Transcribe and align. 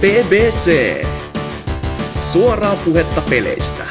BBC. 0.00 1.04
Suoraa 2.22 2.76
puhetta 2.84 3.22
peleistä. 3.30 3.86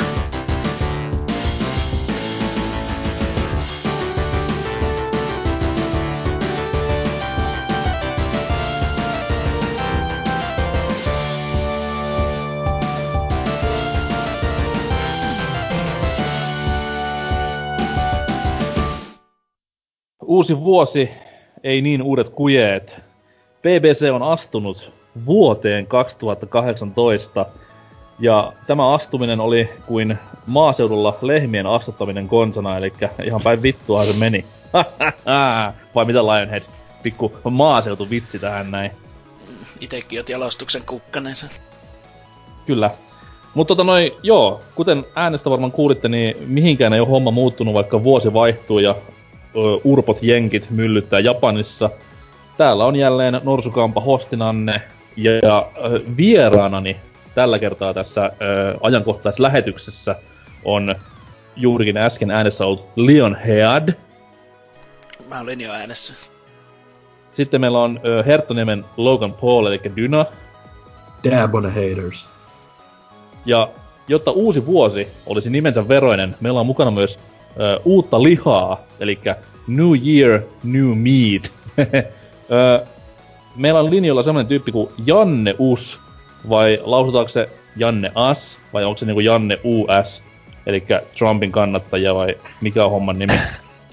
Uusi 20.26 20.58
vuosi, 20.60 21.10
ei 21.64 21.82
niin 21.82 22.02
uudet 22.02 22.30
kujeet. 22.30 23.02
BBC 23.62 24.12
on 24.14 24.24
astunut 24.24 25.05
vuoteen 25.26 25.88
2018. 25.88 27.46
Ja 28.20 28.54
tämä 28.68 28.94
astuminen 28.94 29.40
oli 29.40 29.70
kuin 29.86 30.18
maaseudulla 30.48 31.18
lehmien 31.22 31.68
astuttaminen 31.68 32.28
konsana, 32.28 32.78
eli 32.78 32.94
ihan 33.24 33.42
päin 33.42 33.62
vittua 33.62 34.06
se 34.06 34.14
meni. 34.14 34.46
Vai 35.96 36.06
mitä 36.06 36.26
Lionhead? 36.26 36.64
Pikku 37.04 37.32
maaseutuvitsi 37.50 38.40
tähän 38.40 38.72
näin. 38.72 38.92
Itekin 39.80 40.20
oot 40.20 40.30
jalostuksen 40.30 40.84
kukkanensa. 40.86 41.48
Kyllä. 42.66 42.92
Mutta 43.54 43.72
tota 43.72 43.84
noin, 43.84 44.12
joo, 44.24 44.62
kuten 44.76 45.06
äänestä 45.16 45.50
varmaan 45.50 45.72
kuulitte, 45.72 46.10
niin 46.10 46.36
mihinkään 46.48 46.94
ei 46.94 47.00
ole 47.00 47.10
homma 47.10 47.32
muuttunut, 47.32 47.74
vaikka 47.74 48.04
vuosi 48.04 48.34
vaihtuu 48.34 48.80
ja 48.80 48.96
ö, 49.56 49.80
urpot 49.84 50.24
jenkit 50.24 50.70
myllyttää 50.70 51.20
Japanissa. 51.20 51.90
Täällä 52.58 52.86
on 52.86 52.96
jälleen 52.96 53.42
Norsukampa 53.44 54.02
hostinanne 54.02 54.82
ja, 55.16 55.66
ö, 55.78 56.02
vieraanani 56.18 56.98
tällä 57.36 57.60
kertaa 57.60 57.94
tässä 57.94 58.26
ö, 58.26 58.78
ajankohtaislähetyksessä 58.82 60.16
on 60.66 60.96
juurikin 61.56 61.98
äsken 61.98 62.32
äänessä 62.32 62.66
ollut 62.66 62.88
Leon 62.96 63.36
Head. 63.36 63.94
Mä 65.30 65.40
olin 65.40 65.62
jo 65.62 65.72
äänessä. 65.72 66.14
Sitten 67.34 67.62
meillä 67.62 67.80
on 67.80 68.00
ö, 68.06 68.24
Herttoniemen 68.24 68.86
Logan 68.98 69.34
Paul, 69.34 69.66
eli 69.66 69.82
Dyna. 69.96 70.26
Dab 71.24 71.56
on 71.56 71.64
the 71.64 71.90
haters. 71.90 72.30
Ja 73.46 73.70
jotta 74.08 74.32
uusi 74.32 74.66
vuosi 74.66 75.08
olisi 75.26 75.50
nimensä 75.50 75.88
veroinen, 75.88 76.36
meillä 76.42 76.60
on 76.60 76.66
mukana 76.66 76.92
myös 76.92 77.20
ö, 77.60 77.80
uutta 77.86 78.24
lihaa, 78.24 78.82
eli 79.00 79.20
New 79.68 79.92
Year, 80.08 80.42
New 80.64 80.98
Meat. 80.98 81.52
Ö, 82.52 82.86
meillä 83.56 83.80
on 83.80 83.92
linjoilla 83.92 84.24
semmoinen 84.24 84.48
tyyppi 84.48 84.72
kuin 84.72 84.90
Janne 85.06 85.56
Us, 85.60 86.00
vai 86.50 86.80
lausutaanko 86.84 87.30
se 87.30 87.50
Janne 87.76 88.12
As, 88.16 88.58
vai 88.74 88.86
onko 88.86 88.98
se 88.98 89.06
niinku 89.06 89.20
Janne 89.20 89.60
US, 89.64 90.24
eli 90.66 90.84
Trumpin 91.18 91.52
kannattaja, 91.52 92.16
vai 92.16 92.36
mikä 92.62 92.86
on 92.86 92.92
homman 92.92 93.20
nimi? 93.20 93.34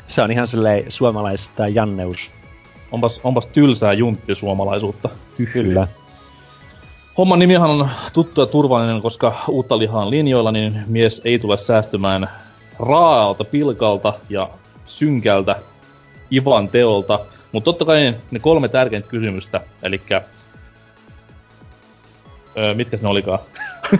Se 0.06 0.22
on 0.22 0.30
ihan 0.30 0.48
silleen 0.48 0.84
suomalaista 0.88 1.68
Janneus. 1.68 2.30
Onpas, 2.92 3.20
onpas 3.24 3.46
tylsää 3.46 3.92
junttisuomalaisuutta. 3.92 5.08
Kyllä. 5.52 5.88
Homman 7.18 7.38
nimihan 7.38 7.70
on 7.70 7.88
tuttu 8.12 8.40
ja 8.40 8.46
turvallinen, 8.46 9.02
koska 9.02 9.34
uutta 9.48 9.78
lihaa 9.78 10.04
on 10.04 10.10
linjoilla, 10.10 10.52
niin 10.52 10.82
mies 10.86 11.20
ei 11.24 11.38
tule 11.38 11.58
säästymään 11.58 12.28
raaalta 12.78 13.44
pilkalta 13.44 14.12
ja 14.28 14.48
synkältä 14.86 15.56
Ivan 16.32 16.68
teolta. 16.68 17.20
Mutta 17.52 17.64
totta 17.64 17.84
kai 17.84 18.14
ne 18.30 18.38
kolme 18.38 18.68
tärkeintä 18.68 19.08
kysymystä, 19.08 19.60
eli 19.82 20.02
öö, 22.56 22.74
mitkä 22.74 22.98
ne 23.02 23.08
olikaan? 23.08 23.38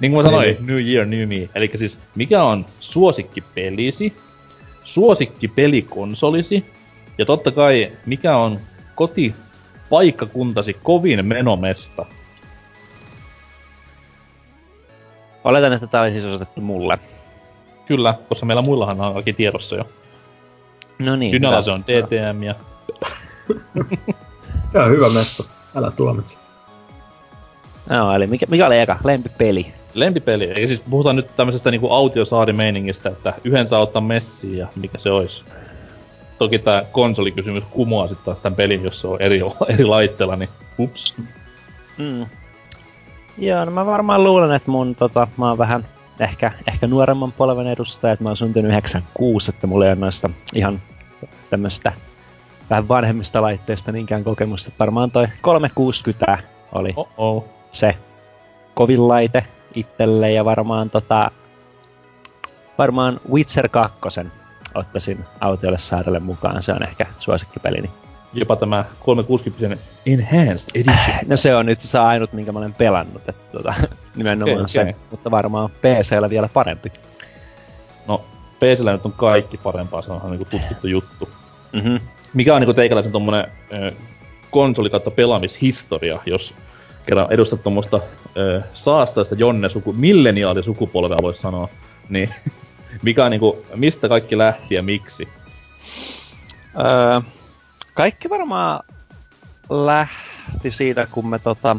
niin 0.00 0.12
kuin 0.12 0.12
mä 0.12 0.22
sanoin, 0.22 0.56
New 0.60 0.80
Year, 0.80 1.06
New 1.06 1.28
Me. 1.28 1.48
Eli 1.54 1.70
siis 1.76 2.00
mikä 2.14 2.42
on 2.42 2.66
suosikkipelisi, 2.80 4.16
suosikkipelikonsolisi, 4.84 6.66
ja 7.18 7.26
totta 7.26 7.50
kai 7.50 7.92
mikä 8.06 8.36
on 8.36 8.58
kotipaikkakuntasi 8.94 10.76
kovin 10.82 11.26
menomesta. 11.26 12.06
Oletan, 15.44 15.72
että 15.72 15.86
tää 15.86 16.02
oli 16.02 16.10
siis 16.10 16.24
osoitettu 16.24 16.60
mulle. 16.60 16.98
Kyllä, 17.86 18.14
koska 18.28 18.46
meillä 18.46 18.62
muillahan 18.62 19.00
on 19.00 19.12
kaikki 19.12 19.32
tiedossa 19.32 19.76
jo. 19.76 19.88
No 21.00 21.16
niin. 21.16 21.32
Dynalla 21.32 21.56
hyvä. 21.56 21.62
se 21.62 21.70
on 21.70 21.84
DTM 21.84 22.42
ja 22.42 22.54
Joo, 24.74 24.88
hyvä 24.88 25.10
mesto. 25.10 25.46
Älä 25.76 25.90
tuomitse. 25.90 26.38
Joo, 27.90 28.14
eli 28.14 28.26
mikä, 28.26 28.46
mikä 28.50 28.66
oli 28.66 28.78
eka? 28.78 28.96
Lempipeli. 29.04 29.72
lempipeli. 29.94 30.50
Eli 30.50 30.68
siis 30.68 30.82
puhutaan 30.90 31.16
nyt 31.16 31.36
tämmöisestä 31.36 31.70
niinku 31.70 31.90
autiosaarimeiningistä, 31.90 33.08
että 33.08 33.34
yhden 33.44 33.68
saa 33.68 33.80
ottaa 33.80 34.02
messiin 34.02 34.58
ja 34.58 34.66
mikä 34.76 34.98
se 34.98 35.10
olisi. 35.10 35.42
Toki 36.38 36.58
tää 36.58 36.84
konsolikysymys 36.92 37.64
kumoaa 37.70 38.08
sitten 38.08 38.24
taas 38.24 38.38
tämän 38.38 38.56
pelin, 38.56 38.84
jos 38.84 39.00
se 39.00 39.08
on 39.08 39.22
eri, 39.22 39.40
eri 39.74 39.84
laitteella, 39.84 40.36
niin 40.36 40.50
ups. 40.78 41.14
Mm. 41.98 42.26
Joo, 43.38 43.64
no 43.64 43.70
mä 43.70 43.86
varmaan 43.86 44.24
luulen, 44.24 44.52
että 44.52 44.70
mun 44.70 44.94
tota, 44.94 45.28
mä 45.36 45.48
oon 45.48 45.58
vähän 45.58 45.86
ehkä, 46.20 46.52
ehkä 46.68 46.86
nuoremman 46.86 47.32
polven 47.32 47.66
edustaja, 47.66 48.12
että 48.12 48.22
mä 48.22 48.28
oon 48.28 48.36
syntynyt 48.36 48.70
96, 48.70 49.50
että 49.50 49.66
mulla 49.66 49.84
ei 49.84 49.92
ole 49.92 50.00
noista 50.00 50.30
ihan 50.54 50.80
tämmöistä 51.50 51.92
vähän 52.70 52.88
vanhemmista 52.88 53.42
laitteista 53.42 53.92
niinkään 53.92 54.24
kokemusta. 54.24 54.70
Varmaan 54.78 55.10
toi 55.10 55.26
360 55.40 56.38
oli 56.72 56.92
Oh 56.96 57.08
oh. 57.16 57.44
se 57.72 57.96
kovin 58.74 59.08
laite 59.08 59.44
itselle 59.74 60.32
ja 60.32 60.44
varmaan 60.44 60.90
tota, 60.90 61.30
varmaan 62.78 63.20
Witcher 63.32 63.68
2 63.68 63.98
ottaisin 64.74 65.24
autiolle 65.40 65.78
saarelle 65.78 66.20
mukaan, 66.20 66.62
se 66.62 66.72
on 66.72 66.82
ehkä 66.82 67.06
suosikkipelini. 67.18 67.90
Jopa 68.32 68.56
tämä 68.56 68.84
360 69.00 69.84
Enhanced 70.06 70.70
Edition. 70.74 71.18
No 71.26 71.36
se 71.36 71.56
on 71.56 71.66
nyt 71.66 71.80
se 71.80 71.98
ainut, 71.98 72.32
minkä 72.32 72.52
mä 72.52 72.58
olen 72.58 72.74
pelannut, 72.74 73.28
että 73.28 73.52
tota, 73.52 73.74
nimenomaan 74.16 74.56
okay, 74.56 74.68
se, 74.68 74.96
mutta 75.10 75.30
varmaan 75.30 75.70
PCllä 75.70 76.30
vielä 76.30 76.48
parempi. 76.48 76.92
No, 78.06 78.24
PCllä 78.58 78.92
nyt 78.92 79.06
on 79.06 79.12
kaikki 79.12 79.56
parempaa, 79.56 80.02
se 80.02 80.12
onhan 80.12 80.30
niinku 80.30 80.46
tutkittu 80.50 80.86
juttu. 80.86 81.28
Mm-hmm. 81.72 82.00
Mikä 82.34 82.54
on 82.54 82.60
niinku 82.60 82.74
teikäläisen 82.74 83.12
tommonen 83.12 83.46
konsoli 84.50 84.90
kautta 84.90 85.10
pelaamishistoria, 85.10 86.18
jos 86.26 86.54
kerran 87.06 87.26
edustat 87.30 87.62
tommoista 87.62 88.00
ö, 88.36 88.62
saastaista 88.74 89.34
jonne 89.34 89.68
suku, 89.68 89.92
milleniaalisukupolvea 89.92 91.18
voisi 91.22 91.40
sanoa, 91.40 91.68
niin 92.08 92.30
mikä 93.02 93.24
on 93.24 93.30
niinku, 93.30 93.66
mistä 93.74 94.08
kaikki 94.08 94.38
lähti 94.38 94.74
ja 94.74 94.82
miksi? 94.82 95.28
Öö, 96.76 97.20
kaikki 97.94 98.30
varmaan 98.30 98.84
lähti 99.70 100.70
siitä, 100.70 101.06
kun 101.10 101.26
me 101.26 101.38
tota... 101.38 101.76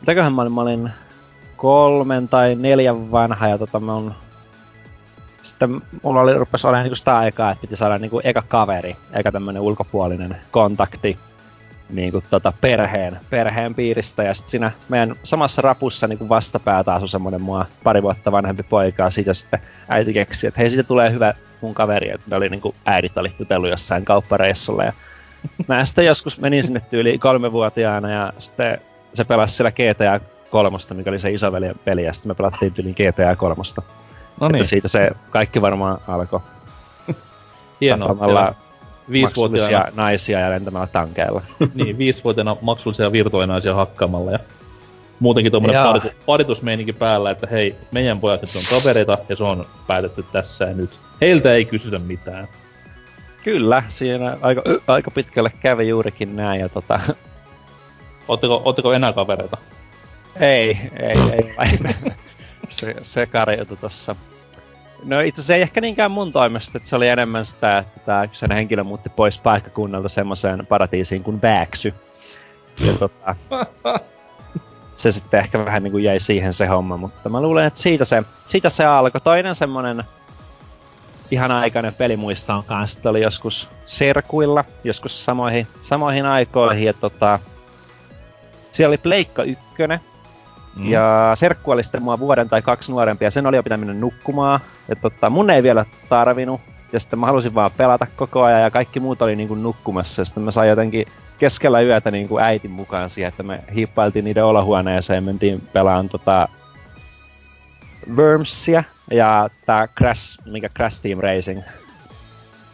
Mitäköhän 0.00 0.32
mä 0.32 0.42
olin? 0.42 0.52
Mä 0.52 0.60
olin 0.60 0.90
kolmen 1.56 2.28
tai 2.28 2.54
neljän 2.54 3.10
vanha 3.10 3.48
ja 3.48 3.58
tota 3.58 3.80
mä 3.80 3.94
on... 3.94 4.14
Sitten 5.44 5.82
mulla 6.02 6.20
oli 6.20 6.34
rupes 6.34 6.64
olemaan 6.64 6.84
niinku 6.84 6.96
sitä 6.96 7.18
aikaa, 7.18 7.50
että 7.50 7.60
piti 7.60 7.76
saada 7.76 7.98
niinku 7.98 8.20
eka 8.24 8.42
kaveri, 8.42 8.96
eikä 9.12 9.32
tämmönen 9.32 9.62
ulkopuolinen 9.62 10.36
kontakti 10.50 11.18
niinku 11.90 12.22
tota 12.30 12.52
perheen, 12.60 13.16
perheen 13.30 13.74
piiristä. 13.74 14.22
Ja 14.22 14.34
sitten 14.34 14.50
siinä 14.50 14.72
meidän 14.88 15.14
samassa 15.22 15.62
rapussa 15.62 16.08
niinku 16.08 16.28
vastapäätä 16.28 16.94
asui 16.94 17.08
semmonen 17.08 17.42
mua 17.42 17.66
pari 17.84 18.02
vuotta 18.02 18.32
vanhempi 18.32 18.62
poika 18.62 19.02
ja 19.02 19.10
siitä 19.10 19.34
sitten 19.34 19.60
äiti 19.88 20.12
keksi, 20.12 20.46
että 20.46 20.60
hei 20.60 20.70
siitä 20.70 20.82
tulee 20.82 21.12
hyvä 21.12 21.34
mun 21.60 21.74
kaveri, 21.74 22.10
että 22.10 22.26
ne 22.30 22.36
oli 22.36 22.48
niinku 22.48 22.74
äidit 22.84 23.18
oli 23.18 23.32
jutellut 23.38 23.70
jossain 23.70 24.04
kauppareissulla 24.04 24.84
ja 24.84 24.92
mä 25.68 25.84
sitten 25.84 26.06
joskus 26.06 26.40
menin 26.40 26.64
sinne 26.64 26.80
tyyliin 26.80 27.20
kolmevuotiaana 27.20 28.10
ja 28.10 28.32
sitten 28.38 28.80
se 29.14 29.24
pelasi 29.24 29.54
siellä 29.56 29.70
GTA 29.70 30.20
kolmosta, 30.50 30.94
mikä 30.94 31.10
oli 31.10 31.18
se 31.18 31.32
isoveljen 31.32 31.74
peli, 31.84 32.04
ja 32.04 32.12
sitten 32.12 32.30
me 32.30 32.34
pelattiin 32.34 32.72
tyyliin 32.72 32.94
GTA 32.94 33.36
kolmosta. 33.36 33.82
No 34.40 34.46
Että 34.46 34.58
niin, 34.58 34.66
siitä 34.66 34.88
se 34.88 35.10
kaikki 35.30 35.62
varmaan 35.62 35.98
alkoi 36.08 36.40
hienoa. 37.80 38.54
Viisivuotiaana, 39.10 39.78
maksullisia 39.78 40.02
naisia 40.02 40.40
ja 40.40 40.50
lentämällä 40.50 40.86
tankeilla. 40.86 41.42
niin, 41.74 41.98
viisivuotiaana 41.98 42.56
maksullisia 42.60 43.12
virtuaalinaisia 43.12 43.74
hakkaamalla 43.74 44.30
ja 44.30 44.38
muutenkin 45.20 45.52
tommonen 45.52 45.74
Jaa. 45.74 45.86
paritu, 45.86 46.08
paritusmeininki 46.26 46.92
päällä, 46.92 47.30
että 47.30 47.46
hei, 47.46 47.76
meidän 47.92 48.20
pojat 48.20 48.42
nyt 48.42 48.56
on 48.56 48.62
kavereita 48.70 49.18
ja 49.28 49.36
se 49.36 49.44
on 49.44 49.66
päätetty 49.86 50.24
tässä 50.32 50.64
ja 50.64 50.74
nyt. 50.74 50.90
Heiltä 51.20 51.54
ei 51.54 51.64
kysytä 51.64 51.98
mitään. 51.98 52.48
Kyllä, 53.42 53.82
siinä 53.88 54.36
aika, 54.40 54.62
aika 54.86 55.10
pitkälle 55.10 55.52
kävi 55.60 55.88
juurikin 55.88 56.36
näin 56.36 56.60
ja 56.60 56.68
tota, 56.68 57.00
Ootteko, 58.28 58.62
ootteko 58.64 58.92
enää 58.92 59.12
kavereita? 59.12 59.56
Ei, 60.40 60.78
ei, 60.96 61.14
ei. 61.58 61.78
se, 62.70 62.94
se 63.02 63.26
karjutui 63.26 63.76
tossa. 63.76 64.16
No 65.04 65.20
itse 65.20 65.40
asiassa 65.40 65.54
ei 65.54 65.62
ehkä 65.62 65.80
niinkään 65.80 66.10
mun 66.10 66.32
toimesta, 66.32 66.78
että 66.78 66.88
se 66.88 66.96
oli 66.96 67.08
enemmän 67.08 67.44
sitä, 67.44 67.78
että 67.78 68.00
tämä 68.06 68.26
kyseinen 68.26 68.56
henkilö 68.56 68.84
muutti 68.84 69.08
pois 69.08 69.38
paikkakunnalta 69.38 70.08
semmoiseen 70.08 70.66
paratiisiin 70.66 71.22
kuin 71.22 71.42
Vääksy. 71.42 71.94
Ja 72.86 72.92
tota, 72.92 73.36
se 74.96 75.12
sitten 75.12 75.40
ehkä 75.40 75.64
vähän 75.64 75.82
niin 75.82 75.92
kuin 75.92 76.04
jäi 76.04 76.20
siihen 76.20 76.52
se 76.52 76.66
homma, 76.66 76.96
mutta 76.96 77.28
mä 77.28 77.40
luulen, 77.40 77.66
että 77.66 77.80
siitä 77.80 78.04
se, 78.04 78.22
siitä 78.46 78.70
se 78.70 78.84
alkoi. 78.84 79.20
Toinen 79.20 79.54
semmonen 79.54 80.04
ihan 81.30 81.50
aikainen 81.50 81.94
pelimuista 81.94 82.54
on 82.54 82.64
kanssa, 82.64 82.98
että 82.98 83.10
oli 83.10 83.22
joskus 83.22 83.68
Serkuilla, 83.86 84.64
joskus 84.84 85.24
samoihin, 85.24 85.66
samoihin 85.82 86.26
aikoihin, 86.26 86.88
että 86.88 87.00
tota, 87.00 87.38
siellä 88.72 88.90
oli 88.90 88.98
Pleikka 88.98 89.42
1, 89.42 89.62
mm. 90.76 90.90
ja 90.90 91.32
Serkku 91.34 91.70
oli 91.70 91.82
sitten 91.82 92.02
mua 92.02 92.18
vuoden 92.18 92.48
tai 92.48 92.62
kaksi 92.62 92.92
nuorempia, 92.92 93.30
sen 93.30 93.46
oli 93.46 93.56
jo 93.56 93.62
pitänyt 93.62 93.98
nukkumaan, 93.98 94.60
että 94.88 95.10
tota, 95.10 95.30
mun 95.30 95.50
ei 95.50 95.62
vielä 95.62 95.84
tarvinnut, 96.08 96.60
ja 96.92 97.00
sitten 97.00 97.18
mä 97.18 97.26
halusin 97.26 97.54
vaan 97.54 97.70
pelata 97.76 98.06
koko 98.16 98.42
ajan, 98.42 98.62
ja 98.62 98.70
kaikki 98.70 99.00
muut 99.00 99.22
oli 99.22 99.36
niin 99.36 99.48
kuin 99.48 99.62
nukkumassa, 99.62 100.22
ja 100.22 100.24
sitten 100.24 100.42
mä 100.42 100.50
sain 100.50 100.70
jotenkin 100.70 101.06
keskellä 101.38 101.80
yötä 101.80 102.10
niin 102.10 102.28
kuin 102.28 102.44
äitin 102.44 102.70
mukaan 102.70 103.10
siihen, 103.10 103.28
että 103.28 103.42
me 103.42 103.60
hiippailtiin 103.74 104.24
niiden 104.24 104.44
olohuoneeseen 104.44 105.16
ja 105.16 105.20
mentiin 105.20 105.60
pelaan 105.72 106.08
tota 106.08 106.48
Wormsia 108.16 108.84
ja 109.10 109.50
tää 109.66 109.88
Crash, 109.98 110.38
mikä 110.46 110.68
Crash 110.68 111.02
Team 111.02 111.18
Racing. 111.18 111.58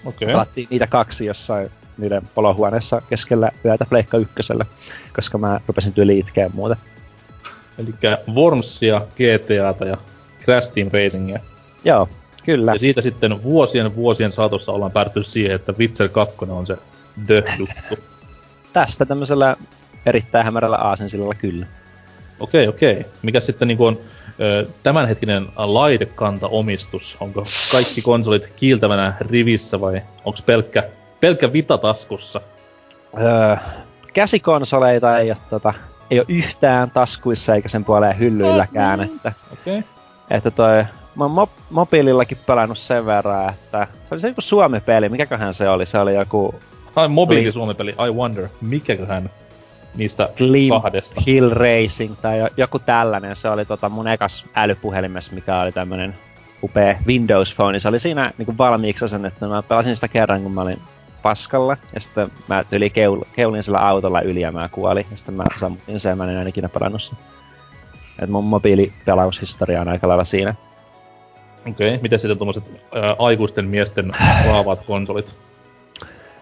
Okei. 0.05 0.27
Okay. 0.27 0.27
Pelattiin 0.27 0.67
niitä 0.71 0.87
kaksi 0.87 1.27
jossain 1.27 1.71
niiden 1.99 2.23
olohuoneessa 2.37 3.03
keskellä 3.09 3.51
yötä 3.65 3.85
Pleikka 3.85 4.17
ykkösellä, 4.17 4.67
koska 5.15 5.39
mä 5.39 5.61
rupesin 5.67 5.93
tyyli 5.93 6.19
itkeä 6.19 6.51
muuta. 6.55 6.77
Eli 7.79 7.95
Wormsia, 8.35 9.01
GTAta 9.01 9.85
ja 9.85 9.97
Crash 10.45 10.73
Team 10.73 10.91
Racingia. 10.93 11.41
Joo, 11.85 12.09
kyllä. 12.45 12.73
Ja 12.73 12.79
siitä 12.79 13.03
sitten 13.03 13.43
vuosien 13.43 13.97
vuosien 13.97 14.33
saatossa 14.33 14.73
ollaan 14.73 14.93
päätty 14.93 15.23
siihen, 15.23 15.55
että 15.55 15.75
Witcher 15.79 16.09
2 16.09 16.37
on 16.49 16.67
se 16.67 16.77
the 17.27 17.45
juttu. 17.59 17.99
Tästä 18.73 19.07
tämmöisellä 19.07 19.57
erittäin 20.07 20.45
hämärällä 20.45 20.77
aasensillalla 20.77 21.35
kyllä. 21.35 21.67
Okei, 22.41 22.69
okei. 22.69 23.07
Mikä 23.23 23.41
sitten 23.41 23.69
niinku 23.69 23.87
on 23.87 23.99
ö, 24.41 24.67
tämänhetkinen 24.83 25.47
laitekantaomistus? 25.57 27.17
Onko 27.21 27.47
kaikki 27.73 28.03
konsolit 28.03 28.53
kiiltävänä 28.57 29.17
rivissä 29.21 29.81
vai 29.81 30.03
onko 30.25 30.39
pelkkä, 30.47 30.89
pelkkä 31.21 31.53
vita 31.53 31.79
taskussa? 31.79 32.41
Öö, 33.21 33.57
käsikonsoleita 34.13 35.19
ei 35.19 35.31
ole, 35.31 35.39
tota, 35.51 35.75
ei 36.11 36.19
ole 36.19 36.27
yhtään 36.29 36.91
taskuissa 36.91 37.55
eikä 37.55 37.69
sen 37.69 37.85
puoleen 37.85 38.19
hyllyilläkään. 38.19 39.01
Että, 39.01 39.33
Okei. 39.53 39.85
että 40.31 40.51
toi, 40.51 40.85
mä 41.17 41.25
oon 41.25 41.49
mo- 41.49 41.61
mobiilillakin 41.71 42.39
pelannut 42.47 42.79
sen 42.79 43.07
verran, 43.07 43.49
että 43.51 43.87
se 44.09 44.15
oli 44.15 44.21
se 44.21 44.29
joku 44.29 44.41
Suomi-peli, 44.41 45.09
mikäköhän 45.09 45.55
se 45.55 45.69
oli? 45.69 45.87
Se 45.87 45.99
oli 45.99 46.15
joku 46.15 46.55
Ai 46.97 47.09
mobiili 47.09 47.53
Suomi-peli, 47.53 47.91
I 47.91 48.11
wonder, 48.13 48.49
mikäköhän 48.61 49.31
niistä 49.95 50.29
Glimp 50.37 50.83
kahdesta. 50.83 51.21
Hill 51.27 51.51
Racing 51.51 52.15
tai 52.23 52.39
jo- 52.39 52.49
joku 52.57 52.79
tällainen. 52.79 53.37
Se 53.37 53.49
oli 53.49 53.65
tota 53.65 53.89
mun 53.89 54.09
ekas 54.09 54.45
älypuhelimessa, 54.55 55.33
mikä 55.35 55.61
oli 55.61 55.73
tämmönen 55.73 56.15
upea 56.63 56.97
Windows 57.07 57.55
Phone. 57.55 57.81
Se 57.81 57.89
oli 57.89 58.01
siinä 58.01 58.33
niinku 58.39 58.55
valmiiksi 58.59 59.05
asennettu. 59.05 59.49
Mä 59.49 59.63
pelasin 59.63 59.95
sitä 59.95 60.09
kerran, 60.09 60.43
kun 60.43 60.53
mä 60.53 60.61
olin 60.61 60.81
paskalla. 61.23 61.77
Ja 61.95 62.01
sitten 62.01 62.31
mä 62.49 62.65
yli 62.73 62.91
keul, 62.91 63.21
keulin 63.37 63.63
sillä 63.63 63.79
autolla 63.79 64.21
yli 64.21 64.41
ja 64.41 64.53
mä 64.53 64.69
kuolin. 64.69 65.07
Ja 65.11 65.17
sitten 65.17 65.35
mä 65.35 65.45
sammutin 65.61 66.01
sen, 66.01 66.19
mä 66.19 66.25
en 66.25 66.31
enää 66.31 66.49
ikinä 66.49 66.69
pelannut 66.69 67.03
sen. 67.03 67.19
Et 68.19 68.31
mun 68.31 68.45
mobiilipelaushistoria 68.45 69.81
on 69.81 69.89
aika 69.89 70.09
lailla 70.09 70.25
siinä. 70.25 70.55
Okei, 71.69 71.99
miten 72.03 72.19
sitten 72.19 72.39
tuommoiset 72.39 72.65
ää, 72.95 73.17
aikuisten 73.19 73.65
miesten 73.65 74.13
raavaat 74.47 74.81
konsolit? 74.87 75.37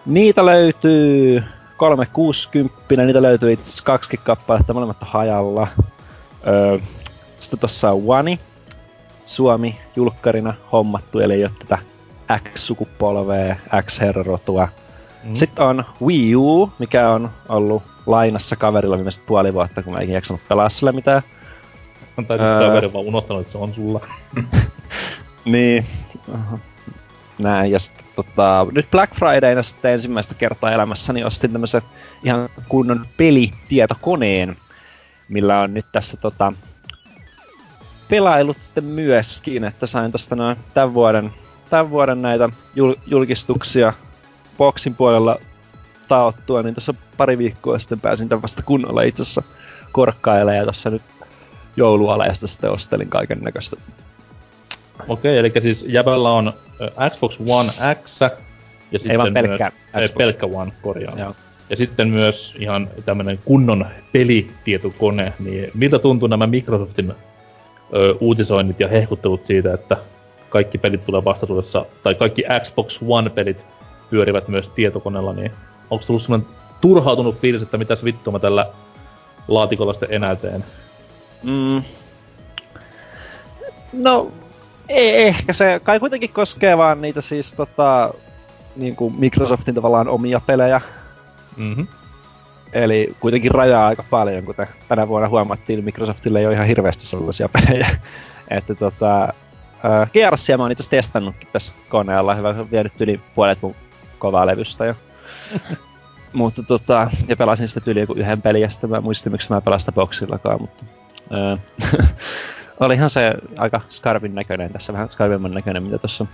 Niitä 0.05 0.45
löytyy 0.45 1.43
360, 1.77 3.05
niitä 3.05 3.21
löytyy 3.21 3.51
itse 3.51 3.63
asiassa 3.63 3.83
kaksikin 3.83 4.19
kappaletta, 4.23 4.73
molemmat 4.73 4.97
hajalla. 5.01 5.67
Öö, 6.47 6.79
sitten 7.39 7.59
tossa 7.59 7.91
on 7.91 8.03
Wani, 8.03 8.39
Suomi 9.25 9.79
julkkarina 9.95 10.53
hommattu, 10.71 11.19
eli 11.19 11.33
ei 11.33 11.43
ole 11.43 11.51
tätä 11.59 11.77
X-sukupolvea, 12.37 13.55
X-herrotua. 13.85 14.67
Mm. 15.23 15.35
Sitten 15.35 15.65
on 15.65 15.85
Wii 16.01 16.35
U, 16.35 16.71
mikä 16.79 17.09
on 17.09 17.29
ollut 17.49 17.83
lainassa 18.05 18.55
kaverilla 18.55 18.95
viimeiset 18.95 19.25
puoli 19.25 19.53
vuotta, 19.53 19.83
kun 19.83 19.93
mä 19.93 19.99
en 19.99 20.09
jaksanut 20.09 20.41
pelaa 20.49 20.69
sillä 20.69 20.91
mitään. 20.91 21.21
Tai 22.15 22.37
sitten 22.37 22.53
Ää. 22.53 22.67
kaveri 22.67 22.93
vaan 22.93 23.05
unohtanut, 23.05 23.41
että 23.41 23.51
se 23.51 23.57
on 23.57 23.73
sulla. 23.73 24.01
Niin. 25.45 25.85
Näin, 27.39 27.71
ja 27.71 27.79
sitten 27.79 28.05
tota, 28.15 28.67
nyt 28.71 28.91
Black 28.91 29.15
Fridayna 29.15 29.63
sitten 29.63 29.91
ensimmäistä 29.91 30.35
kertaa 30.35 30.71
elämässäni 30.71 31.23
ostin 31.23 31.51
tämmöisen 31.51 31.81
ihan 32.23 32.49
kunnon 32.69 33.05
pelitietokoneen, 33.17 34.57
millä 35.29 35.59
on 35.59 35.73
nyt 35.73 35.85
tässä 35.91 36.17
tota, 36.17 36.53
pelailut 38.09 38.57
sitten 38.61 38.83
myöskin, 38.83 39.63
että 39.63 39.87
sain 39.87 40.11
tosta 40.11 40.35
noin 40.35 40.57
tämän 40.73 40.93
vuoden, 40.93 41.31
tämän 41.69 41.89
vuoden 41.89 42.21
näitä 42.21 42.49
jul, 42.75 42.95
julkistuksia 43.07 43.93
boksin 44.57 44.95
puolella 44.95 45.37
taottua, 46.07 46.63
niin 46.63 46.75
tuossa 46.75 46.93
pari 47.17 47.37
viikkoa 47.37 47.79
sitten 47.79 47.99
pääsin 47.99 48.29
tämän 48.29 48.41
vasta 48.41 48.63
kunnolla 48.65 49.01
itse 49.01 49.21
asiassa 49.21 49.43
korkkailemaan 49.91 50.57
ja 50.57 50.63
tuossa 50.63 50.89
nyt 50.89 51.01
joulualeesta 51.77 52.47
sitten 52.47 52.71
ostelin 52.71 53.09
kaiken 53.09 53.37
näköistä 53.41 53.77
Okei, 55.07 55.37
eli 55.37 55.51
siis 55.61 55.85
Jäbällä 55.89 56.31
on 56.31 56.53
Xbox 57.09 57.39
One 57.47 57.71
X 58.03 58.21
ja 58.91 58.99
sitten 58.99 59.17
vaan 59.17 59.33
pelkkä 59.33 59.71
myös, 59.93 60.11
ei, 60.11 60.15
pelkkä 60.17 60.45
One, 60.45 60.71
korjaan. 60.81 61.19
Joo. 61.19 61.35
Ja 61.69 61.77
sitten 61.77 62.09
myös 62.09 62.55
ihan 62.59 62.89
tämmönen 63.05 63.39
kunnon 63.45 63.85
pelitietokone, 64.11 65.33
niin 65.39 65.71
miltä 65.73 65.99
tuntuu 65.99 66.27
nämä 66.27 66.47
Microsoftin 66.47 67.13
ö, 67.95 68.15
uutisoinnit 68.19 68.79
ja 68.79 68.87
hehkuttelut 68.87 69.45
siitä, 69.45 69.73
että 69.73 69.97
kaikki 70.49 70.77
pelit 70.77 71.05
tulee 71.05 71.25
vastaisuudessa, 71.25 71.85
tai 72.03 72.15
kaikki 72.15 72.43
Xbox 72.63 72.99
One-pelit 73.01 73.65
pyörivät 74.09 74.47
myös 74.47 74.69
tietokoneella, 74.69 75.33
niin 75.33 75.51
onko 75.89 76.05
tullut 76.07 76.21
semmonen 76.21 76.47
turhautunut 76.81 77.39
fiilis, 77.39 77.61
että 77.63 77.77
mitäs 77.77 78.03
vittua 78.03 78.33
mä 78.33 78.39
tällä 78.39 78.69
laatikolla 79.47 79.93
sitten 79.93 80.13
enää 80.13 80.35
teen? 80.35 80.65
Mm. 81.43 81.83
No, 83.93 84.31
ei, 84.89 85.27
ehkä 85.27 85.53
se 85.53 85.79
kai 85.83 85.99
kuitenkin 85.99 86.33
koskee 86.33 86.77
vaan 86.77 87.01
niitä 87.01 87.21
siis 87.21 87.53
tota, 87.53 88.13
niin 88.75 88.95
kuin 88.95 89.15
Microsoftin 89.19 89.75
tavallaan 89.75 90.07
omia 90.07 90.41
pelejä. 90.45 90.81
Mhm. 91.57 91.81
Eli 92.73 93.15
kuitenkin 93.19 93.51
rajaa 93.51 93.87
aika 93.87 94.03
paljon, 94.09 94.43
kuten 94.43 94.67
tänä 94.87 95.07
vuonna 95.07 95.29
huomattiin, 95.29 95.83
Microsoftille 95.83 96.39
ei 96.39 96.45
ole 96.45 96.53
ihan 96.53 96.67
hirveästi 96.67 97.05
sellaisia 97.05 97.49
pelejä. 97.49 97.89
että 98.57 98.75
tota, 98.75 99.33
äh, 99.85 100.11
Gearsia 100.11 100.57
mä 100.57 100.63
oon 100.63 100.71
itse 100.71 100.89
testannutkin 100.89 101.47
tässä 101.53 101.71
koneella. 101.89 102.35
Hyvä, 102.35 102.71
vienyt 102.71 103.01
yli 103.01 103.19
puolet 103.35 103.61
mun 103.61 103.75
kovaa 104.19 104.45
levystä 104.45 104.85
jo. 104.85 104.95
mutta 106.33 106.63
tota, 106.63 107.11
ja 107.27 107.37
pelasin 107.37 107.67
sitä 107.67 107.91
yli 107.91 107.99
joku 107.99 108.13
yhden 108.13 108.41
pelin, 108.41 108.61
ja 108.61 108.69
sitten 108.69 108.89
mä 108.89 109.01
muistin, 109.01 109.31
miksi 109.31 109.49
mä 109.49 109.61
pelaan 109.61 109.79
sitä 109.79 109.91
boksillakaan, 109.91 110.61
mutta... 110.61 110.83
Äh, 111.33 111.59
olihan 112.79 113.09
se 113.09 113.33
aika 113.57 113.81
skarvin 113.89 114.35
näköinen 114.35 114.73
tässä, 114.73 114.93
vähän 114.93 115.09
skarvimman 115.09 115.51
näköinen, 115.51 115.83
mitä 115.83 115.97
tuossa 115.97 116.25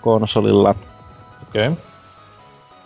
konsolilla. 0.00 0.74
Okei. 1.48 1.68
Okay. 1.68 1.82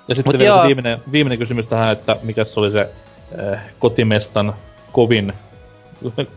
Ja 0.08 0.14
sitten 0.14 0.32
Mut 0.32 0.38
vielä 0.38 0.54
joo. 0.54 0.62
se 0.62 0.66
viimeinen, 0.66 0.98
viimeinen 1.12 1.38
kysymys 1.38 1.66
tähän, 1.66 1.92
että 1.92 2.16
mikä 2.22 2.44
se 2.44 2.60
oli 2.60 2.72
se 2.72 2.90
äh, 3.52 3.60
kotimestan 3.78 4.54
kovin 4.92 5.32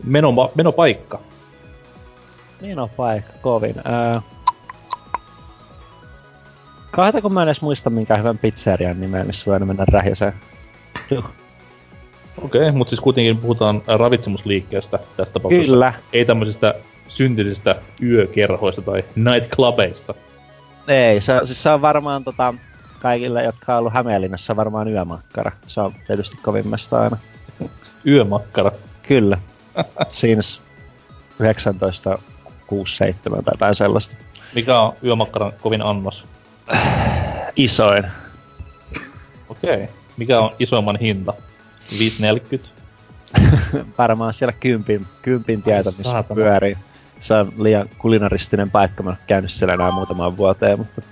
meno, 0.04 0.50
menopaikka. 0.54 1.20
Niin 2.62 2.78
on 2.78 2.90
paikka, 2.96 3.32
kovin. 3.40 3.74
Öö... 3.76 4.20
Kahdeta 6.90 7.22
kun 7.22 7.32
mä 7.34 7.42
en 7.42 7.48
edes 7.48 7.62
muista 7.62 7.90
minkään 7.90 8.20
hyvän 8.20 8.38
pizzerian 8.38 9.00
nimeä, 9.00 9.24
missä 9.24 9.46
voi 9.46 9.54
aina 9.54 9.66
mennä 9.66 9.84
rähjäseen. 9.92 10.32
Okei, 12.42 12.60
okay, 12.60 12.72
mutta 12.72 12.90
siis 12.90 13.00
kuitenkin 13.00 13.38
puhutaan 13.38 13.82
ravitsemusliikkeestä 13.86 14.98
tästä 15.16 15.32
tapauksessa. 15.32 15.72
Kyllä. 15.72 15.94
Ei 16.12 16.24
tämmöisistä 16.24 16.74
syntillisistä 17.08 17.76
yökerhoista 18.02 18.82
tai 18.82 19.04
nightclubeista. 19.14 20.14
Ei, 20.88 21.20
se, 21.20 21.40
siis 21.44 21.62
se 21.62 21.70
on 21.70 21.82
varmaan 21.82 22.24
tota, 22.24 22.54
kaikille, 23.00 23.42
jotka 23.42 23.72
on 23.72 23.78
ollut 23.78 23.92
Hämeenlinnassa, 23.92 24.56
varmaan 24.56 24.88
yömakkara. 24.88 25.52
Se 25.66 25.80
on 25.80 25.92
tietysti 26.06 26.36
kovimmasta 26.42 27.00
aina. 27.00 27.16
Yömakkara. 28.06 28.70
Kyllä. 29.02 29.38
Siinä 30.08 30.42
1967 32.76 33.44
tai 33.44 33.54
jotain 33.54 33.74
sellaista. 33.74 34.16
Mikä 34.54 34.80
on 34.80 34.92
yömakkaran 35.04 35.52
kovin 35.62 35.82
annos? 35.82 36.26
Isoin. 37.56 38.04
Okei. 39.48 39.74
Okay. 39.74 39.86
Mikä 40.16 40.40
on 40.40 40.50
isoimman 40.58 40.96
hinta? 40.96 41.32
5,40? 41.92 42.66
varmaan 43.98 44.34
siellä 44.34 44.52
kympin, 44.52 45.06
kympin 45.22 45.62
tietä, 45.62 45.88
missä 45.88 46.02
saatana. 46.02 46.34
pyörii. 46.34 46.76
Se 47.20 47.34
on 47.34 47.52
liian 47.58 47.88
kulinaristinen 47.98 48.70
paikka, 48.70 49.02
mä 49.02 49.10
ole 49.10 49.18
käynyt 49.26 49.52
siellä 49.52 49.74
enää 49.74 49.90
muutamaan 49.90 50.36
vuoteen, 50.36 50.78
mutta 50.78 51.02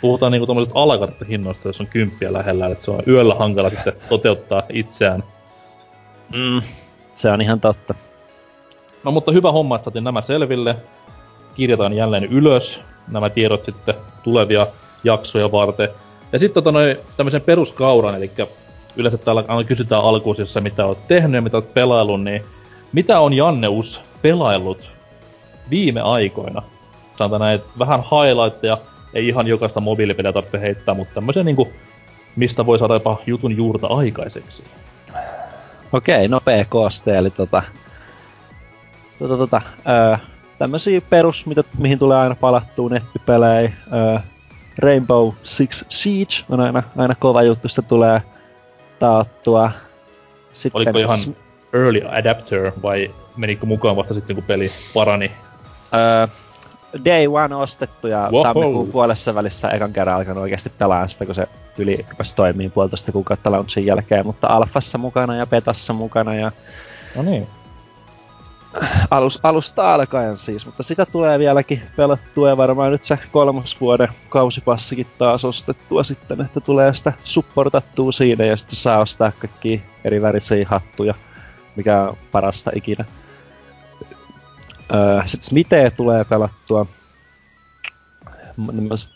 Puhutaan 0.00 0.32
niinku 0.32 0.46
tommosesta 0.46 0.78
alakarttahinnoista, 0.78 1.68
jos 1.68 1.80
on 1.80 1.86
kymppiä 1.86 2.32
lähellä, 2.32 2.66
että 2.66 2.84
se 2.84 2.90
on 2.90 3.02
yöllä 3.06 3.34
hankala 3.34 3.70
sitten 3.70 3.92
toteuttaa 4.08 4.62
itseään 4.68 5.24
Mm, 6.34 6.62
se 7.14 7.30
on 7.30 7.40
ihan 7.40 7.60
totta. 7.60 7.94
No 9.04 9.10
mutta 9.10 9.32
hyvä 9.32 9.52
homma, 9.52 9.76
että 9.76 9.84
saatiin 9.84 10.04
nämä 10.04 10.22
selville. 10.22 10.76
Kirjataan 11.54 11.92
jälleen 11.92 12.24
ylös 12.24 12.80
nämä 13.08 13.30
tiedot 13.30 13.64
sitten 13.64 13.94
tulevia 14.22 14.66
jaksoja 15.04 15.52
varten. 15.52 15.88
Ja 16.32 16.38
sitten 16.38 16.54
tota 16.54 16.72
noin 16.72 16.96
tämmöisen 17.16 17.40
peruskauran, 17.40 18.14
eli 18.14 18.30
yleensä 18.96 19.18
täällä 19.18 19.44
aina 19.48 19.64
kysytään 19.64 20.02
alkuusissa, 20.02 20.60
mitä 20.60 20.86
oot 20.86 21.08
tehnyt 21.08 21.34
ja 21.34 21.42
mitä 21.42 21.56
oot 21.56 21.74
pelaillut, 21.74 22.22
niin 22.24 22.42
mitä 22.92 23.20
on 23.20 23.32
Janneus 23.32 24.02
pelaillut 24.22 24.90
viime 25.70 26.00
aikoina? 26.00 26.62
Sanotaan 27.18 27.40
näin, 27.40 27.54
että 27.54 27.70
vähän 27.78 28.00
highlightteja, 28.00 28.78
ei 29.14 29.28
ihan 29.28 29.46
jokaista 29.46 29.80
mobiilipeliä 29.80 30.32
tarvitse 30.32 30.60
heittää, 30.60 30.94
mutta 30.94 31.14
tämmöisen 31.14 31.46
niinku, 31.46 31.68
mistä 32.36 32.66
voi 32.66 32.78
saada 32.78 32.94
jopa 32.94 33.18
jutun 33.26 33.56
juurta 33.56 33.86
aikaiseksi. 33.86 34.64
Okei, 35.92 36.28
nopea 36.28 36.64
kooste, 36.64 37.18
eli 37.18 37.30
tota... 37.30 37.62
Tota, 39.18 39.36
tota, 39.36 39.62
öö, 39.88 40.16
tämmösiä 40.60 41.00
perus, 41.00 41.46
mitä, 41.46 41.64
mihin 41.78 41.98
tulee 41.98 42.18
aina 42.18 42.34
palattua 42.34 42.88
nettipelejä. 42.88 43.72
Öö, 43.92 44.18
Rainbow 44.78 45.32
Six 45.42 45.84
Siege 45.88 46.34
on 46.48 46.60
aina, 46.60 46.82
aina 46.96 47.14
kova 47.14 47.42
juttu, 47.42 47.68
sitä 47.68 47.82
tulee 47.82 48.22
taattua. 48.98 49.70
Sitten 50.52 50.78
Oliko 50.78 50.98
ihan 50.98 51.18
early 51.72 52.02
adapter 52.10 52.72
vai 52.82 53.10
menikö 53.36 53.66
mukaan 53.66 53.96
vasta 53.96 54.14
sitten 54.14 54.36
kun 54.36 54.44
peli 54.44 54.72
parani? 54.94 55.32
Öö, 55.94 56.26
day 57.04 57.26
one 57.26 57.56
ostettu 57.56 58.06
ja 58.06 58.28
wow. 58.32 58.42
tammikuun 58.42 58.92
puolessa 58.92 59.34
välissä 59.34 59.68
ekan 59.68 59.92
kerran 59.92 60.16
alkanut 60.16 60.42
oikeasti 60.42 60.72
pelaa 60.78 61.06
sitä, 61.08 61.26
kun 61.26 61.34
se 61.34 61.48
yli 61.78 62.06
rupesi 62.10 62.36
toimii 62.36 62.68
puolitoista 62.68 63.12
kuukautta 63.12 63.50
launchin 63.50 63.86
jälkeen, 63.86 64.26
mutta 64.26 64.46
alfassa 64.46 64.98
mukana 64.98 65.36
ja 65.36 65.46
petassa 65.46 65.92
mukana 65.92 66.34
ja... 66.34 66.52
No 67.16 67.22
niin. 67.22 67.48
Alus, 69.10 69.40
alusta 69.42 69.94
alkaen 69.94 70.36
siis, 70.36 70.66
mutta 70.66 70.82
sitä 70.82 71.06
tulee 71.06 71.38
vieläkin 71.38 71.82
pelattua 71.96 72.48
ja 72.48 72.56
varmaan 72.56 72.92
nyt 72.92 73.04
se 73.04 73.18
kolmas 73.32 73.80
vuoden 73.80 74.08
kausipassikin 74.28 75.06
taas 75.18 75.44
ostettua 75.44 76.04
sitten, 76.04 76.40
että 76.40 76.60
tulee 76.60 76.94
sitä 76.94 77.12
supportattua 77.24 78.12
siinä 78.12 78.44
ja 78.44 78.56
sitten 78.56 78.76
saa 78.76 78.98
ostaa 78.98 79.32
kaikki 79.38 79.82
eri 80.04 80.22
värisiä 80.22 80.66
hattuja, 80.68 81.14
mikä 81.76 82.02
on 82.02 82.16
parasta 82.32 82.70
ikinä. 82.74 83.04
Öö, 84.94 85.22
sitten 85.26 85.48
Smite 85.48 85.92
tulee 85.96 86.24
pelattua 86.24 86.86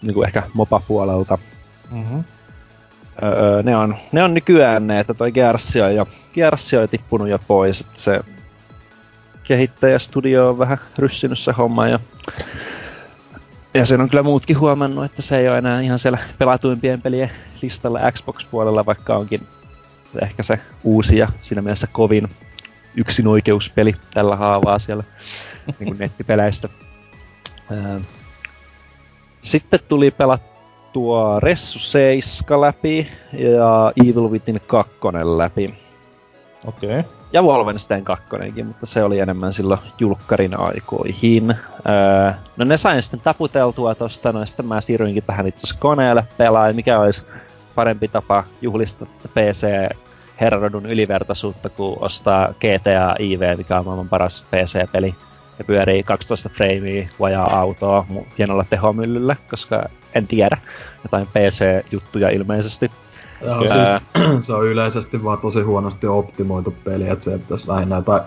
niin 0.03 0.15
kuin 0.15 0.27
ehkä 0.27 0.43
mopa-puolelta. 0.55 1.39
Mm-hmm. 1.91 2.25
Öö, 3.23 3.63
ne, 3.63 3.77
on, 3.77 3.97
ne 4.13 4.23
on 4.23 4.35
nykyään 4.35 4.87
ne, 4.87 5.01
että 5.01 5.15
toi 5.15 5.33
Gears 5.33 5.77
on 5.77 5.95
jo, 5.95 6.09
Gears 6.35 6.75
on 6.75 6.89
tippunut 6.89 7.29
jo 7.29 7.39
pois, 7.49 7.81
että 7.81 8.01
se 8.01 8.21
kehittäjästudio 9.45 10.49
on 10.49 10.59
vähän 10.59 10.79
ryssinyt 10.99 11.39
se 11.39 11.53
homma 11.53 11.89
ja 11.89 12.01
ja 13.75 13.87
sen 13.87 14.01
on 14.01 14.09
kyllä 14.09 14.23
muutkin 14.23 14.59
huomannut, 14.59 15.05
että 15.05 15.23
se 15.23 15.39
ei 15.39 15.49
ole 15.49 15.59
enää 15.59 15.81
ihan 15.81 15.99
siellä 15.99 16.19
pelatuimpien 16.39 17.03
pelien 17.03 17.31
listalla 17.63 18.13
Xbox-puolella, 18.13 18.87
vaikka 18.87 19.17
onkin 19.17 19.41
ehkä 20.23 20.43
se 20.43 20.61
uusi 20.85 21.19
ja 21.19 21.29
siinä 21.43 21.63
mielessä 21.63 21.87
kovin 21.93 22.29
yksinoikeuspeli 22.97 23.97
tällä 24.15 24.37
haavaa 24.37 24.79
siellä 24.79 25.05
niin 25.67 25.87
kuin 25.87 25.99
nettipeleistä. 25.99 26.69
Sitten 29.43 29.81
tuli 29.89 30.11
pelattua 30.11 31.41
Ressu 31.41 31.79
7 31.79 32.61
läpi 32.61 33.09
ja 33.33 33.93
Evil 34.05 34.31
Within 34.31 34.61
2 34.67 34.93
läpi. 35.37 35.84
Okei. 36.65 36.99
Okay. 36.99 37.11
Ja 37.33 37.43
Wolfenstein 37.43 38.05
2, 38.05 38.27
mutta 38.65 38.87
se 38.87 39.03
oli 39.03 39.19
enemmän 39.19 39.53
silloin 39.53 39.81
julkkarin 39.99 40.61
aikoihin. 40.61 41.51
Öö, 41.51 42.33
no 42.57 42.65
ne 42.65 42.77
sain 42.77 43.03
sitten 43.03 43.21
taputeltua 43.21 43.95
tosta, 43.95 44.33
no 44.33 44.47
sitten 44.47 44.67
mä 44.67 44.81
siirryinkin 44.81 45.25
tähän 45.27 45.47
itse 45.47 45.75
koneelle 45.79 46.25
pelaa, 46.37 46.73
mikä 46.73 46.99
olisi 46.99 47.23
parempi 47.75 48.09
tapa 48.09 48.45
juhlista 48.63 49.07
PC 49.07 49.67
herradun 50.41 50.87
ylivertaisuutta, 50.87 51.69
kuin 51.69 51.97
ostaa 52.01 52.49
GTA 52.49 53.15
IV, 53.19 53.57
mikä 53.57 53.79
on 53.79 53.85
maailman 53.85 54.09
paras 54.09 54.47
PC-peli 54.51 55.15
ja 55.59 55.65
pyörii 55.65 56.03
12 56.03 56.49
freimiä 56.49 57.09
vajaa 57.21 57.59
autoa 57.59 58.07
hienolla 58.39 58.65
tehomyllyllä, 58.71 59.37
koska 59.51 59.89
en 60.15 60.27
tiedä. 60.27 60.59
Jotain 61.05 61.27
PC-juttuja 61.27 62.31
ilmeisesti. 62.31 62.91
Joo, 63.45 63.59
siis, 63.59 64.03
se 64.47 64.53
on 64.53 64.67
yleisesti 64.67 65.25
vaan 65.25 65.39
tosi 65.39 65.61
huonosti 65.61 66.07
optimoitu 66.07 66.75
peli, 66.85 67.09
että 67.09 67.25
se 67.25 67.39
pitäisi 67.39 67.69
lähinnä 67.69 67.97
jotain 67.97 68.23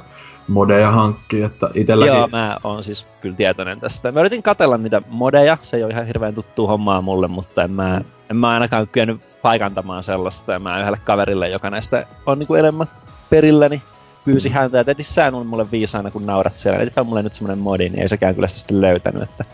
modeja 0.48 0.92
hankkia, 0.92 1.46
että 1.46 1.70
itelläkin... 1.74 2.16
Joo, 2.16 2.28
mä 2.28 2.58
oon 2.64 2.84
siis 2.84 3.08
kyllä 3.22 3.36
tietoinen 3.36 3.80
tästä. 3.80 4.12
Mä 4.12 4.20
yritin 4.20 4.44
katella 4.44 4.78
niitä 4.78 5.02
modeja, 5.10 5.58
se 5.62 5.78
ei 5.78 5.84
ole 5.84 5.94
ihan 5.94 6.08
hirveän 6.08 6.34
tuttu 6.34 6.68
hommaa 6.68 7.02
mulle, 7.02 7.28
mutta 7.28 7.64
en 7.64 7.72
mä, 7.72 8.02
en 8.30 8.36
mä 8.36 8.50
ainakaan 8.50 8.88
kyennyt 8.88 9.22
paikantamaan 9.42 10.04
sellaista, 10.04 10.54
ja 10.54 10.60
mä 10.60 10.80
yhdelle 10.80 11.00
kaverille, 11.04 11.50
joka 11.50 11.70
näistä 11.70 12.06
on 12.26 12.40
niinku 12.40 12.56
enemmän 12.56 12.88
perilläni, 13.30 13.82
pyysi 14.26 14.50
häntä, 14.50 14.80
että 14.80 14.92
etis 14.92 15.16
sä 15.16 15.32
mulle 15.32 15.72
viisaana, 15.72 16.12
kun 16.12 16.26
naurat 16.26 16.58
siellä. 16.58 16.80
Etipä 16.80 17.04
mulle 17.04 17.24
nyt 17.24 17.34
semmonen 17.34 17.60
modi, 17.60 17.90
niin 17.90 18.02
ei 18.02 18.10
sekään 18.10 18.36
kyllä 18.36 18.48
sitä 18.48 18.60
sitten 18.60 18.82
löytänyt, 18.82 19.24
että... 19.24 19.46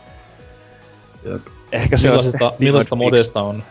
Jep. 1.25 1.41
Ehkä 1.73 1.97
se 1.97 2.07
millaisesta, 2.07 2.53
millaisesta, 2.59 2.95
modesta 2.95 3.41
on, 3.41 3.63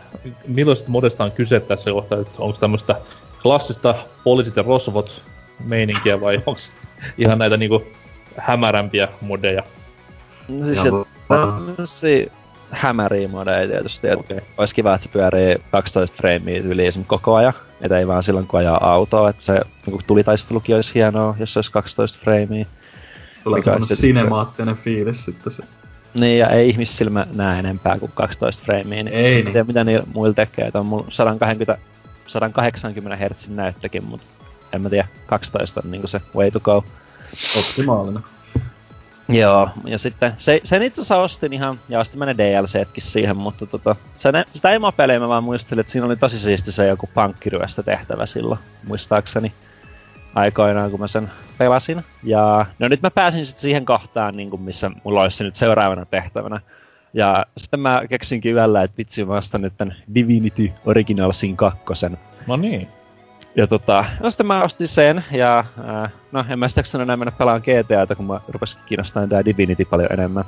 millaisesta 0.47 0.91
modesta 0.91 1.23
on 1.23 1.31
kyse 1.31 1.59
tässä 1.59 1.91
kohtaa, 1.91 2.19
että 2.19 2.37
onko 2.37 2.57
tämmöistä 2.59 2.95
klassista 3.41 3.95
poliisit 4.23 4.55
ja 4.55 4.63
rosvot 4.63 5.23
meininkiä 5.65 6.21
vai 6.21 6.35
onko 6.45 6.59
ihan 7.17 7.37
näitä 7.37 7.57
niinku 7.57 7.83
hämärämpiä 8.37 9.07
modeja? 9.21 9.63
No 11.77 11.85
siis 11.85 12.29
hämäriä 12.71 13.27
modeja 13.27 13.67
tietysti, 13.67 14.07
että 14.07 14.19
okay. 14.19 14.47
olisi 14.57 14.75
kiva, 14.75 14.93
että 14.95 15.03
se 15.03 15.09
pyörii 15.13 15.55
12 15.71 16.17
freimiä 16.17 16.59
yli 16.59 16.83
koko 17.07 17.35
ajan, 17.35 17.53
että 17.81 17.99
ei 17.99 18.07
vaan 18.07 18.23
silloin 18.23 18.47
kun 18.47 18.59
ajaa 18.59 18.91
autoa, 18.93 19.29
että 19.29 19.43
se 19.43 19.61
niin 19.85 20.03
tulitaistelukin 20.07 20.75
olisi 20.75 20.91
hienoa, 20.93 21.35
jos 21.39 21.53
se 21.53 21.59
olisi 21.59 21.71
12 21.71 22.19
freimiä. 22.23 22.65
Tulee 23.43 23.61
semmoinen 23.61 23.97
sinemaattinen 23.97 24.75
se... 24.75 24.81
fiilis 24.81 25.25
sitten 25.25 25.53
se. 25.53 25.63
Niin, 26.19 26.39
ja 26.39 26.49
ei 26.49 26.69
ihmissilmä 26.69 27.27
näe 27.33 27.59
enempää 27.59 27.99
kuin 27.99 28.11
12 28.15 28.63
freimiä, 28.65 29.03
niin 29.03 29.15
ei, 29.15 29.25
en 29.25 29.33
niin. 29.33 29.53
tiedä 29.53 29.63
mitä 29.63 29.83
niillä 29.83 30.05
muilla 30.13 30.33
tekee, 30.33 30.65
että 30.65 30.79
on 30.79 30.85
mulla 30.85 31.05
120, 31.09 31.77
180 32.27 33.25
Hz 33.25 33.47
näyttökin, 33.47 34.03
mutta 34.03 34.27
en 34.73 34.81
mä 34.81 34.89
tiedä, 34.89 35.07
12 35.25 35.81
on 35.85 35.91
niin 35.91 36.07
se 36.07 36.21
way 36.35 36.51
to 36.51 36.59
go. 36.59 36.83
Optimaalinen. 37.59 38.23
Joo, 39.29 39.69
ja 39.85 39.97
sitten 39.97 40.33
se, 40.37 40.61
sen 40.63 40.83
itse 40.83 41.01
asiassa 41.01 41.17
ostin 41.17 41.53
ihan, 41.53 41.79
ja 41.89 41.99
ostin 41.99 42.19
mä 42.19 42.25
ne 42.25 42.35
DLCtkin 42.37 43.03
siihen, 43.03 43.37
mutta 43.37 43.65
tota, 43.65 43.95
sen, 44.17 44.45
sitä 44.53 44.69
emopeliä 44.69 45.19
mä 45.19 45.27
vaan 45.27 45.43
muistelin, 45.43 45.79
että 45.79 45.91
siinä 45.91 46.05
oli 46.05 46.15
tosi 46.15 46.39
siisti 46.39 46.71
se 46.71 46.87
joku 46.87 47.09
pankkiryöstä 47.13 47.83
tehtävä 47.83 48.25
silloin, 48.25 48.59
muistaakseni 48.87 49.53
aikoinaan, 50.35 50.91
kun 50.91 50.99
mä 50.99 51.07
sen 51.07 51.31
pelasin. 51.57 52.03
Ja 52.23 52.65
no 52.79 52.87
nyt 52.87 53.01
mä 53.01 53.11
pääsin 53.11 53.45
sitten 53.45 53.61
siihen 53.61 53.85
kohtaan, 53.85 54.33
niin 54.37 54.49
kuin 54.49 54.61
missä 54.61 54.91
mulla 55.03 55.21
olisi 55.21 55.37
se 55.37 55.43
nyt 55.43 55.55
seuraavana 55.55 56.05
tehtävänä. 56.05 56.59
Ja 57.13 57.45
sitten 57.57 57.79
mä 57.79 58.01
keksinkin 58.09 58.53
yöllä, 58.53 58.83
että 58.83 58.97
vitsi 58.97 59.27
vasta 59.27 59.57
nyt 59.57 59.73
tän 59.77 59.95
Divinity 60.15 60.71
Original 60.85 61.31
Sin 61.31 61.57
2. 61.57 61.79
No 62.47 62.55
niin. 62.55 62.87
Ja 63.55 63.67
tota, 63.67 64.05
no 64.19 64.29
sitten 64.29 64.45
mä 64.45 64.63
ostin 64.63 64.87
sen, 64.87 65.23
ja 65.31 65.59
äh, 65.59 66.11
no 66.31 66.45
en 66.49 66.59
mä 66.59 66.67
sitä 66.67 67.01
enää 67.01 67.17
mennä 67.17 67.31
pelaan 67.31 67.61
GTAta, 67.61 68.15
kun 68.15 68.25
mä 68.25 68.41
rupesin 68.47 68.79
kiinnostamaan 68.85 69.29
tää 69.29 69.45
Divinity 69.45 69.85
paljon 69.85 70.11
enemmän. 70.13 70.45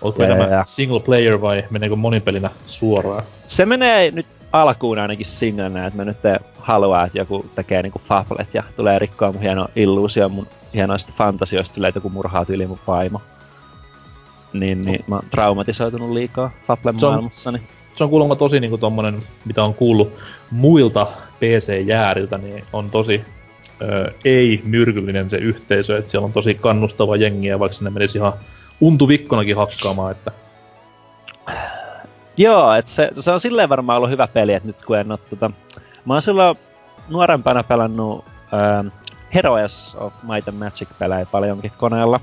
Onko 0.00 0.22
ja, 0.22 0.64
single 0.66 1.00
player 1.00 1.40
vai 1.40 1.64
meneekö 1.70 1.96
monipelinä 1.96 2.50
suoraan? 2.66 3.22
Se 3.48 3.66
menee 3.66 4.10
nyt 4.10 4.26
alkuun 4.52 4.98
ainakin 4.98 5.26
singlenä, 5.26 5.86
että 5.86 5.96
mä 5.96 6.04
nyt 6.04 6.18
haluan, 6.58 7.06
että 7.06 7.18
joku 7.18 7.46
tekee 7.54 7.82
niinku 7.82 8.00
fablet 8.04 8.48
ja 8.54 8.62
tulee 8.76 8.98
rikkoa 8.98 9.32
mun 9.32 9.42
hieno 9.42 9.68
illuusio 9.76 10.28
mun 10.28 10.46
hienoista 10.74 11.12
fantasioista, 11.16 11.88
että 11.88 11.98
joku 11.98 12.10
murhaa 12.10 12.44
yli 12.48 12.66
mun 12.66 12.78
vaimo. 12.86 13.22
Niin, 14.52 14.82
niin 14.82 15.04
mä 15.06 15.14
oon 15.14 15.24
traumatisoitunut 15.30 16.10
liikaa 16.10 16.50
Fablen 16.66 16.94
maailmassa, 17.00 17.52
niin 17.52 17.62
se 17.94 18.04
on 18.04 18.10
kuulemma 18.10 18.36
tosi 18.36 18.60
niinku 18.60 18.78
tommonen, 18.78 19.22
mitä 19.44 19.64
on 19.64 19.74
kuullut 19.74 20.12
muilta 20.50 21.06
PC-jääriltä, 21.40 22.38
niin 22.38 22.64
on 22.72 22.90
tosi 22.90 23.24
ö, 23.82 24.12
ei-myrkyllinen 24.24 25.30
se 25.30 25.36
yhteisö, 25.36 25.98
että 25.98 26.10
siellä 26.10 26.26
on 26.26 26.32
tosi 26.32 26.54
kannustava 26.54 27.16
jengiä, 27.16 27.58
vaikka 27.58 27.76
sinne 27.76 27.90
menisi 27.90 28.18
ihan 28.18 28.32
untuvikkonakin 28.80 29.56
hakkaamaan, 29.56 30.10
että... 30.12 30.32
Joo, 32.36 32.74
että 32.74 32.90
se, 32.90 33.10
se 33.20 33.30
on 33.30 33.40
silleen 33.40 33.68
varmaan 33.68 33.96
ollut 33.96 34.10
hyvä 34.10 34.26
peli, 34.26 34.54
että 34.54 34.66
nyt 34.66 34.84
kun 34.84 34.98
en 34.98 35.12
oo 35.12 35.16
tota... 35.16 35.50
Mä 36.04 36.12
oon 36.12 36.22
silloin 36.22 36.58
nuorempana 37.08 37.62
pelannut 37.62 38.24
ö, 38.52 38.90
Heroes 39.34 39.96
of 39.98 40.12
Might 40.22 40.48
and 40.48 40.58
Magic-pelejä 40.58 41.26
paljonkin 41.26 41.72
koneella. 41.78 42.20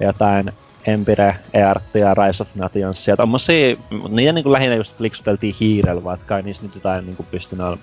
Jotain 0.00 0.52
Empire, 0.86 1.36
EART 1.54 1.94
ja 1.94 2.14
Rise 2.14 2.42
of 2.42 2.48
Nations 2.54 3.08
ja 3.08 3.16
tommosia, 3.16 3.76
niitä 4.08 4.32
niinku 4.32 4.52
lähinnä 4.52 4.76
just 4.76 5.00
liksuteltiin 5.00 5.54
hiirellä, 5.60 6.04
vaikka 6.04 6.36
ei 6.36 6.42
niissä 6.42 6.62
nyt 6.62 6.74
jotain 6.74 7.06
niinku 7.06 7.26
pystynyt 7.30 7.80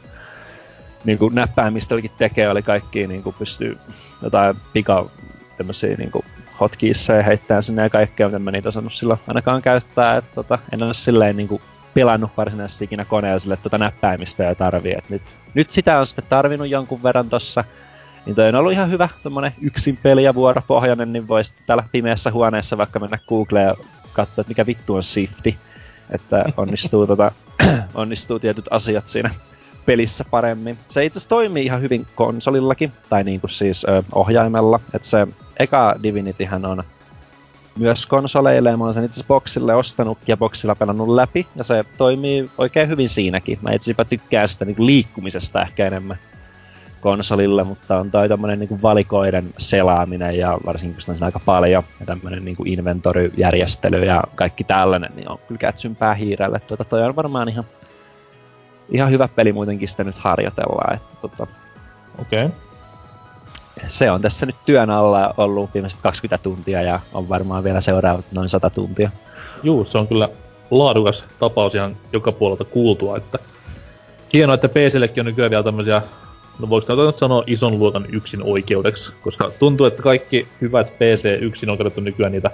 niinku 1.05 1.29
näppäimistölläkin 1.29 2.11
tekee, 2.17 2.49
oli 2.49 2.61
kaikki 2.61 3.07
niinku 3.07 3.35
pystyy 3.39 3.77
jotain 4.21 4.55
pika 4.73 5.09
tämmösiä 5.57 5.95
niinku 5.97 6.25
hotkeysseja 6.59 7.23
heittää 7.23 7.61
sinne 7.61 7.81
ja 7.81 7.89
kaikkea, 7.89 8.29
en 8.35 8.41
mä 8.41 8.51
niitä 8.51 8.69
osannut 8.69 8.93
silloin 8.93 9.19
ainakaan 9.27 9.61
käyttää, 9.61 10.17
että 10.17 10.35
tota, 10.35 10.59
en 10.73 10.83
ole 10.83 10.93
silleen 10.93 11.37
niinku 11.37 11.61
pelannut 11.93 12.31
varsinaisesti 12.37 12.85
ikinä 12.85 13.05
koneella 13.05 13.39
sille 13.39 13.57
tuota 13.57 13.77
näppäimistä 13.77 14.43
ja 14.43 14.55
tarvii, 14.55 14.95
et 14.97 15.09
nyt, 15.09 15.21
nyt 15.53 15.71
sitä 15.71 15.99
on 15.99 16.07
sitten 16.07 16.25
tarvinnut 16.29 16.69
jonkun 16.69 17.03
verran 17.03 17.29
tossa, 17.29 17.63
niin 18.25 18.35
toi 18.35 18.49
on 18.49 18.55
ollut 18.55 18.71
ihan 18.71 18.91
hyvä 18.91 19.09
tommonen 19.23 19.53
yksin 19.61 19.99
peli 20.03 20.23
ja 20.23 20.35
vuoropohjainen, 20.35 21.13
niin 21.13 21.27
voisi 21.27 21.53
täällä 21.65 21.83
pimeässä 21.91 22.31
huoneessa 22.31 22.77
vaikka 22.77 22.99
mennä 22.99 23.19
Googleen 23.27 23.67
ja 23.67 23.75
katsoa, 24.13 24.41
että 24.41 24.51
mikä 24.51 24.65
vittu 24.65 24.95
on 24.95 25.03
shifti. 25.03 25.57
Että 26.09 26.45
onnistuu, 26.57 27.07
tota, 27.07 27.31
onnistuu 27.93 28.39
tietyt 28.39 28.65
asiat 28.71 29.07
siinä 29.07 29.31
pelissä 29.87 30.25
paremmin. 30.31 30.77
Se 30.87 31.05
itse 31.05 31.17
asiassa 31.17 31.29
toimii 31.29 31.65
ihan 31.65 31.81
hyvin 31.81 32.05
konsolillakin, 32.15 32.91
tai 33.09 33.23
niinku 33.23 33.47
siis 33.47 33.85
ö, 33.85 34.03
ohjaimella. 34.15 34.79
Että 34.93 35.07
se 35.07 35.27
eka 35.59 35.95
Divinityhän 36.03 36.65
on 36.65 36.83
myös 37.77 38.05
konsoleille, 38.05 38.69
ja 38.69 38.77
mä 38.77 38.83
oon 38.83 38.93
sen 38.93 39.05
itse 39.05 39.23
boxille 39.27 39.75
ostanut 39.75 40.17
ja 40.27 40.37
boxilla 40.37 40.75
pelannut 40.75 41.09
läpi, 41.09 41.47
ja 41.55 41.63
se 41.63 41.85
toimii 41.97 42.49
oikein 42.57 42.89
hyvin 42.89 43.09
siinäkin. 43.09 43.59
Mä 43.61 43.71
itse 43.71 43.95
tykkään 44.09 44.49
sitä 44.49 44.65
niinku 44.65 44.85
liikkumisesta 44.85 45.61
ehkä 45.61 45.87
enemmän 45.87 46.17
konsolille, 47.01 47.63
mutta 47.63 47.99
on 47.99 48.11
toi 48.11 48.29
tommonen 48.29 48.59
niinku 48.59 48.79
valikoiden 48.81 49.53
selaaminen 49.57 50.37
ja 50.37 50.57
varsinkin 50.65 50.99
kun 51.05 51.15
on 51.15 51.23
aika 51.23 51.39
paljon 51.45 51.83
ja 51.99 52.05
tämmönen 52.05 52.45
niinku 52.45 52.63
inventoryjärjestely 52.65 54.05
ja 54.05 54.23
kaikki 54.35 54.63
tällainen, 54.63 55.11
niin 55.15 55.31
on 55.31 55.39
kyllä 55.47 55.59
kätsympää 55.59 56.13
hiirelle. 56.13 56.59
Tuota, 56.59 56.83
toi 56.83 57.01
on 57.01 57.15
varmaan 57.15 57.49
ihan, 57.49 57.65
ihan 58.89 59.11
hyvä 59.11 59.27
peli 59.27 59.53
muutenkin 59.53 59.87
sitä 59.87 60.03
nyt 60.03 60.17
harjoitellaan. 60.17 60.95
Että, 60.95 61.17
tota, 61.21 61.47
Okei. 62.21 62.45
Okay. 62.45 62.57
Se 63.87 64.11
on 64.11 64.21
tässä 64.21 64.45
nyt 64.45 64.55
työn 64.65 64.89
alla 64.89 65.33
ollut 65.37 65.73
viimeiset 65.73 65.99
20 66.01 66.43
tuntia 66.43 66.81
ja 66.81 66.99
on 67.13 67.29
varmaan 67.29 67.63
vielä 67.63 67.81
seuraavat 67.81 68.25
noin 68.31 68.49
100 68.49 68.69
tuntia. 68.69 69.09
Juu, 69.63 69.85
se 69.85 69.97
on 69.97 70.07
kyllä 70.07 70.29
laadukas 70.71 71.25
tapaus 71.39 71.75
ihan 71.75 71.97
joka 72.13 72.31
puolelta 72.31 72.65
kuultua, 72.65 73.17
että 73.17 73.39
hienoa, 74.33 74.55
että 74.55 74.69
PCllekin 74.69 75.21
on 75.21 75.25
nykyään 75.25 75.51
vielä 75.51 75.63
tämmöisiä 75.63 76.01
no 76.59 76.69
voiko 76.69 76.87
tätä 76.87 77.01
nyt 77.01 77.17
sanoa 77.17 77.43
ison 77.47 77.79
luokan 77.79 78.05
yksin 78.11 78.43
oikeudeksi, 78.43 79.11
koska 79.21 79.51
tuntuu, 79.59 79.85
että 79.85 80.03
kaikki 80.03 80.47
hyvät 80.61 80.93
PC 80.93 81.37
yksin 81.41 81.69
on 81.69 81.77
katsottu 81.77 82.01
nykyään 82.01 82.31
niitä 82.31 82.51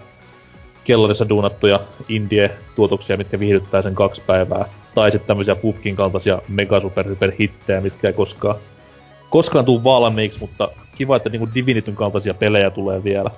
kellarissa 0.84 1.30
duunattuja 1.30 1.80
indie-tuotoksia, 2.10 3.18
mitkä 3.18 3.40
viihdyttää 3.40 3.82
sen 3.82 3.96
kaksi 3.96 4.22
päivää. 4.28 4.66
Tai 4.96 5.12
sitten 5.12 5.28
tämmöisiä 5.28 5.56
Pupkin 5.56 5.96
kaltaisia 5.96 6.42
mega 6.48 6.82
super 6.82 7.08
super 7.08 7.32
hittejä, 7.40 7.82
mitkä 7.82 8.08
ei 8.08 8.14
koskaan, 8.14 8.56
koskaan 9.30 9.66
tuu 9.66 9.84
valmiiksi, 9.84 10.40
mutta 10.40 10.70
kiva, 10.96 11.16
että 11.16 11.30
niinku 11.30 11.50
Divinityn 11.56 11.96
kaltaisia 11.96 12.34
pelejä 12.34 12.70
tulee 12.70 13.04
vielä. 13.04 13.32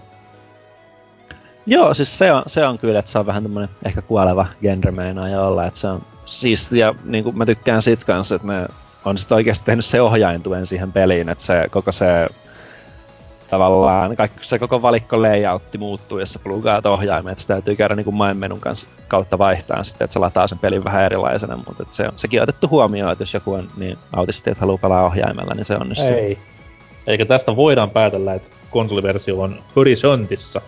Joo, 1.65 1.93
siis 1.93 2.17
se 2.17 2.31
on, 2.31 2.43
se 2.47 2.65
on 2.65 2.77
kyllä, 2.77 2.99
että 2.99 3.11
se 3.11 3.19
on 3.19 3.25
vähän 3.25 3.43
tämmönen 3.43 3.69
ehkä 3.85 4.01
kuoleva 4.01 4.47
genre 4.61 4.91
meinaa 4.91 5.47
olla, 5.47 5.65
että 5.65 5.79
se 5.79 5.87
on 5.87 6.01
siis, 6.25 6.71
ja 6.71 6.95
niin 7.03 7.23
kuin 7.23 7.37
mä 7.37 7.45
tykkään 7.45 7.81
sit 7.81 8.03
kanssa, 8.03 8.35
että 8.35 8.47
me 8.47 8.67
on 9.05 9.17
sitten 9.17 9.35
oikeasti 9.35 9.65
tehnyt 9.65 9.85
se 9.85 10.01
ohjaintuen 10.01 10.65
siihen 10.65 10.91
peliin, 10.91 11.29
että 11.29 11.43
se 11.43 11.67
koko 11.71 11.91
se 11.91 12.27
tavallaan 13.49 14.15
kaikki, 14.15 14.39
se 14.41 14.59
koko 14.59 14.81
valikko 14.81 15.21
layoutti 15.21 15.77
muuttuu, 15.77 16.19
jos 16.19 16.33
sä 16.33 16.39
plugaat 16.39 16.85
ohjaimen, 16.85 17.31
että 17.31 17.41
se 17.41 17.47
täytyy 17.47 17.75
käydä 17.75 17.95
niin 17.95 18.05
kuin 18.05 18.37
menun 18.37 18.59
kanssa 18.59 18.89
kautta 19.07 19.37
vaihtaa 19.37 19.83
sitten, 19.83 20.05
että 20.05 20.13
se 20.13 20.19
lataa 20.19 20.47
sen 20.47 20.59
pelin 20.59 20.83
vähän 20.83 21.03
erilaisena, 21.03 21.57
mutta 21.57 21.83
että 21.83 21.95
se 21.95 22.07
on, 22.07 22.13
sekin 22.15 22.39
on 22.39 22.43
otettu 22.43 22.67
huomioon, 22.67 23.11
että 23.11 23.21
jos 23.21 23.33
joku 23.33 23.53
on 23.53 23.67
niin 23.77 23.97
autisti, 24.13 24.49
että 24.49 24.61
haluaa 24.61 24.77
pelaa 24.77 25.05
ohjaimella, 25.05 25.53
niin 25.53 25.65
se 25.65 25.75
onnistuu. 25.75 26.07
Ei. 26.07 26.37
Eikä 27.07 27.25
tästä 27.25 27.55
voidaan 27.55 27.89
päätellä, 27.89 28.33
että 28.33 28.49
konsoliversio 28.69 29.41
on 29.41 29.59
horisontissa. 29.75 30.61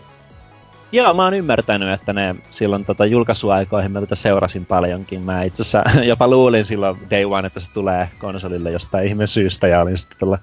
Joo, 0.91 1.13
mä 1.13 1.23
oon 1.23 1.34
ymmärtänyt, 1.34 1.89
että 1.89 2.13
ne 2.13 2.36
silloin 2.49 2.86
tota 2.86 3.06
julkaisuaikoihin 3.06 3.91
mä 3.91 3.99
tätä 3.99 4.15
seurasin 4.15 4.65
paljonkin. 4.65 5.25
Mä 5.25 5.43
itse 5.43 5.62
asiassa 5.62 5.84
jopa 6.12 6.28
luulin 6.28 6.65
silloin 6.65 6.97
day 7.10 7.25
one, 7.25 7.47
että 7.47 7.60
se 7.60 7.73
tulee 7.73 8.10
konsolille 8.19 8.71
jostain 8.71 9.08
ihme 9.08 9.28
syystä 9.28 9.67
ja 9.67 9.82
olin 9.82 9.97
sitten 9.97 10.19
tuolla 10.19 10.38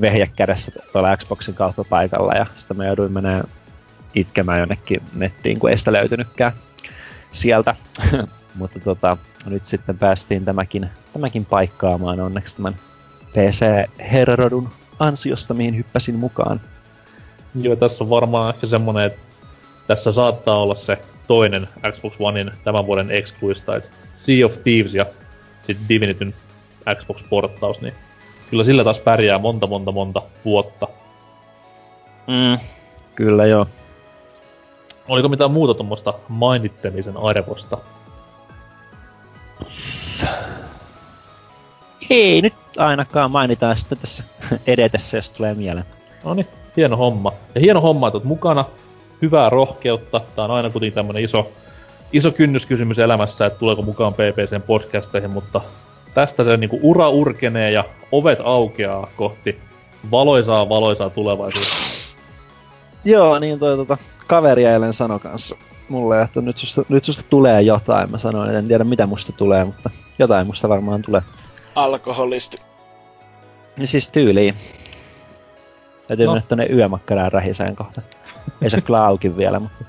vehjekädessä 0.00 0.72
tuolla 0.92 1.16
Xboxin 1.16 1.54
paikalla 1.90 2.32
ja 2.32 2.46
sitten 2.56 2.76
mä 2.76 2.86
jouduin 2.86 3.12
menemään 3.12 3.44
itkemään 4.14 4.58
jonnekin 4.58 5.02
nettiin, 5.14 5.58
kun 5.58 5.70
ei 5.70 5.78
sitä 5.78 5.92
löytynytkään 5.92 6.52
sieltä. 7.30 7.74
Mutta 8.54 8.80
tota, 8.80 9.16
nyt 9.46 9.66
sitten 9.66 9.98
päästiin 9.98 10.44
tämäkin, 10.44 10.90
tämäkin 11.12 11.44
paikkaamaan 11.44 12.20
onneksi 12.20 12.56
tämän 12.56 12.76
PC-herrodun 13.32 14.68
ansiosta, 14.98 15.54
mihin 15.54 15.76
hyppäsin 15.76 16.14
mukaan. 16.14 16.60
Joo, 17.54 17.76
tässä 17.76 18.04
on 18.04 18.10
varmaan 18.10 18.54
ehkä 18.54 18.66
semmonen, 18.66 19.04
että 19.06 19.20
tässä 19.86 20.12
saattaa 20.12 20.62
olla 20.62 20.74
se 20.74 20.98
toinen 21.26 21.68
Xbox 21.92 22.14
Onein 22.18 22.50
tämän 22.64 22.86
vuoden 22.86 23.10
excluista, 23.10 23.76
että 23.76 23.88
Sea 24.16 24.46
of 24.46 24.52
Thieves 24.62 24.94
ja 24.94 25.06
sitten 25.62 25.88
Divinityn 25.88 26.34
Xbox-porttaus, 26.94 27.80
niin 27.80 27.94
kyllä 28.50 28.64
sillä 28.64 28.84
taas 28.84 28.98
pärjää 28.98 29.38
monta 29.38 29.66
monta 29.66 29.92
monta 29.92 30.22
vuotta. 30.44 30.88
Mm, 32.26 32.58
kyllä 33.14 33.46
joo. 33.46 33.66
Oliko 35.08 35.28
mitään 35.28 35.50
muuta 35.50 35.74
tuommoista 35.74 36.14
mainittemisen 36.28 37.16
arvosta? 37.16 37.78
Ei 42.10 42.42
nyt 42.42 42.54
ainakaan 42.76 43.30
mainitaan 43.30 43.78
sitten 43.78 43.98
tässä 43.98 44.24
edetessä, 44.66 45.16
jos 45.16 45.30
tulee 45.30 45.54
mieleen. 45.54 45.86
No 46.24 46.34
niin, 46.34 46.46
hieno 46.76 46.96
homma. 46.96 47.32
Ja 47.54 47.60
hieno 47.60 47.80
homma, 47.80 48.08
että 48.08 48.16
oot 48.16 48.24
mukana 48.24 48.64
hyvää 49.22 49.50
rohkeutta. 49.50 50.20
Tää 50.36 50.44
on 50.44 50.50
aina 50.50 50.70
kuitenkin 50.70 50.94
tämmönen 50.94 51.24
iso, 51.24 51.50
iso 52.12 52.30
kynnyskysymys 52.30 52.98
elämässä, 52.98 53.46
että 53.46 53.58
tuleeko 53.58 53.82
mukaan 53.82 54.14
PPCn 54.14 54.62
podcasteihin, 54.66 55.30
mutta 55.30 55.60
tästä 56.18 56.44
se 56.44 56.56
niinku 56.56 56.80
ura 56.82 57.08
urkenee 57.08 57.70
ja 57.70 57.84
ovet 58.12 58.38
aukeaa 58.44 59.08
kohti 59.16 59.60
valoisaa 60.10 60.68
valoisaa 60.68 61.10
tulevaisuutta. 61.10 61.74
Joo, 63.04 63.38
niin 63.38 63.58
toi 63.58 63.76
tota, 63.76 63.98
kaveri 64.26 64.64
eilen 64.64 64.92
sano 64.92 65.18
kanssa 65.18 65.56
mulle, 65.88 66.22
että 66.22 66.40
nyt 66.40 66.58
susta, 66.58 66.82
nyt 66.88 67.04
susta 67.04 67.22
tulee 67.30 67.62
jotain. 67.62 68.10
Mä 68.10 68.18
sanoin, 68.18 68.48
että 68.48 68.58
en 68.58 68.68
tiedä 68.68 68.84
mitä 68.84 69.06
musta 69.06 69.32
tulee, 69.32 69.64
mutta 69.64 69.90
jotain 70.18 70.46
musta 70.46 70.68
varmaan 70.68 71.02
tulee. 71.02 71.22
Alkoholisti. 71.74 72.58
Niin 73.76 73.88
siis 73.88 74.08
tyyliin. 74.08 74.54
Täytyy 76.08 76.26
no. 76.26 76.32
mennä 76.32 76.46
tonne 76.48 76.66
yömakkaraan 76.66 77.32
rähiseen 77.32 77.76
kohta. 77.76 78.02
Ei 78.62 78.70
se 78.70 78.80
kyllä 78.80 79.06
auki 79.06 79.36
vielä, 79.36 79.60
mutta... 79.60 79.84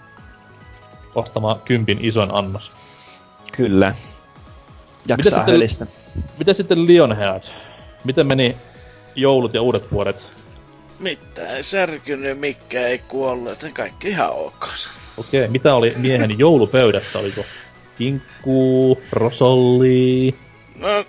Ostamaan 1.15 1.59
kympin 1.65 1.97
ison 2.01 2.35
annos. 2.35 2.71
Kyllä. 3.51 3.95
Jaksaa 5.07 5.45
Miten 5.45 5.69
sitten, 5.69 5.87
Miten 6.37 6.55
sitten 6.55 6.87
Lionhead? 6.87 7.43
Miten 8.03 8.27
meni 8.27 8.57
joulut 9.15 9.53
ja 9.53 9.61
uudet 9.61 9.91
vuodet? 9.91 10.31
Mitään 10.99 11.63
särkynyt, 11.63 12.39
mikä 12.39 12.87
ei 12.87 12.99
kuollut, 12.99 13.51
että 13.51 13.69
kaikki 13.73 14.09
ihan 14.09 14.31
ok. 14.31 14.67
Okei, 15.17 15.47
mitä 15.47 15.75
oli 15.75 15.93
miehen 15.97 16.39
joulupöydässä? 16.39 17.19
Oliko 17.19 17.45
kinkku, 17.97 19.01
rosolli? 19.11 20.35
No, 20.75 21.05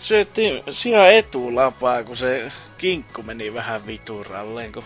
syöttiin 0.00 0.62
sijaan 0.70 1.10
etulapaa, 1.10 2.04
kun 2.04 2.16
se 2.16 2.52
kinkku 2.78 3.22
meni 3.22 3.54
vähän 3.54 3.86
vituralleen, 3.86 4.72
kun 4.72 4.84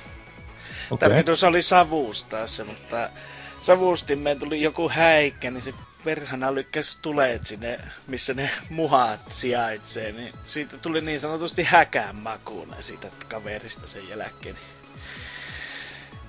Okay. 0.90 1.08
Tarkoitus 1.08 1.44
oli 1.44 1.62
savustaa 1.62 2.46
se, 2.46 2.64
mutta 2.64 3.10
savustimeen 3.60 4.38
tuli 4.38 4.62
joku 4.62 4.88
häikkä, 4.88 5.50
niin 5.50 5.62
se 5.62 5.74
perhana 6.08 6.54
lykkäs 6.54 6.98
tuleet 7.02 7.46
sinne, 7.46 7.80
missä 8.06 8.34
ne 8.34 8.50
muhat 8.70 9.20
sijaitsee, 9.30 10.12
niin 10.12 10.32
siitä 10.46 10.78
tuli 10.78 11.00
niin 11.00 11.20
sanotusti 11.20 11.62
häkään 11.62 12.16
makuuna 12.16 12.76
siitä 12.80 13.08
kaverista 13.28 13.86
sen 13.86 14.08
jälkeen. 14.08 14.56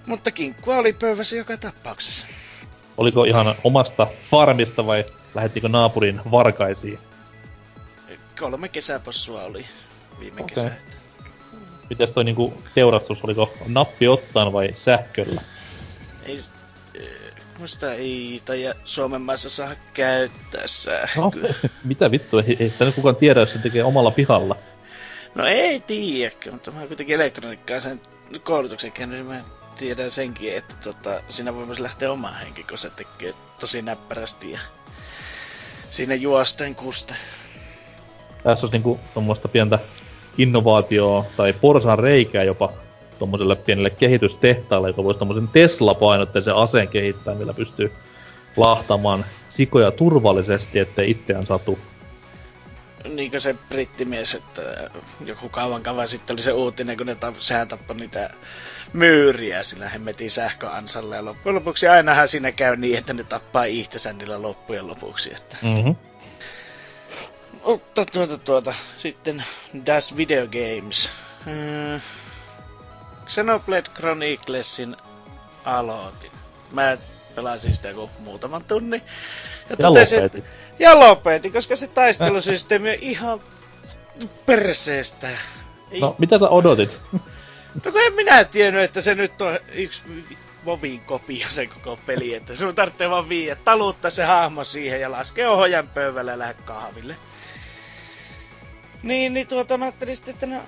Mutta 0.05 0.31
kinkkua 0.31 0.77
oli 0.77 0.93
pöydässä 0.93 1.35
joka 1.35 1.57
tapauksessa. 1.57 2.27
Oliko 2.97 3.23
ihan 3.23 3.55
omasta 3.63 4.07
farmista 4.29 4.85
vai 4.85 5.05
lähettikö 5.35 5.69
naapurin 5.69 6.21
varkaisiin? 6.31 6.99
Kolme 8.39 8.69
kesäpossua 8.69 9.43
oli 9.43 9.65
viime 10.19 10.41
okay. 10.41 10.55
kesä. 10.55 10.71
Mites 11.89 12.11
toi 12.11 12.23
niinku 12.23 12.63
teurastus, 12.75 13.23
oliko 13.23 13.53
nappi 13.67 14.07
ottaan 14.07 14.53
vai 14.53 14.69
sähköllä? 14.75 15.41
Ei, 16.25 16.39
musta 17.59 17.93
ei 17.93 18.41
tai 18.45 18.73
Suomen 18.85 19.21
maassa 19.21 19.49
saa 19.49 19.71
käyttää 19.93 20.67
sähköä. 20.67 21.23
No, 21.23 21.31
mitä 21.83 22.11
vittu, 22.11 22.37
ei, 22.37 22.57
ei 22.59 22.69
sitä 22.69 22.85
nyt 22.85 22.95
kukaan 22.95 23.15
tiedä, 23.15 23.39
jos 23.39 23.51
se 23.51 23.59
tekee 23.59 23.83
omalla 23.83 24.11
pihalla. 24.11 24.55
No 25.35 25.45
ei 25.45 25.79
tiedä, 25.79 26.35
mutta 26.51 26.71
mä 26.71 26.87
kuitenkin 26.87 27.15
elektroniikkaa 27.15 27.79
sen 27.79 28.01
koulutuksen 28.43 28.91
käynyt, 28.91 29.15
niin 29.15 29.25
mä 29.25 29.41
tiedän 29.77 30.11
senkin, 30.11 30.57
että 30.57 30.75
tota, 30.83 31.21
siinä 31.29 31.55
voi 31.55 31.65
myös 31.65 31.79
lähteä 31.79 32.11
omaan 32.11 32.39
henki, 32.39 32.63
kun 32.63 32.77
se 32.77 32.89
tekee 32.89 33.33
tosi 33.59 33.81
näppärästi 33.81 34.51
ja 34.51 34.59
siinä 35.91 36.15
juosten 36.15 36.75
kuste. 36.75 37.13
Tässä 38.43 38.65
olisi 38.65 38.75
niinku 38.75 38.99
tuommoista 39.13 39.47
pientä 39.47 39.79
innovaatio 40.37 41.25
tai 41.37 41.53
porsan 41.53 41.99
reikää 41.99 42.43
jopa 42.43 42.73
tuommoiselle 43.19 43.55
pienelle 43.55 43.89
kehitystehtaalle, 43.89 44.87
joka 44.87 45.03
voisi 45.03 45.17
tuommoisen 45.17 45.47
Tesla-painotteisen 45.47 46.55
aseen 46.55 46.87
kehittää, 46.87 47.35
millä 47.35 47.53
pystyy 47.53 47.91
lahtamaan 48.57 49.25
sikoja 49.49 49.91
turvallisesti, 49.91 50.79
ettei 50.79 51.11
itseään 51.11 51.45
satu. 51.45 51.79
Niinkö 53.09 53.39
se 53.39 53.55
brittimies, 53.69 54.35
että 54.35 54.89
joku 55.25 55.49
kauan 55.49 55.83
kauan 55.83 56.07
sitten 56.07 56.33
oli 56.33 56.41
se 56.41 56.51
uutinen, 56.51 56.97
kun 56.97 57.05
ne 57.05 57.15
ta- 57.15 57.33
sehän 57.39 57.67
tappoi 57.67 57.95
niitä 57.95 58.29
myyriä 58.93 59.63
sillä 59.63 59.89
hemmetin 59.89 60.31
sähköansalle. 60.31 61.15
Ja 61.15 61.25
loppujen 61.25 61.55
lopuksi 61.55 61.87
ainahan 61.87 62.27
siinä 62.27 62.51
käy 62.51 62.75
niin, 62.75 62.97
että 62.97 63.13
ne 63.13 63.23
tappaa 63.23 63.63
itsensä 63.63 64.13
niillä 64.13 64.41
loppujen 64.41 64.87
lopuksi. 64.87 65.33
Että... 65.35 65.57
Mm-hmm. 65.61 65.95
Mutta 67.65 68.05
tuota, 68.05 68.37
tuota, 68.37 68.73
sitten 68.97 69.43
Das 69.85 70.17
Video 70.17 70.47
Games. 70.47 71.11
Hmm. 71.45 72.01
Xenoblade 73.29 73.89
Chroniclesin 73.95 74.95
aloitin. 75.65 76.31
Mä 76.71 76.97
pelasin 77.35 77.73
sitä 77.73 77.87
joku 77.87 78.09
muutaman 78.19 78.63
tunnin. 78.63 79.01
Ja, 79.69 79.77
totesin, 79.77 80.23
lopetin. 80.23 80.43
Ja 80.79 80.99
lopetin, 80.99 81.53
koska 81.53 81.75
se 81.75 81.87
taistelusysteemi 81.87 82.89
on 82.89 82.95
ihan 83.01 83.39
perseestä. 84.45 85.29
Ei. 85.91 85.99
No, 85.99 86.15
mitä 86.17 86.39
sä 86.39 86.49
odotit? 86.49 86.99
No 87.85 87.91
kun 87.91 88.01
en 88.01 88.13
minä 88.13 88.43
tiennyt, 88.43 88.83
että 88.83 89.01
se 89.01 89.15
nyt 89.15 89.41
on 89.41 89.59
yksi 89.71 90.03
Vovin 90.65 90.99
kopio 90.99 91.47
se 91.49 91.67
koko 91.67 91.99
peli, 92.05 92.33
että 92.33 92.55
sun 92.55 92.75
tarvitsee 92.75 93.09
vaan 93.09 93.29
viiä, 93.29 93.55
taluttaa 93.55 94.11
se 94.11 94.23
hahmo 94.23 94.63
siihen 94.63 95.01
ja 95.01 95.11
laskee 95.11 95.47
ohjan 95.47 95.87
pöydälle 95.87 96.31
ja 96.31 96.39
lähde 96.39 96.55
kahville. 96.65 97.15
Niin, 99.03 99.33
niin 99.33 99.47
tuota 99.47 99.77
mä 99.77 99.85
ajattelin 99.85 100.15
sitten, 100.15 100.33
että 100.33 100.45
no, 100.45 100.61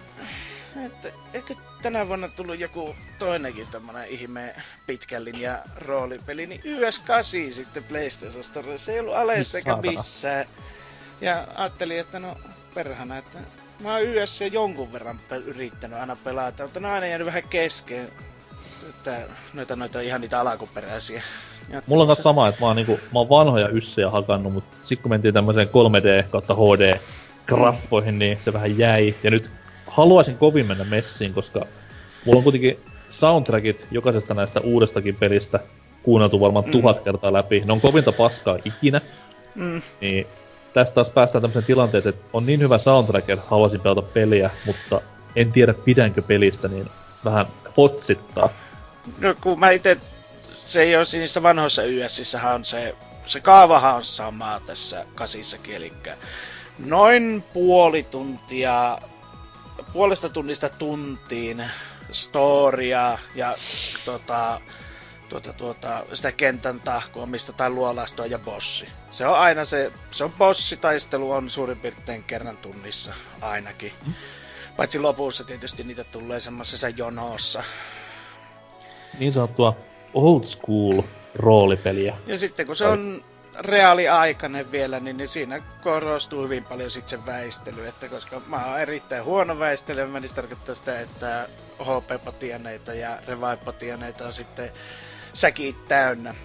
että 0.85 1.07
ehkä 1.33 1.55
tänä 1.81 2.07
vuonna 2.07 2.29
tullut 2.29 2.59
joku 2.59 2.95
toinenkin 3.19 3.67
tämmönen 3.71 4.07
ihme 4.07 4.55
pitkän 4.85 5.25
linjan 5.25 5.59
roolipeli, 5.75 6.47
niin 6.47 6.61
YS8 6.61 7.53
sitten 7.53 7.83
PlayStation 7.83 8.43
Store. 8.43 8.77
Se 8.77 8.93
ei 8.93 8.99
ollut 8.99 9.15
aleessa 9.15 9.57
eikä 9.57 9.77
missään. 9.77 10.45
Ja 11.21 11.47
ajattelin, 11.55 11.99
että 11.99 12.19
no 12.19 12.37
perhana, 12.73 13.17
että 13.17 13.39
mä 13.79 13.93
oon 13.93 14.01
YS 14.01 14.41
jonkun 14.51 14.93
verran 14.93 15.19
yrittänyt 15.45 15.99
aina 15.99 16.15
pelata, 16.23 16.63
mutta 16.63 16.79
ne 16.79 16.87
on 16.87 16.93
aina 16.93 17.07
jäänyt 17.07 17.27
vähän 17.27 17.43
kesken. 17.43 18.11
Että 18.89 19.21
noita, 19.53 19.75
noita 19.75 20.01
ihan 20.01 20.21
niitä 20.21 20.39
alakuperäisiä. 20.39 21.23
Ja 21.69 21.81
Mulla 21.87 22.03
on 22.03 22.07
kanssa 22.07 22.23
sama, 22.23 22.47
että 22.47 22.61
mä 22.61 22.67
oon, 22.67 22.75
niinku, 22.75 22.99
mä 23.13 23.19
oon 23.19 23.29
vanhoja 23.29 23.67
yssejä 23.67 24.09
hakannut, 24.09 24.53
mutta 24.53 24.77
sit 24.83 25.01
kun 25.01 25.09
mentiin 25.09 25.33
tämmöiseen 25.33 25.67
3D 25.67 26.29
kautta 26.29 26.55
HD 26.55 26.99
graffoihin, 27.47 28.19
niin 28.19 28.37
se 28.41 28.53
vähän 28.53 28.77
jäi. 28.77 29.15
Ja 29.23 29.31
nyt 29.31 29.49
haluaisin 29.91 30.37
kovin 30.37 30.67
mennä 30.67 30.83
messiin, 30.83 31.33
koska 31.33 31.65
mulla 32.25 32.37
on 32.37 32.43
kuitenkin 32.43 32.79
soundtrackit 33.09 33.87
jokaisesta 33.91 34.33
näistä 34.33 34.59
uudestakin 34.59 35.15
pelistä 35.15 35.59
kuunneltu 36.03 36.39
varmaan 36.39 36.65
mm. 36.65 36.71
tuhat 36.71 36.99
kertaa 36.99 37.33
läpi. 37.33 37.61
Ne 37.65 37.73
on 37.73 37.81
kovinta 37.81 38.11
paskaa 38.11 38.57
ikinä. 38.65 39.01
Mm. 39.55 39.81
Niin 40.01 40.27
tästä 40.73 40.95
taas 40.95 41.09
päästään 41.09 41.41
tämmöiseen 41.41 41.65
tilanteeseen, 41.65 42.15
että 42.15 42.27
on 42.33 42.45
niin 42.45 42.59
hyvä 42.59 42.77
soundtrack, 42.77 43.29
että 43.29 43.45
haluaisin 43.49 43.81
pelata 43.81 44.01
peliä, 44.01 44.49
mutta 44.65 45.01
en 45.35 45.51
tiedä 45.51 45.73
pidänkö 45.73 46.21
pelistä, 46.21 46.67
niin 46.67 46.87
vähän 47.25 47.45
potsittaa. 47.75 48.49
No 49.19 49.35
kun 49.41 49.59
mä 49.59 49.71
itse, 49.71 49.97
se 50.65 50.81
ei 50.81 50.95
ole 50.95 51.05
niissä 51.13 51.43
vanhoissa 51.43 51.83
YSissähän 51.83 52.55
on 52.55 52.65
se, 52.65 52.95
se 53.25 53.39
kaavahan 53.39 53.95
on 53.95 54.03
sama 54.03 54.61
tässä 54.65 55.05
kasissakin, 55.15 55.75
eli 55.75 55.93
noin 56.85 57.43
puoli 57.53 58.03
tuntia 58.03 58.97
puolesta 59.93 60.29
tunnista 60.29 60.69
tuntiin 60.69 61.63
storia 62.11 63.17
ja 63.35 63.55
tota, 64.05 64.61
tuota, 65.29 65.53
tuota, 65.53 66.03
sitä 66.13 66.31
kentän 66.31 66.79
tahkoamista 66.79 67.53
tai 67.53 67.69
luolastoa 67.69 68.25
ja 68.25 68.39
bossi. 68.39 68.87
Se 69.11 69.27
on 69.27 69.39
aina 69.39 69.65
se, 69.65 69.91
se 70.11 70.23
on 70.23 70.31
bossitaistelu 70.31 71.31
on 71.31 71.49
suurin 71.49 71.79
piirtein 71.79 72.23
kerran 72.23 72.57
tunnissa 72.57 73.13
ainakin. 73.41 73.93
Mm. 74.05 74.13
Paitsi 74.77 74.99
lopussa 74.99 75.43
tietysti 75.43 75.83
niitä 75.83 76.03
tulee 76.03 76.39
semmoisessa 76.39 76.89
jonossa. 76.89 77.63
Niin 79.19 79.33
sanottua 79.33 79.77
old 80.13 80.43
school 80.43 81.01
roolipeliä. 81.35 82.17
Ja 82.27 82.37
sitten 82.37 82.67
kun 82.67 82.75
se 82.75 82.85
on 82.85 83.23
reaaliaikainen 83.61 84.71
vielä, 84.71 84.99
niin, 84.99 85.17
niin 85.17 85.27
siinä 85.27 85.61
korostuu 85.83 86.43
hyvin 86.43 86.63
paljon 86.63 86.91
sitten 86.91 87.19
se 87.19 87.25
väistely, 87.25 87.87
että 87.87 88.09
koska 88.09 88.41
mä 88.47 88.65
oon 88.65 88.79
erittäin 88.79 89.23
huono 89.23 89.59
väistelijä, 89.59 90.07
niin 90.07 90.29
se 90.29 90.35
tarkoittaa 90.35 90.75
sitä, 90.75 90.99
että 90.99 91.47
HP-patianeita 91.79 92.93
ja 92.93 93.17
revive-patianeita 93.27 94.25
on 94.25 94.33
sitten 94.33 94.71
säkit 95.33 95.87
täynnä. 95.87 96.35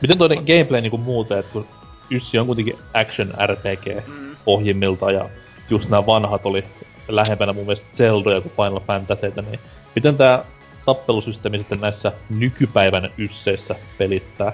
Miten 0.00 0.18
toinen 0.18 0.38
gameplay 0.38 0.80
niinku 0.80 0.98
muuten, 0.98 1.38
että 1.38 1.52
kun 1.52 1.68
Yssi 2.10 2.38
on 2.38 2.46
kuitenkin 2.46 2.78
action 2.94 3.34
RPG 3.46 4.06
mm. 4.06 4.36
pohjimmilta 4.44 5.10
ja 5.10 5.28
just 5.70 5.88
nämä 5.88 6.06
vanhat 6.06 6.46
oli 6.46 6.64
lähempänä 7.08 7.52
mun 7.52 7.64
mielestä 7.64 7.88
Zeldoja 7.94 8.40
kuin 8.40 8.52
Final 8.56 8.80
Fantasyitä, 8.80 9.42
niin 9.42 9.60
miten 9.94 10.16
tämä 10.16 10.44
tappelusysteemi 10.86 11.58
sitten 11.58 11.80
näissä 11.80 12.12
nykypäivän 12.30 13.10
ysseissä 13.18 13.74
pelittää? 13.98 14.52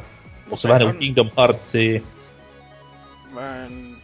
Onko 0.52 0.60
se, 0.60 0.68
vähän 0.68 0.80
niinku 0.80 0.96
on... 0.96 1.00
Kingdom 1.00 1.30
Heartsia? 1.36 2.00
Mä 3.30 3.64
en 3.64 3.96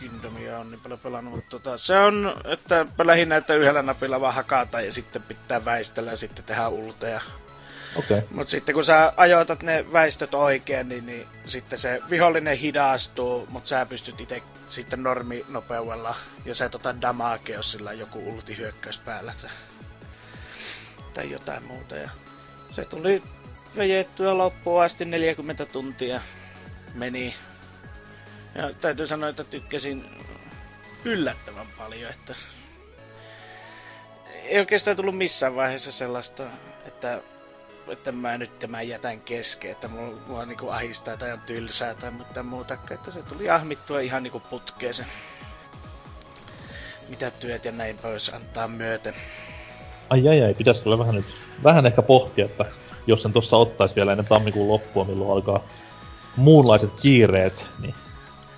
Kingdomia 0.00 0.58
on 0.58 0.70
niin 0.70 0.80
paljon 0.80 1.00
pelannut, 1.00 1.34
mutta 1.34 1.50
tota, 1.50 1.78
se 1.78 1.98
on, 1.98 2.34
että 2.44 2.86
lähinnä, 3.04 3.36
että 3.36 3.54
yhdellä 3.54 3.82
napilla 3.82 4.20
vaan 4.20 4.34
hakata 4.34 4.80
ja 4.80 4.92
sitten 4.92 5.22
pitää 5.22 5.64
väistellä 5.64 6.10
ja 6.10 6.16
sitten 6.16 6.44
tehdä 6.44 6.68
ulteja. 6.68 7.20
Okay. 7.96 8.22
Mutta 8.30 8.50
sitten 8.50 8.74
kun 8.74 8.84
sä 8.84 9.12
ajoitat 9.16 9.62
ne 9.62 9.92
väistöt 9.92 10.34
oikein, 10.34 10.88
niin, 10.88 11.06
niin 11.06 11.26
sitten 11.46 11.78
se 11.78 12.00
vihollinen 12.10 12.56
hidastuu, 12.56 13.46
mutta 13.50 13.68
sä 13.68 13.86
pystyt 13.86 14.20
itse 14.20 14.42
sitten 14.68 15.02
norminopeudella 15.02 16.14
ja 16.44 16.54
sä 16.54 16.68
tota 16.68 17.00
damage, 17.00 17.52
jos 17.52 17.72
sillä 17.72 17.90
on 17.90 17.98
joku 17.98 18.34
ulti 18.34 18.56
hyökkäys 18.56 18.98
päällä 18.98 19.32
tai 21.14 21.30
jotain 21.30 21.62
muuta. 21.62 21.96
Ja 21.96 22.10
se 22.70 22.84
tuli 22.84 23.22
vejettyä 23.76 24.38
loppuun 24.38 24.82
asti 24.82 25.04
40 25.04 25.66
tuntia 25.66 26.20
meni. 26.94 27.34
Ja 28.54 28.72
täytyy 28.80 29.06
sanoa, 29.06 29.28
että 29.28 29.44
tykkäsin 29.44 30.04
yllättävän 31.04 31.66
paljon, 31.78 32.10
että 32.10 32.34
ei 34.44 34.58
oikeastaan 34.58 34.96
tullut 34.96 35.16
missään 35.16 35.56
vaiheessa 35.56 35.92
sellaista, 35.92 36.42
että, 36.86 37.20
että 37.88 38.12
mä 38.12 38.38
nyt 38.38 38.58
tämän 38.58 38.88
jätän 38.88 39.20
kesken, 39.20 39.70
että 39.70 39.88
mulla, 39.88 40.20
mua 40.26 40.46
niinku 40.46 40.68
ahistaa 40.68 41.16
tai 41.16 41.32
on 41.32 41.40
tylsää 41.40 41.94
tai 41.94 42.10
mitään 42.10 42.46
muuta, 42.46 42.78
että 42.90 43.10
se 43.10 43.22
tuli 43.22 43.50
ahmittua 43.50 44.00
ihan 44.00 44.22
niinku 44.22 44.40
putkeeseen. 44.40 45.08
Mitä 47.08 47.30
työt 47.30 47.64
ja 47.64 47.72
näin 47.72 47.98
pois 47.98 48.28
antaa 48.28 48.68
myöten. 48.68 49.14
Ai 50.10 50.28
ai 50.28 50.42
ai, 50.42 50.54
pitäis 50.54 50.80
kyllä 50.80 50.98
vähän 50.98 51.14
nyt, 51.14 51.26
vähän 51.64 51.86
ehkä 51.86 52.02
pohtia, 52.02 52.44
että 52.44 52.64
jos 53.06 53.22
sen 53.22 53.32
tuossa 53.32 53.56
ottais 53.56 53.96
vielä 53.96 54.12
ennen 54.12 54.26
tammikuun 54.26 54.68
loppua, 54.68 55.04
milloin 55.04 55.30
alkaa 55.30 55.60
muunlaiset 56.36 56.90
kiireet, 57.02 57.66
niin... 57.80 57.94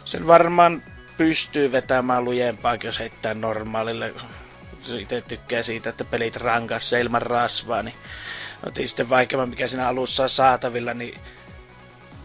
Sen 0.05 0.27
varmaan 0.27 0.83
pystyy 1.17 1.73
vetämään 1.73 2.25
lujempaa, 2.25 2.77
jos 2.85 2.99
heittää 2.99 3.35
normaalille. 3.35 4.15
Itse 4.99 5.21
tykkää 5.21 5.63
siitä, 5.63 5.91
että 5.91 6.05
pelit 6.05 6.37
rankassa 6.37 6.99
ilman 6.99 7.23
rasvaa, 7.23 7.83
niin 7.83 7.95
otin 8.67 8.89
sitten 8.89 9.11
vaikeamman, 9.11 9.49
mikä 9.49 9.67
siinä 9.67 9.89
alussa 9.89 10.23
on 10.23 10.29
saatavilla, 10.29 10.95
niin 10.95 11.21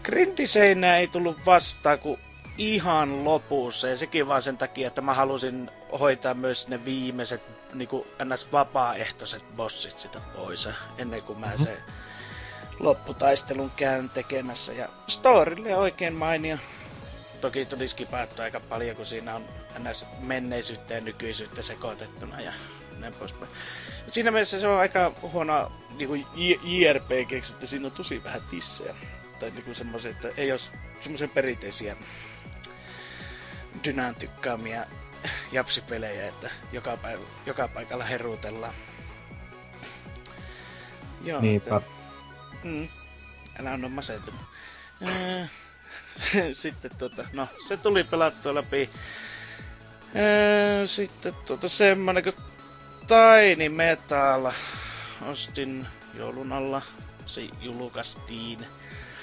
Grintiseinää 0.02 0.98
ei 0.98 1.08
tullut 1.08 1.36
vastaan 1.46 1.98
kuin 1.98 2.20
ihan 2.58 3.24
lopussa, 3.24 3.88
ja 3.88 3.96
sekin 3.96 4.28
vaan 4.28 4.42
sen 4.42 4.58
takia, 4.58 4.88
että 4.88 5.00
mä 5.00 5.14
halusin 5.14 5.70
hoitaa 6.00 6.34
myös 6.34 6.68
ne 6.68 6.84
viimeiset 6.84 7.42
niin 7.74 7.88
kuin 7.88 8.06
ns. 8.24 8.52
vapaaehtoiset 8.52 9.44
bossit 9.56 9.98
sitä 9.98 10.20
pois, 10.36 10.68
ennen 10.98 11.22
kuin 11.22 11.40
mä 11.40 11.46
mm-hmm. 11.46 11.64
se 11.64 11.78
lopputaistelun 12.82 13.70
käyn 13.76 14.10
tekemässä. 14.10 14.72
Ja 14.72 14.88
storille 15.06 15.76
oikein 15.76 16.14
mainio. 16.14 16.56
Toki 17.40 17.64
tuli 17.66 17.88
skipattu 17.88 18.42
aika 18.42 18.60
paljon, 18.60 18.96
kun 18.96 19.06
siinä 19.06 19.34
on 19.34 19.44
ns. 19.78 20.06
menneisyyttä 20.20 20.94
ja 20.94 21.00
nykyisyyttä 21.00 21.62
sekoitettuna 21.62 22.40
ja 22.40 22.52
näin 22.98 23.14
poispäin. 23.14 23.50
Siinä 24.10 24.30
mielessä 24.30 24.60
se 24.60 24.68
on 24.68 24.78
aika 24.78 25.12
huono 25.22 25.72
niin 25.96 26.26
JRPG, 26.62 27.32
että 27.32 27.66
siinä 27.66 27.86
on 27.86 27.92
tosi 27.92 28.24
vähän 28.24 28.42
tissejä. 28.50 28.94
Tai 29.40 29.50
niin 29.50 29.74
semmoisia, 29.74 30.10
että 30.10 30.28
ei 30.36 30.52
ole 30.52 30.60
semmoisia 31.00 31.28
perinteisiä 31.28 31.96
Dynaan 33.84 34.14
tykkäämiä 34.14 34.86
japsipelejä, 35.52 36.28
että 36.28 36.50
joka, 36.72 36.96
päivä, 36.96 37.22
joka 37.46 37.68
paikalla 37.68 38.04
herutellaan. 38.04 38.74
Joo, 41.24 41.40
Niinpä. 41.40 41.76
Että, 41.76 42.01
mm, 42.64 42.88
älä 43.60 43.70
on 43.72 43.92
masentunut. 43.92 44.40
Sitten 46.52 46.90
tota, 46.98 47.24
no, 47.32 47.48
se 47.68 47.76
tuli 47.76 48.04
pelattua 48.04 48.54
läpi. 48.54 48.90
Öö, 50.16 50.86
sitten 50.86 51.34
tota 51.46 51.68
semmonen 51.68 52.22
kuin 52.22 52.36
Tiny 53.06 53.68
Metal. 53.68 54.52
Ostin 55.30 55.86
joulun 56.14 56.52
alla. 56.52 56.82
Se 57.26 57.48
julkaistiin. 57.60 58.58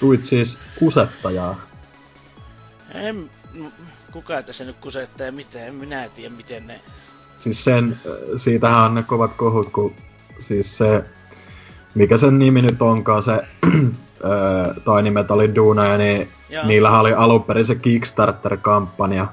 Tuit 0.00 0.24
siis 0.24 0.60
kusettajaa. 0.78 1.60
En, 2.94 3.30
kuka 4.12 4.42
tässä 4.42 4.64
nyt 4.64 4.76
kusettaa 4.76 5.26
ja 5.26 5.32
mitä, 5.32 5.66
en 5.66 5.74
minä 5.74 6.08
tiedä 6.08 6.34
miten 6.34 6.66
ne... 6.66 6.80
Siis 7.38 7.64
sen, 7.64 8.00
siitähän 8.36 8.82
on 8.82 8.94
ne 8.94 9.02
kovat 9.02 9.34
kohut, 9.34 9.72
kun 9.72 9.94
siis 10.38 10.78
se, 10.78 11.04
mikä 11.94 12.16
sen 12.16 12.38
nimi 12.38 12.62
nyt 12.62 12.82
onkaan, 12.82 13.22
se 13.22 13.42
Tiny 14.84 15.10
Metalin 15.10 15.54
duunaja, 15.54 15.98
niin 15.98 16.28
Joo. 16.48 16.66
niillähän 16.66 17.00
oli 17.00 17.12
alun 17.12 17.44
perin 17.44 17.64
se 17.64 17.74
Kickstarter-kampanja, 17.74 19.26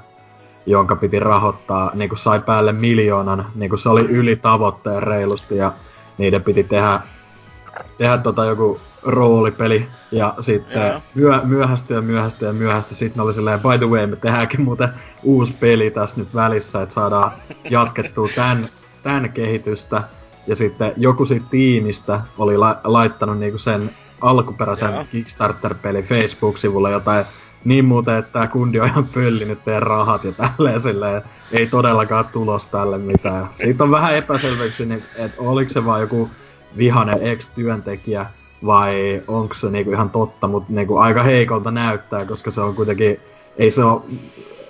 jonka 0.66 0.96
piti 0.96 1.20
rahoittaa, 1.20 1.92
niin 1.94 2.10
kuin 2.10 2.20
sai 2.20 2.40
päälle 2.40 2.72
miljoonan, 2.72 3.46
niin 3.56 3.70
kuin 3.70 3.80
se 3.80 3.90
oli 3.90 4.02
yli 4.02 4.36
tavoitteen 4.36 5.04
reilusti 5.04 5.58
ja 5.58 5.72
niiden 6.18 6.44
piti 6.44 6.64
tehdä, 6.64 7.00
tehdä 7.98 8.18
tota 8.18 8.46
joku 8.46 8.80
roolipeli 9.04 9.88
ja 10.12 10.34
sitten 10.40 11.02
myö, 11.16 11.42
myöhästy 11.44 11.94
ja 11.94 12.02
myöhästy 12.02 12.46
ja 12.46 12.54
myöhästy. 12.54 12.96
Sitten 12.96 13.24
oli 13.24 13.34
silleen, 13.34 13.60
by 13.60 13.78
the 13.78 13.88
way, 13.90 14.08
me 14.08 14.16
tehdäänkin 14.16 14.62
muuten 14.62 14.90
uusi 15.24 15.54
peli 15.60 15.92
tässä 15.92 16.20
nyt 16.20 16.36
välissä, 16.36 16.82
että 16.82 16.96
saadaan 16.96 17.32
jatkettua 17.70 18.30
tämän, 18.36 18.70
tämän 19.04 19.32
kehitystä. 19.32 20.04
Ja 20.48 20.56
sitten 20.56 20.94
joku 20.98 21.26
siitä 21.26 21.46
tiimistä 21.50 22.22
oli 22.38 22.58
la- 22.58 22.80
laittanut 22.84 23.40
niinku 23.40 23.58
sen 23.58 23.92
alkuperäisen 24.22 24.94
Joo. 24.94 25.06
Kickstarter-peli 25.12 26.02
Facebook-sivulle 26.02 26.92
jotain 26.92 27.26
niin 27.66 27.86
muuten, 27.86 28.18
että 28.18 28.32
tämä 28.32 28.48
kundi 28.48 28.80
on 28.80 28.88
ihan 28.88 29.08
pöllinyt 29.14 29.64
teidän 29.64 29.84
rahat 29.84 30.24
ja 30.24 30.32
tälleen 30.32 30.80
silleen, 30.80 31.22
ei 31.52 31.68
todellakaan 31.68 32.26
tulos 32.26 32.66
tälle 32.66 32.98
mitään. 32.98 33.50
Siitä 33.54 33.84
on 33.84 33.92
vähän 33.92 34.16
epäselvyyksiä, 34.16 34.86
niin, 34.86 35.04
että 35.16 35.42
oliko 35.42 35.70
se 35.70 35.86
vaan 35.86 36.02
joku 36.02 36.30
vihanen 36.78 37.22
ex-työntekijä 37.22 38.26
vai 38.66 39.24
onko 39.28 39.54
se 39.54 39.70
niinku 39.70 39.92
ihan 39.92 40.10
totta, 40.10 40.48
mutta 40.48 40.74
niinku 40.74 40.98
aika 40.98 41.24
heikolta 41.24 41.72
näyttää, 41.72 42.26
koska 42.26 42.52
se 42.52 42.62
on 42.62 42.76
kuitenkin, 42.76 43.20
ei 43.58 43.72
se 43.72 43.84
ole, 43.84 44.02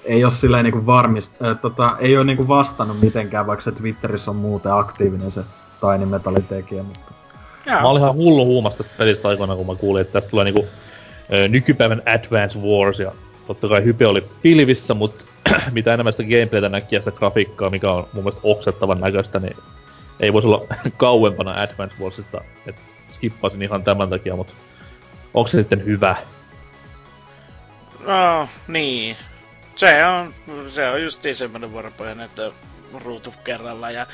ei 0.06 0.24
ole 0.24 0.32
silleen 0.32 0.63
niinku 0.63 0.86
varmist, 0.86 1.42
äh, 1.42 1.60
tota, 1.60 1.96
ei 2.00 2.18
ole 2.18 2.26
niinku 2.26 2.48
vastannut 2.48 3.00
mitenkään, 3.00 3.48
vaikka 3.48 3.63
se 3.63 3.72
Twitterissä 3.72 4.32
on 4.32 4.38
muuten 4.38 4.74
aktiivinen 4.74 5.32
se 5.32 5.44
Tiny 5.82 6.06
Metalin 6.06 6.44
tekijä, 6.44 6.84
mutta... 6.84 7.13
Jaa. 7.66 7.82
Mä 7.82 7.88
olin 7.88 8.04
ihan 8.04 8.16
hullu 8.16 8.46
huumasta 8.46 8.84
tästä 8.84 8.98
pelistä 8.98 9.28
aikoina, 9.28 9.56
kun 9.56 9.66
mä 9.66 9.76
kuulin, 9.76 10.02
että 10.02 10.13
tästä 10.13 10.30
tulee 10.30 10.46
niinku 10.46 10.68
ö, 11.34 11.48
nykypäivän 11.48 12.02
Advance 12.06 12.60
Wars, 12.60 13.00
ja 13.00 13.12
totta 13.48 13.68
kai 13.68 13.84
hype 13.84 14.08
oli 14.08 14.24
pilvissä, 14.42 14.94
mutta 14.94 15.26
mitä 15.72 15.94
enemmän 15.94 16.13
sitä 16.13 16.24
gameplaytä 16.24 16.70
näki 16.70 16.96
ja 16.96 17.02
sitä 17.02 17.12
grafiikkaa, 17.12 17.70
mikä 17.70 17.92
on 17.92 18.08
mun 18.13 18.24
mielestä 18.24 18.42
oksettavan 18.44 19.00
näköistä, 19.00 19.40
niin 19.40 19.58
ei 20.20 20.34
voisi 20.34 20.48
olla 20.48 20.66
kauempana 20.98 21.62
Advance 21.62 21.96
Warsista, 22.02 22.42
että 22.68 22.82
skippasin 23.10 23.62
ihan 23.62 23.84
tämän 23.84 24.10
takia, 24.10 24.36
mutta 24.36 24.54
onko 25.34 25.48
se 25.48 25.58
sitten 25.58 25.86
hyvä? 25.86 26.16
No, 28.06 28.50
niin. 28.68 29.18
Se 29.76 30.06
on, 30.06 30.34
se 30.74 30.90
on 30.90 31.04
just 31.04 31.22
semmoinen 31.34 31.72
vuoropohjainen, 31.72 32.26
että 32.26 32.52
ruutu 33.06 33.34
kerralla 33.44 33.92
ja 33.92 34.08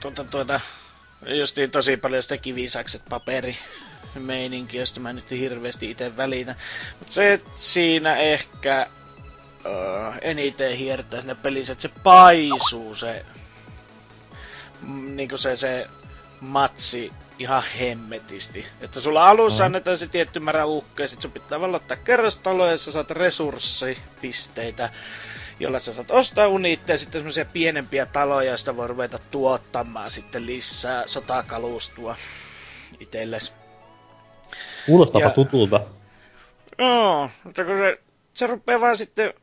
tuota, 0.00 0.24
tuota, 0.24 0.60
justiin 1.26 1.70
tosi 1.70 1.96
paljon 1.96 2.22
sitä 2.22 2.36
kivisakset 2.36 3.02
paperi 3.08 3.58
meininki, 4.14 4.76
josta 4.76 5.00
mä 5.00 5.12
nyt 5.12 5.30
hirveästi 5.30 5.90
itse 5.90 6.16
välitä. 6.16 6.54
Mutta 6.98 7.14
se, 7.14 7.40
siinä 7.54 8.16
ehkä 8.16 8.86
uh, 9.64 10.14
eniten 10.20 10.76
hiertää 10.76 11.20
sinne 11.20 11.34
pelissä, 11.34 11.72
että 11.72 11.82
se 11.82 11.90
paisuu 12.02 12.94
se, 12.94 13.26
mm, 14.82 15.16
niinku 15.16 15.38
se, 15.38 15.56
se 15.56 15.88
matsi 16.40 17.12
ihan 17.38 17.62
hemmetisti. 17.78 18.66
Että 18.80 19.00
sulla 19.00 19.28
alussa 19.28 19.62
mm. 19.62 19.66
annetaan 19.66 19.98
se 19.98 20.06
tietty 20.06 20.40
määrä 20.40 20.66
ukkeja, 20.66 21.08
sit 21.08 21.22
sun 21.22 21.32
pitää 21.32 21.60
valottaa 21.60 21.96
kerrostaloja, 21.96 22.70
ja 22.70 22.78
sä 22.78 22.92
saat 22.92 23.10
resurssipisteitä, 23.10 24.90
jolla 25.62 25.78
sä 25.78 25.92
saat 25.92 26.10
ostaa 26.10 26.48
uniitteja, 26.48 26.98
sitten 26.98 27.20
semmoisia 27.20 27.44
pienempiä 27.44 28.06
taloja, 28.06 28.48
joista 28.48 28.76
voi 28.76 28.88
ruveta 28.88 29.18
tuottamaan 29.30 30.10
sitten 30.10 30.46
lisää 30.46 31.06
sotakalustua 31.06 32.16
itsellesi. 33.00 33.52
Kuulostaa 34.86 35.20
ja... 35.20 35.30
tutulta. 35.30 35.80
Joo, 36.78 37.30
mutta 37.44 37.64
kun 37.64 37.78
se, 37.78 38.00
se 38.34 38.46
rupeaa 38.46 38.80
vaan 38.80 38.96
sitten, 38.96 39.34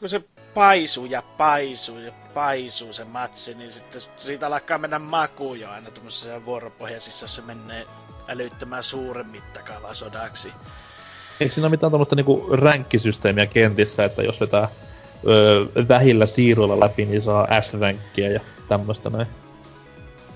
kun 0.00 0.08
se 0.08 0.20
paisuu 0.54 1.04
ja 1.04 1.22
paisuu 1.22 1.98
ja 1.98 2.12
paisuu 2.34 2.92
se 2.92 3.04
matsi, 3.04 3.54
niin 3.54 3.72
sitten 3.72 4.02
siitä 4.16 4.46
alkaa 4.46 4.78
mennä 4.78 4.98
maku 4.98 5.54
jo 5.54 5.70
aina 5.70 5.90
tämmöisessä 5.90 6.44
vuoropohjaisissa, 6.44 7.24
jos 7.24 7.34
se 7.34 7.42
menee 7.42 7.86
älyttömän 8.28 8.82
suuren 8.82 9.26
mittakaavan 9.26 9.94
sodaksi. 9.94 10.52
Eikö 11.40 11.54
siinä 11.54 11.66
ole 11.66 11.70
mitään 11.70 11.92
tämmöistä 11.92 12.16
niinku 12.16 12.48
ränkkisysteemiä 12.52 13.46
kentissä, 13.46 14.04
että 14.04 14.22
jos 14.22 14.40
vetää 14.40 14.68
öö, 15.26 15.64
vähillä 15.88 16.26
siiruilla 16.26 16.80
läpi, 16.80 17.04
niin 17.04 17.22
saa 17.22 17.60
S-ränkkiä 17.60 18.30
ja 18.30 18.40
tämmöistä 18.68 19.10
näin? 19.10 19.26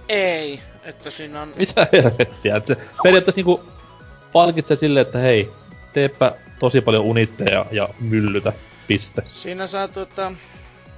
Ei, 0.09 0.61
että 0.85 1.11
siinä 1.11 1.43
on... 1.43 1.53
Mitä 1.57 1.87
helvettiä, 1.93 2.57
että 2.57 2.67
se 2.67 2.77
periaatteessa 3.03 3.39
niinku 3.39 3.65
palkitsee 4.33 4.77
silleen, 4.77 5.07
että 5.07 5.19
hei, 5.19 5.51
teepä 5.93 6.33
tosi 6.59 6.81
paljon 6.81 7.05
unitteja 7.05 7.67
ja 7.71 7.89
myllytä, 8.01 8.53
piste. 8.87 9.23
Siinä 9.27 9.67
saa 9.67 9.89
tota... 9.89 10.33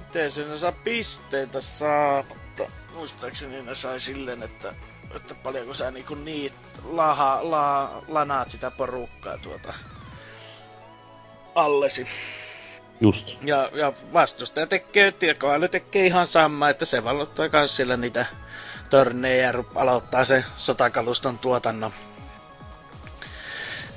Miten 0.07 0.31
siinä 0.31 0.57
saa 0.57 0.71
pisteitä 0.71 1.61
saa, 1.61 2.23
mutta 2.29 2.73
muistaakseni 2.93 3.61
ne 3.61 3.75
sai 3.75 3.99
silleen, 3.99 4.43
että, 4.43 4.73
että 5.15 5.35
paljonko 5.35 5.73
sä 5.73 5.91
niinku 5.91 6.15
niit 6.15 6.53
laha, 6.83 7.39
la, 7.43 7.91
lanaat 8.07 8.49
sitä 8.49 8.71
porukkaa 8.71 9.37
tuota 9.37 9.73
allesi. 11.55 12.07
Just. 13.01 13.37
Ja, 13.43 13.69
ja 13.73 13.93
vastustaja 14.13 14.67
tekee, 14.67 15.11
tekoäly 15.11 15.67
tekee 15.67 16.05
ihan 16.05 16.27
sama, 16.27 16.69
että 16.69 16.85
se 16.85 17.03
valottaa 17.03 17.49
kans 17.49 17.75
siellä 17.75 17.97
niitä 17.97 18.25
törnejä 18.89 19.51
ja 19.51 19.63
aloittaa 19.75 20.25
se 20.25 20.43
sotakaluston 20.57 21.39
tuotannon. 21.39 21.91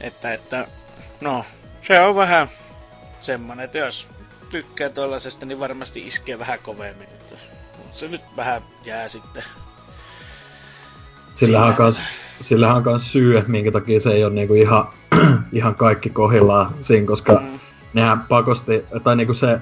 Että, 0.01 0.33
että, 0.33 0.67
no, 1.21 1.45
se 1.87 2.01
on 2.01 2.17
vähän 2.17 2.49
semmonen, 3.21 3.65
että 3.65 3.79
jos 3.79 4.09
tykkää 4.51 4.89
tuollaisesta, 4.89 5.47
niin 5.47 5.61
varmasti 5.61 6.07
iskee 6.07 6.39
vähän 6.39 6.59
kovemmin. 6.63 7.09
Että 7.09 7.37
se 7.93 8.09
nyt 8.09 8.21
vähän 8.37 8.63
jää 8.85 9.09
sitten. 9.09 9.43
Sillähän 11.35 11.69
on, 11.69 11.75
kans, 11.75 12.05
sillähän 12.41 12.77
on 12.77 12.83
kans 12.83 13.13
syy, 13.13 13.45
minkä 13.47 13.73
takia 13.73 14.01
se 14.01 14.11
ei 14.11 14.25
ole 14.25 14.35
niinku 14.35 14.55
ihan, 14.55 14.89
ihan 15.53 15.75
kaikki 15.75 16.11
kohillaan 16.11 16.75
siinä, 16.81 17.07
koska 17.07 17.33
mm. 17.33 17.61
Nehän 17.95 18.21
pakosti, 18.21 18.85
tai 19.05 19.17
niinku 19.17 19.35
se, 19.35 19.61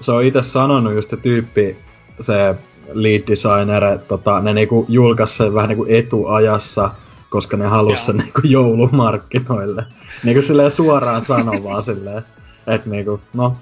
se 0.00 0.12
on 0.12 0.24
itse 0.24 0.42
sanonut 0.42 0.94
just 0.94 1.10
se 1.10 1.16
tyyppi, 1.16 1.76
se 2.20 2.54
lead 2.92 3.22
designer, 3.26 3.98
tota, 3.98 4.40
ne 4.40 4.52
niinku 4.52 4.86
julkaisi 4.88 5.36
sen 5.36 5.54
vähän 5.54 5.68
niinku 5.68 5.86
etuajassa, 5.88 6.90
koska 7.30 7.56
ne 7.56 7.66
halusi 7.66 8.04
sen 8.04 8.16
niinku 8.16 8.40
joulumarkkinoille. 8.44 9.84
Niinku 10.24 10.42
silleen 10.42 10.70
suoraan 10.70 11.22
sanoo 11.22 11.64
vaan 11.64 11.82
silleen, 11.92 12.22
että 12.66 12.90
niinku, 12.90 13.20
no, 13.34 13.56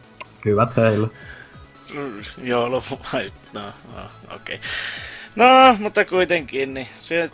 hyvät 0.45 0.77
heille. 0.77 1.09
Joulu, 2.43 2.83
no, 3.53 3.61
no 3.63 3.63
okei. 4.35 4.55
Okay. 4.55 4.59
No, 5.37 5.77
mutta 5.79 6.05
kuitenkin, 6.05 6.75
niin 6.75 6.89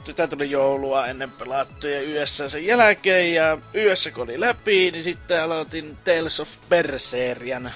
sitä 0.04 0.26
tuli 0.26 0.50
joulua 0.50 1.06
ennen 1.06 1.30
pelattuja 1.30 2.02
yössä 2.02 2.48
sen 2.48 2.66
jälkeen, 2.66 3.34
ja 3.34 3.58
yössä 3.74 4.10
kun 4.10 4.24
oli 4.24 4.40
läpi, 4.40 4.90
niin 4.90 5.04
sitten 5.04 5.42
aloitin 5.42 5.98
Tales 6.04 6.40
of 6.40 6.48
Berseerian. 6.68 7.70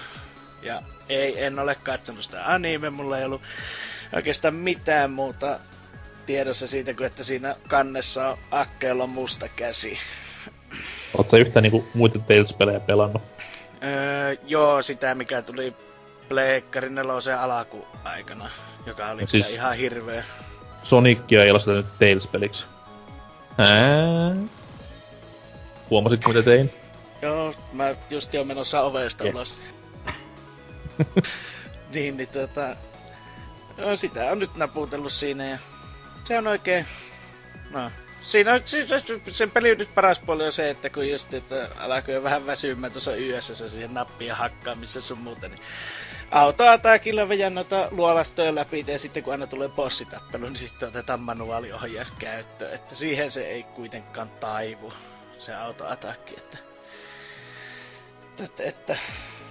Ja 0.63 0.83
ei, 1.09 1.45
en 1.45 1.59
ole 1.59 1.77
katsonut 1.83 2.23
sitä 2.23 2.53
anime, 2.53 2.91
mulla 2.91 3.19
ei 3.19 3.25
ollut 3.25 3.43
oikeastaan 4.13 4.55
mitään 4.55 5.11
muuta 5.11 5.59
tiedossa 6.27 6.67
siitä, 6.67 6.95
kuin 6.95 7.07
että 7.07 7.25
siinä 7.25 7.57
kannessa 7.69 8.29
on 8.29 8.39
Akkeella 8.51 9.07
musta 9.07 9.49
käsi. 9.57 9.99
Oletko 11.15 11.31
sä 11.31 11.37
yhtään 11.37 11.63
niinku 11.63 11.89
muita 11.95 12.19
Tales-pelejä 12.19 12.81
pelannut? 12.81 13.23
Öö, 13.83 14.37
joo, 14.47 14.83
sitä 14.83 15.15
mikä 15.15 15.43
tuli 15.43 15.75
Pleikkarin 16.29 16.95
nelosen 16.95 17.39
aikana, 18.05 18.51
joka 18.87 19.11
oli 19.11 19.21
no 19.21 19.27
siis 19.27 19.53
ihan 19.53 19.77
hirveä. 19.77 20.25
Sonicia 20.83 21.45
ei 21.45 21.51
ole 21.51 21.61
sitä 21.61 21.73
nyt 21.73 21.87
Tales-peliksi. 21.99 22.67
Ää? 23.59 24.37
Huomasitko 25.91 26.29
mitä 26.29 26.43
tein? 26.43 26.73
Joo, 27.23 27.55
mä 27.73 27.95
just 28.11 28.35
jo 28.35 28.45
menossa 28.45 28.83
ovesta 28.83 29.25
yes. 29.25 29.35
ulos. 29.35 29.63
niin, 31.95 32.17
niin 32.17 32.29
tota... 32.29 32.77
No, 33.79 33.97
sitä 33.97 34.31
on 34.31 34.39
nyt 34.39 34.57
naputellut 34.57 35.13
siinä 35.13 35.47
ja 35.49 35.59
se 36.25 36.39
on 36.39 36.47
oikein... 36.47 36.87
No, 37.71 37.91
siinä 38.23 38.53
on, 38.55 38.61
sen 39.33 39.51
peli 39.51 39.75
nyt 39.75 39.95
paras 39.95 40.19
puoli 40.19 40.47
on 40.47 40.53
se, 40.53 40.71
että 40.71 40.91
kun 40.91 41.09
just, 41.11 41.35
että 41.35 41.69
alkoi 41.77 42.23
vähän 42.23 42.47
väsymään 42.47 42.93
tuossa 42.93 43.17
yössä 43.17 43.69
siihen 43.69 43.95
nappien 43.95 44.37
hakkaamisessa 44.37 45.01
sun 45.01 45.19
muuta, 45.19 45.49
niin 45.49 45.61
autoatakilla 46.35 47.29
vedän 47.29 47.55
noita 47.55 47.89
luolastoja 47.91 48.55
läpi 48.55 48.85
ja 48.89 48.99
sitten 48.99 49.23
kun 49.23 49.33
aina 49.33 49.47
tulee 49.47 49.69
bossitappelu, 49.69 50.45
niin 50.45 50.57
sitten 50.57 50.89
otetaan 50.89 51.21
manuaaliohjaus 51.21 52.11
käyttöön. 52.11 52.75
Että 52.75 52.95
siihen 52.95 53.31
se 53.31 53.47
ei 53.47 53.63
kuitenkaan 53.63 54.31
taivu, 54.31 54.93
se 55.39 55.55
autoatakki. 55.55 56.35
Että, 56.39 56.59
että, 58.45 58.63
että 58.63 58.97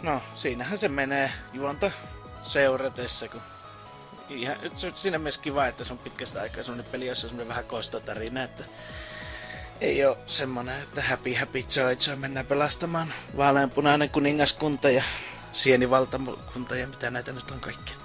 no 0.01 0.21
siinähän 0.35 0.77
se 0.77 0.87
menee 0.87 1.31
juonta 1.53 1.91
seuratessa, 2.43 3.27
kun 3.27 3.41
ihan, 4.29 4.57
siinä 4.95 5.17
myös 5.19 5.37
kiva, 5.37 5.67
että 5.67 5.83
se 5.83 5.93
on 5.93 5.99
pitkästä 5.99 6.41
aikaa 6.41 6.63
semmonen 6.63 6.91
peli, 6.91 7.07
jossa 7.07 7.27
on 7.41 7.47
vähän 7.47 7.65
kostotarina, 7.65 8.43
että 8.43 8.63
ei 9.81 10.05
ole 10.05 10.17
semmonen, 10.27 10.81
että 10.81 11.01
happy 11.01 11.33
happy 11.33 11.59
joy 11.75 11.97
joy 12.07 12.15
mennään 12.15 12.45
pelastamaan 12.45 13.13
vaaleanpunainen 13.37 14.09
kuningaskunta 14.09 14.89
ja 14.89 15.03
sienivaltakunta 15.53 16.75
ja 16.75 16.87
mitä 16.87 17.09
näitä 17.09 17.31
nyt 17.31 17.51
on 17.51 17.59
kaikkea. 17.59 17.95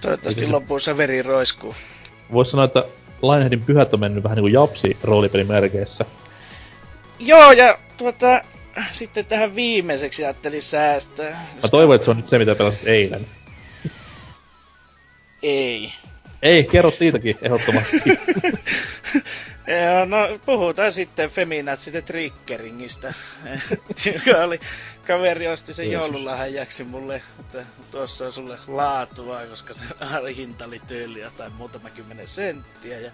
Toivottavasti 0.00 0.44
se... 0.44 0.50
lopussa 0.50 0.96
veri 0.96 1.22
roiskuu. 1.22 1.74
Voisi 2.32 2.50
sanoa, 2.50 2.64
että 2.64 2.84
Lionheadin 3.22 3.62
pyhät 3.62 3.94
on 3.94 4.00
mennyt 4.00 4.24
vähän 4.24 4.36
niin 4.36 4.42
kuin 4.42 4.52
japsi 4.52 4.96
roolipelimerkeissä. 5.02 6.04
Joo, 7.18 7.52
ja 7.52 7.78
tuota, 7.96 8.42
sitten 8.92 9.24
tähän 9.24 9.54
viimeiseksi 9.54 10.24
ajattelin 10.24 10.62
säästää. 10.62 11.46
Mä 11.62 11.68
toivon, 11.68 11.94
että 11.94 12.04
se 12.04 12.10
on 12.10 12.16
nyt 12.16 12.26
se, 12.26 12.38
mitä 12.38 12.54
pelasit 12.54 12.86
eilen. 12.86 13.26
Ei. 15.42 15.92
Ei, 16.42 16.64
kerro 16.64 16.90
siitäkin 16.90 17.38
ehdottomasti. 17.42 17.98
Joo, 19.66 20.04
no 20.04 20.38
puhutaan 20.46 20.92
sitten 20.92 21.30
Feminatsite 21.30 22.02
Triggeringistä, 22.02 23.14
joka 24.26 24.44
oli, 24.44 24.60
kaveri 25.06 25.48
osti 25.48 25.74
sen 25.74 25.90
joululahjaksi 25.90 26.84
mulle, 26.84 27.22
että 27.40 27.64
tuossa 27.90 28.26
on 28.26 28.32
sulle 28.32 28.58
laatua, 28.66 29.40
koska 29.50 29.74
se 29.74 29.84
hinta 30.36 30.64
oli 30.64 30.80
tyyli 30.86 31.20
jotain 31.20 31.52
muutama 31.52 31.90
kymmenen 31.90 32.28
senttiä. 32.28 33.00
Ja... 33.00 33.10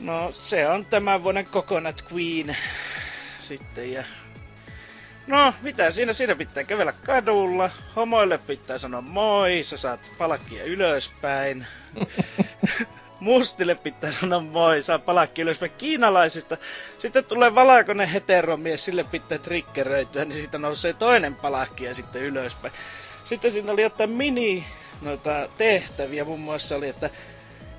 No 0.00 0.32
se 0.32 0.68
on 0.68 0.86
tämän 0.86 1.24
vuoden 1.24 1.46
Coconut 1.46 2.04
Queen 2.12 2.56
sitten 3.38 3.92
ja 3.92 4.04
No, 5.28 5.54
mitä 5.62 5.90
siinä? 5.90 6.12
Siinä 6.12 6.34
pitää 6.34 6.64
kävellä 6.64 6.92
kadulla. 6.92 7.70
Homoille 7.96 8.38
pitää 8.38 8.78
sanoa 8.78 9.00
moi, 9.00 9.62
sä 9.62 9.76
saat 9.76 10.00
palkkia 10.18 10.64
ylöspäin. 10.64 11.66
Mustille 13.20 13.74
pitää 13.74 14.12
sanoa 14.12 14.40
moi, 14.40 14.82
saa 14.82 14.98
palakki 14.98 15.42
ylöspäin 15.42 15.72
kiinalaisista. 15.78 16.56
Sitten 16.98 17.24
tulee 17.24 17.54
valakonen 17.54 18.08
heteromies, 18.08 18.84
sille 18.84 19.04
pitää 19.04 19.38
triggeröityä, 19.38 20.24
niin 20.24 20.34
siitä 20.34 20.58
nousee 20.58 20.92
toinen 20.92 21.34
palakki 21.34 21.84
ja 21.84 21.94
sitten 21.94 22.22
ylöspäin. 22.22 22.74
Sitten 23.24 23.52
siinä 23.52 23.72
oli 23.72 23.82
jotain 23.82 24.10
mini 24.10 24.64
noita 25.02 25.48
tehtäviä, 25.58 26.24
muun 26.24 26.40
muassa 26.40 26.76
oli, 26.76 26.88
että 26.88 27.10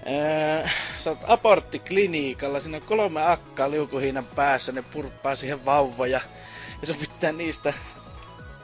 ää, 0.05 0.69
sä 0.97 1.09
oot 1.09 1.19
aborttiklinikalla, 1.27 2.59
siinä 2.59 2.77
on 2.77 2.83
kolme 2.83 3.31
akkaa 3.31 3.71
liukuhiinan 3.71 4.25
päässä, 4.25 4.71
ne 4.71 4.81
purppaa 4.81 5.35
siihen 5.35 5.65
vauvoja. 5.65 6.21
Ja 6.81 6.87
sun 6.87 6.95
pitää 6.97 7.31
niistä 7.31 7.73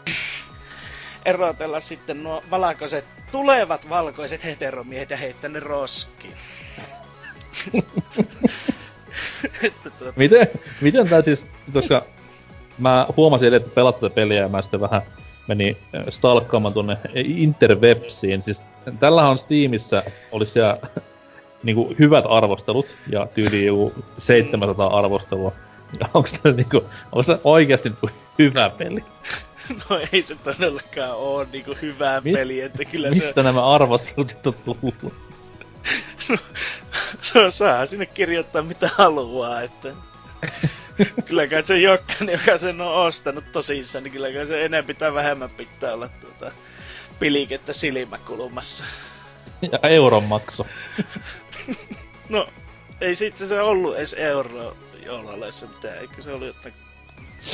erotella 1.26 1.80
sitten 1.80 2.24
nuo 2.24 2.44
valakoiset, 2.52 3.06
tulevat 3.32 3.90
valkoiset 3.90 4.44
heteromiehet 4.44 5.10
ja 5.10 5.18
heittää 5.18 5.50
ne 5.50 5.60
roskiin. 5.60 6.38
miten, 10.16 10.48
miten 10.82 11.10
tää 11.10 11.22
siis, 11.22 11.48
koska 11.74 12.06
mä 12.78 13.08
huomasin, 13.18 13.54
että 13.54 13.70
pelat 13.70 14.00
tätä 14.00 14.16
peliä 14.16 14.42
ja 14.42 14.50
mä 14.50 14.62
sitten 14.62 14.82
vähän 14.82 15.02
meni 15.48 15.78
äh, 15.96 16.06
stalkkaamaan 16.10 16.74
tuonne 16.74 16.98
interwebsiin. 17.16 18.44
Siis 18.44 18.62
tällä 19.00 19.30
on 19.30 19.38
Steamissa, 19.38 20.04
oli 20.32 20.48
siellä 20.48 20.78
niinku 21.64 21.96
hyvät 22.00 22.26
arvostelut 22.28 22.98
ja 23.10 23.28
tyyli 23.34 23.66
700 24.18 25.00
arvostelua. 25.00 25.52
Onko 26.14 26.30
tämä 26.44 26.56
niinku, 26.56 26.78
onko 27.12 27.24
tämä 27.24 27.40
oikeasti 27.44 27.90
niinku 27.90 28.10
hyvä 28.40 28.70
peli? 28.70 29.04
No 29.90 30.00
ei 30.14 30.22
se 30.22 30.36
todellakaan 30.44 31.16
oo 31.16 31.46
niinku 31.52 31.76
hyvää 31.82 32.22
Mi- 32.22 32.34
peli, 32.34 32.62
että 32.62 32.86
kyllä 32.86 33.10
Mistä 33.10 33.34
se... 33.34 33.44
nämä 33.44 33.74
arvostelut 33.74 34.36
on 34.46 34.54
tullut? 34.66 35.14
no, 37.34 37.52
saa 37.52 37.86
sinne 37.86 38.06
kirjoittaa 38.06 38.62
mitä 38.62 38.90
haluaa, 38.98 39.62
että... 39.62 39.94
kylläkään 41.26 41.68
se 41.68 41.78
jokainen, 41.78 42.40
joka 42.46 42.58
sen 42.58 42.82
on 42.82 43.08
ostanut 43.08 43.52
tosissaan, 43.52 44.04
niin 44.04 44.12
kylläkään 44.12 44.48
se 44.48 44.66
enemmän 44.66 44.96
tai 44.96 45.14
vähemmän 45.14 45.50
pitää 45.50 45.94
olla 45.94 46.08
tuota 46.08 46.52
pilikettä 47.20 47.74
silmäkulmassa. 47.74 48.84
Ja 49.62 49.90
euron 49.90 50.24
makso. 50.24 50.68
no, 52.30 52.48
ei 53.02 53.16
sitten 53.16 53.48
se 53.48 53.62
ollut 53.62 53.98
edes 53.98 54.16
euro 54.18 54.78
joulalaissa 55.06 55.68
mitään, 55.68 55.98
eikö 55.98 56.22
se 56.22 56.32
ollut 56.32 56.48
jotain 56.48 56.74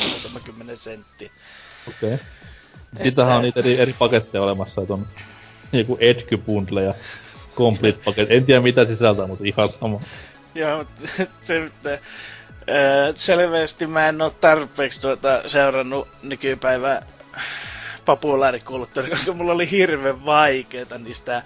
muutama 0.09 0.39
kymmenen 0.39 0.77
senttiä. 0.77 1.29
Okei. 1.87 2.13
Okay. 2.13 2.25
Sitähän 2.97 3.37
on 3.37 3.43
niitä 3.43 3.59
eri, 3.59 3.79
eri 3.79 3.93
paketteja 3.93 4.41
olemassa, 4.41 4.81
että 4.81 4.93
on 4.93 5.07
joku 5.73 5.97
Edge 5.99 6.37
Bundle 6.37 6.83
ja 6.83 6.93
Complete 7.55 7.99
Paket. 8.05 8.31
En 8.31 8.45
tiedä 8.45 8.61
mitä 8.61 8.85
sisältää, 8.85 9.27
mutta 9.27 9.43
ihan 9.47 9.69
sama. 9.69 10.01
Joo, 10.55 10.77
mutta 10.77 11.01
se, 11.43 11.71
selvästi 13.15 13.87
mä 13.87 14.09
en 14.09 14.21
oo 14.21 14.29
tarpeeksi 14.29 15.01
tuota 15.01 15.49
seurannut 15.49 16.07
nykypäivää 16.23 17.05
populaarikulttuuri, 18.05 19.09
koska 19.09 19.33
mulla 19.33 19.51
oli 19.51 19.71
hirveän 19.71 20.25
vaikeeta 20.25 20.97
niistä 20.97 21.43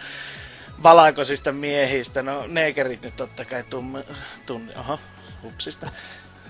valakoisista 0.83 1.51
miehistä. 1.51 2.21
No, 2.21 2.47
neekerit 2.47 3.01
nyt 3.01 3.15
totta 3.15 3.45
kai 3.45 3.63
tunne, 3.69 4.03
tunne 4.45 4.77
oho, 4.77 4.99
hupsista. 5.43 5.89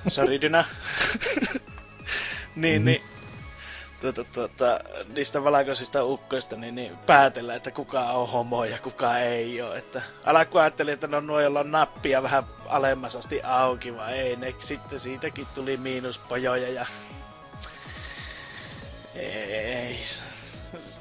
Sorry, 0.07 0.41
Dynä. 0.41 0.65
niin, 2.55 2.81
mm-hmm. 2.81 2.85
niin, 2.85 3.01
tuota, 4.13 4.31
tuota, 4.33 4.79
niistä 5.15 5.43
valkoisista 5.43 6.03
ukkoista 6.03 6.55
niin, 6.55 6.75
niin 6.75 6.97
päätellä, 6.97 7.55
että 7.55 7.71
kuka 7.71 8.01
on 8.01 8.29
homo 8.29 8.65
ja 8.65 8.77
kuka 8.79 9.19
ei 9.19 9.61
ole. 9.61 9.77
Että 9.77 10.01
alkuun 10.25 10.61
ajattelin, 10.61 10.93
että 10.93 11.07
no 11.07 11.19
nuo, 11.19 11.39
joilla 11.39 11.59
on 11.59 11.71
nappia 11.71 12.23
vähän 12.23 12.43
alemmas 12.65 13.15
asti 13.15 13.41
auki, 13.43 13.97
vai 13.97 14.13
ei 14.13 14.35
ne. 14.35 14.55
Sitten 14.59 14.99
siitäkin 14.99 15.47
tuli 15.55 15.77
miinuspojoja 15.77 16.69
ja... 16.69 16.85
Ei, 19.15 19.99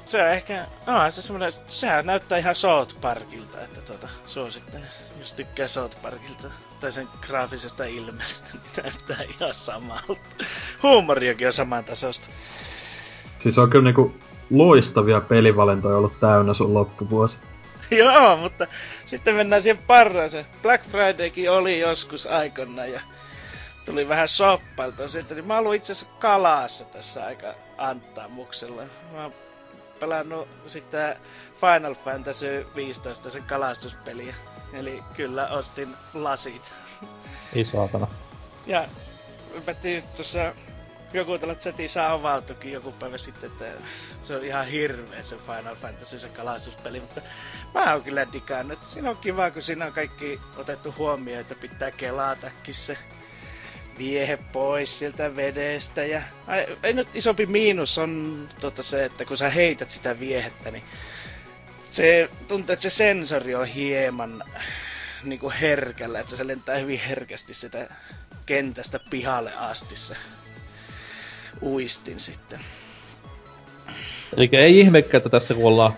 se 0.05 0.21
on 0.21 0.27
ehkä, 0.29 0.65
ah, 0.87 1.11
se 1.13 1.21
semmoinen, 1.21 1.51
sehän 1.69 2.05
näyttää 2.05 2.37
ihan 2.37 2.55
South 2.55 3.01
Parkilta, 3.01 3.61
että 3.61 3.81
tota, 3.81 4.07
suosittelen, 4.27 4.87
jos 5.19 5.31
tykkää 5.31 5.67
South 5.67 6.01
Parkilta 6.01 6.51
tai 6.79 6.91
sen 6.91 7.09
graafisesta 7.21 7.85
ilmeestä, 7.85 8.47
niin 8.53 8.83
näyttää 8.83 9.17
ihan 9.35 9.53
samalta. 9.53 10.15
Huumoriakin 10.83 11.47
on 11.47 11.53
saman 11.53 11.85
tasosta. 11.85 12.27
Siis 13.37 13.57
on 13.57 13.69
kyllä 13.69 13.83
niinku 13.83 14.15
loistavia 14.51 15.21
pelivalintoja 15.21 15.97
ollut 15.97 16.19
täynnä 16.19 16.53
sun 16.53 16.73
loppuvuosi. 16.73 17.37
Joo, 17.91 18.37
mutta 18.37 18.67
sitten 19.05 19.35
mennään 19.35 19.61
siihen 19.61 19.83
parhaaseen. 19.87 20.45
Black 20.61 20.85
Fridaykin 20.91 21.51
oli 21.51 21.79
joskus 21.79 22.25
aikana 22.25 22.85
ja 22.85 23.01
tuli 23.85 24.07
vähän 24.07 24.27
soppailta 24.27 25.09
sitten, 25.09 25.37
niin 25.37 25.47
mä 25.47 25.59
oon 25.59 25.75
itse 25.75 25.91
asiassa 25.91 26.15
kalassa 26.19 26.85
tässä 26.85 27.25
aika 27.25 27.53
antamuksella. 27.77 28.81
Mä 29.13 29.23
oon 29.23 29.33
pelannut 29.99 30.47
sitten 30.67 31.15
Final 31.61 31.95
Fantasy 31.95 32.67
15 32.75 33.29
sen 33.29 33.43
kalastuspeliä. 33.43 34.35
Eli 34.73 35.03
kyllä 35.13 35.47
ostin 35.47 35.95
lasit. 36.13 36.73
Ei 37.55 37.65
saatana. 37.65 38.07
Ja 38.65 38.85
ympärtiin 39.53 40.03
tuossa 40.15 40.53
joku 41.13 41.37
tällä 41.37 41.55
chatissä 41.55 42.11
avautukin 42.11 42.71
joku 42.71 42.91
päivä 42.91 43.17
sitten, 43.17 43.51
että 43.51 43.65
se 44.21 44.35
on 44.35 44.45
ihan 44.45 44.67
hirveä 44.67 45.23
se 45.23 45.37
Final 45.37 45.75
Fantasy 45.75 46.19
se 46.19 46.27
kalastuspeli, 46.27 46.99
mutta 46.99 47.21
mä 47.73 47.93
oon 47.93 48.03
kyllä 48.03 48.27
digannut. 48.33 48.79
Siinä 48.87 49.09
on 49.09 49.17
kiva, 49.17 49.51
kun 49.51 49.61
siinä 49.61 49.85
on 49.85 49.93
kaikki 49.93 50.39
otettu 50.57 50.95
huomioon, 50.97 51.41
että 51.41 51.55
pitää 51.55 51.91
kelatakin 51.91 52.73
se 52.73 52.97
viehe 53.97 54.37
pois 54.37 54.99
sieltä 54.99 55.35
vedestä. 55.35 56.05
Ja, 56.05 56.21
ai, 56.47 56.77
ei 56.83 56.93
nyt 56.93 57.07
isompi 57.13 57.45
miinus 57.45 57.97
on 57.97 58.49
tota 58.61 58.83
se, 58.83 59.05
että 59.05 59.25
kun 59.25 59.37
sä 59.37 59.49
heität 59.49 59.91
sitä 59.91 60.19
viehettä, 60.19 60.71
niin 60.71 60.83
se 61.91 62.29
tuntuu, 62.47 62.73
että 62.73 62.83
se 62.83 62.89
sensori 62.89 63.55
on 63.55 63.67
hieman 63.67 64.43
niin 65.23 65.39
kuin 65.39 65.53
herkällä, 65.55 66.19
että 66.19 66.35
se 66.35 66.47
lentää 66.47 66.77
hyvin 66.77 66.99
herkästi 66.99 67.53
sitä 67.53 67.87
kentästä 68.45 68.99
pihalle 69.09 69.53
asti 69.53 69.95
se 69.95 70.15
uistin 71.61 72.19
sitten. 72.19 72.59
Eli 74.37 74.49
ei 74.51 74.79
ihmekään, 74.79 75.17
että 75.17 75.29
tässä 75.29 75.53
kun 75.53 75.65
ollaan 75.65 75.93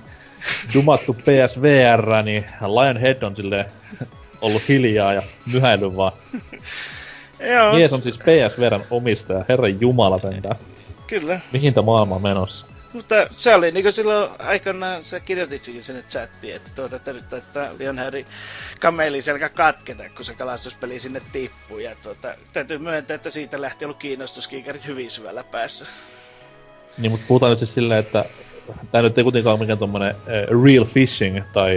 dumattu 0.73 1.13
PSVR, 1.13 2.23
niin 2.23 2.45
Lionhead 2.61 3.23
on 3.23 3.35
sille 3.35 3.65
ollut 4.41 4.67
hiljaa 4.67 5.13
ja 5.13 5.23
myhäily 5.53 5.95
vaan. 5.95 6.11
Joo. 7.39 7.73
Mies 7.73 7.93
on 7.93 8.01
siis 8.01 8.17
PSVRn 8.17 8.83
omistaja, 8.89 9.45
herran 9.49 9.81
jumala 9.81 10.19
sentään. 10.19 10.55
Kyllä. 11.07 11.39
Mihin 11.51 11.73
tämä 11.73 11.85
maailma 11.85 12.15
on 12.15 12.21
menossa? 12.21 12.65
Mutta 12.93 13.15
se 13.31 13.55
oli 13.55 13.71
niinku 13.71 13.91
silloin 13.91 14.31
aikanaan, 14.39 15.03
sä 15.03 15.19
kirjoititkin 15.19 15.83
sinne 15.83 16.03
chattiin, 16.09 16.55
että 16.55 16.69
tuota, 16.75 16.95
että 16.95 17.13
nyt 17.13 17.33
että 17.33 17.69
Lionheadin 17.79 18.25
selkä 19.19 19.49
katketa, 19.49 20.03
kun 20.15 20.25
se 20.25 20.33
kalastuspeli 20.33 20.99
sinne 20.99 21.21
tippuu. 21.31 21.79
Ja 21.79 21.95
tuota, 22.03 22.35
täytyy 22.53 22.77
myöntää, 22.77 23.15
että 23.15 23.29
siitä 23.29 23.61
lähti 23.61 23.85
ollut 23.85 23.97
kiinnostuskiikarit 23.97 24.87
hyvin 24.87 25.11
syvällä 25.11 25.43
päässä. 25.43 25.85
Niin, 26.97 27.11
mutta 27.11 27.25
puhutaan 27.27 27.49
nyt 27.49 27.59
siis 27.59 27.73
silleen, 27.73 27.99
että 27.99 28.25
tämä 28.91 29.01
nyt 29.01 29.17
ei 29.17 29.23
kuitenkaan 29.23 29.53
ole 29.53 29.59
mikään 29.59 29.79
tommonen 29.79 30.15
uh, 30.15 30.63
real 30.63 30.85
fishing 30.85 31.41
tai 31.53 31.75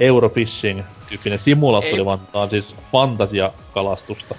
Eurofishing 0.00 0.82
tyyppinen 1.08 1.38
simulaattori, 1.38 1.98
ei. 1.98 2.04
vaan 2.04 2.20
tämä 2.20 2.42
on 2.42 2.50
siis 2.50 2.76
fantasiakalastusta. 2.92 4.34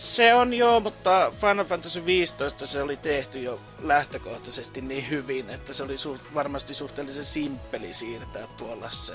Se 0.00 0.34
on 0.34 0.54
joo, 0.54 0.80
mutta 0.80 1.32
Final 1.40 1.64
Fantasy 1.64 2.06
15 2.06 2.66
se 2.66 2.82
oli 2.82 2.96
tehty 2.96 3.40
jo 3.40 3.60
lähtökohtaisesti 3.82 4.80
niin 4.80 5.10
hyvin, 5.10 5.50
että 5.50 5.74
se 5.74 5.82
oli 5.82 5.98
suht, 5.98 6.22
varmasti 6.34 6.74
suhteellisen 6.74 7.24
simppeli 7.24 7.92
siirtää 7.92 8.46
tuolla 8.56 8.90
se. 8.90 9.12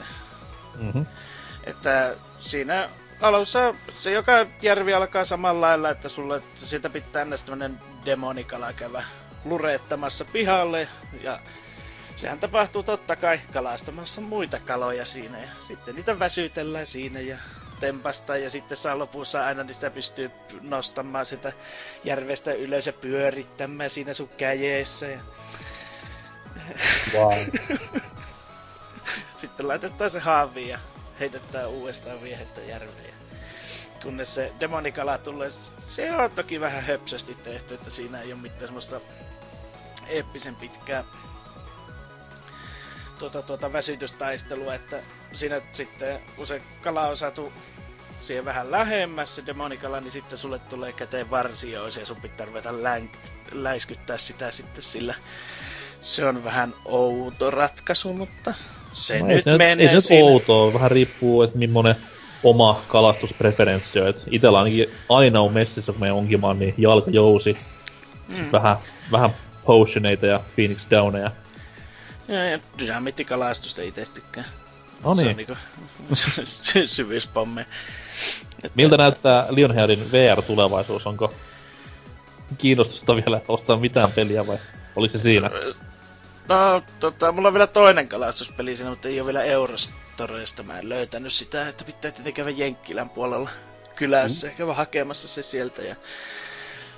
Mm-hmm. 0.75 1.05
Että 1.63 2.15
siinä 2.39 2.89
alussa 3.21 3.75
se 3.99 4.11
joka 4.11 4.45
järvi 4.61 4.93
alkaa 4.93 5.25
samalla 5.25 5.61
lailla, 5.61 5.89
että 5.89 6.09
sulle 6.09 6.37
että 6.37 6.65
siitä 6.65 6.89
pitää 6.89 7.25
näistä 7.25 7.47
tämmönen 7.47 7.79
demonikala 8.05 8.73
käydä 8.73 9.03
lureettamassa 9.45 10.25
pihalle 10.25 10.87
ja 11.21 11.39
sehän 12.15 12.39
tapahtuu 12.39 12.83
totta 12.83 13.15
kai 13.15 13.39
kalastamassa 13.53 14.21
muita 14.21 14.59
kaloja 14.59 15.05
siinä 15.05 15.39
ja 15.39 15.47
sitten 15.59 15.95
niitä 15.95 16.19
väsytellään 16.19 16.85
siinä 16.85 17.19
ja 17.19 17.37
tempasta 17.83 18.37
ja 18.37 18.49
sitten 18.49 18.77
saa 18.77 18.99
lopussa 18.99 19.45
aina 19.45 19.63
niistä 19.63 19.89
pystyy 19.89 20.31
nostamaan 20.61 21.25
sitä 21.25 21.53
järvestä 22.03 22.53
ylös 22.53 22.87
ja 22.87 22.93
pyörittämään 22.93 23.89
siinä 23.89 24.13
sun 24.13 24.29
käjeessä. 24.37 25.07
Ja... 25.07 25.19
Wow. 27.13 27.33
sitten 29.41 29.67
laitetaan 29.67 30.11
se 30.11 30.19
haaviin 30.19 30.69
ja 30.69 30.79
heitetään 31.19 31.69
uudestaan 31.69 32.23
viehettä 32.23 32.61
järveen. 32.61 33.13
Kunnes 34.03 34.35
se 34.35 34.51
demonikala 34.59 35.17
tulee, 35.17 35.49
se 35.87 36.11
on 36.11 36.31
toki 36.31 36.59
vähän 36.59 36.83
höpsösti 36.83 37.35
tehty, 37.43 37.73
että 37.73 37.89
siinä 37.89 38.21
ei 38.21 38.33
ole 38.33 38.41
mitään 38.41 38.65
semmoista 38.67 39.01
eeppisen 40.07 40.55
pitkää 40.55 41.03
tuota, 43.19 43.41
tuota 43.41 43.73
väsytystaistelua, 43.73 44.73
että 44.73 44.99
siinä 45.33 45.61
sitten 45.71 46.19
kun 46.35 46.47
se 46.47 46.61
kala 46.81 47.07
on 47.07 47.17
saatu 47.17 47.53
siihen 48.23 48.45
vähän 48.45 48.71
lähemmäs 48.71 49.35
se 49.35 49.45
demonikala, 49.45 49.99
niin 49.99 50.11
sitten 50.11 50.37
sulle 50.37 50.59
tulee 50.59 50.91
käteen 50.93 51.29
varsioisia 51.29 52.01
ja 52.01 52.05
sun 52.05 52.21
pitää 52.21 52.45
ruveta 52.45 52.71
län- 52.71 53.09
läiskyttää 53.51 54.17
sitä 54.17 54.51
sitten 54.51 54.83
sillä. 54.83 55.15
Se 56.01 56.25
on 56.25 56.43
vähän 56.43 56.73
outo 56.85 57.51
ratkaisu, 57.51 58.13
mutta 58.13 58.53
se 58.93 59.19
no 59.19 59.27
nyt 59.27 59.47
ei 59.47 59.57
menee 59.57 59.85
Ei 59.85 60.01
se 60.01 60.15
nyt 60.15 60.23
outoa, 60.23 60.73
vähän 60.73 60.91
riippuu, 60.91 61.41
että 61.41 61.57
millainen 61.57 61.95
oma 62.43 62.83
kalastuspreferenssi 62.87 63.99
on. 63.99 64.07
Et 64.07 64.23
itellä 64.31 64.57
ainakin 64.57 64.89
aina 65.09 65.41
on 65.41 65.53
messissä, 65.53 65.91
kun 65.91 66.01
me 66.01 66.11
onkimaan, 66.11 66.59
niin 66.59 66.73
jalkajousi. 66.77 67.57
Mm. 68.27 68.51
Vähän, 68.51 68.75
vähän 69.11 69.29
potioneita 69.65 70.25
ja 70.25 70.39
Phoenix 70.55 70.87
Downeja. 70.91 71.31
Ja, 72.27 72.45
ja 72.45 72.59
dynamittikalastusta 72.79 73.81
itse 73.81 74.07
tykkään. 74.13 74.45
No 75.03 75.13
niin. 75.13 75.25
Se 75.25 75.29
on 75.29 75.35
niinku 75.37 76.85
syvyyspommi. 76.95 77.61
Että... 77.61 78.75
Miltä 78.75 78.97
näyttää 78.97 79.45
Lionheadin 79.49 80.11
VR-tulevaisuus? 80.11 81.07
Onko 81.07 81.33
kiinnostusta 82.57 83.15
vielä 83.15 83.41
ostaa 83.47 83.77
mitään 83.77 84.11
peliä 84.11 84.47
vai 84.47 84.57
oliko 84.95 85.17
se 85.17 85.21
siinä? 85.21 85.49
No, 86.49 86.81
tota, 86.99 87.31
mulla 87.31 87.47
on 87.47 87.53
vielä 87.53 87.67
toinen 87.67 88.07
kalastuspeli 88.07 88.75
siinä, 88.75 88.89
mutta 88.89 89.07
ei 89.07 89.19
ole 89.19 89.25
vielä 89.25 89.43
Eurostoreista. 89.43 90.63
Mä 90.63 90.79
en 90.79 90.89
löytänyt 90.89 91.33
sitä, 91.33 91.67
että 91.67 91.83
pitää 91.83 92.01
tietenkin 92.01 92.33
käydä 92.33 92.49
Jenkkilän 92.49 93.09
puolella 93.09 93.49
kylässä 93.95 94.47
mm. 94.47 94.53
käydä 94.53 94.73
hakemassa 94.73 95.27
se 95.27 95.41
sieltä. 95.41 95.81
Ja 95.81 95.95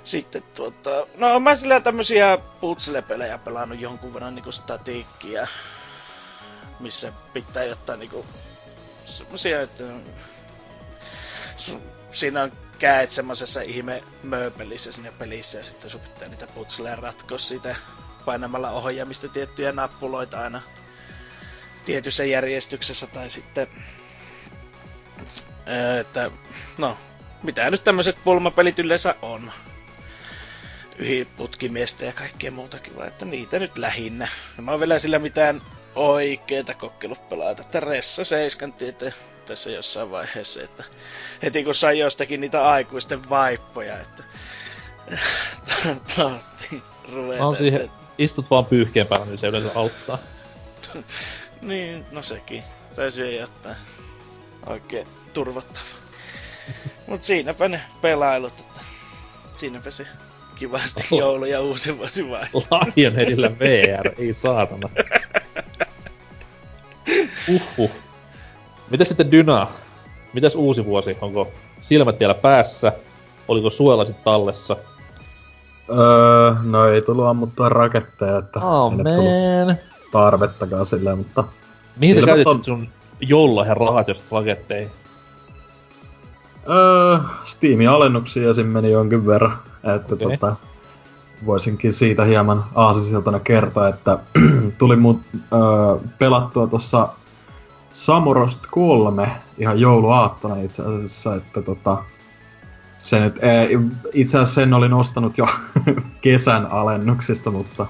sitten 0.04 0.42
tuota, 0.56 1.06
no 1.16 1.40
mä 1.40 1.56
sillä 1.56 1.80
tämmösiä 1.80 2.38
putslepelejä 2.60 3.38
pelannut 3.38 3.80
jonkun 3.80 4.14
verran 4.14 4.34
niinku 4.34 4.52
statiikkia, 4.52 5.46
missä 6.80 7.12
pitää 7.32 7.64
jotain 7.64 8.00
niinku 8.00 8.26
semmosia, 9.06 9.60
että 9.62 9.84
siinä 12.12 12.42
on 12.42 12.52
käet 12.78 13.10
semmosessa 13.12 13.60
ihme 13.60 14.02
mööpelissä 14.22 14.92
sinne 14.92 15.10
pelissä 15.12 15.58
ja 15.58 15.64
sitten 15.64 15.90
sun 15.90 16.00
pitää 16.00 16.28
niitä 16.28 16.46
putsleja 16.46 16.96
ratkoa 16.96 17.38
siitä 17.38 17.76
painamalla 18.24 18.70
ohjaamista 18.70 19.28
tiettyjä 19.28 19.72
nappuloita 19.72 20.40
aina 20.40 20.62
tietyssä 21.84 22.24
järjestyksessä 22.24 23.06
tai 23.06 23.30
sitten 23.30 23.68
että 26.00 26.30
no 26.78 26.98
mitä 27.42 27.70
nyt 27.70 27.84
tämmöiset 27.84 28.16
pulmapelit 28.24 28.78
yleensä 28.78 29.14
on 29.22 29.52
putkimiestä 31.36 32.04
ja 32.04 32.12
kaikkea 32.12 32.50
muutakin, 32.50 32.96
vaan 32.96 33.08
että 33.08 33.24
niitä 33.24 33.58
nyt 33.58 33.78
lähinnä. 33.78 34.28
Ja 34.56 34.62
mä 34.62 34.70
oon 34.70 34.80
vielä 34.80 34.98
sillä 34.98 35.18
mitään 35.18 35.62
oikeeta 35.96 36.74
kokkelupelaata, 36.74 37.62
että 37.62 37.80
Ressa 37.80 38.24
7 38.24 38.72
tietää 38.72 39.12
tässä 39.46 39.70
jossain 39.70 40.10
vaiheessa, 40.10 40.62
että 40.62 40.84
heti 41.42 41.64
kun 41.64 41.74
sai 41.74 41.98
jostakin 41.98 42.40
niitä 42.40 42.68
aikuisten 42.68 43.30
vaippoja, 43.30 43.98
että 44.00 44.22
taattiin 46.16 46.82
ruveta. 47.12 47.42
No 47.42 47.54
siihen, 47.54 47.80
että... 47.80 47.96
istut 48.18 48.50
vaan 48.50 48.66
pyyhkeen 48.66 49.06
päällä, 49.06 49.26
niin 49.26 49.38
se 49.38 49.46
yleensä 49.46 49.70
auttaa. 49.74 50.18
niin, 51.62 52.06
no 52.12 52.22
sekin. 52.22 52.62
Täytyy 52.96 53.32
jättää 53.32 53.76
oikein 54.66 55.06
turvattava. 55.32 55.84
Mut 57.06 57.24
siinäpä 57.24 57.68
ne 57.68 57.80
pelailut, 58.00 58.60
että 58.60 58.80
siinäpä 59.56 59.90
se 59.90 60.06
kivasti 60.54 61.04
joulu 61.18 61.44
ja 61.44 61.60
uusi 61.60 61.98
vuosi 61.98 62.30
vai. 62.30 62.46
Lionheadillä 62.96 63.50
VR, 63.58 64.12
ei 64.18 64.34
saatana. 64.34 64.88
Uhuh. 67.48 67.90
Mitäs 68.90 69.08
sitten 69.08 69.30
Dyna? 69.30 69.68
Mitäs 70.32 70.54
uusi 70.54 70.84
vuosi? 70.84 71.16
Onko 71.20 71.48
silmät 71.80 72.20
vielä 72.20 72.34
päässä? 72.34 72.92
Oliko 73.48 73.70
suolasit 73.70 74.24
tallessa? 74.24 74.76
Öö, 75.90 76.54
no 76.62 76.88
ei 76.88 77.02
tullut 77.02 77.26
ammuttaa 77.26 77.68
raketteja, 77.68 78.38
että 78.38 78.60
oh, 78.60 78.92
man. 78.92 79.06
tarvettakaan 80.12 80.86
silleen, 80.86 81.18
mutta... 81.18 81.44
Mihin 81.96 82.16
sä 82.16 82.26
käytit 82.26 82.46
on... 82.46 82.64
sun 82.64 82.88
joululahjan 83.20 83.76
rahat, 83.76 84.08
jos 84.08 84.32
raketteihin? 84.32 84.90
Öö, 86.68 87.18
Steamin 87.44 87.88
alennuksia 87.88 88.54
siinä 88.54 88.70
meni 88.70 88.90
jonkin 88.90 89.26
verran. 89.26 89.58
Että 89.96 90.14
okay. 90.14 90.30
tota, 90.30 90.56
voisinkin 91.46 91.92
siitä 91.92 92.24
hieman 92.24 92.64
aasisiltana 92.74 93.40
kertoa, 93.40 93.88
että 93.88 94.18
tuli 94.78 94.96
mun 94.96 95.20
öö, 95.34 96.08
pelattua 96.18 96.66
tuossa 96.66 97.08
Samorost 97.96 98.66
3 98.70 99.30
ihan 99.58 99.80
jouluaattona 99.80 100.56
itse 100.56 100.82
asiassa, 100.82 101.34
että 101.34 101.62
tota, 101.62 101.96
se 102.98 103.20
nyt, 103.20 103.36
itse 104.12 104.38
asiassa 104.38 104.54
sen 104.54 104.74
olin 104.74 104.92
ostanut 104.92 105.38
jo 105.38 105.44
kesän 106.20 106.66
alennuksista, 106.66 107.50
mutta 107.50 107.86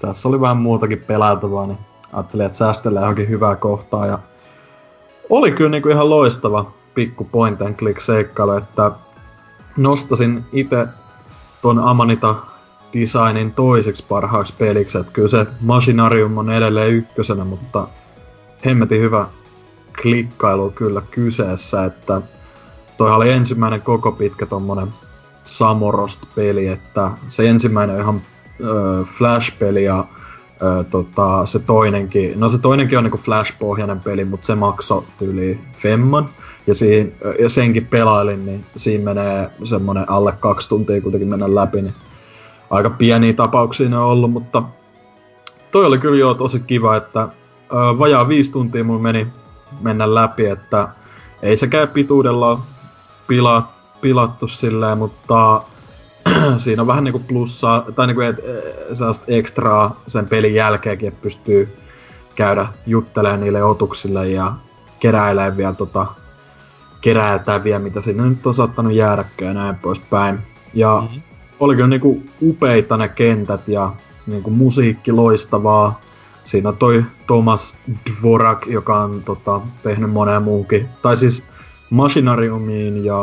tässä 0.00 0.28
oli 0.28 0.40
vähän 0.40 0.56
muutakin 0.56 0.98
pelailtavaa, 0.98 1.66
niin 1.66 1.78
ajattelin, 2.12 2.46
että 2.46 2.58
säästellään 2.58 3.02
johonkin 3.02 3.28
hyvää 3.28 3.56
kohtaa. 3.56 4.06
Ja 4.06 4.18
oli 5.30 5.52
kyllä 5.52 5.70
niinku 5.70 5.88
ihan 5.88 6.10
loistava 6.10 6.72
pikku 6.94 7.24
point 7.24 7.62
and 7.62 7.74
click 7.74 8.00
seikkailu, 8.00 8.52
että 8.52 8.90
nostasin 9.76 10.44
itse 10.52 10.86
ton 11.62 11.78
Amanita 11.78 12.34
designin 12.94 13.52
toiseksi 13.52 14.06
parhaaksi 14.08 14.54
peliksi, 14.58 14.98
että 14.98 15.12
kyllä 15.12 15.28
se 15.28 15.46
Machinarium 15.60 16.38
on 16.38 16.50
edelleen 16.50 16.94
ykkösenä, 16.94 17.44
mutta 17.44 17.88
hemmetin 18.64 19.00
hyvä 19.00 19.26
klikkailu 20.02 20.70
kyllä 20.70 21.02
kyseessä, 21.10 21.84
että 21.84 22.22
toi 22.96 23.10
oli 23.10 23.30
ensimmäinen 23.30 23.82
koko 23.82 24.12
pitkä 24.12 24.46
tommonen 24.46 24.88
Samorost-peli, 25.44 26.66
että 26.66 27.10
se 27.28 27.48
ensimmäinen 27.48 27.96
on 27.96 28.02
ihan 28.02 28.22
ö, 28.60 29.04
Flash-peli 29.04 29.84
ja 29.84 30.04
ö, 30.62 30.84
tota, 30.84 31.46
se 31.46 31.58
toinenkin, 31.58 32.40
no 32.40 32.48
se 32.48 32.58
toinenkin 32.58 32.98
on 32.98 33.04
niinku 33.04 33.18
Flash-pohjainen 33.18 34.00
peli, 34.00 34.24
mutta 34.24 34.46
se 34.46 34.54
maksoi 34.54 35.02
tyyli 35.18 35.60
femman. 35.76 36.28
Ja, 36.66 36.74
siinä, 36.74 37.10
ja 37.38 37.48
senkin 37.48 37.86
pelailin, 37.86 38.46
niin 38.46 38.64
siinä 38.76 39.04
menee 39.04 39.50
semmonen 39.64 40.10
alle 40.10 40.32
kaksi 40.40 40.68
tuntia 40.68 41.00
kuitenkin 41.00 41.28
mennä 41.28 41.54
läpi, 41.54 41.82
niin 41.82 41.94
aika 42.70 42.90
pieniä 42.90 43.32
tapauksia 43.32 43.88
ne 43.88 43.98
on 43.98 44.04
ollut, 44.04 44.32
mutta 44.32 44.62
toi 45.70 45.86
oli 45.86 45.98
kyllä 45.98 46.18
jo 46.18 46.34
tosi 46.34 46.60
kiva, 46.60 46.96
että 46.96 47.20
ö, 47.22 47.98
vajaa 47.98 48.28
viisi 48.28 48.52
tuntia 48.52 48.84
mun 48.84 49.02
meni 49.02 49.26
mennä 49.80 50.14
läpi, 50.14 50.46
että 50.46 50.88
ei 51.42 51.56
se 51.56 51.66
käy 51.66 51.86
pituudella 51.86 52.60
pila, 53.26 53.68
pilattu 54.00 54.46
silleen, 54.46 54.98
mutta 54.98 55.62
siinä 56.56 56.82
on 56.82 56.86
vähän 56.86 57.04
niinku 57.04 57.18
plussaa, 57.18 57.84
tai 57.94 58.06
niinku 58.06 58.20
et, 58.20 58.36
sellaista 58.92 59.24
ekstraa 59.28 60.00
sen 60.06 60.28
pelin 60.28 60.54
jälkeenkin, 60.54 61.08
että 61.08 61.22
pystyy 61.22 61.76
käydä 62.34 62.66
juttelemaan 62.86 63.40
niille 63.40 63.64
otuksille 63.64 64.28
ja 64.28 64.52
keräilemään 65.00 65.56
vielä 65.56 65.74
tota, 65.74 66.06
keräiltäviä, 67.00 67.78
mitä 67.78 68.00
sinne 68.00 68.22
nyt 68.22 68.46
on 68.46 68.54
saattanut 68.54 68.92
jäädäkään 68.92 69.56
ja 69.56 69.62
näin 69.62 69.76
poispäin. 69.76 70.38
Ja 70.74 71.02
mm-hmm. 71.02 71.22
oli 71.60 71.74
kyllä 71.74 71.88
niinku 71.88 72.22
upeita 72.42 72.96
ne 72.96 73.08
kentät 73.08 73.68
ja 73.68 73.92
niinku 74.26 74.50
musiikki 74.50 75.12
loistavaa. 75.12 76.00
Siinä 76.50 76.68
on 76.68 76.76
toi 76.76 77.04
Thomas 77.26 77.76
Dvorak, 78.06 78.66
joka 78.66 79.02
on 79.02 79.22
tota, 79.22 79.60
tehnyt 79.82 80.10
moneen 80.10 80.42
muukin. 80.42 80.88
Tai 81.02 81.16
siis 81.16 81.46
Machinariumiin 81.90 83.04
ja 83.04 83.22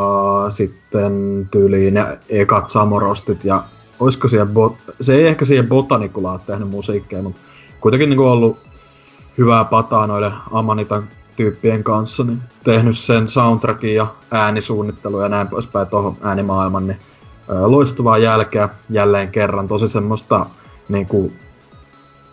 sitten 0.49 1.47
tyyliin 1.51 1.93
ne 1.93 2.19
ekat 2.29 2.69
Samorostit 2.69 3.43
ja 3.43 3.63
olisiko 3.99 4.27
siellä 4.27 4.53
bot- 4.53 4.93
se 5.01 5.15
ei 5.15 5.27
ehkä 5.27 5.45
siihen 5.45 5.67
Botanikulaan 5.67 6.39
tehnyt 6.39 6.69
musiikkia, 6.69 7.21
mutta 7.21 7.39
kuitenkin 7.79 8.09
niinku 8.09 8.23
ollut 8.23 8.57
hyvää 9.37 9.65
pataa 9.65 10.07
noille 10.07 10.31
Amanitan 10.51 11.03
tyyppien 11.35 11.83
kanssa, 11.83 12.23
niin 12.23 12.41
tehnyt 12.63 12.97
sen 12.97 13.27
soundtrackin 13.27 13.95
ja 13.95 14.07
äänisuunnittelu 14.31 15.21
ja 15.21 15.29
näin 15.29 15.47
poispäin 15.47 15.87
tuohon 15.87 16.17
äänimaailman, 16.21 16.87
niin 16.87 16.97
loistavaa 17.65 18.17
jälkeä 18.17 18.69
jälleen 18.89 19.31
kerran. 19.31 19.67
Tosi 19.67 19.87
semmoista 19.87 20.45
niinku 20.89 21.31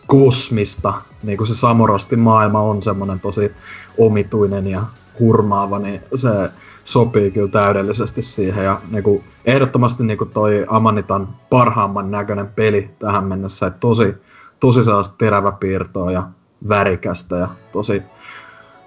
kosmista, 0.07 0.95
niin 1.23 1.39
kuin 1.39 1.47
se 1.47 1.55
Samorostin 1.55 2.19
maailma 2.21 2.61
on 2.61 2.83
semmoinen 2.83 3.21
tosi 3.21 3.53
omituinen 3.99 4.67
ja 4.67 4.83
hurmaava, 5.21 5.79
niin 5.79 6.01
se 6.15 6.51
sopii 6.85 7.31
kyllä 7.31 7.49
täydellisesti 7.49 8.23
siihen. 8.23 8.65
Ja 8.65 8.81
niin 8.91 9.03
kuin, 9.03 9.25
ehdottomasti 9.45 10.05
niin 10.05 10.19
kuin 10.19 10.31
toi 10.31 10.67
Amanitan 10.69 11.29
parhaamman 11.51 12.11
näköinen 12.11 12.49
peli 12.49 12.91
tähän 12.99 13.25
mennessä. 13.25 13.67
Että 13.67 13.81
tosi, 13.81 14.15
tosi 14.61 14.85
sellaista 14.85 15.15
teräväpiirtoa 15.19 16.13
ja 16.13 16.23
värikästä 16.69 17.37
ja 17.37 17.49
tosi, 17.73 18.03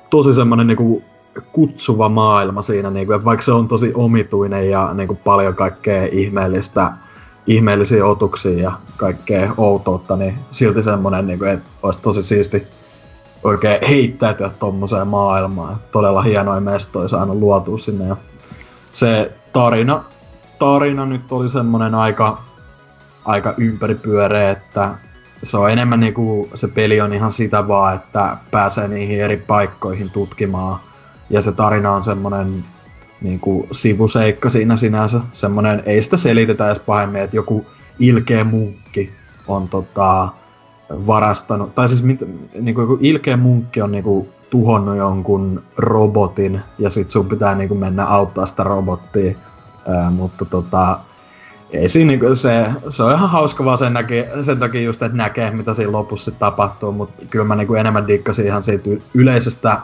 tosi 0.10 0.34
semmoinen 0.34 0.68
niin 0.68 0.78
kuin, 0.78 1.04
kutsuva 1.52 2.10
maailma 2.10 2.62
siinä, 2.62 2.90
niin 2.90 3.08
kuin, 3.08 3.26
vaikka 3.26 3.44
se 3.46 3.52
on 3.52 3.68
tosi 3.68 3.92
omituinen 3.96 4.70
ja 4.70 4.94
niin 4.94 5.08
kuin, 5.08 5.18
paljon 5.18 5.56
kaikkea 5.56 6.08
ihmeellistä, 6.12 6.94
ihmeellisiä 7.48 8.06
otuksia 8.06 8.60
ja 8.60 8.72
kaikkea 8.98 9.54
outoutta, 9.58 10.16
niin 10.16 10.40
silti 10.52 10.84
semmoinen, 10.84 11.28
niin 11.28 11.40
kuin, 11.40 11.52
että 11.52 11.70
olisi 11.84 12.00
tosi 12.00 12.24
siisti 12.24 12.68
oikein 13.44 13.88
heittäytyä 13.88 14.52
tommoseen 14.60 15.08
maailmaan. 15.08 15.78
Todella 15.92 16.22
hienoja 16.22 16.62
mestoja 16.62 17.08
saanut 17.08 17.38
luotua 17.38 17.78
sinne 17.78 18.08
ja 18.08 18.18
se 18.92 19.32
tarina, 19.54 20.04
tarina 20.60 21.06
nyt 21.06 21.32
oli 21.32 21.50
semmonen 21.50 21.96
aika, 21.96 22.42
aika 23.26 23.54
ympäripyöreä, 23.58 24.52
että 24.52 24.96
se 25.44 25.58
on 25.58 25.72
enemmän 25.72 26.00
niinku, 26.00 26.50
se 26.54 26.68
peli 26.68 27.02
on 27.02 27.14
ihan 27.14 27.32
sitä 27.32 27.68
vaan, 27.68 27.96
että 27.96 28.38
pääsee 28.52 28.88
niihin 28.88 29.22
eri 29.22 29.38
paikkoihin 29.38 30.10
tutkimaan. 30.10 30.80
Ja 31.30 31.42
se 31.42 31.52
tarina 31.52 31.92
on 31.92 32.04
semmonen 32.04 32.64
niinku 33.22 33.68
sivuseikka 33.72 34.50
siinä 34.50 34.76
sinänsä. 34.76 35.20
Semmonen, 35.32 35.84
ei 35.86 36.02
sitä 36.02 36.18
selitetä 36.18 36.68
edes 36.68 36.80
pahemmin, 36.80 37.22
että 37.22 37.36
joku 37.36 37.66
ilkeä 38.00 38.44
munkki 38.44 39.12
on 39.48 39.70
tota, 39.70 40.30
varastanut, 40.90 41.76
tai 41.76 41.88
siis 41.88 42.04
mit, 42.04 42.20
niinku 42.60 42.82
joku 42.82 42.98
ilkeä 43.02 43.38
munkki 43.38 43.82
on 43.82 43.92
niinku 43.92 44.30
tuhonnut 44.50 44.98
jonkun 44.98 45.64
robotin, 45.78 46.62
ja 46.80 46.90
sit 46.90 47.12
sun 47.12 47.26
pitää 47.26 47.56
niinku 47.56 47.76
mennä 47.76 48.06
auttaa 48.06 48.46
sitä 48.46 48.64
robottia. 48.64 49.38
Ää, 49.88 50.10
mutta 50.10 50.46
tota, 50.46 51.00
ei 51.72 51.90
siinä 51.90 52.08
niinku 52.08 52.36
se, 52.36 52.66
se 52.90 53.04
on 53.04 53.14
ihan 53.14 53.30
hauska 53.30 53.66
vaan 53.66 53.78
sen, 53.78 53.94
näki, 53.94 54.26
sen 54.42 54.60
takia 54.60 54.82
just, 54.82 55.04
että 55.04 55.18
näkee 55.18 55.52
mitä 55.52 55.74
siinä 55.74 55.92
lopussa 55.92 56.32
tapahtuu, 56.32 56.92
mutta 56.92 57.22
kyllä 57.30 57.46
mä 57.46 57.56
niinku 57.56 57.74
enemmän 57.74 58.08
dikkasin 58.08 58.46
ihan 58.46 58.64
siitä 58.64 58.90
yleisestä, 59.14 59.80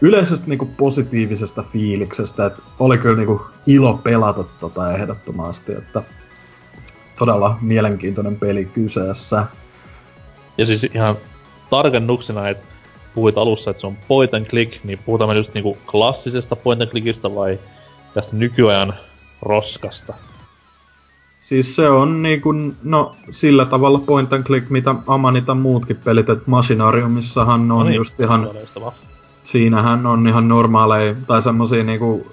yleisestä 0.00 0.46
niinku 0.46 0.66
positiivisesta 0.66 1.62
fiiliksestä, 1.62 2.46
että 2.46 2.62
oli 2.78 2.98
kyllä 2.98 3.16
niinku 3.16 3.46
ilo 3.66 3.94
pelata 3.94 4.44
tota 4.60 4.92
ehdottomasti, 4.92 5.72
että 5.72 6.02
todella 7.18 7.58
mielenkiintoinen 7.60 8.36
peli 8.36 8.64
kyseessä. 8.64 9.46
Ja 10.58 10.66
siis 10.66 10.84
ihan 10.84 11.16
tarkennuksena, 11.70 12.48
että 12.48 12.64
puhuit 13.14 13.38
alussa, 13.38 13.70
että 13.70 13.80
se 13.80 13.86
on 13.86 13.96
point 14.08 14.34
and 14.34 14.46
click, 14.46 14.84
niin 14.84 14.98
puhutaan 14.98 15.30
me 15.30 15.36
just 15.36 15.54
niinku 15.54 15.78
klassisesta 15.90 16.56
point 16.56 16.82
and 16.82 16.90
clickista 16.90 17.34
vai 17.34 17.58
tästä 18.14 18.36
nykyajan 18.36 18.94
roskasta? 19.42 20.14
Siis 21.40 21.76
se 21.76 21.88
on 21.88 22.22
niinku, 22.22 22.54
no 22.82 23.16
sillä 23.30 23.64
tavalla 23.64 23.98
point 23.98 24.32
and 24.32 24.44
click, 24.44 24.70
mitä 24.70 24.94
Amanita 25.06 25.54
muutkin 25.54 25.96
pelit, 26.04 26.28
että 26.28 26.44
Machinariumissahan 26.46 27.60
on 27.60 27.68
no 27.68 27.84
niin, 27.84 27.94
just 27.94 28.20
ihan... 28.20 28.50
Siinähän 29.46 30.06
on 30.06 30.28
ihan 30.28 30.48
normaaleja, 30.48 31.14
tai 31.26 31.42
semmosia 31.42 31.84
niinku 31.84 32.26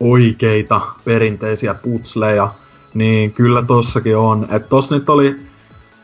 oikeita 0.00 0.80
perinteisiä 1.04 1.74
putsleja, 1.74 2.48
niin 2.94 3.32
kyllä 3.32 3.62
tossakin 3.62 4.16
on. 4.16 4.46
Et 4.50 4.68
tossa 4.68 4.94
nyt 4.94 5.08
oli 5.08 5.36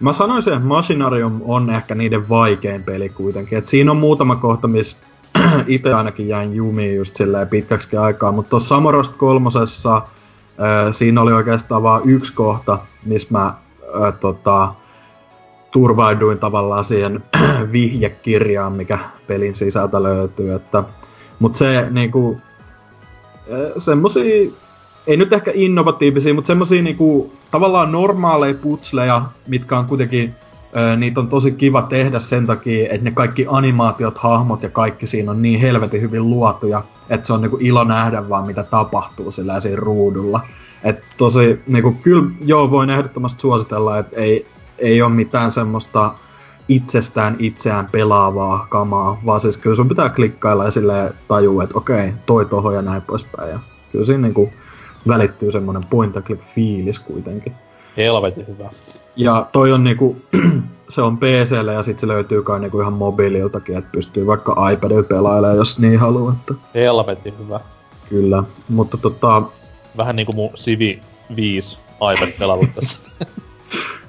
Mä 0.00 0.12
sanoisin, 0.12 0.52
että 0.52 0.66
Machinarium 0.66 1.40
on 1.44 1.70
ehkä 1.70 1.94
niiden 1.94 2.28
vaikein 2.28 2.82
peli 2.82 3.08
kuitenkin. 3.08 3.58
Et 3.58 3.68
siinä 3.68 3.90
on 3.90 3.96
muutama 3.96 4.36
kohta, 4.36 4.68
missä 4.68 4.96
itse 5.66 5.94
ainakin 5.94 6.28
jäin 6.28 6.54
jumiin 6.54 6.96
just 6.96 7.16
silleen 7.16 7.48
pitkäksi 7.48 7.96
aikaa, 7.96 8.32
mutta 8.32 8.50
tuossa 8.50 8.68
Samorost 8.68 9.16
kolmosessa 9.16 9.96
äh, 9.96 10.02
siinä 10.90 11.22
oli 11.22 11.32
oikeastaan 11.32 11.82
vain 11.82 12.02
yksi 12.04 12.32
kohta, 12.32 12.78
missä 13.04 13.28
mä 13.30 13.46
äh, 13.46 14.12
tota, 14.20 14.74
turvauduin 15.76 16.38
tavallaan 16.38 16.84
siihen 16.84 17.24
vihjekirjaan, 17.72 18.72
mikä 18.72 18.98
pelin 19.26 19.54
sisältä 19.54 20.02
löytyy. 20.02 20.54
Että, 20.54 20.84
mutta 21.38 21.58
se 21.58 21.86
niinku, 21.90 22.40
semmosia 23.78 24.52
ei 25.06 25.16
nyt 25.16 25.32
ehkä 25.32 25.50
innovatiivisia, 25.54 26.34
mutta 26.34 26.46
semmosia 26.46 26.82
niinku 26.82 27.32
tavallaan 27.50 27.92
normaaleja 27.92 28.54
putsleja, 28.54 29.22
mitkä 29.46 29.78
on 29.78 29.84
kuitenkin 29.84 30.34
niitä 30.96 31.20
on 31.20 31.28
tosi 31.28 31.52
kiva 31.52 31.82
tehdä 31.82 32.18
sen 32.18 32.46
takia, 32.46 32.88
että 32.90 33.04
ne 33.04 33.10
kaikki 33.10 33.46
animaatiot, 33.48 34.18
hahmot 34.18 34.62
ja 34.62 34.70
kaikki 34.70 35.06
siinä 35.06 35.30
on 35.30 35.42
niin 35.42 35.60
helvetin 35.60 36.00
hyvin 36.00 36.30
luotuja, 36.30 36.82
että 37.10 37.26
se 37.26 37.32
on 37.32 37.40
niinku 37.40 37.58
ilo 37.60 37.84
nähdä 37.84 38.28
vaan 38.28 38.46
mitä 38.46 38.62
tapahtuu 38.62 39.32
sillä 39.32 39.60
siinä 39.60 39.80
ruudulla. 39.80 40.40
Et 40.84 41.04
tosi, 41.16 41.60
niinku, 41.66 41.92
kyllä 41.92 42.30
joo, 42.44 42.70
voin 42.70 42.90
ehdottomasti 42.90 43.40
suositella, 43.40 43.98
että 43.98 44.16
ei, 44.16 44.46
ei 44.78 45.02
ole 45.02 45.12
mitään 45.12 45.50
semmoista 45.50 46.14
itsestään 46.68 47.36
itseään 47.38 47.88
pelaavaa 47.92 48.66
kamaa, 48.70 49.20
vaan 49.26 49.40
siis 49.40 49.58
kyllä 49.58 49.76
sun 49.76 49.88
pitää 49.88 50.08
klikkailla 50.08 50.64
ja 50.64 50.70
silleen 50.70 51.14
tajua, 51.28 51.62
että 51.62 51.78
okei, 51.78 52.12
toi 52.26 52.44
toho 52.44 52.72
ja 52.72 52.82
näin 52.82 53.02
poispäin. 53.02 53.50
Ja 53.50 53.60
kyllä 53.92 54.04
siinä 54.04 54.22
niinku, 54.22 54.52
välittyy 55.08 55.52
semmonen 55.52 55.82
point 55.90 56.16
and 56.16 56.26
click 56.26 56.42
fiilis 56.54 57.00
kuitenkin. 57.00 57.52
Helvetin 57.96 58.46
hyvä. 58.46 58.70
Ja 59.16 59.46
toi 59.52 59.72
on 59.72 59.84
niinku, 59.84 60.16
se 60.88 61.02
on 61.02 61.18
PClle 61.18 61.72
ja 61.72 61.82
sit 61.82 61.98
se 61.98 62.08
löytyy 62.08 62.42
kai 62.42 62.60
niinku 62.60 62.80
ihan 62.80 62.92
mobiililtakin, 62.92 63.76
että 63.76 63.90
pystyy 63.92 64.26
vaikka 64.26 64.70
iPadilla 64.70 65.02
pelailemaan, 65.02 65.56
jos 65.56 65.78
niin 65.78 65.98
haluaa. 65.98 66.32
Että... 66.32 66.54
Helvetin 66.74 67.34
hyvä. 67.38 67.60
Kyllä, 68.08 68.42
mutta 68.68 68.96
tota... 68.96 69.42
Vähän 69.96 70.16
niinku 70.16 70.32
mun 70.32 70.50
Civi 70.50 71.00
5 71.36 71.78
iPad 72.14 72.38
pelailut 72.38 72.68
tässä. 72.74 73.00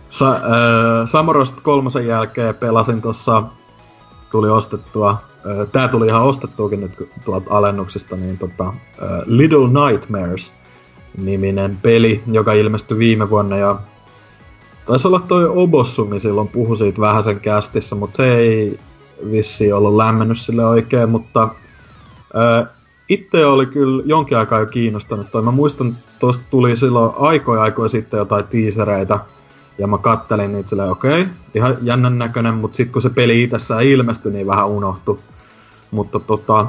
Sa- 0.09 0.35
äh, 0.35 0.41
Samorost 1.05 1.61
kolmosen 1.61 2.07
jälkeen 2.07 2.55
pelasin 2.55 3.01
tossa, 3.01 3.43
tuli 4.31 4.49
ostettua, 4.49 5.11
äh, 5.11 5.67
tää 5.71 5.87
tuli 5.87 6.07
ihan 6.07 6.23
ostettuakin 6.23 6.81
nyt 6.81 7.09
tuolta 7.25 7.57
alennuksista, 7.57 8.15
niin 8.15 8.37
tota, 8.37 8.67
äh, 8.67 8.73
Little 9.25 9.67
Nightmares 9.67 10.53
niminen 11.17 11.77
peli, 11.81 12.23
joka 12.31 12.53
ilmestyi 12.53 12.97
viime 12.97 13.29
vuonna 13.29 13.57
ja 13.57 13.79
taisi 14.85 15.07
olla 15.07 15.19
toi 15.19 15.47
Obossumi 15.47 16.19
silloin 16.19 16.47
puhu 16.47 16.75
siitä 16.75 17.01
vähän 17.01 17.23
sen 17.23 17.39
kästissä, 17.39 17.95
mutta 17.95 18.17
se 18.17 18.35
ei 18.35 18.79
vissi 19.31 19.71
ollut 19.71 19.95
lämmennyt 19.95 20.39
sille 20.39 20.65
oikein, 20.65 21.09
mutta 21.09 21.49
ää, 22.33 22.67
itse 23.09 23.45
oli 23.45 23.65
kyllä 23.65 24.03
jonkin 24.05 24.37
aikaa 24.37 24.59
jo 24.59 24.65
kiinnostanut 24.65 25.31
toi. 25.31 25.41
Mä 25.41 25.51
muistan, 25.51 25.95
tuosta 26.19 26.43
tuli 26.49 26.77
silloin 26.77 27.11
aikoja 27.19 27.61
aikoja 27.61 27.89
sitten 27.89 28.17
jotain 28.17 28.47
tiisereitä, 28.47 29.19
ja 29.77 29.87
mä 29.87 29.97
kattelin 29.97 30.51
niitä 30.51 30.69
silleen, 30.69 30.91
okei, 30.91 31.21
okay, 31.21 31.33
ihan 31.53 31.77
jännän 31.81 32.19
näköinen, 32.19 32.53
mutta 32.53 32.75
sitten 32.75 32.93
kun 32.93 33.01
se 33.01 33.09
peli 33.09 33.43
itsessään 33.43 33.83
ilmestyi, 33.83 34.31
niin 34.31 34.47
vähän 34.47 34.67
unohtui. 34.67 35.19
Mutta 35.91 36.19
tota, 36.19 36.67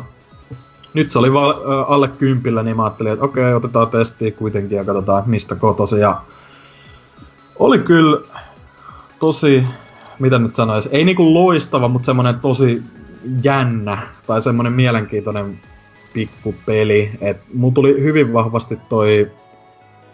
nyt 0.94 1.10
se 1.10 1.18
oli 1.18 1.32
vaan 1.32 1.54
alle 1.88 2.08
kympillä, 2.08 2.62
niin 2.62 2.76
mä 2.76 2.84
ajattelin, 2.84 3.12
että 3.12 3.24
okei, 3.24 3.42
okay, 3.44 3.54
otetaan 3.54 3.88
testiä 3.88 4.30
kuitenkin 4.30 4.76
ja 4.76 4.84
katsotaan 4.84 5.22
mistä 5.26 5.54
kotosi. 5.54 6.00
Ja 6.00 6.20
oli 7.58 7.78
kyllä 7.78 8.20
tosi, 9.20 9.64
mitä 10.18 10.38
nyt 10.38 10.54
sanois, 10.54 10.88
ei 10.92 11.04
niinku 11.04 11.34
loistava, 11.34 11.88
mutta 11.88 12.06
semmonen 12.06 12.40
tosi 12.40 12.82
jännä 13.42 13.98
tai 14.26 14.42
semmonen 14.42 14.72
mielenkiintoinen 14.72 15.60
pikkupeli. 16.12 17.10
Et 17.20 17.36
mulla 17.54 17.74
tuli 17.74 18.02
hyvin 18.02 18.32
vahvasti 18.32 18.78
toi 18.88 19.30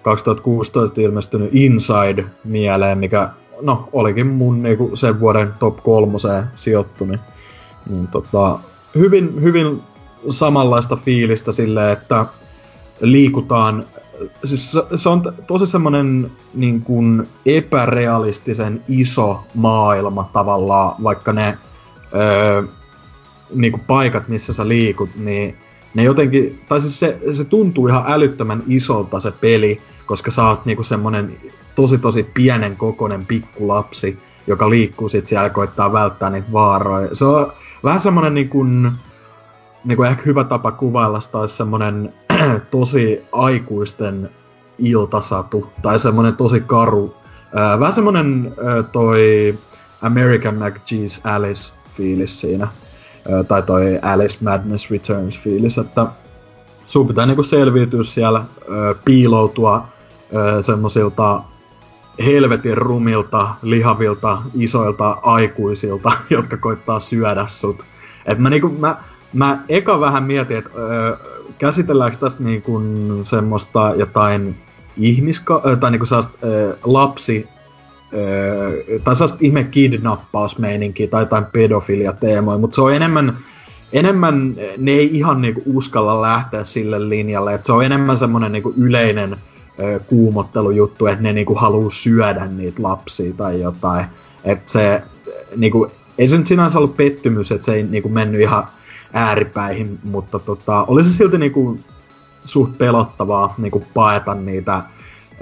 2016 0.05 1.01
ilmestynyt 1.01 1.51
Inside 1.53 2.25
mieleen, 2.45 2.99
mikä 2.99 3.31
no 3.63 3.89
olikin 3.93 4.27
mun 4.27 4.63
niinku 4.63 4.91
sen 4.97 5.21
vuoden 5.21 5.53
top 5.59 5.83
kolmoseen 5.83 6.45
sijoittu, 6.55 7.05
niin, 7.05 8.09
tota, 8.11 8.59
hyvin, 8.95 9.43
hyvin 9.43 9.83
samanlaista 10.29 10.97
fiilistä 10.97 11.53
silleen, 11.53 11.93
että 11.93 12.27
liikutaan 13.01 13.85
siis 14.45 14.79
se 14.95 15.09
on 15.09 15.23
tosi 15.47 15.67
semmonen 15.67 16.31
niin 16.55 16.81
kuin 16.81 17.29
epärealistisen 17.47 18.83
iso 18.89 19.45
maailma 19.55 20.31
tavallaan, 20.33 21.03
vaikka 21.03 21.33
ne 21.33 21.59
öö, 22.15 22.63
niin 23.55 23.73
kuin 23.73 23.83
paikat, 23.87 24.29
missä 24.29 24.53
sä 24.53 24.69
liikut, 24.69 25.11
niin 25.17 25.57
ne 25.95 26.03
jotenkin, 26.03 26.61
tai 26.69 26.81
siis 26.81 27.01
se, 27.01 27.19
se 27.33 27.45
tuntuu 27.45 27.89
ihan 27.89 28.05
älyttömän 28.07 28.63
isolta 28.67 29.21
se 29.21 29.31
peli, 29.31 29.81
koska 30.07 30.31
sä 30.31 30.49
oot 30.49 30.67
niinku 30.67 30.83
semmonen 30.83 31.37
tosi 31.75 31.99
tosi 31.99 32.23
pienen 32.23 32.77
kokonen 32.77 33.27
pikkulapsi, 33.27 34.19
joka 34.47 34.71
liikkuu 34.71 35.09
sit 35.09 35.27
siellä 35.27 35.51
koittaa 35.51 35.93
välttää 35.93 36.31
niitä 36.31 36.53
vaaroja. 36.53 37.15
Se 37.15 37.25
on 37.25 37.53
vähän 37.85 38.01
semmonen 38.01 38.35
niinku, 38.35 38.67
niinku 39.85 40.03
ehkä 40.03 40.23
hyvä 40.27 40.45
tapa 40.45 40.73
kuvailla 40.73 41.21
sitä 41.21 41.39
olisi 41.39 41.57
semmonen 41.57 42.13
tosi 42.71 43.23
aikuisten 43.33 44.31
iltasatu, 44.79 45.73
tai 45.83 45.99
semmonen 45.99 46.37
tosi 46.37 46.61
karu. 46.61 47.17
Ää, 47.55 47.81
vähän 47.81 47.93
semmonen 47.93 48.55
ää, 48.65 48.83
toi 48.83 49.55
American 50.03 50.55
McGee's 50.55 51.21
Alice 51.25 51.75
fiilis 51.95 52.41
siinä. 52.41 52.69
Tai 53.49 53.63
toi 53.63 53.99
Alice 54.03 54.45
Madness 54.45 54.91
Returns 54.91 55.39
fiilis, 55.39 55.79
että 55.79 56.07
sun 56.87 57.09
pitää 57.09 57.27
niinku 57.27 57.43
selviytyä 57.43 58.03
siellä, 58.03 58.45
piiloutua 59.05 59.89
ää, 60.35 60.63
semmosilta 60.63 61.43
helvetin 62.25 62.79
rumilta, 62.79 63.55
lihavilta, 63.63 64.39
isoilta 64.55 65.19
aikuisilta, 65.23 66.13
jotka 66.31 66.57
koittaa 66.57 67.01
syödä 67.01 67.47
sut. 67.47 67.83
Et 68.27 68.39
mä, 68.39 68.51
niinku, 68.51 68.69
mä, 68.69 68.97
mä 69.33 69.65
eka 69.69 70.01
vähän 70.01 70.25
mietin, 70.25 70.57
että 70.57 70.71
öö, 70.79 71.17
käsitelläänkö 71.59 72.19
tästä 72.19 72.43
niinku 72.43 72.81
semmoista 73.23 73.93
jotain 73.97 74.57
ihmiska... 74.97 75.63
tai 75.81 75.91
niinku 75.91 76.07
öö, 76.45 76.77
lapsi... 76.85 77.49
Öö, 78.15 79.01
tai 79.05 79.17
sellaista 79.17 79.39
ihme 79.41 79.65
kidnappausmeininkiä 79.65 81.07
tai 81.07 81.23
jotain 81.23 81.45
pedofilia-teemoja, 81.45 82.59
mutta 82.59 82.75
se 82.75 82.83
on 82.83 82.95
enemmän 82.95 83.37
enemmän 83.93 84.57
ne 84.79 84.91
ei 84.91 85.17
ihan 85.17 85.43
niinku 85.43 85.63
uskalla 85.67 86.23
lähteä 86.23 86.65
sille 86.65 87.09
linjalle, 87.09 87.55
että 87.55 87.67
se 87.67 87.73
on 87.73 87.85
enemmän 87.85 88.17
semmoinen 88.17 88.53
niinku 88.53 88.75
yleinen 88.77 89.33
ö, 89.33 89.54
kuumottelujuttu, 90.07 91.07
että 91.07 91.23
ne 91.23 91.33
niinku 91.33 91.55
haluu 91.55 91.91
syödä 91.91 92.47
niitä 92.47 92.83
lapsia 92.83 93.33
tai 93.37 93.61
jotain. 93.61 94.07
Että 94.45 94.73
se 94.73 95.03
niinku, 95.57 95.91
ei 96.19 96.29
se 96.29 96.39
nyt 96.39 96.47
sinänsä 96.47 96.79
ollut 96.79 96.97
pettymys, 96.97 97.53
että 97.53 97.65
se 97.65 97.75
ei 97.75 97.83
niinku 97.83 98.09
mennyt 98.09 98.41
ihan 98.41 98.65
ääripäihin, 99.13 99.99
mutta 100.05 100.39
tota, 100.39 100.85
oli 100.85 101.05
se 101.05 101.13
silti 101.13 101.39
niinku 101.39 101.79
suht 102.45 102.79
pelottavaa 102.79 103.55
niinku 103.59 103.85
paeta 103.95 104.35
niitä 104.35 104.83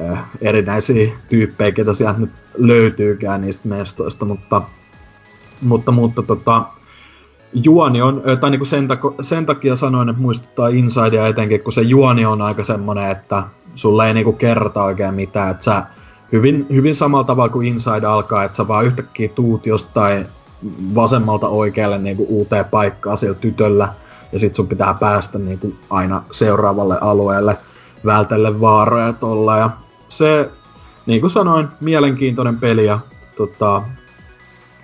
ö, 0.00 0.16
erinäisiä 0.40 1.12
tyyppejä, 1.28 1.72
ketä 1.72 1.92
sieltä 1.92 2.20
nyt 2.20 2.30
löytyykään 2.58 3.40
niistä 3.40 3.68
mestoista, 3.68 4.24
mutta, 4.24 4.62
mutta, 5.62 5.92
mutta 5.92 6.22
tota, 6.22 6.64
juoni 7.54 8.02
on, 8.02 8.22
tai 8.40 8.50
niinku 8.50 8.64
sen, 8.64 8.88
tako, 8.88 9.14
sen 9.20 9.46
takia 9.46 9.76
sanoin, 9.76 10.08
että 10.08 10.22
muistuttaa 10.22 10.68
Insidea 10.68 11.26
etenkin, 11.26 11.60
kun 11.60 11.72
se 11.72 11.82
juoni 11.82 12.26
on 12.26 12.42
aika 12.42 12.64
semmonen, 12.64 13.10
että 13.10 13.42
sulle 13.74 14.06
ei 14.06 14.14
niinku 14.14 14.32
kerrota 14.32 14.84
oikein 14.84 15.14
mitään, 15.14 15.50
että 15.50 15.64
sä 15.64 15.82
hyvin, 16.32 16.66
hyvin 16.72 16.94
samalla 16.94 17.24
tavalla 17.24 17.52
kuin 17.52 17.66
Inside 17.66 18.06
alkaa, 18.06 18.44
että 18.44 18.56
sä 18.56 18.68
vaan 18.68 18.86
yhtäkkiä 18.86 19.28
tuut 19.28 19.66
jostain 19.66 20.26
vasemmalta 20.94 21.48
oikealle 21.48 21.98
niinku 21.98 22.26
uuteen 22.28 22.64
paikkaan 22.64 23.16
sillä 23.16 23.34
tytöllä, 23.34 23.88
ja 24.32 24.38
sit 24.38 24.54
sun 24.54 24.68
pitää 24.68 24.94
päästä 24.94 25.38
niinku 25.38 25.74
aina 25.90 26.22
seuraavalle 26.30 26.98
alueelle 27.00 27.58
vältelle 28.04 28.60
vaaroja 28.60 29.12
tolla, 29.12 29.58
ja 29.58 29.70
se, 30.08 30.50
niin 31.06 31.20
kuin 31.20 31.30
sanoin, 31.30 31.68
mielenkiintoinen 31.80 32.58
peli, 32.58 32.86
ja 32.86 32.98
tota, 33.36 33.82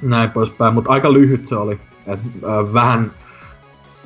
näin 0.03 0.31
poispäin, 0.31 0.75
mutta 0.75 0.93
aika 0.93 1.13
lyhyt 1.13 1.49
se 1.49 1.57
oli, 1.57 1.81
et, 2.09 2.21
äh, 2.45 2.73
vähän, 2.75 3.13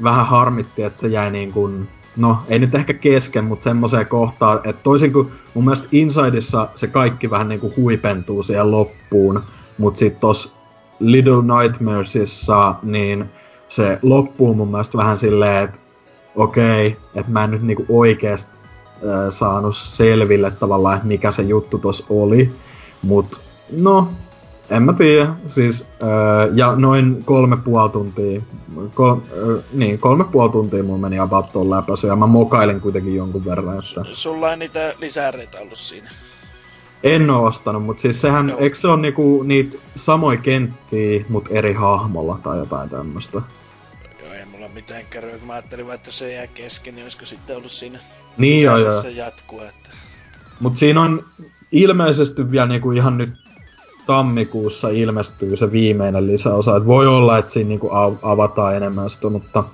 vähän 0.03 0.27
harmitti, 0.27 0.83
että 0.83 1.01
se 1.01 1.09
jäi 1.09 1.31
niin 1.31 1.53
kuin, 1.53 1.89
no 2.17 2.39
ei 2.49 2.59
nyt 2.59 2.75
ehkä 2.75 2.95
kesken, 2.95 3.45
mutta 3.45 3.65
semmoiseen 3.65 4.07
kohtaan, 4.07 4.61
että 4.65 4.83
toisin 4.83 5.13
kuin 5.13 5.33
mun 5.55 5.65
mielestä 5.65 5.89
Insideissa 5.93 6.69
se 6.75 6.87
kaikki 6.87 7.31
vähän 7.31 7.49
niin 7.49 7.61
kuin 7.61 7.77
huipentuu 7.77 8.43
siihen 8.43 8.71
loppuun, 8.71 9.43
mutta 9.79 9.99
sitten 9.99 10.21
tossa 10.21 10.55
Little 11.01 11.43
Nightmaresissa 11.43 12.75
niin 12.83 13.31
se 13.69 13.99
loppuu 14.03 14.55
mun 14.55 14.71
mielestä 14.71 14.99
vähän 14.99 15.19
silleen, 15.19 15.65
että 15.65 15.79
okei, 16.37 16.87
okay, 16.87 17.01
että 17.15 17.33
mä 17.33 17.45
en 17.45 17.51
nyt 17.51 17.63
niinku 17.63 17.85
oikeesti 17.89 18.51
äh, 18.53 19.31
saanut 19.31 19.77
selville 19.77 20.51
tavallaan, 20.51 20.97
että 20.97 21.09
mikä 21.09 21.31
se 21.31 21.43
juttu 21.43 21.79
tos 21.79 22.07
oli. 22.09 22.53
Mut 23.03 23.41
no, 23.77 24.09
en 24.71 24.83
mä 24.83 24.93
tiedä, 24.93 25.29
siis, 25.47 25.87
öö, 26.03 26.53
ja 26.55 26.77
noin 26.77 27.25
kolme 27.25 27.57
puoli 27.57 27.91
tuntia, 27.91 28.43
kol, 28.95 29.17
öö, 29.37 29.61
niin, 29.73 29.99
kolme 29.99 30.25
puoli 30.25 30.51
tuntia 30.51 30.83
mun 30.83 31.01
meni 31.01 31.19
about 31.19 31.53
ton 31.53 31.71
läpäisy, 31.71 32.07
ja 32.07 32.17
mä 32.17 32.27
mokailin 32.27 32.81
kuitenkin 32.81 33.17
jonkun 33.17 33.45
verran, 33.45 33.79
että... 33.79 34.05
Sulla 34.13 34.51
ei 34.51 34.57
niitä 34.57 34.95
lisäreitä 34.99 35.59
ollut 35.61 35.79
siinä? 35.79 36.11
En 37.03 37.31
oo 37.31 37.45
ostanut, 37.45 37.85
mutta 37.85 38.01
siis 38.01 38.21
sehän, 38.21 38.47
no. 38.47 38.59
eikö 38.59 38.77
se 38.77 38.89
on 38.89 39.03
niinku 39.03 39.43
niitä 39.43 39.79
samoja 39.95 40.39
kenttiä, 40.39 41.25
mut 41.29 41.49
eri 41.51 41.73
hahmolla 41.73 42.39
tai 42.43 42.59
jotain 42.59 42.91
tämmöstä? 42.91 43.43
Joo, 44.23 44.33
ei 44.33 44.45
mulla 44.45 44.69
mitään 44.69 45.05
kärryä, 45.11 45.39
kun 45.39 45.47
mä 45.47 45.53
ajattelin 45.53 45.93
että 45.93 46.13
se 46.13 46.33
jää 46.33 46.47
kesken, 46.47 46.95
niin 46.95 47.03
olisiko 47.03 47.27
sitten 47.27 47.57
ollut 47.57 47.73
siinä 47.73 47.99
niin 48.37 48.63
joo, 48.63 48.79
joo. 48.79 49.03
jatkuu, 49.03 49.61
että... 49.61 49.91
Mut 50.61 50.77
siinä 50.77 51.01
on 51.01 51.25
ilmeisesti 51.73 52.51
vielä 52.51 52.67
niinku 52.67 52.93
ihan 52.93 53.19
nyt 53.19 53.42
tammikuussa 54.07 54.89
ilmestyy 54.89 55.57
se 55.57 55.73
viimeinen 55.73 56.27
lisäosa. 56.27 56.77
Et 56.77 56.87
voi 56.87 57.07
olla, 57.07 57.39
että 57.39 57.53
siinä 57.53 57.69
niinku 57.69 57.91
avataan 58.23 58.77
enemmän 58.77 59.11
sitä, 59.11 59.31
mutta 59.31 59.65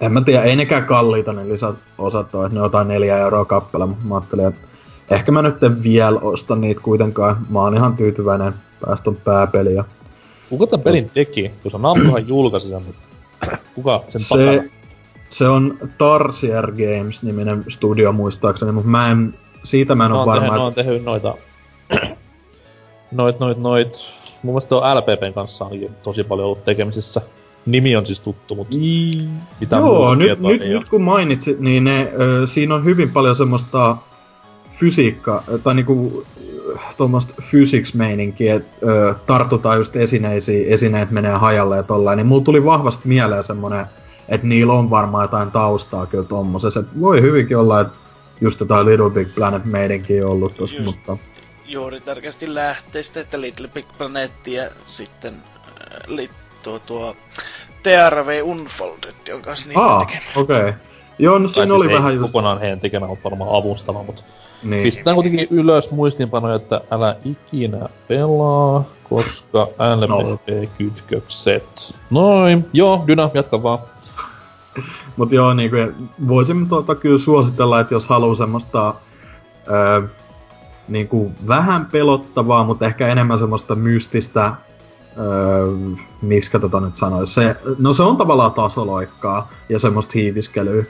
en 0.00 0.12
mä 0.12 0.20
tiedä, 0.20 0.42
ei 0.42 0.56
nekään 0.56 0.84
kalliita 0.84 1.32
ne 1.32 1.48
lisäosat 1.48 2.34
ole, 2.34 2.46
että 2.46 2.54
ne 2.54 2.60
on 2.60 2.66
jotain 2.66 2.88
neljä 2.88 3.18
euroa 3.18 3.44
kappale, 3.44 3.86
mutta 3.86 4.04
mä 4.04 4.14
ajattelin, 4.14 4.46
että 4.46 4.68
ehkä 5.10 5.32
mä 5.32 5.42
nyt 5.42 5.62
en 5.62 5.82
vielä 5.82 6.18
osta 6.20 6.56
niitä 6.56 6.80
kuitenkaan. 6.80 7.36
Mä 7.50 7.60
oon 7.60 7.74
ihan 7.74 7.96
tyytyväinen 7.96 8.52
päästön 8.86 9.16
pääpeliä. 9.16 9.84
Kuka 10.50 10.66
tämän 10.66 10.84
pelin 10.84 11.10
teki? 11.14 11.50
Se 11.70 11.78
Namcohan 11.78 12.28
julkaisi 12.28 12.68
sen, 12.68 12.82
mutta 12.82 13.02
kuka 13.74 14.00
sen 14.08 14.20
se, 14.20 14.46
takana? 14.46 14.70
Se 15.30 15.48
on 15.48 15.78
Tarsier 15.98 16.66
Games-niminen 16.66 17.64
studio 17.68 18.12
muistaakseni, 18.12 18.72
mutta 18.72 18.88
mä 18.88 19.10
en, 19.10 19.34
siitä 19.64 19.94
mä 19.94 20.06
en 20.06 20.12
ole 20.12 20.26
varma. 20.26 20.40
Tehnyt, 20.40 20.52
että... 20.52 20.58
Ne 20.58 20.64
on 20.64 20.74
tehnyt 20.74 21.04
noita 21.04 21.34
noit, 23.12 23.40
noit, 23.40 23.58
noit. 23.58 24.06
Mun 24.42 24.54
mielestä 24.54 24.76
on 24.76 24.96
LPPn 24.96 25.32
kanssa 25.34 25.64
ainakin 25.64 25.90
tosi 26.02 26.24
paljon 26.24 26.44
ollut 26.44 26.64
tekemisissä. 26.64 27.20
Nimi 27.66 27.96
on 27.96 28.06
siis 28.06 28.20
tuttu, 28.20 28.54
mutta 28.54 28.74
mitä 29.60 29.76
Joo, 29.76 30.14
nyt, 30.14 30.40
nyt, 30.40 30.60
nyt 30.60 30.88
kun 30.88 31.02
mainitsit, 31.02 31.60
niin 31.60 31.84
ne, 31.84 32.12
ö, 32.20 32.46
siinä 32.46 32.74
on 32.74 32.84
hyvin 32.84 33.10
paljon 33.10 33.36
semmoista 33.36 33.96
fysiikka, 34.70 35.42
tai 35.62 35.74
niinku 35.74 36.24
tuommoista 36.96 37.34
physics-meininkiä, 37.50 38.54
että 38.54 39.14
tartutaan 39.26 39.78
just 39.78 39.96
esineisiin, 39.96 40.68
esineet 40.68 41.10
menee 41.10 41.32
hajalle 41.32 41.76
ja 41.76 41.82
tollain, 41.82 42.16
niin 42.16 42.26
mulla 42.26 42.44
tuli 42.44 42.64
vahvasti 42.64 43.08
mieleen 43.08 43.44
semmonen, 43.44 43.86
että 44.28 44.46
niillä 44.46 44.72
on 44.72 44.90
varmaan 44.90 45.24
jotain 45.24 45.50
taustaa 45.50 46.06
kyllä 46.06 46.24
tommosessa. 46.24 46.80
Et 46.80 47.00
voi 47.00 47.20
hyvinkin 47.20 47.56
olla, 47.56 47.80
että 47.80 47.98
just 48.40 48.60
jotain 48.60 48.86
Little 48.86 49.10
Big 49.10 49.34
Planet 49.34 49.64
meidänkin 49.64 50.24
on 50.24 50.30
ollut 50.30 50.56
tossa, 50.56 50.76
just, 50.76 50.86
mutta 50.86 51.16
juuri 51.72 52.00
tarkasti 52.00 52.54
lähteistä, 52.54 53.20
että 53.20 53.40
Little 53.40 53.68
Big 53.68 53.86
Planet 53.98 54.46
ja 54.46 54.70
sitten 54.86 55.34
äh, 55.34 55.70
li, 56.06 56.30
tuo, 56.62 56.78
tuo 56.78 57.16
TRV 57.82 58.40
Unfolded, 58.42 59.14
jonka 59.28 59.44
kanssa 59.44 59.68
niitä 59.68 59.82
ah, 59.82 60.02
okei. 60.02 60.20
Okay. 60.36 60.72
Joo, 61.18 61.38
no 61.38 61.48
siinä 61.48 61.66
siis 61.66 61.72
oli 61.72 61.94
vähän 61.94 62.14
just... 62.14 62.32
kokonaan 62.32 62.60
heidän 62.60 62.80
tekemään, 62.80 63.10
mutta 63.10 63.30
varmaan 63.30 63.56
avustava, 63.56 64.02
mutta 64.02 64.22
niin. 64.62 64.82
pistetään 64.82 65.14
kuitenkin 65.14 65.46
ylös 65.50 65.90
muistiinpanoja, 65.90 66.54
että 66.54 66.80
älä 66.90 67.16
ikinä 67.24 67.88
pelaa, 68.08 68.84
koska 69.10 69.68
LPP-kytkökset. 69.96 71.94
Noin, 72.10 72.66
joo, 72.72 73.04
Dyna, 73.06 73.30
jatka 73.34 73.62
vaan. 73.62 73.78
Mut 75.16 75.32
joo, 75.32 75.54
niinku, 75.54 75.76
voisin 76.28 76.68
tuota 76.68 76.94
kyllä 76.94 77.18
suositella, 77.18 77.80
että 77.80 77.94
jos 77.94 78.06
haluaa 78.06 78.34
semmoista 78.34 78.94
öö, 79.70 80.02
niin 80.88 81.08
kuin 81.08 81.34
vähän 81.48 81.86
pelottavaa, 81.92 82.64
mutta 82.64 82.86
ehkä 82.86 83.08
enemmän 83.08 83.38
semmoista 83.38 83.74
mystistä, 83.74 84.52
öö, 85.18 85.66
miksi 86.22 86.58
tota 86.60 86.80
nyt 86.80 86.96
sanoisi. 86.96 87.34
Se, 87.34 87.56
no 87.78 87.92
se 87.92 88.02
on 88.02 88.16
tavallaan 88.16 88.52
tasoloikkaa 88.52 89.50
ja 89.68 89.78
semmoista 89.78 90.12
hiiviskelyä, 90.14 90.84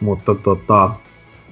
mutta 0.00 0.34
tota... 0.34 0.90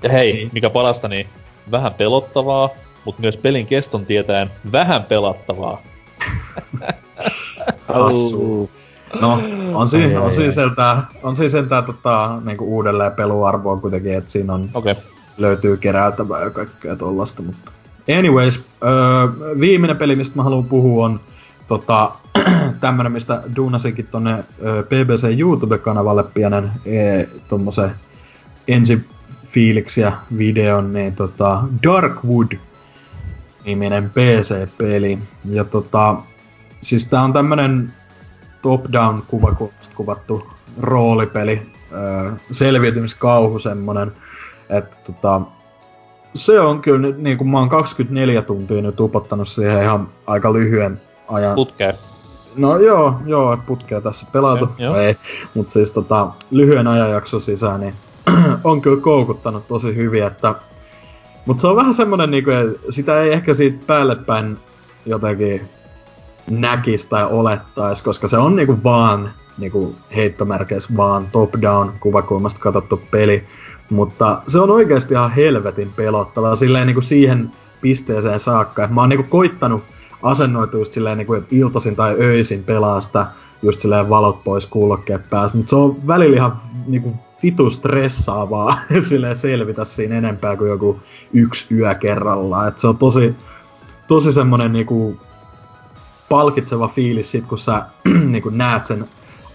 Ja 0.03 0.11
hei, 0.11 0.33
niin. 0.33 0.51
mikä 0.53 0.71
parasta, 0.71 1.09
niin 1.09 1.27
vähän 1.71 1.95
pelottavaa, 1.95 2.71
mutta 3.05 3.21
myös 3.21 3.37
pelin 3.37 3.67
keston 3.67 4.07
tietäen 4.07 4.51
vähän 4.73 5.05
pelattavaa. 5.05 5.83
Hassu. 7.95 8.71
No, 9.21 9.43
on 9.75 9.89
siinä, 9.89 10.21
on 10.21 10.33
siinä 10.33 10.51
sentään, 10.51 11.07
on 11.23 11.37
siinä 11.37 11.51
sentään 11.51 11.85
tota, 11.85 12.39
niinku 12.45 12.77
uudelleen 12.77 13.13
peluarvoa 13.13 13.77
kuitenkin, 13.77 14.15
että 14.15 14.31
siinä 14.33 14.53
on, 14.53 14.71
okay. 14.75 14.95
Löytyy 15.37 15.77
keräiltävää 15.77 16.43
ja 16.43 16.51
kaikkea 16.51 16.97
tollasta, 16.97 17.43
mutta... 17.43 17.73
Anyways, 18.19 18.65
öö, 18.83 19.61
viimeinen 19.61 19.97
peli, 19.97 20.17
mistä 20.17 20.37
mä 20.37 20.43
haluan 20.43 20.65
puhua 20.65 21.05
on 21.05 21.21
tota, 21.69 22.13
tämmönen, 22.81 23.13
mistä 23.13 23.43
duunasinkin 23.57 24.07
tonne 24.07 24.45
öö, 24.63 24.83
BBC 24.83 25.39
YouTube-kanavalle 25.39 26.25
pienen 26.35 26.71
e, 26.87 27.25
ensi 28.69 29.07
fiiliksiä 29.47 30.13
videon, 30.39 30.93
niin 30.93 31.17
tota, 31.17 31.63
Darkwood 31.83 32.53
niminen 33.65 34.11
PC-peli. 34.11 35.19
Ja 35.45 35.65
tota, 35.65 36.17
siis 36.81 37.09
tää 37.09 37.23
on 37.23 37.33
tämmönen 37.33 37.93
top-down 38.63 39.23
kuvakulmasta 39.27 39.95
kuvattu 39.97 40.51
roolipeli, 40.81 41.63
öö, 41.93 42.33
selviytymiskauhu 42.51 43.59
semmonen, 43.59 44.13
että 44.69 44.97
tota, 45.07 45.41
se 46.35 46.61
on 46.61 46.83
kyllä, 46.83 47.15
niin 47.17 47.39
kuin 47.39 47.49
mä 47.49 47.59
oon 47.59 47.69
24 47.69 48.43
tuntia 48.43 48.83
nyt 48.83 49.01
upottanut 49.01 49.49
siihen 49.49 49.83
ihan 49.83 50.09
aika 50.27 50.53
lyhyen 50.53 51.01
ajan. 51.29 51.55
Putkeen. 51.55 51.95
No 52.57 52.77
joo, 52.77 53.15
joo, 53.27 53.59
putkea 53.67 54.01
tässä 54.01 54.27
pelatu, 54.33 54.69
joo. 54.79 54.97
ei, 54.97 55.17
mutta 55.55 55.73
siis 55.73 55.91
tota, 55.91 56.29
lyhyen 56.51 56.87
ajanjakson 56.87 57.41
sisään, 57.41 57.81
niin 57.81 57.95
on 58.65 58.81
kyllä 58.81 59.01
koukuttanut 59.01 59.69
tosi 59.69 59.97
hyvin, 59.97 60.23
että 60.23 60.55
mutta 61.47 61.61
se 61.61 61.67
on 61.67 61.77
vähän 61.77 61.95
semmonen 61.95 62.31
niinku, 62.31 62.51
että 62.51 62.93
sitä 62.93 63.23
ei 63.23 63.33
ehkä 63.33 63.55
siitä 63.55 63.85
päälle 63.87 64.17
päin 64.17 64.59
jotenkin 65.07 65.69
näkis 66.51 67.07
tai 67.07 67.25
olettais, 67.25 68.03
koska 68.03 68.29
se 68.29 68.39
on 68.39 68.57
niinku 68.57 68.79
vaan 68.85 69.31
niinku 69.59 69.95
heittomerkeissä 70.17 70.97
vaan 70.97 71.29
top-down 71.33 71.93
kuvakulmasta 72.01 72.61
katsottu 72.61 73.03
peli. 73.11 73.45
Mutta 73.91 74.43
se 74.49 74.61
on 74.61 74.71
oikeasti 74.71 75.15
ihan 75.15 75.31
helvetin 75.31 75.93
pelottava 75.97 76.57
silleen 76.57 76.87
niinku 76.87 77.01
siihen 77.01 77.51
pisteeseen 77.81 78.41
saakka, 78.41 78.89
mä 78.89 79.01
oon 79.01 79.09
niinku 79.09 79.27
koittanut 79.29 79.83
asennoitua 80.23 80.81
just 80.81 80.93
silleen 80.93 81.19
niinku, 81.19 81.35
että 81.35 81.49
iltasin 81.51 81.97
tai 81.97 82.17
öisin 82.21 82.65
pelaa 82.65 83.01
sitä 83.01 83.27
just 83.63 83.81
silleen 83.81 84.09
valot 84.09 84.45
pois 84.45 84.67
kuulokkeet 84.67 85.31
päästä, 85.31 85.57
mutta 85.57 85.71
se 85.71 85.77
on 85.77 86.07
välillä 86.07 86.37
ihan 86.37 86.57
niinku 86.87 87.19
vitu 87.43 87.71
stressaavaa 87.71 88.79
silleen 89.09 89.37
selvitä 89.37 89.85
siinä 89.85 90.19
enempää 90.19 90.57
kuin 90.57 90.71
joku 90.71 91.01
yksi 91.33 91.75
yö 91.75 91.95
kerrallaan. 91.95 92.69
Et 92.69 92.81
se 92.81 92.89
on 92.89 92.99
tosi, 92.99 93.35
tosi 94.09 94.33
semmonen 94.33 94.73
niinku 94.73 95.21
palkitseva 96.29 96.89
fiilis 96.89 97.31
sit, 97.31 97.47
kun 97.47 97.59
sä 97.59 97.87
niinku 98.33 98.51
näet 98.51 98.87
sen 98.87 99.09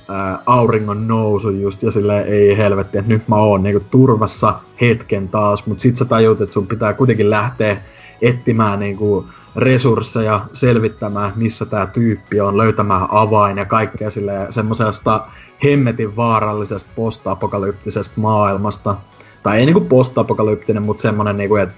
ää, 0.10 0.40
auringon 0.46 1.08
nousu 1.08 1.50
just 1.50 1.84
ja 1.84 1.92
sille 1.92 2.22
ei 2.22 2.58
helvetti, 2.58 2.98
että 2.98 3.12
nyt 3.12 3.28
mä 3.28 3.36
oon 3.36 3.64
niinku 3.64 3.84
turvassa 3.92 4.60
hetken 4.82 5.28
taas, 5.28 5.66
mutta 5.66 5.82
sit 5.82 5.98
sä 5.98 6.06
tajut, 6.06 6.42
että 6.42 6.54
sun 6.54 6.68
pitää 6.68 6.94
kuitenkin 6.94 7.30
lähteä 7.30 7.78
etsimään 8.22 8.80
niinku 8.80 9.26
resursseja 9.56 10.42
selvittämään, 10.54 11.34
missä 11.36 11.66
tämä 11.66 11.86
tyyppi 11.86 12.42
on, 12.42 12.58
löytämään 12.58 13.08
avain 13.10 13.58
ja 13.58 13.66
kaikkea 13.66 14.12
sille 14.12 14.48
semmoisesta 14.50 15.26
hemmetin 15.64 16.16
vaarallisesta 16.16 16.90
post-apokalyptisesta 16.96 18.22
maailmasta. 18.22 18.96
Tai 19.44 19.60
ei 19.60 19.66
niinku 19.66 19.82
post-apokalyptinen, 19.82 20.86
mutta 20.86 21.02
semmonen 21.02 21.38
niinku, 21.38 21.56
että 21.56 21.76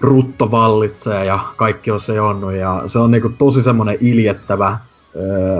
rutto 0.00 0.50
vallitsee 0.50 1.24
ja 1.24 1.38
kaikki 1.56 1.90
on 1.90 2.00
seonnut 2.00 2.52
ja 2.52 2.82
se 2.86 2.98
on 2.98 3.10
niinku 3.10 3.28
tosi 3.38 3.62
semmonen 3.62 3.98
iljettävä 4.00 4.78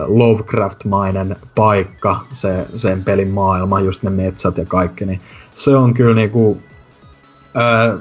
Lovecraft-mainen 0.07 1.37
paikka, 1.55 2.21
se, 2.33 2.67
sen 2.77 3.05
pelin 3.05 3.31
maailma, 3.31 3.81
just 3.81 4.03
ne 4.03 4.11
metsät 4.11 4.59
ja 4.59 4.67
kaikki, 4.67 5.07
niin 5.07 5.21
se 5.55 5.77
on 5.77 5.95
kyllä 5.95 6.15
niinku, 6.15 6.59
äh, 7.57 7.99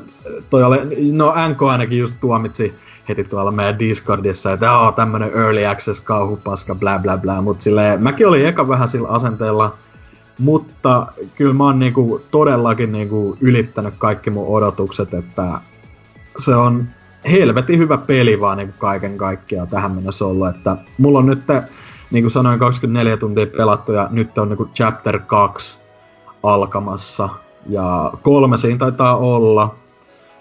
toi 0.50 0.64
ole, 0.64 0.82
no 1.12 1.34
NK 1.50 1.62
ainakin 1.62 2.00
just 2.00 2.16
tuomitsi 2.20 2.74
heti 3.10 3.24
tuolla 3.24 3.52
meidän 3.52 3.80
Discordissa, 3.80 4.54
että 4.54 4.78
oo 4.78 4.92
tämmönen 4.92 5.32
early 5.34 5.66
access 5.66 6.02
kauhupaska, 6.02 6.76
bla 6.76 7.00
bla 7.00 7.18
bla, 7.18 7.42
mut 7.42 7.62
silleen, 7.62 8.04
mäkin 8.04 8.28
olin 8.28 8.46
eka 8.46 8.68
vähän 8.68 8.88
sillä 8.88 9.08
asenteella, 9.08 9.76
mutta 10.40 11.08
kyllä 11.36 11.54
mä 11.54 11.64
oon 11.64 11.80
niinku 11.80 12.22
todellakin 12.32 12.92
niinku 12.92 13.38
ylittänyt 13.42 13.94
kaikki 13.98 14.30
mun 14.30 14.48
odotukset, 14.48 15.14
että 15.14 15.52
se 16.38 16.56
on 16.56 16.86
helvetin 17.32 17.80
hyvä 17.80 17.98
peli 17.98 18.42
vaan 18.42 18.58
niinku 18.58 18.76
kaiken 18.78 19.18
kaikkiaan 19.18 19.68
tähän 19.68 19.92
mennessä 19.92 20.26
ollut, 20.26 20.48
että 20.48 20.78
mulla 20.98 21.20
on 21.20 21.26
nyt, 21.26 21.40
niin 22.12 22.24
kuin 22.24 22.32
sanoin, 22.32 22.60
24 22.60 23.18
tuntia 23.18 23.48
pelattu 23.48 23.92
ja 23.92 24.08
nyt 24.12 24.38
on 24.38 24.50
niinku 24.50 24.66
chapter 24.66 25.20
2 25.20 25.80
alkamassa. 26.44 27.30
Ja 27.70 28.14
kolme 28.24 28.58
siinä 28.58 28.78
taitaa 28.78 29.18
olla, 29.18 29.76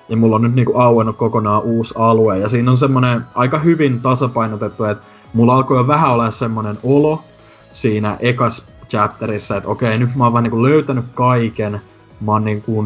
ja 0.09 0.17
mulla 0.17 0.37
on 0.37 0.43
nyt 0.43 0.55
niinku 0.55 0.79
auennut 0.79 1.17
kokonaan 1.17 1.63
uusi 1.63 1.95
alue, 1.97 2.39
ja 2.39 2.49
siinä 2.49 2.71
on 2.71 2.77
semmonen 2.77 3.25
aika 3.35 3.59
hyvin 3.59 4.01
tasapainotettu, 4.01 4.85
että 4.85 5.05
mulla 5.33 5.55
alkoi 5.55 5.77
jo 5.77 5.87
vähän 5.87 6.13
olla 6.13 6.31
semmonen 6.31 6.79
olo 6.83 7.23
siinä 7.73 8.17
ekas 8.21 8.67
chapterissa, 8.89 9.57
että 9.57 9.69
okei, 9.69 9.99
nyt 9.99 10.17
mä 10.17 10.25
oon 10.25 10.33
vaan 10.33 10.45
niinku 10.45 10.63
löytänyt 10.63 11.05
kaiken, 11.15 11.81
mä 12.21 12.33
oon 12.33 12.45
niinku, 12.45 12.85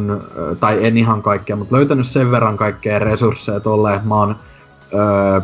tai 0.60 0.86
en 0.86 0.98
ihan 0.98 1.22
kaikkea, 1.22 1.56
mutta 1.56 1.76
löytänyt 1.76 2.06
sen 2.06 2.30
verran 2.30 2.56
kaikkea 2.56 2.98
resursseja 2.98 3.60
tolle, 3.60 3.94
että 3.94 4.08
mä 4.08 4.14
oon 4.14 4.36
öö, 4.94 5.40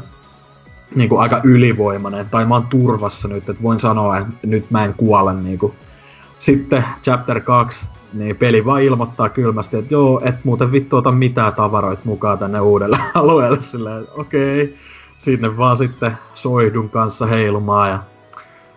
niinku 0.94 1.16
aika 1.16 1.40
ylivoimainen, 1.44 2.26
tai 2.30 2.44
mä 2.44 2.54
oon 2.54 2.66
turvassa 2.66 3.28
nyt, 3.28 3.48
että 3.48 3.62
voin 3.62 3.80
sanoa, 3.80 4.18
että 4.18 4.32
nyt 4.42 4.70
mä 4.70 4.84
en 4.84 4.94
kuole 4.94 5.34
niinku. 5.34 5.74
Sitten 6.38 6.84
chapter 7.02 7.40
2, 7.40 7.88
niin 8.12 8.36
peli 8.36 8.64
vaan 8.64 8.82
ilmoittaa 8.82 9.28
kylmästi, 9.28 9.76
että 9.76 9.94
joo, 9.94 10.20
et 10.24 10.44
muuten 10.44 10.72
vittu 10.72 10.96
ota 10.96 11.12
mitään 11.12 11.54
tavaroita 11.54 12.02
mukaan 12.04 12.38
tänne 12.38 12.60
uudelle 12.60 12.98
alueelle. 13.14 13.60
Silleen, 13.60 14.06
okei, 14.16 14.62
okay. 14.62 14.76
sinne 15.18 15.56
vaan 15.56 15.76
sitten 15.76 16.18
soidun 16.34 16.90
kanssa 16.90 17.26
heilumaan 17.26 17.90
ja 17.90 17.98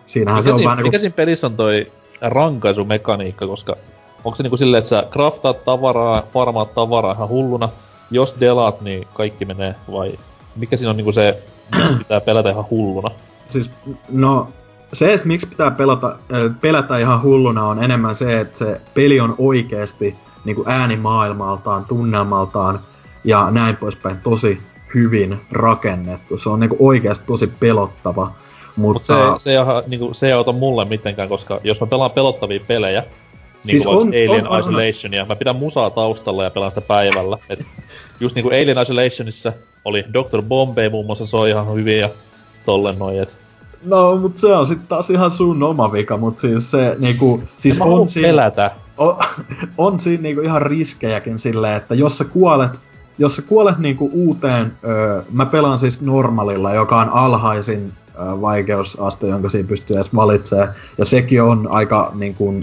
siinähän 0.06 0.38
mikä 0.38 0.44
se 0.44 0.52
on 0.52 0.58
siinä, 0.58 0.68
vähän 0.68 0.76
niinku... 0.76 0.88
Mikä 0.88 0.98
siinä 0.98 1.14
pelissä 1.14 1.46
on 1.46 1.56
toi 1.56 1.92
rankaisumekaniikka, 2.20 3.46
koska 3.46 3.76
onko 4.24 4.36
se 4.36 4.42
niinku 4.42 4.56
silleen, 4.56 4.78
että 4.78 4.88
sä 4.88 5.06
craftaat 5.12 5.64
tavaraa, 5.64 6.22
farmaat 6.32 6.74
tavaraa 6.74 7.12
ihan 7.12 7.28
hulluna, 7.28 7.68
jos 8.10 8.34
delaat, 8.40 8.80
niin 8.80 9.06
kaikki 9.14 9.44
menee, 9.44 9.74
vai 9.92 10.18
mikä 10.56 10.76
siinä 10.76 10.90
on 10.90 10.96
niinku 10.96 11.12
se, 11.12 11.42
pitää 11.98 12.20
pelätä 12.20 12.50
ihan 12.50 12.66
hulluna? 12.70 13.10
Siis, 13.48 13.72
no, 14.12 14.48
se, 14.92 15.12
että 15.12 15.26
miksi 15.26 15.46
pitää 15.46 15.70
pelata, 15.70 16.16
pelätä 16.60 16.98
ihan 16.98 17.22
hulluna 17.22 17.66
on 17.66 17.84
enemmän 17.84 18.14
se, 18.14 18.40
että 18.40 18.58
se 18.58 18.80
peli 18.94 19.20
on 19.20 19.34
oikeasti 19.38 20.16
niin 20.44 20.56
kuin 20.56 20.68
äänimaailmaltaan, 20.68 21.84
tunnelmaltaan 21.84 22.80
ja 23.24 23.50
näin 23.50 23.76
poispäin 23.76 24.20
tosi 24.20 24.60
hyvin 24.94 25.40
rakennettu. 25.50 26.36
Se 26.36 26.48
on 26.48 26.60
niin 26.60 26.70
kuin 26.70 26.82
oikeasti 26.82 27.26
tosi 27.26 27.46
pelottava. 27.46 28.32
Mutta 28.76 29.14
Mut 29.30 29.40
se, 29.40 29.44
se, 29.44 29.50
ei, 29.50 29.58
niin 29.86 30.00
kuin, 30.00 30.14
se 30.14 30.26
ei 30.26 30.32
auta 30.32 30.52
mulle 30.52 30.84
mitenkään, 30.84 31.28
koska 31.28 31.60
jos 31.64 31.80
mä 31.80 31.86
pelaan 31.86 32.10
pelottavia 32.10 32.60
pelejä, 32.66 33.04
niin 33.64 33.70
siis 33.70 33.84
kuin 33.84 33.96
on, 33.96 34.08
Alien 34.08 34.48
on, 34.48 34.60
Isolationia, 34.60 35.22
on. 35.22 35.28
mä 35.28 35.36
pidän 35.36 35.56
musaa 35.56 35.90
taustalla 35.90 36.44
ja 36.44 36.50
pelaan 36.50 36.72
sitä 36.72 36.80
päivällä. 36.80 37.38
Et 37.50 37.66
just 38.20 38.34
niinku 38.34 38.48
Alien 38.48 38.82
Isolationissa 38.82 39.52
oli 39.84 40.04
Dr. 40.12 40.42
Bombay 40.42 40.90
muun 40.90 41.06
muassa, 41.06 41.26
se 41.26 41.36
on 41.36 41.48
ihan 41.48 41.74
hyvin 41.74 41.98
ja 41.98 42.10
tollen 42.66 42.98
noin, 42.98 43.22
et 43.22 43.36
No, 43.84 44.16
mutta 44.16 44.40
se 44.40 44.46
on 44.46 44.66
sitten 44.66 44.88
taas 44.88 45.10
ihan 45.10 45.30
sun 45.30 45.62
oma 45.62 45.92
vika, 45.92 46.16
mutta 46.16 46.40
siis 46.40 46.70
se 46.70 46.96
niinku... 46.98 47.42
Siis 47.58 47.80
on 47.80 48.08
siinä, 48.08 48.28
pelätä. 48.28 48.70
On, 48.98 49.16
on 49.78 50.00
siinä 50.00 50.22
niinku 50.22 50.42
ihan 50.42 50.62
riskejäkin 50.62 51.38
silleen, 51.38 51.76
että 51.76 51.94
jos 51.94 52.18
sä 52.18 52.24
kuolet, 52.24 52.80
jos 53.18 53.36
sä 53.36 53.42
kuolet 53.42 53.78
niinku 53.78 54.10
uuteen, 54.12 54.72
öö, 54.84 55.22
mä 55.32 55.46
pelaan 55.46 55.78
siis 55.78 56.00
normalilla, 56.00 56.74
joka 56.74 57.00
on 57.00 57.08
alhaisin 57.08 57.92
öö, 58.18 58.40
vaikeusaste, 58.40 59.26
jonka 59.26 59.48
siinä 59.48 59.68
pystyy 59.68 59.96
edes 59.96 60.14
valitsemaan, 60.14 60.68
ja 60.98 61.04
sekin 61.04 61.42
on 61.42 61.68
aika 61.70 62.12
niinku, 62.14 62.54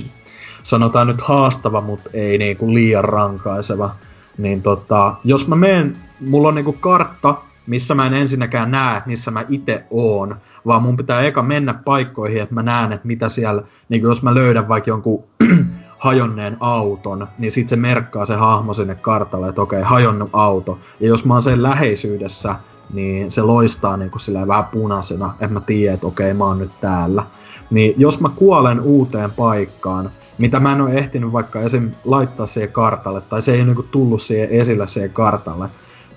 sanotaan 0.64 1.07
nyt 1.07 1.22
haastava, 1.22 1.82
mutta 1.82 2.09
ei 2.14 2.38
niinku 2.38 2.74
liian 2.74 3.03
rankaiseva. 3.03 3.95
Niin 4.38 4.62
tota, 4.62 5.16
jos 5.24 5.47
mä 5.47 5.55
menen, 5.55 5.97
mulla 6.20 6.47
on 6.47 6.55
niinku 6.55 6.74
kartta, 6.74 7.36
missä 7.68 7.95
mä 7.95 8.07
en 8.07 8.14
ensinnäkään 8.14 8.72
näe, 8.72 9.01
missä 9.05 9.32
mä 9.32 9.45
itse 9.49 9.84
oon, 9.89 10.36
vaan 10.68 10.82
mun 10.84 10.97
pitää 10.97 11.22
eka 11.22 11.41
mennä 11.41 11.74
paikkoihin, 11.74 12.41
että 12.41 12.55
mä 12.55 12.64
näen, 12.64 12.91
että 12.91 13.07
mitä 13.07 13.30
siellä, 13.30 13.64
niin 13.89 14.01
jos 14.01 14.24
mä 14.24 14.34
löydän 14.34 14.68
vaikka 14.68 14.89
jonkun 14.89 15.24
hajonneen 15.97 16.57
auton, 16.59 17.28
niin 17.38 17.51
sit 17.51 17.70
se 17.70 17.76
merkkaa 17.76 18.26
se 18.26 18.36
hahmo 18.36 18.74
sinne 18.74 18.95
kartalle, 18.95 19.49
että 19.49 19.62
okei, 19.62 19.82
hajonnut 19.82 20.30
auto. 20.34 20.80
Ja 20.99 21.07
jos 21.07 21.26
mä 21.26 21.34
oon 21.34 21.41
sen 21.41 21.64
läheisyydessä, 21.64 22.55
niin 22.93 23.32
se 23.32 23.41
loistaa 23.41 23.97
niin 23.97 24.12
kuin 24.12 24.47
vähän 24.47 24.66
punaisena, 24.66 25.34
että 25.34 25.53
mä 25.53 25.59
tiedän, 25.59 25.93
että 25.93 26.07
okei, 26.07 26.34
mä 26.34 26.43
oon 26.43 26.57
nyt 26.57 26.72
täällä. 26.82 27.24
Niin 27.70 27.93
jos 27.97 28.20
mä 28.20 28.30
kuolen 28.36 28.80
uuteen 28.80 29.32
paikkaan, 29.32 30.12
mitä 30.41 30.59
mä 30.59 30.71
en 30.71 30.81
ole 30.81 30.93
ehtinyt 30.93 31.31
vaikka 31.31 31.59
esim. 31.59 31.91
laittaa 32.05 32.45
siihen 32.45 32.71
kartalle, 32.71 33.21
tai 33.21 33.41
se 33.41 33.53
ei 33.53 33.65
niinku 33.65 33.83
tullut 33.83 34.21
siihen 34.21 34.49
esille 34.49 34.87
siihen 34.87 35.13
kartalle, 35.13 35.69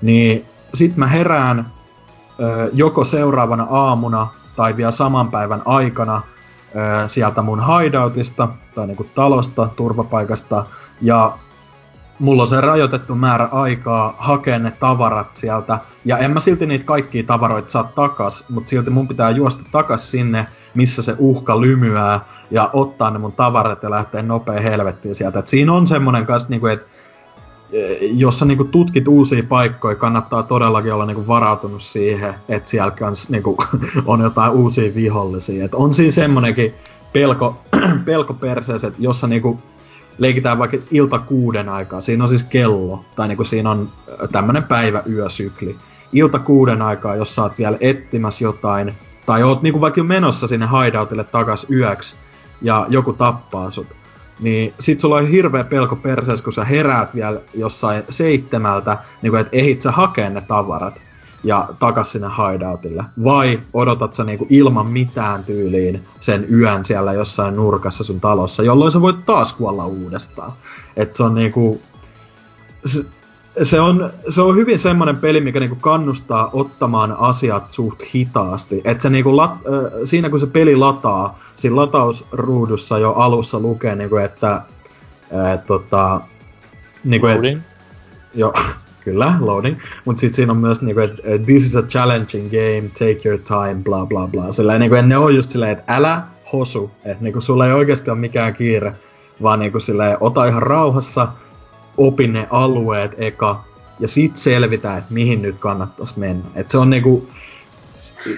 niin 0.03 0.45
sit 0.75 0.97
mä 0.97 1.07
herään 1.07 1.73
ö, 2.41 2.71
joko 2.73 3.05
seuraavana 3.05 3.67
aamuna 3.71 4.27
tai 4.57 4.77
vielä 4.77 4.91
saman 4.91 5.31
päivän 5.31 5.63
aikana 5.65 6.23
ö, 7.05 7.09
sieltä 7.09 7.43
mun 7.43 7.63
hideoutista 7.67 8.49
tai 8.75 8.87
niinku 8.87 9.07
talosta, 9.15 9.69
turvapaikasta, 9.77 10.67
ja 11.03 11.33
mulla 12.19 12.43
on 12.43 12.49
se 12.49 12.61
rajoitettu 12.61 13.15
määrä 13.15 13.49
aikaa 13.53 14.15
hakea 14.19 14.59
ne 14.59 14.71
tavarat 14.71 15.37
sieltä, 15.37 15.79
ja 16.05 16.19
en 16.19 16.31
mä 16.31 16.41
silti 16.41 16.67
niitä 16.67 16.85
kaikkia 16.85 17.23
tavaroita 17.23 17.71
saa 17.71 17.91
takas, 17.95 18.45
mutta 18.49 18.69
silti 18.69 18.91
mun 18.91 19.09
pitää 19.09 19.31
juosta 19.31 19.65
takas 19.73 20.11
sinne, 20.11 20.47
missä 20.75 21.03
se 21.03 21.15
uhka 21.19 21.61
lymyää, 21.61 22.21
ja 22.51 22.71
ottaa 22.73 23.11
ne 23.11 23.19
mun 23.19 23.33
tavarat 23.33 23.83
ja 23.83 23.91
lähteä 23.91 24.23
nopea 24.23 24.61
helvettiin 24.61 25.15
sieltä. 25.15 25.39
Et 25.39 25.49
siinä 25.49 25.73
on 25.73 25.87
semmonen 25.87 26.27
kanssa, 26.27 26.49
niinku, 26.49 26.67
että 26.67 26.87
e, 27.73 28.07
jos 28.07 28.39
sä 28.39 28.45
niinku 28.45 28.65
tutkit 28.65 29.09
uusia 29.09 29.43
paikkoja, 29.49 29.97
kannattaa 29.97 30.43
todellakin 30.43 30.93
olla 30.93 31.07
niinku 31.07 31.27
varautunut 31.27 31.83
siihen, 31.83 32.35
että 32.49 32.71
siellä 32.71 32.91
kans 32.91 33.31
niinku, 33.31 33.57
on 34.07 34.21
jotain 34.21 34.53
uusia 34.53 34.95
vihollisia. 34.95 35.65
Et 35.65 35.75
on 35.75 35.95
siinä 35.95 36.11
semmonenkin 36.11 36.75
pelko, 37.13 37.57
pelko 38.05 38.35
perseessä, 38.35 38.87
että 38.89 39.03
jos 39.03 39.21
sä 39.21 39.27
niinku 39.27 39.59
leikitään 40.19 40.59
vaikka 40.59 40.77
ilta 40.91 41.19
kuuden 41.19 41.69
aikaa, 41.69 42.01
siinä 42.01 42.25
on 42.25 42.29
siis 42.29 42.45
kello, 42.45 43.05
tai 43.17 43.29
niinku 43.29 43.45
siinä 43.45 43.71
on 43.71 43.89
tämmönen 44.33 44.63
päivä-yösykli. 44.63 45.77
Ilta 46.13 46.39
kuuden 46.39 46.83
aikaa, 46.83 47.17
jos 47.17 47.35
sä 47.35 47.43
oot 47.43 47.59
vielä 47.59 47.77
etsimässä 47.81 48.45
jotain, 48.45 48.95
tai 49.27 49.43
oot 49.43 49.63
niinku 49.63 49.81
vaikka 49.81 50.05
menossa 50.05 50.49
sinne 50.49 50.67
hideoutille 50.67 51.25
takas 51.25 51.67
yöksi, 51.71 52.17
ja 52.63 52.87
joku 52.89 53.13
tappaa 53.13 53.71
sut, 53.71 53.87
niin 54.41 54.75
sit 54.81 55.01
sulla 55.01 55.17
on 55.17 55.27
hirveä 55.27 55.65
pelko 55.65 55.97
perseessä, 55.97 56.45
kun 56.45 56.53
sä 56.53 56.65
heräät 56.65 57.15
vielä 57.15 57.41
jossain 57.55 58.03
seitsemältä, 58.11 58.99
niin 59.23 59.37
että 59.37 59.57
ehit 59.57 59.83
sä 59.83 59.93
hakee 59.93 60.31
ne 60.31 60.41
tavarat 60.41 61.03
ja 61.45 61.69
takas 61.79 62.13
sinne 62.13 62.29
hideoutille. 62.29 63.05
Vai 63.25 63.61
odotat 63.73 64.15
sä 64.15 64.25
niinku 64.25 64.47
ilman 64.51 64.87
mitään 64.87 65.45
tyyliin 65.45 66.03
sen 66.21 66.47
yön 66.53 66.85
siellä 66.85 67.13
jossain 67.13 67.57
nurkassa 67.57 68.05
sun 68.05 68.21
talossa, 68.21 68.63
jolloin 68.63 68.93
sä 68.93 69.01
voit 69.01 69.25
taas 69.27 69.53
kuolla 69.53 69.87
uudestaan. 69.87 70.53
Et 70.97 71.17
se 71.17 71.23
on 71.23 71.35
niinku... 71.35 71.81
Se, 73.63 73.81
on, 73.81 74.11
se 74.29 74.43
on 74.43 74.57
hyvin 74.57 74.79
semmoinen 74.79 75.17
peli, 75.17 75.41
mikä 75.41 75.61
niinku 75.61 75.77
kannustaa 75.81 76.51
ottamaan 76.53 77.17
asiat 77.19 77.73
suht 77.73 78.03
hitaasti. 78.15 78.81
Et 78.85 79.01
se 79.01 79.11
niinku 79.11 79.37
lat, 79.37 79.51
äh, 79.51 79.93
siinä 80.05 80.31
kun 80.31 80.41
se 80.41 80.47
peli 80.47 80.77
lataa, 80.77 81.39
siinä 81.55 81.77
latausruudussa 81.77 82.99
jo 82.99 83.13
alussa 83.13 83.61
lukee, 83.61 83.97
niinku, 83.97 84.17
että 84.17 84.53
äh, 84.53 85.65
tota, 85.67 86.21
niinku, 87.05 87.27
et, 87.27 87.59
jo, 88.35 88.53
kyllä, 89.05 89.35
loading. 89.41 89.77
Mutta 90.05 90.21
sitten 90.21 90.37
siinä 90.37 90.53
on 90.53 90.59
myös 90.59 90.83
niinku, 90.83 91.01
että 91.01 91.23
this 91.47 91.67
is 91.67 91.77
a 91.77 91.83
challenging 91.83 92.51
game, 92.51 92.89
take 92.89 93.29
your 93.29 93.41
time, 93.41 93.83
bla 93.85 94.07
bla 94.07 94.27
bla. 94.27 94.53
Sillä 94.53 94.79
niinku, 94.79 94.97
ne 95.03 95.19
on 95.19 95.37
just 95.37 95.51
silleen, 95.51 95.73
että 95.73 95.97
älä 95.97 96.23
hosu, 96.53 96.91
että 97.05 97.25
niinku, 97.25 97.41
sulla 97.41 97.67
ei 97.67 97.73
oikeasti 97.73 98.11
ole 98.11 98.19
mikään 98.19 98.55
kiire, 98.55 98.95
vaan 99.43 99.59
niinku, 99.59 99.81
silleen, 99.81 100.17
ota 100.21 100.45
ihan 100.45 100.63
rauhassa, 100.63 101.29
opi 101.97 102.29
ne 102.29 102.47
alueet 102.51 103.15
eka, 103.19 103.65
ja 104.01 104.09
sit 104.09 104.37
selvitä, 104.37 104.97
että 104.97 105.15
mihin 105.15 105.43
nyt 105.43 105.57
kannattaisi 105.59 106.19
mennä. 106.19 106.45
Et 106.55 106.71
se 106.71 106.79
on 106.79 106.91
niinku, 106.91 107.29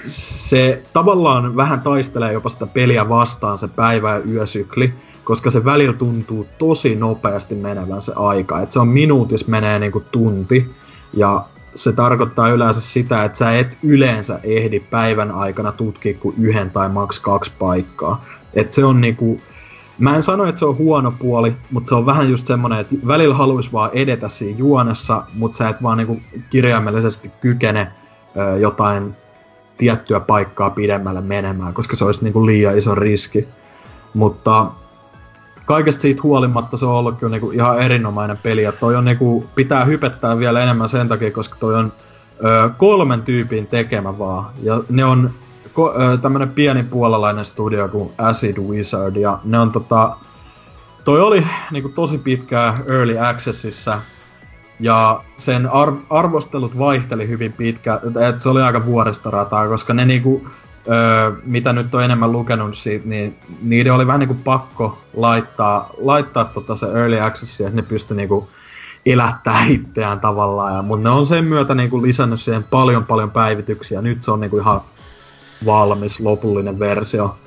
se 0.04 0.82
tavallaan 0.92 1.56
vähän 1.56 1.80
taistelee 1.80 2.32
jopa 2.32 2.48
sitä 2.48 2.66
peliä 2.66 3.08
vastaan 3.08 3.58
se 3.58 3.68
päivä- 3.68 4.14
ja 4.14 4.22
yösykli, 4.32 4.94
koska 5.24 5.50
se 5.50 5.64
välillä 5.64 5.92
tuntuu 5.92 6.46
tosi 6.58 6.94
nopeasti 6.94 7.54
menevän 7.54 8.02
se 8.02 8.12
aika. 8.16 8.60
Et 8.60 8.72
se 8.72 8.80
on 8.80 8.88
minuutis 8.88 9.46
menee 9.46 9.78
niinku 9.78 10.02
tunti, 10.12 10.70
ja 11.14 11.44
se 11.74 11.92
tarkoittaa 11.92 12.48
yleensä 12.48 12.80
sitä, 12.80 13.24
että 13.24 13.38
sä 13.38 13.58
et 13.58 13.78
yleensä 13.82 14.40
ehdi 14.42 14.80
päivän 14.80 15.30
aikana 15.30 15.72
tutkia 15.72 16.14
kuin 16.14 16.34
yhden 16.38 16.70
tai 16.70 16.88
maks 16.88 17.20
kaksi 17.20 17.52
paikkaa. 17.58 18.24
Et 18.54 18.72
se 18.72 18.84
on 18.84 19.00
niinku, 19.00 19.40
Mä 19.98 20.16
en 20.16 20.22
sano, 20.22 20.44
että 20.44 20.58
se 20.58 20.64
on 20.64 20.78
huono 20.78 21.14
puoli, 21.18 21.56
mutta 21.70 21.88
se 21.88 21.94
on 21.94 22.06
vähän 22.06 22.30
just 22.30 22.46
semmonen, 22.46 22.78
että 22.78 22.94
välillä 23.06 23.34
haluaisi 23.34 23.72
vaan 23.72 23.90
edetä 23.92 24.28
siinä 24.28 24.58
juonessa, 24.58 25.22
mutta 25.34 25.58
sä 25.58 25.68
et 25.68 25.82
vaan 25.82 25.98
niinku 25.98 26.20
kirjaimellisesti 26.50 27.30
kykene 27.40 27.92
ö, 28.36 28.58
jotain 28.58 29.14
tiettyä 29.78 30.20
paikkaa 30.20 30.70
pidemmälle 30.70 31.20
menemään, 31.20 31.74
koska 31.74 31.96
se 31.96 32.04
olisi 32.04 32.24
niinku 32.24 32.46
liian 32.46 32.78
iso 32.78 32.94
riski. 32.94 33.48
Mutta 34.14 34.66
kaikesta 35.64 36.00
siitä 36.00 36.22
huolimatta 36.22 36.76
se 36.76 36.86
on 36.86 36.92
ollut 36.92 37.18
kyllä 37.18 37.30
niinku 37.30 37.50
ihan 37.50 37.78
erinomainen 37.78 38.38
peli, 38.42 38.62
ja 38.62 38.72
toi 38.72 38.96
on 38.96 39.04
niinku, 39.04 39.44
pitää 39.54 39.84
hypettää 39.84 40.38
vielä 40.38 40.62
enemmän 40.62 40.88
sen 40.88 41.08
takia, 41.08 41.30
koska 41.30 41.56
toi 41.60 41.74
on 41.74 41.92
ö, 42.44 42.70
kolmen 42.76 43.22
tyypin 43.22 43.66
tekemä 43.66 44.18
vaan, 44.18 44.44
ja 44.62 44.80
ne 44.88 45.04
on 45.04 45.30
tämmönen 46.22 46.48
pieni 46.48 46.82
puolalainen 46.82 47.44
studio 47.44 47.88
kuin 47.88 48.12
Acid 48.18 48.58
Wizard, 48.58 49.16
ja 49.16 49.38
ne 49.44 49.58
on 49.58 49.72
tota... 49.72 50.16
Toi 51.04 51.20
oli 51.20 51.46
niinku 51.70 51.88
tosi 51.88 52.18
pitkää 52.18 52.78
Early 52.86 53.18
Accessissa, 53.18 54.00
ja 54.80 55.20
sen 55.36 55.72
ar- 55.72 55.96
arvostelut 56.10 56.78
vaihteli 56.78 57.28
hyvin 57.28 57.52
pitkä, 57.52 58.00
että 58.28 58.42
se 58.42 58.48
oli 58.48 58.62
aika 58.62 58.86
vuoristorataa, 58.86 59.68
koska 59.68 59.94
ne 59.94 60.04
niinku, 60.04 60.46
öö, 60.88 61.32
mitä 61.44 61.72
nyt 61.72 61.94
on 61.94 62.02
enemmän 62.02 62.32
lukenut 62.32 62.76
siitä, 62.76 63.08
niin 63.08 63.36
niiden 63.62 63.94
oli 63.94 64.06
vähän 64.06 64.20
niinku 64.20 64.36
pakko 64.44 64.98
laittaa, 65.14 65.90
laittaa 65.98 66.44
tota 66.44 66.76
se 66.76 66.86
Early 66.86 67.20
Access, 67.20 67.60
että 67.60 67.76
ne 67.76 67.82
pystyi 67.82 68.16
niinku 68.16 68.48
elättää 69.06 69.64
itseään 69.66 70.20
tavallaan, 70.20 70.74
ja, 70.74 70.82
mutta 70.82 71.08
ne 71.08 71.10
on 71.10 71.26
sen 71.26 71.44
myötä 71.44 71.74
niinku 71.74 72.02
lisännyt 72.02 72.40
siihen 72.40 72.64
paljon 72.64 73.04
paljon 73.04 73.30
päivityksiä, 73.30 74.02
nyt 74.02 74.22
se 74.22 74.30
on 74.30 74.40
niinku 74.40 74.58
ihan 74.58 74.80
valmis 75.64 76.20
lopullinen 76.20 76.78
versio. 76.78 77.38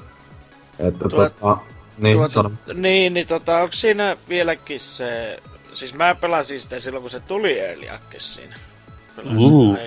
Että 0.79 1.09
Tuo, 1.09 1.29
tota, 1.29 1.57
niin, 1.97 2.17
tuota, 2.17 2.51
niin, 2.73 3.13
niin 3.13 3.27
tota, 3.27 3.57
onko 3.57 3.73
siinä 3.75 4.17
vieläkin 4.29 4.79
se... 4.79 5.39
Siis 5.73 5.93
mä 5.93 6.15
pelasin 6.15 6.59
sitä 6.59 6.79
silloin, 6.79 7.01
kun 7.01 7.09
se 7.09 7.19
tuli 7.19 7.59
Early 7.59 7.89
Accessiin. 7.89 8.49
Uh, 9.25 9.77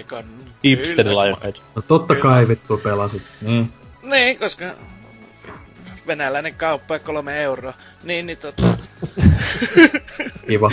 Lionhead. 1.04 1.56
No 1.76 1.82
totta 1.82 2.14
Kyllä. 2.14 2.22
kai 2.22 2.48
vittu 2.48 2.78
pelasit, 2.78 3.22
niin. 3.40 3.72
Niin, 4.02 4.38
koska 4.38 4.64
venäläinen 6.06 6.54
kauppa 6.54 6.94
ja 6.94 6.98
kolme 6.98 7.42
euroa. 7.42 7.74
Niin, 8.02 8.26
niin 8.26 8.38
tota... 8.38 8.62
Kiva. 10.46 10.70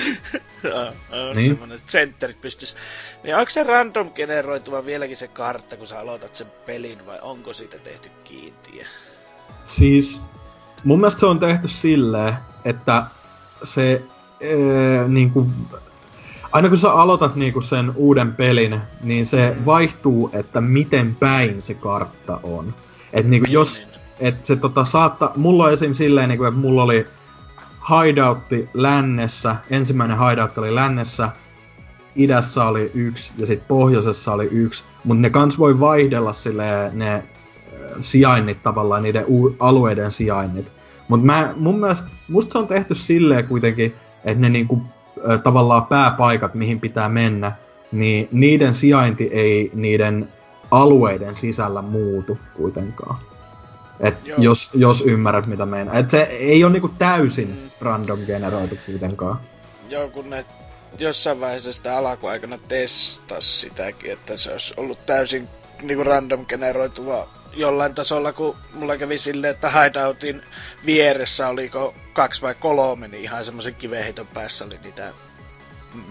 niin. 1.35 1.47
semmonen 1.47 1.79
centerit 1.87 2.41
pystys. 2.41 2.75
Niin 3.23 3.35
onko 3.35 3.49
se 3.49 3.63
random 3.63 4.11
generoituva 4.11 4.85
vieläkin 4.85 5.17
se 5.17 5.27
kartta, 5.27 5.77
kun 5.77 5.87
sä 5.87 5.99
aloitat 5.99 6.35
sen 6.35 6.47
pelin, 6.65 7.05
vai 7.05 7.19
onko 7.21 7.53
siitä 7.53 7.77
tehty 7.77 8.09
kiintiä? 8.23 8.87
Siis, 9.65 10.25
mun 10.83 10.99
mielestä 10.99 11.19
se 11.19 11.25
on 11.25 11.39
tehty 11.39 11.67
silleen, 11.67 12.33
että 12.65 13.03
se 13.63 14.01
ee, 14.41 15.07
niinku, 15.07 15.47
aina 16.51 16.69
kun 16.69 16.77
sä 16.77 16.91
aloitat 16.91 17.35
niinku 17.35 17.61
sen 17.61 17.91
uuden 17.95 18.33
pelin, 18.33 18.81
niin 19.03 19.25
se 19.25 19.55
vaihtuu, 19.65 20.29
että 20.33 20.61
miten 20.61 21.15
päin 21.15 21.61
se 21.61 21.73
kartta 21.73 22.39
on. 22.43 22.73
Et 23.13 23.27
niinku 23.27 23.51
jos, 23.51 23.87
niin. 23.91 23.99
et 24.19 24.45
se 24.45 24.55
tota 24.55 24.85
saattaa, 24.85 25.31
mulla 25.35 25.63
on 25.63 25.73
esim. 25.73 25.93
silleen 25.93 26.29
niinku, 26.29 26.45
että 26.45 26.59
mulla 26.59 26.83
oli 26.83 27.07
hideoutti 27.89 28.69
lännessä, 28.73 29.55
ensimmäinen 29.69 30.17
hideout 30.29 30.57
oli 30.57 30.75
lännessä, 30.75 31.29
idässä 32.15 32.65
oli 32.65 32.91
yksi 32.93 33.31
ja 33.37 33.45
sitten 33.45 33.67
pohjoisessa 33.67 34.33
oli 34.33 34.47
yksi, 34.51 34.83
mutta 35.03 35.21
ne 35.21 35.29
kans 35.29 35.59
voi 35.59 35.79
vaihdella 35.79 36.33
sille 36.33 36.91
ne 36.93 37.23
sijainnit 38.01 38.63
tavallaan, 38.63 39.03
niiden 39.03 39.25
u- 39.27 39.55
alueiden 39.59 40.11
sijainnit. 40.11 40.71
Mutta 41.07 41.53
mun 41.55 41.79
mielestä, 41.79 42.07
musta 42.29 42.51
se 42.51 42.57
on 42.57 42.67
tehty 42.67 42.95
silleen 42.95 43.47
kuitenkin, 43.47 43.95
että 44.23 44.41
ne 44.41 44.49
niinku, 44.49 44.81
äh, 45.29 45.41
tavallaan 45.41 45.85
pääpaikat, 45.85 46.55
mihin 46.55 46.79
pitää 46.79 47.09
mennä, 47.09 47.51
niin 47.91 48.27
niiden 48.31 48.73
sijainti 48.73 49.23
ei 49.23 49.71
niiden 49.73 50.29
alueiden 50.71 51.35
sisällä 51.35 51.81
muutu 51.81 52.37
kuitenkaan. 52.55 53.19
Et 53.99 54.15
jos, 54.37 54.69
jos 54.73 55.01
ymmärrät 55.01 55.47
mitä 55.47 55.65
meinaa. 55.65 55.93
Et 55.93 56.09
se 56.09 56.21
ei 56.21 56.63
ole 56.63 56.73
niinku 56.73 56.91
täysin 56.97 57.47
mm. 57.47 57.69
random 57.81 58.19
generoitu 58.19 58.75
kuitenkaan. 58.85 59.39
Joo, 59.89 60.07
kun 60.07 60.29
ne 60.29 60.45
jossain 60.97 61.39
vaiheessa 61.39 61.73
sitä 61.73 61.97
alakuaikana 61.97 62.57
testas 62.57 63.61
sitäkin, 63.61 64.11
että 64.11 64.37
se 64.37 64.51
olisi 64.51 64.73
ollut 64.77 65.05
täysin 65.05 65.49
niinku 65.81 66.03
random 66.03 66.45
generoituva 66.45 67.27
jollain 67.53 67.95
tasolla, 67.95 68.33
kun 68.33 68.57
mulla 68.73 68.97
kävi 68.97 69.17
silleen, 69.17 69.51
että 69.51 69.71
hideoutin 69.71 70.41
vieressä 70.85 71.47
oliko 71.47 71.95
kaksi 72.13 72.41
vai 72.41 72.55
kolme, 72.55 73.07
niin 73.07 73.23
ihan 73.23 73.45
semmoisen 73.45 73.75
kiveheiton 73.75 74.27
päässä 74.27 74.65
oli 74.65 74.79
niitä 74.83 75.13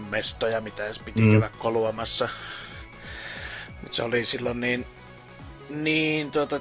mestoja, 0.09 0.61
mitä 0.61 0.85
edes 0.85 0.99
piti 0.99 1.21
mm. 1.21 1.31
käydä 1.31 1.49
koluamassa. 1.59 2.29
Mutta 3.81 3.95
se 3.95 4.03
oli 4.03 4.25
silloin 4.25 4.59
niin, 4.59 4.87
niin 5.69 6.31
tuota, 6.31 6.59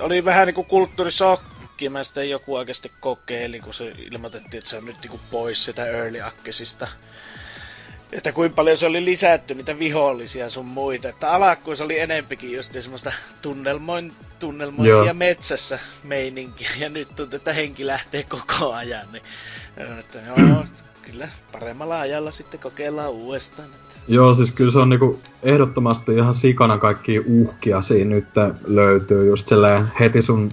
oli 0.00 0.24
vähän 0.24 0.46
niinku 0.46 0.64
kulttuurisokki 0.64 1.88
mä 1.88 2.04
sitten 2.04 2.30
joku 2.30 2.56
oikeasti 2.56 2.92
kokeili, 3.00 3.60
kun 3.60 3.74
se 3.74 3.92
ilmoitettiin, 4.12 4.58
että 4.58 4.70
se 4.70 4.76
on 4.76 4.84
nyt 4.84 4.96
niinku 5.02 5.20
pois 5.30 5.64
sitä 5.64 5.86
Early 5.86 6.20
Accessista 6.20 6.88
että 8.12 8.32
kuinka 8.32 8.54
paljon 8.54 8.78
se 8.78 8.86
oli 8.86 9.04
lisätty 9.04 9.54
niitä 9.54 9.78
vihollisia 9.78 10.50
sun 10.50 10.66
muita. 10.66 11.08
Että 11.08 11.32
alakkuun 11.32 11.76
se 11.76 11.84
oli 11.84 11.98
enempikin 11.98 12.52
just 12.52 12.72
semmoista 12.80 13.12
tunnelmoin, 13.42 14.12
tunnelmointia 14.38 15.14
metsässä 15.14 15.78
meininkiä. 16.04 16.70
Ja 16.78 16.88
nyt 16.88 17.08
tuntuu, 17.16 17.36
että 17.36 17.52
henki 17.52 17.86
lähtee 17.86 18.22
koko 18.22 18.72
ajan. 18.72 19.06
Niin, 19.12 19.22
että 19.98 20.18
joo, 20.26 20.64
kyllä 21.02 21.28
paremmalla 21.52 22.00
ajalla 22.00 22.30
sitten 22.30 22.60
kokeillaan 22.60 23.12
uudestaan. 23.12 23.68
Joo, 24.08 24.34
siis 24.34 24.52
kyllä 24.52 24.72
se 24.72 24.78
on 24.78 24.88
niinku 24.88 25.20
ehdottomasti 25.42 26.14
ihan 26.14 26.34
sikana 26.34 26.78
kaikki 26.78 27.20
uhkia 27.26 27.82
siinä 27.82 28.10
nyt 28.10 28.24
löytyy 28.66 29.26
just 29.26 29.50
heti 30.00 30.22
sun 30.22 30.52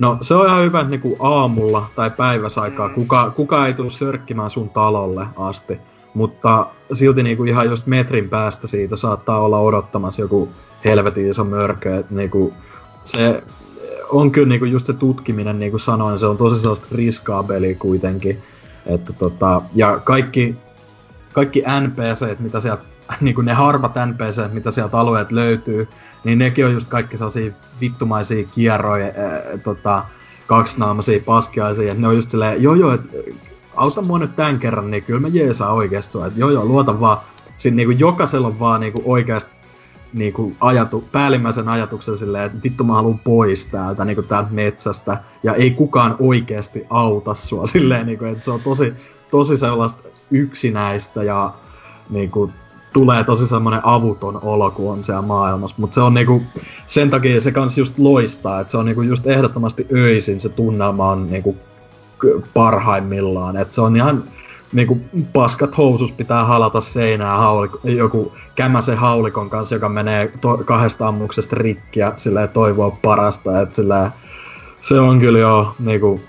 No 0.00 0.18
se 0.20 0.34
on 0.34 0.46
ihan 0.46 0.62
hyvä, 0.62 0.80
että 0.80 0.90
niinku 0.90 1.16
aamulla 1.20 1.86
tai 1.96 2.10
päiväsaikaa 2.10 2.88
mm. 2.88 2.94
kuka, 2.94 3.30
kuka 3.30 3.66
ei 3.66 3.74
tule 3.74 3.90
sörkkimään 3.90 4.50
sun 4.50 4.70
talolle 4.70 5.26
asti. 5.36 5.78
Mutta 6.14 6.66
silti 6.92 7.22
niinku 7.22 7.44
ihan 7.44 7.66
just 7.66 7.86
metrin 7.86 8.28
päästä 8.28 8.66
siitä 8.66 8.96
saattaa 8.96 9.40
olla 9.40 9.58
odottamassa 9.58 10.22
joku 10.22 10.48
helvetin 10.84 11.30
iso 11.30 11.44
mörkö. 11.44 11.96
Et 11.96 12.10
niinku, 12.10 12.54
se 13.04 13.42
on 14.08 14.32
kyllä 14.32 14.48
niinku 14.48 14.64
just 14.64 14.86
se 14.86 14.92
tutkiminen, 14.92 15.58
niin 15.58 15.72
kuin 15.72 15.80
sanoin, 15.80 16.18
se 16.18 16.26
on 16.26 16.36
tosi 16.36 16.60
sellaista 16.60 16.86
riskaabeli 16.92 17.74
kuitenkin. 17.74 18.42
Että 18.86 19.12
tota, 19.12 19.62
ja 19.74 20.00
kaikki, 20.04 20.54
kaikki 21.32 21.62
NPC, 21.80 22.38
mitä 22.38 22.60
sieltä, 22.60 22.82
niinku 23.20 23.40
ne 23.40 23.52
harvat 23.52 23.94
NPC, 24.06 24.52
mitä 24.52 24.70
sieltä 24.70 24.98
alueet 24.98 25.32
löytyy, 25.32 25.88
niin 26.24 26.38
nekin 26.38 26.66
on 26.66 26.72
just 26.72 26.88
kaikki 26.88 27.16
sellaisia 27.16 27.52
vittumaisia 27.80 28.46
kierroja, 28.54 29.06
ää, 29.06 29.58
tota, 29.64 30.04
kaksinaamaisia 30.46 31.20
paskiaisia. 31.24 31.94
Ne 31.94 32.08
on 32.08 32.14
just 32.14 32.30
silleen, 32.30 32.62
joo 32.62 32.74
joo, 32.74 32.98
auta 33.76 34.02
mua 34.02 34.18
nyt 34.18 34.36
tän 34.36 34.58
kerran, 34.58 34.90
niin 34.90 35.04
kyllä 35.04 35.20
mä 35.20 35.28
jeesaan 35.28 35.74
oikeesti 35.74 36.12
sua. 36.12 36.30
Joo 36.36 36.50
joo, 36.50 36.64
luota 36.64 37.00
vaan. 37.00 37.18
Sitten 37.56 37.76
niinku 37.76 37.90
jokaisella 37.90 38.46
on 38.46 38.58
vaan 38.60 38.80
niinku 38.80 39.02
oikeasti 39.04 39.50
niinku 40.12 40.52
ajatu, 40.60 41.04
päällimmäisen 41.12 41.68
ajatuksen 41.68 42.16
silleen, 42.16 42.46
että 42.46 42.58
vittu 42.64 42.84
mä 42.84 42.94
haluan 42.94 43.18
pois 43.18 43.66
täältä, 43.66 44.04
niinku 44.04 44.22
täältä 44.22 44.50
metsästä. 44.50 45.18
Ja 45.42 45.54
ei 45.54 45.70
kukaan 45.70 46.16
oikeasti 46.18 46.86
auta 46.90 47.34
sua 47.34 47.66
silleen, 47.76 48.06
niinku, 48.06 48.24
että 48.24 48.44
se 48.44 48.50
on 48.50 48.60
tosi, 48.60 48.92
tosi 49.30 49.56
sellaista 49.56 50.08
yksinäistä 50.30 51.22
ja 51.22 51.54
niinku, 52.10 52.50
tulee 52.92 53.24
tosi 53.24 53.46
semmoinen 53.46 53.80
avuton 53.84 54.38
olo, 54.42 54.70
kun 54.70 54.92
on 54.92 55.04
siellä 55.04 55.22
maailmassa. 55.22 55.76
Mutta 55.78 55.94
se 55.94 56.00
on 56.00 56.14
niinku, 56.14 56.42
sen 56.86 57.10
takia 57.10 57.40
se 57.40 57.52
kans 57.52 57.78
just 57.78 57.98
loistaa, 57.98 58.60
että 58.60 58.70
se 58.70 58.78
on 58.78 58.84
niinku 58.84 59.02
just 59.02 59.26
ehdottomasti 59.26 59.86
öisin 59.92 60.40
se 60.40 60.48
tunnelma 60.48 61.10
on 61.10 61.30
niinku 61.30 61.56
parhaimmillaan. 62.54 63.56
Et 63.56 63.72
se 63.72 63.80
on 63.80 63.96
ihan 63.96 64.24
niinku 64.72 65.00
paskat 65.32 65.76
housus 65.78 66.12
pitää 66.12 66.44
halata 66.44 66.80
seinää 66.80 67.36
hauliko, 67.36 67.80
joku 67.84 68.36
kämäsen 68.54 68.98
haulikon 68.98 69.50
kanssa, 69.50 69.74
joka 69.74 69.88
menee 69.88 70.32
to, 70.40 70.58
kahdesta 70.64 71.08
ammuksesta 71.08 71.56
rikkiä 71.56 72.12
silleen 72.16 72.48
toivoa 72.48 72.90
parasta. 73.02 73.60
Et 73.60 73.74
silleen, 73.74 74.10
se 74.80 75.00
on 75.00 75.20
kyllä 75.20 75.38
jo 75.38 75.74
niinku... 75.78 76.20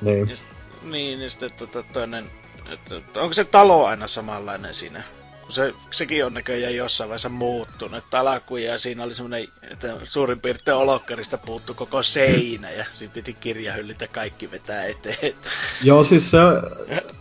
Niin. 0.00 0.28
Just, 0.28 0.44
niin, 0.82 1.18
niin 1.18 1.30
sitten 1.30 1.50
tota, 1.52 1.82
toinen, 1.92 2.24
että, 2.72 3.20
onko 3.20 3.32
se 3.32 3.44
talo 3.44 3.86
aina 3.86 4.06
samanlainen 4.06 4.74
siinä 4.74 5.02
se, 5.48 5.74
sekin 5.90 6.26
on 6.26 6.34
näköjään 6.34 6.74
jossain 6.74 7.08
vaiheessa 7.08 7.28
muuttunut. 7.28 7.96
Että 7.96 8.20
alkuun 8.20 8.62
ja 8.62 8.78
siinä 8.78 9.02
oli 9.04 9.14
semmoinen, 9.14 9.48
että 9.70 9.94
suurin 10.04 10.40
piirtein 10.40 10.76
olokkarista 10.76 11.38
puuttu 11.38 11.74
koko 11.74 12.02
seinä 12.02 12.70
ja 12.70 12.84
siinä 12.90 13.14
piti 13.14 13.32
kirjahyllyt 13.32 14.00
ja 14.00 14.08
kaikki 14.08 14.50
vetää 14.50 14.84
eteen. 14.84 15.34
Joo, 15.82 16.04
siis 16.04 16.30
se, 16.30 16.38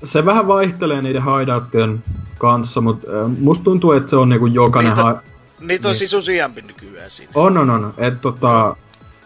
se 0.03 0.26
vähän 0.26 0.47
vaihtelee 0.47 1.01
niiden 1.01 1.24
hideoutien 1.24 2.03
kanssa, 2.38 2.82
mutta 2.82 3.07
musta 3.39 3.63
tuntuu, 3.63 3.91
että 3.91 4.09
se 4.09 4.15
on 4.15 4.30
niinku 4.30 4.47
jokainen... 4.47 4.91
Niitä, 4.91 5.03
ha- 5.03 5.22
niitä 5.59 5.88
on 5.88 5.91
niin. 5.91 5.97
siis 5.97 6.13
useampi 6.13 6.61
nykyään 6.61 7.11
siinä. 7.11 7.32
On, 7.36 7.57
on, 7.57 7.69
on. 7.69 7.93
Että 7.97 8.19
tota, 8.19 8.76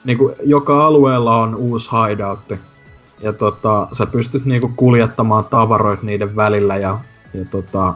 niinku, 0.03 0.35
joka 0.43 0.85
alueella 0.85 1.37
on 1.37 1.55
uusi 1.55 1.89
hideout. 1.91 2.53
Ja 3.19 3.33
tota, 3.33 3.87
sä 3.91 4.05
pystyt 4.05 4.45
niinku 4.45 4.71
kuljettamaan 4.75 5.45
tavaroit 5.45 6.03
niiden 6.03 6.35
välillä 6.35 6.77
ja, 6.77 6.99
ja 7.33 7.45
tota, 7.45 7.93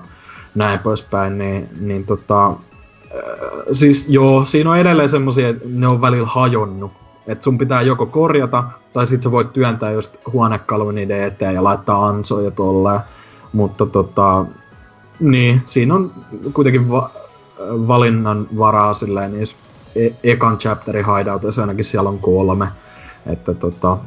näin 0.55 0.79
poispäin, 0.79 1.37
niin, 1.37 1.69
niin 1.79 2.05
tota, 2.05 2.47
äh, 2.47 2.55
siis 3.71 4.05
joo, 4.07 4.45
siinä 4.45 4.71
on 4.71 4.77
edelleen 4.77 5.09
semmosia, 5.09 5.49
että 5.49 5.65
ne 5.67 5.87
on 5.87 6.01
välillä 6.01 6.27
hajonnut. 6.27 6.91
Että 7.27 7.43
sun 7.43 7.57
pitää 7.57 7.81
joko 7.81 8.05
korjata, 8.05 8.63
tai 8.93 9.07
sit 9.07 9.23
sä 9.23 9.31
voit 9.31 9.53
työntää 9.53 9.91
just 9.91 10.15
huonekaluja 10.33 10.91
niiden 10.91 11.23
eteen 11.23 11.55
ja 11.55 11.63
laittaa 11.63 12.07
ansoja 12.07 12.51
tolleen. 12.51 12.99
Mutta 13.53 13.85
tota, 13.85 14.45
niin, 15.19 15.61
siinä 15.65 15.95
on 15.95 16.11
kuitenkin 16.53 16.91
va- 16.91 17.09
valinnan 17.59 18.47
varaa 18.57 18.93
silleen 18.93 19.31
niissä 19.31 19.55
e- 19.95 20.09
ekan 20.23 20.57
chapterin 20.57 21.05
hideoutissa 21.17 21.61
ainakin 21.61 21.85
siellä 21.85 22.09
on 22.09 22.19
kolme. 22.19 22.67
Että 23.25 23.53
tota, 23.53 23.97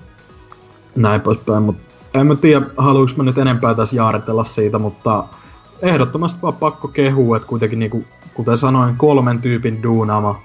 näin 0.96 1.20
poispäin, 1.20 1.62
mutta 1.62 1.82
en 2.14 2.26
mä 2.26 2.34
tiedä, 2.34 2.66
haluuks 2.76 3.16
mä 3.16 3.22
nyt 3.22 3.38
enempää 3.38 3.74
tässä 3.74 3.96
jaaritella 3.96 4.44
siitä, 4.44 4.78
mutta 4.78 5.24
ehdottomasti 5.82 6.42
vaan 6.42 6.54
pakko 6.54 6.88
kehua, 6.88 7.36
että 7.36 7.48
kuitenkin 7.48 7.78
niinku, 7.78 8.04
kuten 8.34 8.58
sanoin, 8.58 8.96
kolmen 8.96 9.38
tyypin 9.38 9.82
duunama, 9.82 10.40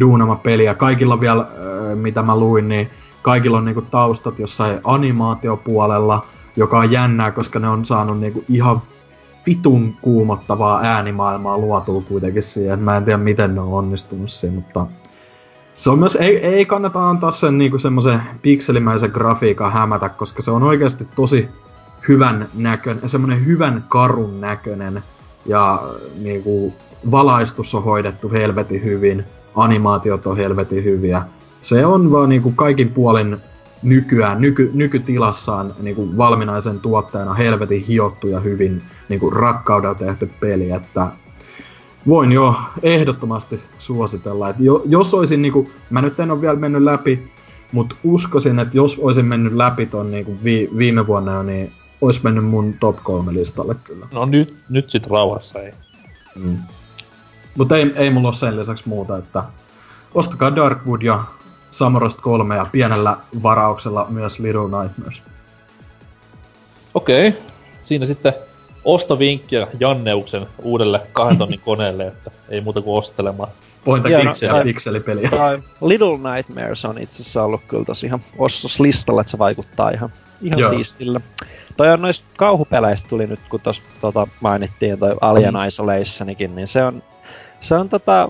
duunama 0.00 0.36
peliä. 0.36 0.74
Kaikilla 0.74 1.20
vielä, 1.20 1.46
mitä 1.94 2.22
mä 2.22 2.38
luin, 2.38 2.68
niin 2.68 2.90
kaikilla 3.22 3.58
on 3.58 3.64
niinku 3.64 3.82
taustat 3.82 4.38
jossain 4.38 4.80
animaatiopuolella, 4.84 6.26
joka 6.56 6.78
on 6.78 6.90
jännää, 6.90 7.30
koska 7.30 7.58
ne 7.58 7.68
on 7.68 7.84
saanut 7.84 8.20
niinku 8.20 8.44
ihan 8.48 8.82
vitun 9.46 9.94
kuumottavaa 10.02 10.80
äänimaailmaa 10.82 11.58
luotua 11.58 12.02
kuitenkin 12.08 12.42
siihen. 12.42 12.80
Mä 12.80 12.96
en 12.96 13.04
tiedä, 13.04 13.18
miten 13.18 13.54
ne 13.54 13.60
on 13.60 13.72
onnistunut 13.72 14.30
siinä, 14.30 14.54
mutta 14.54 14.86
se 15.78 15.90
on 15.90 15.98
myös, 15.98 16.16
ei, 16.16 16.36
ei 16.46 16.66
kannata 16.66 17.10
antaa 17.10 17.30
sen 17.30 17.58
niinku 17.58 17.78
semmoisen 17.78 18.22
pikselimäisen 18.42 19.10
grafiikan 19.10 19.72
hämätä, 19.72 20.08
koska 20.08 20.42
se 20.42 20.50
on 20.50 20.62
oikeasti 20.62 21.08
tosi 21.14 21.48
hyvän 22.08 22.48
näköinen, 22.54 23.08
semmoinen 23.08 23.46
hyvän 23.46 23.84
karun 23.88 24.40
näköinen 24.40 25.02
ja 25.46 25.82
niinku, 26.18 26.74
valaistus 27.10 27.74
on 27.74 27.84
hoidettu 27.84 28.30
helvetin 28.30 28.84
hyvin, 28.84 29.24
animaatiot 29.56 30.26
on 30.26 30.36
helvetin 30.36 30.84
hyviä. 30.84 31.22
Se 31.60 31.86
on 31.86 32.12
vaan 32.12 32.28
niinku 32.28 32.52
kaikin 32.56 32.88
puolin 32.88 33.36
nykyään, 33.82 34.40
nyky, 34.40 34.70
nykytilassaan 34.74 35.74
niinku 35.80 36.16
valminaisen 36.16 36.80
tuotteena 36.80 37.34
helvetin 37.34 37.82
hiottu 37.82 38.28
ja 38.28 38.40
hyvin 38.40 38.82
niinku 39.08 39.30
rakkaudella 39.30 39.94
tehty 39.94 40.30
peli, 40.40 40.70
että 40.70 41.08
voin 42.08 42.32
jo 42.32 42.54
ehdottomasti 42.82 43.64
suositella, 43.78 44.48
että 44.48 44.62
jo, 44.62 44.82
jos 44.84 45.14
olisin 45.14 45.42
niinku, 45.42 45.70
mä 45.90 46.02
nyt 46.02 46.20
en 46.20 46.30
ole 46.30 46.40
vielä 46.40 46.56
mennyt 46.56 46.82
läpi, 46.82 47.30
mutta 47.72 47.96
uskoisin, 48.04 48.58
että 48.58 48.76
jos 48.76 48.98
olisin 48.98 49.24
mennyt 49.24 49.52
läpi 49.52 49.86
ton 49.86 50.10
niinku 50.10 50.36
vi, 50.44 50.68
viime 50.78 51.06
vuonna 51.06 51.42
niin 51.42 51.72
olisi 52.02 52.20
mennyt 52.22 52.44
mun 52.44 52.74
top 52.80 52.96
3 53.02 53.32
listalle 53.34 53.74
kyllä. 53.84 54.06
No 54.12 54.24
nyt, 54.24 54.56
nyt 54.68 54.90
sit 54.90 55.06
rauhassa 55.06 55.62
ei. 55.62 55.72
Mm. 56.34 56.56
Mutta 57.58 57.76
ei, 57.76 57.92
ei 57.96 58.10
mulla 58.10 58.28
ole 58.28 58.34
sen 58.34 58.56
lisäksi 58.56 58.88
muuta, 58.88 59.16
että 59.16 59.44
ostakaa 60.14 60.56
Darkwood 60.56 61.02
ja 61.02 61.24
Samorost 61.70 62.20
3 62.20 62.56
ja 62.56 62.66
pienellä 62.72 63.16
varauksella 63.42 64.06
myös 64.10 64.38
Little 64.38 64.82
Nightmares. 64.82 65.22
Okei, 66.94 67.28
okay. 67.28 67.40
siinä 67.84 68.06
sitten 68.06 68.32
ostovinkkiä 68.84 69.66
Janneuksen 69.80 70.46
uudelle 70.62 71.00
kahden 71.12 71.38
tonnin 71.38 71.60
koneelle, 71.70 72.06
että 72.06 72.30
ei 72.48 72.60
muuta 72.60 72.82
kuin 72.82 72.98
ostelemaan. 72.98 73.48
Pointa 73.84 74.08
pikseli, 74.08 74.64
pikselipeliä. 74.64 75.30
Little 75.80 76.34
Nightmares 76.34 76.84
on 76.84 76.98
itse 76.98 77.22
asiassa 77.22 77.42
ollut 77.42 77.60
kyllä 77.68 77.84
tosi 77.84 78.06
ihan 78.06 78.20
ostoslistalla, 78.38 79.20
että 79.20 79.30
se 79.30 79.38
vaikuttaa 79.38 79.90
ihan, 79.90 80.12
ihan 80.42 80.58
Joo. 80.58 80.70
siistille. 80.70 81.20
Toi 81.76 81.92
on 81.92 82.02
noista 82.02 82.26
kauhupeleistä 82.36 83.08
tuli 83.08 83.26
nyt, 83.26 83.40
kun 83.48 83.60
tuossa 83.60 83.82
tota, 84.00 84.26
mainittiin 84.40 84.98
toi 84.98 85.16
Alien 85.20 85.54
mm. 85.54 85.66
Isolationikin, 85.66 86.54
niin 86.54 86.66
se 86.66 86.84
on, 86.84 87.02
se 87.60 87.74
on 87.74 87.88
tota, 87.88 88.28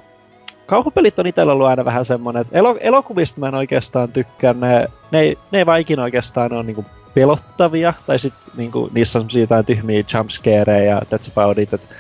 kauhupelit 0.67 1.19
on 1.19 1.27
itsellä 1.27 1.53
ollut 1.53 1.67
aina 1.67 1.85
vähän 1.85 2.05
semmonen, 2.05 2.41
että 2.43 2.59
elo, 2.59 2.77
elokuvista 2.81 3.41
mä 3.41 3.49
en 3.49 3.55
oikeastaan 3.55 4.13
tykkää, 4.13 4.53
ne, 4.53 4.89
ne, 5.11 5.21
ei, 5.21 5.39
ne 5.51 5.59
ei 5.59 5.67
vaan 5.67 5.81
ikinä 5.81 6.03
oikeastaan 6.03 6.53
ole 6.53 6.63
niinku 6.63 6.85
pelottavia, 7.15 7.95
tai 8.07 8.19
sit 8.19 8.35
niinku, 8.57 8.91
niissä 8.93 9.19
on 9.19 9.21
semmosia 9.21 9.41
jotain 9.41 9.65
tyhmiä 9.65 10.05
jumpscareja 10.15 10.85
ja 10.85 11.01
that's 11.01 11.31
about 11.33 11.59
it, 11.59 11.75
että 11.75 11.95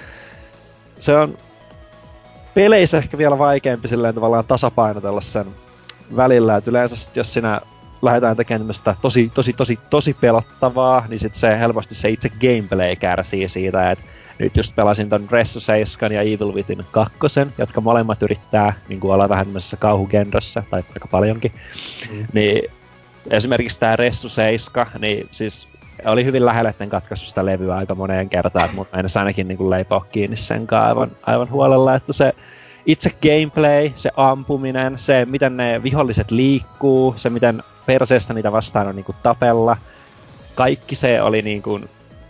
se 1.00 1.16
on 1.16 1.36
peleissä 2.54 2.98
ehkä 2.98 3.18
vielä 3.18 3.38
vaikeampi 3.38 3.88
silleen 3.88 4.14
tavallaan 4.14 4.44
tasapainotella 4.44 5.20
sen 5.20 5.46
välillä, 6.16 6.56
että 6.56 6.70
yleensä 6.70 6.96
sit, 6.96 7.16
jos 7.16 7.32
sinä 7.32 7.60
lähdetään 8.02 8.36
tekemään 8.36 8.68
tosi, 9.02 9.30
tosi, 9.34 9.52
tosi, 9.52 9.78
tosi 9.90 10.16
pelottavaa, 10.20 11.04
niin 11.08 11.20
sit 11.20 11.34
se 11.34 11.58
helposti 11.58 11.94
se 11.94 12.10
itse 12.10 12.28
gameplay 12.28 12.96
kärsii 12.96 13.48
siitä, 13.48 13.90
että 13.90 14.04
nyt 14.38 14.56
just 14.56 14.74
pelasin 14.74 15.08
ton 15.08 15.28
Resso 15.30 15.60
7 15.60 16.12
ja 16.12 16.22
Evil 16.22 16.54
Within 16.54 16.84
2, 16.90 17.18
jotka 17.58 17.80
molemmat 17.80 18.22
yrittää 18.22 18.72
niin 18.88 19.00
kuin 19.00 19.14
olla 19.14 19.28
vähän 19.28 19.46
tämmöisessä 19.46 19.76
kauhugenressä, 19.76 20.62
tai 20.70 20.82
aika 20.94 21.08
paljonkin, 21.08 21.52
mm. 22.10 22.26
niin 22.32 22.70
esimerkiksi 23.30 23.80
tämä 23.80 23.96
Ressu 23.96 24.28
7, 24.28 24.86
niin 25.00 25.28
siis 25.30 25.68
oli 26.04 26.24
hyvin 26.24 26.46
lähellä, 26.46 26.70
etten 26.70 26.90
katkaisu 26.90 27.26
sitä 27.26 27.46
levyä 27.46 27.76
aika 27.76 27.94
moneen 27.94 28.28
kertaan, 28.28 28.68
mutta 28.74 28.98
en 28.98 29.06
ainakin 29.18 29.48
niin 29.48 29.70
leipoa 29.70 30.06
kiinni 30.12 30.36
sen 30.36 30.66
aivan, 30.70 31.10
aivan 31.22 31.50
huolella, 31.50 31.94
että 31.94 32.12
se 32.12 32.32
itse 32.86 33.10
gameplay, 33.22 33.92
se 33.94 34.10
ampuminen, 34.16 34.98
se 34.98 35.24
miten 35.24 35.56
ne 35.56 35.82
viholliset 35.82 36.30
liikkuu, 36.30 37.14
se 37.16 37.30
miten 37.30 37.62
perseestä 37.86 38.34
niitä 38.34 38.52
vastaan 38.52 38.86
on 38.86 38.96
niinku 38.96 39.14
tapella, 39.22 39.76
kaikki 40.54 40.94
se 40.94 41.22
oli 41.22 41.42
niinku, 41.42 41.80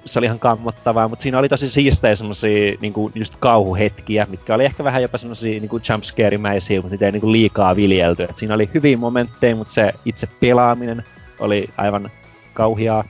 se 0.05 0.19
oli 0.19 0.27
ihan 0.27 0.39
kammottavaa, 0.39 1.09
mutta 1.09 1.23
siinä 1.23 1.39
oli 1.39 1.49
tosi 1.49 1.71
siistejä 1.71 2.17
semmosia 2.17 2.77
niinku 2.81 3.13
just 3.15 3.35
kauhuhetkiä, 3.41 4.27
mitkä 4.31 4.55
oli 4.55 4.65
ehkä 4.65 4.85
vähän 4.85 5.03
jopa 5.03 5.19
semmosia 5.19 5.61
niinku 5.61 5.79
jumpscare-mäisiä, 5.79 6.77
mutta 6.77 6.91
niitä 6.91 7.07
ei 7.07 7.13
niinku 7.13 7.33
liikaa 7.33 7.77
viljelty. 7.77 8.23
Et 8.23 8.37
siinä 8.37 8.55
oli 8.55 8.71
hyviä 8.75 8.97
momentteja, 8.97 9.57
mutta 9.57 9.73
se 9.73 9.93
itse 10.05 10.29
pelaaminen 10.41 11.05
oli 11.41 11.69
aivan 11.77 12.11
kauhiaa. 12.55 13.05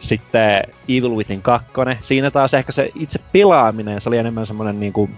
Sitten 0.00 0.62
Evil 0.88 1.16
Within 1.16 1.42
2, 1.42 1.70
siinä 2.00 2.30
taas 2.30 2.54
ehkä 2.54 2.72
se 2.72 2.90
itse 2.94 3.18
pelaaminen, 3.32 4.00
se 4.00 4.08
oli 4.08 4.18
enemmän 4.18 4.46
semmonen 4.46 4.80
niinku 4.80 5.10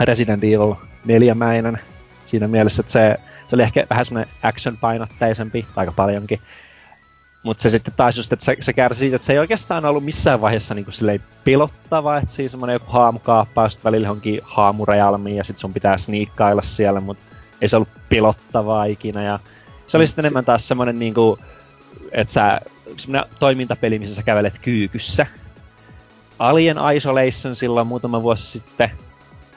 Resident 0.00 0.44
Evil 0.44 0.74
4 1.04 1.36
siinä 2.26 2.48
mielessä, 2.48 2.80
että 2.80 2.92
se, 2.92 3.16
se 3.48 3.56
oli 3.56 3.62
ehkä 3.62 3.86
vähän 3.90 4.04
semmoinen 4.04 4.34
action-painotteisempi, 4.42 5.66
aika 5.76 5.92
paljonkin. 5.92 6.40
Mutta 7.42 7.62
se 7.62 7.70
sitten 7.70 7.94
taas 7.96 8.16
just, 8.16 8.32
että 8.32 8.44
se, 8.44 8.56
se 8.60 8.72
kärsi 8.72 8.98
siitä, 8.98 9.16
että 9.16 9.26
se 9.26 9.32
ei 9.32 9.38
oikeastaan 9.38 9.84
ollut 9.84 10.04
missään 10.04 10.40
vaiheessa 10.40 10.74
niinku 10.74 10.90
silleen 10.90 11.22
pelottava, 11.44 12.18
että 12.18 12.34
siinä 12.34 12.48
semmoinen 12.48 12.74
joku 12.74 12.86
haamukaappaa 12.92 13.68
välillä 13.84 14.06
johonkin 14.06 14.40
haamurajalmiin 14.42 15.36
ja 15.36 15.44
sitten 15.44 15.60
sun 15.60 15.74
pitää 15.74 15.98
sniikkailla 15.98 16.62
siellä, 16.62 17.00
mutta 17.00 17.24
ei 17.60 17.68
se 17.68 17.76
ollut 17.76 17.88
pelottavaa 18.08 18.84
ikinä. 18.84 19.22
Ja 19.22 19.38
se 19.86 19.96
oli 19.96 20.06
sitten 20.06 20.24
enemmän 20.24 20.44
taas 20.44 20.68
semmoinen 20.68 20.98
niinku, 20.98 21.38
että 22.12 22.32
sä, 22.32 22.60
semmoinen 22.96 23.30
toimintapeli, 23.38 23.98
missä 23.98 24.14
sä 24.14 24.22
kävelet 24.22 24.58
kyykyssä. 24.62 25.26
Alien 26.38 26.76
Isolation 26.96 27.56
silloin 27.56 27.86
muutama 27.86 28.22
vuosi 28.22 28.46
sitten. 28.46 28.90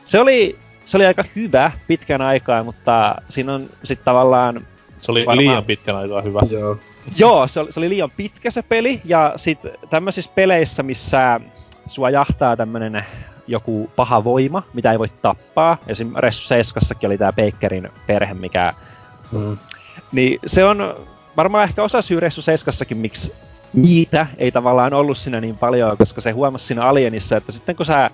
Se 0.06 0.20
oli, 0.20 0.60
se 0.90 0.98
oli 0.98 1.06
aika 1.06 1.24
hyvä 1.36 1.72
pitkän 1.88 2.22
aikaa, 2.22 2.64
mutta 2.64 3.16
siinä 3.30 3.54
on 3.54 3.70
sitten 3.84 4.06
tavallaan... 4.06 4.66
Se 5.02 5.12
oli 5.12 5.26
varmaan... 5.26 5.38
liian 5.38 5.64
pitkän 5.64 5.96
aikaa 5.96 6.22
hyvä. 6.22 6.42
Joo. 6.50 6.78
Joo, 7.16 7.48
se 7.48 7.60
oli, 7.60 7.72
se 7.72 7.80
oli 7.80 7.90
liian 7.90 8.12
pitkä 8.12 8.52
se 8.52 8.62
peli, 8.62 9.02
ja 9.06 9.34
sitten 9.36 9.72
tämmöisissä 9.90 10.32
peleissä, 10.36 10.84
missä 10.84 11.40
sua 11.88 12.10
jahtaa 12.10 12.58
tämmönen 12.58 13.06
joku 13.48 13.92
paha 13.96 14.24
voima, 14.24 14.64
mitä 14.74 14.92
ei 14.92 15.00
voi 15.00 15.08
tappaa. 15.22 15.78
Esim. 15.88 16.12
Ressu 16.16 16.48
Seiskassakin 16.48 17.08
oli 17.08 17.18
tää 17.18 17.34
Bakerin 17.34 17.90
perhe, 18.08 18.34
mikä... 18.34 18.74
Mm. 19.32 19.58
Niin 20.12 20.40
se 20.46 20.66
on 20.66 20.96
varmaan 21.38 21.64
ehkä 21.64 21.84
osa 21.84 22.02
syy 22.02 22.20
Ressu 22.20 22.42
Seiskassakin, 22.42 22.98
miksi 22.98 23.34
niitä 23.74 24.28
ei 24.38 24.52
tavallaan 24.52 24.94
ollut 24.94 25.18
siinä 25.18 25.42
niin 25.42 25.58
paljon, 25.58 25.98
koska 25.98 26.22
se 26.22 26.32
huomasi 26.32 26.66
siinä 26.66 26.84
Alienissa, 26.84 27.38
että 27.38 27.52
sitten 27.52 27.76
kun 27.76 27.86
sä 27.86 28.12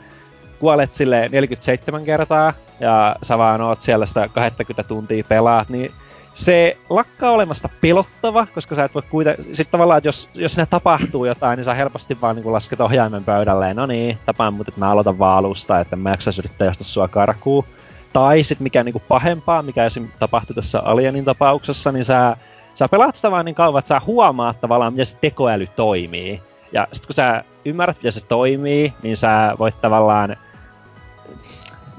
kuolet 0.59 0.93
sille 0.93 1.29
47 1.31 2.05
kertaa 2.05 2.53
ja 2.79 3.15
sä 3.23 3.37
vaan 3.37 3.61
oot 3.61 3.81
siellä 3.81 4.05
sitä 4.05 4.29
20 4.33 4.83
tuntia 4.83 5.23
pelaat, 5.29 5.69
niin 5.69 5.91
se 6.35 6.77
lakkaa 6.89 7.31
olemasta 7.31 7.69
pelottava, 7.81 8.47
koska 8.53 8.75
sä 8.75 8.83
et 8.83 8.95
voi 8.95 9.01
kuitenkin... 9.09 9.45
Sitten 9.45 9.71
tavallaan, 9.71 9.97
että 9.97 10.07
jos, 10.07 10.29
jos 10.33 10.53
siinä 10.53 10.65
tapahtuu 10.65 11.25
jotain, 11.25 11.57
niin 11.57 11.65
sä 11.65 11.73
helposti 11.73 12.17
vaan 12.21 12.35
niin 12.35 12.53
lasket 12.53 12.81
ohjaimen 12.81 13.23
pöydälle. 13.23 13.73
No 13.73 13.85
niin, 13.85 14.17
tapaan 14.25 14.53
mut, 14.53 14.67
että 14.67 14.79
mä 14.79 14.91
aloitan 14.91 15.19
vaan 15.19 15.37
alusta, 15.37 15.79
että 15.79 15.95
mä 15.95 16.09
jaksaisi 16.09 16.41
yrittää 16.41 16.67
josta 16.67 16.83
sua 16.83 17.07
karkuun. 17.07 17.65
Tai 18.13 18.43
sitten 18.43 18.63
mikä 18.63 18.83
niinku 18.83 19.01
pahempaa, 19.07 19.61
mikä 19.61 19.85
esim. 19.85 20.07
tapahtui 20.19 20.55
tässä 20.55 20.79
Alienin 20.79 21.25
tapauksessa, 21.25 21.91
niin 21.91 22.05
sä, 22.05 22.37
sä 22.73 22.87
pelaat 22.87 23.15
sitä 23.15 23.31
vaan 23.31 23.45
niin 23.45 23.55
kauan, 23.55 23.79
että 23.79 23.89
sä 23.89 24.01
huomaat 24.05 24.61
tavallaan, 24.61 24.93
miten 24.93 25.05
se 25.05 25.17
tekoäly 25.21 25.67
toimii. 25.67 26.41
Ja 26.71 26.87
sitten 26.91 27.07
kun 27.07 27.15
sä 27.15 27.43
ymmärrät, 27.65 27.97
miten 27.97 28.11
se 28.11 28.25
toimii, 28.25 28.93
niin 29.03 29.17
sä 29.17 29.55
voit 29.59 29.81
tavallaan 29.81 30.35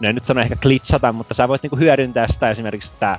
en 0.02 0.14
nyt 0.14 0.24
sano 0.24 0.40
ehkä 0.40 0.56
glitchata, 0.56 1.12
mutta 1.12 1.34
sä 1.34 1.48
voit 1.48 1.62
niinku 1.62 1.76
hyödyntää 1.76 2.28
sitä 2.28 2.50
esimerkiksi, 2.50 2.92
että 2.92 3.18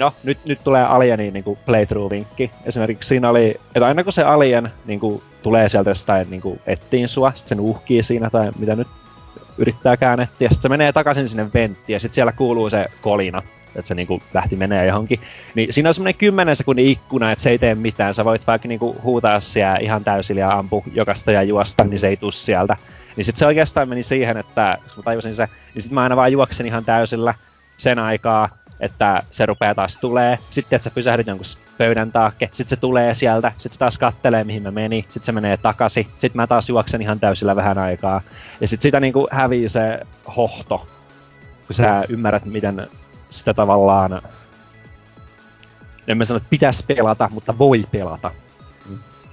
no, 0.00 0.12
nyt, 0.22 0.38
nyt 0.44 0.64
tulee 0.64 0.84
Alienin 0.84 1.32
niinku 1.32 1.58
playthrough-vinkki. 1.66 2.50
Esimerkiksi 2.64 3.08
siinä 3.08 3.30
oli, 3.30 3.60
että 3.74 3.86
aina 3.86 4.04
kun 4.04 4.12
se 4.12 4.22
Alien 4.22 4.70
niinku, 4.86 5.22
tulee 5.42 5.68
sieltä 5.68 5.90
jostain 5.90 6.30
niinku, 6.30 6.58
ettiin 6.66 7.08
sua, 7.08 7.32
sit 7.36 7.46
sen 7.46 7.60
uhkii 7.60 8.02
siinä 8.02 8.30
tai 8.30 8.50
mitä 8.58 8.76
nyt 8.76 8.88
yrittää 9.58 9.96
käännettiä, 9.96 10.46
ja 10.46 10.54
sit 10.54 10.62
se 10.62 10.68
menee 10.68 10.92
takaisin 10.92 11.28
sinne 11.28 11.50
venttiin, 11.54 11.94
ja 11.94 12.00
sit 12.00 12.14
siellä 12.14 12.32
kuuluu 12.32 12.70
se 12.70 12.86
kolina, 13.00 13.42
että 13.76 13.88
se 13.88 13.94
niinku 13.94 14.22
lähti 14.34 14.56
menee 14.56 14.86
johonkin. 14.86 15.20
Niin 15.54 15.72
siinä 15.72 15.88
on 15.88 15.94
semmonen 15.94 16.14
10 16.14 16.56
sekunnin 16.56 16.86
ikkuna, 16.86 17.32
että 17.32 17.42
se 17.42 17.50
ei 17.50 17.58
tee 17.58 17.74
mitään. 17.74 18.14
Sä 18.14 18.24
voit 18.24 18.46
vaikka 18.46 18.68
niinku 18.68 18.96
huutaa 19.02 19.40
siellä 19.40 19.76
ihan 19.76 20.04
täysillä 20.04 20.40
ja 20.40 20.58
ampu 20.58 20.84
jokasta 20.92 21.32
ja 21.32 21.42
juosta, 21.42 21.84
niin 21.84 21.98
se 21.98 22.08
ei 22.08 22.16
tuu 22.16 22.30
sieltä. 22.30 22.76
Niin 23.16 23.24
sit 23.24 23.36
se 23.36 23.46
oikeastaan 23.46 23.88
meni 23.88 24.02
siihen, 24.02 24.36
että 24.36 24.78
kun 24.82 24.94
mä 24.96 25.02
tajusin 25.02 25.34
se, 25.34 25.48
niin 25.74 25.82
sit 25.82 25.92
mä 25.92 26.02
aina 26.02 26.16
vaan 26.16 26.32
juoksen 26.32 26.66
ihan 26.66 26.84
täysillä 26.84 27.34
sen 27.76 27.98
aikaa, 27.98 28.48
että 28.80 29.22
se 29.30 29.46
rupeaa 29.46 29.74
taas 29.74 29.96
tulee. 29.96 30.38
Sitten 30.50 30.76
että 30.76 30.84
sä 30.84 30.90
pysähdyt 30.94 31.26
jonkun 31.26 31.46
pöydän 31.78 32.12
taakke, 32.12 32.46
sitten 32.46 32.68
se 32.68 32.76
tulee 32.76 33.14
sieltä, 33.14 33.52
sitten 33.52 33.72
se 33.72 33.78
taas 33.78 33.98
kattelee 33.98 34.44
mihin 34.44 34.62
mä 34.62 34.70
meni, 34.70 35.02
sitten 35.02 35.24
se 35.24 35.32
menee 35.32 35.56
takaisin, 35.56 36.04
sitten 36.04 36.32
mä 36.34 36.46
taas 36.46 36.68
juoksen 36.68 37.02
ihan 37.02 37.20
täysillä 37.20 37.56
vähän 37.56 37.78
aikaa. 37.78 38.20
Ja 38.60 38.68
sitten 38.68 38.82
sitä 38.82 39.00
niinku 39.00 39.28
hävii 39.30 39.68
se 39.68 40.00
hohto, 40.36 40.86
kun 41.66 41.76
sä 41.76 42.04
ymmärrät 42.08 42.44
miten 42.44 42.88
sitä 43.30 43.54
tavallaan, 43.54 44.22
en 46.08 46.18
mä 46.18 46.24
sano, 46.24 46.36
että 46.36 46.50
pitäisi 46.50 46.84
pelata, 46.86 47.28
mutta 47.32 47.58
voi 47.58 47.84
pelata. 47.90 48.30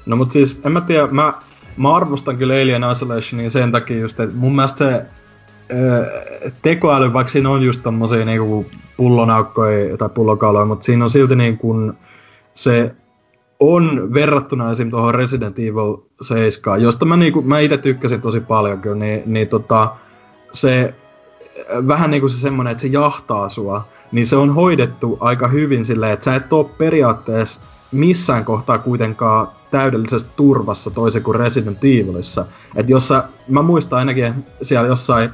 No 0.06 0.16
mut 0.16 0.32
siis, 0.32 0.62
en 0.66 0.72
mä 0.72 0.82
tiedä, 0.82 1.08
mä, 1.08 1.34
mä 1.78 1.96
arvostan 1.96 2.38
kyllä 2.38 2.54
Alien 2.54 2.92
Isolationia 2.92 3.50
sen 3.50 3.72
takia 3.72 4.00
just, 4.00 4.20
että 4.20 4.36
mun 4.36 4.56
mielestä 4.56 4.78
se 4.78 5.06
tekoäly, 6.62 7.14
vaikka 7.14 7.32
siinä 7.32 7.50
on 7.50 7.64
just 7.64 7.84
tommosia 7.84 8.26
niinku 8.26 8.66
pullonaukkoja 8.98 9.98
tai 9.98 10.10
pullokaloja, 10.10 10.66
mutta 10.66 10.86
siinä 10.86 11.04
on 11.04 11.10
silti 11.10 11.36
niin 11.36 11.58
kuin 11.58 11.94
se 12.54 12.96
on 13.60 14.14
verrattuna 14.14 14.72
esim. 14.72 14.90
tuohon 14.90 15.16
Resident 15.16 15.60
Evil 15.60 15.98
7, 16.22 16.82
josta 16.82 17.06
mä, 17.06 17.18
niinku, 17.18 17.42
mä 17.42 17.60
itse 17.60 17.78
tykkäsin 17.78 18.22
tosi 18.22 18.40
paljon 18.40 18.82
kyllä, 18.82 18.96
niin, 18.96 19.24
niin 19.26 19.48
tota, 19.48 19.92
se 20.52 20.94
vähän 21.88 22.12
niinku 22.12 22.28
se 22.28 22.38
semmonen, 22.38 22.72
että 22.72 22.82
se 22.82 22.88
jahtaa 22.88 23.50
sua, 23.50 23.88
niin 24.12 24.26
se 24.26 24.36
on 24.36 24.56
hoidettu 24.56 25.18
aika 25.20 25.48
hyvin 25.48 25.86
silleen, 25.86 26.14
että 26.14 26.26
sä 26.26 26.36
et 26.36 26.54
oo 26.54 26.64
periaatteessa 26.64 27.64
missään 27.92 28.46
kohtaa 28.46 28.78
kuitenkaan 28.78 29.48
täydellisesti 29.72 30.30
turvassa 30.36 30.92
toisin 30.92 31.24
kuin 31.24 31.36
Resident 31.36 31.84
Evilissa. 31.84 32.46
Että 32.76 32.92
jos 32.92 33.08
sä, 33.08 33.24
mä 33.48 33.62
muistan 33.62 34.00
ainakin 34.00 34.46
siellä 34.62 34.88
jossain 34.88 35.30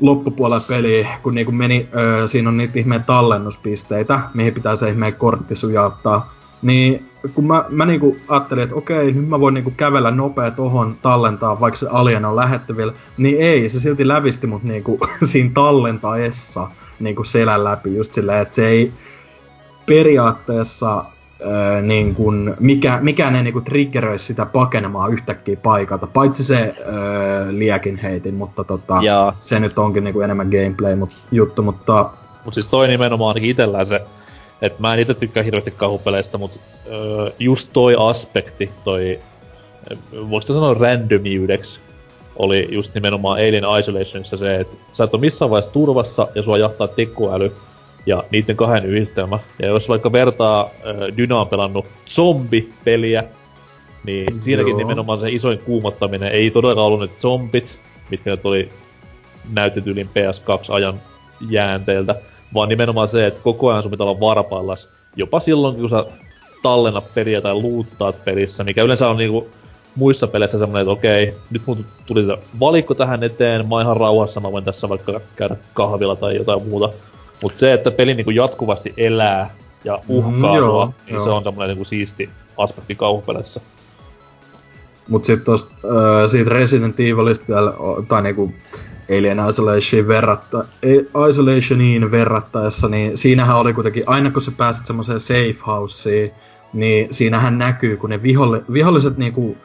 loppupuolella 0.00 0.64
peliä, 0.68 1.08
kun 1.22 1.34
niinku 1.34 1.52
meni, 1.52 1.88
öö, 1.96 2.28
siinä 2.28 2.48
on 2.48 2.56
niitä 2.56 2.78
ihmeen 2.78 3.04
tallennuspisteitä, 3.04 4.20
mihin 4.34 4.54
pitää 4.54 4.76
se 4.76 4.88
ihmeen 4.88 5.14
kortti 5.14 5.56
sujauttaa. 5.56 6.34
Niin 6.62 7.08
kun 7.34 7.46
mä, 7.46 7.64
mä 7.68 7.86
niinku 7.86 8.16
ajattelin, 8.28 8.62
että 8.62 8.76
okei, 8.76 9.12
nyt 9.12 9.28
mä 9.28 9.40
voin 9.40 9.54
niinku 9.54 9.72
kävellä 9.76 10.10
nopea 10.10 10.50
tohon 10.50 10.96
tallentaa, 11.02 11.60
vaikka 11.60 11.78
se 11.78 11.86
alien 11.90 12.24
on 12.24 12.36
lähettävillä, 12.36 12.92
niin 13.16 13.40
ei, 13.40 13.68
se 13.68 13.80
silti 13.80 14.08
lävisti 14.08 14.46
mut 14.46 14.62
niinku 14.62 14.98
siinä 15.24 15.50
tallentaessa 15.54 16.68
niinku 17.00 17.24
selän 17.24 17.64
läpi 17.64 17.96
just 17.96 18.14
silleen, 18.14 18.42
että 18.42 18.54
se 18.54 18.68
ei 18.68 18.92
periaatteessa 19.86 21.04
öö, 21.40 21.82
niin 21.82 22.14
kun, 22.14 22.56
mikä, 22.60 22.98
mikään 23.02 23.36
ei 23.36 23.42
niinku 23.42 23.60
triggeröisi 23.60 24.24
sitä 24.24 24.46
pakenemaan 24.46 25.12
yhtäkkiä 25.12 25.56
paikalta, 25.62 26.06
paitsi 26.06 26.44
se 26.44 26.74
öö, 26.80 27.46
liekin 27.50 27.96
heitin, 27.96 28.34
mutta 28.34 28.64
tota, 28.64 29.00
se 29.38 29.60
nyt 29.60 29.78
onkin 29.78 30.04
niinku 30.04 30.20
enemmän 30.20 30.48
gameplay 30.48 30.96
mut, 30.96 31.10
juttu, 31.32 31.62
mutta... 31.62 32.10
Mut 32.44 32.54
siis 32.54 32.66
toi 32.66 32.88
nimenomaan 32.88 33.28
ainakin 33.28 33.50
itellään 33.50 33.86
se, 33.86 34.00
että 34.62 34.80
mä 34.80 34.94
en 34.94 35.00
itse 35.00 35.14
tykkää 35.14 35.42
hirveästi 35.42 35.70
kahupeleistä, 35.70 36.38
mutta 36.38 36.58
öö, 36.90 37.30
just 37.38 37.68
toi 37.72 37.96
aspekti, 37.98 38.70
toi, 38.84 39.18
voiko 40.12 40.40
sanoa 40.40 40.74
randomiydeksi, 40.74 41.80
oli 42.36 42.68
just 42.70 42.94
nimenomaan 42.94 43.38
Alien 43.38 43.64
Isolationissa 43.80 44.36
se, 44.36 44.56
että 44.56 44.76
sä 44.92 45.04
et 45.04 45.14
ole 45.14 45.20
missään 45.20 45.50
vaiheessa 45.50 45.72
turvassa 45.72 46.28
ja 46.34 46.42
sua 46.42 46.58
jahtaa 46.58 46.88
tekoäly, 46.88 47.52
ja 48.08 48.24
niiden 48.30 48.56
kahden 48.56 48.86
yhdistelmä. 48.86 49.38
Ja 49.58 49.66
jos 49.66 49.88
vaikka 49.88 50.12
vertaa 50.12 50.70
Dyna 51.16 51.40
on 51.40 51.48
pelannut 51.48 51.86
zombipeliä, 52.08 53.24
niin 54.04 54.26
Joo. 54.30 54.42
siinäkin 54.42 54.76
nimenomaan 54.76 55.18
se 55.18 55.30
isoin 55.30 55.58
kuumottaminen 55.58 56.32
ei 56.32 56.50
todellakaan 56.50 56.86
ollut 56.86 57.00
ne 57.00 57.08
zombit, 57.20 57.78
mitkä 58.10 58.30
nyt 58.30 58.46
oli 58.46 58.68
näytetylin 59.52 60.08
PS2-ajan 60.08 61.00
jäänteeltä, 61.50 62.14
vaan 62.54 62.68
nimenomaan 62.68 63.08
se, 63.08 63.26
että 63.26 63.40
koko 63.42 63.70
ajan 63.70 63.82
sun 63.82 63.90
pitää 63.90 64.06
olla 64.06 64.20
varpaillas. 64.20 64.88
Jopa 65.16 65.40
silloin, 65.40 65.76
kun 65.76 65.90
sä 65.90 66.04
tallennat 66.62 67.14
peliä 67.14 67.40
tai 67.40 67.54
luuttaat 67.54 68.24
pelissä, 68.24 68.64
mikä 68.64 68.82
yleensä 68.82 69.08
on 69.08 69.16
niinku 69.16 69.48
muissa 69.94 70.26
peleissä 70.26 70.58
semmonen, 70.58 70.82
että 70.82 70.92
okei, 70.92 71.34
nyt 71.50 71.62
mun 71.66 71.84
tuli 72.06 72.24
valikko 72.60 72.94
tähän 72.94 73.22
eteen, 73.22 73.68
mä 73.68 73.82
ihan 73.82 73.96
rauhassa, 73.96 74.40
mä 74.40 74.52
voin 74.52 74.64
tässä 74.64 74.88
vaikka 74.88 75.20
käydä 75.36 75.56
kahvilla 75.74 76.16
tai 76.16 76.36
jotain 76.36 76.68
muuta. 76.68 76.90
Mut 77.42 77.56
se, 77.56 77.72
että 77.72 77.90
peli 77.90 78.14
niinku 78.14 78.30
jatkuvasti 78.30 78.94
elää 78.96 79.50
ja 79.84 80.00
uhkaa 80.08 80.56
mm, 80.56 80.64
sua, 80.64 80.92
niin 81.06 81.14
joo. 81.14 81.24
se 81.24 81.30
on 81.30 81.44
semmoinen 81.44 81.68
niinku 81.68 81.84
siisti 81.84 82.30
aspekti 82.56 82.94
kauhupeleissä. 82.94 83.60
Mut 85.08 85.24
sit 85.24 85.44
tosta, 85.44 85.70
äh, 85.84 86.30
siitä 86.30 86.50
Resident 86.50 87.00
Evilista 87.00 87.44
vielä, 87.48 87.72
tai 88.08 88.22
niinku 88.22 88.52
Alien 89.18 89.38
Isolationiin, 89.48 90.08
verratta, 90.08 90.64
Isolationiin 91.28 92.10
verrattaessa, 92.10 92.88
niin 92.88 93.16
siinähän 93.16 93.56
oli 93.56 93.72
kuitenkin, 93.72 94.02
aina 94.06 94.30
kun 94.30 94.42
sä 94.42 94.52
pääset 94.56 94.86
semmoiseen 94.86 95.20
safe 95.20 95.56
houseen, 95.66 96.30
niin 96.72 97.14
siinähän 97.14 97.58
näkyy, 97.58 97.96
kun 97.96 98.10
ne 98.10 98.22
viholle, 98.22 98.64
viholliset 98.72 99.18
niinku, 99.18 99.56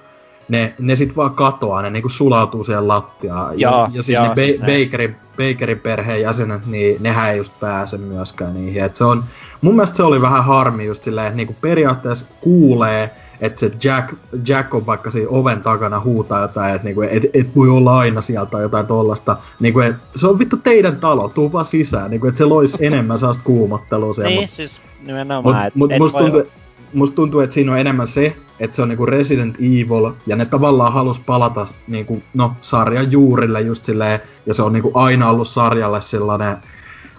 ne, 0.48 0.74
ne 0.80 0.96
sit 0.96 1.16
vaan 1.16 1.36
katoaa, 1.36 1.82
ne 1.82 1.90
niinku 1.90 2.10
sulautuu 2.10 2.64
siihen 2.64 2.88
lattiaan. 2.88 3.60
Ja, 3.60 3.70
ja, 3.70 3.90
ja 3.94 4.04
sitten 4.04 4.24
ne 4.24 4.30
ba- 4.30 4.46
siis 4.46 4.60
Bakerin, 4.60 5.16
Bakerin 5.38 5.80
perheen 5.80 6.22
jäsenet, 6.22 6.66
niin 6.66 6.98
nehän 7.00 7.32
ei 7.32 7.38
just 7.38 7.60
pääse 7.60 7.98
myöskään 7.98 8.54
niihin. 8.54 8.84
Et 8.84 8.96
se 8.96 9.04
on, 9.04 9.24
mun 9.62 9.76
mielestä 9.76 9.98
se 9.98 10.04
oli 10.04 10.22
vähän 10.22 10.46
harmi 10.46 10.86
just 10.86 11.04
silleen, 11.04 11.28
että 11.28 11.38
niinku 11.38 11.56
periaatteessa 11.62 12.26
kuulee, 12.42 13.12
että 13.42 13.60
se 13.60 13.72
Jack, 13.84 14.16
Jack 14.48 14.74
on 14.74 14.86
vaikka 14.86 15.12
siinä 15.12 15.30
oven 15.30 15.62
takana 15.62 16.00
huutaa 16.00 16.42
jotain, 16.42 16.76
että 16.76 16.86
niinku, 16.86 17.02
et, 17.02 17.24
et 17.34 17.56
voi 17.56 17.70
olla 17.70 18.00
aina 18.00 18.22
sieltä 18.22 18.60
jotain 18.60 18.86
tollasta. 18.86 19.38
Niinku, 19.60 19.80
et, 19.80 19.96
se 20.16 20.28
on 20.28 20.40
vittu 20.40 20.58
teidän 20.58 20.96
talo, 20.96 21.28
tuu 21.30 21.52
vaan 21.52 21.66
sisään. 21.66 22.12
Niinku, 22.12 22.28
että 22.28 22.38
se 22.38 22.46
loisi 22.46 22.78
enemmän 22.80 23.20
sellaista 23.20 23.44
kuumottelua 23.44 24.14
siellä. 24.14 24.30
Niin, 24.30 24.42
mut, 24.42 24.50
siis 24.50 24.82
nimenomaan. 25.06 25.56
Mut, 25.56 25.68
et, 25.68 25.76
mut 25.76 25.92
et 25.92 25.98
musta, 25.98 26.18
tuntuu, 26.18 26.40
olla... 26.40 26.50
musta 26.94 27.16
tuntuu, 27.16 27.40
että 27.40 27.54
siinä 27.54 27.72
on 27.72 27.80
enemmän 27.80 28.08
se, 28.08 28.36
että 28.60 28.76
se 28.76 28.82
on 28.82 28.90
niinku 28.90 29.06
Resident 29.06 29.58
Evil, 29.60 30.12
ja 30.28 30.36
ne 30.36 30.46
tavallaan 30.46 30.94
halus 30.94 31.20
palata 31.20 31.66
niinku, 31.88 32.24
no, 32.38 32.52
sarjan 32.62 33.12
juurille 33.12 33.62
just 33.62 33.84
silleen, 33.84 34.20
ja 34.46 34.54
se 34.54 34.64
on 34.64 34.74
niinku 34.74 34.92
aina 34.94 35.30
ollut 35.30 35.48
sarjalle 35.48 36.02
sellainen 36.02 36.58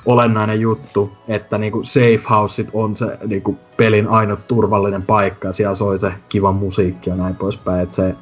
olennainen 0.07 0.61
juttu, 0.61 1.13
että 1.29 1.59
niinku 1.59 1.83
safe 1.83 2.21
houseit 2.31 2.69
on 2.73 2.97
se 2.97 3.19
niinku 3.27 3.59
pelin 3.77 4.09
ainut 4.09 4.49
turvallinen 4.49 5.03
paikka 5.03 5.49
ja 5.49 5.53
siellä 5.53 5.75
soi 5.75 5.99
se 5.99 6.15
kiva 6.29 6.53
musiikki 6.53 7.11
ja 7.11 7.17
näin 7.17 7.37
poispäin. 7.37 7.81
Et 7.81 7.95
se, 7.95 8.15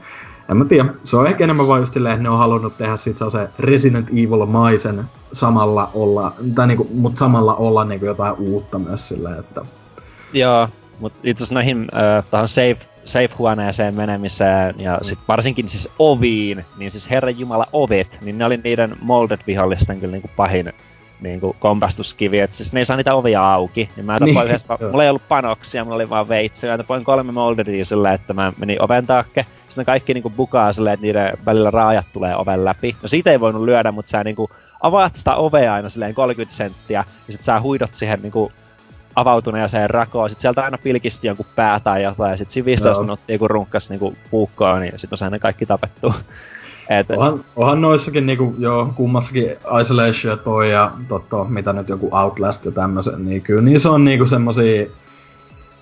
en 0.50 0.56
mä 0.56 0.64
tiedä, 0.64 0.94
se 1.02 1.16
on 1.16 1.26
ehkä 1.26 1.44
enemmän 1.44 1.68
vaan 1.68 1.80
just 1.80 1.92
silleen, 1.92 2.14
että 2.14 2.22
ne 2.22 2.28
on 2.28 2.38
halunnut 2.38 2.78
tehdä 2.78 2.96
sit 2.96 3.18
se 3.18 3.48
Resident 3.58 4.08
Evil-maisen 4.10 5.04
samalla 5.32 5.90
olla, 5.94 6.32
tai 6.54 6.66
niinku, 6.66 6.88
mut 6.94 7.16
samalla 7.16 7.54
olla 7.54 7.84
niinku 7.84 8.06
jotain 8.06 8.34
uutta 8.38 8.78
myös 8.78 9.08
silleen, 9.08 9.38
että... 9.38 9.62
Joo, 10.32 10.68
mutta 11.02 11.18
itse 11.22 11.44
asiassa 11.44 11.54
näihin 11.54 11.86
äh, 11.94 12.24
tähän 12.30 12.48
safe, 12.48 12.78
safe-huoneeseen 13.04 13.94
menemiseen 13.94 14.74
ja 14.78 14.98
sit 15.02 15.18
varsinkin 15.28 15.68
siis 15.68 15.88
oviin, 15.98 16.64
niin 16.76 16.90
siis 16.90 17.10
Herran 17.10 17.38
Jumala 17.38 17.66
ovet, 17.72 18.18
niin 18.20 18.38
ne 18.38 18.44
oli 18.44 18.60
niiden 18.64 18.96
molded 19.00 19.38
vihollisten 19.46 20.00
kyllä 20.00 20.12
niinku 20.12 20.30
pahin 20.36 20.72
niinku 21.20 21.56
kompastuskivi, 21.58 22.40
että 22.40 22.56
siis 22.56 22.72
ne 22.72 22.80
ei 22.80 22.86
saa 22.86 22.96
niitä 22.96 23.14
ovia 23.14 23.52
auki. 23.52 23.88
Niin 23.96 24.06
mä 24.06 24.12
tapoin 24.12 24.34
niin, 24.34 24.46
yhdessä, 24.46 24.78
mulla 24.90 25.04
ei 25.04 25.10
ollut 25.10 25.28
panoksia, 25.28 25.84
mulla 25.84 25.96
oli 25.96 26.10
vaan 26.10 26.28
veitsi, 26.28 26.66
mä 26.66 26.78
tapoin 26.78 27.04
kolme 27.04 27.32
molderia 27.32 27.84
silleen, 27.84 28.14
että 28.14 28.34
mä 28.34 28.52
menin 28.58 28.82
oven 28.82 29.06
taakke. 29.06 29.46
Sitten 29.68 29.84
kaikki 29.84 30.14
niinku 30.14 30.30
bukaa 30.30 30.72
silleen, 30.72 30.94
että 30.94 31.06
niiden 31.06 31.32
välillä 31.46 31.70
raajat 31.70 32.06
tulee 32.12 32.36
oven 32.36 32.64
läpi. 32.64 32.96
No 33.02 33.08
siitä 33.08 33.30
ei 33.30 33.40
voinut 33.40 33.64
lyödä, 33.64 33.92
mutta 33.92 34.10
sä 34.10 34.24
niinku 34.24 34.50
avaat 34.80 35.16
sitä 35.16 35.34
ovea 35.34 35.74
aina 35.74 35.88
silleen 35.88 36.14
30 36.14 36.56
senttiä, 36.56 37.04
ja 37.28 37.32
sit 37.32 37.42
sä 37.42 37.60
huidot 37.60 37.94
siihen 37.94 38.22
niinku 38.22 38.52
avautuneeseen 39.16 39.90
rakoon, 39.90 40.30
sit 40.30 40.40
sieltä 40.40 40.64
aina 40.64 40.78
pilkisti 40.82 41.26
jonkun 41.26 41.46
pää 41.56 41.80
tai 41.80 42.02
jotain, 42.02 42.30
ja 42.30 42.36
sit 42.36 42.50
siinä 42.50 42.66
15 42.66 43.02
minuuttia 43.02 43.38
kun 43.38 43.50
runkkas 43.50 43.90
niinku 43.90 44.14
puukkoa, 44.30 44.78
niin 44.78 44.92
sit 44.96 45.12
on 45.12 45.18
saanut 45.18 45.40
kaikki 45.40 45.66
tapettu. 45.66 46.14
Et, 46.88 47.10
onhan, 47.10 47.44
onhan 47.56 47.80
noissakin 47.80 48.26
niinku, 48.26 48.54
joo, 48.58 48.92
kummassakin 48.94 49.50
Isolation 49.80 50.30
ja 50.30 50.36
toi 50.36 50.70
ja 50.70 50.90
totto, 51.08 51.44
mitä 51.44 51.72
nyt 51.72 51.88
joku 51.88 52.08
Outlast 52.12 52.64
ja 52.64 52.70
tämmöset, 52.70 53.18
niin 53.18 53.42
kyllä 53.42 53.62
niissä 53.62 53.90
on 53.90 54.04
niinku 54.04 54.26
semmosia, 54.26 54.86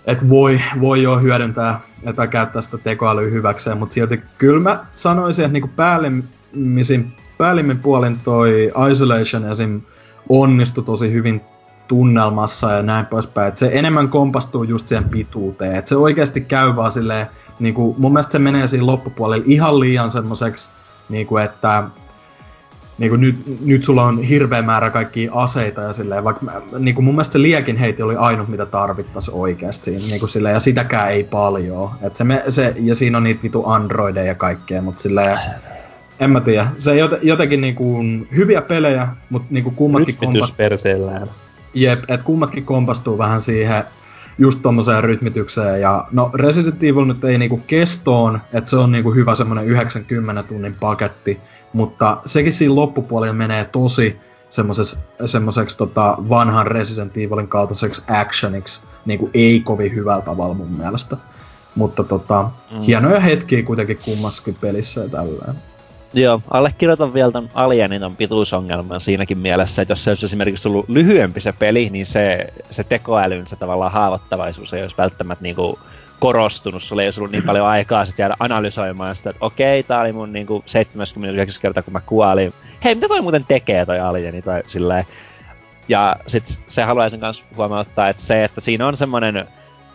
että 0.06 0.28
voi, 0.28 0.60
voi 0.80 1.02
jo 1.02 1.18
hyödyntää 1.18 1.80
tai 2.16 2.28
käyttää 2.28 2.62
sitä 2.62 2.78
tekoälyä 2.78 3.30
hyväkseen, 3.30 3.78
mutta 3.78 3.94
silti 3.94 4.22
kyllä 4.38 4.60
mä 4.60 4.84
sanoisin, 4.94 5.44
että 5.44 5.52
niinku 5.52 5.70
päällimmin, 5.76 7.12
päällimmin 7.38 7.78
puolin 7.78 8.18
toi 8.24 8.72
Isolation 8.90 9.44
esim. 9.44 9.80
onnistui 10.28 10.84
tosi 10.84 11.12
hyvin 11.12 11.40
tunnelmassa 11.90 12.72
ja 12.72 12.82
näin 12.82 13.06
poispäin. 13.06 13.48
Et 13.48 13.56
se 13.56 13.70
enemmän 13.72 14.08
kompastuu 14.08 14.62
just 14.62 14.88
siihen 14.88 15.08
pituuteen. 15.08 15.76
Et 15.76 15.86
se 15.86 15.96
oikeasti 15.96 16.40
käy 16.40 16.76
vaan 16.76 16.92
silleen, 16.92 17.26
niinku, 17.58 17.94
mun 17.98 18.12
mielestä 18.12 18.32
se 18.32 18.38
menee 18.38 18.68
siinä 18.68 18.86
loppupuolella 18.86 19.44
ihan 19.46 19.80
liian 19.80 20.10
semmoiseksi 20.10 20.70
niin 21.08 21.26
kuin 21.26 21.44
että 21.44 21.84
niin 22.98 23.10
kuin 23.10 23.20
nyt, 23.20 23.36
nyt 23.64 23.84
sulla 23.84 24.04
on 24.04 24.22
hirveä 24.22 24.62
määrä 24.62 24.90
kaikkia 24.90 25.32
aseita 25.34 25.80
ja 25.80 25.92
silleen, 25.92 26.24
vaikka 26.24 26.62
niin 26.78 26.94
kuin 26.94 27.04
mun 27.04 27.14
mielestä 27.14 27.32
se 27.32 27.42
liekin 27.42 27.76
heiti 27.76 28.02
oli 28.02 28.16
ainut, 28.16 28.48
mitä 28.48 28.66
tarvittaisi 28.66 29.30
oikeasti, 29.34 29.90
niin 29.90 30.18
kuin 30.18 30.28
silleen, 30.28 30.52
ja 30.52 30.60
sitäkään 30.60 31.10
ei 31.10 31.24
paljon. 31.24 31.90
Et 32.02 32.16
se, 32.16 32.24
me, 32.24 32.44
se, 32.48 32.74
ja 32.78 32.94
siinä 32.94 33.18
on 33.18 33.24
niitä 33.24 33.42
vitu 33.42 33.66
androideja 33.66 34.26
ja 34.26 34.34
kaikkea, 34.34 34.82
mutta 34.82 35.02
silleen, 35.02 35.38
en 36.20 36.30
mä 36.30 36.40
tiedä. 36.40 36.66
Se 36.78 36.92
jotenkin 37.22 37.60
niin 37.60 37.74
kuin, 37.74 38.28
hyviä 38.36 38.62
pelejä, 38.62 39.08
mutta 39.30 39.48
niin 39.50 39.64
kuin 39.64 39.74
kummatkin 39.74 40.16
kompastuu. 40.16 40.56
Jep, 41.74 42.00
että 42.08 42.24
kummatkin 42.24 42.64
kompastuu 42.64 43.18
vähän 43.18 43.40
siihen 43.40 43.84
just 44.38 44.58
tommoseen 44.62 45.04
rytmitykseen. 45.04 45.80
Ja 45.80 46.06
no 46.12 46.30
Resident 46.34 46.84
Evil 46.84 47.04
nyt 47.04 47.24
ei 47.24 47.38
niinku 47.38 47.60
kestoon, 47.66 48.40
että 48.52 48.70
se 48.70 48.76
on 48.76 48.92
niinku 48.92 49.14
hyvä 49.14 49.34
semmonen 49.34 49.66
90 49.66 50.42
tunnin 50.42 50.76
paketti, 50.80 51.40
mutta 51.72 52.16
sekin 52.26 52.52
siinä 52.52 52.74
loppupuolella 52.74 53.34
menee 53.34 53.64
tosi 53.64 54.20
semmoiseksi 55.26 55.76
tota, 55.76 56.16
vanhan 56.28 56.66
Resident 56.66 57.16
Evilin 57.16 57.48
kaltaiseksi 57.48 58.02
actioniksi, 58.08 58.84
niinku 59.06 59.30
ei 59.34 59.60
kovin 59.60 59.94
hyvällä 59.94 60.22
tavalla 60.22 60.54
mun 60.54 60.72
mielestä. 60.72 61.16
Mutta 61.74 62.04
tota, 62.04 62.42
mm. 62.70 62.80
hienoja 62.80 63.20
hetkiä 63.20 63.62
kuitenkin 63.62 63.98
kummassakin 64.04 64.56
pelissä 64.60 65.00
ja 65.00 65.08
tällään. 65.08 65.56
Joo, 66.14 66.42
allekirjoitan 66.50 67.14
vielä 67.14 67.32
ton 67.32 67.48
Alienin 67.54 68.04
on 68.04 68.16
pituusongelman 68.16 69.00
siinäkin 69.00 69.38
mielessä, 69.38 69.82
että 69.82 69.92
jos 69.92 70.04
se 70.04 70.10
olisi 70.10 70.26
esimerkiksi 70.26 70.62
tullut 70.62 70.88
lyhyempi 70.88 71.40
se 71.40 71.52
peli, 71.52 71.90
niin 71.90 72.06
se, 72.06 72.46
se 72.70 72.84
tekoälyn 72.84 73.46
se 73.46 73.56
tavallaan 73.56 73.92
haavoittavaisuus 73.92 74.72
ei 74.72 74.82
olisi 74.82 74.96
välttämättä 74.96 75.42
niinku 75.42 75.78
korostunut. 76.20 76.82
Sulla 76.82 77.02
ei 77.02 77.06
olisi 77.06 77.20
ollut 77.20 77.32
niin 77.32 77.44
paljon 77.44 77.66
aikaa 77.66 78.04
sitten 78.04 78.22
jäädä 78.22 78.36
analysoimaan 78.40 79.16
sitä, 79.16 79.30
että 79.30 79.46
okei, 79.46 79.82
tää 79.82 80.00
oli 80.00 80.12
mun 80.12 80.32
niinku 80.32 80.62
79 80.66 81.62
kertaa, 81.62 81.82
kun 81.82 81.92
mä 81.92 82.00
kuolin. 82.00 82.52
Hei, 82.84 82.94
mitä 82.94 83.08
toi 83.08 83.20
muuten 83.20 83.44
tekee 83.48 83.86
toi 83.86 84.00
alieni 84.00 84.42
tai 84.42 84.62
silleen. 84.66 85.04
Ja 85.88 86.16
sit 86.26 86.60
se 86.68 86.82
haluaisin 86.82 87.20
myös 87.20 87.44
huomauttaa, 87.56 88.08
että 88.08 88.22
se, 88.22 88.44
että 88.44 88.60
siinä 88.60 88.86
on 88.86 88.96
semmoinen 88.96 89.46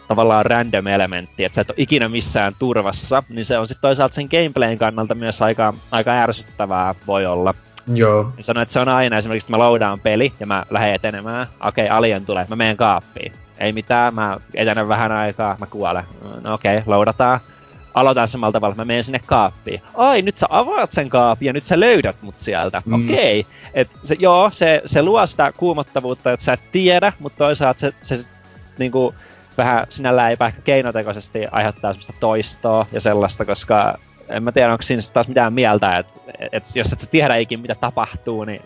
tavallaan 0.08 0.46
random 0.46 0.88
elementti, 0.88 1.44
että 1.44 1.56
sä 1.56 1.62
et 1.62 1.70
ole 1.70 1.76
ikinä 1.80 2.10
missään 2.10 2.56
turvassa, 2.60 3.24
niin 3.30 3.46
se 3.46 3.58
on 3.58 3.68
sitten 3.68 3.82
toisaalta 3.82 4.16
sen 4.16 4.28
gameplayn 4.32 4.78
kannalta 4.78 5.16
myös 5.16 5.42
aika, 5.42 5.74
aika 5.92 6.12
ärsyttävää 6.12 6.96
voi 7.08 7.26
olla. 7.26 7.54
Joo. 7.94 8.32
Niin 8.36 8.44
sanoin, 8.44 8.62
että 8.62 8.74
se 8.74 8.80
on 8.80 8.90
aina 8.90 9.18
esimerkiksi, 9.18 9.46
että 9.46 9.58
mä 9.58 9.64
loadaan 9.64 10.00
peli 10.00 10.34
ja 10.40 10.46
mä 10.46 10.64
lähden 10.70 10.94
etenemään. 10.94 11.48
Okei, 11.64 11.86
okay, 11.86 11.98
alien 11.98 12.26
tulee, 12.26 12.46
mä 12.50 12.56
menen 12.56 12.78
kaappiin. 12.78 13.34
Ei 13.58 13.74
mitään, 13.74 14.16
mä 14.16 14.38
etenen 14.54 14.88
vähän 14.88 15.12
aikaa, 15.12 15.56
mä 15.60 15.66
kuolen. 15.66 16.04
No 16.44 16.54
okei, 16.54 16.78
okay, 16.78 16.84
loadataan. 16.88 17.40
Aloitan 17.94 18.28
samalla 18.28 18.52
tavalla, 18.52 18.72
että 18.72 18.82
mä 18.82 18.86
menen 18.86 19.04
sinne 19.04 19.20
kaappiin. 19.26 19.82
Ai, 19.94 20.22
nyt 20.22 20.38
sä 20.38 20.46
avaat 20.50 20.92
sen 20.92 21.10
kaapin 21.10 21.46
ja 21.46 21.54
nyt 21.54 21.64
sä 21.64 21.80
löydät 21.80 22.16
mut 22.22 22.40
sieltä. 22.40 22.82
Mm. 22.86 22.94
Okei. 22.94 23.40
Okay. 23.40 23.54
Et 23.74 23.90
se, 24.04 24.16
joo, 24.20 24.50
se, 24.54 24.82
se 24.86 25.02
luo 25.04 25.28
sitä 25.28 25.54
kuumottavuutta, 25.58 26.32
että 26.32 26.44
sä 26.44 26.54
et 26.54 26.72
tiedä, 26.72 27.14
mutta 27.20 27.38
toisaalta 27.38 27.80
se, 27.80 27.94
se 28.02 28.20
niinku, 28.78 29.16
vähän 29.58 29.88
sinällään 29.90 30.30
ei 30.30 30.38
ehkä 30.48 30.62
keinotekoisesti 30.62 31.46
aiheuttaa 31.52 31.94
semmoista 31.94 32.14
toistoa 32.20 32.86
ja 32.92 33.02
sellaista, 33.02 33.46
koska 33.46 33.98
en 34.30 34.44
mä 34.44 34.52
tiedä, 34.52 34.72
onko 34.72 34.82
siinä 34.82 35.02
taas 35.14 35.28
mitään 35.28 35.54
mieltä, 35.54 35.98
että 35.98 36.14
et, 36.52 36.72
jos 36.76 36.94
et 36.94 37.00
sä 37.00 37.08
tiedä 37.08 37.36
ikin 37.36 37.60
mitä 37.60 37.76
tapahtuu, 37.76 38.44
niin 38.44 38.62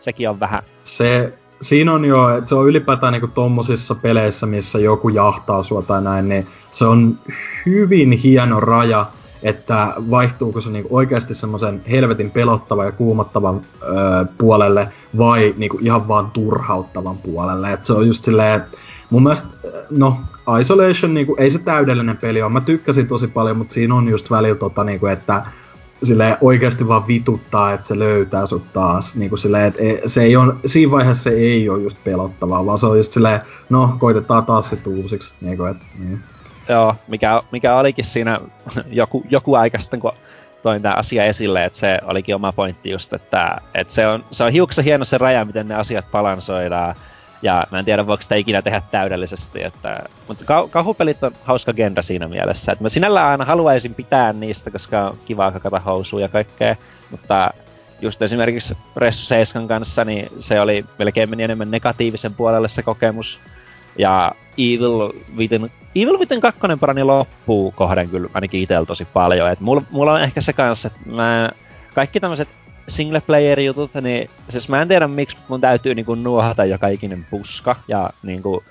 sekin 0.00 0.30
on 0.30 0.40
vähän... 0.40 0.62
Se, 0.82 1.32
siinä 1.60 1.92
on 1.92 2.04
jo, 2.04 2.38
että 2.38 2.48
se 2.48 2.54
on 2.54 2.68
ylipäätään 2.68 3.12
niinku 3.12 3.28
tommosissa 3.28 3.94
peleissä, 3.94 4.46
missä 4.46 4.78
joku 4.78 5.08
jahtaa 5.08 5.62
sua 5.62 5.82
tai 5.82 6.02
näin, 6.02 6.28
niin 6.28 6.46
se 6.70 6.84
on 6.84 7.18
hyvin 7.66 8.12
hieno 8.12 8.60
raja, 8.60 9.06
että 9.42 9.94
vaihtuuko 10.10 10.60
se 10.60 10.70
niinku 10.70 10.96
oikeasti 10.96 11.34
semmoisen 11.34 11.82
helvetin 11.90 12.30
pelottavan 12.30 12.86
ja 12.86 12.92
kuumottavan 12.92 13.60
öö, 13.82 14.24
puolelle 14.38 14.88
vai 15.18 15.54
niinku 15.56 15.78
ihan 15.80 16.08
vaan 16.08 16.30
turhauttavan 16.30 17.18
puolelle. 17.18 17.72
Et 17.72 17.84
se 17.84 17.92
on 17.92 18.06
just 18.06 18.24
silleen, 18.24 18.56
että 18.56 18.78
mun 19.10 19.22
mielestä, 19.22 19.48
no, 19.90 20.16
Isolation, 20.60 21.14
niin 21.14 21.26
kuin, 21.26 21.40
ei 21.40 21.50
se 21.50 21.58
täydellinen 21.58 22.16
peli 22.16 22.42
ole. 22.42 22.52
Mä 22.52 22.60
tykkäsin 22.60 23.08
tosi 23.08 23.26
paljon, 23.26 23.56
mutta 23.56 23.74
siinä 23.74 23.94
on 23.94 24.08
just 24.08 24.30
välillä 24.30 24.58
tota, 24.58 24.84
niin 24.84 25.00
kuin, 25.00 25.12
että 25.12 25.42
sille 26.02 26.38
oikeasti 26.40 26.88
vaan 26.88 27.06
vituttaa, 27.06 27.72
että 27.72 27.86
se 27.86 27.98
löytää 27.98 28.46
sut 28.46 28.72
taas. 28.72 29.16
Niin 29.16 29.28
kuin 29.28 29.38
silleen, 29.38 29.64
että 29.64 29.82
se 30.06 30.22
ei 30.22 30.36
on, 30.36 30.60
siinä 30.66 30.92
vaiheessa 30.92 31.22
se 31.22 31.30
ei 31.30 31.68
ole 31.68 31.82
just 31.82 32.04
pelottavaa, 32.04 32.66
vaan 32.66 32.78
se 32.78 32.86
on 32.86 32.96
just 32.96 33.12
silleen, 33.12 33.40
no, 33.70 33.96
koitetaan 33.98 34.46
taas 34.46 34.70
sit 34.70 34.86
uusiksi. 34.86 35.34
Niin 35.40 35.56
kuin, 35.56 35.70
että, 35.70 35.84
niin. 35.98 36.20
Joo, 36.68 36.94
mikä, 37.08 37.42
mikä 37.52 37.76
olikin 37.76 38.04
siinä 38.04 38.40
joku, 38.90 39.24
joku 39.30 39.54
aika 39.54 39.78
sitten, 39.78 40.00
kun 40.00 40.12
toin 40.62 40.82
tämä 40.82 40.94
asia 40.94 41.24
esille, 41.24 41.64
että 41.64 41.78
se 41.78 41.98
olikin 42.06 42.34
oma 42.34 42.52
pointti 42.52 42.90
just, 42.90 43.12
että, 43.12 43.60
että 43.74 43.94
se, 43.94 44.06
on, 44.06 44.24
se 44.30 44.44
on 44.44 44.52
hiuksen 44.52 44.84
hieno 44.84 45.04
se 45.04 45.18
raja, 45.18 45.44
miten 45.44 45.68
ne 45.68 45.74
asiat 45.74 46.10
balansoidaan 46.10 46.94
Ja 47.42 47.66
mä 47.70 47.78
en 47.78 47.84
tiedä, 47.84 48.06
voiko 48.06 48.22
sitä 48.22 48.34
ikinä 48.34 48.62
tehdä 48.62 48.82
täydellisesti, 48.90 49.62
että... 49.62 50.02
Mutta 50.28 50.44
kau- 50.44 50.68
kauhupelit 50.70 51.24
on 51.24 51.32
hauska 51.44 51.72
genre 51.72 52.02
siinä 52.02 52.28
mielessä. 52.28 52.72
Että 52.72 52.84
mä 52.84 52.88
sinällään 52.88 53.28
aina 53.28 53.44
haluaisin 53.44 53.94
pitää 53.94 54.32
niistä, 54.32 54.70
koska 54.70 55.06
on 55.06 55.18
kiva 55.24 55.52
kakata 55.52 55.80
housuja 55.80 56.24
ja 56.24 56.28
kaikkea. 56.28 56.76
Mutta 57.10 57.50
just 58.00 58.22
esimerkiksi 58.22 58.76
Ressu 58.96 59.26
7 59.26 59.68
kanssa, 59.68 60.04
niin 60.04 60.28
se 60.38 60.60
oli 60.60 60.84
melkein 60.98 61.30
meni 61.30 61.42
enemmän 61.42 61.70
negatiivisen 61.70 62.34
puolelle 62.34 62.68
se 62.68 62.82
kokemus. 62.82 63.40
Ja 63.98 64.32
Evil 64.58 65.12
Within, 65.36 65.70
Evil 65.94 66.18
Within 66.18 66.40
2 66.40 66.60
parani 66.80 67.02
loppuu 67.02 67.70
kohden 67.76 68.08
kyllä 68.08 68.30
ainakin 68.34 68.62
itsellä 68.62 68.86
tosi 68.86 69.04
paljon. 69.04 69.50
Et 69.50 69.60
mulla, 69.60 69.82
mulla 69.90 70.12
on 70.12 70.22
ehkä 70.22 70.40
se 70.40 70.52
kanssa, 70.52 70.88
että 70.88 71.10
mä, 71.10 71.50
kaikki 71.94 72.20
tämmöiset 72.20 72.48
single 72.88 73.20
player 73.20 73.60
jutut, 73.60 73.94
niin 73.94 74.30
siis 74.48 74.68
mä 74.68 74.82
en 74.82 74.88
tiedä 74.88 75.08
miksi 75.08 75.36
mun 75.48 75.60
täytyy 75.60 75.94
niinku 75.94 76.14
nuohata 76.14 76.64
joka 76.64 76.88
ikinen 76.88 77.26
puska 77.30 77.76
ja 77.88 78.10
niinku 78.22 78.62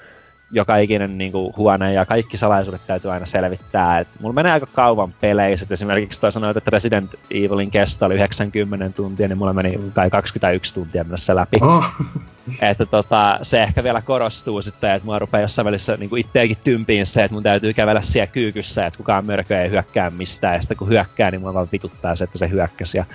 joka 0.52 0.78
ikinen 0.78 1.18
niinku 1.18 1.54
huone 1.58 1.94
ja 1.94 2.06
kaikki 2.06 2.38
salaisuudet 2.38 2.82
täytyy 2.88 3.12
aina 3.12 3.26
selvittää. 3.26 4.00
Et 4.00 4.08
mulla 4.22 4.34
menee 4.34 4.52
aika 4.52 4.68
kauan 4.74 5.14
peleissä. 5.22 5.64
Et 5.64 5.72
esimerkiksi 5.72 6.22
toi 6.22 6.32
sanoit, 6.32 6.58
että 6.58 6.72
Resident 6.72 7.12
Evilin 7.32 7.72
kesto 7.72 8.06
oli 8.06 8.16
90 8.16 8.90
tuntia, 8.90 9.28
niin 9.28 9.38
mulla 9.38 9.54
meni 9.54 9.80
kai 9.94 10.10
21 10.10 10.74
tuntia 10.74 11.04
mennessä 11.04 11.36
läpi. 11.36 11.58
Oh. 11.62 11.86
että 12.62 12.86
tota, 12.86 13.40
se 13.42 13.64
ehkä 13.64 13.84
vielä 13.84 14.02
korostuu 14.02 14.62
sitten, 14.62 14.92
että 14.92 15.06
mua 15.06 15.20
rupeaa 15.20 15.42
jossain 15.42 15.66
välissä 15.66 15.98
niinku 15.98 16.16
itteekin 16.16 16.58
tympiin 16.64 17.06
se, 17.06 17.24
että 17.24 17.34
mun 17.34 17.44
täytyy 17.44 17.74
kävellä 17.74 18.02
siellä 18.02 18.28
kyykyssä, 18.28 18.86
että 18.86 18.98
kukaan 18.98 19.26
mörkö 19.26 19.62
ei 19.62 19.70
hyökkää 19.70 20.10
mistään. 20.10 20.56
Ja 20.56 20.62
sitten 20.62 20.78
kun 20.78 20.90
hyökkää, 20.90 21.32
niin 21.32 21.42
mua 21.42 21.54
vaan 21.54 21.70
vituttaa 21.72 22.16
se, 22.16 22.24
että 22.24 22.38
se 22.38 22.50
hyökkäsi. 22.50 22.98
Ja 22.98 23.06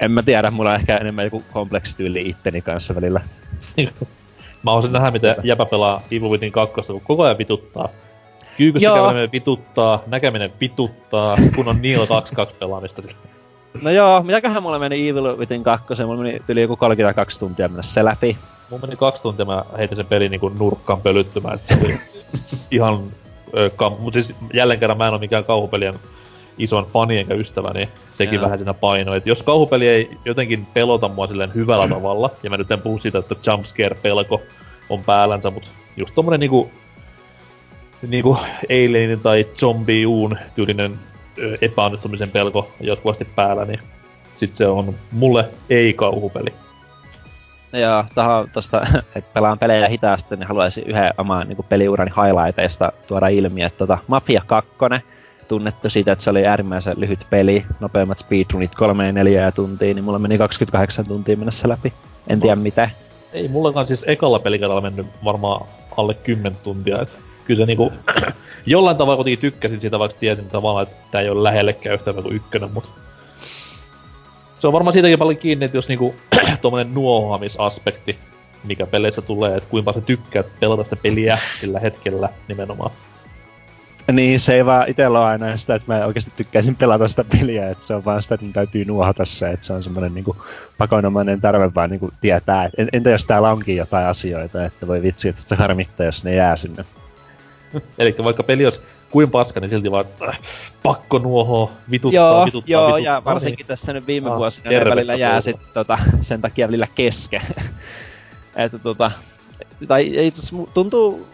en 0.00 0.10
mä 0.10 0.22
tiedä, 0.22 0.50
mulla 0.50 0.70
on 0.70 0.76
ehkä 0.76 0.96
enemmän 0.96 1.24
joku 1.24 1.42
kompleksityyli 1.52 2.28
itteni 2.28 2.60
kanssa 2.60 2.94
välillä. 2.94 3.20
Mä 4.62 4.70
haluaisin 4.70 4.92
nähdä, 4.92 5.10
miten 5.10 5.36
jäpä 5.42 5.66
pelaa 5.66 6.02
Evil 6.10 6.30
Within 6.30 6.52
2, 6.52 6.74
kun 6.86 7.00
koko 7.00 7.22
ajan 7.22 7.38
vituttaa. 7.38 7.88
Kyykyssä 8.56 8.88
käveleminen 8.88 9.32
vituttaa, 9.32 10.02
näkeminen 10.06 10.52
vituttaa, 10.60 11.36
kun 11.54 11.68
on 11.68 11.82
Niilo 11.82 12.06
2 12.06 12.34
pelaamista 12.60 13.02
sillä. 13.02 13.16
No 13.82 13.90
joo, 13.90 14.22
mitäköhän 14.22 14.62
mulla 14.62 14.78
meni 14.78 15.08
Evil 15.08 15.36
Within 15.36 15.62
2, 15.62 16.04
mulla 16.04 16.22
meni 16.22 16.40
yli 16.48 16.62
joku 16.62 16.76
32 16.76 17.38
tuntia 17.38 17.68
mennä 17.68 17.82
se 17.82 18.04
läpi. 18.04 18.36
Mulla 18.70 18.86
meni 18.86 18.96
kaksi 18.96 19.22
tuntia, 19.22 19.44
mä 19.44 19.64
heitin 19.78 19.96
sen 19.96 20.06
pelin 20.06 20.30
niinku 20.30 20.48
nurkkaan 20.48 21.00
pölyttymään, 21.00 21.54
että 21.54 21.66
se 21.66 21.76
oli 21.84 21.98
ihan... 22.70 23.04
Kam- 23.76 23.98
mut 23.98 24.14
siis 24.14 24.34
jälleen 24.54 24.80
kerran 24.80 24.98
mä 24.98 25.06
en 25.06 25.12
oo 25.12 25.18
mikään 25.18 25.44
kauhupelien 25.44 25.94
ison 26.58 26.86
fani 26.92 27.18
enkä 27.18 27.34
ystävä, 27.34 27.72
niin 27.72 27.88
sekin 28.12 28.34
Jaa. 28.34 28.44
vähän 28.44 28.58
siinä 28.58 28.74
painoi. 28.74 29.16
Et 29.16 29.26
jos 29.26 29.42
kauhupeli 29.42 29.88
ei 29.88 30.10
jotenkin 30.24 30.66
pelota 30.74 31.08
mua 31.08 31.26
silleen 31.26 31.54
hyvällä 31.54 31.88
tavalla, 31.88 32.30
ja 32.42 32.50
mä 32.50 32.56
nyt 32.56 32.70
en 32.70 32.80
puhu 32.80 32.98
siitä, 32.98 33.18
että 33.18 33.34
jumpscare-pelko 33.46 34.42
on 34.90 35.04
päällänsä, 35.04 35.50
mutta 35.50 35.68
just 35.96 36.14
tommonen 36.14 36.40
niinku, 36.40 36.70
niinku 38.08 38.38
Alienin 38.70 39.20
tai 39.20 39.46
Zombiuun 39.54 40.38
tyylinen 40.54 40.98
epäonnistumisen 41.60 42.30
pelko 42.30 42.70
jatkuvasti 42.80 43.24
päällä, 43.24 43.64
niin 43.64 43.80
sit 44.34 44.54
se 44.54 44.66
on 44.66 44.94
mulle 45.12 45.48
ei-kauhupeli. 45.70 46.54
Joo, 47.72 48.04
tähän 48.14 48.50
tosta, 48.52 48.86
että 49.16 49.30
pelaan 49.34 49.58
pelejä 49.58 49.88
hitaasti, 49.88 50.36
niin 50.36 50.48
haluaisin 50.48 50.84
yhden 50.86 51.10
oman 51.18 51.48
niin 51.48 51.58
peliurani 51.68 52.10
highlighteista 52.10 52.92
tuoda 53.06 53.28
ilmi, 53.28 53.62
että 53.62 53.78
tota, 53.78 53.98
Mafia 54.06 54.42
2 54.46 54.70
tunnettu 55.48 55.90
siitä, 55.90 56.12
että 56.12 56.24
se 56.24 56.30
oli 56.30 56.46
äärimmäisen 56.46 57.00
lyhyt 57.00 57.26
peli, 57.30 57.64
nopeimmat 57.80 58.18
speedrunit 58.18 58.74
3 58.74 59.06
ja 59.06 59.12
4 59.12 59.52
tuntia, 59.52 59.94
niin 59.94 60.04
mulla 60.04 60.18
meni 60.18 60.38
28 60.38 61.06
tuntia 61.06 61.36
mennessä 61.36 61.68
läpi. 61.68 61.92
En 62.28 62.40
tiedä 62.40 62.56
mitä. 62.56 62.90
Ei 63.32 63.48
mullakaan 63.48 63.86
siis 63.86 64.04
ekalla 64.08 64.38
pelikerralla 64.38 64.82
mennyt 64.82 65.06
varmaan 65.24 65.66
alle 65.96 66.14
10 66.14 66.58
tuntia, 66.62 67.02
et 67.02 67.18
kyllä 67.44 67.58
se 67.58 67.66
niinku 67.66 67.92
jollain 68.66 68.96
tavalla 68.96 69.16
kuitenkin 69.16 69.38
tykkäsin 69.38 69.80
siitä, 69.80 69.98
vaikka 69.98 70.18
tiesin 70.20 70.48
tavallaan, 70.48 70.82
että 70.82 70.96
tää 71.10 71.20
ei 71.20 71.30
ole 71.30 71.42
lähellekään 71.42 71.94
yhtä 71.94 72.12
kuin 72.12 72.36
ykkönen, 72.36 72.70
mut 72.70 72.84
se 74.58 74.66
on 74.66 74.72
varmaan 74.72 74.92
siitäkin 74.92 75.18
paljon 75.18 75.36
kiinni, 75.36 75.64
että 75.64 75.76
jos 75.76 75.88
niinku 75.88 76.14
tuommoinen 76.62 76.94
nuohoamisaspekti, 76.94 78.18
mikä 78.64 78.86
peleissä 78.86 79.22
tulee, 79.22 79.56
että 79.56 79.70
kuinka 79.70 79.92
sä 79.92 80.00
tykkäät 80.00 80.46
pelata 80.60 80.84
sitä 80.84 80.96
peliä 80.96 81.38
sillä 81.60 81.80
hetkellä 81.80 82.28
nimenomaan. 82.48 82.90
Niin, 84.12 84.40
se 84.40 84.54
ei 84.54 84.66
vaan 84.66 84.88
itellä 84.88 85.20
ole 85.20 85.26
aina 85.26 85.56
sitä, 85.56 85.74
että 85.74 85.92
mä 85.92 86.06
oikeasti 86.06 86.32
tykkäisin 86.36 86.76
pelata 86.76 87.08
sitä 87.08 87.24
peliä, 87.24 87.70
että 87.70 87.86
se 87.86 87.94
on 87.94 88.04
vaan 88.04 88.22
sitä, 88.22 88.34
että 88.34 88.44
mun 88.44 88.52
täytyy 88.52 88.84
nuohata 88.84 89.24
se, 89.24 89.50
että 89.50 89.66
se 89.66 89.72
on 89.72 89.82
semmoinen 89.82 90.14
niinku 90.14 90.36
pakonomainen 90.78 91.40
tarve 91.40 91.70
vaan 91.74 91.90
niinku 91.90 92.10
tietää, 92.20 92.64
että 92.64 92.86
entä 92.92 93.10
jos 93.10 93.24
täällä 93.24 93.50
onkin 93.50 93.76
jotain 93.76 94.06
asioita, 94.06 94.64
että 94.64 94.86
voi 94.86 95.02
vitsi, 95.02 95.28
että 95.28 95.42
se 95.42 95.56
harmittaa, 95.56 96.06
jos 96.06 96.24
ne 96.24 96.34
jää 96.34 96.56
sinne. 96.56 96.84
Eli 97.98 98.14
vaikka 98.24 98.42
peli 98.42 98.64
olisi 98.64 98.80
kuin 99.10 99.30
paska, 99.30 99.60
niin 99.60 99.70
silti 99.70 99.90
vaan 99.90 100.04
äh, 100.28 100.38
pakko 100.82 101.18
nuohoa, 101.18 101.70
vituttaa, 101.90 102.16
joo, 102.16 102.46
vituttaa, 102.46 102.72
joo, 102.72 102.86
vituttaa. 102.86 103.14
ja 103.14 103.22
varsinkin 103.24 103.58
niin. 103.58 103.66
tässä 103.66 103.92
nyt 103.92 104.06
viime 104.06 104.30
ah, 104.30 104.36
vuosina 104.36 104.70
ne 104.70 104.84
välillä 104.84 105.14
jää 105.14 105.40
sit, 105.40 105.56
tota, 105.74 105.98
sen 106.20 106.40
takia 106.40 106.66
välillä 106.66 106.88
kesken. 106.94 107.42
että 108.56 108.78
tota, 108.78 109.10
tai 109.88 110.26
itse 110.26 110.42
asiassa 110.42 110.72
tuntuu 110.74 111.33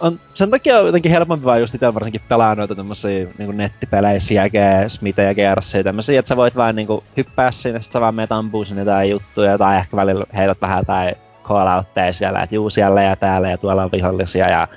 on 0.00 0.20
sen 0.34 0.50
takia 0.50 0.78
on 0.78 0.86
jotenkin 0.86 1.12
helpompi 1.12 1.44
vaan 1.44 1.60
just 1.60 1.74
itse 1.74 1.94
varsinkin 1.94 2.20
pelaa 2.28 2.54
noita 2.54 2.74
tämmösiä 2.74 3.26
niinku 3.38 3.52
nettipelejä, 3.52 4.18
ja 4.52 4.88
Smith 4.88 5.18
ja 5.18 5.34
GRC 5.34 5.84
tämmösiä, 5.84 6.18
että 6.18 6.28
sä 6.28 6.36
voit 6.36 6.56
vaan 6.56 6.76
niinku 6.76 7.04
hyppää 7.16 7.50
sinne, 7.50 7.80
sit 7.80 7.92
sä 7.92 8.00
vaan 8.00 8.14
meet 8.14 8.32
ampuu 8.32 8.64
sinne 8.64 8.82
jotain 8.82 9.10
juttuja, 9.10 9.58
tai 9.58 9.76
ehkä 9.76 9.96
välillä 9.96 10.24
heität 10.36 10.60
vähän 10.60 10.86
tai 10.86 11.12
call 11.44 11.82
siellä, 12.12 12.42
että 12.42 12.54
juu 12.54 12.70
siellä 12.70 13.02
ja 13.02 13.16
täällä 13.16 13.50
ja 13.50 13.58
tuolla 13.58 13.84
on 13.84 13.92
vihollisia 13.92 14.50
ja 14.50 14.68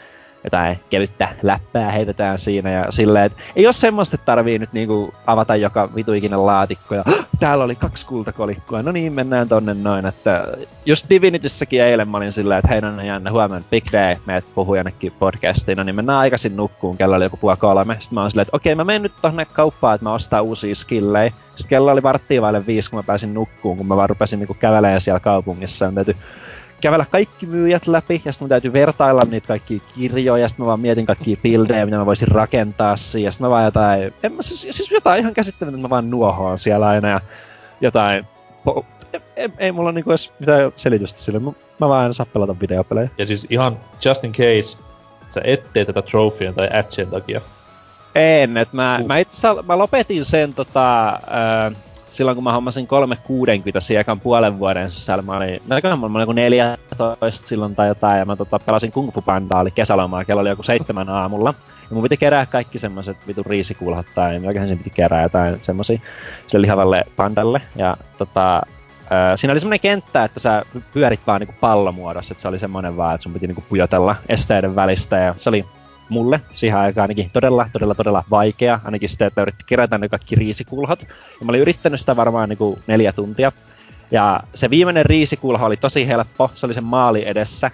jotain 0.43 0.79
kevyttä 0.89 1.29
läppää 1.41 1.91
heitetään 1.91 2.39
siinä 2.39 2.69
ja 2.71 2.85
silleen, 2.89 3.25
että 3.25 3.41
ei 3.55 3.67
ole 3.67 3.73
semmoista, 3.73 4.15
että 4.15 4.25
tarvii 4.25 4.59
nyt 4.59 4.73
niinku 4.73 5.13
avata 5.27 5.55
joka 5.55 5.95
vitu 5.95 6.13
ikinä 6.13 6.45
laatikko 6.45 6.95
ja 6.95 7.03
täällä 7.39 7.63
oli 7.63 7.75
kaksi 7.75 8.05
kultakolikkoa, 8.05 8.83
no 8.83 8.91
niin 8.91 9.13
mennään 9.13 9.49
tonne 9.49 9.73
noin, 9.73 10.05
että 10.05 10.47
just 10.85 11.05
Divinityssäkin 11.09 11.81
eilen 11.81 12.07
mä 12.07 12.17
olin 12.17 12.33
silleen, 12.33 12.59
että 12.59 12.67
hei 12.67 12.81
no 12.81 13.01
jännä 13.01 13.31
huomenna 13.31 13.67
big 13.69 13.83
day, 13.91 14.15
meet 14.25 14.45
puhuu 14.55 14.75
jonnekin 14.75 15.13
podcastiin, 15.19 15.77
no 15.77 15.83
niin 15.83 15.95
mennään 15.95 16.19
aikaisin 16.19 16.55
nukkuun, 16.55 16.97
kello 16.97 17.15
oli 17.15 17.25
joku 17.25 17.37
puoli 17.37 17.57
kolme, 17.57 17.97
sitten 17.99 18.15
mä 18.15 18.21
oon 18.21 18.31
silleen, 18.31 18.41
että 18.41 18.57
okei 18.57 18.75
mä 18.75 18.83
menen 18.83 19.03
nyt 19.03 19.13
tonne 19.21 19.45
kauppaan, 19.45 19.95
että 19.95 20.05
mä 20.05 20.13
ostaa 20.13 20.41
uusia 20.41 20.75
skillejä, 20.75 21.33
sitten 21.55 21.69
kello 21.69 21.91
oli 21.91 22.03
varttia 22.03 22.41
vaille 22.41 22.65
viisi, 22.65 22.89
kun 22.89 22.99
mä 22.99 23.03
pääsin 23.03 23.33
nukkuun, 23.33 23.77
kun 23.77 23.87
mä 23.87 23.95
vaan 23.95 24.09
rupesin 24.09 24.39
niinku 24.39 24.53
kävelemään 24.59 25.01
siellä 25.01 25.19
kaupungissa, 25.19 25.87
on 25.87 25.95
täytyy 25.95 26.15
kävellä 26.81 27.05
kaikki 27.05 27.45
myyjät 27.45 27.87
läpi, 27.87 28.21
ja 28.25 28.31
sitten 28.31 28.45
mun 28.45 28.49
täytyy 28.49 28.73
vertailla 28.73 29.23
niitä 29.23 29.47
kaikki 29.47 29.81
kirjoja, 29.95 30.41
ja 30.41 30.47
sitten 30.47 30.63
mä 30.63 30.67
vaan 30.67 30.79
mietin 30.79 31.05
kaikkia 31.05 31.37
bildejä, 31.43 31.85
mitä 31.85 31.97
mä 31.97 32.05
voisin 32.05 32.27
rakentaa 32.27 32.97
siihen, 32.97 33.25
ja 33.25 33.31
sitten 33.31 33.45
mä 33.45 33.51
vaan 33.51 33.65
jotain, 33.65 34.13
en 34.23 34.33
mä, 34.33 34.41
siis, 34.41 34.77
siis 34.77 34.91
jotain 34.91 35.19
ihan 35.19 35.33
käsittämätöntä, 35.33 35.81
mä 35.81 35.89
vaan 35.89 36.09
nuohoan 36.09 36.59
siellä 36.59 36.87
aina, 36.87 37.09
ja 37.09 37.21
jotain, 37.81 38.25
po, 38.63 38.85
ei, 39.13 39.21
ei, 39.35 39.49
ei 39.57 39.71
mulla 39.71 39.91
niinku 39.91 40.11
edes 40.11 40.33
mitään 40.39 40.71
selitystä 40.75 41.19
sille, 41.19 41.39
mä, 41.39 41.51
mä 41.79 41.89
vaan 41.89 42.05
en 42.05 42.13
saa 42.13 42.25
pelata 42.25 42.55
videopelejä. 42.61 43.09
Ja 43.17 43.27
siis 43.27 43.47
ihan 43.49 43.77
just 44.05 44.23
in 44.23 44.31
case, 44.31 44.77
sä 45.29 45.41
ettei 45.43 45.85
tätä 45.85 46.01
trophien 46.01 46.53
tai 46.53 46.69
atchen 46.73 47.07
takia. 47.07 47.41
En, 48.15 48.57
että 48.57 48.75
mä, 48.75 48.99
uh. 49.01 49.07
mä 49.07 49.17
itse 49.17 49.47
mä 49.67 49.77
lopetin 49.77 50.25
sen 50.25 50.53
tota, 50.53 51.07
äh, 51.09 51.75
silloin 52.19 52.35
kun 52.35 52.43
mä 52.43 52.53
hommasin 52.53 52.87
360 52.87 53.81
siekan 53.81 54.19
puolen 54.19 54.59
vuoden 54.59 54.91
sisällä, 54.91 55.21
mä 55.21 55.37
olin, 55.37 55.61
näköhän 55.67 55.99
mä 55.99 56.05
olin 56.05 56.19
joku 56.19 56.31
14 56.31 57.47
silloin 57.47 57.75
tai 57.75 57.87
jotain, 57.87 58.19
ja 58.19 58.25
mä 58.25 58.35
tota, 58.35 58.59
pelasin 58.59 58.91
Kung 58.91 59.13
Fu 59.13 59.21
Pandaa, 59.21 59.61
oli 59.61 59.71
kesälomaa, 59.71 60.25
kello 60.25 60.41
oli 60.41 60.49
joku 60.49 60.63
seitsemän 60.63 61.09
aamulla. 61.09 61.53
Ja 61.89 61.93
mun 61.93 62.03
piti 62.03 62.17
kerää 62.17 62.45
kaikki 62.45 62.79
semmoset 62.79 63.17
vitun 63.27 63.45
riisikulhat 63.45 64.05
tai 64.15 64.39
mikähän 64.39 64.69
sen 64.69 64.77
piti 64.77 64.89
kerää 64.89 65.23
jotain 65.23 65.59
semmosia 65.61 65.99
sille 66.47 66.61
lihavalle 66.61 67.03
pandalle. 67.15 67.61
Ja 67.75 67.97
tota, 68.17 68.61
siinä 69.35 69.51
oli 69.51 69.59
semmonen 69.59 69.79
kenttä, 69.79 70.23
että 70.23 70.39
sä 70.39 70.61
pyörit 70.93 71.19
vaan 71.27 71.41
niinku 71.41 71.55
pallomuodossa, 71.59 72.33
että 72.33 72.41
se 72.41 72.47
oli 72.47 72.59
semmonen 72.59 72.97
vaan, 72.97 73.15
että 73.15 73.23
sun 73.23 73.33
piti 73.33 73.47
niinku 73.47 73.63
pujotella 73.69 74.15
esteiden 74.29 74.75
välistä 74.75 75.17
ja 75.17 75.33
se 75.37 75.49
oli 75.49 75.65
mulle 76.09 76.41
siihen 76.55 76.77
aikaan 76.77 77.03
ainakin 77.03 77.29
todella, 77.33 77.69
todella, 77.73 77.95
todella 77.95 78.23
vaikea. 78.29 78.79
Ainakin 78.83 79.09
sitä, 79.09 79.25
että 79.25 79.41
yritti 79.41 79.63
kerätä 79.67 79.97
ne 79.97 80.09
kaikki 80.09 80.35
riisikulhot. 80.35 81.01
Ja 81.01 81.45
mä 81.45 81.49
olin 81.49 81.61
yrittänyt 81.61 81.99
sitä 81.99 82.15
varmaan 82.15 82.49
niin 82.49 82.57
kuin 82.57 82.79
neljä 82.87 83.13
tuntia. 83.13 83.51
Ja 84.11 84.39
se 84.53 84.69
viimeinen 84.69 85.05
riisikulho 85.05 85.65
oli 85.65 85.77
tosi 85.77 86.07
helppo. 86.07 86.51
Se 86.55 86.65
oli 86.65 86.73
sen 86.73 86.83
maali 86.83 87.27
edessä. 87.27 87.71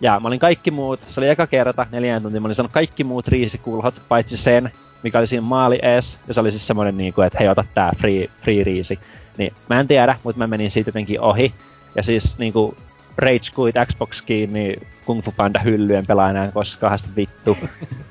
Ja 0.00 0.20
mä 0.20 0.28
olin 0.28 0.38
kaikki 0.38 0.70
muut, 0.70 1.00
se 1.08 1.20
oli 1.20 1.28
eka 1.28 1.46
kerta 1.46 1.86
neljän 1.90 2.22
tuntia, 2.22 2.40
mä 2.40 2.46
olin 2.46 2.54
saanut 2.54 2.72
kaikki 2.72 3.04
muut 3.04 3.28
riisikulhot, 3.28 3.94
paitsi 4.08 4.36
sen, 4.36 4.72
mikä 5.02 5.18
oli 5.18 5.26
siinä 5.26 5.42
maali 5.42 5.78
ees. 5.82 6.18
Ja 6.28 6.34
se 6.34 6.40
oli 6.40 6.50
siis 6.50 6.66
semmonen 6.66 6.96
niinku, 6.96 7.20
että 7.20 7.38
hei 7.38 7.48
ota 7.48 7.64
tää 7.74 7.92
free, 7.96 8.28
free 8.40 8.64
riisi. 8.64 8.98
Niin 9.38 9.52
mä 9.68 9.80
en 9.80 9.88
tiedä, 9.88 10.16
mutta 10.24 10.38
mä 10.38 10.46
menin 10.46 10.70
siitä 10.70 10.88
jotenkin 10.88 11.20
ohi. 11.20 11.52
Ja 11.94 12.02
siis 12.02 12.38
niinku 12.38 12.76
Rage 13.18 13.50
Quit 13.58 13.76
Xbox 13.86 14.22
kiinni 14.22 14.76
Kung 15.06 15.22
Fu 15.22 15.34
Panda 15.36 15.60
hyllyjen 15.60 16.06
pelaa 16.06 16.30
enää 16.30 16.50
koskaan 16.50 16.98
vittu. 17.16 17.56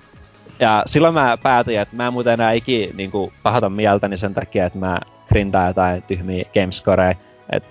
ja 0.60 0.84
silloin 0.86 1.14
mä 1.14 1.38
päätin, 1.44 1.80
että 1.80 1.95
mä 1.95 2.07
en 2.07 2.14
muuten 2.14 2.34
enää 2.34 2.52
ikin 2.52 2.98
niin 2.98 3.11
pahata 3.44 3.69
mieltäni 3.69 4.18
sen 4.18 4.34
takia, 4.34 4.65
että 4.65 4.80
mä 4.80 4.99
grindaan 5.30 5.68
jotain 5.68 6.03
tyhmiä 6.03 6.45
gamescoreja. 6.53 7.15
Et 7.49 7.64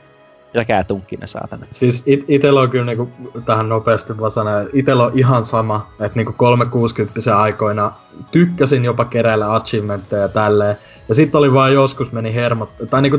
Pitäkää 0.53 0.85
tunkki 0.85 1.17
ne 1.17 1.27
saatana. 1.27 1.67
Siis 1.71 2.03
it, 2.07 2.25
itellä 2.29 2.61
on 2.61 2.71
kyllä 2.71 2.85
niinku, 2.85 3.09
tähän 3.47 3.69
nopeasti 3.69 4.19
vaan 4.19 4.31
sanoa, 4.31 4.61
että 4.61 4.71
itellä 4.73 5.05
on 5.05 5.13
ihan 5.15 5.45
sama, 5.45 5.91
että 6.01 6.19
niinku 6.19 6.33
360 6.37 7.39
aikoina 7.39 7.93
tykkäsin 8.33 8.85
jopa 8.85 9.05
keräillä 9.05 9.55
achievementteja 9.55 10.23
ja 10.23 10.29
tälleen. 10.29 10.77
Ja 11.09 11.15
sitten 11.15 11.39
oli 11.39 11.53
vaan 11.53 11.73
joskus 11.73 12.13
meni 12.13 12.35
hermot, 12.35 12.71
tai 12.91 13.03
niinku 13.03 13.19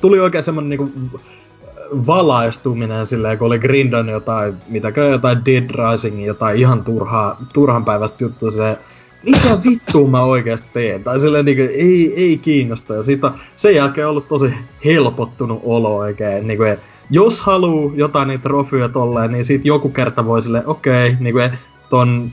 tuli 0.00 0.20
oikein 0.20 0.44
semmonen 0.44 0.70
niinku 0.70 0.90
valaistuminen 1.90 3.06
silleen, 3.06 3.38
kun 3.38 3.46
oli 3.46 3.58
grindannut 3.58 4.12
jotain, 4.12 4.54
mitäkö 4.68 5.04
jotain 5.04 5.44
Dead 5.44 5.70
Rising, 5.70 6.26
jotain 6.26 6.56
ihan 6.56 6.84
turhaa, 6.84 7.36
turhan 7.52 7.84
päivästä 7.84 8.24
juttua 8.24 8.50
silleen, 8.50 8.76
mitä 9.26 9.58
vittua 9.64 10.08
mä 10.08 10.22
oikeasti 10.22 10.68
teen? 10.72 11.04
Tai 11.04 11.20
silleen 11.20 11.44
niinku, 11.44 11.62
ei, 11.62 12.14
ei 12.16 12.38
kiinnosta. 12.38 12.94
Ja 12.94 13.02
siitä 13.02 13.32
sen 13.56 13.74
jälkeen 13.74 14.08
ollut 14.08 14.28
tosi 14.28 14.54
helpottunut 14.84 15.60
olo 15.64 15.96
oikein. 15.96 16.46
Niinku, 16.46 16.64
jos 17.10 17.42
haluu 17.42 17.92
jotain 17.96 18.28
niitä 18.28 18.42
trofyja 18.42 18.88
tolleen, 18.88 19.32
niin 19.32 19.44
sit 19.44 19.64
joku 19.64 19.88
kerta 19.88 20.24
voi 20.24 20.42
sille 20.42 20.62
okei, 20.66 21.08
okay, 21.08 21.16
niinku, 21.20 21.40
ton 21.90 22.30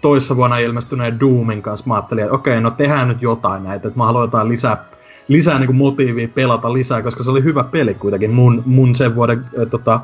toissa 0.00 0.36
vuonna 0.36 0.58
ilmestyneen 0.58 1.20
Doomin 1.20 1.62
kanssa 1.62 1.86
mä 1.86 1.94
ajattelin, 1.94 2.24
että 2.24 2.34
okei, 2.34 2.52
okay, 2.52 2.60
no 2.60 2.70
tehdään 2.70 3.08
nyt 3.08 3.22
jotain 3.22 3.64
näitä, 3.64 3.88
että 3.88 4.00
mä 4.00 4.06
haluan 4.06 4.24
jotain 4.24 4.48
lisää, 4.48 4.84
lisää 5.28 5.58
niinku 5.58 5.72
motiivia 5.72 6.28
pelata 6.28 6.72
lisää, 6.72 7.02
koska 7.02 7.24
se 7.24 7.30
oli 7.30 7.44
hyvä 7.44 7.64
peli 7.64 7.94
kuitenkin. 7.94 8.30
Mun, 8.30 8.62
mun 8.66 8.94
sen 8.94 9.14
vuoden 9.14 9.38
äh, 9.38 9.66
tota, 9.70 10.00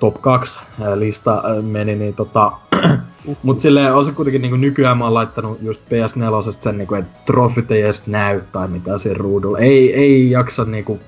top 0.00 0.22
2 0.22 0.60
lista 0.94 1.42
meni, 1.62 1.96
niin 1.96 2.14
tota. 2.14 2.52
Mut 3.42 3.60
silleen 3.60 3.94
on 3.94 4.04
se 4.04 4.12
kuitenkin 4.12 4.42
niinku 4.42 4.56
nykyään 4.56 4.98
mä 4.98 5.04
oon 5.04 5.14
laittanut 5.14 5.58
just 5.62 5.80
PS4 5.80 6.52
sen 6.60 6.78
niinku, 6.78 6.94
että 6.94 7.18
trofit 7.26 7.70
ei 7.70 7.82
edes 7.82 8.06
näy 8.06 8.40
tai 8.52 8.68
mitä 8.68 8.98
siinä 8.98 9.18
ruudulla. 9.18 9.58
Ei, 9.58 9.94
ei 9.94 10.30
jaksa 10.30 10.64
niinku 10.64 11.00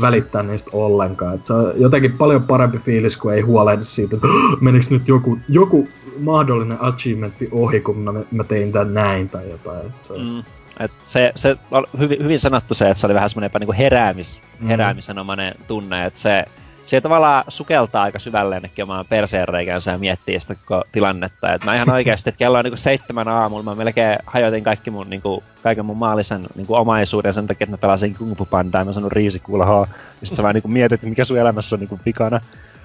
välittää 0.00 0.42
niistä 0.42 0.70
ollenkaan. 0.72 1.34
Et 1.34 1.46
se 1.46 1.52
on 1.52 1.72
jotenkin 1.76 2.12
paljon 2.12 2.42
parempi 2.42 2.78
fiilis, 2.78 3.16
kun 3.16 3.34
ei 3.34 3.40
huolehdi 3.40 3.84
siitä, 3.84 4.16
että 4.16 4.28
meniks 4.60 4.90
nyt 4.90 5.08
joku, 5.08 5.38
joku 5.48 5.88
mahdollinen 6.18 6.78
achievementti 6.80 7.48
ohi, 7.52 7.80
kun 7.80 7.98
mä, 7.98 8.12
mä 8.30 8.44
tein 8.44 8.72
tän 8.72 8.94
näin 8.94 9.30
tai 9.30 9.50
jotain. 9.50 9.86
Et 9.86 10.04
se, 10.04 10.14
mm. 10.18 10.42
Et 10.84 10.92
se, 11.02 11.32
se 11.36 11.56
on 11.70 11.84
hyvin, 11.98 12.22
hyvin 12.22 12.40
sanottu 12.40 12.74
se, 12.74 12.90
että 12.90 13.00
se 13.00 13.06
oli 13.06 13.14
vähän 13.14 13.30
semmoinen 13.30 13.50
niinku 13.60 13.74
heräämis, 13.78 14.40
mm. 14.60 14.66
heräämisenomainen 14.66 15.54
tunne, 15.66 16.06
että 16.06 16.18
se 16.18 16.44
se 16.86 17.00
tavallaan 17.00 17.44
sukeltaa 17.48 18.02
aika 18.02 18.18
syvälle 18.18 18.56
ennenkin 18.56 18.82
omaan 18.82 19.06
perseenreikänsä 19.06 19.90
ja 19.90 19.98
miettii 19.98 20.40
sitä 20.40 20.54
koko 20.54 20.84
tilannetta. 20.92 21.52
Et 21.52 21.64
mä 21.64 21.74
ihan 21.74 21.90
oikeasti, 21.94 22.28
että 22.28 22.38
kello 22.38 22.58
on 22.58 22.64
niinku 22.64 22.76
seitsemän 22.76 23.28
aamulla, 23.28 23.62
mä 23.62 23.74
melkein 23.74 24.18
hajotin 24.26 24.64
kaikki 24.64 24.90
mun, 24.90 25.10
niinku, 25.10 25.42
kaiken 25.62 25.84
mun 25.84 25.96
maallisen 25.96 26.46
niinku, 26.54 26.74
omaisuuden 26.74 27.34
sen 27.34 27.46
takia, 27.46 27.64
että 27.64 27.72
mä 27.72 27.78
pelasin 27.78 28.14
Kung 28.14 28.36
Fu 28.36 28.46
Pandaa 28.46 28.80
ja 28.80 28.84
mä 28.84 28.92
sanon 28.92 29.12
riisikuulahoa. 29.12 29.86
Ja 30.20 30.26
sit 30.26 30.36
sä 30.36 30.42
vaan 30.42 30.54
niinku 30.54 30.68
mietit, 30.68 30.92
että 30.92 31.06
mikä 31.06 31.24
sun 31.24 31.38
elämässä 31.38 31.76
on 31.76 31.80
niinku 31.80 32.00
vikana. 32.06 32.40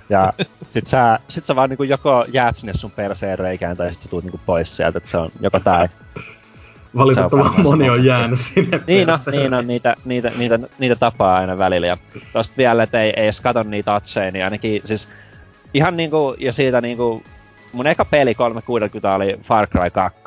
Ja 0.10 0.34
sit 0.74 0.88
sä, 0.88 1.19
sit 1.30 1.45
sä 1.45 1.56
vaan 1.56 1.69
niinku 1.69 1.84
joko 1.84 2.26
jäät 2.34 2.56
sinne 2.56 2.74
sun 2.74 2.91
perseen 2.91 3.40
reikään 3.40 3.78
tai 3.78 3.94
sit 3.94 4.02
sä 4.02 4.10
tuut 4.10 4.24
niinku 4.24 4.40
pois 4.45 4.76
sieltä, 4.78 4.98
että 4.98 5.10
se 5.10 5.18
on 5.18 5.30
joko 5.40 5.60
tää 5.60 5.90
Valitettavan 6.98 7.61
moni 7.64 7.90
on 7.90 8.06
jäänyt 8.06 8.40
sinne 8.40 8.82
Niin 8.88 9.10
on, 9.10 9.19
niin 9.32 9.53
on 9.53 9.68
niitä, 9.68 9.95
niitä, 10.06 10.32
niitä, 10.38 10.60
niitä 10.80 10.95
tapaa 10.95 11.38
aina 11.38 11.57
välillä. 11.57 11.88
Ja 11.88 11.98
tosta 12.34 12.57
vielä, 12.57 12.84
että 12.84 13.02
ei, 13.02 13.14
ei 13.18 13.24
edes 13.24 13.41
kato 13.41 13.64
niitä 13.64 13.95
atseja, 13.95 14.32
niin 14.32 14.44
ainakin 14.44 14.82
siis 14.86 15.07
ihan 15.74 15.98
niinku, 15.98 16.36
ja 16.40 16.53
siitä 16.53 16.82
niinku, 16.82 17.24
mun 17.74 17.88
eka 17.88 18.06
peli 18.06 18.36
360 18.36 19.15
oli 19.15 19.40
Far 19.44 19.68
Cry 19.68 19.90
2. 19.90 20.19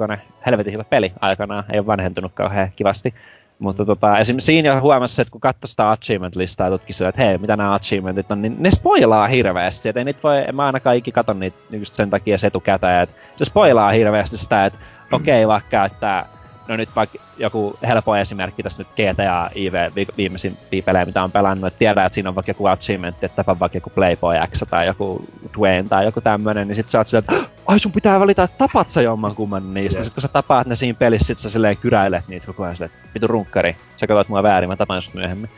Helvetin 0.47 0.73
hyvä 0.73 0.85
peli 0.85 1.13
aikanaan, 1.21 1.65
ei 1.73 1.79
ole 1.79 1.87
vanhentunut 1.87 2.33
kauhean 2.35 2.73
kivasti. 2.77 3.15
Mutta 3.61 3.85
tota, 3.85 4.19
esimerkiksi 4.19 4.47
siinä 4.47 4.69
jo 4.69 4.81
huomasi, 4.81 5.23
että 5.23 5.33
kun 5.33 5.41
katsoi 5.41 5.69
sitä 5.69 5.91
achievement-listaa 5.91 6.67
ja 6.67 6.71
tutki 6.71 6.93
että 7.09 7.23
hei, 7.23 7.39
mitä 7.39 7.57
nämä 7.57 7.75
achievementit 7.75 8.31
on, 8.31 8.43
niin 8.43 8.57
ne 8.59 8.71
spoilaa 8.71 9.27
hirveästi. 9.27 9.89
Että 9.89 10.01
ei 10.01 10.05
niitä 10.05 10.21
voi, 10.23 10.45
en 10.49 10.57
mä 10.57 10.67
ainakaan 10.67 10.97
ikinä 10.97 11.15
katso 11.15 11.33
niitä 11.33 11.59
just 11.71 11.95
sen 11.95 12.11
takia 12.11 12.39
se 12.39 12.47
etukäteen, 12.47 13.03
että 13.03 13.17
se 13.37 13.45
spoilaa 13.45 13.93
hirveästi 13.93 14.39
sitä, 14.39 14.67
että 14.67 14.79
okei 15.13 15.45
okay, 15.45 15.49
vaikka, 15.49 15.85
että 15.85 16.27
no 16.71 16.77
nyt 16.77 16.97
vaikka 16.97 17.19
joku 17.39 17.79
helppo 17.83 18.17
esimerkki 18.17 18.63
tässä 18.63 18.79
nyt 18.79 18.89
GTA 18.89 19.51
IV 19.55 19.75
viimeisin 20.17 20.57
pelejä, 20.85 21.05
mitä 21.05 21.23
on 21.23 21.33
pelannut, 21.33 21.67
että 21.67 21.79
tiedät, 21.79 22.07
että 22.07 22.15
siinä 22.15 22.29
on 22.29 22.35
vaikka 22.35 22.51
joku 22.51 22.67
achievement, 22.67 23.25
että 23.25 23.37
tapa 23.37 23.61
vaikka 23.61 23.77
joku 23.77 23.91
Playboy 23.91 24.35
X 24.53 24.63
tai 24.71 24.87
joku 24.87 25.25
Dwayne 25.59 25.89
tai 25.89 26.05
joku 26.05 26.21
tämmönen, 26.21 26.69
niin 26.69 26.77
sit 26.77 26.89
sä 26.89 26.99
oot 26.99 27.07
silleen, 27.07 27.25
että 27.29 27.51
ai 27.67 27.79
sun 27.79 27.93
pitää 27.93 28.21
valita, 28.21 28.43
että 28.43 28.59
tapat 28.59 28.91
sä 28.91 29.03
jomman 29.03 29.35
kumman 29.35 29.75
niistä. 29.75 29.99
Yeah. 29.99 30.05
Sit 30.05 30.15
kun 30.15 30.23
sä 30.23 30.29
tapaat 30.29 30.67
ne 30.67 30.77
siinä 30.77 30.99
pelissä, 30.99 31.27
sit 31.27 31.39
sä 31.39 31.51
silleen 31.51 31.77
kyräilet 31.77 32.29
niitä 32.29 32.47
koko 32.47 32.63
ajan 32.63 32.77
silleen, 32.77 32.93
vitu 33.15 33.27
runkkari, 33.27 33.77
sä 33.97 34.07
katsot 34.07 34.29
mua 34.29 34.43
väärin, 34.43 34.69
mä 34.69 34.77
tapaan 34.77 34.99
just 34.99 35.15
myöhemmin. 35.15 35.51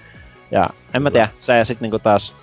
Ja 0.50 0.70
en 0.94 1.02
mä 1.02 1.10
tiedä, 1.10 1.28
se 1.40 1.64
sit 1.64 1.80
niinku 1.80 1.98
taas 1.98 2.34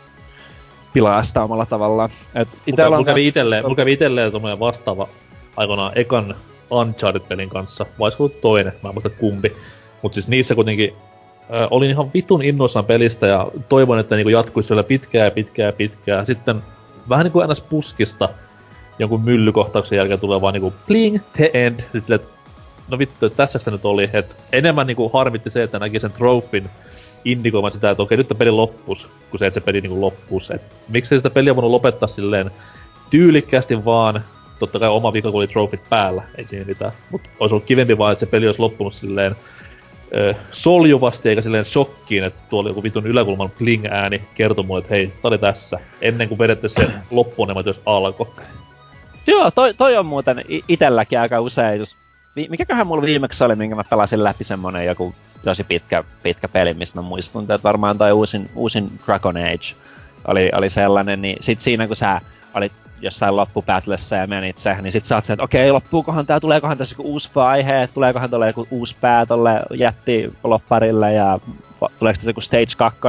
pilaa 0.94 1.24
sitä 1.24 1.44
omalla 1.44 1.66
tavallaan. 1.66 2.10
Et 2.36 2.48
itellä 2.68 2.90
mulla, 2.90 3.06
kävi 3.06 3.28
itelle, 3.28 3.62
mulla 3.62 3.76
kävi 3.76 3.98
vastaava 4.60 5.08
aikoinaan 5.58 5.92
ekan 5.96 6.36
Uncharted-pelin 6.72 7.50
kanssa, 7.50 7.86
vai 8.00 8.06
olisiko 8.06 8.30
toinen, 8.30 8.74
mä 8.84 8.90
en 8.90 8.96
muista 8.96 9.10
kumpi. 9.10 9.54
Mutta 10.02 10.14
siis 10.14 10.28
niissä 10.28 10.56
kuitenkin 10.56 10.94
äh, 11.54 11.68
olin 11.72 11.90
ihan 11.90 12.14
vitun 12.14 12.44
innoissaan 12.44 12.86
pelistä 12.86 13.28
ja 13.28 13.48
toivon, 13.70 14.00
että 14.00 14.16
niinku 14.16 14.30
jatkuisi 14.30 14.70
vielä 14.70 14.84
pitkää 14.84 15.26
ja 15.26 15.32
pitkää 15.32 15.66
ja 15.66 15.74
pitkää. 15.74 16.26
Sitten 16.26 16.62
vähän 17.10 17.24
niinku 17.24 17.40
ns. 17.48 17.62
puskista 17.62 18.30
jonkun 19.00 19.22
myllykohtauksen 19.22 19.98
jälkeen 19.98 20.20
tulee 20.20 20.42
vaan 20.42 20.54
niinku 20.54 20.74
bling, 20.88 21.20
the 21.34 21.52
end. 21.54 21.80
Sitten 21.80 22.02
sille, 22.02 22.20
no 22.90 23.00
vittu, 23.00 23.26
että 23.26 23.38
tässä 23.38 23.60
sitä 23.60 23.72
nyt 23.72 23.86
oli. 23.86 24.10
Et 24.14 24.38
enemmän 24.52 24.88
niinku 24.88 25.10
harmitti 25.10 25.50
se, 25.50 25.64
että 25.64 25.80
näki 25.80 26.00
sen 26.00 26.12
trofin 26.12 26.70
indikoimaan 27.26 27.74
sitä, 27.74 27.90
että 27.90 28.04
okei, 28.04 28.18
nyt 28.18 28.34
peli 28.38 28.52
loppus, 28.52 29.10
kun 29.30 29.40
se, 29.40 29.48
että 29.48 29.60
se 29.60 29.66
peli 29.66 29.82
niinku 29.82 30.02
loppus. 30.02 30.52
Et 30.52 30.62
miksi 30.90 31.16
sitä 31.16 31.30
peliä 31.30 31.56
voinut 31.56 31.72
lopettaa 31.72 32.10
silleen 32.10 32.52
tyylikkäästi 33.10 33.86
vaan, 33.86 34.24
totta 34.60 34.80
kai 34.80 34.90
oma 34.90 35.14
vika, 35.14 35.32
kun 35.32 35.40
oli 35.40 35.48
trofit 35.48 35.90
päällä, 35.90 36.24
ei 36.38 36.48
siinä 36.48 36.66
mitään. 36.66 36.92
Mutta 37.12 37.30
olisi 37.40 37.54
ollut 37.54 37.66
kivempi 37.66 37.98
vaan, 37.98 38.14
että 38.14 38.20
se 38.20 38.32
peli 38.32 38.48
olisi 38.48 38.60
loppunut 38.60 38.94
silleen 38.94 39.36
ö, 40.16 40.36
soljuvasti, 40.52 41.30
eikä 41.30 41.42
silleen 41.42 41.66
shokkiin, 41.66 42.24
että 42.24 42.40
tuolla 42.50 42.70
joku 42.70 42.84
vitun 42.84 43.08
yläkulman 43.08 43.50
bling-ääni 43.50 44.22
kertoi 44.36 44.66
mulle, 44.66 44.80
että 44.80 44.94
hei, 44.94 45.08
tää 45.08 45.30
oli 45.30 45.38
tässä, 45.38 45.80
ennen 46.02 46.28
kuin 46.28 46.40
vedette 46.40 46.70
se 46.70 46.92
loppuun, 47.12 47.50
jos 47.66 47.82
alkoi. 47.86 48.28
Joo, 49.28 49.52
toi, 49.52 49.74
toi 49.74 49.98
on 49.98 50.06
muuten 50.06 50.44
itelläkin 50.68 51.20
aika 51.20 51.42
usein 51.42 51.80
just 51.80 51.96
mikäköhän 52.36 52.88
mulla 52.88 53.02
viimeksi 53.02 53.44
oli, 53.44 53.56
minkä 53.56 53.76
mä 53.76 53.84
pelasin 53.90 54.24
läpi 54.24 54.44
semmonen 54.44 54.86
joku 54.86 55.16
tosi 55.44 55.64
pitkä, 55.64 56.04
pitkä 56.24 56.48
peli, 56.48 56.74
mistä 56.74 57.02
mä 57.02 57.08
muistun, 57.08 57.42
että 57.42 57.60
varmaan 57.64 57.98
toi 57.98 58.12
uusin, 58.12 58.50
uusin 58.56 58.92
Dragon 59.06 59.38
Age 59.38 59.76
oli, 60.28 60.52
oli 60.56 60.70
sellainen, 60.70 61.22
niin 61.22 61.38
sit 61.42 61.62
siinä 61.62 61.88
kun 61.88 61.96
sä 61.96 62.22
olit 62.54 62.72
jossain 63.02 63.36
loppupätlessä 63.36 64.16
ja 64.16 64.28
menit 64.28 64.58
se, 64.58 64.82
niin 64.82 64.92
sit 64.92 65.06
sä 65.06 65.16
oot 65.16 65.26
se, 65.26 65.34
että 65.34 65.44
okei, 65.44 65.72
loppuukohan 65.72 66.26
tää, 66.26 66.40
tuleekohan 66.40 66.78
tässä 66.78 66.94
joku 66.94 67.12
uusi 67.12 67.30
vaihe, 67.36 67.90
tuleekohan 67.94 68.30
tuolle 68.30 68.48
joku 68.48 68.68
uusi 68.72 68.96
pää 69.02 69.26
tolle 69.26 69.62
jättilopparille 69.74 71.14
ja 71.14 71.40
tuleeko 72.00 72.18
tässä 72.18 72.30
joku 72.30 72.42
stage 72.42 72.66
2, 72.78 73.00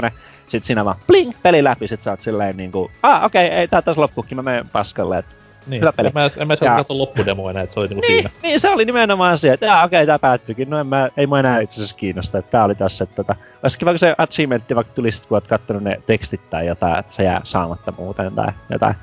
sit 0.47 0.65
siinä 0.65 0.85
vaan 0.85 0.97
bling, 1.07 1.33
peli 1.43 1.65
läpi, 1.65 1.89
sit 1.89 2.03
sä 2.03 2.11
oot 2.11 2.21
silleen 2.21 2.57
niinku, 2.57 2.91
ah 3.03 3.25
okei, 3.25 3.49
ei 3.49 3.69
tää 3.69 3.83
taas 3.83 3.99
loppuukin, 3.99 4.37
mä 4.37 4.43
menen 4.43 4.69
paskalle, 4.69 5.19
että 5.19 5.40
niin, 5.67 5.81
Hyvä 5.81 5.93
peli. 5.93 6.07
En 6.07 6.15
mä, 6.15 6.31
en 6.37 6.49
mä 6.49 6.55
ja... 6.61 6.77
katso 6.77 6.99
loppudemoa 6.99 7.51
enää, 7.51 7.63
että 7.63 7.75
se 7.75 7.81
oli 7.81 7.89
niinku 7.89 8.07
niin, 8.07 8.17
siinä. 8.17 8.31
Niin, 8.43 8.61
se 8.61 8.71
oli 8.71 8.85
nimenomaan 8.85 9.39
se, 9.39 9.53
että 9.53 9.83
okei, 9.85 9.99
okay, 9.99 10.07
tää 10.07 10.19
päättyykin. 10.19 10.71
No 10.71 10.81
en 10.81 10.87
mä, 10.87 11.09
ei 11.17 11.27
mua 11.27 11.39
enää 11.39 11.61
itse 11.61 11.75
asiassa 11.75 11.97
kiinnosta, 11.97 12.39
että 12.39 12.51
tää 12.51 12.65
oli 12.65 12.75
tässä, 12.75 13.05
että 13.05 13.17
tota, 13.17 13.37
olisikin 13.63 13.87
vaikka 13.87 13.99
se 13.99 14.15
achievementti 14.19 14.75
vaikka 14.75 14.93
tulisi, 14.93 15.29
kun 15.29 15.37
oot 15.37 15.47
kattonut 15.47 15.83
ne 15.83 16.03
tekstit 16.07 16.51
tai 16.51 16.67
jotain, 16.67 16.99
että 16.99 17.13
se 17.13 17.25
jää 17.25 17.41
saamatta 17.45 17.93
muuten 17.99 18.35
tai 18.35 18.53
jotain. 18.71 18.95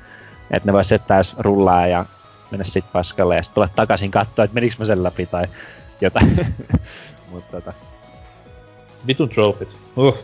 Että 0.50 0.66
ne 0.68 0.72
vois 0.72 0.90
jättää 0.90 1.20
rullaa 1.38 1.86
ja 1.86 2.04
mennä 2.50 2.64
sit 2.64 2.84
paskalle 2.92 3.36
ja 3.36 3.42
sit 3.42 3.54
tulla 3.54 3.68
takaisin 3.76 4.10
katsoa, 4.10 4.44
että 4.44 4.54
meniks 4.54 4.78
mä 4.78 4.84
sen 4.86 5.02
läpi 5.02 5.26
tai 5.26 5.44
jotain. 6.00 6.46
Mutta 7.30 7.50
tota. 7.52 7.72
Vitun 9.06 9.28
tropit. 9.28 9.76
Uh. 9.96 10.18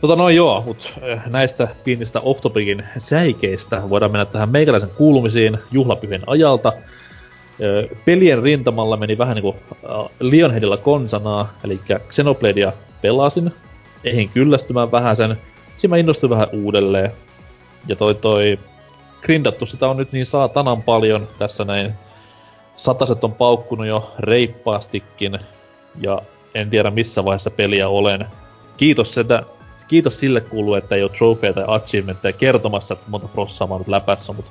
Tota 0.00 0.16
noin 0.16 0.36
joo, 0.36 0.62
mut 0.66 0.94
eh, 1.02 1.20
näistä 1.26 1.68
pienistä 1.84 2.20
off-topicin 2.20 2.84
säikeistä 2.98 3.82
voidaan 3.88 4.12
mennä 4.12 4.24
tähän 4.24 4.48
meikäläisen 4.48 4.90
kuulumisiin 4.90 5.58
juhlapyhien 5.70 6.22
ajalta. 6.26 6.72
Eh, 7.60 7.98
pelien 8.04 8.42
rintamalla 8.42 8.96
meni 8.96 9.18
vähän 9.18 9.34
niinku 9.34 9.48
uh, 9.48 10.10
Lionheadilla 10.20 10.76
konsanaa, 10.76 11.52
eli 11.64 11.80
Xenobladea 12.08 12.72
pelasin, 13.02 13.52
eihin 14.04 14.28
kyllästymään 14.28 14.92
vähän 14.92 15.16
sen. 15.16 15.38
Siinä 15.78 15.92
mä 15.92 15.98
innostuin 15.98 16.30
vähän 16.30 16.48
uudelleen. 16.52 17.12
Ja 17.88 17.96
toi 17.96 18.14
toi 18.14 18.58
grindattu 19.22 19.66
sitä 19.66 19.88
on 19.88 19.96
nyt 19.96 20.12
niin 20.12 20.26
saatanan 20.26 20.82
paljon 20.82 21.28
tässä 21.38 21.64
näin. 21.64 21.92
Sataset 22.76 23.24
on 23.24 23.32
paukkunut 23.32 23.86
jo 23.86 24.12
reippaastikin, 24.18 25.38
ja 26.00 26.22
en 26.54 26.70
tiedä 26.70 26.90
missä 26.90 27.24
vaiheessa 27.24 27.50
peliä 27.50 27.88
olen. 27.88 28.26
Kiitos 28.76 29.14
sitä, 29.14 29.42
kiitos 29.88 30.20
sille 30.20 30.40
kuuluu, 30.40 30.74
että 30.74 30.94
ei 30.94 31.02
ole 31.02 31.10
trofeja 31.10 31.52
tai 31.52 31.64
achievementteja 31.66 32.32
kertomassa, 32.32 32.94
että 32.94 33.06
monta 33.08 33.28
prossaa 33.28 33.68
mä 33.68 33.78
nyt 33.78 33.88
läpässä, 33.88 34.32
mutta 34.32 34.50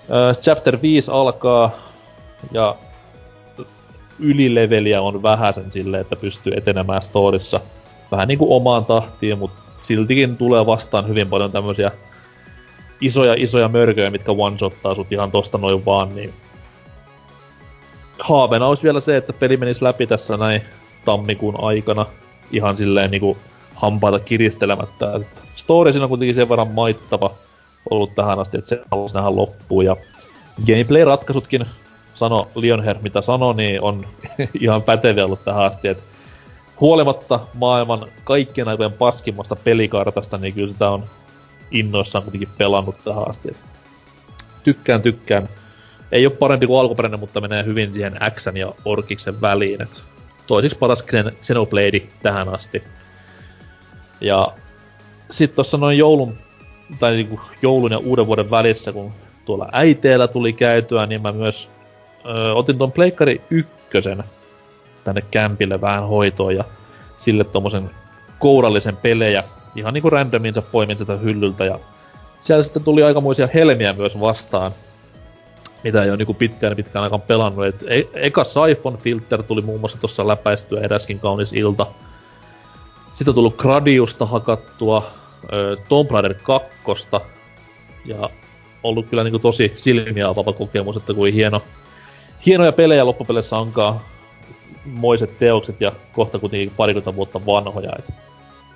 äh, 0.00 0.36
chapter 0.36 0.82
5 0.82 1.10
alkaa, 1.10 1.70
ja 2.52 2.76
ylileveliä 4.18 5.02
on 5.02 5.22
vähäsen 5.22 5.70
sille, 5.70 6.00
että 6.00 6.16
pystyy 6.16 6.52
etenemään 6.56 7.02
storissa. 7.02 7.60
Vähän 8.10 8.28
niinku 8.28 8.56
omaan 8.56 8.84
tahtiin, 8.84 9.38
mutta 9.38 9.60
siltikin 9.82 10.36
tulee 10.36 10.66
vastaan 10.66 11.08
hyvin 11.08 11.28
paljon 11.30 11.52
tämmöisiä 11.52 11.90
isoja 13.00 13.34
isoja 13.36 13.68
mörköjä, 13.68 14.10
mitkä 14.10 14.32
one-shottaa 14.32 14.94
sut 14.94 15.12
ihan 15.12 15.30
tosta 15.30 15.58
noin 15.58 15.84
vaan, 15.84 16.14
niin 16.14 16.34
haaveena 18.20 18.66
olisi 18.66 18.82
vielä 18.82 19.00
se, 19.00 19.16
että 19.16 19.32
peli 19.32 19.56
menisi 19.56 19.84
läpi 19.84 20.06
tässä 20.06 20.36
näin 20.36 20.62
tammikuun 21.04 21.64
aikana 21.64 22.06
ihan 22.52 22.76
silleen 22.76 23.10
niinku 23.10 23.36
hampaita 23.82 24.18
kiristelemättä. 24.18 25.20
story 25.56 25.92
siinä 25.92 26.04
on 26.04 26.08
kuitenkin 26.08 26.34
sen 26.34 26.48
verran 26.48 26.68
maittava 26.68 27.34
ollut 27.90 28.14
tähän 28.14 28.38
asti, 28.38 28.58
että 28.58 28.68
se 28.68 28.82
haluaisi 28.90 29.14
nähdä 29.14 29.36
loppuun. 29.36 29.84
Ja 29.84 29.96
gameplay-ratkaisutkin, 30.66 31.66
sano 32.14 32.48
Lionher 32.54 32.96
mitä 33.02 33.20
sano, 33.20 33.52
niin 33.52 33.82
on 33.82 34.06
ihan 34.60 34.82
päteviä 34.82 35.24
ollut 35.24 35.44
tähän 35.44 35.62
asti. 35.62 35.88
Et 35.88 35.98
huolimatta 36.80 37.40
maailman 37.54 38.06
kaikkien 38.24 38.68
aikojen 38.68 38.92
paskimmasta 38.92 39.56
pelikartasta, 39.56 40.38
niin 40.38 40.54
kyllä 40.54 40.72
sitä 40.72 40.90
on 40.90 41.04
innoissaan 41.70 42.24
kuitenkin 42.24 42.48
pelannut 42.58 43.04
tähän 43.04 43.28
asti. 43.28 43.48
Et 43.48 43.56
tykkään, 44.64 45.02
tykkään. 45.02 45.48
Ei 46.12 46.26
ole 46.26 46.34
parempi 46.34 46.66
kuin 46.66 46.80
alkuperäinen, 46.80 47.20
mutta 47.20 47.40
menee 47.40 47.64
hyvin 47.64 47.92
siihen 47.92 48.16
X 48.30 48.46
ja 48.54 48.72
Orkiksen 48.84 49.40
väliin. 49.40 49.82
Et 49.82 50.02
toisiksi 50.46 50.78
paras 50.78 51.04
Xenoblade 51.42 52.02
tähän 52.22 52.48
asti. 52.48 52.82
Ja 54.22 54.48
sitten 55.30 55.56
tuossa 55.56 55.78
noin 55.78 55.98
joulun, 55.98 56.38
tai 57.00 57.14
niinku 57.14 57.40
joulun 57.62 57.92
ja 57.92 57.98
uuden 57.98 58.26
vuoden 58.26 58.50
välissä, 58.50 58.92
kun 58.92 59.12
tuolla 59.44 59.68
äiteellä 59.72 60.28
tuli 60.28 60.52
käytyä, 60.52 61.06
niin 61.06 61.22
mä 61.22 61.32
myös 61.32 61.68
ö, 62.26 62.54
otin 62.54 62.78
tuon 62.78 62.92
Pleikkari 62.92 63.40
ykkösen 63.50 64.24
tänne 65.04 65.22
kämpille 65.30 65.80
vähän 65.80 66.08
hoitoon 66.08 66.56
ja 66.56 66.64
sille 67.16 67.44
tommosen 67.44 67.90
kourallisen 68.38 68.96
pelejä. 68.96 69.44
Ihan 69.76 69.94
niinku 69.94 70.10
randominsa 70.10 70.62
poimin 70.62 70.98
sitä 70.98 71.16
hyllyltä 71.16 71.64
ja 71.64 71.78
siellä 72.40 72.64
sitten 72.64 72.84
tuli 72.84 73.02
aikamoisia 73.02 73.48
helmiä 73.54 73.92
myös 73.92 74.20
vastaan, 74.20 74.72
mitä 75.84 76.02
ei 76.02 76.10
ole 76.10 76.16
niinku 76.16 76.34
pitkään 76.34 76.76
pitkään 76.76 77.02
aikaan 77.02 77.22
pelannut. 77.22 77.66
Et 77.66 77.84
e- 77.88 78.08
eka 78.14 78.44
Siphon 78.44 78.98
Filter 78.98 79.42
tuli 79.42 79.62
muun 79.62 79.80
muassa 79.80 79.98
tuossa 79.98 80.28
läpäistyä 80.28 80.80
eräskin 80.80 81.20
kaunis 81.20 81.52
ilta. 81.52 81.86
Sitten 83.14 83.30
on 83.30 83.34
tullut 83.34 83.56
Gradiusta 83.56 84.26
hakattua, 84.26 85.10
Tomb 85.88 86.10
Raider 86.10 86.34
2. 86.42 87.06
Ja 88.04 88.30
ollut 88.82 89.06
kyllä 89.06 89.24
niinku 89.24 89.38
tosi 89.38 89.72
silmiä 89.76 90.28
avaava 90.28 90.52
kokemus, 90.52 90.96
että 90.96 91.14
kuin 91.14 91.34
hieno, 91.34 91.62
hienoja 92.46 92.72
pelejä 92.72 93.06
loppupeleissä 93.06 93.58
onkaan 93.58 94.00
moiset 94.84 95.38
teokset 95.38 95.80
ja 95.80 95.92
kohta 96.12 96.38
kuitenkin 96.38 96.72
parikymmentä 96.76 97.16
vuotta 97.16 97.46
vanhoja. 97.46 97.92
Et 97.98 98.14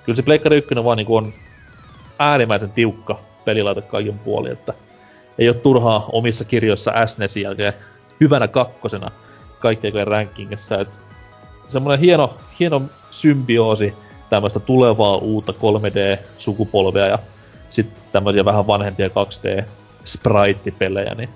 kyllä 0.03 0.15
se 0.15 0.23
Pleikkari 0.23 0.57
1 0.57 0.75
vaan 0.83 0.97
niinku 0.97 1.15
on 1.15 1.33
äärimmäisen 2.19 2.71
tiukka 2.71 3.19
pelilaite 3.45 3.81
kaiken 3.81 4.19
puolin, 4.19 4.51
että 4.51 4.73
ei 5.37 5.49
ole 5.49 5.57
turhaa 5.57 6.05
omissa 6.11 6.45
kirjoissa 6.45 6.91
SNESin 7.05 7.43
jälkeen 7.43 7.73
hyvänä 8.19 8.47
kakkosena 8.47 9.11
kaikkien 9.59 10.07
rankingissa. 10.07 10.79
Et 10.79 10.99
semmoinen 11.67 11.99
hieno, 11.99 12.37
hieno 12.59 12.81
symbioosi 13.11 13.93
tämmöistä 14.29 14.59
tulevaa 14.59 15.17
uutta 15.17 15.53
3D-sukupolvea 15.53 17.07
ja 17.07 17.19
sitten 17.69 18.03
tämmöisiä 18.11 18.45
vähän 18.45 18.67
vanhempia 18.67 19.07
2D 19.07 19.63
sprite-pelejä, 20.05 21.15
niin 21.15 21.29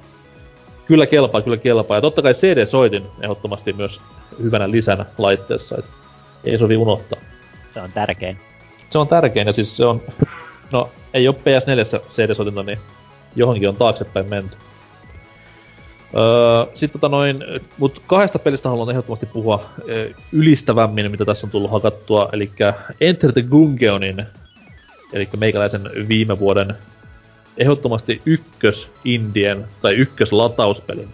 kyllä 0.85 1.05
kelpaa, 1.05 1.41
kyllä 1.41 1.57
kelpaa. 1.57 1.97
Ja 1.97 2.01
totta 2.01 2.21
kai 2.21 2.33
CD-soitin 2.33 3.03
ehdottomasti 3.21 3.73
myös 3.73 4.01
hyvänä 4.41 4.71
lisänä 4.71 5.05
laitteessa, 5.17 5.77
et 5.77 5.85
ei 6.43 6.57
sovi 6.57 6.77
unohtaa. 6.77 7.19
Se 7.73 7.81
on 7.81 7.91
tärkein. 7.91 8.39
Se 8.89 8.97
on 8.97 9.07
tärkein 9.07 9.47
ja 9.47 9.53
siis 9.53 9.77
se 9.77 9.85
on, 9.85 10.01
no 10.71 10.89
ei 11.13 11.27
ole 11.27 11.35
PS4 11.35 11.99
CD-soitinta, 12.09 12.63
niin 12.63 12.79
johonkin 13.35 13.69
on 13.69 13.75
taaksepäin 13.75 14.29
menty. 14.29 14.55
Öö, 16.17 16.65
sitten 16.73 17.01
tota 17.01 17.09
noin, 17.09 17.43
mut 17.77 18.01
kahdesta 18.07 18.39
pelistä 18.39 18.69
haluan 18.69 18.89
ehdottomasti 18.89 19.25
puhua 19.25 19.69
ylistävämmin, 20.31 21.11
mitä 21.11 21.25
tässä 21.25 21.47
on 21.47 21.51
tullut 21.51 21.71
hakattua, 21.71 22.29
eli 22.33 22.51
Enter 23.01 23.31
the 23.31 23.41
Gungeonin, 23.41 24.25
eli 25.13 25.29
meikäläisen 25.37 25.89
viime 26.07 26.39
vuoden 26.39 26.75
ehdottomasti 27.57 28.21
ykkös 28.25 28.91
Indien 29.05 29.65
tai 29.81 29.93
ykkös 29.93 30.33
latauspelin 30.33 31.09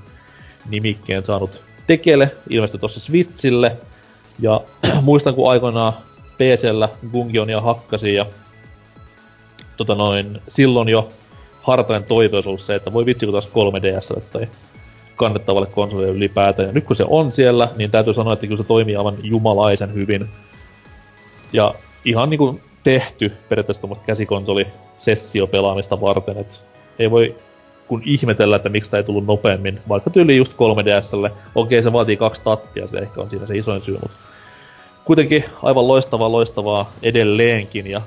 nimikkeen 0.70 1.26
saanut 1.26 1.62
tekele, 1.88 2.32
ilmestyi 2.50 2.80
tuossa 2.80 3.00
Switchille, 3.00 3.78
ja 4.40 4.62
muistan 5.02 5.36
kun 5.36 5.52
aikoinaan 5.52 5.94
PCllä 6.38 6.90
Gungionia 7.12 7.62
hakkasin 7.62 8.16
ja 8.16 8.26
tota 9.78 9.96
noin, 9.96 10.42
silloin 10.48 10.90
jo 10.90 11.10
hartainen 11.62 12.08
toive 12.08 12.36
olisi 12.36 12.50
ollut 12.50 12.62
se, 12.62 12.76
että 12.76 12.94
voi 12.94 13.06
vitsi 13.06 13.26
kun 13.26 13.34
taas 13.34 13.50
3DSlle 13.50 14.22
tai 14.22 14.48
kannettavalle 15.18 15.68
konsolille 15.68 16.12
ylipäätään. 16.12 16.68
Ja 16.68 16.74
nyt 16.74 16.86
kun 16.86 16.96
se 16.96 17.06
on 17.08 17.32
siellä, 17.32 17.70
niin 17.78 17.92
täytyy 17.92 18.14
sanoa, 18.14 18.34
että 18.34 18.48
kyllä 18.48 18.62
se 18.62 18.68
toimii 18.68 18.96
aivan 18.96 19.16
jumalaisen 19.24 19.94
hyvin. 19.94 20.30
Ja 21.54 21.74
ihan 22.06 22.30
niinku 22.30 22.60
tehty 22.84 23.32
periaatteessa 23.50 23.82
tuommoista 23.82 24.06
käsikonsoli 24.06 24.68
pelaamista 25.52 26.02
varten, 26.02 26.38
että 26.38 26.56
ei 27.00 27.12
voi 27.12 27.36
kun 27.88 28.02
ihmetellä, 28.06 28.56
että 28.56 28.70
miksi 28.70 28.92
tämä 28.92 29.00
ei 29.00 29.04
tullut 29.04 29.26
nopeammin, 29.26 29.80
vaikka 29.90 30.10
tyyli 30.10 30.38
just 30.38 30.54
3DSlle. 30.54 31.32
Okei, 31.56 31.84
se 31.84 31.94
vaatii 31.94 32.18
kaksi 32.18 32.42
tattia, 32.44 32.88
se 32.88 32.98
ehkä 32.98 33.22
on 33.22 33.30
siinä 33.30 33.46
se 33.46 33.58
isoin 33.58 33.82
syy, 33.82 33.98
mutta 34.02 34.18
kuitenkin 35.06 35.46
aivan 35.64 35.88
loistavaa, 35.88 36.32
loistavaa 36.32 36.92
edelleenkin, 37.04 37.88
ja 37.88 38.02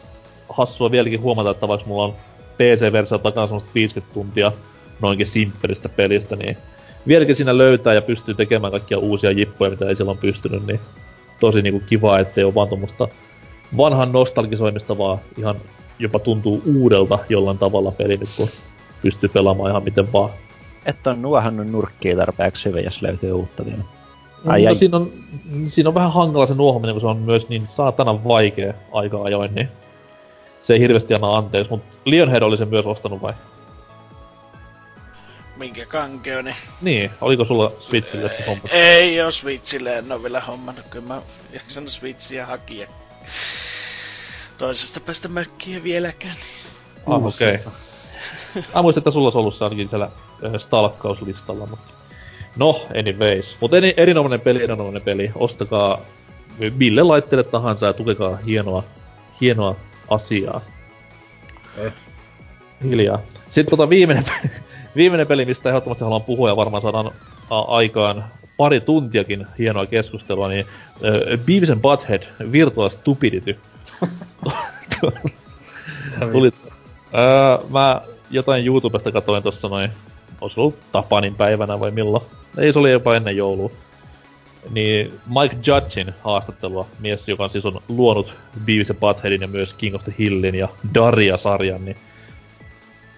hassua 0.49 0.91
vieläkin 0.91 1.21
huomata, 1.21 1.51
että 1.51 1.69
vaikka 1.69 1.87
mulla 1.87 2.05
on 2.05 2.15
PC-versio 2.55 3.19
takana 3.19 3.47
semmoista 3.47 3.71
50 3.75 4.15
tuntia 4.15 4.53
noinkin 5.01 5.27
simppelistä 5.27 5.89
pelistä, 5.89 6.37
niin 6.37 6.57
vieläkin 7.07 7.37
siinä 7.37 7.59
löytää 7.59 7.95
ja 7.95 8.03
pystyy 8.03 8.35
tekemään 8.35 8.71
kaikkia 8.71 8.99
uusia 8.99 9.31
jippoja, 9.31 9.71
mitä 9.71 9.89
ei 9.89 9.97
silloin 9.97 10.19
pystynyt, 10.19 10.67
niin 10.67 10.81
tosi 11.41 11.63
niinku 11.63 11.83
kiva, 11.89 12.19
ettei 12.19 12.45
ole 12.45 12.55
vaan 12.55 12.69
tuommoista 12.69 13.09
vanhan 13.77 14.13
nostalgisoimista, 14.13 14.99
vaan 14.99 15.19
ihan 15.39 15.57
jopa 15.99 16.19
tuntuu 16.19 16.63
uudelta 16.67 17.19
jollain 17.29 17.59
tavalla 17.59 17.93
peli 17.93 18.17
nyt, 18.17 18.29
kun 18.37 18.49
pystyy 19.03 19.29
pelaamaan 19.29 19.71
ihan 19.71 19.85
miten 19.85 20.13
vaan. 20.13 20.31
Että 20.87 21.11
on 21.11 21.23
nuohannut 21.23 21.67
nurkkiin 21.67 22.17
tarpeeksi 22.17 22.69
hyvin, 22.69 22.85
jos 22.85 23.03
löytyy 23.03 23.33
uutta 23.33 23.65
vielä. 23.65 23.79
No, 24.45 24.53
ai, 24.53 24.63
no, 24.63 24.69
ai. 24.69 24.77
Siinä, 24.77 24.97
on, 24.97 25.11
siinä 25.69 25.89
on 25.89 25.95
vähän 25.95 26.13
hankala 26.13 26.47
se 26.47 26.55
nuohominen, 26.55 26.95
kun 26.95 27.01
se 27.01 27.07
on 27.07 27.17
myös 27.17 27.49
niin 27.49 27.69
saatanan 27.69 28.25
vaikea 28.25 28.75
aika 28.93 29.23
ajoin, 29.23 29.55
niin 29.55 29.69
se 30.63 30.75
ei 30.75 30.81
hirveästi 30.81 31.15
anna 31.15 31.37
anteeksi, 31.37 31.71
mutta 31.71 31.97
Lionhead 32.05 32.43
oli 32.43 32.57
sen 32.57 32.69
myös 32.69 32.87
ostanut 32.87 33.23
vai? 33.23 33.33
Minkä 35.61 35.87
kankeoni? 35.87 36.57
Niin, 36.81 37.11
oliko 37.21 37.45
sulla 37.45 37.73
Switchille 37.81 38.29
se 38.29 38.45
homma? 38.47 38.63
Ei 38.71 39.21
oo 39.21 39.31
Switchille, 39.31 39.99
en 39.99 40.13
oo 40.13 40.23
vielä 40.23 40.41
hommannut. 40.41 40.87
Kyllä 40.91 41.07
mä 41.07 41.23
jaksanut 41.53 41.91
Switchiä 41.91 42.47
hakia. 42.47 42.89
Toisesta 44.59 45.01
päästä 45.01 45.29
mökkiä 45.29 45.83
vieläkään. 45.83 46.37
Ah, 47.07 47.25
okei. 47.25 47.55
Okay. 47.55 48.63
Mä 48.75 48.83
muistin, 48.83 49.01
että 49.01 49.11
sulla 49.11 49.27
olisi 49.27 49.39
ollut 49.39 49.55
se 49.55 49.65
ainakin 49.65 49.89
siellä 49.89 50.11
stalkkauslistalla, 50.59 51.67
mutta... 51.67 51.93
No, 52.57 52.87
anyways. 52.99 53.57
Mutta 53.61 53.77
eri, 53.77 53.95
erinomainen 53.97 54.41
peli, 54.41 54.63
erinomainen 54.63 55.03
peli. 55.03 55.31
Ostakaa 55.35 56.01
mille 56.77 57.03
laitteelle 57.03 57.45
tahansa 57.45 57.87
ja 57.87 57.93
tukekaa 57.93 58.37
hienoa, 58.37 58.85
hienoa 59.41 59.77
asiaa. 60.09 60.61
Eh. 61.77 61.93
Hiljaa. 62.83 63.19
Sitten 63.51 63.71
tota 63.71 63.89
viimeinen, 63.89 64.25
viimeinen 64.97 65.27
peli, 65.27 65.45
mistä 65.45 65.69
ehdottomasti 65.69 66.05
haluan 66.05 66.23
puhua 66.23 66.49
ja 66.49 66.57
varmaan 66.57 66.83
saadaan 66.83 67.11
aikaan 67.51 68.25
pari 68.57 68.81
tuntiakin 68.81 69.47
hienoa 69.59 69.87
keskustelua, 69.87 70.49
niin 70.49 70.67
uh, 70.95 71.39
Beavis 71.47 71.71
and 71.71 71.81
Butthead 71.81 72.23
Virtual 72.53 72.89
Stupidity. 72.89 73.59
Tuli, 76.33 76.49
uh, 76.49 77.71
mä 77.71 78.01
jotain 78.31 78.67
YouTubesta 78.67 79.13
katsoin 79.13 79.43
tossa 79.43 79.69
noin, 79.69 79.91
olisi 80.41 80.61
ollut 80.61 80.79
Tapanin 80.93 81.35
päivänä 81.35 81.81
vai 81.81 81.91
milloin. 81.91 82.25
Ei, 82.59 82.73
se 82.73 82.79
oli 82.79 82.93
jopa 82.93 83.17
ennen 83.17 83.37
joulua. 83.37 83.71
Niin 84.71 85.13
Mike 85.41 85.57
Judgein 85.67 86.15
haastattelua, 86.25 86.87
mies, 86.99 87.29
joka 87.29 87.45
on 87.45 87.51
siis 87.51 87.67
on 87.67 87.81
luonut 87.89 88.35
Beavis 88.65 88.89
ja 88.89 88.95
Buttheadin 88.95 89.41
ja 89.41 89.49
myös 89.49 89.75
King 89.75 89.95
of 89.95 90.05
the 90.05 90.15
Hillin 90.19 90.55
ja 90.55 90.69
Daria-sarjan, 90.95 91.85
niin 91.85 91.97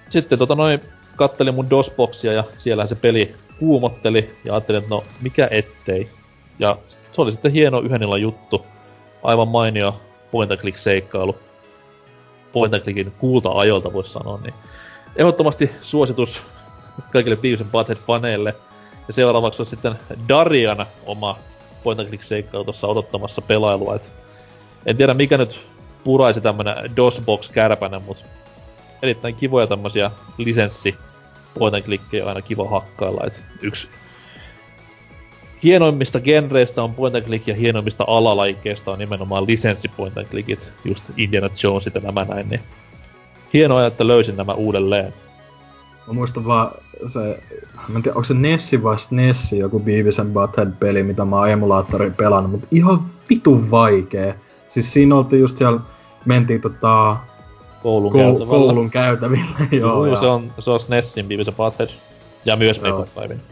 sitten 0.08 0.38
tota 0.38 0.54
noin 0.54 0.80
kattelin 1.16 1.54
mun 1.54 1.70
DOS-boksia 1.70 2.32
ja 2.32 2.44
siellä 2.58 2.86
se 2.86 2.94
peli 2.94 3.34
kuumotteli 3.58 4.34
ja 4.44 4.54
ajattelin, 4.54 4.78
että 4.78 4.94
no 4.94 5.04
mikä 5.22 5.48
ettei. 5.50 6.10
Ja 6.58 6.78
se 7.12 7.20
oli 7.20 7.32
sitten 7.32 7.52
hieno 7.52 7.80
yhden 7.80 8.20
juttu. 8.20 8.66
Aivan 9.22 9.48
mainio 9.48 10.00
point 10.30 10.52
and 10.52 10.60
click 10.60 10.78
seikkailu. 10.78 11.36
Point 12.52 12.74
and 12.74 12.82
clickin 12.82 13.12
kuulta 13.18 13.50
ajolta 13.50 13.92
voisi 13.92 14.10
sanoa, 14.10 14.38
niin 14.42 14.54
ehdottomasti 15.16 15.70
suositus 15.82 16.42
kaikille 17.12 17.36
Beavis 17.36 17.66
Butthead 17.72 17.98
faneille. 17.98 18.54
Ja 19.08 19.12
seuraavaksi 19.12 19.62
on 19.62 19.66
sitten 19.66 19.94
Darian 20.28 20.86
oma 21.06 21.38
point 21.82 22.00
and 22.00 22.08
click 22.08 22.22
seikkailu 22.22 22.64
tuossa 22.64 22.88
odottamassa 22.88 23.42
pelailua. 23.42 23.94
Et 23.94 24.12
en 24.86 24.96
tiedä 24.96 25.14
mikä 25.14 25.38
nyt 25.38 25.66
puraisi 26.04 26.40
tämmönen 26.40 26.76
DOSBox-kärpänen, 26.96 28.02
mut 28.02 28.24
erittäin 29.02 29.34
kivoja 29.34 29.66
tämmösiä 29.66 30.10
lisenssi 30.38 30.94
point 31.58 31.74
and 31.74 31.84
clickejä 31.84 32.26
aina 32.26 32.42
kiva 32.42 32.68
hakkailla, 32.68 33.24
et 33.26 33.42
yksi 33.62 33.88
hienoimmista 35.62 36.20
genreistä 36.20 36.82
on 36.82 36.94
point 36.94 37.14
and 37.14 37.24
click 37.24 37.48
ja 37.48 37.54
hienoimmista 37.54 38.04
alalajikeista 38.06 38.90
on 38.90 38.98
nimenomaan 38.98 39.46
lisenssi 39.46 39.88
point 39.96 40.18
and 40.18 40.26
clickit, 40.26 40.72
just 40.84 41.04
Indiana 41.16 41.48
Jonesit 41.62 41.94
ja 41.94 42.00
nämä 42.00 42.24
näin, 42.24 42.48
niin 42.48 42.60
hienoa, 43.52 43.86
että 43.86 44.06
löysin 44.06 44.36
nämä 44.36 44.52
uudelleen. 44.52 45.14
Mä 46.06 46.12
muistan 46.12 46.44
vaan 46.44 46.70
se, 47.06 47.42
mä 47.88 47.96
en 47.96 48.02
tiedä, 48.02 48.14
onko 48.14 48.24
se 48.24 48.34
Nessi 48.34 48.82
vai 48.82 48.96
Nessi, 49.10 49.58
joku 49.58 49.80
Beavis 49.80 50.20
and 50.20 50.32
Butthead-peli, 50.32 51.02
mitä 51.02 51.24
mä 51.24 51.36
oon 51.36 51.50
emulaattorin 51.50 52.14
pelannut, 52.14 52.50
mutta 52.50 52.68
ihan 52.70 53.10
vitun 53.30 53.70
vaikee. 53.70 54.34
Siis 54.68 54.92
siinä 54.92 55.16
oltiin 55.16 55.40
just 55.40 55.56
siellä, 55.56 55.80
mentiin 56.24 56.60
tota... 56.60 57.16
Koulun, 57.82 58.12
kou- 58.12 58.16
käytävillä. 58.16 58.46
koulun 58.46 58.90
käytävillä. 58.90 59.56
joo, 59.70 60.06
joo, 60.06 60.20
se 60.20 60.26
on, 60.26 60.52
se 60.58 60.70
on 60.70 60.80
SNESin 60.80 61.28
Beavis 61.28 61.48
and 61.48 61.56
Butthead. 61.56 61.90
Ja 62.44 62.56
myös 62.56 62.80
Megapiven. 62.80 63.42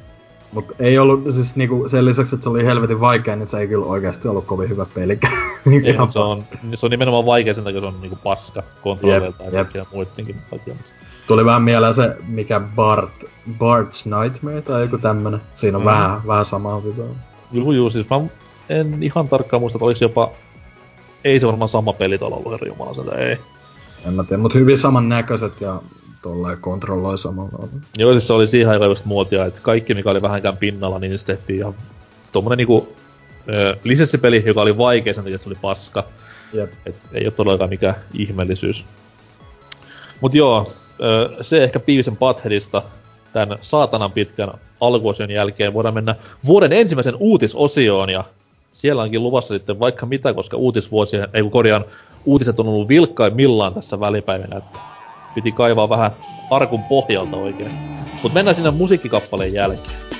Mut 0.52 0.64
ei 0.78 0.98
ollut, 0.98 1.24
siis 1.30 1.56
niinku 1.56 1.88
sen 1.88 2.04
lisäksi, 2.04 2.34
että 2.34 2.42
se 2.42 2.50
oli 2.50 2.66
helvetin 2.66 3.00
vaikea, 3.00 3.36
niin 3.36 3.46
se 3.46 3.58
ei 3.58 3.68
kyllä 3.68 3.86
oikeasti 3.86 4.28
ollut 4.28 4.44
kovin 4.44 4.68
hyvä 4.68 4.86
peli. 4.94 5.18
ei, 5.84 5.94
se 6.10 6.18
on, 6.18 6.44
se 6.74 6.86
on 6.86 6.90
nimenomaan 6.90 7.26
vaikea 7.26 7.54
sen 7.54 7.64
takia, 7.64 7.80
se 7.80 7.86
on 7.86 8.00
niinku 8.00 8.18
paska 8.24 8.62
kontrollilta 8.82 9.44
ja 9.44 9.50
kaikkea 9.50 9.86
muidenkin 9.92 10.36
takia. 10.50 10.74
Tuli 11.26 11.44
vähän 11.44 11.62
mieleen 11.62 11.94
se, 11.94 12.16
mikä 12.28 12.60
Bart, 12.60 13.24
Bart's 13.50 14.20
Nightmare 14.20 14.62
tai 14.62 14.82
joku 14.82 14.98
tämmönen. 14.98 15.40
Siinä 15.54 15.78
on 15.78 15.82
mm. 15.82 15.86
vähän, 15.86 16.20
vähän 16.26 16.44
samaa 16.44 16.80
hyvää. 16.80 17.06
Juu, 17.52 17.72
juu, 17.72 17.90
siis 17.90 18.06
mä 18.10 18.20
en 18.68 19.02
ihan 19.02 19.28
tarkkaan 19.28 19.60
muista, 19.60 19.76
että 19.76 19.84
oliko 19.84 19.98
jopa... 20.02 20.30
Ei 21.24 21.40
se 21.40 21.46
varmaan 21.46 21.68
sama 21.68 21.92
pelitalo 21.92 22.36
ollut, 22.36 22.52
herra 22.52 22.66
jumala, 22.66 23.16
ei. 23.18 23.38
En 24.06 24.14
mä 24.14 24.24
tiedä, 24.24 24.42
mutta 24.42 24.58
hyvin 24.58 24.78
samannäköiset 24.78 25.60
ja 25.60 25.82
tolleen 26.22 26.58
kontrolloi 26.58 27.18
samalla. 27.18 27.68
Joo, 27.98 28.12
siis 28.12 28.26
se 28.26 28.32
oli 28.32 28.48
siihen 28.48 28.68
aikaan 28.68 28.90
just 28.90 29.04
muotia, 29.04 29.46
että 29.46 29.60
kaikki 29.62 29.94
mikä 29.94 30.10
oli 30.10 30.22
vähänkään 30.22 30.56
pinnalla, 30.56 30.98
niin 30.98 31.18
se 31.18 31.26
tehtiin 31.26 31.58
ihan 31.58 31.74
tommonen 32.32 32.56
niinku 32.56 32.96
ö, 33.48 33.76
lisenssipeli, 33.84 34.42
joka 34.46 34.62
oli 34.62 34.78
vaikea 34.78 35.14
sen 35.14 35.24
takia, 35.24 35.34
että 35.34 35.44
se 35.44 35.50
oli 35.50 35.58
paska. 35.62 36.04
Jep. 36.52 36.72
Et 36.86 36.96
ei 37.12 37.24
ole 37.24 37.32
todellakaan 37.32 37.70
mikään 37.70 37.94
ihmeellisyys. 38.14 38.84
Mut 40.20 40.34
joo, 40.34 40.72
ö, 41.02 41.30
se 41.42 41.64
ehkä 41.64 41.80
Beavis 41.80 42.10
Buttheadista 42.18 42.82
tämän 43.32 43.58
saatanan 43.62 44.12
pitkän 44.12 44.50
alkuosion 44.80 45.30
jälkeen 45.30 45.74
voidaan 45.74 45.94
mennä 45.94 46.14
vuoden 46.46 46.72
ensimmäisen 46.72 47.16
uutisosioon 47.16 48.10
ja 48.10 48.24
siellä 48.72 49.02
onkin 49.02 49.22
luvassa 49.22 49.54
sitten 49.54 49.80
vaikka 49.80 50.06
mitä, 50.06 50.34
koska 50.34 50.56
uutisvuosien, 50.56 51.28
ei 51.32 51.42
kun 51.42 51.50
korjaan, 51.50 51.84
uutiset 52.24 52.60
on 52.60 52.68
ollut 52.68 52.88
vilkkaimmillaan 52.88 53.74
tässä 53.74 54.00
välipäivänä, 54.00 54.56
että 54.56 54.78
piti 55.34 55.52
kaivaa 55.52 55.88
vähän 55.88 56.10
arkun 56.50 56.84
pohjalta 56.84 57.36
oikein. 57.36 57.70
Mut 58.22 58.34
mennään 58.34 58.56
sinne 58.56 58.70
musiikkikappaleen 58.70 59.52
jälkeen. 59.52 60.19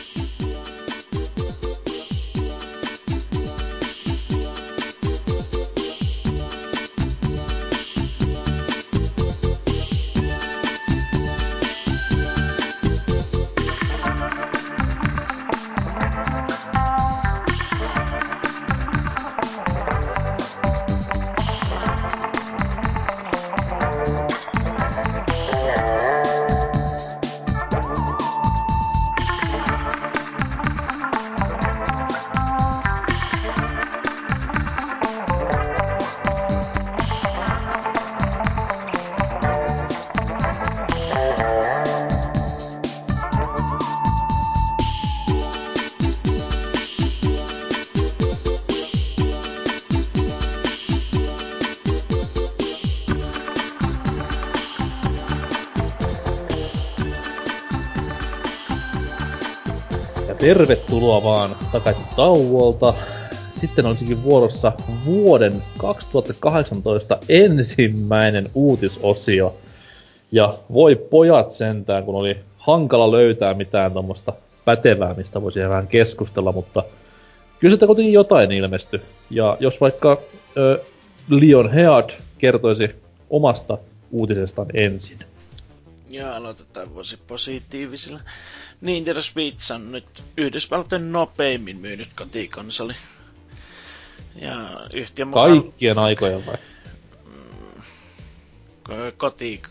Tauolta. 62.20 62.94
Sitten 63.55 63.86
olisikin 63.86 64.22
vuorossa 64.22 64.72
vuoden 65.05 65.52
2018 65.78 67.18
ensimmäinen 67.28 68.51
uutisosio. 68.55 69.56
Ja 70.32 70.59
voi 70.72 70.97
pojat 70.97 71.51
sentään, 71.51 72.05
kun 72.05 72.14
oli 72.14 72.36
hankala 72.56 73.12
löytää 73.12 73.55
mitään 73.55 73.92
tuommoista 73.92 74.32
pätevää, 74.64 75.14
mistä 75.14 75.42
voisi 75.42 75.60
vähän 75.60 75.86
keskustella, 75.86 76.52
mutta 76.52 76.82
kyllä 77.60 77.72
sitä 77.72 77.86
kuitenkin 77.86 78.12
jotain 78.12 78.52
ilmesty. 78.52 79.02
Ja 79.30 79.56
jos 79.60 79.80
vaikka 79.80 80.18
ö, 80.56 80.80
Leon 81.28 81.70
Heard 81.70 82.10
kertoisi 82.38 82.90
omasta 83.30 83.78
uutisestaan 84.10 84.68
ensin. 84.74 85.18
Ja 86.11 86.37
aloitetaan 86.37 86.95
vuosi 86.95 87.16
positiivisilla. 87.16 88.20
Nintendo 88.81 89.23
Switch 89.23 89.73
on 89.73 89.93
nyt 89.93 90.23
Yhdysvaltojen 90.37 91.12
nopeimmin 91.12 91.77
myynyt 91.77 92.09
kotikonsoli. 92.16 92.95
Ja 94.37 94.81
yhtiön 94.93 95.28
mukaan... 95.28 95.61
Kaikkien 95.61 95.99
aikojen 95.99 96.47
vai? 96.47 96.57
Mm, 97.24 97.82
koti... 99.16 99.62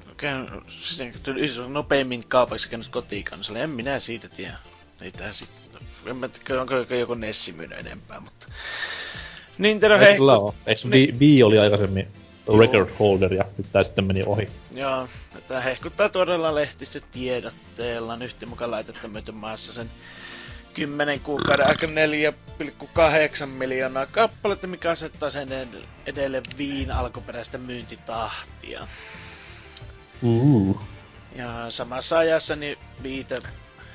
Siis 0.84 1.58
nopeimmin 1.68 2.24
kaupaksi 2.28 2.70
käynyt 2.70 2.88
kotikonsoli. 2.88 3.60
En 3.60 3.70
minä 3.70 4.00
siitä 4.00 4.30
tiedä. 4.30 4.58
Ei 5.02 5.12
tää 5.12 5.32
sit... 5.32 5.50
En 6.06 6.18
mä 6.18 6.28
tiedä, 6.28 6.62
onko 6.62 6.76
joku 6.96 7.14
Nessi 7.14 7.54
myynyt 7.54 7.80
enempää, 7.80 8.20
mutta... 8.20 8.48
Nintendo 9.58 9.98
hei... 10.00 10.18
Eikö 10.68 10.88
niin... 10.88 11.20
Wii 11.20 11.44
oli 11.44 11.60
aikaisemmin 11.60 12.08
record 12.58 12.90
holder 13.00 13.34
ja 13.34 13.46
nyt 13.58 13.68
tää 13.72 13.84
sitten 13.84 14.06
meni 14.06 14.24
ohi. 14.24 14.50
Joo, 14.74 15.08
tätä 15.34 15.62
hehkuttaa 15.62 16.10
todella 16.10 16.56
lehdistötiedotteella. 16.56 18.18
Nyt 18.18 18.36
mukaan 18.46 18.72
laitetta 18.72 19.08
myöten 19.08 19.36
maassa 19.36 19.74
sen 19.74 19.92
10 20.74 21.20
kuukauden 21.20 21.68
aika 21.68 21.88
4,8 21.88 23.46
miljoonaa 23.46 24.06
kappaletta, 24.06 24.68
mikä 24.68 24.92
asettaa 24.92 25.30
sen 25.30 25.50
edelleen 26.06 26.44
viin 26.58 26.92
alkuperäistä 26.92 27.58
myyntitahtia. 27.58 28.88
Uh. 30.22 30.82
Ja 31.36 31.66
samassa 31.70 32.18
ajassa 32.18 32.56
niin 32.56 32.78
viite 33.04 33.38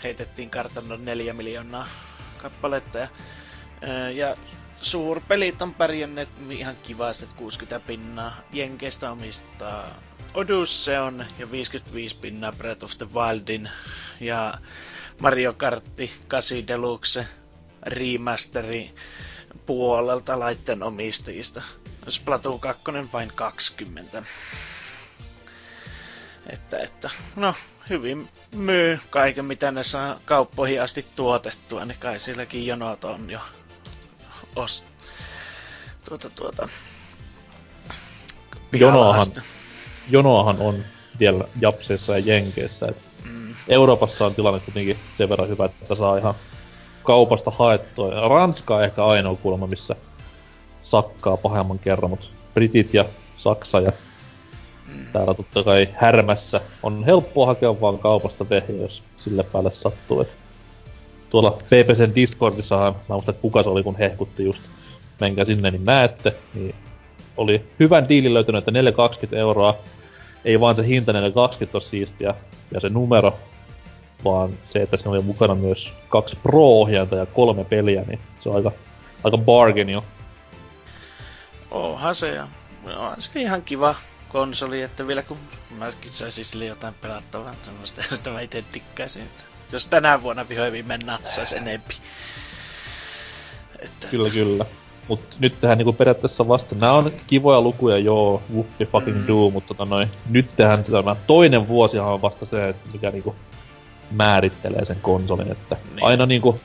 heitettiin 0.03 0.51
kartanon 0.51 1.05
4 1.05 1.33
miljoonaa 1.33 1.89
kappaletta. 2.43 2.99
Ja, 2.99 3.09
ja 4.15 4.37
suurpelit 4.81 5.63
on 5.63 5.75
pärjänneet 5.75 6.29
ihan 6.51 6.77
kivasti, 6.83 7.27
60 7.37 7.81
pinnaa. 7.87 8.37
Jenkeistä 8.53 9.11
omistaa 9.11 9.87
Odysseon 10.35 11.25
ja 11.39 11.51
55 11.51 12.17
pinnaa 12.21 12.53
Breath 12.53 12.85
of 12.85 12.99
the 12.99 13.07
Wildin 13.15 13.71
ja 14.21 14.55
Mario 15.21 15.53
Kartti 15.53 16.13
8 16.29 16.69
Deluxe 16.69 17.27
remasteri 17.87 18.95
puolelta 19.67 20.39
laitteen 20.39 20.83
omistajista. 20.83 21.63
Splatoon 22.09 22.61
2 22.61 22.83
vain 23.13 23.33
20. 23.35 24.23
Että, 26.47 26.79
että, 26.79 27.11
no, 27.37 27.55
hyvin 27.91 28.29
myy 28.55 29.01
kaiken, 29.11 29.45
mitä 29.45 29.71
ne 29.71 29.85
saa 29.85 30.21
kauppoihin 30.25 30.83
asti 30.83 31.07
tuotettua, 31.17 31.85
niin 31.85 31.99
kai 31.99 32.21
silläkin 32.21 32.67
jonot 32.67 33.05
on 33.05 33.31
jo 33.31 33.41
ost... 34.57 34.87
Tuota, 36.09 36.31
tuota... 36.31 36.69
Jonoahan, 38.73 39.27
jonoahan 40.11 40.59
on 40.59 40.85
vielä 41.19 41.45
Japseissa 41.61 42.19
ja 42.19 42.25
Jenkeissä. 42.27 42.87
Et 42.87 43.05
mm. 43.25 43.55
Euroopassa 43.69 44.27
on 44.27 44.35
tilanne 44.35 44.61
kuitenkin 44.61 44.99
sen 45.19 45.29
verran 45.29 45.49
hyvä, 45.49 45.65
että 45.65 45.95
saa 45.95 46.19
ihan 46.19 46.35
kaupasta 47.03 47.51
haettua. 47.51 48.29
Ranska 48.29 48.77
on 48.77 48.85
ehkä 48.85 49.05
ainoa 49.05 49.37
kulma, 49.37 49.67
missä 49.67 49.97
sakkaa 50.83 51.37
pahemman 51.37 51.79
kerran, 51.79 52.11
mutta 52.11 52.27
Britit 52.55 52.95
ja 52.95 53.05
Saksa 53.37 53.81
ja 53.81 53.93
mm. 54.87 55.07
täällä 55.13 55.35
totta 55.35 55.63
kai 55.63 55.89
härmässä 55.95 56.61
on 56.83 57.05
helppoa 57.05 57.47
hakea 57.47 57.81
vaan 57.81 57.99
kaupasta 57.99 58.49
vehjä, 58.51 58.83
jos 58.83 59.03
sille 59.17 59.43
päälle 59.43 59.71
sattuu. 59.71 60.21
Et 60.21 60.37
tuolla 61.35 61.51
PPCn 61.51 62.15
Discordissahan, 62.15 62.95
mä 62.95 63.15
muistan, 63.15 63.33
että 63.33 63.43
kuka 63.43 63.63
se 63.63 63.69
oli, 63.69 63.83
kun 63.83 63.97
hehkutti 63.97 64.45
just, 64.45 64.63
menkää 65.21 65.45
sinne, 65.45 65.71
niin 65.71 65.85
näette, 65.85 66.35
niin 66.55 66.75
oli 67.37 67.65
hyvän 67.81 68.09
diilin 68.09 68.35
löytynyt, 68.35 68.59
että 68.59 68.71
420 68.71 69.41
euroa, 69.41 69.77
ei 70.45 70.61
vaan 70.61 70.77
se 70.77 70.87
hinta 70.87 71.13
420 71.13 71.79
on 71.79 71.83
siistiä, 71.83 72.35
ja 72.71 72.81
se 72.81 72.89
numero, 72.89 73.39
vaan 74.25 74.51
se, 74.65 74.83
että 74.83 74.97
siinä 74.97 75.11
oli 75.11 75.23
mukana 75.23 75.55
myös 75.55 75.93
kaksi 76.09 76.39
Pro-ohjainta 76.43 77.17
ja 77.17 77.27
kolme 77.27 77.65
peliä, 77.65 78.05
niin 78.07 78.21
se 78.39 78.49
on 78.49 78.57
aika, 78.57 78.73
aika 79.25 79.39
bargain 79.39 79.91
jo. 79.91 80.05
Onhan 81.71 82.15
se, 82.15 82.35
ja 82.35 82.49
on 82.97 83.23
se 83.23 83.41
ihan 83.41 83.63
kiva 83.63 83.95
konsoli, 84.29 84.83
että 84.83 85.07
vielä 85.07 85.23
kun 85.23 85.39
mäkin 85.79 86.11
saisin 86.11 86.45
sille 86.45 86.65
jotain 86.65 86.95
pelattavaa, 87.01 87.55
semmoista, 87.63 88.03
josta 88.11 88.31
mä 88.31 88.41
itse 88.41 88.65
tikkäisin. 88.73 89.25
Jos 89.73 89.87
tänä 89.87 90.23
vuonna 90.23 90.49
vihdoin 90.49 90.73
viimein 90.73 91.01
natsais 91.07 91.53
enempi. 91.53 91.95
Että, 93.79 94.07
kyllä, 94.11 94.27
että... 94.27 94.39
kyllä. 94.39 94.65
Mut 95.09 95.21
nyt 95.39 95.61
tähän 95.61 95.79
niinku 95.79 95.93
periaatteessa 95.93 96.49
vasta, 96.49 96.75
nämä 96.75 96.93
on 96.93 97.13
kivoja 97.27 97.61
lukuja, 97.61 97.99
joo, 97.99 98.43
whoopi 98.53 98.87
fucking 98.87 99.19
mm. 99.19 99.27
do, 99.27 99.51
mutta 99.51 99.69
tota 99.69 99.85
noin, 99.85 100.09
nyt 100.31 100.51
tähän 100.57 100.85
tämä 100.85 101.17
toinen 101.27 101.69
vuosihan 101.69 102.13
on 102.13 102.23
vasta 102.23 102.47
se, 102.47 102.69
että 102.69 102.89
mikä 102.93 103.11
niinku 103.11 103.35
määrittelee 104.11 104.85
sen 104.85 104.99
konsolin, 105.03 105.53
että 105.53 105.77
niin. 105.95 106.05
aina 106.05 106.27
niinku, 106.27 106.61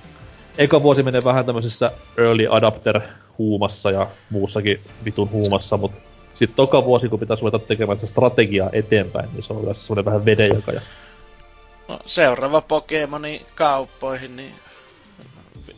eka 0.57 0.83
vuosi 0.83 1.03
menee 1.03 1.23
vähän 1.23 1.45
tämmöisessä 1.45 1.91
early 2.17 2.47
adapter 2.49 3.01
huumassa 3.37 3.91
ja 3.91 4.07
muussakin 4.29 4.79
vitun 5.05 5.31
huumassa, 5.31 5.77
mutta 5.77 6.01
sitten 6.33 6.55
toka 6.55 6.85
vuosi, 6.85 7.09
kun 7.09 7.19
pitäisi 7.19 7.41
ruveta 7.41 7.59
tekemään 7.59 7.97
sitä 7.97 8.11
strategiaa 8.11 8.69
eteenpäin, 8.73 9.29
niin 9.33 9.43
se 9.43 9.53
on 9.53 9.63
yleensä 9.63 9.81
semmoinen 9.81 10.05
vähän 10.05 10.25
vedenjakaja. 10.25 10.81
No, 11.89 11.99
seuraava 12.05 12.61
Pokemoni 12.61 13.45
kauppoihin, 13.55 14.35
niin 14.35 14.53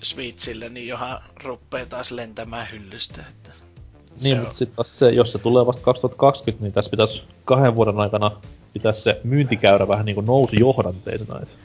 Switchille, 0.04 0.70
niin 0.70 0.88
johan 0.88 1.22
ruppee 1.44 1.86
taas 1.86 2.12
lentämään 2.12 2.68
hyllystä. 2.72 3.24
Että 3.30 3.52
niin, 4.22 4.40
mutta 4.40 4.58
sitten 4.58 4.76
taas 4.76 5.00
se, 5.00 5.10
jos 5.10 5.32
se 5.32 5.38
tulee 5.38 5.66
vasta 5.66 5.84
2020, 5.84 6.64
niin 6.64 6.74
tässä 6.74 6.92
pitäisi 6.92 7.24
kahden 7.46 7.76
vuoden 7.76 8.00
aikana 8.00 8.32
pitää 8.74 8.94
se 8.94 9.22
myyntikäyrä 9.24 9.88
vähän 9.88 10.06
niin 10.06 10.16
kuin 10.16 10.26
nousi 10.26 10.60
johdanteisena. 10.60 11.40
Että... 11.42 11.56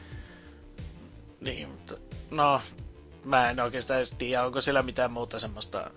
Niin, 1.41 1.69
mutta 1.69 1.95
no, 2.31 2.61
mä 3.25 3.51
en 3.51 3.61
oikeastaan 3.61 3.99
edes 3.99 4.15
tiedä, 4.19 4.45
onko 4.45 4.61
siellä 4.61 4.83
mitään 4.83 5.11
muuta 5.11 5.39
semmoista 5.39 5.91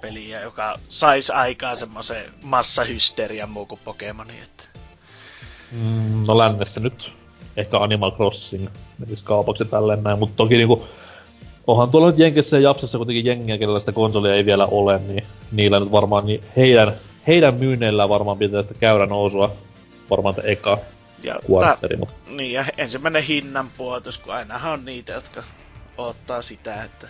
peliä, 0.00 0.40
joka 0.40 0.78
saisi 0.88 1.32
aikaan 1.32 1.76
semmoisen 1.76 2.26
massahysterian 2.44 3.50
muu 3.50 3.66
kuin 3.66 3.80
Pokemoni. 3.84 4.40
Että... 4.42 4.64
Mm, 5.72 6.22
no 6.26 6.38
lännessä 6.38 6.80
nyt 6.80 7.12
ehkä 7.56 7.78
Animal 7.78 8.10
Crossing 8.10 8.68
menisi 8.98 9.24
kaupaksi 9.24 9.64
tälleen 9.64 10.02
näin, 10.02 10.18
mutta 10.18 10.36
toki 10.36 10.56
niinku 10.56 10.84
onhan 11.66 11.90
tuolla 11.90 12.06
nyt 12.06 12.18
Jenkessä 12.18 12.56
ja 12.56 12.62
Japsassa 12.62 12.98
kuitenkin 12.98 13.24
jengiä, 13.24 13.58
kenellä 13.58 13.80
sitä 13.80 13.92
konsolia 13.92 14.34
ei 14.34 14.46
vielä 14.46 14.66
ole, 14.66 14.98
niin 14.98 15.26
niillä 15.52 15.80
nyt 15.80 15.92
varmaan 15.92 16.26
niin 16.26 16.44
heidän, 16.56 16.92
heidän 17.26 17.54
myynneillä 17.54 18.08
varmaan 18.08 18.38
pitää 18.38 18.62
sitä 18.62 18.74
käyrä 18.74 19.06
nousua 19.06 19.52
varmaan 20.10 20.34
te 20.34 20.42
eka 20.44 20.78
ja 21.22 21.40
kuartteri. 21.46 21.96
Ta- 21.96 22.06
niin, 22.30 22.52
ja 22.52 22.64
ensimmäinen 22.78 23.22
hinnan 23.22 23.70
puotos, 23.76 24.18
kun 24.18 24.34
ainahan 24.34 24.72
on 24.72 24.84
niitä, 24.84 25.12
jotka 25.12 25.42
ottaa 25.98 26.42
sitä, 26.42 26.84
että 26.84 27.08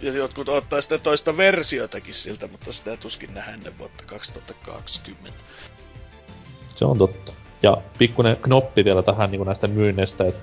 ja 0.00 0.12
jotkut 0.12 0.48
ottaa 0.48 0.80
sitä 0.80 0.98
toista 0.98 1.36
versiotakin 1.36 2.14
siltä, 2.14 2.48
mutta 2.48 2.72
sitä 2.72 2.96
tuskin 2.96 3.34
nähdä 3.34 3.54
ennen 3.54 3.78
vuotta 3.78 4.04
2020. 4.04 5.40
Se 6.74 6.84
on 6.84 6.98
totta. 6.98 7.32
Ja 7.62 7.76
pikkuinen 7.98 8.36
knoppi 8.36 8.84
vielä 8.84 9.02
tähän 9.02 9.30
niin 9.30 9.46
näistä 9.46 9.68
myynneistä, 9.68 10.24
että 10.24 10.40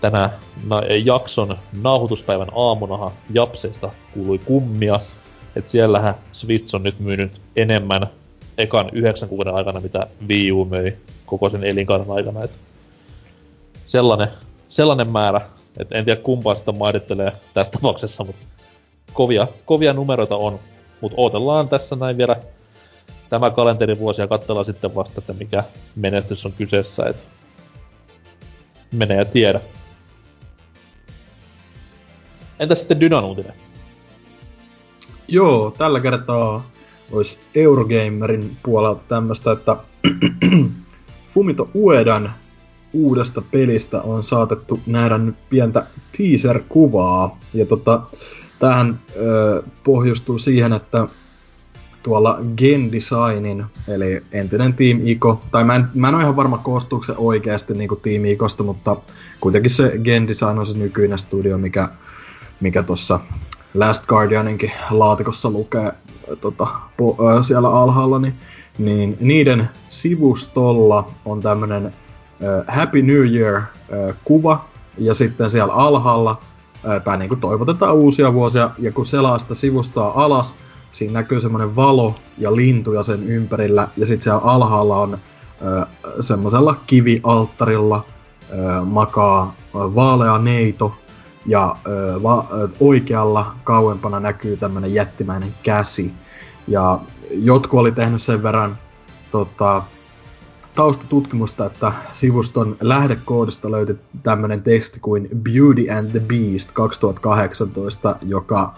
tänä 0.00 0.30
na- 0.66 0.82
jakson 1.04 1.56
nauhoituspäivän 1.82 2.48
aamunahan 2.54 3.10
Japseista 3.30 3.90
kuului 4.14 4.38
kummia, 4.38 5.00
että 5.56 5.70
siellähän 5.70 6.14
Switch 6.32 6.74
on 6.74 6.82
nyt 6.82 7.00
myynyt 7.00 7.40
enemmän 7.56 8.06
ekan 8.58 8.90
yhdeksän 8.92 9.28
kuukauden 9.28 9.54
aikana, 9.54 9.80
mitä 9.80 10.06
Wii 10.28 10.52
U 10.52 10.64
möi 10.64 10.96
koko 11.26 11.50
sen 11.50 11.64
elinkaaren 11.64 12.10
aikana. 12.10 12.44
Et 12.44 12.50
sellainen, 13.86 14.28
sellainen 14.68 15.10
määrä, 15.10 15.40
että 15.78 15.98
en 15.98 16.04
tiedä 16.04 16.20
kumpaa 16.20 16.54
sitä 16.54 16.72
mairittelee 16.72 17.32
tässä 17.54 17.72
tapauksessa, 17.72 18.24
mutta 18.24 18.42
kovia, 19.12 19.46
kovia 19.64 19.92
numeroita 19.92 20.36
on. 20.36 20.58
Mutta 21.00 21.14
odotellaan 21.20 21.68
tässä 21.68 21.96
näin 21.96 22.18
vielä 22.18 22.36
tämä 23.30 23.50
kalenterivuosi 23.50 24.20
ja 24.20 24.26
katsellaan 24.26 24.66
sitten 24.66 24.94
vasta, 24.94 25.20
että 25.20 25.32
mikä 25.32 25.64
menestys 25.96 26.46
on 26.46 26.52
kyseessä. 26.52 27.04
Et 27.06 27.26
menee 28.92 29.16
ja 29.16 29.24
tiedä. 29.24 29.60
Entä 32.58 32.74
sitten 32.74 33.00
Dynan 33.00 33.24
uutinen? 33.24 33.52
Joo, 35.28 35.74
tällä 35.78 36.00
kertaa 36.00 36.70
olisi 37.12 37.38
Eurogamerin 37.54 38.56
puolelta 38.62 39.02
tämmöstä, 39.08 39.52
että 39.52 39.76
Fumito 41.34 41.68
Uedan 41.74 42.32
uudesta 42.92 43.42
pelistä 43.50 44.02
on 44.02 44.22
saatettu 44.22 44.80
nähdä 44.86 45.18
nyt 45.18 45.36
pientä 45.50 45.86
teaser-kuvaa. 46.16 47.38
Ja 47.54 47.66
tota, 47.66 48.00
tähän 48.58 49.00
ö, 49.16 49.62
pohjustuu 49.84 50.38
siihen, 50.38 50.72
että 50.72 51.06
tuolla 52.06 52.38
Gen 52.56 52.92
Designin, 52.92 53.64
eli 53.88 54.22
entinen 54.32 54.72
Team 54.72 55.00
Ico, 55.04 55.40
tai 55.50 55.64
mä 55.64 55.74
en, 55.74 55.88
mä 55.94 56.08
en 56.08 56.14
ole 56.14 56.22
ihan 56.22 56.36
varma 56.36 56.58
koostuuko 56.58 57.04
se 57.04 57.14
oikeasti 57.16 57.74
niin 57.74 57.88
kuin 57.88 58.00
Team 58.00 58.24
Icosta, 58.24 58.62
mutta 58.62 58.96
kuitenkin 59.40 59.70
se 59.70 59.92
Gen 60.04 60.28
Design 60.28 60.58
on 60.58 60.66
se 60.66 60.78
nykyinen 60.78 61.18
studio, 61.18 61.58
mikä, 61.58 61.88
mikä 62.60 62.82
tuossa 62.82 63.20
Last 63.74 64.06
Guardianinkin 64.06 64.72
laatikossa 64.90 65.50
lukee 65.50 65.92
tota, 66.40 66.66
po, 66.96 67.16
ö, 67.20 67.42
siellä 67.42 67.68
alhaalla, 67.70 68.18
niin, 68.18 68.34
niin 68.78 69.16
niiden 69.20 69.68
sivustolla 69.88 71.10
on 71.24 71.40
tämmönen 71.40 71.94
ö, 72.42 72.64
Happy 72.68 73.02
New 73.02 73.26
Year-kuva, 73.26 74.64
ja 74.98 75.14
sitten 75.14 75.50
siellä 75.50 75.72
alhaalla 75.72 76.40
tai 77.04 77.18
niin 77.18 77.28
kuin 77.28 77.40
toivotetaan 77.40 77.94
uusia 77.94 78.32
vuosia, 78.32 78.70
ja 78.78 78.92
kun 78.92 79.06
selaa 79.06 79.38
sitä 79.38 79.54
sivustoa 79.54 80.12
alas, 80.14 80.54
siinä 80.90 81.12
näkyy 81.12 81.40
semmoinen 81.40 81.76
valo 81.76 82.14
ja 82.38 82.56
lintuja 82.56 83.02
sen 83.02 83.22
ympärillä, 83.28 83.88
ja 83.96 84.06
sitten 84.06 84.22
siellä 84.22 84.40
alhaalla 84.40 85.00
on 85.00 85.18
semmoisella 86.20 86.76
kivialttarilla 86.86 88.04
makaa 88.84 89.54
vaalea 89.74 90.38
neito, 90.38 90.94
ja 91.46 91.76
ö, 91.86 92.22
va, 92.22 92.46
ö, 92.52 92.68
oikealla 92.80 93.54
kauempana 93.64 94.20
näkyy 94.20 94.56
tämmöinen 94.56 94.94
jättimäinen 94.94 95.54
käsi. 95.62 96.12
Ja 96.68 97.00
jotkut 97.30 97.80
oli 97.80 97.92
tehnyt 97.92 98.22
sen 98.22 98.42
verran 98.42 98.78
tota, 99.30 99.82
taustatutkimusta, 100.74 101.66
että 101.66 101.92
sivuston 102.12 102.76
lähdekoodista 102.80 103.70
löytyi 103.70 103.98
tämmöinen 104.22 104.62
teksti 104.62 105.00
kuin 105.00 105.28
Beauty 105.36 105.90
and 105.90 106.10
the 106.10 106.20
Beast 106.20 106.72
2018, 106.72 108.16
joka, 108.22 108.74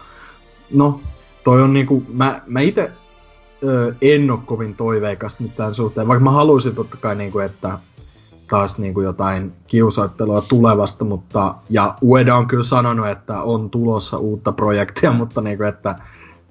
no, 0.70 1.00
toi 1.48 1.62
on 1.62 1.72
niinku, 1.72 2.02
mä, 2.08 2.42
mä 2.46 2.60
itse 2.60 2.90
en 4.02 4.30
ole 4.30 4.38
kovin 4.46 4.74
toiveikas 4.74 5.40
nyt 5.40 5.56
tämän 5.56 5.74
suhteen, 5.74 6.08
vaikka 6.08 6.24
mä 6.24 6.30
haluaisin 6.30 6.74
totta 6.74 6.96
kai 6.96 7.14
niinku, 7.14 7.38
että 7.38 7.78
taas 8.50 8.78
niinku 8.78 9.00
jotain 9.00 9.52
kiusoittelua 9.66 10.42
tulevasta, 10.42 11.04
mutta, 11.04 11.54
ja 11.70 11.94
Ueda 12.02 12.36
on 12.36 12.46
kyllä 12.46 12.62
sanonut, 12.62 13.08
että 13.08 13.42
on 13.42 13.70
tulossa 13.70 14.18
uutta 14.18 14.52
projektia, 14.52 15.12
mutta 15.12 15.40
niinku, 15.40 15.64
että 15.64 15.98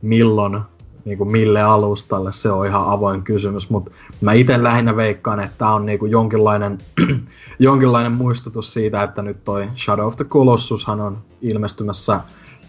milloin 0.01 0.59
niin 1.05 1.17
kuin 1.17 1.31
mille 1.31 1.61
alustalle, 1.61 2.31
se 2.31 2.51
on 2.51 2.67
ihan 2.67 2.89
avoin 2.89 3.23
kysymys, 3.23 3.69
mutta 3.69 3.91
mä 4.21 4.33
itse 4.33 4.63
lähinnä 4.63 4.95
veikkaan, 4.95 5.39
että 5.39 5.57
tämä 5.57 5.73
on 5.73 5.85
niin 5.85 5.99
kuin 5.99 6.11
jonkinlainen, 6.11 6.77
jonkinlainen 7.59 8.11
muistutus 8.11 8.73
siitä, 8.73 9.03
että 9.03 9.21
nyt 9.21 9.43
toi 9.43 9.69
Shadow 9.75 10.05
of 10.05 10.17
the 10.17 10.25
Colossushan 10.25 11.01
on 11.01 11.17
ilmestymässä 11.41 12.19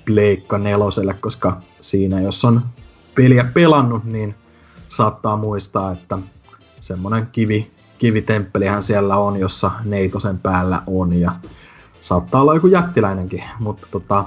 Pleikka 0.09 0.59
neloselle, 0.59 1.15
koska 1.15 1.57
siinä 1.81 2.21
jos 2.21 2.45
on 2.45 2.63
peliä 3.15 3.45
pelannut, 3.55 4.05
niin 4.05 4.35
saattaa 4.89 5.37
muistaa, 5.37 5.93
että 5.93 6.19
semmonen 6.81 7.29
kivi, 7.33 7.71
kivitemppelihän 7.99 8.83
siellä 8.83 9.17
on, 9.17 9.37
jossa 9.37 9.71
neitosen 9.85 10.39
päällä 10.39 10.83
on 10.87 11.13
ja 11.13 11.33
saattaa 12.01 12.41
olla 12.41 12.55
joku 12.55 12.67
jättiläinenkin, 12.67 13.45
mutta 13.59 13.87
tota... 13.91 14.25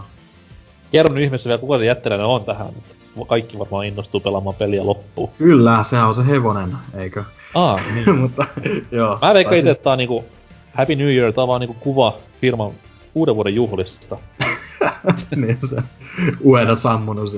Kerro 0.91 1.13
nyt 1.13 1.23
ihmeessä 1.23 1.47
vielä, 1.47 1.61
kuka 1.61 1.77
se 1.77 1.85
jättiläinen 1.85 2.27
on 2.27 2.45
tähän. 2.45 2.67
Kaikki 3.27 3.59
varmaan 3.59 3.85
innostuu 3.85 4.19
pelaamaan 4.19 4.55
peliä 4.55 4.85
loppuun. 4.85 5.29
Kyllä, 5.37 5.83
sehän 5.83 6.07
on 6.07 6.15
se 6.15 6.27
hevonen, 6.27 6.77
eikö? 6.93 7.23
Aa, 7.55 7.79
niin. 7.95 8.19
Mutta, 8.19 8.45
joo. 8.91 9.19
Mä 9.21 9.33
veikkaan 9.33 9.57
itse, 9.57 9.69
että 9.69 9.83
tää 9.83 9.91
on 9.91 9.97
niinku 9.97 10.25
Happy 10.73 10.95
New 10.95 11.07
Year, 11.07 11.33
tää 11.33 11.41
on 11.41 11.47
vaan 11.47 11.61
niinku 11.61 11.75
kuva 11.79 12.17
firman 12.41 12.71
uuden 13.15 13.35
vuoden 13.35 13.55
juhlista. 13.55 14.17
niin 15.35 15.57
se 15.67 15.77
ueda 16.43 16.75
sammunut 16.75 17.31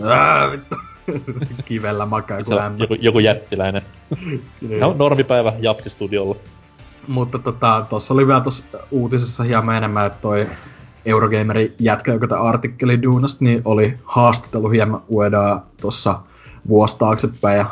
vittu. 0.51 0.75
Kivellä 1.65 2.05
makaa 2.05 2.37
kuin 2.43 2.79
joku, 2.79 2.93
joku 2.93 3.19
jättiläinen. 3.19 3.81
no, 4.79 4.93
normipäivä 4.97 5.53
Japsi-studiolla. 5.59 6.35
Mutta 7.07 7.39
tota, 7.39 7.85
tossa 7.89 8.13
oli 8.13 8.27
vielä 8.27 8.41
tossa 8.41 8.63
uutisessa 8.91 9.43
hieman 9.43 9.75
enemmän, 9.75 10.07
että 10.07 10.21
toi 10.21 10.47
Eurogamerin 11.05 11.73
jätkä, 11.79 12.13
joka 12.13 12.27
tämä 12.27 12.41
artikkeli 12.41 13.03
duunasta, 13.03 13.45
niin 13.45 13.61
oli 13.65 13.97
haastattelu 14.03 14.69
hieman 14.69 15.01
Uedaa 15.09 15.65
tuossa 15.81 16.19
vuosi 16.67 16.99
taaksepäin 16.99 17.57
ja 17.57 17.65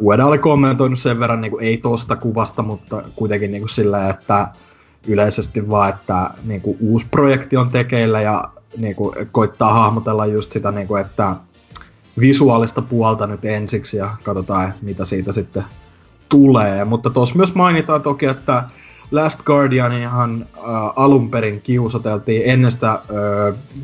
Ueda 0.00 0.26
oli 0.26 0.38
kommentoinut 0.38 0.98
sen 0.98 1.20
verran, 1.20 1.40
niin 1.40 1.50
kuin, 1.50 1.64
ei 1.64 1.76
tosta 1.76 2.16
kuvasta, 2.16 2.62
mutta 2.62 3.02
kuitenkin 3.16 3.50
niin 3.50 3.62
kuin 3.62 3.68
sillä, 3.68 4.10
että 4.10 4.48
yleisesti 5.08 5.70
vaan, 5.70 5.88
että 5.88 6.30
niin 6.44 6.60
kuin, 6.60 6.76
uusi 6.80 7.06
projekti 7.10 7.56
on 7.56 7.70
tekeillä 7.70 8.20
ja 8.20 8.48
niin 8.76 8.94
kuin, 8.94 9.14
koittaa 9.32 9.72
hahmotella 9.72 10.26
just 10.26 10.52
sitä, 10.52 10.70
niin 10.70 10.88
kuin, 10.88 11.00
että 11.00 11.36
visuaalista 12.20 12.82
puolta 12.82 13.26
nyt 13.26 13.44
ensiksi 13.44 13.96
ja 13.96 14.10
katsotaan, 14.22 14.74
mitä 14.82 15.04
siitä 15.04 15.32
sitten 15.32 15.64
tulee. 16.28 16.84
Mutta 16.84 17.10
tuossa 17.10 17.36
myös 17.36 17.54
mainitaan 17.54 18.02
toki, 18.02 18.26
että 18.26 18.64
Last 19.10 19.42
Guardian 19.42 19.92
ihan 19.92 20.46
äh, 20.56 20.62
alun 20.96 21.30
perin 21.30 21.60
kiusoteltiin 21.60 22.42
ennen 22.44 22.72
sitä 22.72 22.90
äh, 22.90 23.00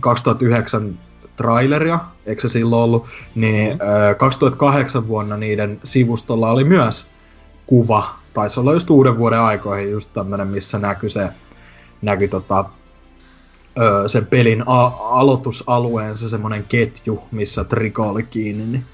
2009 0.01 0.99
traileria, 1.37 1.99
eikö 2.27 2.41
se 2.41 2.49
silloin 2.49 2.83
ollut, 2.83 3.07
niin 3.35 3.73
mm. 3.73 3.81
äh, 3.81 4.17
2008 4.17 5.09
vuonna 5.09 5.37
niiden 5.37 5.81
sivustolla 5.85 6.51
oli 6.51 6.65
myös 6.65 7.07
kuva, 7.67 8.15
taisi 8.35 8.61
olla 8.61 8.73
just 8.73 8.91
uuden 8.91 9.19
vuoden 9.19 9.41
aikoihin 9.41 9.91
just 9.91 10.09
tämmönen, 10.15 10.49
missä 10.49 10.79
näkyi 10.79 11.11
se, 11.11 11.29
näkyi 12.03 12.29
tota, 12.29 12.65
ö, 13.79 14.09
sen 14.09 14.27
pelin 14.27 14.63
a- 14.67 14.93
aloitusalueen 14.99 16.17
se 16.17 16.29
semmonen 16.29 16.65
ketju, 16.69 17.23
missä 17.31 17.65
Triko 17.65 18.09
oli 18.09 18.23
kiinni, 18.23 18.65
niin 18.65 18.85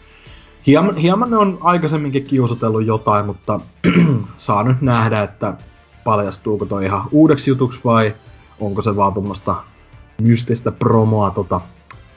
hieman, 0.66 0.96
hieman 0.96 1.30
ne 1.30 1.36
on 1.36 1.58
aikaisemminkin 1.60 2.24
kiusotellut 2.24 2.86
jotain, 2.86 3.26
mutta 3.26 3.60
saa 4.36 4.62
nyt 4.62 4.80
nähdä, 4.80 5.22
että 5.22 5.54
paljastuuko 6.04 6.66
toi 6.66 6.84
ihan 6.84 7.02
uudeksi 7.12 7.50
jutuksi 7.50 7.80
vai 7.84 8.14
onko 8.60 8.82
se 8.82 8.96
vaan 8.96 9.14
tuommoista 9.14 9.56
mystistä 10.20 10.72
promoa 10.72 11.30
tota 11.30 11.60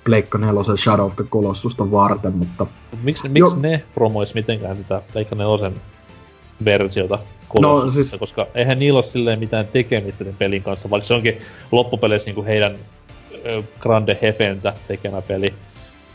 Pleikka 0.04 0.38
4 0.38 0.78
Shadow 0.78 1.06
of 1.06 1.16
the 1.16 1.24
Colossusta 1.24 1.92
varten, 1.92 2.38
mutta... 2.38 2.66
Miksi, 3.04 3.30
miksi 3.30 3.60
ne 3.60 3.84
promois 3.94 4.34
mitenkään 4.34 4.78
sitä 4.78 5.02
Pleikka 5.14 5.36
4 5.36 5.72
versiota 6.66 7.20
no, 7.60 7.90
siis... 7.90 8.16
koska 8.20 8.48
eihän 8.56 8.80
niillä 8.80 8.98
ole 8.98 9.04
silleen 9.04 9.40
mitään 9.40 9.68
tekemistä 9.68 10.24
sen 10.24 10.36
pelin 10.36 10.64
kanssa, 10.64 10.90
vaikka 10.90 11.08
se 11.08 11.14
onkin 11.14 11.38
loppupeleissä 11.72 12.28
niinku 12.28 12.44
heidän 12.44 12.76
grande 13.80 14.18
hefensä 14.22 14.74
tekemä 14.88 15.22
peli. 15.22 15.54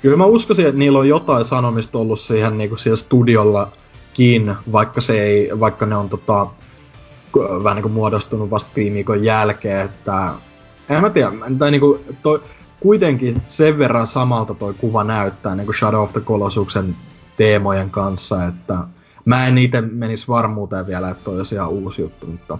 Kyllä 0.02 0.16
mä 0.16 0.24
uskoisin, 0.24 0.66
että 0.66 0.78
niillä 0.78 0.98
on 0.98 1.08
jotain 1.08 1.44
sanomista 1.44 1.98
ollut 1.98 2.20
siihen 2.20 2.58
niinku 2.58 2.76
siellä 2.76 2.96
studiollakin, 2.96 4.54
vaikka 4.72 5.00
se 5.00 5.22
ei, 5.22 5.50
vaikka 5.60 5.86
ne 5.86 5.96
on 5.96 6.08
tota, 6.08 6.46
vähän 7.36 7.76
niinku 7.76 7.88
muodostunut 7.88 8.50
vasta 8.50 8.70
viimikon 8.76 9.24
jälkeen, 9.24 9.84
että 9.84 10.32
en 10.88 11.00
mä 11.00 11.10
tiedä, 11.10 11.32
tai 11.58 11.70
niinku 11.70 12.00
toi, 12.22 12.42
kuitenkin 12.80 13.42
sen 13.46 13.78
verran 13.78 14.06
samalta 14.06 14.54
toi 14.54 14.74
kuva 14.74 15.04
näyttää 15.04 15.54
niinku 15.54 15.72
Shadow 15.72 16.02
of 16.02 16.12
the 16.12 16.20
Colossuksen 16.20 16.96
teemojen 17.36 17.90
kanssa, 17.90 18.44
että 18.44 18.78
mä 19.28 19.46
en 19.46 19.58
itse 19.58 19.80
menisi 19.80 20.28
varmuuteen 20.28 20.86
vielä, 20.86 21.10
että 21.10 21.24
toi 21.24 21.36
olisi 21.36 21.54
ihan 21.54 21.68
uusi 21.68 22.02
juttu, 22.02 22.26
mutta, 22.26 22.58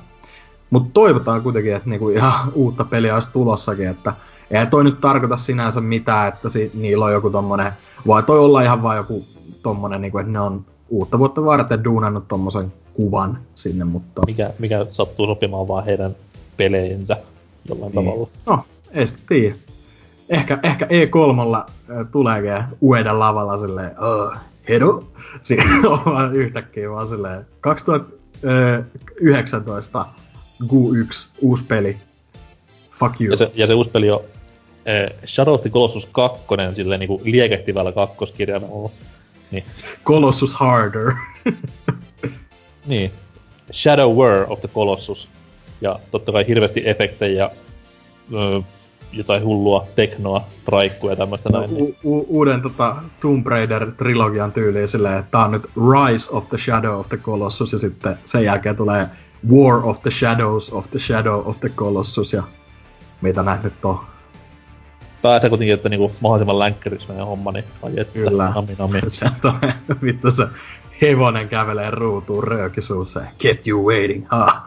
mutta 0.70 0.90
toivotaan 0.94 1.42
kuitenkin, 1.42 1.76
että 1.76 1.90
niinku 1.90 2.08
ihan 2.08 2.52
uutta 2.54 2.84
peliä 2.84 3.14
olisi 3.14 3.30
tulossakin, 3.32 3.88
että 3.88 4.12
eihän 4.50 4.70
toi 4.70 4.84
nyt 4.84 5.00
tarkoita 5.00 5.36
sinänsä 5.36 5.80
mitään, 5.80 6.28
että 6.28 6.48
si- 6.48 6.70
niillä 6.74 7.04
on 7.04 7.12
joku 7.12 7.30
tommonen, 7.30 7.72
voi 8.06 8.22
toi 8.22 8.38
olla 8.38 8.62
ihan 8.62 8.82
vaan 8.82 8.96
joku 8.96 9.24
tommonen, 9.62 10.00
niinku, 10.00 10.18
että 10.18 10.32
ne 10.32 10.40
on 10.40 10.64
uutta 10.88 11.18
vuotta 11.18 11.44
varten 11.44 11.84
duunannut 11.84 12.28
tommosen 12.28 12.72
kuvan 12.94 13.38
sinne, 13.54 13.84
mutta... 13.84 14.22
Mikä, 14.26 14.50
mikä 14.58 14.86
sattuu 14.90 15.26
sopimaan 15.26 15.68
vaan 15.68 15.84
heidän 15.84 16.16
peleinsä 16.56 17.16
jollain 17.68 17.92
niin. 17.92 18.04
tavalla. 18.04 18.28
No, 18.46 18.64
ei 18.90 19.06
sitten 19.06 19.26
tiedä. 19.28 19.54
Ehkä, 20.28 20.58
ehkä 20.62 20.86
E3 20.86 21.56
äh, 21.56 22.06
tuleekin 22.12 22.52
Uedan 22.82 23.18
lavalla 23.18 23.58
silleen, 23.58 23.90
oh, 24.00 24.32
Hedo. 24.68 25.08
Siinä 25.42 25.64
on 25.90 26.00
vaan 26.04 26.36
yhtäkkiä 26.36 26.90
vaan 26.90 27.08
silleen 27.08 27.46
2019 27.60 30.06
Q1 30.64 31.28
uusi 31.40 31.64
peli. 31.64 31.96
Fuck 32.90 33.20
you. 33.20 33.30
Ja 33.30 33.36
se, 33.36 33.50
ja 33.54 33.66
se 33.66 33.74
uusi 33.74 33.90
peli 33.90 34.10
on 34.10 34.20
äh, 34.88 35.10
Shadow 35.26 35.54
of 35.54 35.60
the 35.60 35.70
Colossus 35.70 36.06
2 36.06 36.40
silleen 36.74 37.00
niinku 37.00 37.20
liekehtivällä 37.24 37.92
kakkoskirjaimella. 37.92 38.90
Niin. 39.50 39.64
Colossus 40.04 40.54
Harder. 40.54 41.12
niin. 42.86 43.10
Shadow 43.72 44.16
War 44.16 44.46
of 44.48 44.60
the 44.60 44.68
Colossus. 44.68 45.28
Ja 45.80 46.00
totta 46.10 46.32
kai 46.32 46.46
hirveästi 46.48 46.88
efektejä 46.88 47.50
jotain 49.12 49.44
hullua 49.44 49.86
teknoa, 49.96 50.44
traikkuja 50.64 51.12
ja 51.12 51.16
tämmöistä 51.16 51.48
no, 51.48 51.58
näin. 51.58 51.74
Niin. 51.74 51.96
U- 52.04 52.26
uuden 52.28 52.62
tota, 52.62 52.96
Tomb 53.20 53.46
Raider-trilogian 53.46 54.52
tyyliin 54.52 54.88
silleen, 54.88 55.18
että 55.18 55.30
tää 55.30 55.44
on 55.44 55.50
nyt 55.50 55.62
Rise 55.64 56.32
of 56.32 56.48
the 56.48 56.58
Shadow 56.58 56.98
of 57.00 57.08
the 57.08 57.16
Colossus 57.16 57.72
ja 57.72 57.78
sitten 57.78 58.18
sen 58.24 58.44
jälkeen 58.44 58.76
tulee 58.76 59.06
War 59.50 59.80
of 59.84 60.02
the 60.02 60.10
Shadows 60.10 60.70
of 60.70 60.90
the 60.90 60.98
Shadow 60.98 61.48
of 61.48 61.60
the 61.60 61.68
Colossus 61.68 62.32
ja 62.32 62.42
mitä 63.20 63.42
näin 63.42 63.60
nyt 63.62 63.84
on. 63.84 64.00
Pääsee 65.22 65.50
kuitenkin, 65.50 65.74
että 65.74 65.88
niinku 65.88 66.12
mahdollisimman 66.20 66.58
länkkärissä 66.58 67.08
meidän 67.08 67.26
homma, 67.26 67.52
niin 67.52 67.64
ai 67.82 67.92
että, 67.96 68.12
Kyllä. 68.12 68.52
Nami, 68.54 68.74
nami. 68.78 69.00
se 69.08 69.26
on 69.44 69.60
vittu 70.02 70.30
se 70.30 70.46
hevonen 71.00 71.48
kävelee 71.48 71.90
ruutuun 71.90 72.44
röökisuussa. 72.44 73.20
Kept 73.42 73.66
you 73.66 73.88
waiting, 73.88 74.26
ha? 74.30 74.62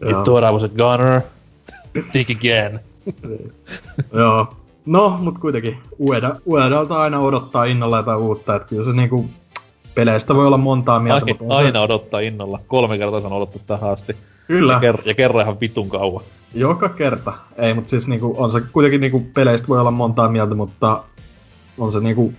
I 0.00 0.52
was 0.52 0.64
a 0.64 0.68
gunner? 0.68 1.20
Think 2.12 2.30
again. 2.30 2.80
Joo. 4.12 4.54
No, 4.86 5.18
mut 5.20 5.38
kuitenkin 5.38 5.78
Ueda, 6.00 6.36
Uedalta 6.46 6.98
aina 6.98 7.18
odottaa 7.18 7.64
innolla 7.64 7.96
jotain 7.96 8.18
uutta, 8.18 8.56
että 8.56 8.68
kyllä 8.68 8.84
se 8.84 8.92
niinku 8.92 9.30
peleistä 9.94 10.34
voi 10.34 10.46
olla 10.46 10.56
montaa 10.56 11.00
mieltä, 11.00 11.24
Ai, 11.26 11.32
mutta 11.32 11.56
aina 11.56 11.78
se... 11.80 11.84
odottaa 11.84 12.20
innolla. 12.20 12.60
Kolme 12.66 12.98
kertaa 12.98 13.20
on 13.20 13.32
odottu 13.32 13.60
tähän 13.66 13.90
asti. 13.90 14.16
Kyllä. 14.46 14.80
Ja, 14.82 14.92
ker- 14.92 15.02
ja 15.04 15.14
kerran 15.14 15.42
ihan 15.42 15.60
vitun 15.60 15.88
kauan. 15.88 16.24
Joka 16.54 16.88
kerta. 16.88 17.32
Ei, 17.56 17.74
mutta 17.74 17.90
siis 17.90 18.08
niinku, 18.08 18.34
on 18.38 18.52
se 18.52 18.60
kuitenkin 18.60 19.00
niinku 19.00 19.26
peleistä 19.34 19.68
voi 19.68 19.80
olla 19.80 19.90
montaa 19.90 20.28
mieltä, 20.28 20.54
mutta 20.54 21.04
on 21.78 21.92
se 21.92 22.00
niinku 22.00 22.32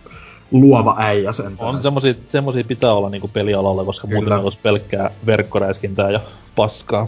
luova 0.52 0.96
äijä 0.98 1.32
sen. 1.32 1.56
On 1.60 1.82
semmosia, 1.82 2.14
semmosia 2.28 2.64
pitää 2.64 2.94
olla 2.94 3.10
niinku 3.10 3.28
pelialalla, 3.28 3.86
koska 3.86 4.08
Kyllä. 4.08 4.20
muuten 4.20 4.40
olisi 4.40 4.60
pelkkää 4.64 5.12
verkkoräiskintää 5.26 6.12
ja 6.12 6.20
paskaa. 6.56 7.08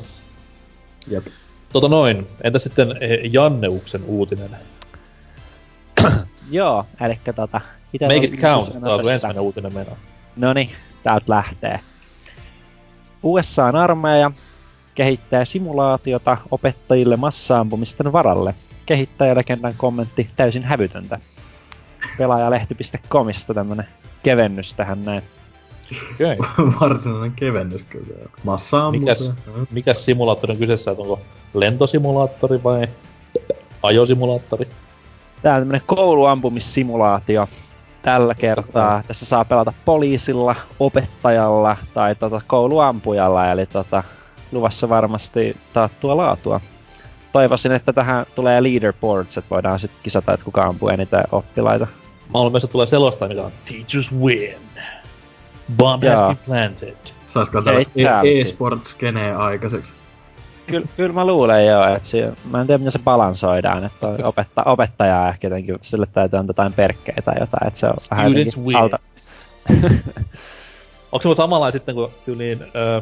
Jep. 1.07 1.26
Tota 1.73 1.88
noin, 1.88 2.27
entä 2.43 2.60
sitten 2.60 2.98
eh, 2.99 3.19
Janneuksen 3.34 4.03
uutinen? 4.03 4.49
Joo, 6.52 6.85
eli 7.02 7.19
tota... 7.35 7.61
Make 8.02 8.15
it 8.15 8.39
count, 8.41 8.81
tää 8.84 8.93
on 8.93 9.11
ensimmäinen 9.11 9.43
uutinen 9.43 9.73
meno. 9.73 9.91
Noni, 10.35 10.72
täältä 11.03 11.26
lähtee. 11.27 11.80
USA-armeija 13.23 14.31
kehittää 14.95 15.45
simulaatiota 15.45 16.38
opettajille 16.52 17.15
massaampumisten 17.15 18.14
varalle. 18.14 18.56
Kehittäjälegendan 18.85 19.73
kommentti 19.77 20.30
täysin 20.35 20.64
hävytöntä. 20.64 21.19
Pelaajalehti.comista 22.18 23.53
tämmönen 23.53 23.88
kevennys 24.23 24.73
tähän 24.73 25.06
näin. 25.06 25.23
Okay. 26.16 26.38
Varsinainen 26.82 27.32
kevennys 27.32 27.84
kyllä 27.84 28.06
se 28.06 28.14
on. 28.14 28.32
Massa 28.44 28.92
mikäs, 28.92 29.32
mikäs 29.72 30.06
simulaattori 30.06 30.52
on 30.52 30.60
kyseessä, 30.60 30.92
että 30.92 31.02
onko 31.02 31.20
lentosimulaattori 31.54 32.64
vai 32.64 32.88
ajosimulaattori? 33.84 34.68
Tää 35.42 35.56
on 35.56 35.62
tämmönen 35.62 35.82
kouluampumissimulaatio 35.86 37.48
tällä 38.02 38.36
kertaa. 38.36 38.96
Okay. 38.96 39.08
Tässä 39.08 39.26
saa 39.26 39.46
pelata 39.46 39.74
poliisilla, 39.86 40.56
opettajalla 40.80 41.78
tai 41.94 42.16
tota 42.16 42.42
kouluampujalla, 42.48 43.52
eli 43.52 43.66
tota, 43.66 44.04
luvassa 44.52 44.90
varmasti 44.90 45.58
taattua 45.74 46.18
laatua. 46.18 46.62
Toivoisin, 47.32 47.72
että 47.72 47.94
tähän 47.94 48.26
tulee 48.36 48.64
leaderboards, 48.64 49.38
että 49.38 49.50
voidaan 49.50 49.80
sitten 49.80 50.00
kisata, 50.04 50.34
että 50.34 50.44
kuka 50.44 50.64
ampuu 50.64 50.90
eniten 50.90 51.24
oppilaita. 51.32 51.88
Mä 52.34 52.40
olen 52.40 52.52
myös, 52.52 52.64
että 52.64 52.72
tulee 52.72 52.88
selosta, 52.88 53.28
mikä 53.28 53.44
on 53.44 53.52
Teachers 53.70 54.16
Win. 54.16 54.70
Bomb 55.77 56.03
Jaa. 56.03 56.18
has 56.18 56.38
been 56.38 56.45
planted. 56.45 56.95
Saisiko 57.26 57.61
tällä 57.61 57.80
e- 57.80 58.39
e-sport-skeneen 58.39 59.38
aikaiseksi? 59.38 59.93
Kyllä, 60.68 60.88
kyllä 60.95 61.14
mä 61.14 61.26
luulen 61.26 61.65
joo, 61.65 61.95
että 61.95 62.07
se, 62.07 62.34
mä 62.52 62.61
en 62.61 62.68
tiedä 62.68 62.77
miten 62.77 62.91
se 62.91 62.99
balansoidaan, 62.99 63.85
että 63.85 64.07
opetta, 64.23 64.64
opettaja 64.64 65.30
ehkä 65.30 65.48
jotenkin, 65.48 65.77
sille 65.81 66.06
täytyy 66.14 66.39
antaa 66.39 66.49
jotain 66.49 66.73
perkkeitä 66.73 67.22
tai 67.22 67.35
jotain, 67.39 67.68
että 67.68 67.80
se 67.80 67.85
on 67.85 67.93
Students 67.98 68.11
vähän 68.11 68.38
jotenkin 68.38 68.76
alta. 68.76 68.99
Onko 71.11 71.22
se 71.22 71.35
samalla 71.35 71.72
sitten 71.72 71.95
kuin 71.95 72.11
tyyliin, 72.26 72.60
öö, 72.76 73.02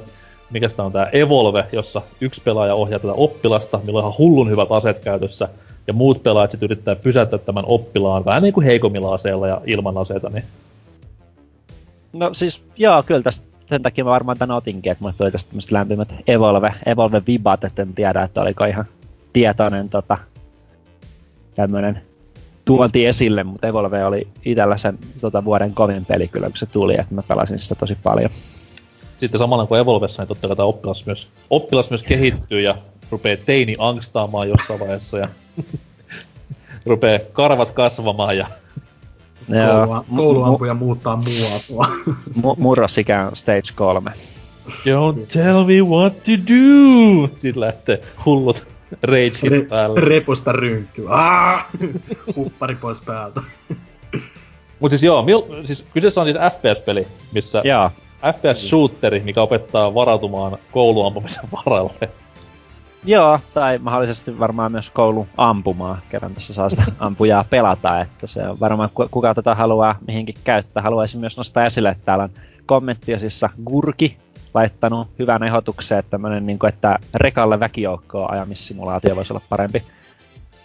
mikä 0.49 0.69
sitä 0.69 0.83
on 0.83 0.91
tää 0.91 1.09
Evolve, 1.11 1.65
jossa 1.71 2.01
yksi 2.21 2.41
pelaaja 2.41 2.75
ohjaa 2.75 2.99
tätä 2.99 3.13
oppilasta, 3.13 3.79
millä 3.85 3.99
on 3.99 4.03
ihan 4.03 4.17
hullun 4.17 4.49
hyvät 4.49 4.71
aseet 4.71 4.99
käytössä, 4.99 5.49
ja 5.87 5.93
muut 5.93 6.23
pelaajat 6.23 6.51
sitten 6.51 6.67
yrittää 6.67 6.95
pysäyttää 6.95 7.39
tämän 7.39 7.63
oppilaan 7.67 8.25
vähän 8.25 8.43
niin 8.43 8.53
kuin 8.53 8.65
heikommilla 8.65 9.13
aseilla 9.13 9.47
ja 9.47 9.61
ilman 9.65 9.97
aseita, 9.97 10.29
niin 10.29 10.43
No 12.13 12.33
siis, 12.33 12.63
joo, 12.77 13.03
kyllä 13.03 13.21
tästä 13.21 13.49
sen 13.69 13.83
takia 13.83 14.03
mä 14.03 14.09
varmaan 14.09 14.37
tän 14.37 14.51
otinkin, 14.51 14.91
että 14.91 15.01
mulle 15.01 15.15
tuli 15.17 15.31
tästä 15.31 15.49
tämmöset 15.49 15.71
lämpimät 15.71 16.13
Evolve, 16.27 16.73
Evolve 16.85 17.21
vibat, 17.27 17.63
että 17.63 17.81
en 17.81 17.93
tiedä, 17.93 18.23
että 18.23 18.41
oliko 18.41 18.65
ihan 18.65 18.85
tietoinen 19.33 19.89
tota, 19.89 20.17
tämmönen 21.55 22.01
tuonti 22.65 23.05
esille, 23.05 23.43
mutta 23.43 23.67
Evolve 23.67 24.05
oli 24.05 24.27
itsellä 24.45 24.77
sen 24.77 24.99
tota, 25.21 25.45
vuoden 25.45 25.73
kovin 25.73 26.05
peli 26.05 26.27
kyllä, 26.27 26.47
kun 26.47 26.57
se 26.57 26.65
tuli, 26.65 26.93
että 26.93 27.15
mä 27.15 27.23
pelasin 27.23 27.59
sitä 27.59 27.75
tosi 27.75 27.97
paljon. 28.03 28.31
Sitten 29.17 29.39
samalla 29.39 29.65
kuin 29.65 29.81
Evolvessa, 29.81 30.21
niin 30.21 30.27
totta 30.27 30.47
kai 30.47 30.55
tämä 30.55 30.65
oppilas 30.65 31.05
myös, 31.05 31.29
oppilas 31.49 31.89
myös 31.89 32.03
kehittyy 32.03 32.61
ja 32.61 32.77
rupeaa 33.11 33.37
teini 33.45 33.75
angstaamaan 33.77 34.49
jossain 34.49 34.79
vaiheessa 34.79 35.17
ja 35.17 35.29
rupeaa 36.85 37.19
karvat 37.33 37.71
kasvamaan 37.71 38.37
ja 38.37 38.47
Koulua, 39.49 40.05
kouluampuja 40.15 40.73
mu- 40.77 40.77
muuttaa 40.77 41.15
muotoa. 41.15 41.87
mu- 42.41 42.55
murrosikään 42.57 43.35
stage 43.35 43.71
3. 43.75 44.11
Don't 44.69 45.25
tell 45.33 45.63
me 45.63 45.81
what 45.81 46.13
to 46.23 46.31
do! 46.31 47.27
Sitten 47.37 47.59
lähtee 47.61 48.01
hullut 48.25 48.67
rageit 49.03 49.33
Re- 49.33 49.67
päälle. 49.69 50.01
Repusta 50.01 50.51
rynkkyy. 50.51 51.05
Huppari 52.35 52.75
pois 52.75 53.01
päältä. 53.01 53.41
Mut 54.79 54.91
siis 54.91 55.03
joo, 55.03 55.23
mil, 55.23 55.41
siis 55.65 55.85
kyseessä 55.93 56.21
on 56.21 56.27
siis 56.27 56.37
FPS-peli, 56.37 57.07
missä 57.31 57.61
Jaa. 57.65 57.91
FPS-shooteri, 58.25 59.19
mikä 59.23 59.41
opettaa 59.41 59.93
varautumaan 59.93 60.57
kouluampumisen 60.71 61.43
varalle. 61.51 62.09
Joo, 63.03 63.39
tai 63.53 63.77
mahdollisesti 63.77 64.39
varmaan 64.39 64.71
myös 64.71 64.89
koulu 64.89 65.27
ampumaan, 65.37 66.01
kerran 66.09 66.33
tässä 66.33 66.53
saa 66.53 66.69
sitä 66.69 66.83
ampujaa 66.99 67.45
pelata, 67.49 68.01
että 68.01 68.27
se 68.27 68.49
on 68.49 68.59
varmaan 68.59 68.89
kuka 69.11 69.33
tätä 69.33 69.55
haluaa 69.55 69.97
mihinkin 70.07 70.35
käyttää. 70.43 70.83
Haluaisin 70.83 71.19
myös 71.19 71.37
nostaa 71.37 71.65
esille, 71.65 71.89
että 71.89 72.05
täällä 72.05 72.23
on 72.23 72.29
kommenttiosissa 72.65 73.49
Gurki 73.65 74.17
laittanut 74.53 75.07
hyvän 75.19 75.43
ehdotuksen, 75.43 75.97
että 75.99 76.19
niin 76.41 76.59
kuin, 76.59 76.69
että 76.69 76.99
rekalle 77.13 77.59
väkijoukkoa 77.59 78.29
ajamissimulaatio 78.31 79.15
voisi 79.15 79.33
olla 79.33 79.41
parempi. 79.49 79.83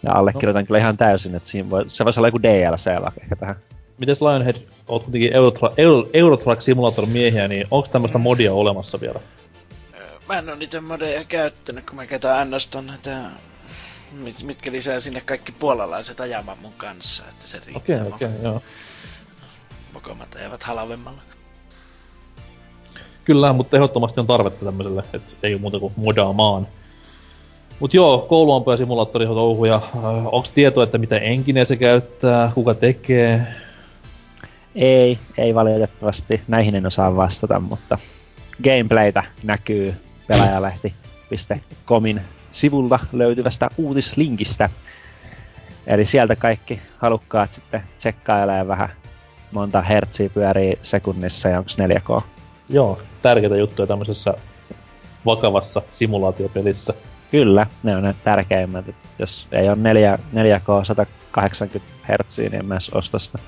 Ja 0.02 0.12
allekirjoitan 0.14 0.62
no. 0.62 0.66
kyllä 0.66 0.78
ihan 0.78 0.96
täysin, 0.96 1.34
että 1.34 1.48
siinä 1.48 1.70
voi, 1.70 1.84
se 1.88 2.04
voisi 2.04 2.20
olla 2.20 2.28
joku 2.28 2.42
DLC 2.42 2.86
ehkä 3.22 3.36
tähän. 3.36 3.56
Mites 3.98 4.22
Lionhead, 4.22 4.56
oot 4.88 5.02
kuitenkin 5.02 5.32
Eurotra- 5.32 5.74
Euro, 5.76 6.08
Eurotrack 6.12 6.62
Simulator 6.62 7.06
miehiä, 7.06 7.48
niin 7.48 7.66
onko 7.70 7.88
tämmöistä 7.92 8.18
modia 8.18 8.54
olemassa 8.54 9.00
vielä? 9.00 9.20
Mä 10.28 10.38
en 10.38 10.48
oo 10.48 10.54
niitä 10.54 10.80
modeja 10.80 11.24
käyttänyt, 11.24 11.86
kun 11.86 11.96
mä 11.96 12.06
käytän 12.06 12.50
ns 12.50 12.70
näitä 12.86 13.20
mit, 14.12 14.42
mitkä 14.42 14.72
lisää 14.72 15.00
sinne 15.00 15.20
kaikki 15.20 15.52
puolalaiset 15.52 16.20
ajamaan 16.20 16.58
mun 16.58 16.72
kanssa, 16.76 17.24
että 17.28 17.46
se 17.46 17.60
riittää. 17.66 17.76
Okei, 17.76 17.96
okay, 17.96 18.08
okei, 18.08 18.28
okay, 18.28 18.42
joo. 18.42 18.62
Mokomat 19.92 20.34
eivät 20.34 20.62
halvemmalla. 20.62 21.20
Kyllä, 23.24 23.52
mutta 23.52 23.76
ehdottomasti 23.76 24.20
on 24.20 24.26
tarvetta 24.26 24.64
tämmöiselle, 24.64 25.04
että 25.12 25.32
ei 25.42 25.54
ole 25.54 25.60
muuta 25.60 25.78
kuin 25.78 25.92
modaamaan. 25.96 26.66
Mut 27.80 27.94
joo, 27.94 28.18
kouluampuja 28.18 28.76
simulaattori 28.76 29.26
touhuja. 29.26 29.74
Äh, 29.74 30.26
onks 30.26 30.50
tietoa, 30.50 30.84
että 30.84 30.98
mitä 30.98 31.16
enkinen 31.18 31.66
se 31.66 31.76
käyttää, 31.76 32.52
kuka 32.54 32.74
tekee? 32.74 33.46
Ei, 34.74 35.18
ei 35.38 35.54
valitettavasti. 35.54 36.42
Näihin 36.48 36.74
en 36.74 36.86
osaa 36.86 37.16
vastata, 37.16 37.60
mutta 37.60 37.98
gameplaytä 38.64 39.24
näkyy 39.42 39.94
pelaajalehti.comin 40.26 42.20
sivulla 42.52 43.00
löytyvästä 43.12 43.70
uutislinkistä. 43.76 44.70
Eli 45.86 46.04
sieltä 46.04 46.36
kaikki 46.36 46.80
halukkaat 46.98 47.52
sitten 47.52 47.82
tsekkailee 47.98 48.68
vähän 48.68 48.88
monta 49.52 49.82
hertsiä 49.82 50.28
pyörii 50.28 50.78
sekunnissa 50.82 51.48
ja 51.48 51.58
onks 51.58 51.76
4K. 51.78 52.22
Joo, 52.68 52.98
tärkeitä 53.22 53.56
juttuja 53.56 53.86
tämmöisessä 53.86 54.34
vakavassa 55.26 55.82
simulaatiopelissä. 55.90 56.94
Kyllä, 57.30 57.66
ne 57.82 57.96
on 57.96 58.02
ne 58.02 58.14
tärkeimmät. 58.24 58.84
Jos 59.18 59.46
ei 59.52 59.68
ole 59.68 59.76
4, 59.76 60.18
4K 60.32 60.84
180 60.84 61.94
Hz, 62.02 62.38
niin 62.38 62.54
en 62.54 62.66
mä 62.66 62.78
osta 62.92 63.18
sitä. 63.18 63.38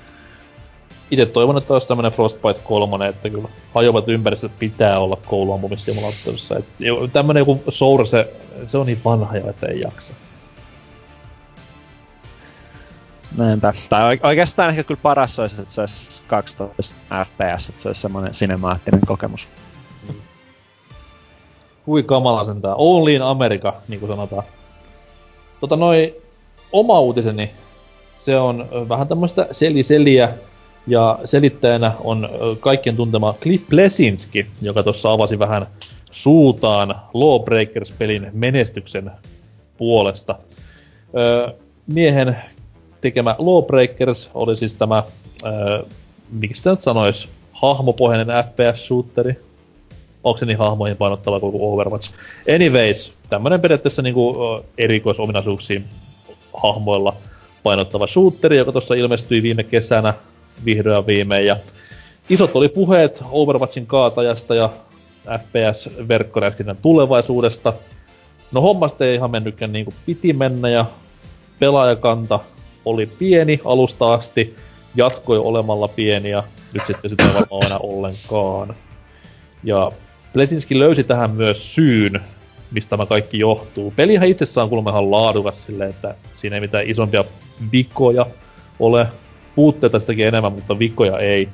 Itse 1.11 1.25
toivon, 1.25 1.57
että 1.57 1.73
olisi 1.73 1.87
tämmönen 1.87 2.11
Frostbite 2.11 2.59
3, 2.63 3.07
että 3.07 3.29
kyllä 3.29 3.47
hajoavat 3.73 4.09
ympäristöt 4.09 4.51
pitää 4.59 4.99
olla 4.99 5.17
kouluampumissimulaattorissa. 5.25 6.55
Tämmönen 7.13 7.41
joku 7.41 7.63
Source, 7.69 8.09
se, 8.11 8.33
se 8.67 8.77
on 8.77 8.85
niin 8.85 9.01
vanha 9.05 9.37
jo, 9.37 9.49
että 9.49 9.67
ei 9.67 9.79
jaksa. 9.79 10.13
Näinpä. 13.37 13.73
Tai 13.89 14.19
oikeastaan 14.23 14.69
ehkä 14.69 14.83
kyllä 14.83 14.99
paras 15.03 15.39
olisi, 15.39 15.61
että 15.61 15.73
se 15.73 15.81
olisi 15.81 16.21
12 16.27 16.95
fps, 17.25 17.69
että 17.69 17.81
se 17.81 17.89
olisi 17.89 18.01
semmoinen 18.01 18.33
sinemaattinen 18.33 19.01
kokemus. 19.05 19.47
Mm. 20.07 20.15
Hui 21.87 22.03
kamala 22.03 22.45
sentään. 22.45 22.75
Only 22.77 23.13
in 23.13 23.21
America, 23.21 23.73
niin 23.87 23.99
kuin 23.99 24.09
sanotaan. 24.09 24.43
Tota 25.59 25.75
noin, 25.75 26.13
oma 26.71 26.99
uutiseni, 26.99 27.51
se 28.19 28.37
on 28.37 28.67
vähän 28.89 29.07
tämmöistä 29.07 29.47
seliseliä, 29.51 30.29
ja 30.87 31.19
selittäjänä 31.25 31.91
on 32.03 32.29
kaikkien 32.59 32.95
tuntema 32.95 33.35
Cliff 33.41 33.67
Plesinski, 33.69 34.47
joka 34.61 34.83
tuossa 34.83 35.11
avasi 35.11 35.39
vähän 35.39 35.67
suutaan 36.11 36.95
Lawbreakers-pelin 37.13 38.29
menestyksen 38.33 39.11
puolesta. 39.77 40.39
Öö, 41.17 41.49
miehen 41.87 42.37
tekemä 43.01 43.35
Lawbreakers 43.37 44.29
oli 44.33 44.57
siis 44.57 44.73
tämä, 44.73 45.03
öö, 45.45 45.83
miksi 46.31 46.57
sitä 46.57 46.69
nyt 46.69 46.81
sanois, 46.81 47.29
hahmopohjainen 47.51 48.27
FPS-shooteri. 48.27 49.47
Onko 50.23 50.37
se 50.37 50.45
niin 50.45 50.57
hahmoihin 50.57 50.97
painottava 50.97 51.39
kuin 51.39 51.53
Overwatch? 51.59 52.11
Anyways, 52.55 53.13
tämmönen 53.29 53.61
periaatteessa 53.61 54.01
niinku 54.01 54.35
erikoisominaisuuksiin 54.77 55.85
hahmoilla 56.53 57.15
painottava 57.63 58.07
shooteri, 58.07 58.57
joka 58.57 58.71
tuossa 58.71 58.95
ilmestyi 58.95 59.43
viime 59.43 59.63
kesänä 59.63 60.13
vihdoin 60.65 61.07
viimein. 61.07 61.45
Ja 61.45 61.57
isot 62.29 62.55
oli 62.55 62.69
puheet 62.69 63.23
Overwatchin 63.31 63.85
kaatajasta 63.85 64.55
ja 64.55 64.69
FPS-verkkoräskinnän 65.39 66.77
tulevaisuudesta. 66.81 67.73
No 68.51 68.61
hommasta 68.61 69.05
ei 69.05 69.15
ihan 69.15 69.31
mennytkään 69.31 69.73
niin 69.73 69.85
kuin 69.85 69.95
piti 70.05 70.33
mennä 70.33 70.69
ja 70.69 70.85
pelaajakanta 71.59 72.39
oli 72.85 73.05
pieni 73.05 73.59
alusta 73.65 74.13
asti, 74.13 74.55
jatkoi 74.95 75.37
olemalla 75.37 75.87
pieni 75.87 76.29
ja 76.29 76.43
nyt 76.73 76.83
sitten 76.87 77.09
sitä 77.09 77.23
ei 77.23 77.33
varmaan 77.33 77.65
enää 77.65 77.77
ollenkaan. 77.77 78.75
Ja 79.63 79.91
Plesinski 80.33 80.79
löysi 80.79 81.03
tähän 81.03 81.31
myös 81.31 81.75
syyn, 81.75 82.21
mistä 82.71 82.89
tämä 82.89 83.05
kaikki 83.05 83.39
johtuu. 83.39 83.93
Pelihän 83.95 84.27
itsessään 84.27 84.63
on 84.63 84.69
kuulemma 84.69 84.89
ihan 84.89 85.11
laadukas 85.11 85.65
silleen, 85.65 85.89
että 85.89 86.15
siinä 86.33 86.55
ei 86.55 86.61
mitään 86.61 86.87
isompia 86.87 87.23
vikoja 87.71 88.25
ole 88.79 89.07
puutteita 89.57 89.99
sitäkin 89.99 90.27
enemmän, 90.27 90.53
mutta 90.53 90.79
vikoja 90.79 91.19
ei. 91.19 91.49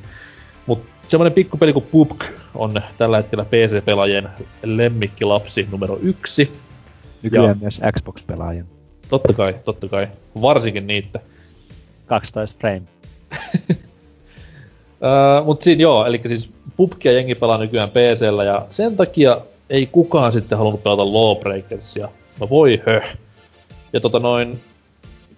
Mutta 0.65 0.91
semmoinen 1.07 1.33
pikkupeli 1.33 1.73
kuin 1.73 1.85
PUBG 1.91 2.23
on 2.55 2.81
tällä 2.97 3.17
hetkellä 3.17 3.45
PC-pelaajien 3.45 4.29
lemmikkilapsi 4.63 5.67
numero 5.71 5.99
yksi. 6.01 6.51
Nykyään 7.23 7.49
ja 7.49 7.55
myös 7.61 7.81
Xbox-pelaajien. 7.97 8.65
Totta 9.09 9.33
kai, 9.33 9.55
totta 9.65 9.87
kai. 9.87 10.07
Varsinkin 10.41 10.87
niitä. 10.87 11.19
12 12.05 12.59
frame. 12.59 12.81
uh, 15.01 15.45
mut 15.45 15.61
siinä 15.61 15.81
joo, 15.81 16.05
eli 16.05 16.21
siis 16.27 16.51
PUBGia 16.77 17.11
jengi 17.11 17.35
pelaa 17.35 17.57
nykyään 17.57 17.89
PCllä 17.89 18.43
ja 18.43 18.65
sen 18.71 18.97
takia 18.97 19.37
ei 19.69 19.85
kukaan 19.91 20.31
sitten 20.31 20.57
halunnut 20.57 20.83
pelata 20.83 21.13
Lawbreakersia. 21.13 22.09
No 22.39 22.49
voi 22.49 22.81
höh. 22.85 23.17
Ja 23.93 23.99
tota 23.99 24.19
noin, 24.19 24.59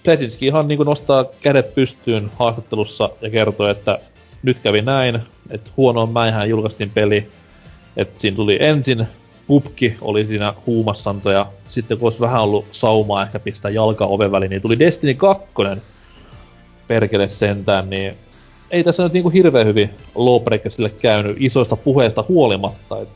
Pletinski 0.06 0.46
ihan 0.46 0.68
niin 0.68 0.80
nostaa 0.80 1.26
kädet 1.42 1.76
pystyyn 1.76 2.32
haastattelussa 2.40 3.10
ja 3.22 3.30
kertoo, 3.30 3.68
että 3.68 4.00
nyt 4.44 4.60
kävi 4.60 4.82
näin, 4.82 5.20
että 5.50 5.72
huonoon 5.78 6.10
mäihän 6.10 6.50
julkaistiin 6.50 6.90
peli, 6.90 7.28
että 7.98 8.20
siinä 8.20 8.36
tuli 8.36 8.58
ensin 8.62 9.08
pupki 9.48 9.98
oli 10.02 10.26
siinä 10.26 10.54
huumassansa 10.66 11.32
ja 11.32 11.46
sitten 11.68 11.98
kun 11.98 12.06
olisi 12.06 12.20
vähän 12.20 12.42
ollut 12.42 12.66
saumaa 12.72 13.24
ehkä 13.24 13.40
pistää 13.40 13.72
jalka 13.72 14.06
oven 14.06 14.32
väliin, 14.32 14.50
niin 14.50 14.62
tuli 14.62 14.80
Destiny 14.80 15.14
2 15.14 15.46
perkele 16.88 17.28
sentään, 17.28 17.90
niin 17.90 18.18
ei 18.72 18.84
tässä 18.84 19.04
nyt 19.04 19.14
niinku 19.14 19.30
hirveän 19.30 19.68
hyvin 19.68 19.90
Lawbreakersille 20.16 20.90
käynyt 20.90 21.38
isoista 21.40 21.76
puheista 21.76 22.26
huolimatta. 22.30 23.02
Et 23.02 23.10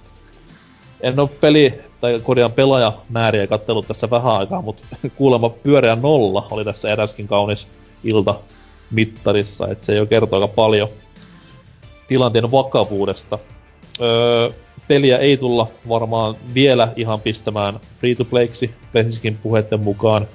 en 1.01 1.19
ole 1.19 1.29
peli 1.41 1.81
tai 2.01 2.21
korjaan 2.23 2.51
pelaajamääriä 2.51 3.47
kattelut 3.47 3.87
tässä 3.87 4.09
vähän 4.09 4.35
aikaa, 4.35 4.61
mutta 4.61 4.83
kuulemma 5.15 5.49
pyöreä 5.49 5.95
nolla 5.95 6.47
oli 6.51 6.65
tässä 6.65 6.89
eräskin 6.89 7.27
kaunis 7.27 7.67
ilta 8.03 8.35
mittarissa, 8.91 9.67
että 9.67 9.85
se 9.85 9.95
jo 9.95 10.05
kertoo 10.05 10.41
aika 10.41 10.53
paljon 10.53 10.89
tilanteen 12.07 12.51
vakavuudesta. 12.51 13.39
Öö, 14.01 14.49
peliä 14.87 15.17
ei 15.17 15.37
tulla 15.37 15.67
varmaan 15.89 16.35
vielä 16.53 16.93
ihan 16.95 17.21
pistämään 17.21 17.79
free 17.99 18.15
to 18.15 18.25
playksi 18.25 18.71
Pensiskin 18.93 19.37
puheiden 19.37 19.79
mukaan, 19.79 20.27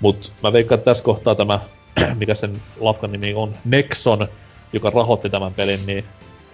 mutta 0.00 0.28
mä 0.42 0.52
veikkaan, 0.52 0.78
että 0.78 0.90
tässä 0.90 1.04
kohtaa 1.04 1.34
tämä, 1.34 1.60
mikä 2.18 2.34
sen 2.34 2.52
lafkan 2.80 3.12
nimi 3.12 3.34
on, 3.34 3.54
Nexon, 3.64 4.28
joka 4.72 4.90
rahoitti 4.90 5.30
tämän 5.30 5.54
pelin, 5.54 5.86
niin 5.86 6.04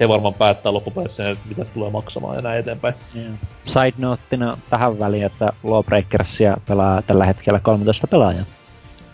he 0.01 0.09
varmaan 0.09 0.35
päättää 0.35 0.73
loppupeleissä, 0.73 1.31
että 1.31 1.45
mitä 1.49 1.65
se 1.65 1.71
tulee 1.73 1.91
maksamaan 1.91 2.37
ja 2.37 2.43
näin 2.43 2.61
eteenpäin. 2.61 2.95
Yeah. 3.17 3.33
Side 3.65 3.93
noteina 3.99 4.59
tähän 4.71 4.99
väliin, 4.99 5.25
että 5.25 5.53
Lawbreakersia 5.63 6.57
pelaa 6.69 7.03
tällä 7.03 7.27
hetkellä 7.27 7.61
13 7.61 8.07
pelaajaa. 8.07 8.45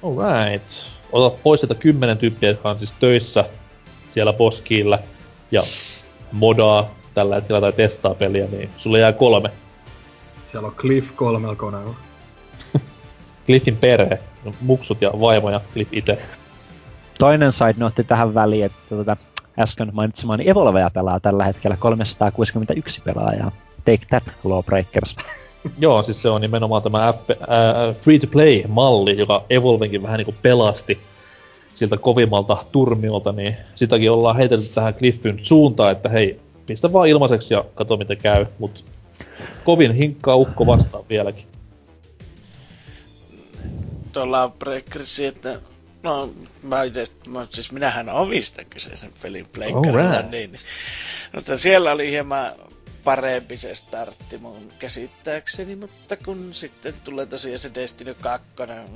Alright. 0.03 0.71
ota 1.13 1.37
pois 1.43 1.61
sieltä 1.61 1.75
kymmenen 1.75 2.19
tyyppiä, 2.19 2.49
jotka 2.49 2.71
on 2.71 2.79
siis 2.79 2.93
töissä 2.93 3.45
siellä 4.09 4.33
boskiilla 4.33 4.99
ja 5.51 5.63
modaa 6.33 6.91
tällä 7.15 7.35
hetkellä 7.35 7.61
tai 7.61 7.73
testaa 7.73 8.15
peliä, 8.15 8.47
niin 8.47 8.71
sulle 8.79 8.99
jää 8.99 9.13
kolme. 9.13 9.51
Siellä 10.45 10.67
on 10.67 10.75
Cliff 10.75 11.17
kolmella 11.17 11.57
koneella. 11.57 11.95
Cliffin 13.47 13.77
perhe, 13.77 14.21
muksut 14.61 15.03
ja 15.03 15.11
vaimo 15.21 15.51
ja 15.51 15.61
Cliff 15.73 15.95
itse. 15.95 16.19
Toinen 17.19 17.53
side 17.53 17.75
note 17.77 18.03
tähän 18.03 18.35
väliin, 18.35 18.65
että 18.65 18.79
tuota, 18.89 19.17
äsken 19.59 19.91
mainitsemani 19.93 20.49
Evolvea 20.49 20.91
pelaa 20.91 21.21
tällä 21.21 21.45
hetkellä 21.45 21.77
361 21.77 23.01
pelaajaa. 23.05 23.53
Take 23.85 24.07
that, 24.11 24.25
Lawbreakers. 24.45 25.17
Joo, 25.79 26.03
siis 26.03 26.23
se 26.23 26.31
on 26.31 26.41
nimenomaan 26.41 26.83
tämä 26.83 27.13
FP, 27.13 27.31
äh, 27.31 27.97
free-to-play-malli, 28.01 29.19
joka 29.19 29.45
Evolvenkin 29.51 30.03
vähän 30.03 30.19
niinku 30.19 30.35
pelasti 30.43 30.99
siltä 31.75 31.97
kovimmalta 31.97 32.57
turmiolta, 32.73 33.33
niin 33.33 33.57
sitäkin 33.75 34.11
ollaan 34.11 34.37
heitelty 34.37 34.67
tähän 34.75 34.95
Cliffyn 34.95 35.41
suuntaan, 35.43 35.93
että 35.93 36.09
hei, 36.09 36.41
pistä 36.67 36.93
vaan 36.93 37.09
ilmaiseksi 37.09 37.55
ja 37.55 37.65
kato 37.75 37.97
miten 37.97 38.17
käy, 38.17 38.47
mut 38.59 38.85
kovin 39.65 39.93
hinkkaa 39.93 40.37
ukko 40.37 40.67
vastaan 40.67 41.05
vieläkin. 41.09 41.45
Tuolla 44.13 44.53
Breakersi, 44.59 45.27
että 45.27 45.61
no 46.07 46.33
mä 46.63 46.83
itse, 46.83 47.07
mä, 47.27 47.47
siis 47.51 47.73
minähän 47.73 48.09
omistan 48.09 48.67
kyseisen 48.67 49.13
pelin 49.23 49.47
pleikkarilla, 49.47 50.17
right. 50.17 50.31
niin, 50.31 50.51
mutta 51.35 51.59
siellä 51.59 51.93
oli 51.93 52.11
hieman 52.11 52.53
parempi 53.05 53.57
se 53.57 53.75
startti 53.75 54.39
mun 54.39 54.73
käsittääkseni, 54.79 55.77
mutta 55.77 56.17
kun 56.17 56.55
sitten 56.55 56.95
tulee 57.05 57.27
tosiaan 57.27 57.59
se 57.59 57.75
Destiny 57.75 58.15
2, 58.21 58.47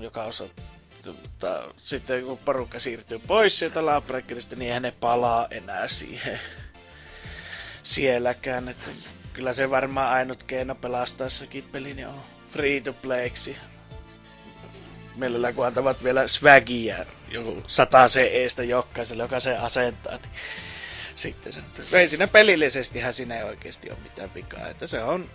joka 0.00 0.24
osoittaa 0.24 0.80
mutta 1.06 1.74
sitten 1.76 2.24
kun 2.24 2.38
porukka 2.38 2.80
siirtyy 2.80 3.18
pois 3.18 3.58
sieltä 3.58 3.86
Lawbreakerista, 3.86 4.56
niin 4.56 4.66
eihän 4.66 4.82
ne 4.82 4.90
palaa 5.00 5.46
enää 5.50 5.88
siihen 5.88 6.40
sielläkään. 7.82 8.68
Että 8.68 8.90
kyllä 9.32 9.52
se 9.52 9.70
varmaan 9.70 10.12
ainut 10.12 10.42
keino 10.42 10.74
pelastaessakin 10.74 11.64
peli 11.72 11.94
niin 11.94 12.08
on 12.08 12.20
free 12.52 12.80
to 12.80 12.92
playksi. 12.92 13.56
Mielellään 15.16 15.54
kun 15.54 15.66
antavat 15.66 16.04
vielä 16.04 16.28
swagia, 16.28 16.96
joku 17.28 17.62
sata 17.66 18.06
CEstä 18.06 18.64
jokaiselle, 18.64 19.22
joka 19.22 19.40
se 19.40 19.56
asentaa, 19.56 20.12
niin 20.12 20.30
sitten 21.16 21.52
se, 21.52 21.60
ei 21.92 22.08
siinä 22.08 22.26
pelillisestihän 22.26 23.14
siinä 23.14 23.38
ei 23.38 23.44
oikeasti 23.44 23.90
ole 23.90 23.98
mitään 24.02 24.34
vikaa, 24.34 24.68
että 24.68 24.86
se 24.86 25.02
on 25.02 25.26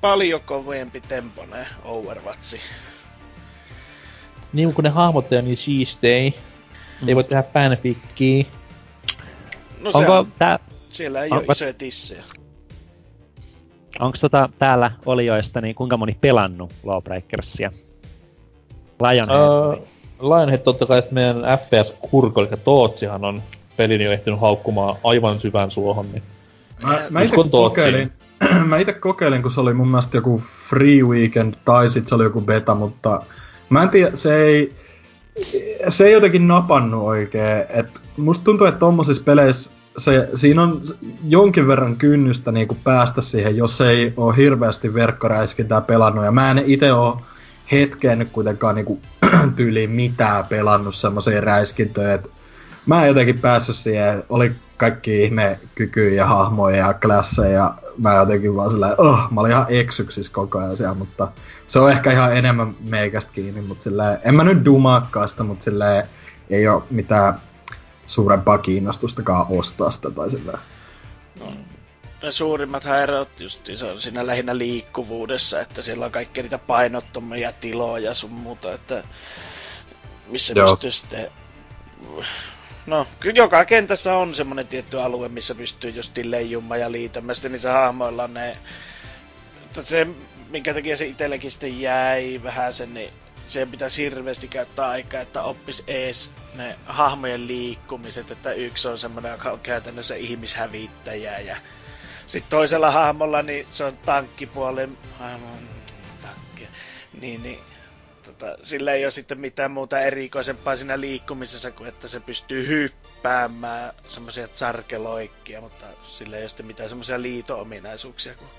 paljon 0.00 0.40
kovempi 0.40 1.00
tempone 1.00 1.66
Overwatchi. 1.84 2.60
Niin 4.52 4.74
kun 4.74 4.84
ne 4.84 4.90
hahmot 4.90 5.32
on 5.32 5.44
niin 5.44 5.56
siistei, 5.56 6.34
mm. 7.00 7.08
ei 7.08 7.14
voi 7.14 7.24
tehdä 7.24 7.44
fanfickiä. 7.54 8.44
No 9.80 9.90
Onko 9.94 10.18
on, 10.18 10.32
tää... 10.38 10.58
Siellä 10.70 11.24
ei 11.24 11.30
Onko... 11.30 11.44
ole 11.44 11.52
isoja 11.52 11.72
tissejä. 11.72 12.24
Onko 13.98 14.18
tota 14.20 14.48
täällä 14.58 14.90
olijoista, 15.06 15.60
niin 15.60 15.74
kuinka 15.74 15.96
moni 15.96 16.16
pelannut 16.20 16.72
Lawbreakersia? 16.84 17.72
Lionhead? 19.00 19.38
Uh, 19.38 19.88
Lionhead 20.20 20.58
totta 20.58 20.86
kai 20.86 21.00
meidän 21.10 21.36
FPS-kurko, 21.36 22.40
eli 22.40 22.48
Tootsihan 22.64 23.24
on 23.24 23.42
pelin 23.76 24.00
jo 24.00 24.12
ehtinyt 24.12 24.40
haukkumaan 24.40 24.96
aivan 25.04 25.40
syvään 25.40 25.70
suohon, 25.70 26.06
niin 26.12 26.22
Mä, 26.82 27.02
mä 27.10 27.22
itse 27.22 27.36
kokeilin, 27.50 28.12
mä 28.68 28.78
ite 28.78 28.92
kokeilin, 28.92 29.42
kun 29.42 29.50
se 29.50 29.60
oli 29.60 29.74
mun 29.74 29.88
mielestä 29.88 30.16
joku 30.16 30.42
free 30.68 31.02
weekend, 31.02 31.54
tai 31.64 31.90
sit 31.90 32.08
se 32.08 32.14
oli 32.14 32.24
joku 32.24 32.40
beta, 32.40 32.74
mutta 32.74 33.22
mä 33.70 33.82
en 33.82 33.88
tiedä, 33.88 34.10
se 34.14 34.36
ei, 34.36 34.74
se 35.88 36.06
ei 36.06 36.12
jotenkin 36.12 36.48
napannut 36.48 37.02
oikein. 37.02 37.64
Et 37.68 38.02
musta 38.16 38.44
tuntuu, 38.44 38.66
että 38.66 38.78
tommosissa 38.78 39.24
peleissä 39.24 39.70
se, 39.98 40.28
siinä 40.34 40.62
on 40.62 40.80
jonkin 41.28 41.68
verran 41.68 41.96
kynnystä 41.96 42.52
niin 42.52 42.68
kuin 42.68 42.78
päästä 42.84 43.20
siihen, 43.20 43.56
jos 43.56 43.80
ei 43.80 44.12
ole 44.16 44.36
hirveästi 44.36 44.94
verkkoräiskintää 44.94 45.80
pelannut. 45.80 46.24
Ja 46.24 46.32
mä 46.32 46.50
en 46.50 46.62
itse 46.66 46.92
ole 46.92 47.14
hetkeen 47.72 48.30
kuitenkaan 48.32 48.74
niin 48.74 48.84
kuin, 48.84 49.02
tyyliin 49.56 49.90
mitään 49.90 50.46
pelannut 50.46 50.94
semmoisia 50.94 51.40
räiskintöjä, 51.40 52.14
että 52.14 52.28
mä 52.86 53.02
en 53.02 53.08
jotenkin 53.08 53.38
päässyt 53.38 53.76
siihen, 53.76 54.24
oli 54.28 54.52
kaikki 54.76 55.22
ihme 55.22 55.60
kykyjä 55.74 56.14
ja 56.14 56.26
hahmoja 56.26 56.76
ja 56.76 56.94
klasseja, 56.94 57.52
ja 57.52 57.74
mä 57.98 58.14
jotenkin 58.14 58.56
vaan 58.56 58.70
sillä 58.70 58.94
oh, 58.98 59.18
mä 59.30 59.40
olin 59.40 59.52
ihan 59.52 59.66
eksyksissä 59.68 60.32
koko 60.32 60.58
ajan 60.58 60.76
siellä, 60.76 60.94
mutta 60.94 61.28
se 61.66 61.78
on 61.78 61.90
ehkä 61.90 62.12
ihan 62.12 62.36
enemmän 62.36 62.76
meikästä 62.88 63.32
kiinni, 63.32 63.62
mutta 63.62 63.84
sillä 63.84 64.18
en 64.24 64.34
mä 64.34 64.44
nyt 64.44 64.64
dumaakaan 64.64 65.28
sitä, 65.28 65.42
mutta 65.42 65.64
sillä 65.64 66.04
ei 66.50 66.68
ole 66.68 66.82
mitään 66.90 67.34
suurempaa 68.06 68.58
kiinnostustakaan 68.58 69.46
ostaa 69.48 69.90
sitä 69.90 70.10
tai 70.10 70.30
sillä. 70.30 70.58
No, 71.40 71.46
ne 72.22 72.32
suurimmat 72.32 72.84
häiriöt 72.84 73.40
just 73.40 73.70
se 73.74 73.84
on 73.86 74.00
siinä 74.00 74.26
lähinnä 74.26 74.58
liikkuvuudessa, 74.58 75.60
että 75.60 75.82
siellä 75.82 76.04
on 76.04 76.12
kaikkia 76.12 76.42
niitä 76.42 76.58
painottomia 76.58 77.52
tiloja 77.52 78.14
sun 78.14 78.32
muuta, 78.32 78.74
että 78.74 79.04
missä 80.26 80.52
Joo. 80.56 80.68
pystyy 80.76 80.92
sitten 80.92 81.30
No, 82.86 83.06
kyllä 83.20 83.36
joka 83.36 83.64
kentässä 83.64 84.16
on 84.16 84.34
semmonen 84.34 84.66
tietty 84.66 85.00
alue, 85.00 85.28
missä 85.28 85.54
pystyy 85.54 85.90
just 85.90 86.16
leijumaan 86.24 86.80
ja 86.80 86.92
liitämään. 86.92 87.34
Sitten 87.34 87.52
niissä 87.52 87.72
hahmoilla 87.72 88.28
ne... 88.28 88.56
Se, 89.80 90.06
minkä 90.50 90.74
takia 90.74 90.96
se 90.96 91.06
itsellekin 91.06 91.50
sitten 91.50 91.80
jäi 91.80 92.40
vähän 92.42 92.72
sen, 92.72 92.94
niin 92.94 93.12
se 93.46 93.66
pitäisi 93.66 94.02
hirveästi 94.02 94.48
käyttää 94.48 94.88
aikaa, 94.88 95.20
että 95.20 95.42
oppis 95.42 95.84
ees 95.86 96.30
ne 96.54 96.76
hahmojen 96.86 97.46
liikkumiset, 97.46 98.30
että 98.30 98.52
yksi 98.52 98.88
on 98.88 98.98
semmoinen, 98.98 99.32
joka 99.32 99.50
on 99.50 99.60
käytännössä 99.60 100.14
ihmishävittäjä 100.14 101.38
ja 101.38 101.56
sitten 102.26 102.50
toisella 102.50 102.90
hahmolla 102.90 103.42
niin 103.42 103.66
se 103.72 103.84
on 103.84 103.92
tankkipuolen 104.04 104.98
tankki, 106.22 106.68
niin, 107.20 107.42
niin 107.42 107.58
tota, 108.22 108.56
sillä 108.62 108.92
ei 108.92 109.04
ole 109.04 109.10
sitten 109.10 109.40
mitään 109.40 109.70
muuta 109.70 110.00
erikoisempaa 110.00 110.76
siinä 110.76 111.00
liikkumisessa 111.00 111.70
kuin 111.70 111.88
että 111.88 112.08
se 112.08 112.20
pystyy 112.20 112.66
hyppäämään 112.68 113.94
semmoisia 114.08 114.48
tsarkeloikkia, 114.48 115.60
mutta 115.60 115.86
sillä 116.06 116.36
ei 116.36 116.42
ole 116.42 116.48
sitten 116.48 116.66
mitään 116.66 116.88
semmoisia 116.88 117.22
liito-ominaisuuksia 117.22 118.34
kuin 118.34 118.50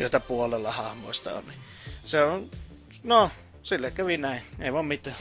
joita 0.00 0.20
puolella 0.20 0.72
hahmoista 0.72 1.34
on. 1.34 1.44
Niin 1.46 1.58
se 2.04 2.24
on, 2.24 2.44
no, 3.04 3.30
sille 3.62 3.90
kävi 3.90 4.16
näin, 4.16 4.42
ei 4.60 4.72
vaan 4.72 4.86
mitään. 4.86 5.16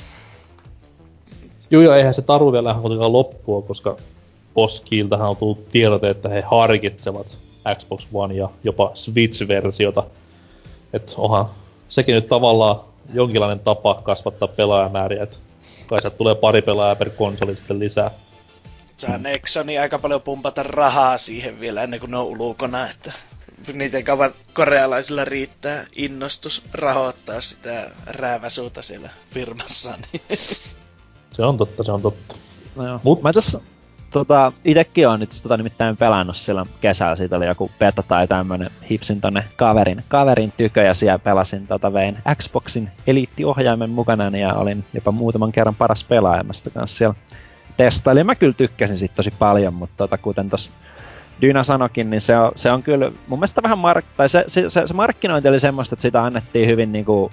Joo, 1.71 1.81
joo, 1.81 1.93
eihän 1.93 2.13
se 2.13 2.21
taru 2.21 2.51
vielä 2.51 2.75
kuitenkaan 2.81 3.13
loppua, 3.13 3.61
koska 3.61 3.97
Boskiltähän 4.53 5.29
on 5.29 5.37
tullut 5.37 5.71
tiedote, 5.71 6.09
että 6.09 6.29
he 6.29 6.41
harkitsevat 6.41 7.46
Xbox 7.75 8.07
One 8.13 8.33
ja 8.33 8.49
jopa 8.63 8.91
Switch-versiota. 8.93 10.03
Että 10.93 11.13
onhan 11.17 11.49
sekin 11.89 12.15
nyt 12.15 12.27
tavallaan 12.27 12.79
jonkinlainen 13.13 13.59
tapa 13.59 14.01
kasvattaa 14.03 14.47
pelaajamääriä, 14.47 15.23
että 15.23 15.37
kai 15.87 16.01
sieltä 16.01 16.17
tulee 16.17 16.35
pari 16.35 16.61
pelaajaa 16.61 16.95
per 16.95 17.09
konsoli 17.09 17.57
sitten 17.57 17.79
lisää. 17.79 18.11
Saa 18.97 19.17
Nexoni 19.17 19.77
aika 19.77 19.99
paljon 19.99 20.21
pumpata 20.21 20.63
rahaa 20.63 21.17
siihen 21.17 21.59
vielä 21.59 21.83
ennen 21.83 21.99
kuin 21.99 22.11
ne 22.11 22.17
on 22.17 22.25
ulkona, 22.25 22.89
että 22.89 23.13
niiden 23.73 24.03
kauan 24.03 24.33
korealaisilla 24.53 25.25
riittää 25.25 25.85
innostus 25.95 26.63
rahoittaa 26.73 27.41
sitä 27.41 27.91
rääväsuuta 28.05 28.81
siellä 28.81 29.09
firmassa. 29.31 29.97
Niin. 30.13 30.39
Se 31.31 31.43
on 31.43 31.57
totta, 31.57 31.83
se 31.83 31.91
on 31.91 32.01
totta. 32.01 32.35
No 32.75 32.87
joo. 32.87 32.99
Mut... 33.03 33.21
Mä 33.21 33.33
tässä 33.33 33.59
tota, 34.11 34.51
itekin 34.65 35.07
on 35.07 35.19
nyt 35.19 35.29
tota 35.43 35.57
nimittäin 35.57 35.97
pelannut 35.97 36.37
silloin 36.37 36.69
kesällä, 36.81 37.15
siitä 37.15 37.37
oli 37.37 37.45
joku 37.45 37.71
beta 37.79 38.03
tai 38.03 38.27
tämmönen 38.27 38.69
hipsin 38.89 39.21
tonne 39.21 39.43
kaverin, 39.55 40.03
kaverin 40.07 40.53
tykö 40.57 40.81
ja 40.81 40.93
siellä 40.93 41.19
pelasin 41.19 41.67
tota 41.67 41.93
vein 41.93 42.17
Xboxin 42.35 42.89
eliittiohjaimen 43.07 43.89
mukana 43.89 44.37
ja 44.37 44.53
olin 44.53 44.85
jopa 44.93 45.11
muutaman 45.11 45.51
kerran 45.51 45.75
paras 45.75 46.03
pelaajamasta 46.03 46.69
kanssa 46.69 46.97
siellä 46.97 47.15
testailin. 47.77 48.25
Mä 48.25 48.35
kyllä 48.35 48.53
tykkäsin 48.53 48.97
siitä 48.97 49.15
tosi 49.15 49.33
paljon, 49.39 49.73
mutta 49.73 49.97
tota, 49.97 50.17
kuten 50.17 50.49
tossa 50.49 50.71
Dyna 51.41 51.63
sanokin, 51.63 52.09
niin 52.09 52.21
se 52.21 52.37
on, 52.37 52.51
se 52.55 52.71
on 52.71 52.83
kyllä 52.83 53.11
mun 53.27 53.39
mielestä 53.39 53.63
vähän 53.63 53.77
mark- 53.77 54.05
tai 54.17 54.29
se, 54.29 54.43
se, 54.47 54.69
se, 54.69 54.87
se, 54.87 54.93
markkinointi 54.93 55.49
oli 55.49 55.59
semmoista, 55.59 55.95
että 55.95 56.01
sitä 56.01 56.23
annettiin 56.23 56.69
hyvin 56.69 56.91
niinku, 56.91 57.31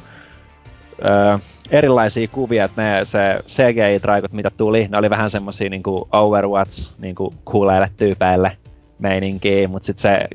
öö, 1.04 1.38
erilaisia 1.70 2.28
kuvia, 2.28 2.64
että 2.64 2.82
ne, 2.82 3.04
se 3.04 3.18
CGI-traikot, 3.48 4.32
mitä 4.32 4.50
tuli, 4.50 4.88
ne 4.88 4.98
oli 4.98 5.10
vähän 5.10 5.30
semmosia 5.30 5.70
niinku 5.70 6.08
Overwatch 6.12 6.92
niinku 6.98 7.34
kuuleille 7.44 7.90
tyypeille 7.96 8.56
meininkiä, 8.98 9.68
mutta 9.68 9.86
sitten 9.86 10.02
se 10.02 10.28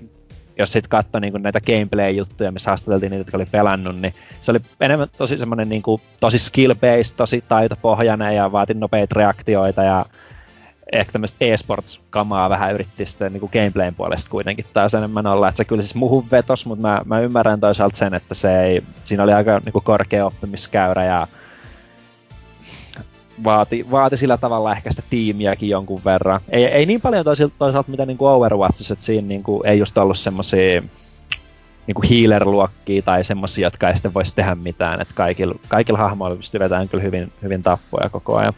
jos 0.60 0.72
sit 0.72 0.88
katsoi 0.88 1.22
niinku 1.22 1.38
näitä 1.38 1.62
gameplay-juttuja, 1.62 2.52
missä 2.52 2.70
haastateltiin 2.70 3.10
niitä, 3.10 3.20
jotka 3.22 3.38
oli 3.38 3.46
pelannut, 3.52 3.96
niin 4.02 4.14
se 4.42 4.52
oli 4.52 4.60
enemmän 4.82 5.08
tosi 5.18 5.38
semmonen 5.38 5.70
niinku, 5.70 6.02
tosi 6.20 6.38
skill-based, 6.38 7.14
tosi 7.18 7.44
taitopohjainen 7.48 8.36
ja 8.36 8.52
vaati 8.52 8.74
nopeita 8.74 9.16
reaktioita 9.16 9.84
ja 9.84 10.06
ehkä 10.92 11.12
tämmöistä 11.12 11.38
e-sports-kamaa 11.40 12.50
vähän 12.50 12.74
yritti 12.74 13.06
sitten 13.06 13.34
niin 13.34 13.40
kuin 13.42 13.50
gameplayn 13.54 13.96
puolesta 13.96 14.30
kuitenkin 14.30 14.66
taas 14.74 14.94
enemmän 14.94 15.28
olla. 15.28 15.48
Että 15.48 15.58
se 15.58 15.66
kyllä 15.66 15.82
siis 15.82 15.96
muuhun 15.96 16.26
vetos, 16.32 16.66
mutta 16.66 16.82
mä, 16.82 17.02
mä 17.06 17.20
ymmärrän 17.20 17.60
toisaalta 17.60 17.98
sen, 17.98 18.14
että 18.14 18.36
se 18.36 18.64
ei, 18.64 18.84
siinä 19.04 19.24
oli 19.24 19.34
aika 19.34 19.62
niin 19.66 19.74
kuin 19.74 19.84
korkea 19.84 20.26
oppimiskäyrä 20.26 21.06
ja 21.06 21.28
vaati, 23.44 23.92
vaati 23.92 24.18
sillä 24.18 24.38
tavalla 24.38 24.72
ehkä 24.72 24.92
sitä 24.92 25.04
tiimiäkin 25.10 25.70
jonkun 25.70 26.02
verran. 26.06 26.42
Ei, 26.50 26.66
ei 26.66 26.86
niin 26.86 27.02
paljon 27.02 27.26
toisaalta, 27.26 27.56
toisaalta 27.60 27.92
mitä 27.92 28.06
niinku 28.06 28.26
Overwatchissa, 28.26 28.94
että 28.94 29.06
siinä 29.06 29.28
niinku 29.28 29.62
ei 29.66 29.80
just 29.80 29.98
ollut 29.98 30.20
semmosia 30.20 30.84
niinku 31.88 32.02
healer-luokkia 32.10 33.02
tai 33.02 33.24
semmosia, 33.24 33.68
jotka 33.68 33.90
ei 33.90 33.96
sitten 33.96 34.14
voisi 34.14 34.36
tehdä 34.36 34.56
mitään. 34.56 35.02
Että 35.02 35.14
kaikilla, 35.14 35.56
kaikilla 35.68 36.00
hahmoilla 36.00 36.36
pystyy 36.36 36.60
vetämään 36.60 36.90
kyllä 36.90 37.04
hyvin, 37.04 37.32
hyvin 37.44 37.64
tappoja 37.64 38.10
koko 38.10 38.36
ajan. 38.38 38.54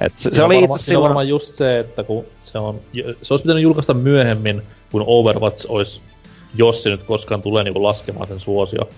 Et 0.00 0.12
se, 0.16 0.30
se, 0.30 0.42
oli 0.42 0.54
varma, 0.54 0.74
itse 0.74 0.84
silloin... 0.84 1.02
varmaan 1.02 1.28
just 1.28 1.54
se, 1.54 1.78
että 1.78 2.02
kun 2.02 2.24
se 2.42 2.58
on, 2.58 2.80
se 3.22 3.34
olisi 3.34 3.42
pitänyt 3.42 3.62
julkaista 3.62 3.94
myöhemmin, 3.94 4.62
kun 4.92 5.04
Overwatch 5.06 5.66
olisi, 5.68 6.00
jos 6.54 6.82
se 6.82 6.90
nyt 6.90 7.02
koskaan 7.02 7.42
tulee 7.42 7.64
niin 7.64 7.82
laskemaan 7.82 8.28
sen 8.28 8.40
suosio. 8.40 8.88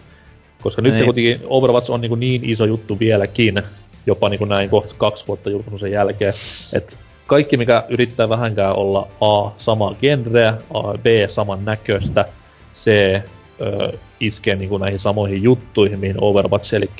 Koska 0.62 0.83
nyt 0.83 0.93
niin. 0.93 0.99
se 0.99 1.05
kuitenkin, 1.05 1.41
Overwatch 1.45 1.91
on 1.91 2.01
niin, 2.01 2.20
niin 2.20 2.45
iso 2.45 2.65
juttu 2.65 2.99
vieläkin, 2.99 3.62
jopa 4.07 4.29
niin 4.29 4.49
näin 4.49 4.70
kohta 4.70 4.95
kaksi 4.99 5.24
vuotta 5.29 5.51
julkaisun 5.51 5.91
jälkeen, 5.91 6.35
että 6.73 6.97
kaikki 7.27 7.57
mikä 7.57 7.85
yrittää 7.89 8.29
vähänkään 8.29 8.77
olla 8.77 9.09
A, 9.20 9.51
samaa 9.59 9.95
genreä, 10.01 10.57
A, 10.74 10.83
B, 10.99 11.07
saman 11.29 11.65
näköistä, 11.65 12.24
C, 12.74 12.91
ö, 13.61 13.93
iskee 14.20 14.57
niin 14.57 14.81
näihin 14.81 15.01
samoihin 15.01 15.43
juttuihin, 15.43 15.99
mihin 15.99 16.16
Overwatch, 16.20 16.74
eli 16.74 16.91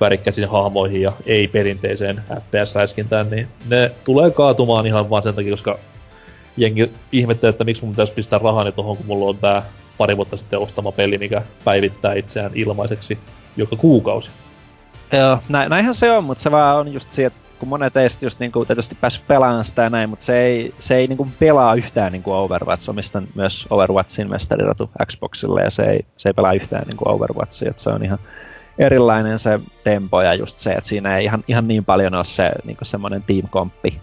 värikkäisiin 0.00 0.48
hahmoihin 0.48 1.02
ja 1.02 1.12
ei 1.26 1.48
perinteiseen 1.48 2.22
FPS-räiskintään, 2.30 3.30
niin 3.30 3.48
ne 3.68 3.92
tulee 4.04 4.30
kaatumaan 4.30 4.86
ihan 4.86 5.10
vaan 5.10 5.22
sen 5.22 5.34
takia, 5.34 5.50
koska 5.50 5.78
jengi 6.56 6.92
ihmettelee, 7.12 7.50
että 7.50 7.64
miksi 7.64 7.82
mun 7.82 7.92
pitäisi 7.92 8.12
pistää 8.12 8.40
rahani 8.42 8.72
tohon, 8.72 8.96
kun 8.96 9.06
mulla 9.06 9.30
on 9.30 9.36
tää 9.36 9.62
pari 9.98 10.16
vuotta 10.16 10.36
sitten 10.36 10.58
ostama 10.58 10.92
peli, 10.92 11.18
mikä 11.18 11.42
päivittää 11.64 12.14
itseään 12.14 12.50
ilmaiseksi 12.54 13.18
joka 13.56 13.76
kuukausi. 13.76 14.30
Joo, 15.12 15.38
nä, 15.48 15.68
näinhän 15.68 15.94
se 15.94 16.12
on, 16.12 16.24
mutta 16.24 16.42
se 16.42 16.50
vaan 16.50 16.76
on 16.76 16.92
just 16.92 17.12
se, 17.12 17.24
että 17.24 17.38
kun 17.58 17.68
monet 17.68 17.92
teistä 17.92 18.26
just 18.26 18.40
niinku 18.40 18.64
tietysti 18.64 18.94
päässyt 19.00 19.26
pelaamaan 19.26 19.64
sitä 19.64 19.82
ja 19.82 19.90
näin, 19.90 20.10
mutta 20.10 20.24
se 20.24 20.38
ei, 20.42 20.74
se 20.78 20.96
ei 20.96 21.06
niinku 21.06 21.28
pelaa 21.38 21.74
yhtään 21.74 22.12
niinku 22.12 22.32
Overwatch. 22.32 22.90
Omistan 22.90 23.28
myös 23.34 23.66
Overwatchin 23.70 24.30
mestariratu 24.30 24.90
Xboxille 25.06 25.62
ja 25.62 25.70
se 25.70 25.82
ei, 25.82 26.06
se 26.16 26.28
ei 26.28 26.32
pelaa 26.32 26.52
yhtään 26.52 26.82
niinku 26.86 27.08
Overwatchia, 27.08 27.70
että 27.70 27.82
se 27.82 27.90
on 27.90 28.04
ihan 28.04 28.18
erilainen 28.78 29.38
se 29.38 29.60
tempo 29.84 30.22
ja 30.22 30.34
just 30.34 30.58
se, 30.58 30.72
että 30.72 30.88
siinä 30.88 31.16
ei 31.16 31.24
ihan, 31.24 31.44
ihan 31.48 31.68
niin 31.68 31.84
paljon 31.84 32.14
ole 32.14 32.24
se 32.24 32.52
niinku 32.64 32.84
semmoinen 32.84 33.22
team-komppi 33.22 34.00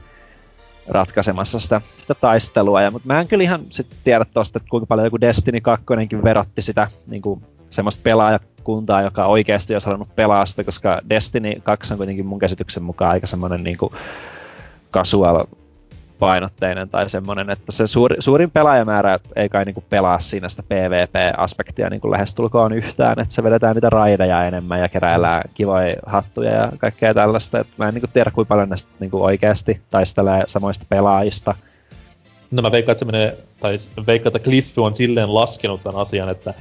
ratkaisemassa 0.88 1.60
sitä, 1.60 1.82
sitä 1.96 2.14
taistelua. 2.14 2.82
Ja, 2.82 2.92
mutta 2.92 3.08
mä 3.08 3.22
en 3.22 3.28
kyllä 3.28 3.44
ihan 3.44 3.62
sit 3.70 3.88
tiedä 4.04 4.26
tosta, 4.34 4.58
että 4.58 4.70
kuinka 4.70 4.88
paljon 4.88 5.06
joku 5.06 5.22
Destiny 5.22 5.62
2 5.62 5.86
verotti 6.24 6.62
sitä 6.62 6.88
niinku, 7.08 7.42
semmoista 7.70 8.02
pelaajakuntaa, 8.04 9.02
joka 9.02 9.26
oikeasti 9.26 9.74
olisi 9.74 9.86
halunnut 9.86 10.16
pelaa 10.16 10.46
sitä, 10.46 10.64
koska 10.64 11.02
Destiny 11.10 11.52
2 11.64 11.94
on 11.94 11.98
kuitenkin 11.98 12.26
mun 12.26 12.40
käsityksen 12.40 12.84
mukaan 12.84 13.12
aika 13.12 13.28
semmoinen 13.28 13.64
niinku 13.64 13.94
casual 14.94 15.46
painotteinen 16.24 16.90
tai 16.90 17.10
semmoinen, 17.10 17.50
että 17.50 17.72
se 17.72 17.88
suuri, 17.88 18.16
suurin 18.20 18.52
pelaajamäärä 18.52 19.20
ei 19.36 19.50
kai 19.50 19.66
niinku 19.66 19.84
pelaa 19.90 20.20
siinä 20.20 20.50
sitä 20.50 20.64
PvP-aspektia 20.64 21.90
niinku 21.90 22.12
lähestulkoon 22.12 22.74
yhtään, 22.74 23.20
että 23.20 23.34
se 23.34 23.44
vedetään 23.44 23.76
niitä 23.76 23.90
raideja 23.90 24.44
enemmän 24.44 24.80
ja 24.80 24.90
keräillään 24.90 25.44
kivoja 25.54 25.96
hattuja 26.06 26.52
ja 26.52 26.72
kaikkea 26.78 27.14
tällaista, 27.14 27.60
että 27.60 27.74
mä 27.78 27.88
en 27.88 27.94
niinku 27.94 28.08
tiedä 28.14 28.32
kuinka 28.32 28.48
paljon 28.50 28.70
näistä 28.70 28.90
niinku 29.00 29.24
oikeasti 29.24 29.82
taistelee 29.90 30.44
samoista 30.48 30.86
pelaajista. 30.90 31.56
No 32.52 32.62
mä 32.62 32.72
veikkaan, 32.72 32.92
että 32.92 33.00
se 33.00 33.12
menee, 33.12 33.38
tai 33.60 33.78
veikkaan, 34.08 34.36
että 34.36 34.50
Cliff 34.50 34.80
on 34.80 34.96
silleen 34.96 35.36
laskenut 35.36 35.84
tämän 35.84 36.02
asian, 36.02 36.30
että 36.30 36.54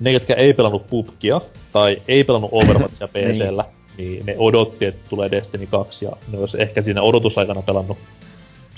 ne, 0.00 0.12
jotka 0.12 0.34
ei 0.34 0.52
pelannut 0.52 0.86
PUBGia 0.86 1.40
tai 1.72 2.02
ei 2.08 2.24
pelannut 2.24 2.50
Overwatchia 2.52 3.08
PCllä, 3.08 3.64
niin. 3.98 4.12
niin 4.12 4.26
ne 4.26 4.34
odotti, 4.38 4.84
että 4.84 5.08
tulee 5.08 5.30
Destiny 5.30 5.66
2 5.66 6.04
ja 6.04 6.12
ne 6.32 6.38
olisi 6.38 6.62
ehkä 6.62 6.82
siinä 6.82 7.02
odotusaikana 7.02 7.62
pelannut 7.62 7.98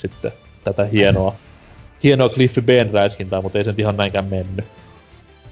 sitten 0.03 0.31
tätä 0.63 0.85
hienoa, 0.85 1.35
hienoa 2.03 2.29
Cliffy 2.29 2.61
Ben 2.61 2.93
räiskintää, 2.93 3.41
mutta 3.41 3.57
ei 3.57 3.63
se 3.63 3.69
nyt 3.69 3.79
ihan 3.79 3.97
näinkään 3.97 4.25
mennyt. 4.25 4.65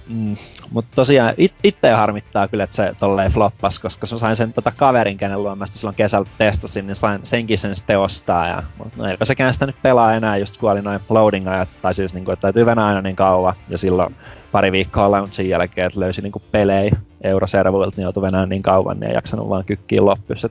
Mm, 0.08 0.36
mutta 0.72 0.92
tosiaan 0.96 1.34
it, 1.38 1.54
itse 1.64 1.92
harmittaa 1.92 2.48
kyllä, 2.48 2.64
että 2.64 2.76
se 2.76 2.94
tolleen 3.00 3.32
floppas, 3.32 3.80
koska 3.80 4.08
mä 4.12 4.18
sain 4.18 4.36
sen 4.36 4.54
tota 4.54 4.72
kaverin, 4.78 5.18
kenen 5.18 5.38
mä 5.58 5.66
silloin 5.66 5.96
kesällä 5.96 6.30
testasin, 6.38 6.88
niin 6.88 6.96
sain 6.96 7.20
senkin 7.24 7.60
sen 7.60 7.76
sitten 7.76 8.00
ostaa. 8.00 8.48
Ja, 8.48 8.64
no 8.96 9.06
eipä 9.06 9.26
sekään 9.26 9.54
sitä 9.54 9.66
nyt 9.66 9.76
pelaa 9.82 10.14
enää, 10.14 10.38
just 10.38 10.58
kun 10.58 10.72
oli 10.72 10.82
noin 10.82 11.00
loading 11.10 11.48
ajat, 11.48 11.70
tai 11.82 11.94
siis 11.94 12.14
niin 12.14 12.26
kuin, 12.26 12.34
että 12.34 12.42
täytyy 12.42 12.70
aina 12.70 13.02
niin 13.02 13.16
kauan. 13.16 13.56
Ja 13.70 13.78
silloin 13.78 14.16
pari 14.52 14.72
viikkoa 14.72 15.12
launchin 15.12 15.50
jälkeen, 15.50 15.88
että 15.88 16.00
löysi 16.00 16.22
niin 16.22 16.34
pelejä 16.52 16.96
euroservuilta, 17.24 17.98
niin 17.98 18.04
joutui 18.04 18.24
venää 18.24 18.46
niin 18.46 18.62
kauan, 18.62 19.00
niin 19.00 19.10
ei 19.10 19.16
jaksanut 19.16 19.50
vaan 19.50 19.66
kykkiin 19.66 20.06
loppuus. 20.06 20.48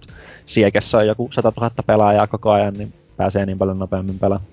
Siekessä 0.46 0.98
on 0.98 1.06
joku 1.06 1.28
100 1.32 1.52
000 1.56 1.70
pelaajaa 1.86 2.26
koko 2.26 2.50
ajan, 2.50 2.74
niin 2.74 2.92
pääsee 3.20 3.46
niin 3.46 3.58
paljon 3.58 3.78
nopeammin 3.78 4.18
pelaamaan. 4.18 4.50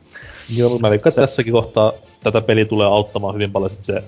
Joo, 0.49 0.79
mä 0.79 0.89
veikkaan, 0.89 1.11
että 1.11 1.21
tässäkin 1.21 1.53
kohtaa 1.53 1.93
tätä 2.23 2.41
peli 2.41 2.65
tulee 2.65 2.87
auttamaan 2.87 3.33
hyvin 3.33 3.51
paljon 3.51 3.69
sit 3.69 3.83
se, 3.83 4.03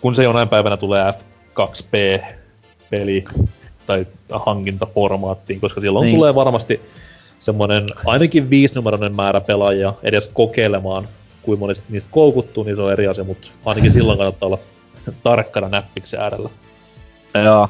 kun 0.00 0.14
se 0.14 0.24
jonain 0.24 0.48
päivänä 0.48 0.76
tulee 0.76 1.12
F2P-peli 1.12 3.24
tai 3.86 4.06
hankintaformaattiin, 4.30 5.60
koska 5.60 5.80
silloin 5.80 6.04
niin. 6.04 6.16
tulee 6.16 6.34
varmasti 6.34 6.80
semmoinen 7.40 7.86
ainakin 8.04 8.50
viisinumeroinen 8.50 9.14
määrä 9.14 9.40
pelaajia 9.40 9.94
edes 10.02 10.28
kokeilemaan, 10.28 11.08
kuin 11.42 11.58
monesti 11.58 11.84
niistä 11.88 12.10
koukuttuu, 12.10 12.64
niin 12.64 12.76
se 12.76 12.82
on 12.82 12.92
eri 12.92 13.06
asia, 13.06 13.24
mutta 13.24 13.50
ainakin 13.64 13.92
silloin 13.92 14.18
kannattaa 14.18 14.46
olla 14.46 14.58
tarkkana 15.22 15.68
näppiksen 15.68 16.20
äärellä. 16.20 16.50
Joo. 17.44 17.68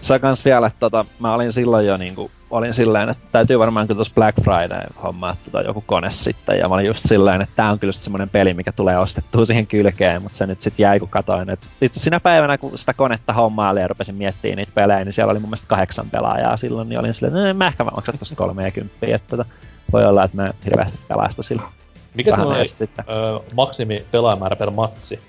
Sä 0.00 0.18
kans 0.18 0.44
vielä, 0.44 0.66
että 0.66 0.80
tota, 0.80 1.04
mä 1.18 1.34
olin 1.34 1.52
silloin 1.52 1.86
jo 1.86 1.96
niinku 1.96 2.30
olin 2.56 2.74
silleen, 2.74 3.08
että 3.08 3.24
täytyy 3.32 3.58
varmaan 3.58 3.86
kyllä 3.86 3.98
tuossa 3.98 4.14
Black 4.14 4.38
Friday 4.44 4.86
hommaa 5.02 5.36
tota 5.44 5.62
joku 5.62 5.84
kone 5.86 6.10
sitten. 6.10 6.58
Ja 6.58 6.68
mä 6.68 6.74
olin 6.74 6.86
just 6.86 7.08
silleen, 7.08 7.42
että 7.42 7.56
tää 7.56 7.70
on 7.70 7.78
kyllä 7.78 7.92
semmonen 7.92 8.28
peli, 8.28 8.54
mikä 8.54 8.72
tulee 8.72 8.98
ostettua 8.98 9.44
siihen 9.46 9.66
kylkeen, 9.66 10.22
mutta 10.22 10.38
se 10.38 10.46
nyt 10.46 10.60
sitten 10.60 10.84
jäi 10.84 11.00
kun 11.00 11.08
katoin. 11.08 11.50
Et 11.50 11.68
itse 11.80 12.00
sinä 12.00 12.20
päivänä, 12.20 12.58
kun 12.58 12.78
sitä 12.78 12.94
konetta 12.94 13.32
hommaa 13.32 13.72
ja 13.72 13.88
rupesin 13.88 14.14
miettimään 14.14 14.56
niitä 14.56 14.72
pelejä, 14.74 15.04
niin 15.04 15.12
siellä 15.12 15.30
oli 15.30 15.38
mun 15.38 15.48
mielestä 15.48 15.68
kahdeksan 15.68 16.10
pelaajaa 16.10 16.56
silloin, 16.56 16.88
niin 16.88 16.98
olin 16.98 17.14
silleen, 17.14 17.36
että 17.36 17.48
no, 17.48 17.54
mä 17.54 17.66
ehkä 17.66 17.84
maksan 17.84 18.18
tuosta 18.18 18.36
30, 18.36 19.06
että 19.06 19.36
tota, 19.36 19.44
voi 19.92 20.04
olla, 20.04 20.24
että 20.24 20.36
mä 20.36 20.52
hirveästi 20.64 20.98
pelaista 21.08 21.42
sillä. 21.42 21.62
Mikä 22.14 22.34
se 22.34 22.40
on 22.40 22.66
sitten? 22.68 23.04
Öö, 23.08 23.38
maksimi 23.54 24.04
pelaajamäärä 24.10 24.56
per 24.56 24.70
matsi? 24.70 25.20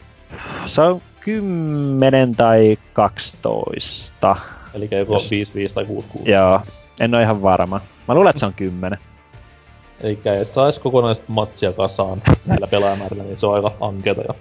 Se 0.65 0.81
on 0.81 1.01
10 1.19 2.35
tai 2.35 2.77
12. 2.93 4.35
Eli 4.73 4.87
joko 4.91 5.13
Jos... 5.13 5.29
5-5 5.71 5.73
tai 5.73 5.83
6-6. 5.83 6.29
Joo, 6.29 6.61
en 6.99 7.15
ole 7.15 7.23
ihan 7.23 7.41
varma. 7.41 7.81
Mä 8.07 8.15
luulen, 8.15 8.29
että 8.29 8.39
se 8.39 8.45
on 8.45 8.53
kymmenen. 8.53 8.99
Eikä 10.01 10.39
et 10.39 10.53
sais 10.53 10.79
kokonaista 10.79 11.23
matsia 11.27 11.73
kasaan 11.73 12.21
näillä 12.45 12.67
pelaajamäärillä, 12.67 13.23
niin 13.23 13.39
se 13.39 13.45
on 13.45 13.55
aika 13.55 13.71
ankeeta 13.81 14.21
jo. 14.21 14.35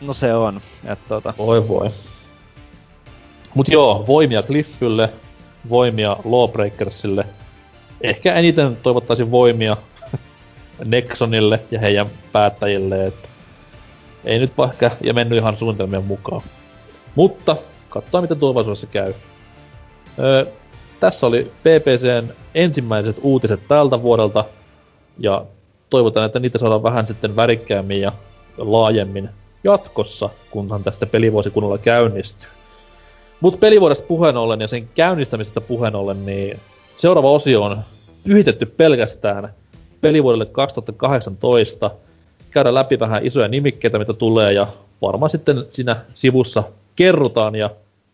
No 0.00 0.14
se 0.14 0.34
on. 0.34 0.60
Et 0.84 0.98
tota... 1.08 1.34
Voi 1.38 1.68
voi. 1.68 1.90
Mut 3.54 3.68
joo, 3.68 4.04
voimia 4.06 4.42
Cliffylle, 4.42 5.12
voimia 5.68 6.16
Lawbreakersille. 6.24 7.26
Ehkä 8.00 8.34
eniten 8.34 8.76
toivottaisin 8.76 9.30
voimia 9.30 9.76
Nexonille 10.84 11.60
ja 11.70 11.80
heidän 11.80 12.06
päättäjille, 12.32 13.04
että 13.06 13.28
ei 14.24 14.38
nyt 14.38 14.58
vaikka 14.58 14.90
ja 15.00 15.14
mennyt 15.14 15.38
ihan 15.38 15.58
suunnitelmien 15.58 16.04
mukaan. 16.04 16.42
Mutta 17.14 17.56
katsotaan 17.88 18.24
miten 18.24 18.38
tulevaisuudessa 18.38 18.86
käy. 18.86 19.14
Öö, 20.18 20.46
tässä 21.00 21.26
oli 21.26 21.52
PPCn 21.60 22.32
ensimmäiset 22.54 23.16
uutiset 23.22 23.60
tältä 23.68 24.02
vuodelta, 24.02 24.44
ja 25.18 25.44
toivotaan, 25.90 26.26
että 26.26 26.40
niitä 26.40 26.58
saadaan 26.58 26.82
vähän 26.82 27.06
sitten 27.06 27.36
värikkäämmin 27.36 28.00
ja 28.00 28.12
laajemmin 28.58 29.30
jatkossa, 29.64 30.30
kunhan 30.50 30.84
tästä 30.84 31.06
pelivuosi 31.06 31.50
kunnolla 31.50 31.78
käynnistyy. 31.78 32.48
Mutta 33.40 33.58
pelivuodesta 33.58 34.06
puheen 34.06 34.36
ollen 34.36 34.60
ja 34.60 34.68
sen 34.68 34.88
käynnistämisestä 34.94 35.60
puheen 35.60 35.94
ollen, 35.94 36.26
niin 36.26 36.60
seuraava 36.96 37.30
osio 37.30 37.62
on 37.62 37.78
yhitetty 38.24 38.66
pelkästään 38.66 39.54
pelivuodelle 40.00 40.46
2018. 40.46 41.90
Käydään 42.50 42.74
läpi 42.74 43.00
vähän 43.00 43.26
isoja 43.26 43.48
nimikkeitä, 43.48 43.98
mitä 43.98 44.12
tulee, 44.12 44.52
ja 44.52 44.66
varmaan 45.02 45.30
sitten 45.30 45.64
siinä 45.70 45.96
sivussa 46.14 46.62
kerrotaan 46.96 47.54
ja 47.54 47.70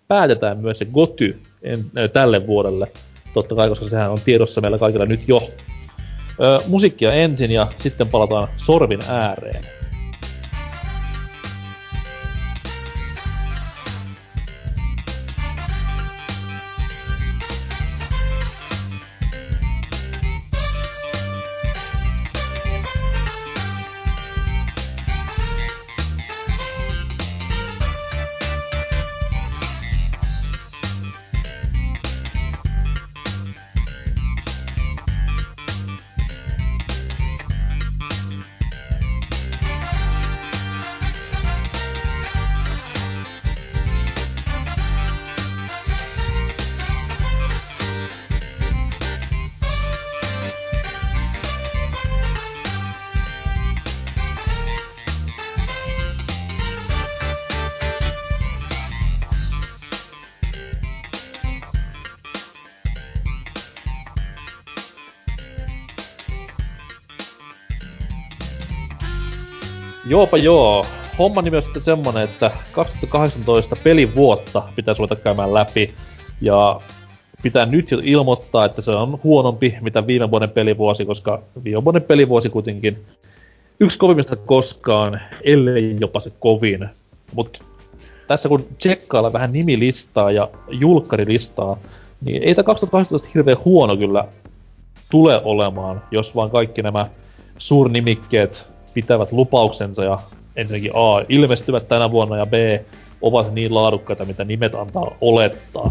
päätetään 0.08 0.58
myös 0.58 0.78
se 0.78 0.84
GOTY 0.84 1.40
en, 1.62 1.78
tälle 2.12 2.46
vuodelle. 2.46 2.86
Totta 3.34 3.54
kai, 3.54 3.68
koska 3.68 3.88
sehän 3.88 4.10
on 4.10 4.18
tiedossa 4.24 4.60
meillä 4.60 4.78
kaikilla 4.78 5.06
nyt 5.06 5.28
jo. 5.28 5.38
Ö, 6.40 6.58
musiikkia 6.68 7.12
ensin 7.12 7.50
ja 7.50 7.66
sitten 7.78 8.08
palataan 8.08 8.48
sorvin 8.56 9.00
ääreen. 9.08 9.64
Joopa 70.36 70.44
joo. 70.44 70.84
Homma 71.18 71.42
nimi 71.42 71.56
on 71.56 71.62
sitten 71.62 71.82
semmonen, 71.82 72.22
että 72.22 72.50
2018 72.72 73.76
pelivuotta 73.76 74.62
pitäisi 74.76 74.98
ruveta 74.98 75.16
käymään 75.16 75.54
läpi. 75.54 75.94
Ja 76.40 76.80
pitää 77.42 77.66
nyt 77.66 77.90
jo 77.90 78.00
ilmoittaa, 78.02 78.64
että 78.64 78.82
se 78.82 78.90
on 78.90 79.20
huonompi 79.24 79.74
mitä 79.80 80.06
viime 80.06 80.30
vuoden 80.30 80.50
pelivuosi, 80.50 81.04
koska 81.04 81.42
viime 81.64 81.84
vuoden 81.84 82.02
pelivuosi 82.02 82.48
kuitenkin 82.48 83.04
yksi 83.80 83.98
kovimmista 83.98 84.36
koskaan, 84.36 85.20
ellei 85.44 85.96
jopa 86.00 86.20
se 86.20 86.32
kovin. 86.40 86.88
Mutta 87.34 87.64
tässä 88.28 88.48
kun 88.48 88.66
tsekkailla 88.78 89.32
vähän 89.32 89.52
nimilistaa 89.52 90.30
ja 90.30 90.50
julkkarilistaa, 90.70 91.76
niin 92.24 92.42
ei 92.42 92.54
tämä 92.54 92.64
2018 92.64 93.28
hirveän 93.34 93.64
huono 93.64 93.96
kyllä 93.96 94.24
tule 95.10 95.40
olemaan, 95.44 96.02
jos 96.10 96.36
vaan 96.36 96.50
kaikki 96.50 96.82
nämä 96.82 97.08
suurnimikkeet 97.58 98.73
pitävät 98.94 99.32
lupauksensa 99.32 100.04
ja 100.04 100.18
ensinnäkin 100.56 100.90
A, 100.94 101.24
ilmestyvät 101.28 101.88
tänä 101.88 102.10
vuonna 102.10 102.36
ja 102.36 102.46
B, 102.46 102.52
ovat 103.22 103.54
niin 103.54 103.74
laadukkaita, 103.74 104.24
mitä 104.24 104.44
nimet 104.44 104.74
antaa 104.74 105.16
olettaa. 105.20 105.90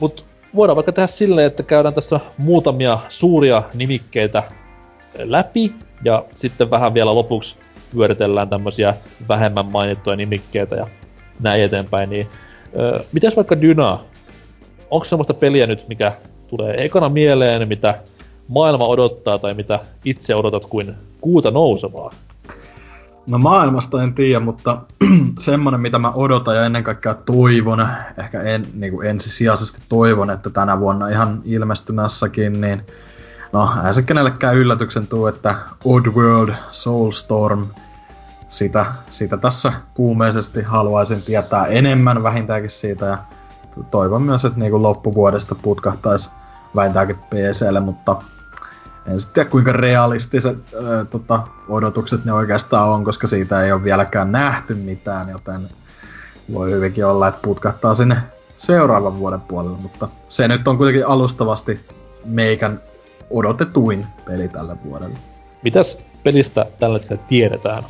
Mutta 0.00 0.22
voidaan 0.54 0.76
vaikka 0.76 0.92
tehdä 0.92 1.06
silleen, 1.06 1.46
että 1.46 1.62
käydään 1.62 1.94
tässä 1.94 2.20
muutamia 2.38 2.98
suuria 3.08 3.62
nimikkeitä 3.74 4.42
läpi 5.18 5.72
ja 6.04 6.24
sitten 6.34 6.70
vähän 6.70 6.94
vielä 6.94 7.14
lopuksi 7.14 7.58
pyöritellään 7.94 8.48
tämmöisiä 8.48 8.94
vähemmän 9.28 9.66
mainittuja 9.66 10.16
nimikkeitä 10.16 10.76
ja 10.76 10.86
näin 11.40 11.62
eteenpäin. 11.62 12.10
Niin, 12.10 12.28
öö, 12.78 12.98
mitäs 13.12 13.36
vaikka 13.36 13.60
Dyna? 13.60 13.98
Onko 14.90 15.04
semmoista 15.04 15.34
peliä 15.34 15.66
nyt, 15.66 15.88
mikä 15.88 16.12
tulee 16.46 16.84
ekana 16.84 17.08
mieleen, 17.08 17.68
mitä 17.68 17.98
maailma 18.48 18.86
odottaa 18.86 19.38
tai 19.38 19.54
mitä 19.54 19.80
itse 20.04 20.34
odotat 20.34 20.64
kuin 20.64 20.94
kuuta 21.20 21.50
nousevaa? 21.50 22.12
No 23.26 23.38
maailmasta 23.38 24.02
en 24.02 24.14
tiedä, 24.14 24.40
mutta 24.40 24.78
semmonen 25.38 25.80
mitä 25.80 25.98
mä 25.98 26.10
odotan 26.10 26.56
ja 26.56 26.64
ennen 26.64 26.84
kaikkea 26.84 27.14
toivon, 27.14 27.88
ehkä 28.18 28.40
en, 28.40 28.66
niin 28.74 28.92
kuin 28.92 29.06
ensisijaisesti 29.06 29.80
toivon, 29.88 30.30
että 30.30 30.50
tänä 30.50 30.80
vuonna 30.80 31.08
ihan 31.08 31.42
ilmestymässäkin, 31.44 32.60
niin 32.60 32.82
no 33.52 33.68
ei 33.86 33.94
se 33.94 34.02
kenellekään 34.02 34.56
yllätyksen 34.56 35.06
tuu, 35.06 35.26
että 35.26 35.54
Oddworld 35.84 36.54
Soulstorm, 36.70 37.66
sitä, 38.48 38.86
sitä 39.10 39.36
tässä 39.36 39.72
kuumeisesti 39.94 40.62
haluaisin 40.62 41.22
tietää 41.22 41.66
enemmän 41.66 42.22
vähintäänkin 42.22 42.70
siitä 42.70 43.06
ja 43.06 43.18
toivon 43.90 44.22
myös, 44.22 44.44
että 44.44 44.58
niin 44.58 44.70
kuin 44.70 44.82
loppuvuodesta 44.82 45.54
putkahtaisi 45.54 46.30
vähintäänkin 46.76 47.16
PClle, 47.16 47.80
mutta 47.80 48.22
en 49.06 49.20
sitten 49.20 49.34
tiedä 49.34 49.50
kuinka 49.50 49.72
realistiset 49.72 50.58
ö, 50.74 51.04
tota, 51.04 51.42
odotukset 51.68 52.24
ne 52.24 52.32
oikeastaan 52.32 52.88
on, 52.88 53.04
koska 53.04 53.26
siitä 53.26 53.62
ei 53.62 53.72
ole 53.72 53.84
vieläkään 53.84 54.32
nähty 54.32 54.74
mitään, 54.74 55.28
joten 55.28 55.68
voi 56.52 56.70
hyvinkin 56.70 57.06
olla, 57.06 57.28
että 57.28 57.40
putkahtaa 57.42 57.94
sinne 57.94 58.16
seuraavan 58.56 59.18
vuoden 59.18 59.40
puolelle, 59.40 59.78
mutta 59.82 60.08
se 60.28 60.48
nyt 60.48 60.68
on 60.68 60.76
kuitenkin 60.76 61.06
alustavasti 61.06 61.80
meikän 62.24 62.80
odotetuin 63.30 64.06
peli 64.24 64.48
tälle 64.48 64.76
vuodelle. 64.84 65.16
Mitäs 65.62 65.98
pelistä 66.22 66.66
tällä 66.80 66.98
hetkellä 66.98 67.22
tiedetään? 67.28 67.84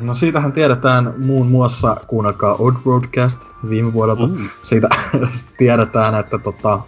No 0.00 0.14
siitähän 0.14 0.52
tiedetään 0.52 1.14
muun 1.26 1.46
muassa, 1.46 1.96
kuunnelkaa 2.06 2.56
Oddworldcast 2.58 3.40
viime 3.68 3.92
vuodelta, 3.92 4.26
mm. 4.26 4.48
siitä 4.62 4.88
tiedetään, 5.58 6.14
että 6.14 6.38
tota, 6.38 6.80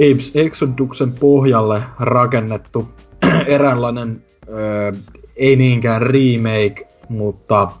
Apes 0.00 0.36
Exoduksen 0.36 1.12
pohjalle 1.12 1.82
rakennettu 1.98 2.88
eräänlainen, 3.46 4.24
ö, 4.48 4.92
ei 5.36 5.56
niinkään 5.56 6.02
remake, 6.02 6.88
mutta 7.08 7.72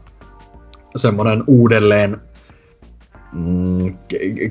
semmonen 0.96 1.44
uudelleen 1.46 2.20
mm, 3.32 3.98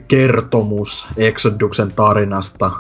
kertomus 0.07 1.07
Exoduksen 1.17 1.93
tarinasta, 1.93 2.71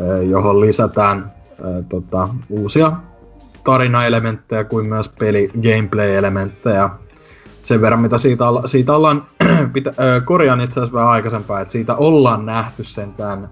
ö, 0.00 0.22
johon 0.22 0.60
lisätään 0.60 1.32
ö, 1.50 1.82
tota, 1.88 2.28
uusia 2.50 2.92
tarinaelementtejä 3.64 4.64
kuin 4.64 4.88
myös 4.88 5.08
peli 5.08 5.50
gameplay-elementtejä. 5.62 6.90
Sen 7.62 7.80
verran, 7.80 8.00
mitä 8.00 8.18
siitä, 8.18 8.48
olla, 8.48 8.62
siitä 8.66 8.94
ollaan, 8.94 9.26
pitä, 9.72 9.92
korjaan 10.24 10.60
itse 10.60 10.80
asiassa 10.80 10.98
vähän 10.98 11.10
aikaisempaa, 11.10 11.60
että 11.60 11.72
siitä 11.72 11.94
ollaan 11.94 12.46
nähty 12.46 12.84
sentään 12.84 13.48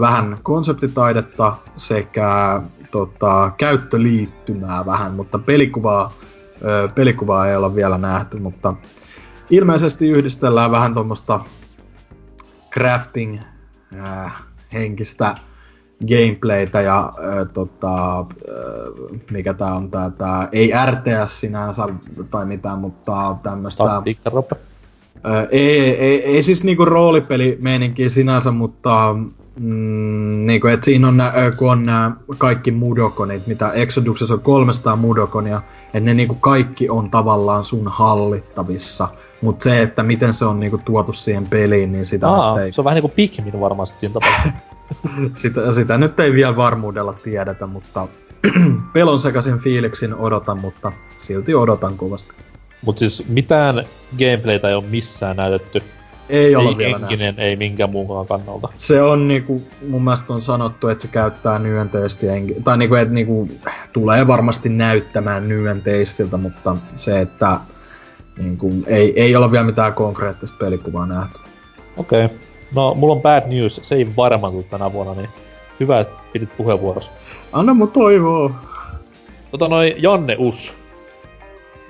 vähän 0.00 0.38
konseptitaidetta 0.42 1.56
sekä 1.76 2.62
tota, 2.90 3.52
käyttöliittymää 3.58 4.86
vähän, 4.86 5.12
mutta 5.12 5.38
pelikuvaa, 5.38 6.12
pelikuvaa 6.94 7.48
ei 7.48 7.56
olla 7.56 7.74
vielä 7.74 7.98
nähty, 7.98 8.38
mutta 8.38 8.74
ilmeisesti 9.50 10.08
yhdistellään 10.08 10.70
vähän 10.70 10.94
tuommoista 10.94 11.40
crafting 12.72 13.38
henkistä 14.72 15.36
gameplaytä 16.08 16.80
ja 16.80 17.12
äh, 17.18 17.48
tota, 17.52 18.24
mikä 19.30 19.54
tää 19.54 19.74
on 19.74 19.90
tää, 19.90 20.10
tää, 20.10 20.48
ei 20.52 20.72
RTS 20.90 21.40
sinänsä 21.40 21.82
tai 22.30 22.46
mitään, 22.46 22.78
mutta 22.78 23.36
tämmöstä... 23.42 23.84
Ei, 25.50 25.80
ei, 25.80 26.24
ei, 26.24 26.42
siis 26.42 26.64
niinku 26.64 26.84
roolipeli 26.84 27.58
meininki 27.60 28.08
sinänsä, 28.08 28.50
mutta 28.50 29.16
Mm, 29.60 30.46
niin 30.46 30.60
kuin, 30.60 30.72
että 30.72 30.84
siinä 30.84 31.08
on, 31.08 31.22
kun 31.56 31.70
on 31.70 31.82
nämä 31.82 32.12
kaikki 32.38 32.70
mudokonit, 32.70 33.46
mitä 33.46 33.72
Exoduksessa 33.72 34.34
on 34.34 34.40
300 34.40 34.96
mudokonia, 34.96 35.62
että 35.84 36.00
ne 36.00 36.14
niin 36.14 36.28
kuin 36.28 36.40
kaikki 36.40 36.88
on 36.88 37.10
tavallaan 37.10 37.64
sun 37.64 37.88
hallittavissa. 37.88 39.08
Mutta 39.42 39.64
se, 39.64 39.82
että 39.82 40.02
miten 40.02 40.34
se 40.34 40.44
on 40.44 40.60
niinku 40.60 40.78
tuotu 40.78 41.12
siihen 41.12 41.46
peliin, 41.46 41.92
niin 41.92 42.06
sitä 42.06 42.28
Aa, 42.28 42.60
ei... 42.60 42.72
se 42.72 42.80
on 42.80 42.84
vähän 42.84 42.94
niinku 42.94 43.12
Pikmin 43.16 43.60
varmasti 43.60 44.00
siinä 44.00 44.12
tapauksessa. 44.12 44.58
sitä, 45.42 45.72
sitä 45.72 45.98
nyt 45.98 46.20
ei 46.20 46.32
vielä 46.32 46.56
varmuudella 46.56 47.12
tiedetä, 47.12 47.66
mutta 47.66 48.08
pelon 48.92 49.20
sekaisin 49.20 49.58
fiiliksin 49.58 50.14
odotan, 50.14 50.58
mutta 50.58 50.92
silti 51.18 51.54
odotan 51.54 51.96
kovasti. 51.96 52.34
Mutta 52.86 52.98
siis 52.98 53.28
mitään 53.28 53.84
gameplaytä 54.18 54.68
ei 54.68 54.74
ole 54.74 54.84
missään 54.84 55.36
näytetty 55.36 55.82
ei 56.28 56.56
ole 56.56 56.78
vielä 56.78 56.98
henkinen, 56.98 57.36
näin. 57.36 57.48
ei 57.48 57.56
minkään 57.56 57.90
muunkaan 57.90 58.26
kannalta. 58.26 58.68
Se 58.76 59.02
on 59.02 59.28
niinku, 59.28 59.62
mun 59.88 60.04
mielestä 60.04 60.32
on 60.32 60.42
sanottu, 60.42 60.88
että 60.88 61.02
se 61.02 61.08
käyttää 61.08 61.58
nyönteistä, 61.58 62.26
tai 62.64 62.78
niinku, 62.78 62.94
että 62.94 63.14
niinku, 63.14 63.48
tulee 63.92 64.26
varmasti 64.26 64.68
näyttämään 64.68 65.48
nyönteistiltä, 65.48 66.36
mutta 66.36 66.76
se, 66.96 67.20
että 67.20 67.60
niinku, 68.38 68.72
ei, 68.86 69.22
ei 69.22 69.36
ole 69.36 69.50
vielä 69.50 69.64
mitään 69.64 69.94
konkreettista 69.94 70.58
pelikuvaa 70.58 71.06
nähty. 71.06 71.40
Okei. 71.96 72.24
Okay. 72.24 72.36
No, 72.74 72.94
mulla 72.94 73.14
on 73.14 73.22
bad 73.22 73.42
news, 73.46 73.80
se 73.82 73.94
ei 73.94 74.08
varmaan 74.16 74.52
tule 74.52 74.64
tänä 74.64 74.92
vuonna, 74.92 75.14
niin 75.14 75.28
hyvä, 75.80 76.00
että 76.00 76.16
pidit 76.32 76.56
puheenvuorossa. 76.56 77.10
Anna 77.52 77.74
mun 77.74 77.90
toivoa. 77.90 78.50
Tota 79.50 79.68
noin, 79.68 79.94
Janne 79.98 80.36
Us. 80.38 80.74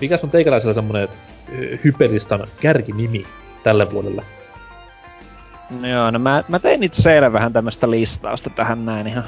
Mikäs 0.01 0.25
on 0.25 0.31
teikäläisellä 0.31 0.75
semmonen 0.75 1.09
hypelistan 1.85 2.45
kärkinimi? 2.61 3.27
tälle 3.67 3.93
vuodelle? 3.93 4.23
No 5.81 5.89
joo, 5.89 6.11
no 6.11 6.19
mä, 6.19 6.43
mä 6.49 6.59
tein 6.59 6.83
itse 6.83 7.15
eilen 7.15 7.33
vähän 7.33 7.53
tämmöstä 7.53 7.91
listausta 7.91 8.51
tähän 8.51 8.87
näin 8.87 9.07
ihan 9.07 9.25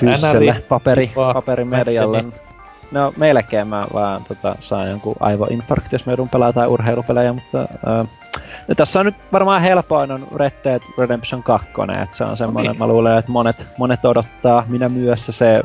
fyysiselle 0.00 0.62
paperi, 0.68 1.12
paperimedialle. 1.14 2.24
No 2.90 3.12
melkein 3.16 3.68
mä 3.68 3.86
vaan 3.94 4.22
tota, 4.28 4.56
saan 4.60 4.88
jonkun 4.88 5.16
aivoinfarkti, 5.20 5.88
jos 5.92 6.06
me 6.06 6.12
joudun 6.12 6.28
pelaamaan 6.28 6.54
tai 6.54 6.66
urheilupelejä, 6.66 7.32
mutta 7.32 7.60
äh, 7.60 8.08
no, 8.68 8.74
tässä 8.74 9.00
on 9.00 9.06
nyt 9.06 9.14
varmaan 9.32 9.62
helpoin 9.62 10.12
on 10.12 10.26
Red 10.36 10.52
Dead 10.64 10.80
Redemption 10.98 11.42
2, 11.42 11.68
että 12.02 12.16
se 12.16 12.24
on 12.24 12.36
semmoinen, 12.36 12.70
okay. 12.70 12.78
mä 12.78 12.86
luulen, 12.86 13.18
että 13.18 13.32
monet, 13.32 13.66
monet 13.78 14.04
odottaa, 14.04 14.64
minä 14.68 14.88
myös 14.88 15.26
se 15.26 15.62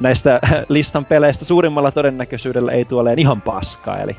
näistä 0.00 0.40
listan 0.68 1.04
peleistä 1.04 1.44
suurimmalla 1.44 1.92
todennäköisyydellä 1.92 2.72
ei 2.72 2.84
tuoleen 2.84 3.18
ihan 3.18 3.42
paskaa, 3.42 3.98
eli 3.98 4.16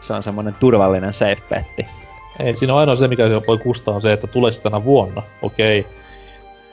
se 0.00 0.12
on 0.12 0.22
semmoinen 0.22 0.54
turvallinen 0.60 1.12
safe 1.12 1.42
petti. 1.48 1.86
Ei, 2.40 2.56
siinä 2.56 2.72
on 2.72 2.80
ainoa 2.80 2.96
se, 2.96 3.08
mikä 3.08 3.24
voi 3.46 3.58
kustaa, 3.58 3.94
on 3.94 4.02
se, 4.02 4.12
että 4.12 4.26
tulee 4.26 4.52
tänä 4.52 4.84
vuonna. 4.84 5.22
Okei, 5.42 5.86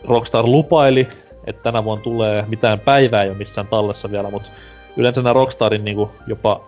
Rockstar 0.08 0.46
lupaili, 0.46 1.08
että 1.48 1.64
tänä 1.64 1.84
vuonna 1.84 2.04
tulee 2.04 2.46
mitään 2.48 2.80
päivää 2.80 3.24
ei 3.24 3.30
ole 3.30 3.38
missään 3.38 3.68
tallessa 3.68 4.12
vielä, 4.12 4.32
mutta 4.32 4.50
yleensä 4.98 5.22
nämä 5.22 5.34
Rockstarin 5.34 5.86
niinku 5.86 6.12
jopa 6.28 6.62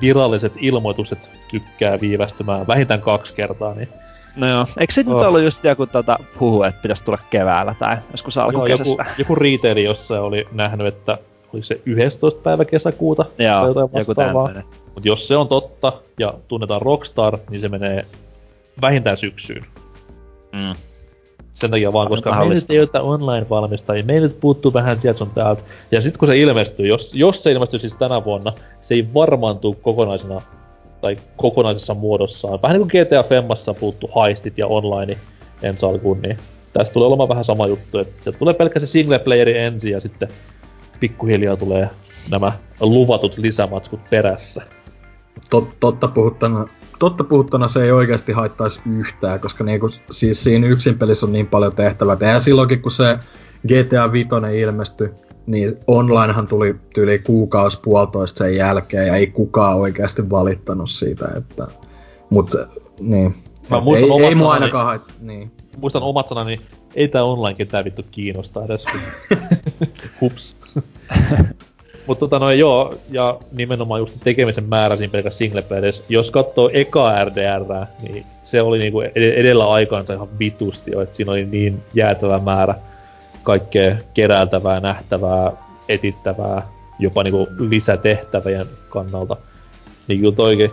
viralliset 0.00 0.52
ilmoitukset 0.56 1.30
tykkää 1.50 2.00
viivästymään 2.00 2.66
vähintään 2.66 3.00
kaksi 3.00 3.34
kertaa, 3.34 3.74
niin 3.74 3.88
No 4.36 4.48
joo. 4.48 4.66
Eikö 4.78 4.92
se 4.92 5.00
oh. 5.00 5.06
nyt 5.06 5.26
ollut 5.26 5.42
just 5.42 5.64
joku 5.64 5.86
tota, 5.86 6.18
puhu, 6.38 6.62
että 6.62 6.82
pitäisi 6.82 7.04
tulla 7.04 7.18
keväällä 7.30 7.74
tai 7.78 7.96
joskus 8.12 8.38
alkukesästä? 8.38 9.02
Joku, 9.02 9.14
joku 9.18 9.34
retaili 9.34 9.84
jossain 9.84 10.22
oli 10.22 10.46
nähnyt, 10.52 10.86
että 10.86 11.18
oliko 11.52 11.64
se 11.64 11.80
11. 11.86 12.40
päivä 12.42 12.64
kesäkuuta 12.64 13.24
Joo, 13.38 13.88
joku 13.98 14.14
tämmöinen. 14.14 14.64
Mutta 14.94 15.08
jos 15.08 15.28
se 15.28 15.36
on 15.36 15.48
totta 15.48 15.92
ja 16.18 16.34
tunnetaan 16.48 16.82
Rockstar, 16.82 17.38
niin 17.50 17.60
se 17.60 17.68
menee 17.68 18.04
vähintään 18.80 19.16
syksyyn. 19.16 19.64
Mm. 20.52 20.74
Sen 21.52 21.70
takia 21.70 21.92
vaan, 21.92 22.08
koska 22.08 22.34
meillä 22.34 22.54
nyt 22.54 22.70
ei 22.70 22.80
ole 22.80 22.88
online-valmistajia, 23.00 24.04
meillä 24.04 24.28
nyt 24.28 24.40
puuttuu 24.40 24.72
vähän 24.72 25.00
sieltä 25.00 25.18
sun 25.18 25.30
täältä. 25.30 25.62
Ja 25.90 26.02
sitten 26.02 26.18
kun 26.18 26.28
se 26.28 26.38
ilmestyy, 26.38 26.86
jos, 26.86 27.14
jos 27.14 27.42
se 27.42 27.52
ilmestyy 27.52 27.78
siis 27.78 27.96
tänä 27.96 28.24
vuonna, 28.24 28.52
se 28.80 28.94
ei 28.94 29.06
varmaan 29.14 29.58
tule 29.58 29.76
kokonaisena 29.82 30.42
tai 31.00 31.16
kokonaisessa 31.36 31.94
muodossaan. 31.94 32.62
Vähän 32.62 32.78
niin 32.78 32.88
kuin 32.88 33.02
GTA 33.02 33.22
Femmassa 33.22 33.74
puuttu 33.74 34.10
haistit 34.14 34.58
ja 34.58 34.66
online 34.66 35.18
ensi 35.62 35.86
alkuun, 35.86 36.22
niin 36.22 36.38
tästä 36.72 36.92
tulee 36.92 37.08
olemaan 37.08 37.28
vähän 37.28 37.44
sama 37.44 37.66
juttu, 37.66 37.98
että 37.98 38.24
se 38.24 38.32
tulee 38.32 38.54
pelkkä 38.54 38.80
se 38.80 38.86
single 38.86 39.18
playeri 39.18 39.58
ensin 39.58 39.92
ja 39.92 40.00
sitten 40.00 40.28
pikkuhiljaa 41.00 41.56
tulee 41.56 41.88
nämä 42.30 42.52
luvatut 42.80 43.38
lisämatskut 43.38 44.00
perässä. 44.10 44.62
Tot, 45.50 45.68
totta, 45.80 46.08
puhuttuna, 46.08 46.66
totta 46.98 47.24
puhuttuna 47.24 47.68
se 47.68 47.84
ei 47.84 47.92
oikeasti 47.92 48.32
haittaisi 48.32 48.80
yhtään, 48.98 49.40
koska 49.40 49.64
niinku, 49.64 49.88
siis 50.10 50.44
siinä 50.44 50.66
yksin 50.66 50.98
pelissä 50.98 51.26
on 51.26 51.32
niin 51.32 51.46
paljon 51.46 51.74
tehtävää. 51.74 52.16
Ja 52.20 52.40
silloinkin 52.40 52.82
kun 52.82 52.92
se 52.92 53.18
GTA 53.68 54.12
5 54.12 54.28
ilmestyi, 54.54 55.10
niin 55.50 55.78
onlinehan 55.86 56.46
tuli 56.46 56.74
tyyli 56.94 57.18
kuukausi 57.18 57.78
puolitoista 57.82 58.38
sen 58.38 58.56
jälkeen 58.56 59.06
ja 59.06 59.16
ei 59.16 59.26
kukaan 59.26 59.76
oikeasti 59.76 60.30
valittanut 60.30 60.90
siitä, 60.90 61.28
että... 61.36 61.66
Mut 62.30 62.54
niin. 63.00 63.34
Mä 63.70 63.80
muistan 63.80 64.10
ei, 64.10 64.24
ei 64.24 64.34
mua 64.34 64.52
ainakaan 64.52 64.86
hait... 64.86 65.02
niin. 65.20 65.50
Muistan 65.76 66.02
omat 66.02 66.28
sanani, 66.28 66.60
ei 66.94 67.08
tää 67.08 67.24
online 67.24 67.54
ketään 67.54 67.84
vittu 67.84 68.02
kiinnostaa 68.10 68.64
edes. 68.64 68.86
Hups. 70.20 70.56
Mutta 72.06 72.20
tota 72.20 72.38
noin 72.38 72.58
joo, 72.58 72.94
ja 73.10 73.38
nimenomaan 73.52 74.00
just 74.00 74.20
tekemisen 74.24 74.64
määrä 74.64 74.96
siinä 74.96 75.10
pelkästään 75.10 75.38
singleplayers. 75.38 76.04
Jos 76.08 76.30
katsoo 76.30 76.70
eka 76.72 77.24
RDR, 77.24 77.86
niin 78.02 78.24
se 78.42 78.62
oli 78.62 78.78
niinku 78.78 79.00
edellä 79.14 79.70
aikaansa 79.70 80.12
ihan 80.12 80.38
vitusti 80.38 80.90
jo, 80.90 81.00
että 81.00 81.16
siinä 81.16 81.32
oli 81.32 81.44
niin 81.44 81.82
jäätävä 81.94 82.38
määrä 82.38 82.74
kaikkea 83.42 83.96
keräiltävää, 84.14 84.80
nähtävää, 84.80 85.52
etittävää, 85.88 86.62
jopa 86.98 87.22
niinku 87.22 87.48
lisätehtävien 87.58 88.66
kannalta. 88.88 89.36
Niin 90.08 90.20
kyllä 90.20 90.34
toikin, 90.34 90.70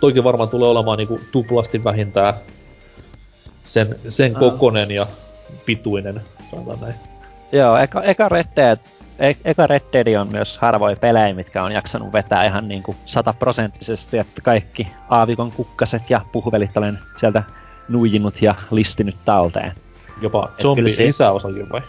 toikin 0.00 0.24
varmaan 0.24 0.48
tulee 0.48 0.68
olemaan 0.68 0.98
niinku 0.98 1.20
tuplasti 1.32 1.84
vähintään 1.84 2.34
sen, 3.62 3.96
sen 4.08 4.34
kokonen 4.34 4.90
ja 4.90 5.06
pituinen, 5.66 6.20
sanotaan 6.50 6.80
näin. 6.80 6.94
Joo, 7.52 7.76
eka, 7.76 8.02
eka 8.02 8.30
Dead, 8.56 8.78
e, 9.18 9.34
eka 9.44 9.66
Red 9.66 9.82
Dead 9.92 10.20
on 10.20 10.28
myös 10.28 10.58
harvoja 10.58 10.96
pelejä, 10.96 11.34
mitkä 11.34 11.62
on 11.62 11.72
jaksanut 11.72 12.12
vetää 12.12 12.44
ihan 12.44 12.68
niinku 12.68 12.96
sataprosenttisesti, 13.04 14.18
että 14.18 14.42
kaikki 14.42 14.88
aavikon 15.08 15.52
kukkaset 15.52 16.10
ja 16.10 16.20
puhuvelit 16.32 16.76
olen 16.76 16.98
sieltä 17.16 17.42
nuijinut 17.88 18.42
ja 18.42 18.54
listinyt 18.70 19.16
talteen. 19.24 19.72
Jopa 20.22 20.50
zombi 20.62 20.90
se... 20.90 21.06
lisäosakin 21.06 21.68
vai? 21.72 21.82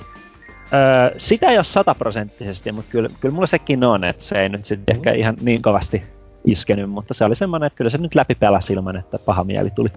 Öö, 0.74 1.12
sitä 1.18 1.50
ei 1.50 1.58
ole 1.58 1.64
sataprosenttisesti, 1.64 2.72
mutta 2.72 2.92
kyllä, 2.92 3.10
kyllä 3.20 3.34
mulla 3.34 3.48
sekin 3.48 3.84
on, 3.84 4.04
että 4.04 4.24
se 4.24 4.42
ei 4.42 4.50
nyt 4.50 4.66
sitten 4.66 4.96
mm. 4.96 4.98
ehkä 4.98 5.12
ihan 5.12 5.38
niin 5.42 5.62
kovasti 5.62 6.04
iskenyt, 6.46 6.90
mutta 6.90 7.14
se 7.14 7.26
oli 7.26 7.36
semmoinen, 7.36 7.68
että 7.68 7.78
kyllä 7.78 7.90
se 7.90 7.98
nyt 7.98 8.16
läpi 8.16 8.36
pelasi 8.36 8.74
ilman, 8.74 8.96
että 8.96 9.20
paha 9.26 9.44
mieli 9.44 9.72
tuli. 9.72 9.90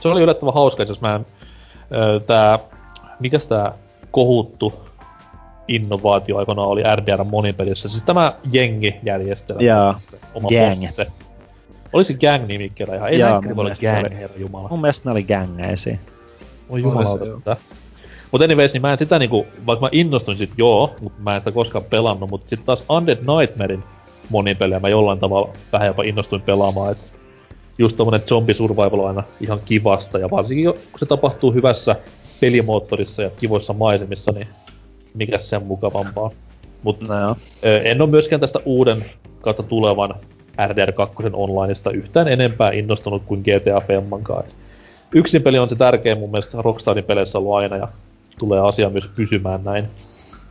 Se 0.00 0.08
oli 0.08 0.22
yllättävän 0.22 0.54
hauska, 0.54 0.82
jos 0.82 1.00
mä 1.00 1.20
öö, 1.94 2.20
tää, 2.20 2.58
mikäs 3.20 3.46
tää 3.46 3.72
kohuttu 4.10 4.88
innovaatio 5.68 6.36
aikana 6.36 6.62
oli 6.62 6.82
RDR 6.96 7.24
monipelissä. 7.24 7.88
Siis 7.88 8.02
tämä 8.02 8.32
jengi-järjestelmä. 8.52 9.62
Joo, 9.62 9.94
oma 10.34 10.48
gang. 10.48 10.80
Bosse. 10.80 11.06
Oliko 11.92 12.06
se 12.06 12.14
gang-nimikkeellä 12.14 12.94
ihan? 12.94 13.08
Ei 13.08 13.18
Joo, 13.18 13.42
mun 13.42 13.64
mielestä 13.64 13.86
gang. 13.92 14.18
herra 14.18 14.36
jumala. 14.36 14.68
Mun 14.68 14.80
mielestä 14.80 15.08
ne 15.08 15.12
oli 15.12 15.22
gängeisiä. 15.22 15.98
Oi 16.68 16.82
jumala, 16.82 17.18
Mutta 18.32 18.44
anyways, 18.44 18.72
niin 18.72 18.82
mä 18.82 18.92
en 18.92 18.98
sitä 18.98 19.18
niinku, 19.18 19.46
vaikka 19.66 19.86
mä 19.86 19.88
innostuin 19.92 20.36
sit 20.36 20.50
joo, 20.58 20.94
mutta 21.00 21.22
mä 21.22 21.34
en 21.34 21.40
sitä 21.40 21.52
koskaan 21.52 21.84
pelannut, 21.84 22.30
mutta 22.30 22.48
sitten 22.48 22.66
taas 22.66 22.84
Undead 22.90 23.18
Nightmarein 23.18 23.84
monipeliä 24.30 24.80
mä 24.80 24.88
jollain 24.88 25.18
tavalla 25.18 25.48
vähän 25.72 25.86
jopa 25.86 26.02
innostuin 26.02 26.42
pelaamaan, 26.42 26.92
että 26.92 27.04
just 27.78 27.96
tommonen 27.96 28.22
zombie 28.26 28.54
survival 28.54 28.98
on 28.98 29.08
aina 29.08 29.22
ihan 29.40 29.60
kivasta, 29.64 30.18
ja 30.18 30.30
varsinkin 30.30 30.64
kun 30.64 30.98
se 30.98 31.06
tapahtuu 31.06 31.52
hyvässä 31.52 31.96
pelimoottorissa 32.40 33.22
ja 33.22 33.30
kivoissa 33.30 33.72
maisemissa, 33.72 34.32
niin 34.32 34.48
mikä 35.14 35.38
sen 35.38 35.66
mukavampaa. 35.66 36.30
Mutta 36.82 37.20
no 37.26 37.36
en 37.62 38.02
ole 38.02 38.10
myöskään 38.10 38.40
tästä 38.40 38.60
uuden 38.64 39.04
kautta 39.40 39.62
tulevan 39.62 40.14
RDR2 40.58 41.30
onlineista 41.32 41.90
yhtään 41.90 42.28
enempää 42.28 42.70
innostunut 42.70 43.22
kuin 43.26 43.40
GTA 43.40 43.80
Femmankaan. 43.86 44.44
Yksin 45.14 45.42
peli 45.42 45.58
on 45.58 45.68
se 45.68 45.76
tärkein 45.76 46.18
mun 46.18 46.30
mielestä 46.30 46.62
Rockstarin 46.62 47.04
peleissä 47.04 47.38
ollut 47.38 47.54
aina 47.54 47.76
ja 47.76 47.88
tulee 48.38 48.60
asia 48.60 48.90
myös 48.90 49.08
pysymään 49.16 49.64
näin. 49.64 49.88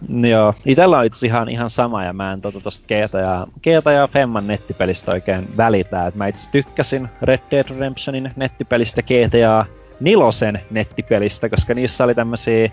Joo, 0.09 0.53
itellä 0.65 0.97
on 0.97 1.05
itse 1.05 1.27
ihan, 1.27 1.49
ihan 1.49 1.69
sama 1.69 2.03
ja 2.03 2.13
mä 2.13 2.33
en 2.33 2.41
tota 2.41 2.61
tosta 2.61 2.85
GTA, 2.85 3.47
GTA 3.59 4.07
Femman 4.07 4.47
nettipelistä 4.47 5.11
oikein 5.11 5.47
välitä. 5.57 6.07
Et 6.07 6.15
mä 6.15 6.27
itse 6.27 6.51
tykkäsin 6.51 7.09
Red 7.21 7.39
Dead 7.51 7.65
Redemptionin 7.69 8.31
nettipelistä 8.35 9.01
GTA 9.01 9.65
Nilosen 9.99 10.61
nettipelistä, 10.71 11.49
koska 11.49 11.73
niissä 11.73 12.03
oli 12.03 12.15
tämmösiä 12.15 12.69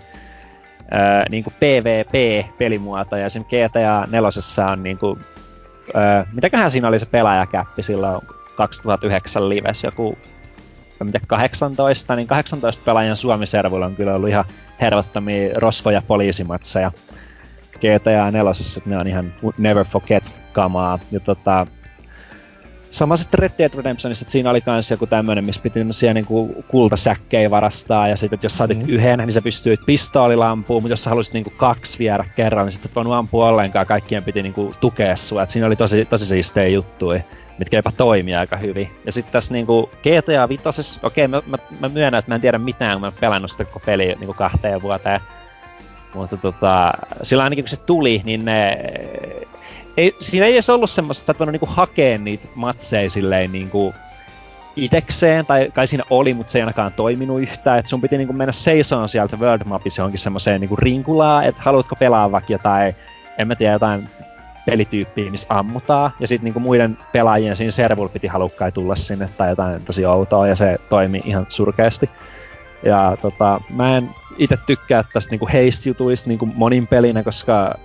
niinku 1.31 1.49
PvP-pelimuotoja. 1.59 3.21
Ja 3.21 3.29
sen 3.29 3.45
GTA 3.45 4.07
nelosessa 4.11 4.67
on 4.67 4.83
niinku, 4.83 5.19
ää, 5.93 6.27
mitäköhän 6.33 6.71
siinä 6.71 6.87
oli 6.87 6.99
se 6.99 7.05
pelaajakäppi 7.05 7.83
silloin 7.83 8.21
2009 8.55 9.49
lives, 9.49 9.83
joku 9.83 10.17
mitä 11.03 11.19
18, 11.27 12.15
niin 12.15 12.27
18 12.27 12.81
pelaajan 12.85 13.17
Suomi-servuilla 13.17 13.85
on 13.85 13.95
kyllä 13.95 14.15
ollut 14.15 14.29
ihan 14.29 14.45
hervottomia 14.81 15.49
rosvoja 15.55 16.01
poliisimatseja. 16.07 16.91
GTA 17.75 18.31
4, 18.31 18.51
että 18.77 18.89
ne 18.89 18.97
on 18.97 19.07
ihan 19.07 19.33
never 19.57 19.85
forget 19.85 20.31
kamaa. 20.53 20.99
Ja 21.11 21.19
tota, 21.19 21.67
sama 22.91 23.15
sitten 23.15 23.39
Red 23.39 23.51
Dead 23.57 23.73
Redemptionissa, 23.77 24.23
että 24.23 24.31
siinä 24.31 24.49
oli 24.49 24.61
kans 24.61 24.91
joku 24.91 25.07
tämmönen, 25.07 25.43
missä 25.45 25.61
piti 25.61 25.79
tämmösiä 25.79 26.13
niinku 26.13 26.63
kultasäkkejä 26.67 27.51
varastaa, 27.51 28.07
ja 28.07 28.17
sitten 28.17 28.39
jos 28.43 28.57
saatit 28.57 28.77
mm. 28.77 28.89
yhden, 28.89 29.19
niin 29.19 29.31
sä 29.31 29.41
pystyit 29.41 29.79
pistoolilampuun, 29.85 30.83
mutta 30.83 30.93
jos 30.93 31.03
sä 31.03 31.09
halusit 31.09 31.33
niinku 31.33 31.53
kaksi 31.57 31.99
viedä 31.99 32.25
kerran, 32.35 32.65
niin 32.65 32.71
sit 32.71 32.83
sä 32.83 32.89
et 32.89 32.95
voinut 32.95 33.13
ampua 33.13 33.49
ollenkaan, 33.49 33.85
kaikkien 33.85 34.23
piti 34.23 34.43
niinku 34.43 34.75
tukea 34.79 35.15
sua, 35.15 35.43
et 35.43 35.49
siinä 35.49 35.67
oli 35.67 35.75
tosi, 35.75 36.05
tosi 36.05 36.25
siistejä 36.25 36.67
juttuja 36.67 37.21
mitkä 37.57 37.77
jopa 37.77 37.91
toimii 37.91 38.35
aika 38.35 38.57
hyvin. 38.57 38.91
Ja 39.05 39.11
sitten 39.11 39.33
tässä 39.33 39.53
niinku 39.53 39.89
GTA 40.03 40.49
5, 40.49 40.61
okei 41.03 41.25
okay, 41.25 41.27
mä, 41.27 41.41
mä, 41.45 41.57
mä, 41.79 41.89
myönnän, 41.89 42.19
että 42.19 42.31
mä 42.31 42.35
en 42.35 42.41
tiedä 42.41 42.57
mitään, 42.57 42.93
kun 42.93 43.01
mä 43.01 43.07
oon 43.07 43.13
pelannut 43.19 43.51
sitä 43.51 43.65
koko 43.65 43.79
peli 43.85 44.15
niinku 44.19 44.33
kahteen 44.33 44.81
vuoteen. 44.81 45.19
Mutta 46.13 46.37
tota, 46.37 46.91
sillä 47.23 47.43
ainakin 47.43 47.63
kun 47.63 47.69
se 47.69 47.77
tuli, 47.77 48.21
niin 48.25 48.45
ne, 48.45 48.77
ei, 49.97 50.15
siinä 50.19 50.45
ei 50.45 50.53
edes 50.53 50.69
ollut 50.69 50.89
semmoista, 50.89 51.31
että 51.31 51.45
sä 51.45 51.51
niinku 51.51 51.65
hakea 51.69 52.17
niitä 52.17 52.47
matseja 52.55 53.09
silleen 53.09 53.51
niinku 53.51 53.93
itekseen, 54.75 55.45
tai 55.45 55.71
kai 55.73 55.87
siinä 55.87 56.03
oli, 56.09 56.33
mutta 56.33 56.51
se 56.51 56.59
ei 56.59 56.61
ainakaan 56.61 56.93
toiminut 56.93 57.41
yhtään, 57.41 57.79
että 57.79 57.89
sun 57.89 58.01
piti 58.01 58.17
niinku 58.17 58.33
mennä 58.33 58.51
seisoon 58.51 59.09
sieltä 59.09 59.37
World 59.37 59.61
Mapissa 59.65 60.01
johonkin 60.01 60.19
semmoiseen 60.19 60.61
niinku 60.61 60.75
rinkulaa, 60.75 61.43
että 61.43 61.61
haluatko 61.61 61.95
pelaa 61.95 62.31
vaikka 62.31 62.53
jotain, 62.53 62.95
en 63.37 63.47
mä 63.47 63.55
tiedä, 63.55 63.73
jotain 63.73 64.09
pelityyppiä, 64.65 65.31
missä 65.31 65.47
ammutaan, 65.49 66.11
ja 66.19 66.27
sitten 66.27 66.43
niinku 66.43 66.59
muiden 66.59 66.97
pelaajien 67.11 67.55
siinä 67.55 67.71
servulla 67.71 68.09
piti 68.09 68.27
halukkai 68.27 68.71
tulla 68.71 68.95
sinne 68.95 69.29
tai 69.37 69.49
jotain 69.49 69.85
tosi 69.85 70.05
outoa, 70.05 70.47
ja 70.47 70.55
se 70.55 70.77
toimi 70.89 71.21
ihan 71.25 71.45
surkeasti. 71.49 72.09
Ja 72.83 73.17
tota, 73.21 73.61
mä 73.75 73.97
en 73.97 74.09
itse 74.37 74.57
tykkää 74.65 75.03
tästä 75.13 75.31
niinku 75.31 75.47
heist-jutuista 75.53 76.27
niinku 76.27 76.45
monin 76.45 76.87
pelinä, 76.87 77.23
koska 77.23 77.75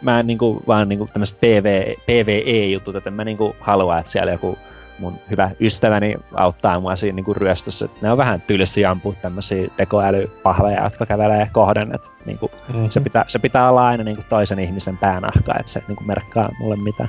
mä 0.00 0.20
en 0.20 0.26
niinku 0.26 0.62
vaan 0.66 0.88
niinku 0.88 1.08
tämmöiset 1.12 1.40
PV, 1.40 1.94
PvE-jutut, 2.06 2.96
että 2.96 3.10
mä 3.10 3.24
niinku 3.24 3.56
halua, 3.60 3.98
että 3.98 4.12
siellä 4.12 4.32
joku 4.32 4.58
mun 4.98 5.14
hyvä 5.30 5.50
ystäväni 5.60 6.16
auttaa 6.34 6.80
mua 6.80 6.96
siinä 6.96 7.16
niinku 7.16 7.34
ryöstössä. 7.34 7.84
Et 7.84 8.02
ne 8.02 8.12
on 8.12 8.18
vähän 8.18 8.42
tylsiä 8.46 8.90
ampua 8.90 9.14
tämmöisiä 9.22 9.68
tekoälypahveja, 9.76 10.84
jotka 10.84 11.06
kävelee 11.06 11.50
kohden. 11.52 11.94
Et 11.94 12.02
niinku, 12.26 12.50
mm-hmm. 12.68 12.90
se, 12.90 13.00
pitää, 13.00 13.24
se 13.28 13.38
pitää 13.38 13.70
olla 13.70 13.86
aina 13.86 14.04
niinku 14.04 14.22
toisen 14.28 14.58
ihmisen 14.58 14.96
päänahka, 14.96 15.54
että 15.58 15.72
se 15.72 15.82
niinku 15.88 16.04
merkkaa 16.04 16.48
mulle 16.60 16.76
mitään. 16.76 17.08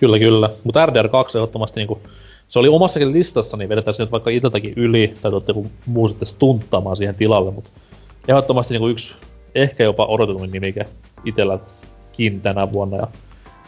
Kyllä, 0.00 0.18
kyllä. 0.18 0.50
Mutta 0.64 0.86
RDR2 0.86 1.36
ehdottomasti 1.36 1.80
niinku, 1.80 2.00
se 2.48 2.58
oli 2.58 2.68
omassakin 2.68 3.12
listassa, 3.12 3.56
niin 3.56 3.68
vedetään 3.68 3.94
nyt 3.98 4.12
vaikka 4.12 4.30
itseltäkin 4.30 4.72
yli, 4.76 5.14
tai 5.22 5.30
tuotte 5.30 5.50
joku 5.50 5.70
muu 5.86 6.08
sitten 6.08 6.28
stunttaamaan 6.28 6.96
siihen 6.96 7.14
tilalle, 7.14 7.50
mutta 7.50 7.70
ehdottomasti 8.28 8.74
niinku 8.74 8.88
yksi 8.88 9.14
ehkä 9.54 9.84
jopa 9.84 10.06
odotetun 10.06 10.50
nimike 10.50 10.86
itselläkin 11.24 12.40
tänä 12.40 12.72
vuonna, 12.72 12.96
ja 12.96 13.06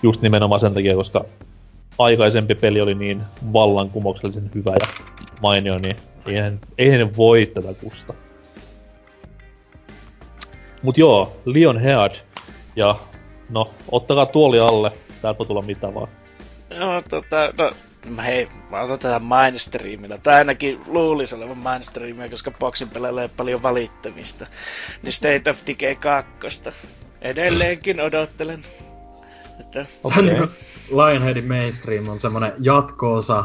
just 0.03 0.23
nimenomaan 0.23 0.61
sen 0.61 0.75
takia, 0.75 0.95
koska 0.95 1.25
aikaisempi 2.01 2.55
peli 2.55 2.81
oli 2.81 2.95
niin 2.95 3.23
vallankumouksellisen 3.53 4.51
hyvä 4.55 4.71
ja 4.71 5.05
mainio, 5.43 5.79
niin 5.79 5.97
eihän, 6.27 6.61
eihän 6.79 7.17
voi 7.17 7.51
tätä 7.55 7.75
kusta. 7.75 8.15
Mut 10.83 10.99
joo, 10.99 11.37
Leon 11.45 11.79
Head. 11.79 12.17
Ja 12.77 12.97
no, 13.49 13.71
ottakaa 13.91 14.27
tuoli 14.27 14.61
alle. 14.61 14.93
Täältä 15.23 15.39
voi 15.39 15.47
tulla 15.47 15.63
mitä 15.63 15.95
vaan. 15.95 16.09
Joo, 16.71 17.03
tota, 17.09 17.53
no, 17.59 17.73
hei, 18.23 18.49
mä 18.71 18.81
otan 18.81 18.99
tätä 18.99 19.19
mainstreamilla. 19.19 20.19
Tai 20.19 20.35
ainakin 20.35 20.81
luulisi 20.87 21.35
olevan 21.35 21.59
mainstreamia, 21.59 22.29
koska 22.29 22.51
boksin 22.51 22.89
pelailla 22.89 23.29
paljon 23.37 23.63
valittamista. 23.63 24.47
Niin 25.03 25.13
State 25.13 25.51
of 25.51 25.59
Decay 25.67 25.95
2. 25.95 26.61
Edelleenkin 27.23 28.01
odottelen. 28.01 28.65
Että... 29.61 29.87
Okay. 30.05 30.49
Lionheadin 30.91 31.49
mainstream 31.49 32.09
on 32.09 32.21
semmonen 32.21 32.53
jatkoosa 32.59 33.45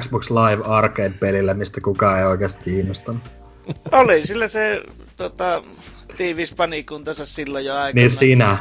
Xbox 0.00 0.30
Live 0.30 0.64
Arcade-pelille, 0.64 1.54
mistä 1.54 1.80
kukaan 1.80 2.18
ei 2.18 2.24
oikeasti 2.24 2.64
kiinnostanut. 2.64 3.22
Oli 3.92 4.26
sillä 4.26 4.48
se 4.48 4.82
tota, 5.16 5.62
tiivis 6.16 6.52
panikuntansa 6.52 7.26
silloin 7.26 7.64
jo 7.64 7.74
aikana. 7.74 8.00
Niin 8.00 8.10
sinä. 8.10 8.58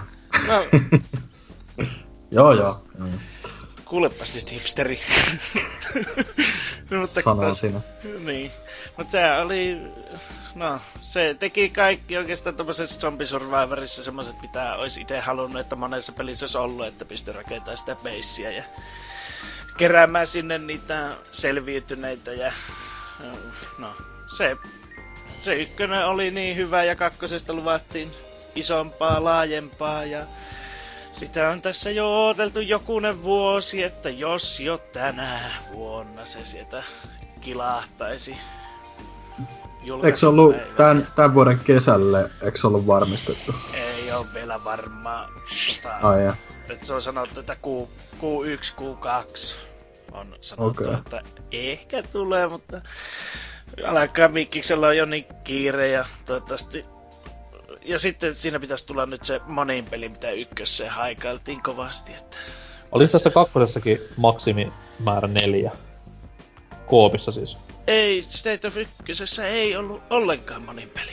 No. 0.47 0.65
joo, 2.31 2.53
joo. 2.53 2.83
Kuulepas 3.85 4.35
nyt 4.35 4.51
hipsteri. 4.51 4.99
Mutta 6.99 7.21
Sano 7.21 7.53
sinä. 7.53 7.81
Niin. 8.25 8.51
Mutta 8.97 9.11
se 9.11 9.31
oli... 9.31 9.81
No, 10.55 10.79
se 11.01 11.35
teki 11.39 11.69
kaikki 11.69 12.17
oikeastaan 12.17 12.55
tommosessa 12.55 12.99
Zombie 12.99 13.27
Survivorissa 13.27 14.03
semmoset, 14.03 14.41
mitä 14.41 14.75
olisi 14.75 15.01
itse 15.01 15.19
halunnut, 15.19 15.61
että 15.61 15.75
monessa 15.75 16.11
pelissä 16.11 16.43
olisi 16.45 16.57
ollut, 16.57 16.85
että 16.87 17.05
pystyy 17.05 17.33
rakentamaan 17.33 17.77
sitä 17.77 17.95
beissiä 18.03 18.51
ja 18.51 18.63
keräämään 19.77 20.27
sinne 20.27 20.57
niitä 20.57 21.17
selviytyneitä 21.31 22.33
ja... 22.33 22.51
No, 23.77 23.93
se 24.37 24.57
se 25.41 25.55
ykkönen 25.55 26.05
oli 26.05 26.31
niin 26.31 26.55
hyvä 26.55 26.83
ja 26.83 26.95
kakkosesta 26.95 27.53
luvattiin 27.53 28.11
isompaa, 28.55 29.23
laajempaa 29.23 30.05
ja 30.05 30.25
sitä 31.13 31.49
on 31.49 31.61
tässä 31.61 31.91
jo 31.91 32.25
odoteltu 32.25 32.59
jokunen 32.59 33.23
vuosi, 33.23 33.83
että 33.83 34.09
jos 34.09 34.59
jo 34.59 34.77
tänä 34.77 35.51
vuonna 35.73 36.25
se 36.25 36.45
sieltä 36.45 36.83
kilahtaisi. 37.41 38.37
Eikö 40.05 40.17
se 40.17 40.27
ollut 40.27 40.55
tämän, 40.77 41.07
tämän 41.15 41.33
vuoden 41.33 41.59
kesälle, 41.59 42.31
eikö 42.41 42.57
se 42.57 42.67
ollut 42.67 42.87
varmistettu? 42.87 43.55
Ei 43.73 44.11
ole 44.11 44.25
vielä 44.33 44.63
varmaa. 44.63 45.29
Tota, 45.75 45.97
Ai 46.01 46.23
ja. 46.23 46.35
että 46.69 46.85
se 46.85 46.93
on 46.93 47.01
sanottu, 47.01 47.39
että 47.39 47.55
Q, 47.55 47.87
Q1, 48.17 48.73
Q2 48.81 49.55
on 50.11 50.35
sanottu, 50.41 50.83
okay. 50.83 50.93
että 50.93 51.23
ehkä 51.51 52.03
tulee, 52.03 52.47
mutta 52.47 52.81
alkaa 53.85 54.27
Mikkiksellä 54.27 54.87
on 54.87 54.97
jo 54.97 55.05
niin 55.05 55.25
kiire 55.43 55.87
ja 55.87 56.05
toivottavasti... 56.25 56.85
Ja 57.81 57.99
sitten 57.99 58.35
siinä 58.35 58.59
pitäisi 58.59 58.87
tulla 58.87 59.05
nyt 59.05 59.25
se 59.25 59.41
monin 59.45 59.85
peli, 59.85 60.09
mitä 60.09 60.31
ykkössä 60.31 60.91
haikailtiin 60.91 61.63
kovasti, 61.63 62.13
että... 62.13 62.37
Oliko 62.91 63.11
tässä 63.11 63.29
kakkosessakin 63.29 63.99
maksimimäärä 64.17 65.27
neljä? 65.27 65.71
Koopissa 66.85 67.31
siis. 67.31 67.66
Ei, 67.87 68.21
State 68.21 68.67
of 68.67 68.77
ykkösessä 68.77 69.47
ei 69.47 69.75
ollut 69.75 70.01
ollenkaan 70.09 70.63
monin 70.63 70.89
peli. 70.89 71.11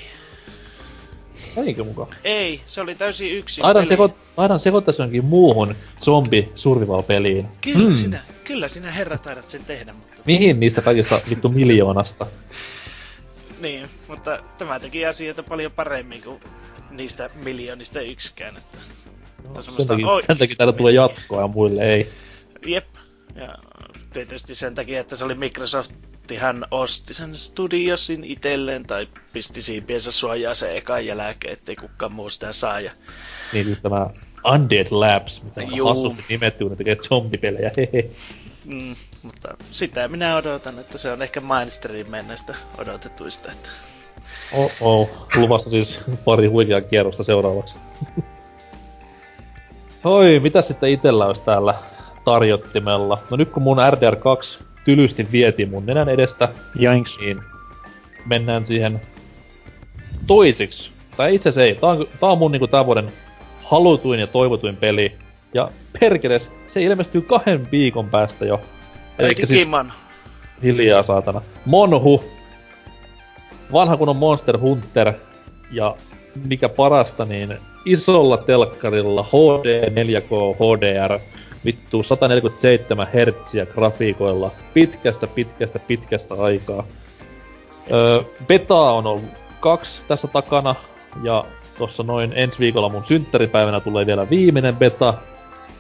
Eikö 1.67 1.85
mukaan? 1.85 2.09
Ei, 2.25 2.61
se 2.67 2.81
oli 2.81 2.95
täysin 2.95 3.33
yksi 3.33 3.63
Aidan, 3.63 3.87
seko, 3.87 4.15
aidan 4.37 4.61
sekoittaisi 4.61 5.03
jonkin 5.03 5.25
muuhun 5.25 5.75
zombi 6.01 6.53
survival 6.55 7.03
peliin. 7.03 7.49
Kyllä 7.61 7.87
hmm. 7.87 7.97
sinä, 7.97 8.21
kyllä 8.45 8.69
sinä 8.69 8.91
herra 8.91 9.19
taidat 9.19 9.49
sen 9.49 9.65
tehdä, 9.65 9.93
mutta... 9.93 10.17
Mihin 10.27 10.61
niistä 10.61 10.83
kaikista 10.83 11.21
vittu 11.31 11.49
miljoonasta? 11.49 12.27
niin, 13.61 13.89
mutta 14.09 14.43
tämä 14.59 14.81
teki 14.81 15.07
asioita 15.07 15.43
paljon 15.43 15.73
paremmin 15.73 16.23
kuin 16.23 16.41
niistä 16.91 17.31
miljoonista 17.35 18.01
yksikään. 18.01 18.57
Että... 18.57 18.79
No, 19.57 19.63
sen, 19.63 19.87
takia, 19.87 20.07
sen 20.21 20.39
takia 20.39 20.57
täällä 20.57 20.73
tulee 20.73 20.93
jatkoa 20.93 21.41
ja 21.41 21.49
muille 21.49 21.95
ei. 21.95 22.09
Jep. 22.67 22.87
Ja 23.35 23.59
tietysti 24.13 24.55
sen 24.55 24.75
takia, 24.75 25.01
että 25.01 25.17
se 25.17 25.25
oli 25.25 25.35
Microsoft 25.35 25.93
hän 26.39 26.65
osti 26.71 27.15
sen 27.15 27.37
studiosin 27.37 28.25
itselleen 28.25 28.87
tai 28.87 29.09
pisti 29.33 29.63
siipiensä 29.63 30.13
suojaa 30.13 30.55
se 30.55 30.77
ekan 30.77 31.07
jälkeen, 31.07 31.53
ettei 31.53 31.77
kukaan 31.77 32.13
muu 32.13 32.31
sitä 32.31 32.53
saa. 32.53 32.81
Ja... 32.81 32.93
Niin 33.53 33.65
siis 33.67 33.81
tämä 33.81 34.11
Undead 34.55 34.87
Labs, 34.91 35.43
mitä 35.43 35.61
on 35.61 35.89
hassusti 35.89 36.25
nimetty, 36.29 36.65
ne 36.69 36.77
tekee 36.77 36.97
zombipelejä. 36.97 37.71
Mm, 38.65 38.97
mutta 39.23 39.49
sitä 39.71 40.09
minä 40.09 40.37
odotan, 40.37 40.79
että 40.79 40.99
se 40.99 41.13
on 41.13 41.23
ehkä 41.23 41.41
mainstreameen 41.41 42.29
näistä 42.29 42.55
odotetuista. 42.79 43.53
Että... 43.53 43.69
Oh, 44.53 44.73
oh. 44.81 45.27
Luvassa 45.37 45.71
siis 45.71 46.01
pari 46.25 46.47
huikeaa 46.47 46.81
kierrosta 46.81 47.25
seuraavaksi. 47.25 47.79
Oi, 50.05 50.41
mitä 50.41 50.63
sitten 50.63 50.91
itellä 50.91 51.27
olisi 51.27 51.43
täällä 51.43 51.75
tarjottimella? 52.25 53.19
No 53.31 53.37
nyt 53.37 53.51
kun 53.51 53.63
mun 53.63 53.79
RDR2 53.79 54.65
tylysti 54.85 55.27
vietiin 55.33 55.69
mun 55.69 55.87
nenän 55.87 56.09
edestä, 56.09 56.49
Jainks. 56.75 57.19
niin 57.21 57.41
mennään 58.27 58.67
siihen 58.67 59.01
toisiksi. 60.27 60.91
Tai 61.17 61.35
itse 61.35 61.49
asiassa 61.49 61.63
ei. 61.63 61.75
Tää 61.75 61.91
on, 61.91 62.07
tää 62.21 62.29
on 62.29 62.39
mun 62.39 62.53
niinku 62.53 62.67
tämän 62.67 62.87
vuoden 62.87 63.13
halutuin 63.65 64.21
ja 64.21 64.27
toivotuin 64.27 64.77
peli. 64.77 65.13
Ja 65.55 65.71
perkeles, 66.01 66.53
se 66.67 66.83
ilmestyy 66.83 67.21
kahden 67.21 67.69
viikon 67.73 68.09
päästä 68.09 68.45
jo. 68.45 68.61
Eli 69.19 69.35
siis 69.47 69.69
hiljaa 70.63 71.03
saatana. 71.03 71.43
Monhu. 71.65 72.25
Vanha 73.73 73.97
kun 73.97 74.09
on 74.09 74.17
Monster 74.17 74.59
Hunter. 74.59 75.13
Ja 75.73 75.97
mikä 76.49 76.69
parasta, 76.69 77.25
niin 77.25 77.59
isolla 77.85 78.37
telkkarilla 78.37 79.23
HD 79.23 79.91
4K 79.91 80.55
HDR 80.55 81.21
vittu 81.65 82.03
147 82.03 83.09
hertsiä 83.15 83.67
grafiikoilla 83.67 84.51
pitkästä, 84.75 85.27
pitkästä, 85.27 85.79
pitkästä 85.79 86.35
aikaa. 86.35 86.85
Öö, 87.93 88.21
beta 88.47 88.75
on 88.75 89.07
ollut 89.07 89.25
kaksi 89.61 90.03
tässä 90.09 90.29
takana, 90.29 90.75
ja 91.23 91.45
tuossa 91.79 92.03
noin 92.03 92.33
ensi 92.37 92.59
viikolla 92.59 92.89
mun 92.89 93.05
synttäripäivänä 93.05 93.81
tulee 93.81 94.07
vielä 94.07 94.31
viimeinen 94.31 94.77
beta, 94.77 95.15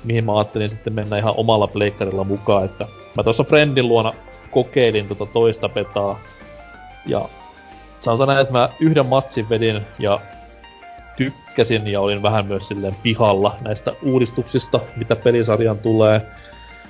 mihin 0.04 0.24
mä 0.24 0.38
ajattelin 0.38 0.70
sitten 0.70 0.92
mennä 0.92 1.18
ihan 1.18 1.34
omalla 1.36 1.66
pleikkarilla 1.66 2.24
mukaan, 2.24 2.64
että 2.64 2.86
mä 3.16 3.22
tuossa 3.22 3.44
Friendin 3.44 3.88
luona 3.88 4.12
kokeilin 4.50 5.08
tota 5.08 5.26
toista 5.26 5.68
betaa, 5.68 6.20
ja 7.06 7.28
sanotaan 8.00 8.28
näin, 8.28 8.40
että 8.40 8.52
mä 8.52 8.68
yhden 8.80 9.06
matsin 9.06 9.48
vedin, 9.48 9.80
ja 9.98 10.20
tykkäsin 11.16 11.86
ja 11.86 12.00
olin 12.00 12.22
vähän 12.22 12.46
myös 12.46 12.68
silleen 12.68 12.96
pihalla 13.02 13.56
näistä 13.60 13.92
uudistuksista, 14.02 14.80
mitä 14.96 15.16
pelisarjan 15.16 15.78
tulee. 15.78 16.22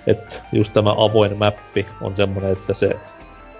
Että 0.06 0.36
just 0.52 0.72
tämä 0.72 0.90
avoin 0.90 1.38
mappi 1.38 1.86
on 2.00 2.16
semmonen, 2.16 2.52
että 2.52 2.74
se, 2.74 2.96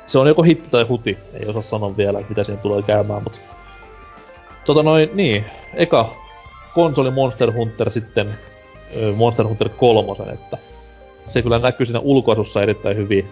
se 0.07 0.19
on 0.19 0.29
joko 0.29 0.43
hitti 0.43 0.71
tai 0.71 0.85
huti. 0.85 1.19
Ei 1.33 1.49
osaa 1.49 1.63
sanoa 1.63 1.97
vielä, 1.97 2.23
mitä 2.29 2.45
siinä 2.45 2.61
tulee 2.61 2.83
käymään, 2.83 3.23
mutta... 3.23 3.39
Tota 4.65 4.83
noin, 4.83 5.11
niin. 5.15 5.45
Eka 5.75 6.15
konsoli 6.75 7.11
Monster 7.11 7.53
Hunter 7.53 7.91
sitten 7.91 8.39
Monster 9.17 9.47
Hunter 9.47 9.69
3, 9.69 10.33
että 10.33 10.59
se 11.27 11.43
kyllä 11.43 11.59
näkyy 11.59 11.87
siinä 11.87 12.01
ulkoasussa 12.01 12.63
erittäin 12.63 12.97
hyvin. 12.97 13.29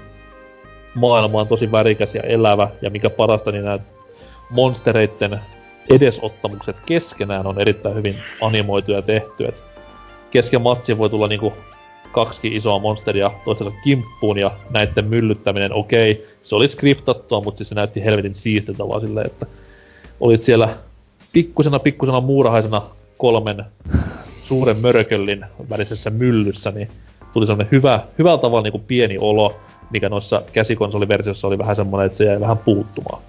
Maailma 0.95 1.41
on 1.41 1.49
tosi 1.49 1.73
värikäs 1.73 2.15
ja 2.15 2.23
elävä, 2.23 2.69
ja 2.83 2.91
mikä 2.91 3.11
parasta, 3.11 3.53
niin 3.53 3.65
nämä 3.65 3.79
monstereitten 4.51 5.41
edesottamukset 5.91 6.77
keskenään 6.87 7.47
on 7.47 7.61
erittäin 7.61 7.95
hyvin 7.95 8.17
animoitu 8.41 8.93
ja 8.93 9.03
tehty. 9.03 9.45
Et 9.45 9.63
kesken 10.31 10.63
matsin 10.63 10.99
voi 10.99 11.11
tulla 11.11 11.29
niinku 11.29 11.53
kaksi 12.13 12.57
isoa 12.57 12.79
monsteria 12.79 13.31
toisella 13.45 13.73
kimppuun 13.85 14.39
ja 14.39 14.51
näiden 14.71 15.05
myllyttäminen, 15.05 15.73
okei, 15.73 16.13
okay, 16.13 16.25
se 16.43 16.55
oli 16.55 16.69
skriptattua, 16.69 17.41
mutta 17.41 17.59
siis 17.59 17.69
se 17.69 17.75
näytti 17.75 18.05
helvetin 18.05 18.35
siistiltä 18.35 18.89
vaan 18.89 19.01
silleen, 19.01 19.27
että 19.27 19.47
olit 20.21 20.43
siellä 20.43 20.69
pikkusena 21.33 21.79
pikkusena 21.79 22.21
muurahaisena 22.21 22.83
kolmen 23.19 23.65
suuren 24.43 24.77
mörköllin 24.77 25.45
välisessä 25.71 26.11
myllyssä, 26.11 26.71
niin 26.71 26.89
tuli 27.33 27.47
semmonen 27.47 27.73
hyvä, 27.73 28.01
hyvällä 28.19 28.39
tavalla 28.39 28.63
niinku 28.63 28.83
pieni 28.87 29.19
olo, 29.19 29.57
mikä 29.91 30.09
noissa 30.09 30.43
käsikonsoliversiossa 30.53 31.47
oli 31.47 31.59
vähän 31.59 31.77
semmonen, 31.77 32.07
että 32.07 32.19
se 32.19 32.25
jäi 32.25 32.41
vähän 32.41 32.59
puuttumaan 32.59 33.23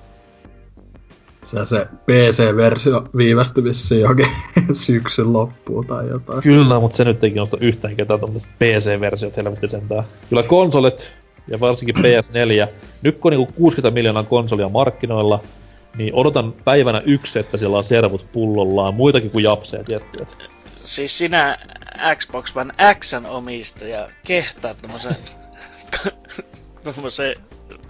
se, 1.44 1.65
se 1.65 1.86
PC-versio 1.86 3.10
viivästyi 3.18 3.64
vissiin 3.64 4.02
jokin 4.02 4.28
syksyn 4.74 5.34
loppuun 5.34 5.88
tai 5.88 6.07
jotain. 6.07 6.41
Kyllä, 6.41 6.80
mutta 6.80 6.98
se 6.98 7.03
nyt 7.03 7.24
ei 7.24 7.30
kiinnosta 7.30 7.57
yhtään 7.61 7.95
ketään 7.95 8.20
tuommoista 8.20 8.52
PC-versiot 8.60 9.38
helvetti 9.38 9.68
sentään. 9.68 10.03
Kyllä 10.30 10.44
konsolit, 10.44 11.14
ja 11.48 11.60
varsinkin 11.60 11.95
PS4, 12.03 12.74
nyt 13.02 13.18
kun 13.18 13.34
on 13.34 13.38
niinku 13.38 13.53
60 13.53 13.94
miljoonaa 13.94 14.24
konsolia 14.24 14.70
markkinoilla, 14.70 15.40
niin 15.98 16.14
odotan 16.14 16.53
päivänä 16.53 17.02
yksi, 17.06 17.40
että 17.40 17.57
siellä 17.57 17.78
on 17.78 17.84
servut 17.84 18.32
pullollaan, 18.32 18.94
muitakin 18.94 19.32
kuin 19.32 19.44
japseja 19.44 19.84
tiettyjä. 19.84 20.26
Siis 20.84 21.18
sinä 21.18 21.57
Xbox 22.15 22.57
One 22.57 22.74
Xn 22.99 23.26
omistaja 23.26 24.10
kehtaa 24.26 24.74
tommosen, 24.74 25.15
tommosen 26.84 27.36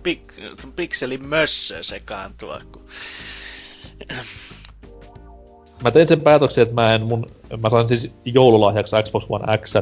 pik, 0.03 0.33
pikselin 0.75 1.25
mössö 1.27 1.83
sekaantua, 1.83 2.61
kun 2.71 2.85
Mä 5.83 5.91
tein 5.91 6.07
sen 6.07 6.21
päätöksen, 6.21 6.61
että 6.61 6.75
mä 6.75 6.95
en 6.95 7.01
mun... 7.01 7.25
Mä 7.61 7.69
sain 7.69 7.87
siis 7.87 8.11
joululahjaksi 8.25 8.95
Xbox 9.03 9.25
One 9.29 9.57
X, 9.57 9.75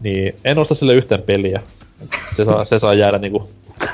niin 0.00 0.34
en 0.44 0.58
osta 0.58 0.74
sille 0.74 0.94
yhtään 0.94 1.22
peliä. 1.22 1.62
Se 2.36 2.44
saa, 2.44 2.64
se 2.64 2.78
saa 2.78 2.94
jäädä 2.94 3.18
niinku 3.18 3.48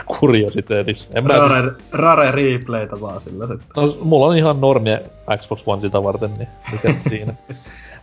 kuriositeetiksi. 0.07 1.09
En 1.15 1.27
rare, 1.27 1.65
siis... 1.65 1.77
rare 1.93 2.31
replaytä 2.31 3.01
vaan 3.01 3.21
sillä 3.21 3.47
sitten. 3.47 3.69
No, 3.77 3.97
mulla 4.03 4.27
on 4.27 4.37
ihan 4.37 4.61
normia 4.61 4.99
Xbox 5.37 5.63
One 5.67 5.81
sitä 5.81 6.03
varten, 6.03 6.31
niin 6.39 6.49
mikä 6.73 6.93
siinä. 7.09 7.35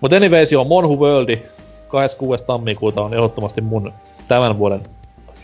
Mut 0.01 0.13
anyways, 0.13 0.51
joo, 0.51 0.63
Monhu 0.63 0.99
Worldi 0.99 1.41
26. 1.87 2.43
tammikuuta 2.43 3.01
on 3.01 3.13
ehdottomasti 3.13 3.61
mun 3.61 3.93
tämän 4.27 4.57
vuoden 4.57 4.81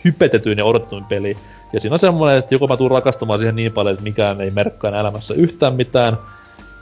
hypetetyin 0.04 0.58
ja 0.58 0.64
odotetuin 0.64 1.04
peli. 1.04 1.36
Ja 1.72 1.80
siinä 1.80 1.94
on 1.94 1.98
semmoinen, 1.98 2.38
että 2.38 2.54
joko 2.54 2.66
mä 2.66 2.76
tuun 2.76 2.90
rakastumaan 2.90 3.38
siihen 3.38 3.56
niin 3.56 3.72
paljon, 3.72 3.92
että 3.92 4.02
mikään 4.02 4.40
ei 4.40 4.50
merkkaa 4.50 5.00
elämässä 5.00 5.34
yhtään 5.34 5.74
mitään, 5.74 6.18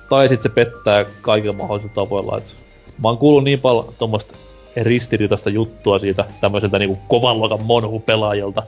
tai 0.09 0.29
sitten 0.29 0.51
se 0.51 0.55
pettää 0.55 1.05
kaikilla 1.21 1.53
mahdollisilla 1.53 1.95
tavoilla. 1.95 2.39
Et 2.39 2.57
mä 3.03 3.09
oon 3.09 3.19
kuullut 3.19 3.45
niin 3.45 3.61
paljon 3.61 3.95
tuommoista 3.99 4.35
ristiriitaista 4.77 5.51
juttua 5.51 5.99
siitä 5.99 6.25
tämmöiseltä 6.41 6.79
niinku 6.79 6.99
kovan 7.09 7.39
luokan 7.39 7.63
monhu-pelaajilta, 7.63 8.63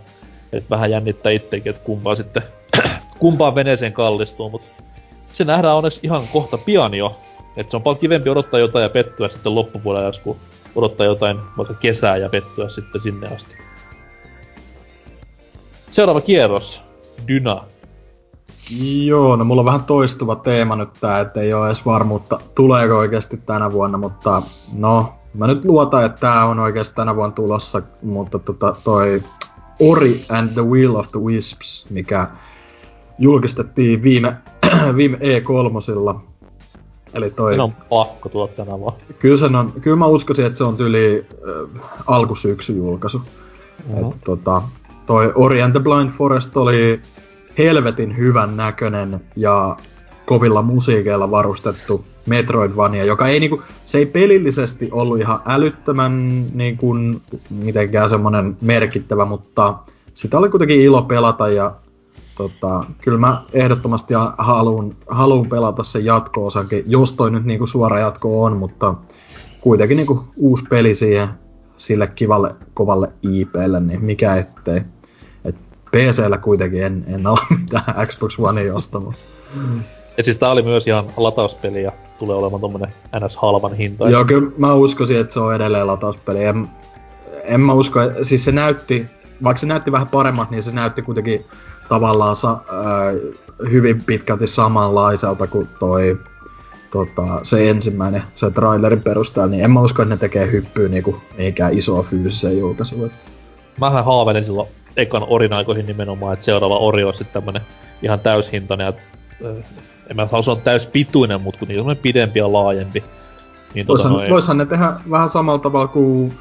että 0.53 0.71
vähän 0.71 0.91
jännittää 0.91 1.33
itsekin, 1.33 1.71
että 1.71 1.85
kumpaa 1.85 2.15
sitten, 2.15 2.43
kumpaan 3.19 3.55
veneeseen 3.55 3.93
kallistuu, 3.93 4.51
mutta 4.51 4.69
se 5.33 5.45
nähdään 5.45 5.77
onneksi 5.77 6.01
ihan 6.03 6.29
kohta 6.29 6.59
pian 6.59 6.95
jo. 6.95 7.17
Että 7.57 7.71
se 7.71 7.77
on 7.77 7.83
paljon 7.83 8.01
kivempi 8.01 8.31
odottaa 8.31 8.61
jotain 8.61 8.83
ja 8.83 8.89
pettyä 8.89 9.29
sitten 9.29 9.55
loppupuolella, 9.55 10.07
jos 10.07 10.19
kun 10.19 10.37
odottaa 10.77 11.07
jotain 11.07 11.39
vaikka 11.59 11.75
kesää 11.75 12.17
ja 12.17 12.29
pettyä 12.29 12.69
sitten 12.69 13.01
sinne 13.01 13.27
asti. 13.27 13.55
Seuraava 15.93 16.21
kierros. 16.21 16.83
Dyna. 17.29 17.65
Joo, 19.05 19.37
no 19.37 19.45
mulla 19.45 19.61
on 19.61 19.67
vähän 19.67 19.85
toistuva 19.85 20.37
teema 20.37 20.77
nyt 20.77 20.89
tää, 21.01 21.21
että 21.21 21.41
ei 21.41 21.55
ole 21.55 21.67
edes 21.67 21.87
varmuutta 21.87 22.41
tuleeko 22.55 22.99
oikeasti 22.99 23.37
tänä 23.37 23.73
vuonna, 23.73 23.99
mutta 23.99 24.43
no, 24.73 25.13
mä 25.35 25.47
nyt 25.47 25.65
luotan, 25.65 26.05
että 26.05 26.21
tää 26.21 26.45
on 26.45 26.59
oikeasti 26.59 26.95
tänä 26.95 27.17
vuonna 27.17 27.35
tulossa, 27.35 27.83
mutta 28.03 28.39
tota, 28.39 28.77
toi 28.85 29.23
Ori 29.81 30.25
and 30.29 30.53
the 30.53 30.63
Will 30.63 30.95
of 30.95 31.11
the 31.13 31.21
Wisps, 31.21 31.87
mikä 31.91 32.27
julkistettiin 33.19 34.03
viime, 34.03 34.37
viime 34.97 35.17
E3. 35.17 36.21
Eli 37.15 37.31
toi... 37.31 37.59
on 37.59 37.73
pakko 37.73 38.29
tulla 38.29 38.49
tänä 38.49 38.79
vuonna. 38.79 38.99
Kyllä, 39.19 39.37
sen 39.37 39.57
on, 39.57 39.73
kyllä 39.81 39.97
mä 39.97 40.07
uskoisin, 40.07 40.47
että 40.47 40.59
se 40.59 40.65
on 40.65 40.77
tyyli 40.77 41.27
äh, 41.33 41.83
alkusyksy 42.07 42.77
julkaisu. 42.77 43.19
Mm-hmm. 43.19 44.05
Että, 44.05 44.19
tota, 44.25 44.63
toi 45.07 45.33
Ori 45.35 45.63
and 45.63 45.73
the 45.73 45.81
Blind 45.81 46.11
Forest 46.11 46.57
oli 46.57 47.01
helvetin 47.59 48.17
hyvän 48.17 48.57
näköinen 48.57 49.21
ja 49.37 49.77
kovilla 50.27 50.63
musiikeilla 50.63 51.31
varustettu 51.31 52.05
Metroidvania, 52.27 53.05
joka 53.05 53.29
ei 53.29 53.41
niinku, 53.41 53.63
se 53.85 53.99
ei 53.99 54.07
pelillisesti 54.07 54.89
ollut 54.93 55.21
ihan 55.21 55.41
älyttömän 55.47 56.45
niinku, 56.55 56.95
mitenkään 57.51 58.09
semmonen 58.09 58.57
merkittävä, 58.61 59.25
mutta 59.25 59.75
sitä 60.15 60.39
oli 60.39 60.49
kuitenkin 60.49 60.81
ilo 60.81 61.03
pelata 61.03 61.49
ja 61.49 61.75
tota, 62.37 62.85
kyllä 63.01 63.19
mä 63.19 63.43
ehdottomasti 63.53 64.15
haluun, 64.39 64.97
haluun 65.07 65.49
pelata 65.49 65.83
sen 65.83 66.05
jatko-osankin, 66.05 66.85
jos 66.87 67.13
toi 67.13 67.31
nyt 67.31 67.45
niinku 67.45 67.67
suora 67.67 68.01
jatko 68.01 68.43
on, 68.43 68.57
mutta 68.57 68.95
kuitenkin 69.61 69.97
niinku 69.97 70.25
uusi 70.37 70.65
peli 70.71 70.95
siihen 70.95 71.29
sille 71.77 72.07
kivalle 72.07 72.55
kovalle 72.75 73.13
IPlle, 73.23 73.81
niin 73.81 74.05
mikä 74.05 74.37
ettei. 74.37 74.83
Et 75.45 75.57
PCllä 75.91 76.39
kuitenkin 76.39 76.83
en, 76.83 77.05
en 77.07 77.27
ole 77.27 77.39
mitään 77.61 78.07
Xbox 78.07 78.39
One 78.39 78.73
ostamaan. 78.73 79.15
Ja 80.17 80.25
siis 80.25 80.39
tää 80.39 80.51
oli 80.51 80.63
myös 80.63 80.87
ihan 80.87 81.05
latauspeli 81.17 81.83
ja 81.83 81.93
tulee 82.19 82.37
olemaan 82.37 82.61
tommonen 82.61 82.91
ns. 83.25 83.37
halvan 83.37 83.75
hinta. 83.75 84.11
Joo, 84.11 84.25
kyllä 84.25 84.51
mä 84.57 84.75
uskoisin, 84.75 85.21
että 85.21 85.35
se 85.35 85.41
on 85.41 85.55
edelleen 85.55 85.87
latauspeli. 85.87 86.45
En, 86.45 86.69
en 87.45 87.61
mä 87.61 87.73
usko, 87.73 88.01
siis 88.23 88.45
se 88.45 88.53
näytti, 88.53 89.07
vaikka 89.43 89.59
se 89.59 89.67
näytti 89.67 89.93
vähän 89.93 90.09
paremmat, 90.09 90.51
niin 90.51 90.63
se 90.63 90.75
näytti 90.75 91.03
kuitenkin 91.03 91.45
tavallaan 91.89 92.37
sa, 92.37 92.53
äh, 92.53 93.71
hyvin 93.71 94.03
pitkälti 94.03 94.47
samanlaiselta 94.47 95.47
kuin 95.47 95.69
toi 95.79 96.19
tota, 96.93 97.41
se 97.43 97.71
ensimmäinen, 97.71 98.23
se 98.35 98.51
trailerin 98.51 99.03
perusteella, 99.03 99.51
niin 99.51 99.65
en 99.65 99.71
mä 99.71 99.81
usko, 99.81 100.03
että 100.03 100.15
ne 100.15 100.19
tekee 100.19 100.53
hyppyä 100.53 100.89
niinku 100.89 101.23
mihinkään 101.39 101.73
isoa 101.73 102.03
fyysiseen 102.03 102.59
julkaisuun. 102.59 103.11
Mähän 103.81 104.05
haaveilin 104.05 104.45
silloin 104.45 104.69
ekan 104.97 105.25
Orin 105.29 105.53
aikoihin 105.53 105.87
nimenomaan, 105.87 106.33
että 106.33 106.45
seuraava 106.45 106.79
Ori 106.79 107.05
on 107.05 107.15
sitten 107.15 107.43
tämmönen 107.43 107.63
ihan 108.03 108.21
täyshintainen 108.21 108.85
ja 108.85 108.93
äh, 109.51 109.65
en 110.11 110.17
mä 110.17 110.29
saa 110.29 110.43
sanoa 110.43 110.61
täyspituinen, 110.65 111.41
mutta 111.41 111.59
kuitenkin 111.59 111.97
pidempi 111.97 112.39
ja 112.39 112.53
laajempi. 112.53 113.05
Niin 113.75 113.87
tota 113.87 114.03
voishan, 114.03 114.13
noin... 114.13 114.31
voishan 114.31 114.59
ne 114.59 114.67
tehdä 114.67 114.93
vähän 115.11 115.29
samalla 115.29 115.59
tavalla 115.59 115.89
kuin 115.89 116.35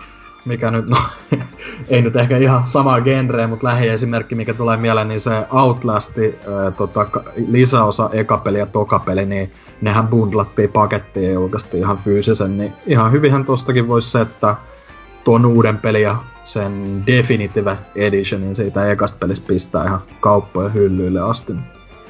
mikä 0.46 0.72
nyt, 0.72 0.88
no 0.88 0.98
ei 1.90 2.02
nyt 2.02 2.16
ehkä 2.16 2.38
ihan 2.38 2.68
sama 2.68 3.02
genre, 3.02 3.48
mutta 3.48 3.68
lähiesimerkki, 3.68 4.36
mikä 4.36 4.54
tulee 4.54 4.78
mieleen, 4.78 5.08
niin 5.08 5.22
se 5.22 5.32
Outlasti 5.52 6.40
ää, 6.48 6.72
tota, 6.72 7.08
lisäosa 7.48 8.10
ekapeli 8.14 8.60
ja 8.60 8.66
tokapeli, 8.66 9.26
niin 9.26 9.52
nehän 9.82 10.08
bundlattiin 10.08 10.72
pakettiin 10.72 11.26
ja 11.26 11.34
julkaistiin 11.34 11.84
ihan 11.84 11.98
fyysisen, 11.98 12.58
niin 12.58 12.74
ihan 12.86 13.12
hyvinhän 13.12 13.46
tostakin 13.46 13.88
voisi 13.88 14.10
se, 14.10 14.22
että 14.22 14.56
tuon 15.24 15.46
uuden 15.46 15.78
pelin 15.78 16.02
ja 16.02 16.16
sen 16.44 17.04
Definitive 17.08 17.78
Editionin 17.96 18.56
siitä 18.56 18.92
ekasta 18.92 19.18
pelistä 19.20 19.48
pistää 19.48 19.86
ihan 19.86 20.02
kauppojen 20.20 20.74
hyllyille 20.74 21.22
asti. 21.22 21.54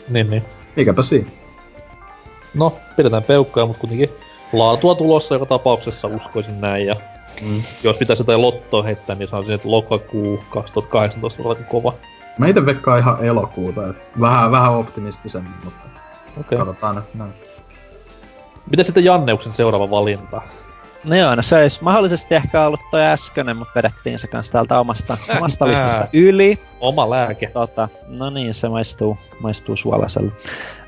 Niin, 0.10 0.30
niin. 0.30 0.43
Mikäpä 0.76 1.03
siinä. 1.03 1.27
No, 2.53 2.77
pidetään 2.98 3.24
peukkaa, 3.24 3.66
mutta 3.66 3.80
kuitenkin 3.80 4.10
laatua 4.53 4.95
tulossa 4.95 5.35
joka 5.35 5.45
tapauksessa 5.45 6.08
uskoisin 6.08 6.61
näin. 6.61 6.85
Ja 6.85 6.95
mm. 7.42 7.64
jos 7.84 7.98
pitäisi 7.98 8.22
jotain 8.22 8.42
lottoa 8.42 8.84
heittää, 8.84 9.16
niin 9.16 9.27
sanoisin, 9.27 9.56
että 9.56 9.72
lokakuu 9.72 10.43
2018 10.50 11.43
on 11.43 11.50
aika 11.50 11.64
kova. 11.64 11.93
Mä 12.38 12.48
itse 12.48 12.66
veikkaan 12.66 13.00
ihan 13.00 13.26
elokuuta, 13.26 13.90
että 13.90 14.03
vähän, 14.22 14.51
vähän 14.51 14.74
optimistisemmin, 14.74 15.53
mutta 15.64 15.88
okay. 16.40 16.58
katsotaan 16.58 16.95
nyt 16.95 17.16
näin. 17.16 17.34
Mitä 18.69 18.84
sitten 18.84 19.06
Janneuksen 19.06 19.53
seuraava 19.53 19.90
valinta? 19.90 20.42
No 21.03 21.16
joo, 21.16 21.35
no 21.35 21.42
se 21.42 21.58
olisi 21.58 21.84
mahdollisesti 21.84 22.35
ehkä 22.35 22.66
ollut 22.66 22.80
toi 22.92 23.01
äskeinen, 23.01 23.58
mutta 23.58 23.72
vedettiin 23.76 24.19
se 24.19 24.27
kanssa 24.27 24.53
täältä 24.53 24.80
omasta, 24.80 25.18
omasta 25.38 25.68
listasta 25.68 26.08
yli. 26.14 26.60
Oma 26.80 27.10
lääke. 27.10 27.48
Tota, 27.53 27.90
no 28.08 28.30
niin, 28.30 28.53
se 28.53 28.69
maistuu, 28.69 29.18
maistuu 29.40 29.76
suolaiselle. 29.76 30.32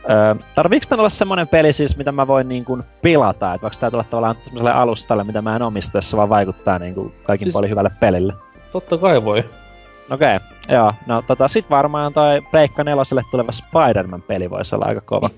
Öö, 0.10 0.36
tarviiks 0.56 0.88
tän 0.88 1.00
olla 1.00 1.10
semmonen 1.10 1.48
peli 1.48 1.74
siis, 1.74 1.98
mitä 1.98 2.12
mä 2.12 2.28
voin 2.28 2.50
niin 2.50 2.66
kuin 2.66 2.84
pilata? 3.02 3.54
Et 3.54 3.62
voiko 3.62 3.76
tää 3.80 3.92
tulla 3.92 4.04
tavallaan 4.04 4.36
semmoiselle 4.36 4.72
alustalle, 4.72 5.24
mitä 5.24 5.42
mä 5.42 5.56
en 5.56 5.62
omista, 5.62 5.98
jos 5.98 6.10
se 6.10 6.18
vaan 6.18 6.30
vaikuttaa 6.30 6.80
niin 6.80 6.96
kuin 6.96 7.14
kaikin 7.24 7.46
siis, 7.46 7.54
puolin 7.54 7.70
hyvälle 7.70 7.92
pelille? 8.00 8.34
Totta 8.72 8.98
kai 8.98 9.24
voi. 9.24 9.46
Okei, 10.10 10.36
okay, 10.36 10.48
joo. 10.70 10.94
No 11.08 11.24
tota 11.28 11.48
sit 11.48 11.70
varmaan 11.70 12.14
toi 12.14 12.42
Pleikka 12.52 12.84
neloselle 12.84 13.22
tuleva 13.32 13.52
Spider-Man-peli 13.52 14.50
voisi 14.50 14.76
olla 14.76 14.86
aika 14.86 15.02
kova. 15.02 15.30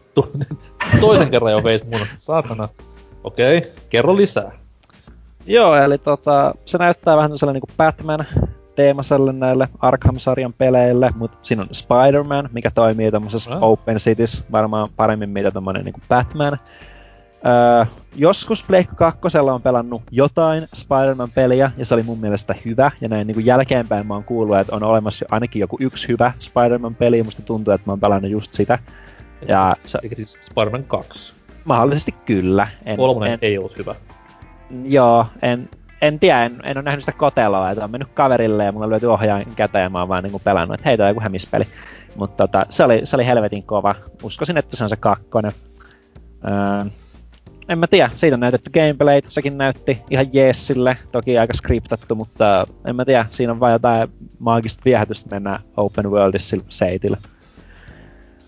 Toisen 1.01 1.29
kerran 1.29 1.51
jo 1.51 1.63
veit 1.63 1.91
mun, 1.91 2.07
saatana. 2.17 2.69
Okei, 3.23 3.57
okay, 3.57 3.69
kerro 3.89 4.15
lisää. 4.15 4.51
Joo, 5.45 5.75
eli 5.75 5.97
tota, 5.97 6.55
se 6.65 6.77
näyttää 6.77 7.17
vähän 7.17 7.37
sellainen 7.37 7.61
niin 7.67 7.77
Batman 7.77 8.25
teemaselle 8.75 9.33
näille 9.33 9.69
Arkham-sarjan 9.79 10.53
peleille, 10.53 11.11
mutta 11.15 11.37
siinä 11.43 11.61
on 11.61 11.67
Spider-Man, 11.71 12.49
mikä 12.53 12.71
toimii 12.71 13.11
tämmöisessä 13.11 13.49
no. 13.49 13.57
Open 13.61 13.97
Cities 13.97 14.43
varmaan 14.51 14.89
paremmin 14.95 15.29
mitä 15.29 15.51
tämmönen 15.51 15.85
niin 15.85 15.93
Batman. 16.09 16.59
Öö, 17.45 17.85
joskus 18.15 18.63
Pleikka 18.63 19.11
2 19.11 19.37
on 19.37 19.61
pelannut 19.61 20.01
jotain 20.11 20.67
Spider-Man-peliä, 20.73 21.71
ja 21.77 21.85
se 21.85 21.93
oli 21.93 22.03
mun 22.03 22.19
mielestä 22.19 22.55
hyvä, 22.65 22.91
ja 23.01 23.09
näin 23.09 23.27
niin 23.27 23.35
kuin 23.35 23.45
jälkeenpäin 23.45 24.07
mä 24.07 24.13
oon 24.13 24.23
kuullut, 24.23 24.57
että 24.57 24.75
on 24.75 24.83
olemassa 24.83 25.25
ainakin 25.31 25.59
joku 25.59 25.77
yksi 25.79 26.07
hyvä 26.07 26.31
Spider-Man-peli, 26.39 27.17
ja 27.17 27.23
musta 27.23 27.41
tuntuu, 27.41 27.73
että 27.73 27.87
mä 27.87 27.91
oon 27.91 27.99
pelannut 27.99 28.31
just 28.31 28.53
sitä. 28.53 28.79
Ja 29.47 29.73
se... 29.85 29.99
Eikä 30.03 30.15
siis 30.15 30.37
Spider-Man 30.41 30.83
2? 30.83 31.33
Mahdollisesti 31.65 32.11
kyllä. 32.11 32.67
En, 32.85 32.97
Kolmonen 32.97 33.33
en, 33.33 33.39
ei 33.41 33.57
ollut 33.57 33.77
hyvä. 33.77 33.95
Joo, 34.83 35.25
en, 35.41 35.69
en 36.01 36.19
tiedä, 36.19 36.45
en, 36.45 36.59
en 36.63 36.77
ole 36.77 36.83
nähnyt 36.83 37.01
sitä 37.01 37.11
koteloa, 37.11 37.71
että 37.71 37.83
on 37.83 37.91
mennyt 37.91 38.09
kaverille 38.13 38.65
ja 38.65 38.71
mulla 38.71 38.89
löytyi 38.89 39.09
ohjaan 39.09 39.45
käteen 39.55 39.83
ja 39.83 39.89
mä 39.89 39.99
oon 39.99 40.07
vaan 40.07 40.23
niinku 40.23 40.41
pelannut, 40.43 40.75
että 40.75 40.89
hei, 40.89 40.97
toi 40.97 41.03
on 41.03 41.09
joku 41.09 41.21
hämispeli. 41.21 41.63
Mutta 42.15 42.47
tota, 42.47 42.65
se, 42.69 42.83
oli, 42.83 43.01
se 43.03 43.15
oli 43.15 43.25
helvetin 43.25 43.63
kova. 43.63 43.95
Uskoisin, 44.23 44.57
että 44.57 44.77
se 44.77 44.83
on 44.83 44.89
se 44.89 44.95
kakkonen. 44.95 45.51
Öö, 46.47 46.85
en 47.69 47.79
mä 47.79 47.87
tiedä, 47.87 48.09
siitä 48.15 48.35
on 48.35 48.39
näytetty 48.39 48.69
gameplay, 48.69 49.21
sekin 49.29 49.57
näytti 49.57 50.01
ihan 50.09 50.25
jeesille, 50.33 50.97
toki 51.11 51.37
aika 51.37 51.53
skriptattu, 51.53 52.15
mutta 52.15 52.65
en 52.85 52.95
mä 52.95 53.05
tiedä, 53.05 53.25
siinä 53.29 53.51
on 53.51 53.59
vain 53.59 53.73
jotain 53.73 54.09
maagista 54.39 54.81
viehätystä 54.85 55.29
mennä 55.31 55.59
open 55.77 56.11
worldissa 56.11 56.57
seitillä. 56.69 57.17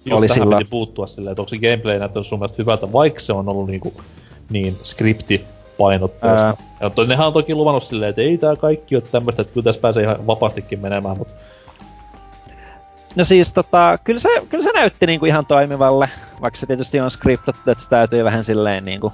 Just 0.06 0.18
oli 0.18 0.28
tähän 0.28 0.42
silloin... 0.42 0.58
piti 0.58 0.70
puuttua 0.70 1.08
silleen, 1.08 1.32
että 1.32 1.42
onko 1.42 1.50
se 1.50 1.58
gameplay 1.58 2.00
näyttänyt 2.00 2.28
sun 2.28 2.40
mielestä 2.40 2.62
hyvältä, 2.62 2.94
vaikka 2.94 3.20
se 3.20 3.34
on 3.34 3.50
ollut 3.50 3.68
niinku 3.68 3.94
niin 4.50 4.76
skripti 4.84 5.46
painotteista. 5.78 6.48
Ää... 6.48 6.58
Ja 6.82 6.90
to, 6.90 7.06
nehän 7.06 7.28
on 7.28 7.34
toki 7.34 7.56
luvannut 7.56 7.84
silleen, 7.84 8.10
että 8.10 8.22
ei 8.22 8.38
tää 8.38 8.56
kaikki 8.56 8.96
ole 8.96 9.04
tämmöistä, 9.12 9.42
että 9.42 9.54
kyllä 9.54 9.64
tässä 9.64 9.82
pääsee 9.82 10.04
ihan 10.04 10.28
vapaastikin 10.28 10.80
menemään, 10.80 11.18
mutta... 11.18 11.34
No 13.16 13.26
siis 13.26 13.54
tota, 13.54 14.00
kyllä 14.04 14.20
se, 14.20 14.30
kyllä 14.50 14.64
se 14.64 14.72
näytti 14.72 15.08
niinku 15.08 15.26
ihan 15.26 15.46
toimivalle, 15.46 16.10
vaikka 16.42 16.60
se 16.60 16.66
tietysti 16.66 17.00
on 17.00 17.12
scriptattu, 17.12 17.72
että 17.72 17.84
se 17.84 17.90
täytyy 17.90 18.24
vähän 18.24 18.44
silleen 18.44 18.84
niinku 18.84 19.14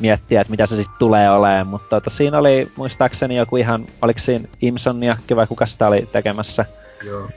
miettiä, 0.00 0.40
että 0.40 0.50
mitä 0.50 0.66
se 0.66 0.76
sitten 0.76 0.98
tulee 0.98 1.30
olemaan, 1.30 1.66
mutta 1.66 1.88
tota, 1.88 2.10
siinä 2.10 2.38
oli 2.38 2.72
muistaakseni 2.76 3.36
joku 3.36 3.56
ihan, 3.56 3.86
oliko 4.02 4.18
siinä 4.18 4.48
Imsoniakki 4.62 5.36
vai 5.36 5.46
kuka 5.46 5.66
sitä 5.66 5.86
oli 5.86 6.08
tekemässä? 6.12 6.64
Joo. 7.06 7.28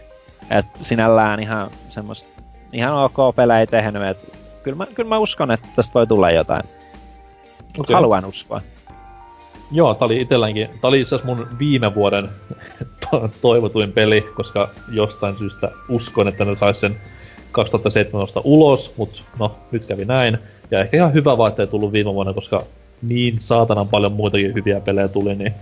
Et 0.50 0.66
sinällään 0.82 1.40
ihan 1.40 1.72
semmoista, 1.90 2.30
ihan 2.74 2.94
ok 2.94 3.36
pelejä 3.36 3.66
tehnyt, 3.66 4.04
et 4.04 4.34
kyllä 4.64 4.78
mä, 4.78 4.86
kyllä 4.86 5.10
mä 5.10 5.18
uskon, 5.18 5.52
että 5.52 5.68
tästä 5.76 5.94
voi 5.94 6.08
tulla 6.08 6.32
jotain. 6.32 6.64
Okay. 7.80 7.94
Haluan 7.94 8.26
uskoa. 8.26 8.62
Joo, 9.72 9.94
tää 9.94 10.06
oli 10.06 10.22
itelläänkin, 10.22 10.70
tää 10.70 10.88
oli 10.88 11.02
itse 11.02 11.20
mun 11.24 11.48
viime 11.60 11.96
vuoden 11.96 12.30
to- 13.12 13.30
toivotuin 13.42 13.92
peli, 13.92 14.22
koska 14.22 14.70
jostain 14.92 15.38
syystä 15.38 15.72
uskon, 15.90 16.28
että 16.28 16.46
ne 16.46 16.56
sais 16.56 16.80
sen 16.82 16.98
2017 17.52 18.42
ulos, 18.44 18.94
mutta 18.98 19.22
no, 19.40 19.56
nyt 19.72 19.86
kävi 19.86 20.06
näin. 20.06 20.38
Ja 20.72 20.80
ehkä 20.80 20.98
ihan 20.98 21.14
hyvä 21.14 21.38
vaan, 21.38 21.54
ei 21.58 21.68
tullut 21.68 21.92
viime 21.92 22.14
vuonna, 22.14 22.34
koska 22.34 22.64
niin 23.02 23.40
saatanan 23.40 23.88
paljon 23.88 24.12
muitakin 24.12 24.54
hyviä 24.54 24.80
pelejä 24.80 25.08
tuli, 25.08 25.36
niin 25.36 25.54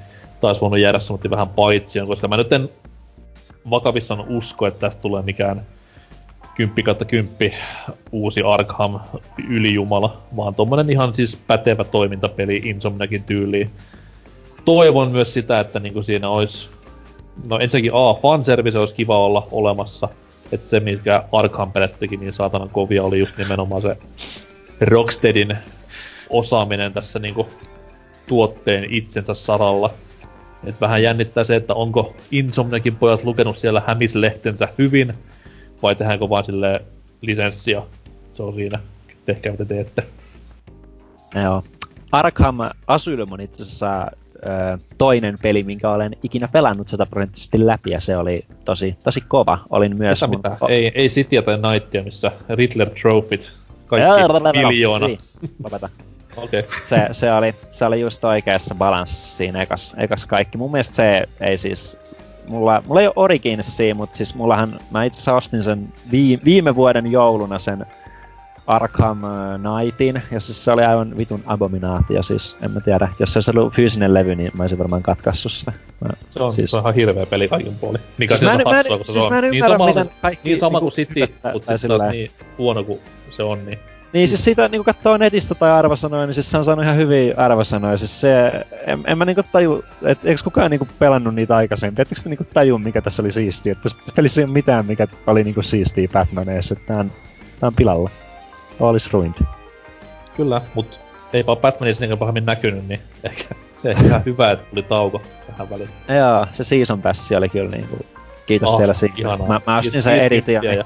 taisi 0.42 0.62
voinut 0.62 0.80
jäädä 0.80 1.00
semmoinen 1.00 1.32
vähän 1.32 1.50
paitsioon, 1.50 2.08
koska 2.08 2.28
mä 2.28 2.38
nyt 2.38 2.54
en 2.54 2.70
vakavissaan 3.70 4.28
usko, 4.28 4.68
että 4.68 4.80
tästä 4.80 5.02
tulee 5.02 5.22
mikään 5.22 5.62
10 6.56 6.84
kautta 6.84 7.06
10 7.06 7.54
uusi 8.12 8.42
Arkham 8.42 9.00
ylijumala, 9.48 10.22
vaan 10.36 10.56
tommonen 10.56 10.90
ihan 10.90 11.16
siis 11.16 11.42
pätevä 11.48 11.84
toimintapeli 11.84 12.62
Insomniakin 12.64 13.24
tyyliin. 13.24 13.72
Toivon 14.66 15.12
myös 15.12 15.34
sitä, 15.34 15.60
että 15.60 15.80
niinku 15.80 16.04
siinä 16.04 16.30
olisi, 16.30 16.70
no 17.48 17.60
ensinnäkin 17.60 17.92
A, 17.94 18.14
fanservice 18.14 18.80
olisi 18.80 18.96
kiva 18.96 19.26
olla 19.26 19.48
olemassa, 19.52 20.10
että 20.52 20.68
se, 20.68 20.80
mikä 20.80 21.24
Arkham 21.32 21.72
pelistä 21.72 22.00
teki 22.00 22.18
niin 22.18 22.34
saatanan 22.34 22.70
kovia, 22.70 23.04
oli 23.04 23.20
just 23.20 23.38
nimenomaan 23.38 23.82
se 23.82 23.98
Rocksteadin 24.82 25.58
osaaminen 26.30 26.94
tässä 26.94 27.20
niinku 27.20 27.50
tuotteen 28.28 28.86
itsensä 28.90 29.34
saralla. 29.34 29.94
Et 30.64 30.82
vähän 30.82 31.04
jännittää 31.04 31.44
se, 31.44 31.56
että 31.56 31.74
onko 31.74 32.16
Insomniakin 32.32 32.96
pojat 32.96 33.24
lukenut 33.24 33.58
siellä 33.58 33.82
hämislehtensä 33.88 34.68
hyvin, 34.78 35.14
vai 35.82 35.96
tehdäänkö 35.96 36.30
vaan 36.30 36.44
sille 36.44 36.82
lisenssia. 37.22 37.84
Se 38.34 38.44
on 38.44 38.54
siinä. 38.54 38.80
Tehkää 39.26 39.52
mitä 39.52 39.66
teette. 39.66 40.04
Joo. 41.44 41.64
Arkham 42.12 42.58
Asylum 42.88 43.32
on 43.32 43.42
itse 43.42 43.64
asiassa 43.64 44.08
ö, 44.36 44.78
toinen 44.98 45.38
peli, 45.42 45.64
minkä 45.64 45.90
olen 45.90 46.16
ikinä 46.24 46.48
pelannut 46.48 46.90
sataprosenttisesti 46.90 47.66
läpi, 47.66 47.92
ja 47.92 48.00
se 48.00 48.18
oli 48.18 48.46
tosi, 48.66 48.96
tosi 49.04 49.22
kova. 49.22 49.60
Olin 49.70 49.98
myös... 49.98 50.22
Mun... 50.28 50.42
O- 50.62 50.68
ei, 50.68 50.92
ei 50.96 51.10
Cityä 51.10 51.42
tai 51.42 51.58
Nightia, 51.58 52.04
missä 52.04 52.32
Riddler 52.50 52.90
Trophyt, 52.90 53.54
kaikki 53.88 54.58
miljoona. 54.68 55.08
Niin, 55.08 55.20
lopeta. 55.64 55.90
Okei. 56.38 56.60
Okay. 56.60 56.72
Se, 56.84 57.08
se, 57.12 57.34
oli, 57.34 57.56
se 57.72 57.86
oli 57.86 58.02
just 58.02 58.24
oikeassa 58.24 58.76
balanssissa 58.76 59.38
siinä 59.38 59.62
ekas, 59.62 59.94
ekas 59.98 60.26
kaikki. 60.26 60.58
Mun 60.58 60.72
mielestä 60.72 60.96
se 60.96 61.24
ei 61.40 61.58
siis... 61.58 61.98
Mulla, 62.48 62.84
mulla 62.88 63.02
ei 63.02 63.08
ole 63.08 63.14
Originsia, 63.16 63.96
mutta 63.96 64.18
siis 64.18 64.36
mullahan... 64.36 64.80
Mä 64.92 65.04
itse 65.04 65.18
asiassa 65.18 65.36
ostin 65.36 65.64
sen 65.64 65.94
viime, 66.12 66.42
viime 66.46 66.76
vuoden 66.76 67.12
jouluna 67.12 67.60
sen 67.60 67.86
Arkham 68.68 69.22
Knightin, 69.62 70.22
ja 70.32 70.40
siis 70.40 70.64
se 70.64 70.72
oli 70.72 70.84
aivan 70.84 71.18
vitun 71.18 71.42
abominaatio, 71.46 72.24
siis 72.24 72.58
en 72.62 72.72
mä 72.72 72.80
tiedä, 72.80 73.10
jos 73.20 73.34
se 73.34 73.38
olisi 73.38 73.52
ollut 73.52 73.74
fyysinen 73.74 74.14
levy, 74.14 74.36
niin 74.36 74.52
mä 74.54 74.64
olisin 74.64 74.78
varmaan 74.78 75.04
katkaissut 75.04 75.52
sitä. 75.52 75.74
Mä, 76.02 76.10
se, 76.30 76.44
on, 76.44 76.54
siis... 76.54 76.72
se 76.72 76.78
on 76.78 76.84
ihan 76.84 76.96
hirveä 76.96 77.26
peli 77.26 77.48
kaikin 77.48 77.76
puolin. 77.82 78.02
Mikä 78.18 78.38
siis 78.38 78.52
on 78.52 78.76
hassua, 78.76 78.98
kun 78.98 79.06
siis 79.06 79.24
se 79.24 79.34
on 79.34 79.52
niin 79.52 79.66
sama, 79.68 79.86
miten 79.86 80.12
kaikki, 80.22 80.50
niin 80.50 80.60
sama 80.60 80.80
kuin 80.80 80.92
City, 80.92 81.20
mutta 81.54 81.78
sitten 81.78 82.00
taas 82.00 82.12
niin 82.12 82.32
huono 82.58 82.84
kuin 82.84 83.00
se 83.32 83.44
on, 83.44 83.66
niin 83.66 83.80
niin 84.14 84.28
siis 84.28 84.44
siitä 84.44 84.68
niinku 84.68 84.84
katsoo 84.84 85.18
netistä 85.18 85.56
tai 85.56 85.72
arvosanoja, 85.72 86.26
niin 86.26 86.34
siis 86.34 86.52
se 86.52 86.58
on 86.58 86.66
saanut 86.66 86.86
ihan 86.86 86.98
hyviä 86.98 87.34
arvosanoja. 87.38 87.98
Siis 87.98 88.22
se, 88.22 88.52
en, 88.88 89.04
en 89.08 89.18
mä 89.18 89.26
niinku 89.26 89.44
taju, 89.52 89.84
et 90.06 90.20
eikö 90.24 90.42
kukaan 90.44 90.72
niinku 90.72 90.88
pelannut 91.00 91.36
niitä 91.36 91.56
aikaisemmin? 91.56 92.02
Ettekö 92.02 92.22
te 92.22 92.30
niinku 92.30 92.46
taju, 92.54 92.78
mikä 92.78 93.02
tässä 93.02 93.22
oli 93.22 93.32
siistiä? 93.32 93.72
Että 93.72 93.84
tässä 93.84 93.98
pelissä 94.16 94.42
ei 94.42 94.46
ole 94.46 94.54
mitään, 94.54 94.86
mikä 94.86 95.08
oli 95.28 95.44
niinku 95.44 95.62
siistiä 95.62 96.08
Batmaneissa. 96.14 96.76
Tää 96.88 96.98
on, 96.98 97.12
tää 97.60 97.68
on 97.68 97.76
pilalla. 97.76 98.10
All 98.80 98.96
is 98.96 99.14
ruined. 99.14 99.44
Kyllä, 100.38 100.62
mut 100.76 101.00
eipä 101.34 101.56
Batmanissa 101.56 102.02
niinkään 102.02 102.20
pahemmin 102.20 102.46
näkynyt, 102.46 102.88
niin 102.88 103.00
ehkä, 103.24 103.56
ehkä 103.84 104.04
ihan 104.04 104.26
hyvä, 104.26 104.52
että 104.52 104.66
tuli 104.70 104.84
tauko 104.84 105.22
tähän 105.48 105.70
väliin. 105.70 105.90
Joo, 106.08 106.46
se 106.54 106.64
season 106.64 107.02
passi 107.02 107.36
oli 107.36 107.50
kyllä 107.50 107.70
niinku... 107.70 107.98
Kiitos 108.46 108.70
oh, 108.70 108.78
teille 108.78 108.94
siitä. 108.94 109.38
Mä, 109.48 109.62
mä 109.68 109.78
ostin 109.78 110.04
sen 110.04 110.20
edition. 110.20 110.64
Ja... 110.64 110.86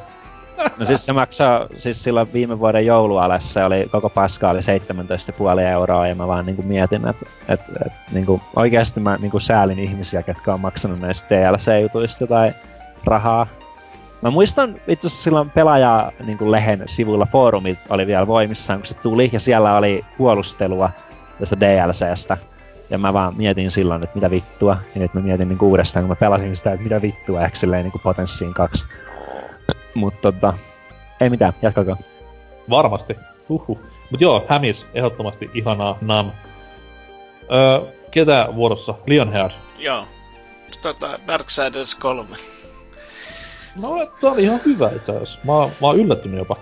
No 0.80 0.86
siis 0.86 1.06
se 1.06 1.14
maksaa, 1.14 1.68
siis 1.78 2.04
silloin 2.04 2.34
viime 2.34 2.60
vuoden 2.60 2.86
joulualessa 2.86 3.66
oli, 3.66 3.88
koko 3.92 4.10
paska 4.10 4.50
oli 4.50 4.60
17,5 4.60 5.60
euroa 5.60 6.08
ja 6.08 6.16
mä 6.16 6.28
vaan 6.28 6.46
niinku 6.46 6.62
mietin, 6.62 7.08
että 7.08 7.26
et, 7.48 7.60
et, 7.86 7.94
niinku 8.12 8.42
oikeasti 8.56 9.00
mä 9.00 9.18
niinku 9.22 9.40
säälin 9.40 9.80
ihmisiä, 9.80 10.24
ketkä 10.24 10.54
on 10.54 10.60
maksanut 10.60 11.00
näistä 11.00 11.28
DLC-jutuista 11.30 12.24
jotain 12.24 12.54
rahaa. 13.06 13.48
Mä 14.22 14.32
muistan 14.32 14.76
itse 14.88 15.08
asiassa 15.08 15.24
silloin 15.24 15.50
pelaaja 15.50 16.12
niin 16.26 16.52
lehen 16.52 16.84
sivuilla 16.86 17.28
foorumit 17.32 17.80
oli 17.90 18.08
vielä 18.08 18.28
voimissaan, 18.28 18.80
kun 18.80 18.86
se 18.86 18.94
tuli, 18.94 19.30
ja 19.34 19.40
siellä 19.40 19.78
oli 19.78 20.06
puolustelua 20.18 20.90
tästä 21.40 21.60
DLCstä. 21.60 22.38
Ja 22.90 22.98
mä 22.98 23.14
vaan 23.14 23.34
mietin 23.38 23.72
silloin, 23.72 24.04
että 24.04 24.16
mitä 24.16 24.32
vittua. 24.32 24.78
Ja 24.96 25.02
nyt 25.02 25.14
mä 25.14 25.22
mietin 25.22 25.48
niin 25.48 25.58
uudestaan, 25.62 26.04
kun 26.04 26.10
mä 26.10 26.16
pelasin 26.16 26.56
sitä, 26.56 26.72
että 26.72 26.84
mitä 26.84 27.02
vittua, 27.02 27.46
ehkä 27.46 27.58
silleen 27.58 27.84
niin 27.84 28.02
potenssiin 28.04 28.54
kaksi. 28.54 28.86
Mutta 29.96 30.32
tota, 30.32 30.54
ei 31.22 31.30
mitään, 31.30 31.54
jatkakaa. 31.62 31.98
Varmasti. 32.70 33.16
Uhuh. 33.50 33.80
Mut 34.12 34.22
joo, 34.22 34.46
Hämis, 34.50 34.88
ehdottomasti 34.94 35.50
ihanaa 35.54 35.98
Nam. 36.02 36.32
Öö, 37.52 37.92
ketä 38.12 38.48
vuorossa? 38.56 38.96
Lionhead. 39.06 39.52
Joo. 39.78 40.08
Tota, 40.82 41.20
Darksiders 41.28 41.96
3. 41.96 42.38
No, 43.76 44.12
tää 44.22 44.32
oli 44.32 44.44
ihan 44.44 44.60
hyvä 44.66 44.92
itse 44.96 45.12
asiassa. 45.12 45.40
Mä, 45.44 45.54
mä 45.54 45.88
oon 45.88 46.00
yllättynyt 46.00 46.38
jopa. 46.38 46.56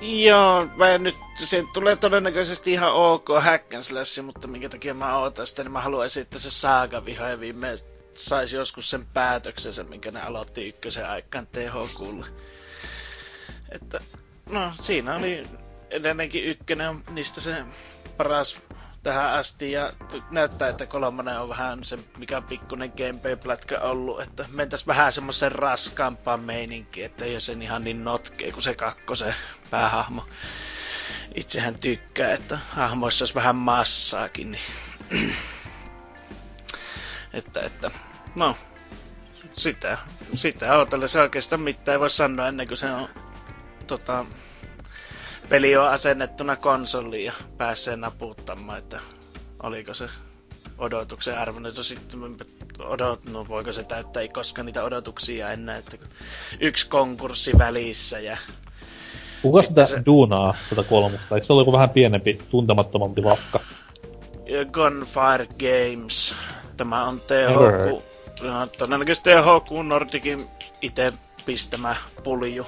Joo, 0.00 0.66
mä 0.76 0.98
nyt, 0.98 1.14
se 1.44 1.64
tulee 1.74 1.96
todennäköisesti 1.96 2.72
ihan 2.72 2.92
ok 2.92 3.28
hack 3.40 3.74
and 3.74 3.82
slash, 3.82 4.22
mutta 4.22 4.48
minkä 4.48 4.68
takia 4.68 4.94
mä 4.94 5.18
ootan 5.18 5.46
sitä, 5.46 5.62
niin 5.62 5.72
mä 5.72 5.80
haluaisin, 5.80 6.22
että 6.22 6.38
se 6.38 6.50
saaga 6.50 7.04
viha 7.04 7.40
viimein 7.40 7.78
saisi 8.12 8.56
joskus 8.56 8.90
sen 8.90 9.06
päätöksensä, 9.14 9.84
minkä 9.84 10.10
ne 10.10 10.22
aloitti 10.22 10.68
ykkösen 10.68 11.06
aikaan 11.06 11.46
THQlle. 11.46 12.26
Että, 13.70 13.98
no 14.46 14.72
siinä 14.82 15.16
oli 15.16 15.46
edelleenkin 15.90 16.44
ykkönen 16.44 17.04
niistä 17.10 17.40
se 17.40 17.64
paras 18.16 18.58
tähän 19.02 19.32
asti 19.32 19.72
ja 19.72 19.92
näyttää, 20.30 20.68
että 20.68 20.86
kolmonen 20.86 21.40
on 21.40 21.48
vähän 21.48 21.84
se 21.84 21.98
mikä 22.18 22.40
pikkunen 22.40 22.92
gameplay-plätkä 22.96 23.78
ollut, 23.80 24.20
että 24.20 24.44
mentäis 24.52 24.86
vähän 24.86 25.12
semmoisen 25.12 25.52
raskaampaan 25.52 26.44
meininkiin, 26.44 27.06
että 27.06 27.24
ei 27.24 27.40
sen 27.40 27.62
ihan 27.62 27.84
niin 27.84 28.04
notkee 28.04 28.52
kuin 28.52 28.62
se 28.62 28.74
kakkosen 28.74 29.34
päähahmo. 29.70 30.24
Itsehän 31.34 31.74
tykkää, 31.78 32.32
että 32.32 32.58
hahmoissa 32.70 33.22
olisi 33.22 33.34
vähän 33.34 33.56
massaakin, 33.56 34.50
niin... 34.50 34.62
että, 37.32 37.60
että, 37.60 37.90
no, 38.36 38.56
sitä, 39.54 39.98
sitä 40.34 40.74
odotella. 40.74 41.08
Se 41.08 41.20
oikeastaan 41.20 41.60
mitään 41.60 41.92
ei 41.94 42.00
voi 42.00 42.10
sanoa 42.10 42.48
ennen 42.48 42.68
kuin 42.68 42.78
se 42.78 42.90
on 42.90 43.08
tota, 43.90 44.24
peli 45.48 45.76
on 45.76 45.88
asennettuna 45.88 46.56
konsoliin 46.56 47.24
ja 47.24 47.32
pääsee 47.56 47.96
naputtamaan, 47.96 48.78
että 48.78 49.00
oliko 49.62 49.94
se 49.94 50.08
odotuksen 50.78 51.38
arvoinen. 51.38 51.72
Sitten 51.84 52.20
odot, 52.78 53.24
no 53.24 53.48
voiko 53.48 53.72
se 53.72 53.84
täyttää, 53.84 54.22
ei 54.22 54.28
koska 54.28 54.62
niitä 54.62 54.84
odotuksia 54.84 55.52
enää, 55.52 55.76
että 55.76 55.96
yksi 56.60 56.88
konkurssi 56.88 57.52
välissä 57.58 58.20
ja 58.20 58.36
Kuka 59.42 59.62
sitä 59.62 59.86
se... 59.86 60.02
duunaa 60.06 60.54
tätä 60.70 60.82
kolmusta? 60.82 61.34
Eikö 61.34 61.46
se 61.46 61.52
ole 61.52 61.60
joku 61.60 61.72
vähän 61.72 61.90
pienempi, 61.90 62.38
tuntemattomampi 62.50 63.24
vafka? 63.24 63.60
Gunfire 64.72 65.46
Games. 65.46 66.34
Tämä 66.76 67.04
on 67.04 67.20
THQ. 67.20 68.02
No, 68.42 68.66
todennäköisesti 68.66 69.30
THQ 69.30 69.70
Nordicin 69.86 70.46
itse 70.82 71.12
pistämä 71.46 71.96
pulju. 72.24 72.66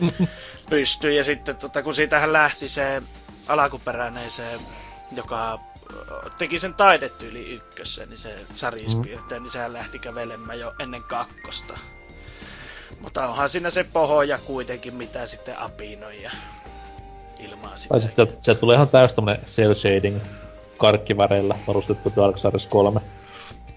pystyy. 0.70 1.12
Ja 1.12 1.24
sitten 1.24 1.56
tota, 1.56 1.82
kun 1.82 1.94
siitähän 1.94 2.32
lähti 2.32 2.68
se 2.68 3.02
alkuperäinen 3.48 4.30
se, 4.30 4.58
joka 5.16 5.58
teki 6.38 6.58
sen 6.58 6.74
taidetyyli 6.74 7.54
ykkössä, 7.54 8.06
niin 8.06 8.18
se 8.18 8.34
sarjispiirteen, 8.54 9.40
mm. 9.40 9.44
niin 9.44 9.52
sehän 9.52 9.72
lähti 9.72 9.98
kävelemään 9.98 10.60
jo 10.60 10.74
ennen 10.78 11.02
kakkosta. 11.02 11.78
Mutta 13.00 13.28
onhan 13.28 13.48
siinä 13.48 13.70
se 13.70 13.84
pohoja 13.84 14.38
kuitenkin, 14.38 14.94
mitä 14.94 15.26
sitten 15.26 15.58
apinoi 15.58 16.22
ja 16.22 16.30
ilmaa 17.38 17.76
sitten. 17.76 17.88
Tai 17.88 18.02
sitten 18.02 18.26
se, 18.26 18.36
se 18.40 18.54
tulee 18.54 18.74
ihan 18.74 18.88
täys 18.88 19.12
tämmönen 19.12 19.44
cel 19.46 19.74
shading 19.74 20.20
karkkiväreillä 20.78 21.54
varustettu 21.66 22.12
Dark 22.16 22.38
Souls 22.38 22.66
3. 22.66 23.00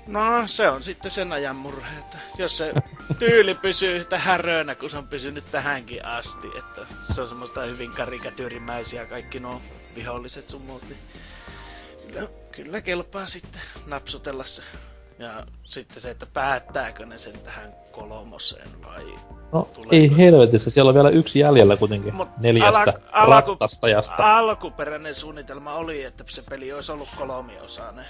No, 0.08 0.44
se 0.46 0.70
on 0.70 0.84
sitten 0.84 1.12
sen 1.12 1.32
ajan 1.32 1.56
murhe, 1.56 2.00
että 2.00 2.18
jos 2.38 2.58
se 2.58 2.74
tyyli 3.20 3.56
pysyy 3.56 3.96
yhtä 3.96 4.18
häröönä, 4.18 4.76
kun 4.76 4.90
se 4.90 4.98
on 4.98 5.08
pysynyt 5.08 5.46
tähänkin 5.52 6.06
asti, 6.06 6.48
että 6.58 6.82
se 7.14 7.22
on 7.22 7.28
semmoista 7.28 7.62
hyvin 7.62 7.92
karikatyyrimäisiä 7.92 9.06
kaikki 9.06 9.40
nuo 9.40 9.62
viholliset 9.96 10.50
sun 10.50 10.62
muut, 10.62 10.84
niin 10.90 11.00
kyllä, 12.08 12.30
kyllä 12.52 12.82
kelpaa 12.82 13.26
sitten 13.26 13.62
napsutella 13.86 14.44
se. 14.44 14.62
Ja 15.20 15.46
sitten 15.64 16.02
se, 16.02 16.10
että 16.10 16.26
päättääkö 16.26 17.06
ne 17.06 17.18
sen 17.18 17.40
tähän 17.40 17.74
kolmoseen 17.92 18.84
vai... 18.84 19.06
No 19.52 19.68
ei 19.92 20.18
helvetissä, 20.18 20.70
siellä 20.70 20.90
on 20.90 20.96
vielä 20.96 21.10
yksi 21.10 21.40
jäljellä 21.40 21.78
kuitenkin 21.78 22.16
Mut 22.16 22.38
neljästä 22.38 22.94
ala, 23.12 23.42
rattastajasta. 23.42 24.38
Alkuperäinen 24.38 25.16
suunnitelma 25.16 25.74
oli, 25.74 26.04
että 26.04 26.24
se 26.28 26.44
peli 26.50 26.74
olisi 26.74 26.92
ollut 26.92 27.10
kolmiosainen 27.18 28.06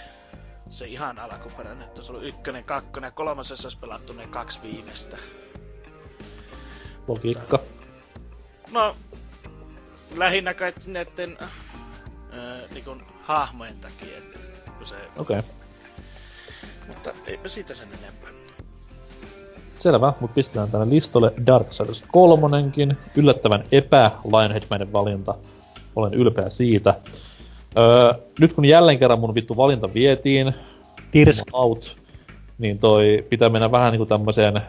se 0.69 0.85
ihan 0.85 1.19
alkuperäinen, 1.19 1.87
että 1.87 2.01
se 2.01 2.11
oli 2.11 2.27
ykkönen, 2.27 2.63
kakkonen 2.63 3.07
ja 3.07 3.11
kolmosessa 3.11 3.65
olisi 3.65 3.79
pelattu 3.79 4.13
ne 4.13 4.27
kaksi 4.27 4.59
viimeistä. 4.63 5.17
Logiikka. 7.07 7.59
No, 8.71 8.95
lähinnä 10.15 10.53
kai 10.53 10.73
näiden 10.87 11.37
äh, 11.41 11.49
niin 12.71 13.03
hahmojen 13.21 13.77
takia. 13.79 14.17
se... 14.83 14.95
Okei. 15.17 15.39
Okay. 15.39 15.51
Mutta 16.87 17.13
eipä 17.25 17.47
siitä 17.49 17.75
sen 17.75 17.87
enempää. 17.87 18.29
Selvä, 19.79 20.13
mutta 20.19 20.35
pistetään 20.35 20.71
tänne 20.71 20.95
listolle 20.95 21.33
Darksiders 21.45 22.03
3 22.11 22.57
Yllättävän 23.15 23.63
epä 23.71 24.11
Lionhead-mäinen 24.25 24.93
valinta. 24.93 25.35
Olen 25.95 26.13
ylpeä 26.13 26.49
siitä. 26.49 26.99
Öö, 27.77 28.13
nyt 28.39 28.53
kun 28.53 28.65
jälleen 28.65 28.99
kerran 28.99 29.19
mun 29.19 29.35
vittu 29.35 29.57
valinta 29.57 29.93
vietiin, 29.93 30.53
Tirsk. 31.11 31.43
out, 31.53 31.97
niin 32.57 32.79
toi 32.79 33.25
pitää 33.29 33.49
mennä 33.49 33.71
vähän 33.71 33.91
niinku 33.91 34.05
tämmöiseen, 34.05 34.61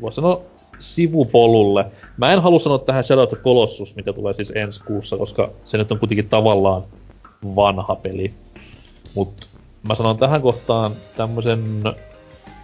voisi 0.00 0.16
sanoa 0.16 0.42
sivupolulle. 0.78 1.86
Mä 2.16 2.32
en 2.32 2.42
halua 2.42 2.58
sanoa 2.58 2.78
tähän 2.78 3.04
Shadow 3.04 3.22
of 3.22 3.28
the 3.28 3.36
Colossus, 3.36 3.96
mikä 3.96 4.12
tulee 4.12 4.34
siis 4.34 4.52
ensi 4.54 4.84
kuussa, 4.84 5.16
koska 5.16 5.50
se 5.64 5.78
nyt 5.78 5.92
on 5.92 5.98
kuitenkin 5.98 6.28
tavallaan 6.28 6.84
vanha 7.56 7.96
peli. 7.96 8.34
Mut 9.14 9.46
mä 9.88 9.94
sanon 9.94 10.18
tähän 10.18 10.42
kohtaan 10.42 10.92
tämmösen 11.16 11.82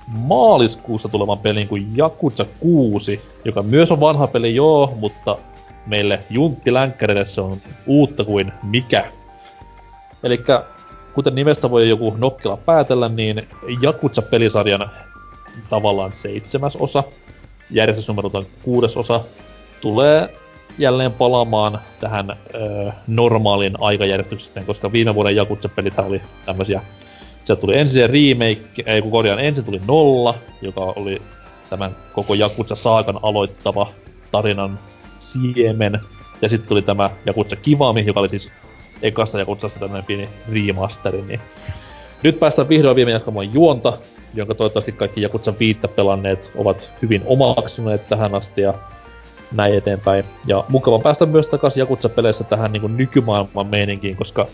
maaliskuussa 0.06 1.08
tulevan 1.08 1.38
pelin 1.38 1.68
kuin 1.68 1.98
Yakuza 1.98 2.46
6, 2.60 3.20
joka 3.44 3.62
myös 3.62 3.90
on 3.90 4.00
vanha 4.00 4.26
peli 4.26 4.54
joo, 4.54 4.94
mutta 4.96 5.38
meille 5.86 6.18
junttilänkkäreille 6.30 7.24
se 7.24 7.40
on 7.40 7.56
uutta 7.86 8.24
kuin 8.24 8.52
mikä. 8.62 9.04
Eli 10.22 10.44
kuten 11.14 11.34
nimestä 11.34 11.70
voi 11.70 11.88
joku 11.88 12.14
nokkela 12.18 12.56
päätellä, 12.56 13.08
niin 13.08 13.48
Jakutsa-pelisarjan 13.82 14.90
tavallaan 15.70 16.12
seitsemäs 16.12 16.76
osa, 16.76 17.04
järjestysnumerolta 17.70 18.42
kuudes 18.62 18.96
osa, 18.96 19.20
tulee 19.80 20.34
jälleen 20.78 21.12
palaamaan 21.12 21.80
tähän 22.00 22.30
ö, 22.30 22.92
normaalin 23.06 23.74
aikajärjestykseen, 23.80 24.66
koska 24.66 24.92
viime 24.92 25.14
vuoden 25.14 25.36
Jakutsa-pelit 25.36 25.98
oli 25.98 26.22
tämmösiä 26.46 26.82
Sieltä 27.46 27.60
tuli 27.60 27.78
ensin 27.78 28.10
remake, 28.10 28.82
ei 28.86 29.02
kun 29.02 29.10
korjaan, 29.10 29.38
ensin 29.38 29.64
tuli 29.64 29.80
Nolla, 29.88 30.34
joka 30.62 30.80
oli 30.80 31.22
tämän 31.70 31.96
koko 32.12 32.34
Jakutsa 32.34 32.74
saakan 32.74 33.18
aloittava 33.22 33.92
tarinan 34.32 34.78
siemen. 35.18 36.00
Ja 36.42 36.48
sitten 36.48 36.68
tuli 36.68 36.82
tämä 36.82 37.10
Jakutsa 37.26 37.56
Kivami, 37.56 38.06
joka 38.06 38.20
oli 38.20 38.28
siis 38.28 38.52
ekasta 39.02 39.38
ja 39.38 39.44
kutsasta 39.44 39.80
tämmönen 39.80 40.04
pieni 40.04 40.28
remasteri, 40.52 41.22
niin 41.22 41.40
nyt 42.22 42.38
päästään 42.38 42.68
vihdoin 42.68 42.96
viime 42.96 43.10
jatkamaan 43.10 43.54
juonta, 43.54 43.98
jonka 44.34 44.54
toivottavasti 44.54 44.92
kaikki 44.92 45.22
Jakutsa 45.22 45.54
viittä 45.60 45.88
pelanneet 45.88 46.50
ovat 46.54 46.90
hyvin 47.02 47.22
omaksuneet 47.26 48.08
tähän 48.08 48.34
asti 48.34 48.60
ja 48.60 48.74
näin 49.52 49.74
eteenpäin. 49.74 50.24
Ja 50.46 50.64
mukava 50.68 50.98
päästä 50.98 51.26
myös 51.26 51.46
takaisin 51.46 51.80
Jakutsa-peleissä 51.80 52.44
tähän 52.44 52.72
niin 52.72 52.96
nykymaailman 52.96 53.66
meininkiin, 53.66 54.16
koska 54.16 54.46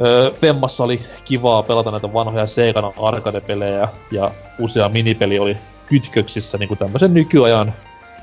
öö, 0.00 0.30
Femmassa 0.30 0.84
oli 0.84 1.00
kivaa 1.24 1.62
pelata 1.62 1.90
näitä 1.90 2.12
vanhoja 2.12 2.46
Seikan 2.46 2.92
arcade-pelejä 3.02 3.88
ja 4.12 4.30
usea 4.58 4.88
minipeli 4.88 5.38
oli 5.38 5.56
kytköksissä 5.86 6.58
niin 6.58 6.78
tämmöisen 6.78 7.14
nykyajan 7.14 7.74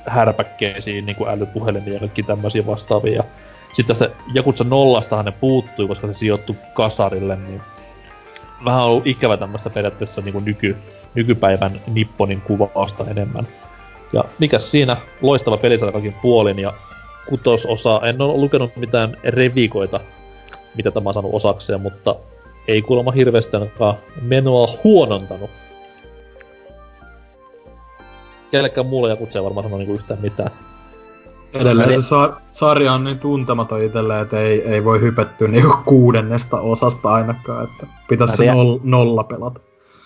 härpäkkeisiin, 0.05 1.05
niin 1.05 1.15
kuin 1.15 1.29
älypuhelimia 1.29 1.93
ja 1.93 1.99
kaikki 1.99 2.23
tämmöisiä 2.23 2.65
vastaavia. 2.65 3.23
Sitten 3.73 3.97
tästä 3.97 4.15
Jakutsa 4.33 4.63
nollastahan 4.63 5.25
ne 5.25 5.31
puuttui, 5.31 5.87
koska 5.87 6.07
se 6.07 6.13
sijoittui 6.13 6.55
kasarille, 6.73 7.35
niin 7.35 7.61
vähän 8.65 8.83
on 8.83 8.89
ollut 8.89 9.07
ikävä 9.07 9.37
tämmöistä 9.37 9.69
periaatteessa 9.69 10.21
niin 10.21 10.33
kuin 10.33 10.45
nyky, 10.45 10.77
nykypäivän 11.15 11.81
Nipponin 11.87 12.41
kuvausta 12.41 13.05
enemmän. 13.11 13.47
Ja 14.13 14.23
mikä 14.39 14.59
siinä 14.59 14.97
loistava 15.21 15.57
pelisarja 15.57 15.91
kaikin 15.91 16.15
puolin 16.21 16.59
ja 16.59 16.73
kutososa, 17.29 18.01
en 18.03 18.21
ole 18.21 18.37
lukenut 18.37 18.75
mitään 18.75 19.17
revikoita, 19.23 19.99
mitä 20.75 20.91
tämä 20.91 21.09
on 21.09 21.13
saanut 21.13 21.33
osakseen, 21.33 21.81
mutta 21.81 22.15
ei 22.67 22.81
kuulemma 22.81 23.11
hirveästi 23.11 23.57
menoa 24.21 24.73
huonontanut. 24.83 25.49
Kellekään 28.51 28.87
muulle 28.87 29.09
Jakutsa 29.09 29.39
ei 29.39 29.43
varmaan 29.43 29.63
sano 29.63 29.77
niinku 29.77 29.93
yhtään 29.93 30.21
mitään. 30.21 30.51
Edelleen 31.61 31.93
se 31.93 32.01
sa- 32.01 32.41
sarja 32.53 32.93
on 32.93 33.03
niin 33.03 33.19
tuntematon 33.19 33.83
itselleen, 33.83 34.21
että 34.21 34.39
ei, 34.39 34.61
ei 34.61 34.83
voi 34.83 35.01
hypettyä 35.01 35.47
niinku 35.47 35.77
kuudennesta 35.85 36.59
osasta 36.59 37.13
ainakaan, 37.13 37.63
että 37.63 37.87
pitäisi 38.09 38.35
se 38.35 38.45
nol- 38.45 38.79
nolla 38.83 39.23
pelata. 39.23 39.59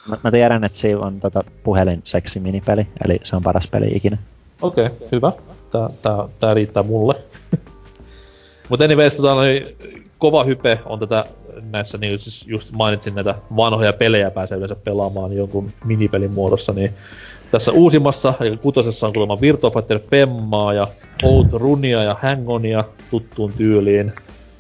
Mä, 0.08 0.18
mä 0.24 0.32
tiedän, 0.32 0.64
että 0.64 0.78
siinä 0.78 1.00
on 1.00 1.20
tota 1.20 1.44
puhelin 1.64 2.02
seksi 2.04 2.40
minipeli, 2.40 2.88
eli 3.06 3.20
se 3.24 3.36
on 3.36 3.44
paras 3.44 3.68
peli 3.68 3.92
ikinä. 3.96 4.18
Okei, 4.62 4.86
okay, 4.86 5.08
hyvä. 5.12 5.32
Tää, 5.72 5.90
tää, 6.02 6.28
tää 6.40 6.54
riittää 6.54 6.84
mulle. 6.84 7.16
Mutta 8.70 8.86
anyways, 8.86 9.16
tota, 9.16 9.34
noi, 9.34 9.76
kova 10.18 10.44
hype 10.44 10.80
on 10.86 11.00
tätä 11.00 11.26
näissä, 11.72 11.98
niin 11.98 12.20
siis 12.20 12.48
just 12.48 12.72
mainitsin 12.72 13.16
näitä 13.16 13.36
vanhoja 13.56 13.94
pelejä 13.94 14.32
pääsee 14.32 14.58
yleensä 14.58 14.76
pelaamaan 14.76 15.34
jonkun 15.34 15.72
minipelin 15.86 16.34
muodossa, 16.34 16.74
niin 16.74 16.94
tässä 17.52 17.72
uusimmassa, 17.72 18.34
eli 18.40 18.58
kutosessa 18.58 19.08
on 19.08 19.14
kuulemma 19.14 19.42
Virtua 19.42 19.72
Fighter 19.72 20.00
Femmaa 20.00 20.74
ja 20.74 20.88
Runia 21.54 22.04
ja 22.04 22.16
Hangonia 22.22 22.84
tuttuun 23.12 23.54
tyyliin. 23.54 24.14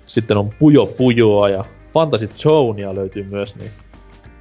Sitten 0.05 0.37
on 0.37 0.49
Pujo 0.59 0.85
Pujoa 0.85 1.49
ja 1.49 1.65
Fantasy 1.93 2.27
Zoneia 2.27 2.95
löytyy 2.95 3.23
myös, 3.23 3.55
niin 3.55 3.71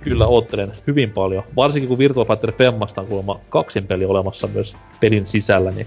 kyllä 0.03 0.27
oottelen 0.27 0.73
hyvin 0.87 1.11
paljon. 1.11 1.43
Varsinkin 1.57 1.89
kun 1.89 1.99
Virtua 1.99 2.25
Fighter 2.25 2.53
Femmasta 2.53 3.01
on 3.01 3.07
kuulemma 3.07 3.41
kaksin 3.49 3.87
peli 3.87 4.05
olemassa 4.05 4.47
myös 4.47 4.77
pelin 5.01 5.27
sisällä, 5.27 5.71
niin 5.71 5.87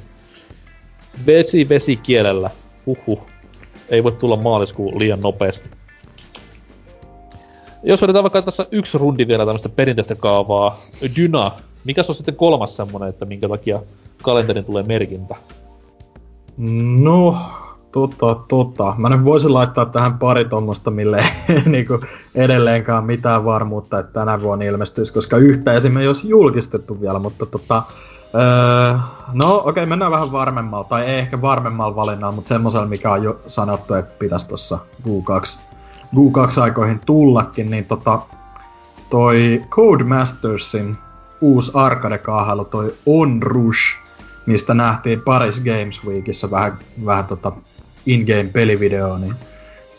vesi 1.26 1.70
vesi 1.70 1.96
kielellä, 1.96 2.50
huhhuh, 2.86 3.22
ei 3.90 4.04
voi 4.04 4.12
tulla 4.12 4.38
maaliskuun 4.38 5.00
liian 5.00 5.22
nopeasti. 5.22 5.70
Jos 7.84 8.02
vedetään 8.02 8.24
vaikka 8.24 8.42
tässä 8.42 8.66
yksi 8.72 8.98
rundi 8.98 9.28
vielä 9.28 9.46
tämmöistä 9.46 9.70
perinteistä 9.70 10.16
kaavaa, 10.16 10.82
Dyna 11.16 11.52
mikä 11.86 12.04
on 12.08 12.16
sitten 12.16 12.36
kolmas 12.36 12.76
semmonen, 12.76 13.10
että 13.10 13.26
minkä 13.26 13.50
takia 13.50 13.80
kalenterin 14.22 14.66
tulee 14.66 14.84
merkintä? 14.84 15.36
No, 16.98 17.38
tota, 17.94 18.36
tota. 18.48 18.96
Mä 18.98 19.10
nyt 19.10 19.26
voisin 19.26 19.54
laittaa 19.54 19.86
tähän 19.86 20.20
pari 20.20 20.46
tuommoista, 20.46 20.92
mille 20.92 21.24
ei 21.50 21.62
niinku 21.66 22.00
edelleenkaan 22.36 23.06
mitään 23.06 23.46
varmuutta, 23.46 24.00
että 24.00 24.14
tänä 24.14 24.42
vuonna 24.42 24.66
ilmestyisi, 24.66 25.14
koska 25.14 25.38
yhtä 25.38 25.74
esimerkiksi 25.74 26.08
olisi 26.08 26.30
julkistettu 26.30 27.02
vielä, 27.02 27.20
mutta 27.20 27.46
tota, 27.46 27.84
öö, 28.36 28.98
no 29.34 29.56
okei, 29.56 29.70
okay, 29.70 29.86
mennään 29.86 30.12
vähän 30.12 30.32
varmemmalla, 30.32 30.84
tai 30.84 31.06
ei 31.06 31.20
ehkä 31.20 31.42
varmemmalla 31.42 31.96
valinnalla, 31.96 32.36
mutta 32.36 32.50
semmoisella, 32.50 32.86
mikä 32.86 33.12
on 33.12 33.24
jo 33.24 33.40
sanottu, 33.48 33.94
että 33.94 34.14
pitäisi 34.20 34.48
tuossa 34.48 34.80
Q2, 35.08 35.60
Q2 36.16 36.62
aikoihin 36.62 37.00
tullakin, 37.06 37.72
niin 37.72 37.86
tota, 37.86 38.20
toi 39.10 39.62
Codemastersin 39.70 40.98
uusi 41.44 41.72
arcade-kaahailu, 41.74 42.66
toi 42.66 42.94
On 43.06 43.44
Rush, 43.44 43.98
mistä 44.46 44.74
nähtiin 44.74 45.22
Paris 45.22 45.62
Games 45.62 46.06
Weekissä 46.06 46.52
vähän, 46.52 46.80
vähän 47.06 47.26
tota 47.26 47.52
in-game 48.06 48.50
pelivideo, 48.54 49.18
niin, 49.18 49.36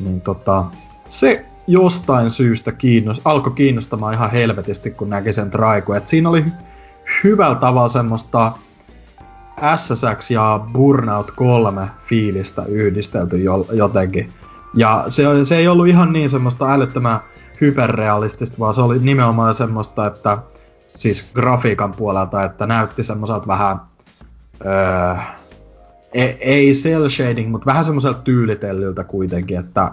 niin 0.00 0.20
tota, 0.20 0.64
se 1.08 1.44
jostain 1.66 2.30
syystä 2.30 2.72
kiinnost, 2.72 3.22
alkoi 3.24 3.52
kiinnostamaan 3.52 4.14
ihan 4.14 4.30
helvetisti, 4.30 4.90
kun 4.90 5.10
näki 5.10 5.32
sen 5.32 5.50
traiku. 5.50 5.92
Et 5.92 6.08
siinä 6.08 6.28
oli 6.28 6.44
hyvällä 7.24 7.56
tavalla 7.56 7.88
semmoista 7.88 8.52
SSX 9.76 10.30
ja 10.30 10.60
Burnout 10.72 11.30
3 11.30 11.90
fiilistä 11.98 12.64
yhdistelty 12.64 13.36
jo, 13.36 13.66
jotenkin. 13.72 14.32
Ja 14.74 15.04
se, 15.08 15.24
se 15.42 15.56
ei 15.56 15.68
ollut 15.68 15.88
ihan 15.88 16.12
niin 16.12 16.30
semmoista 16.30 16.72
älyttömän 16.72 17.20
hyperrealistista, 17.60 18.58
vaan 18.58 18.74
se 18.74 18.80
oli 18.80 18.98
nimenomaan 18.98 19.54
semmoista, 19.54 20.06
että 20.06 20.38
siis 20.94 21.30
grafiikan 21.34 21.92
puolelta, 21.92 22.44
että 22.44 22.66
näytti 22.66 23.04
semmoiselta 23.04 23.46
vähän, 23.46 23.80
öö, 24.66 25.14
ei, 26.14 26.36
ei 26.40 26.72
cel 26.72 27.08
shading, 27.08 27.50
mutta 27.50 27.66
vähän 27.66 27.84
semmoiselta 27.84 28.22
tyylitellyltä 28.22 29.04
kuitenkin, 29.04 29.58
että 29.58 29.90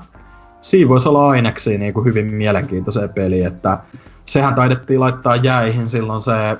siinä 0.62 0.90
voisi 0.90 1.10
olla 1.10 1.30
aineksi 1.30 1.78
niin 1.78 1.94
kuin 1.94 2.06
hyvin 2.06 2.34
mielenkiintoiseen 2.34 3.10
peli, 3.10 3.44
että 3.44 3.80
sehän 4.26 4.56
taidettiin 4.56 5.00
laittaa 5.00 5.36
jäihin 5.36 5.90
silloin 5.90 6.22
se 6.22 6.58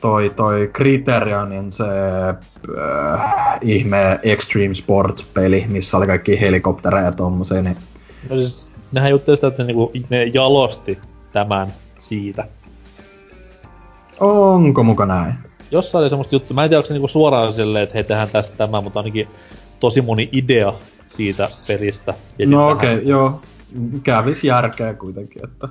toi, 0.00 0.32
toi 0.36 0.70
Criterionin 0.74 1.72
se 1.72 1.84
äh, 2.28 3.58
ihme 3.60 4.20
Extreme 4.22 4.74
Sports-peli, 4.74 5.64
missä 5.68 5.96
oli 5.96 6.06
kaikki 6.06 6.40
helikoptereja 6.40 7.04
ja 7.04 7.12
tommosia, 7.12 7.62
niin... 7.62 7.76
No 8.30 8.36
siis, 8.36 8.68
nehän 8.92 9.10
jutteli 9.10 9.36
sitä, 9.36 9.46
että 9.46 9.64
niinku, 9.64 9.92
ne 10.10 10.24
jalosti 10.24 10.98
tämän 11.32 11.74
siitä. 11.98 12.44
Onko 14.20 14.82
muka 14.82 15.06
näin? 15.06 15.34
Jossain 15.70 16.02
oli 16.02 16.10
semmoista 16.10 16.34
juttu, 16.34 16.54
mä 16.54 16.64
en 16.64 16.70
tiedä, 16.70 16.78
onko 16.78 16.86
se 16.86 16.94
niinku 16.94 17.08
suoraan 17.08 17.52
silleen, 17.52 17.82
että 17.82 17.94
hei, 17.94 18.04
tehdään 18.04 18.28
tästä 18.28 18.56
tämä, 18.56 18.80
mutta 18.80 19.00
ainakin 19.00 19.28
tosi 19.80 20.02
moni 20.02 20.28
idea 20.32 20.72
siitä 21.08 21.50
pelistä. 21.66 22.14
No 22.46 22.70
okei, 22.70 22.94
okay, 22.94 23.06
joo. 23.06 23.40
Kävis 24.02 24.44
järkeä 24.44 24.94
kuitenkin, 24.94 25.44
että... 25.44 25.68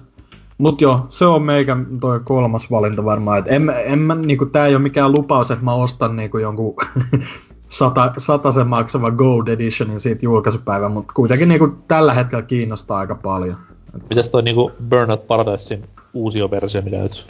Mut 0.57 0.81
joo, 0.81 1.05
se 1.09 1.25
on 1.25 1.43
meikä 1.43 1.77
toi 1.99 2.19
kolmas 2.19 2.71
valinta 2.71 3.05
varmaan. 3.05 3.39
Et 3.39 3.45
en, 3.47 3.73
en 3.85 3.99
mä, 3.99 4.15
niinku, 4.15 4.45
tää 4.45 4.67
ei 4.67 4.75
ole 4.75 4.83
mikään 4.83 5.11
lupaus, 5.11 5.51
että 5.51 5.65
mä 5.65 5.73
ostan 5.73 6.15
niinku 6.15 6.37
jonkun 6.37 6.75
sata, 8.17 8.51
sen 8.51 8.67
maksava 8.67 9.11
Gold 9.11 9.47
Editionin 9.47 9.99
siitä 9.99 10.25
julkaisupäivän, 10.25 10.91
mutta 10.91 11.13
kuitenkin 11.13 11.47
niinku, 11.47 11.67
tällä 11.87 12.13
hetkellä 12.13 12.41
kiinnostaa 12.41 12.97
aika 12.97 13.15
paljon. 13.15 13.55
Mitäs 14.09 14.29
toi 14.29 14.43
niinku 14.43 14.71
Burnout 14.89 15.27
Paradisein 15.27 15.85
uusi 16.13 16.39
versio, 16.51 16.81
mikä 16.81 16.97
nyt 16.97 17.25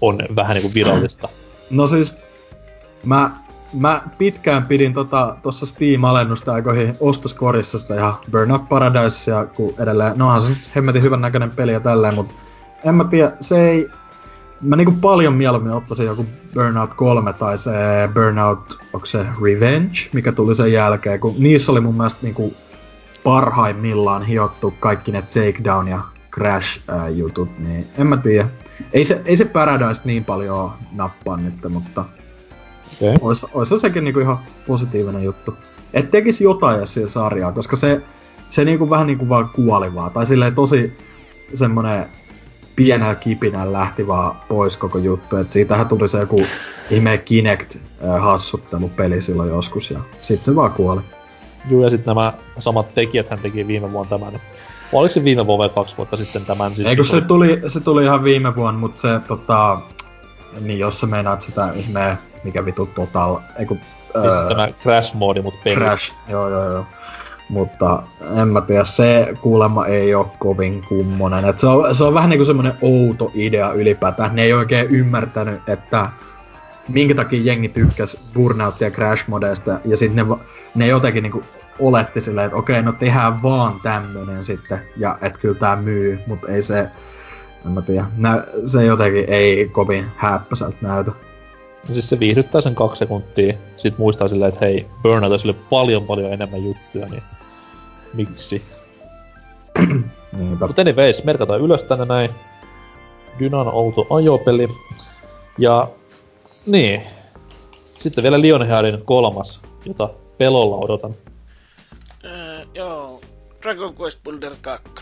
on 0.00 0.18
vähän 0.36 0.54
niinku 0.54 0.74
virallista? 0.74 1.28
No 1.70 1.86
siis, 1.86 2.16
mä, 3.04 3.30
mä 3.72 4.02
pitkään 4.18 4.62
pidin 4.62 4.92
tota, 4.92 5.36
tossa 5.42 5.66
Steam-alennusta 5.66 6.52
aikoihin 6.52 6.96
ostoskorissa 7.00 7.78
sitä 7.78 7.94
ihan 7.94 8.14
Burnout 8.30 8.68
Paradisea, 8.68 9.46
kun 9.46 9.74
edelleen, 9.78 10.18
no 10.18 10.26
onhan 10.26 10.42
se 10.42 10.50
hemmetin 10.76 11.02
hyvän 11.02 11.20
näköinen 11.20 11.50
peli 11.50 11.72
ja 11.72 11.80
tälleen, 11.80 12.14
mutta 12.14 12.34
en 12.84 12.94
mä 12.94 13.04
tiedä, 13.04 13.32
se 13.40 13.70
ei... 13.70 13.88
Mä 14.60 14.76
niinku 14.76 14.94
paljon 15.00 15.34
mieluummin 15.34 15.72
ottaisin 15.72 16.06
joku 16.06 16.26
Burnout 16.54 16.94
3 16.94 17.32
tai 17.32 17.58
se 17.58 17.72
Burnout, 18.14 18.78
onko 18.92 19.06
se 19.06 19.26
Revenge, 19.42 19.98
mikä 20.12 20.32
tuli 20.32 20.54
sen 20.54 20.72
jälkeen, 20.72 21.20
kun 21.20 21.34
niissä 21.38 21.72
oli 21.72 21.80
mun 21.80 21.94
mielestä 21.94 22.20
niinku 22.22 22.54
parhaimmillaan 23.24 24.22
hiottu 24.22 24.74
kaikki 24.80 25.12
ne 25.12 25.22
Takedown 25.22 25.88
ja 25.88 26.00
Crash-jutut, 26.34 27.58
niin 27.58 27.86
en 27.98 28.06
mä 28.06 28.16
tiedä. 28.16 28.48
Ei 28.92 29.04
se, 29.04 29.22
ei 29.24 29.36
se 29.36 29.44
Paradise 29.44 30.02
niin 30.04 30.24
paljon 30.24 30.72
nappaa 30.92 31.36
nyt, 31.36 31.54
mutta 31.68 32.04
okay. 33.00 33.16
ois, 33.20 33.44
ois 33.44 33.68
sekin 33.76 34.04
niinku 34.04 34.20
ihan 34.20 34.38
positiivinen 34.66 35.24
juttu. 35.24 35.56
Et 35.94 36.10
tekisi 36.10 36.44
jotain 36.44 36.86
siihen 36.86 37.08
sarjaa, 37.08 37.52
koska 37.52 37.76
se, 37.76 38.00
se 38.50 38.64
niinku 38.64 38.90
vähän 38.90 39.06
niinku 39.06 39.28
vaan 39.28 39.48
kuoli 39.48 39.94
vaan. 39.94 40.10
Tai 40.10 40.26
silleen 40.26 40.54
tosi 40.54 40.98
semmonen 41.54 42.06
pienellä 42.76 43.14
kipinä 43.14 43.72
lähti 43.72 44.06
vaan 44.06 44.36
pois 44.48 44.76
koko 44.76 44.98
juttu. 44.98 45.36
Et 45.36 45.52
siitähän 45.52 45.88
tuli 45.88 46.08
se 46.08 46.18
joku 46.18 46.46
ihme 46.90 47.18
Kinect-hassuttelupeli 47.18 49.22
silloin 49.22 49.48
joskus 49.48 49.90
ja 49.90 50.00
sit 50.22 50.44
se 50.44 50.56
vaan 50.56 50.72
kuoli. 50.72 51.00
Joo, 51.70 51.84
ja 51.84 51.90
sitten 51.90 52.06
nämä 52.06 52.32
samat 52.58 52.94
tekijät 52.94 53.30
hän 53.30 53.38
teki 53.38 53.66
viime 53.66 53.92
vuonna 53.92 54.18
tämän. 54.18 54.40
Oliko 54.92 55.12
se 55.12 55.24
viime 55.24 55.46
vuonna 55.46 55.58
vai 55.58 55.74
kaksi 55.74 55.96
vuotta 55.96 56.16
sitten 56.16 56.46
tämän? 56.46 56.74
Siis 56.74 56.88
Eikö 56.88 57.04
se 57.04 57.20
tuli, 57.20 57.60
se 57.66 57.80
tuli 57.80 58.04
ihan 58.04 58.24
viime 58.24 58.56
vuonna, 58.56 58.80
mutta 58.80 59.00
se 59.00 59.20
tota... 59.28 59.78
Niin 60.60 60.78
jos 60.78 61.00
sä 61.00 61.06
meinaat 61.06 61.42
sitä 61.42 61.72
ihmeä, 61.74 62.16
mikä 62.44 62.64
vitu 62.64 62.86
Total... 62.86 63.36
Eiku, 63.58 63.78
öö, 64.16 64.38
siis 64.38 64.48
tämä 64.48 64.68
Crash 64.82 65.14
moodi, 65.14 65.42
mutta 65.42 65.60
peli. 65.64 65.76
Crash, 65.76 66.14
joo 66.28 66.48
joo 66.48 66.70
joo. 66.70 66.86
Mutta 67.48 68.02
en 68.36 68.48
mä 68.48 68.60
tiedä, 68.60 68.84
se 68.84 69.34
kuulemma 69.42 69.86
ei 69.86 70.14
ole 70.14 70.26
kovin 70.38 70.82
kummonen. 70.88 71.44
Et 71.44 71.58
se, 71.58 71.66
on, 71.66 71.94
se 71.94 72.04
on 72.04 72.14
vähän 72.14 72.30
niinku 72.30 72.44
semmonen 72.44 72.78
outo 72.80 73.30
idea 73.34 73.72
ylipäätään. 73.72 74.36
Ne 74.36 74.42
ei 74.42 74.52
oikein 74.52 74.86
ymmärtänyt, 74.86 75.68
että 75.68 76.10
minkä 76.88 77.14
takia 77.14 77.42
jengi 77.44 77.68
tykkäs 77.68 78.16
Burnout 78.34 78.80
ja 78.80 78.90
Crash 78.90 79.28
modeista, 79.28 79.80
ja 79.84 79.96
sitten 79.96 80.28
ne, 80.28 80.36
ne 80.74 80.86
jotenkin 80.86 81.22
niinku 81.22 81.42
oletti 81.78 82.20
silleen, 82.20 82.46
että 82.46 82.56
okei, 82.56 82.82
no 82.82 82.92
tehdään 82.92 83.42
vaan 83.42 83.80
tämmönen 83.80 84.44
sitten, 84.44 84.82
ja 84.96 85.18
et 85.22 85.38
kyllä 85.38 85.54
tää 85.54 85.76
myy, 85.76 86.18
mutta 86.26 86.48
ei 86.48 86.62
se, 86.62 86.88
en 87.66 87.72
mä 87.72 87.82
tiedä, 87.82 88.04
nä, 88.16 88.44
se 88.64 88.84
jotenkin 88.84 89.24
ei 89.28 89.68
kovin 89.68 90.06
häppäseltä 90.16 90.76
näytä. 90.80 91.10
No 91.88 91.94
siis 91.94 92.08
se 92.08 92.20
viihdyttää 92.20 92.60
sen 92.60 92.74
kaksi 92.74 92.98
sekuntia, 92.98 93.54
sit 93.76 93.98
muistaa 93.98 94.28
silleen, 94.28 94.48
että 94.48 94.64
hei, 94.64 94.86
Burnout 95.02 95.44
on 95.44 95.54
paljon 95.70 96.06
paljon 96.06 96.32
enemmän 96.32 96.64
juttuja, 96.64 97.06
niin 97.06 97.22
miksi? 98.14 98.62
Mutta 100.60 100.82
anyways, 100.82 101.24
merkataan 101.24 101.60
ylös 101.60 101.84
tänne 101.84 102.04
näin. 102.04 102.30
Dynan 103.38 103.68
outo 103.68 104.06
ajopeli. 104.10 104.68
Ja 105.58 105.88
niin. 106.66 107.02
Sitten 107.98 108.22
vielä 108.22 108.40
Lionheadin 108.40 109.02
kolmas, 109.04 109.60
jota 109.84 110.08
pelolla 110.38 110.76
odotan. 110.76 111.14
Joo, 112.74 113.20
Dragon 113.62 113.94
Quest 114.00 114.18
Builder 114.24 114.52
2. 114.60 114.92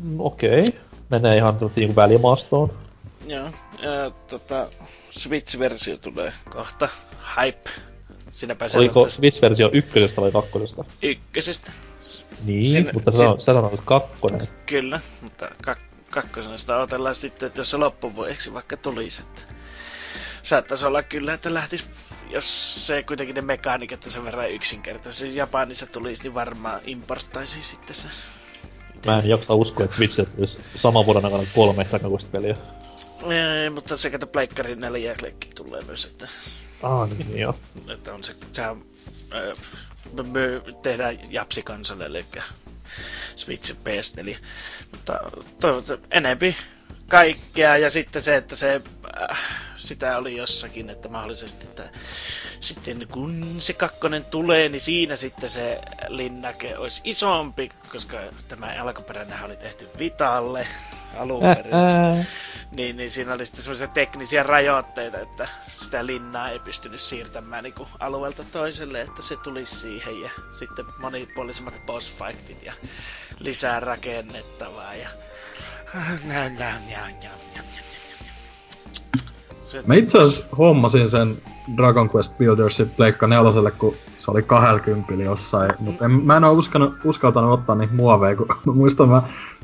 Mm, 0.00 0.20
okei. 0.20 0.68
Okay. 0.68 0.80
Menee 1.10 1.36
ihan 1.36 1.58
niin 1.76 1.96
välimaastoon. 1.96 2.72
Joo, 3.26 3.50
ja 3.82 4.10
tota, 4.26 4.66
Switch-versio 5.10 5.96
tulee 5.96 6.32
kohta. 6.50 6.88
Hype. 7.36 7.70
Sinä 8.32 8.54
pääsee 8.54 8.78
Oliko 8.78 9.08
Switch-versio 9.08 9.70
ykkösestä 9.72 10.20
vai 10.20 10.32
kakkosesta? 10.32 10.84
Ykkösestä. 11.02 11.72
Niin, 12.44 12.70
Sinne, 12.70 12.92
mutta 12.92 13.10
sä, 13.10 13.18
sin... 13.18 13.40
sä 13.40 13.44
sanoit 13.44 13.80
kakkonen. 13.84 14.48
Kyllä, 14.66 15.00
mutta 15.22 15.48
kak- 15.66 15.96
kakkosesta 16.10 16.76
otellaan 16.76 17.14
sitten, 17.14 17.46
että 17.46 17.60
jos 17.60 17.70
se 17.70 17.76
loppuvuodeksi 17.76 18.54
vaikka 18.54 18.76
tulisi. 18.76 19.22
Että 19.22 19.42
saattaisi 20.42 20.86
olla 20.86 21.02
kyllä, 21.02 21.34
että 21.34 21.54
lähtis, 21.54 21.84
jos 22.30 22.86
se 22.86 23.02
kuitenkin 23.02 23.34
ne 23.34 23.42
mekaniikat 23.42 24.02
sen 24.02 24.24
verran 24.24 24.50
yksinkertaisesti 24.50 25.36
Japanissa 25.36 25.86
tulisi, 25.86 26.22
niin 26.22 26.34
varmaan 26.34 26.80
importtaisi 26.84 27.62
sitten 27.62 27.94
se. 27.94 28.08
Mä 29.06 29.18
en 29.18 29.28
jaksa 29.28 29.54
uskoa, 29.54 29.84
että 29.84 29.96
Switch 29.96 30.34
tulisi 30.36 30.60
saman 30.74 31.06
vuoden 31.06 31.24
aikana 31.24 31.44
kolme 31.54 31.86
Dragon 31.90 32.12
Quest-peliä. 32.12 32.56
Ei, 33.62 33.70
mutta 33.70 33.96
se 33.96 34.10
kato 34.10 34.26
Pleikkari 34.26 34.76
4 34.76 35.16
tulee 35.54 35.82
myös, 35.82 36.04
että... 36.04 36.28
Ah, 36.82 37.08
niin, 37.08 37.38
joo. 37.38 37.54
Että 37.88 38.14
on 38.14 38.24
se, 38.24 38.36
sehän, 38.52 38.82
äh, 39.34 39.58
me 40.22 40.40
tehdään 40.82 41.32
Japsi 41.32 41.62
kansalle, 41.62 42.06
eli 42.06 42.24
Switch 43.36 43.72
PS4. 43.74 44.36
Mutta 44.90 45.20
toivottavasti 45.60 46.06
enempi 46.10 46.56
kaikkea 47.08 47.76
ja 47.76 47.90
sitten 47.90 48.22
se, 48.22 48.36
että 48.36 48.56
se 48.56 48.80
äh, 49.30 49.38
sitä 49.86 50.18
oli 50.18 50.36
jossakin, 50.36 50.90
että 50.90 51.08
mahdollisesti, 51.08 51.66
että 51.66 51.88
sitten 52.60 53.06
kun 53.12 53.56
se 53.58 53.72
kakkonen 53.72 54.24
tulee, 54.24 54.68
niin 54.68 54.80
siinä 54.80 55.16
sitten 55.16 55.50
se 55.50 55.80
linnake 56.08 56.78
olisi 56.78 57.00
isompi, 57.04 57.68
koska 57.92 58.16
tämä 58.48 58.74
alkuperäinen 58.80 59.44
oli 59.44 59.56
tehty 59.56 59.88
Vitalle 59.98 60.66
alun 61.16 61.40
perin. 61.42 61.72
Niin, 62.70 62.96
niin 62.96 63.10
siinä 63.10 63.32
oli 63.34 63.46
sitten 63.46 63.62
semmoisia 63.62 63.88
teknisiä 63.88 64.42
rajoitteita, 64.42 65.20
että 65.20 65.48
sitä 65.76 66.06
linnaa 66.06 66.50
ei 66.50 66.58
pystynyt 66.58 67.00
siirtämään 67.00 67.64
niin 67.64 67.74
kuin 67.74 67.88
alueelta 67.98 68.44
toiselle, 68.44 69.00
että 69.00 69.22
se 69.22 69.36
tulisi 69.36 69.76
siihen 69.76 70.20
ja 70.20 70.30
sitten 70.52 70.86
monipuolisemmat 70.98 71.86
boss 71.86 72.12
fightit 72.12 72.62
ja 72.62 72.72
lisää 73.38 73.80
rakennettavaa 73.80 74.94
ja 74.94 75.08
näin, 76.24 76.56
näin, 76.58 76.58
näin, 76.58 76.90
näin, 76.90 77.20
näin. 77.20 77.36
Se... 79.66 79.82
Mä 79.86 79.94
itse 79.94 80.18
asiassa 80.18 80.44
hommasin 80.58 81.08
sen 81.08 81.36
Dragon 81.76 82.10
Quest 82.14 82.38
Buildersin 82.38 82.90
Pleikka 82.90 83.26
neloselle, 83.26 83.70
kun 83.70 83.94
se 84.18 84.30
oli 84.30 84.42
20 84.42 85.24
jossain, 85.24 85.72
mutta 85.78 86.04
en, 86.04 86.10
mä 86.10 86.36
en 86.36 86.44
oo 86.44 86.52
uskanut, 86.52 86.94
uskaltanut 87.04 87.52
ottaa 87.52 87.76
niitä 87.76 87.94
muoveja, 87.94 88.36
kun 88.36 88.46
mä 88.66 88.72
muistan 88.72 89.08
mä 89.08 89.22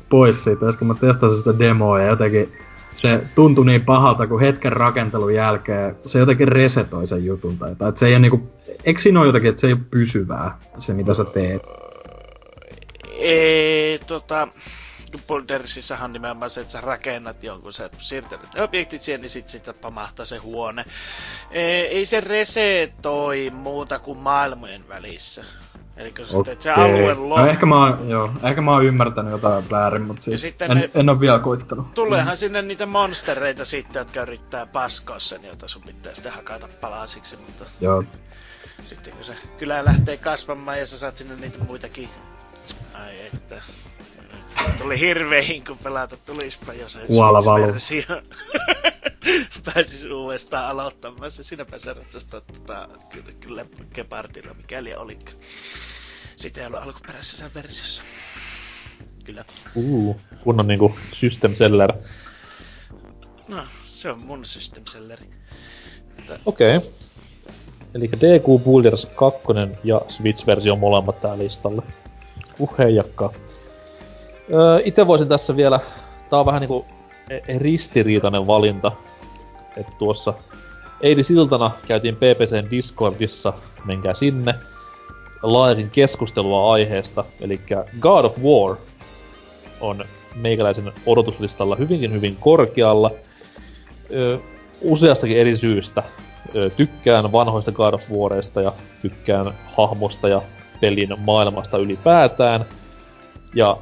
pois 0.09 0.43
siitä, 0.43 0.65
kun 0.79 0.87
mä 0.87 0.93
testasin 0.93 1.37
sitä 1.37 1.59
demoa 1.59 1.99
ja 1.99 2.07
jotenkin 2.07 2.53
se 2.93 3.23
tuntui 3.35 3.65
niin 3.65 3.85
pahalta, 3.85 4.27
kun 4.27 4.39
hetken 4.39 4.71
rakentelun 4.71 5.33
jälkeen 5.33 5.95
se 6.05 6.19
jotenkin 6.19 6.47
resetoi 6.47 7.07
sen 7.07 7.25
jutun 7.25 7.57
tai 7.57 7.69
jotain. 7.69 7.97
se 7.97 8.05
ei 8.05 8.13
ole 8.13 8.19
niinku, 8.19 8.51
eikö 8.83 9.01
siinä 9.01 9.19
ole 9.19 9.27
jotakin, 9.27 9.49
että 9.49 9.61
se 9.61 9.67
ei 9.67 9.73
ole 9.73 9.81
pysyvää, 9.91 10.59
se 10.77 10.93
mitä 10.93 11.13
sä 11.13 11.23
teet? 11.23 11.67
Ei, 13.19 13.99
tota, 14.07 14.47
Poldersissahan 15.27 16.13
nimenomaan 16.13 16.49
se, 16.49 16.61
että 16.61 16.73
sä 16.73 16.81
rakennat 16.81 17.43
jonkun, 17.43 17.73
sä 17.73 17.89
siirtelet 17.97 18.59
objektit 18.59 19.03
siihen, 19.03 19.21
niin 19.21 19.29
sit 19.29 19.47
sitä 19.47 19.73
pamahtaa 19.81 20.25
se 20.25 20.37
huone. 20.37 20.85
Ei 21.51 22.05
se 22.05 22.21
resetoi 22.21 23.49
muuta 23.49 23.99
kuin 23.99 24.17
maailmojen 24.17 24.87
välissä. 24.87 25.45
Eli 25.97 26.11
kun 26.11 26.25
okay. 26.39 26.55
se 26.59 26.71
alue 26.71 27.13
loppu... 27.13 27.41
No, 27.41 27.47
ehkä, 27.47 27.65
mä 27.65 27.75
oon, 27.75 28.09
joo, 28.09 28.31
ehkä 28.43 28.61
mä 28.61 28.71
oon 28.71 28.85
ymmärtänyt 28.85 29.31
jotain 29.31 29.69
väärin, 29.69 30.01
mutta 30.01 30.21
siis 30.21 30.41
sitten 30.41 30.71
en, 30.71 30.77
ne... 30.77 30.89
en 30.95 31.09
oo 31.09 31.19
vielä 31.19 31.39
koittanut. 31.39 31.93
Tuleehan 31.93 32.33
mm. 32.33 32.37
sinne 32.37 32.61
niitä 32.61 32.85
monstereita 32.85 33.65
sitten, 33.65 33.99
jotka 33.99 34.21
yrittää 34.21 34.65
paskoa 34.65 35.19
sen, 35.19 35.43
jota 35.43 35.67
sun 35.67 35.81
pitää 35.81 36.15
sitten 36.15 36.31
hakata 36.31 36.67
palasiksi, 36.81 37.37
mutta... 37.37 37.65
Joo. 37.81 38.03
Sitten 38.85 39.13
kun 39.13 39.23
se 39.23 39.35
kylä 39.57 39.85
lähtee 39.85 40.17
kasvamaan 40.17 40.79
ja 40.79 40.85
sä 40.85 40.97
saat 40.97 41.17
sinne 41.17 41.35
niitä 41.35 41.57
muitakin 41.57 42.09
Ai 42.93 43.25
että. 43.25 43.61
Tuli 44.81 44.99
hirveä 44.99 45.41
hinku 45.41 45.75
pelata, 45.75 46.17
tulispa 46.17 46.73
jo 46.73 46.89
se 46.89 46.99
versio. 47.61 48.03
Pääsis 49.65 50.05
uudestaan 50.11 50.67
aloittamaan 50.67 51.31
se. 51.31 51.43
Sinäpä 51.43 51.79
sä 51.79 51.93
ratsastaa 51.93 52.41
tota, 52.41 52.89
kyllä, 53.09 53.31
kyllä 53.39 53.65
Gepardilla, 53.93 54.53
mikäli 54.53 54.95
olikaan. 54.95 55.37
Sitä 56.35 56.61
ei 56.61 56.67
ollut 56.67 56.81
alkuperäisessä 56.81 57.49
versiossa. 57.55 58.03
Kyllä. 59.25 59.45
Uh, 59.75 60.19
kunnon 60.43 60.67
niinku 60.67 60.95
system 61.11 61.55
seller. 61.55 61.93
No, 63.47 63.63
se 63.89 64.09
on 64.09 64.19
mun 64.19 64.45
system 64.45 64.83
selleri. 64.85 65.25
Okei. 66.45 66.77
Okay. 66.77 66.91
Eli 67.95 68.09
DQ 68.11 68.63
Builders 68.63 69.05
2 69.05 69.39
ja 69.83 70.01
Switch-versio 70.07 70.75
molemmat 70.75 71.21
tää 71.21 71.37
listalle. 71.37 71.81
Uh 72.59 72.77
heijakka. 72.77 73.33
Öö, 74.53 74.81
ite 74.85 75.07
voisin 75.07 75.27
tässä 75.27 75.55
vielä, 75.55 75.79
tää 76.29 76.39
on 76.39 76.45
vähän 76.45 76.59
niinku 76.59 76.85
e, 77.29 77.59
ristiriitainen 77.59 78.47
valinta. 78.47 78.91
että 79.77 79.93
tuossa 79.97 80.33
eilisiltana 81.01 81.71
käytiin 81.87 82.15
PPCn 82.15 82.71
Discordissa, 82.71 83.53
menkää 83.85 84.13
sinne, 84.13 84.55
laajatin 85.43 85.89
keskustelua 85.89 86.73
aiheesta, 86.73 87.25
eli 87.41 87.61
God 87.99 88.25
of 88.25 88.37
War 88.39 88.75
on 89.81 90.05
meikäläisen 90.35 90.93
odotuslistalla 91.05 91.75
hyvinkin 91.75 92.13
hyvin 92.13 92.37
korkealla. 92.39 93.11
Öö, 94.11 94.37
useastakin 94.81 95.37
eri 95.37 95.57
syystä. 95.57 96.03
Öö, 96.55 96.69
tykkään 96.69 97.31
vanhoista 97.31 97.71
God 97.71 97.93
of 97.93 98.11
Warista 98.11 98.61
ja 98.61 98.73
tykkään 99.01 99.53
hahmosta 99.77 100.29
ja 100.29 100.41
pelin 100.81 101.15
maailmasta 101.17 101.77
ylipäätään. 101.77 102.65
Ja 103.55 103.77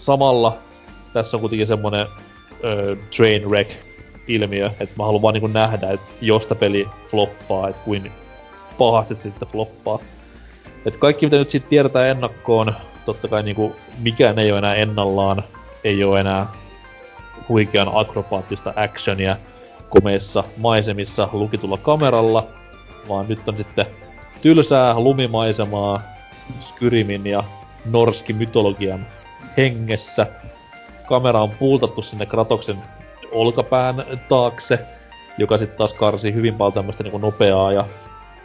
samalla 0.00 0.58
tässä 1.12 1.36
on 1.36 1.40
kuitenkin 1.40 1.66
semmonen 1.66 2.06
öö, 2.64 2.96
train 3.16 3.48
wreck 3.48 3.70
ilmiö, 4.28 4.70
että 4.80 4.94
mä 4.98 5.04
haluan 5.04 5.22
vaan 5.22 5.34
niinku 5.34 5.46
nähdä, 5.46 5.90
että 5.90 6.06
josta 6.20 6.54
peli 6.54 6.88
floppaa, 7.08 7.68
että 7.68 7.82
kuin 7.82 8.12
pahasti 8.78 9.14
sitten 9.14 9.48
floppaa. 9.48 9.98
Et 10.86 10.96
kaikki 10.96 11.26
mitä 11.26 11.36
nyt 11.36 11.50
sitten 11.50 11.70
tiedetään 11.70 12.08
ennakkoon, 12.08 12.74
totta 13.06 13.28
kai 13.28 13.42
niinku 13.42 13.76
mikään 13.98 14.38
ei 14.38 14.50
ole 14.50 14.58
enää 14.58 14.74
ennallaan, 14.74 15.44
ei 15.84 16.04
ole 16.04 16.20
enää 16.20 16.46
huikean 17.48 17.90
akrobaattista 17.94 18.72
actionia 18.76 19.36
komeissa 19.88 20.44
maisemissa 20.56 21.28
lukitulla 21.32 21.78
kameralla, 21.78 22.46
vaan 23.08 23.26
nyt 23.28 23.48
on 23.48 23.56
sitten 23.56 23.86
tylsää 24.42 25.00
lumimaisemaa 25.00 26.02
Skyrimin 26.60 27.26
ja 27.26 27.44
norski 27.84 28.32
mytologian 28.32 29.06
hengessä. 29.56 30.26
Kamera 31.08 31.42
on 31.42 31.50
puultattu 31.50 32.02
sinne 32.02 32.26
Kratoksen 32.26 32.76
olkapään 33.32 34.04
taakse, 34.28 34.78
joka 35.38 35.58
sitten 35.58 35.78
taas 35.78 35.94
karsii 35.94 36.34
hyvin 36.34 36.54
paljon 36.54 36.72
tämmöistä 36.72 37.02
niinku 37.02 37.18
nopeaa 37.18 37.72
ja 37.72 37.84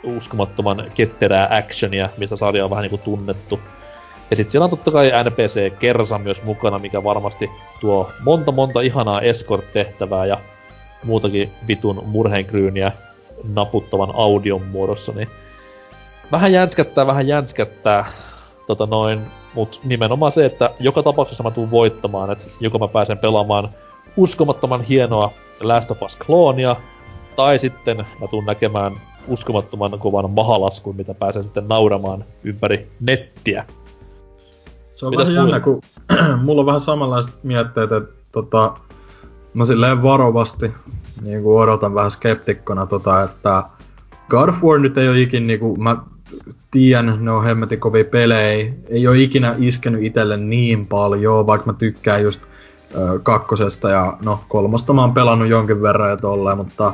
uskomattoman 0.04 0.84
ketterää 0.96 1.48
actionia, 1.52 2.10
mistä 2.18 2.36
sarja 2.36 2.64
on 2.64 2.70
vähän 2.70 2.82
niinku 2.82 2.98
tunnettu. 2.98 3.60
Ja 4.30 4.36
sitten 4.36 4.52
siellä 4.52 4.64
on 4.64 4.70
totta 4.70 4.92
kai 4.92 5.12
NPC 5.24 5.80
Kersa 5.80 6.20
myös 6.20 6.44
mukana, 6.44 6.80
mikä 6.80 7.04
varmasti 7.04 7.50
tuo 7.80 8.12
monta 8.24 8.52
monta 8.52 8.82
ihanaa 8.82 9.22
escort-tehtävää 9.22 10.26
ja 10.26 10.38
muutakin 11.04 11.52
vitun 11.68 12.04
murheenkryyniä 12.06 12.92
naputtavan 13.54 14.10
audion 14.14 14.66
muodossa, 14.66 15.12
niin 15.12 15.28
vähän 16.32 16.52
jänskättää, 16.52 17.08
vähän 17.08 17.28
jänskättää, 17.28 18.06
tota 18.68 18.86
noin, 18.86 19.22
mut 19.54 19.80
nimenomaan 19.84 20.32
se, 20.32 20.46
että 20.46 20.70
joka 20.80 21.04
tapauksessa 21.04 21.44
mä 21.44 21.52
tuun 21.52 21.72
voittamaan, 21.72 22.32
että 22.32 22.46
joko 22.60 22.80
mä 22.80 22.88
pääsen 22.88 23.18
pelaamaan 23.18 23.70
uskomattoman 24.18 24.82
hienoa 24.82 25.32
Last 25.60 25.92
of 25.92 26.02
Us-kloonia, 26.02 26.76
tai 27.36 27.60
sitten 27.60 27.98
mä 27.98 28.28
tuun 28.28 28.46
näkemään 28.46 28.92
uskomattoman 29.28 30.00
kovan 30.00 30.32
mahalaskun, 30.32 30.96
mitä 30.96 31.14
pääsen 31.14 31.44
sitten 31.44 31.68
nauramaan 31.68 32.26
ympäri 32.44 32.92
nettiä. 33.00 33.66
Se 34.94 35.06
on 35.06 35.10
Mitäs 35.10 35.28
vähän 35.28 35.44
jännä, 35.44 35.60
kun 35.60 35.82
mulla 36.44 36.62
on 36.62 36.66
vähän 36.66 36.82
samanlaiset 36.82 37.44
mietteet, 37.44 37.92
että 37.92 38.14
tota, 38.32 38.78
mä 39.54 39.66
silleen 39.66 40.04
varovasti 40.04 40.72
niin 41.22 41.44
kuin 41.44 41.64
odotan 41.64 41.96
vähän 41.96 42.12
skeptikkona, 42.12 42.86
tota, 42.86 43.24
että 43.24 43.64
God 44.30 44.50
of 44.50 44.64
War 44.64 44.80
nyt 44.80 44.98
ei 44.98 45.10
ole 45.10 45.22
ikin, 45.22 45.48
niin 45.48 45.60
kuin, 45.60 45.84
mä 45.84 45.98
tiedän, 46.72 47.26
ne 47.26 47.32
on 47.32 47.44
hemmetin 47.44 47.80
kovia 47.80 48.06
pelejä, 48.06 48.74
ei 48.90 49.08
ole 49.08 49.20
ikinä 49.20 49.56
iskenyt 49.60 50.04
itselle 50.04 50.38
niin 50.38 50.86
paljon, 50.86 51.48
vaikka 51.48 51.72
mä 51.72 51.78
tykkään 51.78 52.24
just 52.24 52.42
ö, 52.96 53.20
kakkosesta 53.24 53.90
ja 53.90 54.18
no 54.24 54.40
kolmosta 54.48 54.94
mä 54.94 55.02
oon 55.02 55.14
pelannut 55.14 55.48
jonkin 55.48 55.82
verran 55.82 56.10
ja 56.10 56.18
tolleen, 56.18 56.58
mutta 56.58 56.94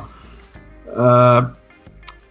ö, 0.88 1.62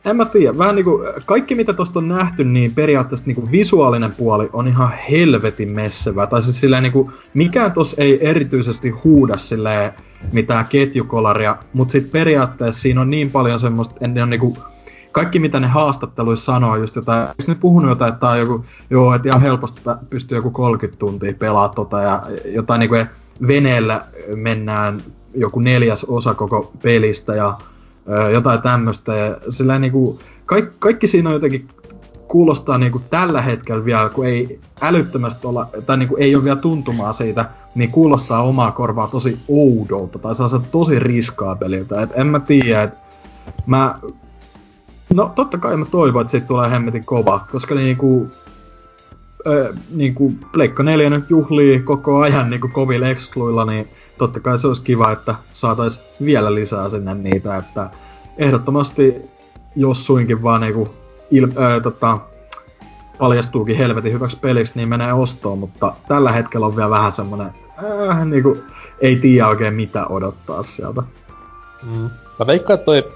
en 0.05 0.15
mä 0.15 0.25
tiedä, 0.25 0.57
vähän 0.57 0.75
niinku, 0.75 0.99
kaikki 1.25 1.55
mitä 1.55 1.73
tosta 1.73 1.99
on 1.99 2.07
nähty, 2.07 2.43
niin 2.43 2.75
periaatteessa 2.75 3.25
niinku 3.25 3.51
visuaalinen 3.51 4.11
puoli 4.11 4.49
on 4.53 4.67
ihan 4.67 4.91
helvetin 5.11 5.69
messevä. 5.69 6.27
Tai 6.27 6.41
siis 6.43 6.61
silleen 6.61 6.83
niinku, 6.83 7.11
mikään 7.33 7.71
tos 7.71 7.95
ei 7.97 8.27
erityisesti 8.27 8.89
huuda 8.89 9.38
silleen 9.38 9.91
mitään 10.31 10.65
ketjukolaria, 10.65 11.55
mutta 11.73 11.91
sit 11.91 12.11
periaatteessa 12.11 12.81
siinä 12.81 13.01
on 13.01 13.09
niin 13.09 13.31
paljon 13.31 13.59
semmoista, 13.59 13.95
en 14.01 14.23
on 14.23 14.30
niinku, 14.30 14.57
kaikki 15.11 15.40
mitä 15.40 15.59
ne 15.59 15.67
haastatteluissa 15.67 16.45
sanoo 16.45 16.75
just 16.75 16.95
jotain, 16.95 17.27
eikö 17.27 17.43
ne 17.48 17.56
puhunut 17.56 17.90
jotain, 17.90 18.14
että 18.14 18.27
on 18.27 18.40
joku, 18.40 18.65
joo, 18.90 19.14
että 19.14 19.30
ihan 19.30 19.41
helposti 19.41 19.81
pystyy 20.09 20.38
joku 20.38 20.51
30 20.51 20.99
tuntia 20.99 21.33
pelaa 21.33 21.69
tota 21.69 22.01
ja 22.01 22.22
jotain 22.45 22.80
niinku 22.80 22.95
veneellä 23.48 24.06
mennään 24.35 25.03
joku 25.35 25.59
neljäs 25.59 26.03
osa 26.03 26.33
koko 26.33 26.72
pelistä 26.83 27.35
ja 27.35 27.57
jotain 28.33 28.61
tämmöistä. 28.61 29.15
Ja 29.15 29.38
sillä 29.49 29.80
niinku, 29.80 30.19
kaikki, 30.45 30.77
kaikki 30.80 31.07
siinä 31.07 31.30
on 31.30 31.33
jotenkin 31.33 31.67
kuulostaa 32.27 32.77
niinku 32.77 33.01
tällä 33.09 33.41
hetkellä 33.41 33.85
vielä, 33.85 34.09
kun 34.09 34.25
ei 34.25 34.59
älyttömästi 34.81 35.48
olla, 35.48 35.67
tai 35.85 35.98
niinku 35.98 36.15
ei 36.19 36.35
ole 36.35 36.43
vielä 36.43 36.59
tuntumaa 36.59 37.14
siitä, 37.14 37.45
niin 37.75 37.91
kuulostaa 37.91 38.43
omaa 38.43 38.72
korvaa 38.72 39.07
tosi 39.07 39.40
oudolta, 39.48 40.19
tai 40.19 40.35
saa 40.35 40.61
tosi 40.72 40.99
riskaa 40.99 41.56
peliltä. 41.56 42.01
Et 42.01 42.09
en 42.14 42.27
mä 42.27 42.40
tiedä, 42.40 42.83
että 42.83 42.98
mä... 43.65 43.95
No 45.14 45.31
totta 45.35 45.57
kai 45.57 45.77
mä 45.77 45.85
toivon, 45.85 46.22
että 46.22 46.31
siitä 46.31 46.48
tulee 46.48 46.72
hemmetin 46.72 47.06
kova, 47.06 47.45
koska 47.51 47.75
niinku 47.75 48.30
ö, 49.48 49.73
niin 49.91 50.15
kuin 50.15 50.40
Pleikka 50.51 50.83
4 50.83 51.09
nyt 51.09 51.30
juhlii 51.30 51.80
koko 51.80 52.19
ajan 52.19 52.49
niin 52.49 52.61
kuin 52.61 52.73
kovilla 52.73 53.07
excluilla, 53.07 53.65
niin 53.65 53.88
totta 54.17 54.40
kai 54.40 54.57
se 54.57 54.67
olisi 54.67 54.81
kiva, 54.81 55.11
että 55.11 55.35
saataisiin 55.53 56.06
vielä 56.25 56.56
lisää 56.56 56.90
sinne 56.90 57.14
niitä, 57.14 57.57
että 57.57 57.90
ehdottomasti 58.38 59.15
jos 59.75 60.06
suinkin 60.06 60.43
vaan 60.43 60.61
niin 60.61 60.73
kuin 60.73 60.90
il- 61.31 61.61
ö, 61.61 61.80
tota, 61.80 62.17
paljastuukin 63.17 63.77
helvetin 63.77 64.14
hyväksi 64.14 64.40
peliksi, 64.40 64.73
niin 64.75 64.90
menee 64.90 65.14
ostoon, 65.14 65.59
mutta 65.59 65.93
tällä 66.07 66.31
hetkellä 66.31 66.65
on 66.65 66.75
vielä 66.75 66.90
vähän 66.90 67.11
semmonen, 67.11 67.51
äh, 68.09 68.25
niin 68.25 68.43
kuin, 68.43 68.64
ei 69.01 69.15
tiedä 69.15 69.48
oikein 69.48 69.73
mitä 69.73 70.07
odottaa 70.07 70.64
sieltä. 70.64 71.03
Mm. 71.91 72.09
Mä 72.40 72.48
veikkaan, 72.48 72.75
että 72.75 72.85
toi 72.85 73.09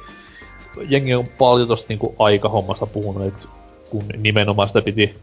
jengi 0.89 1.13
on 1.13 1.25
paljon 1.37 1.67
tosta 1.67 1.85
niinku 1.89 2.15
aikahommasta 2.19 2.85
puhunut, 2.85 3.27
että 3.27 3.47
kun 3.89 4.03
nimenomaan 4.17 4.67
sitä 4.67 4.81
piti 4.81 5.15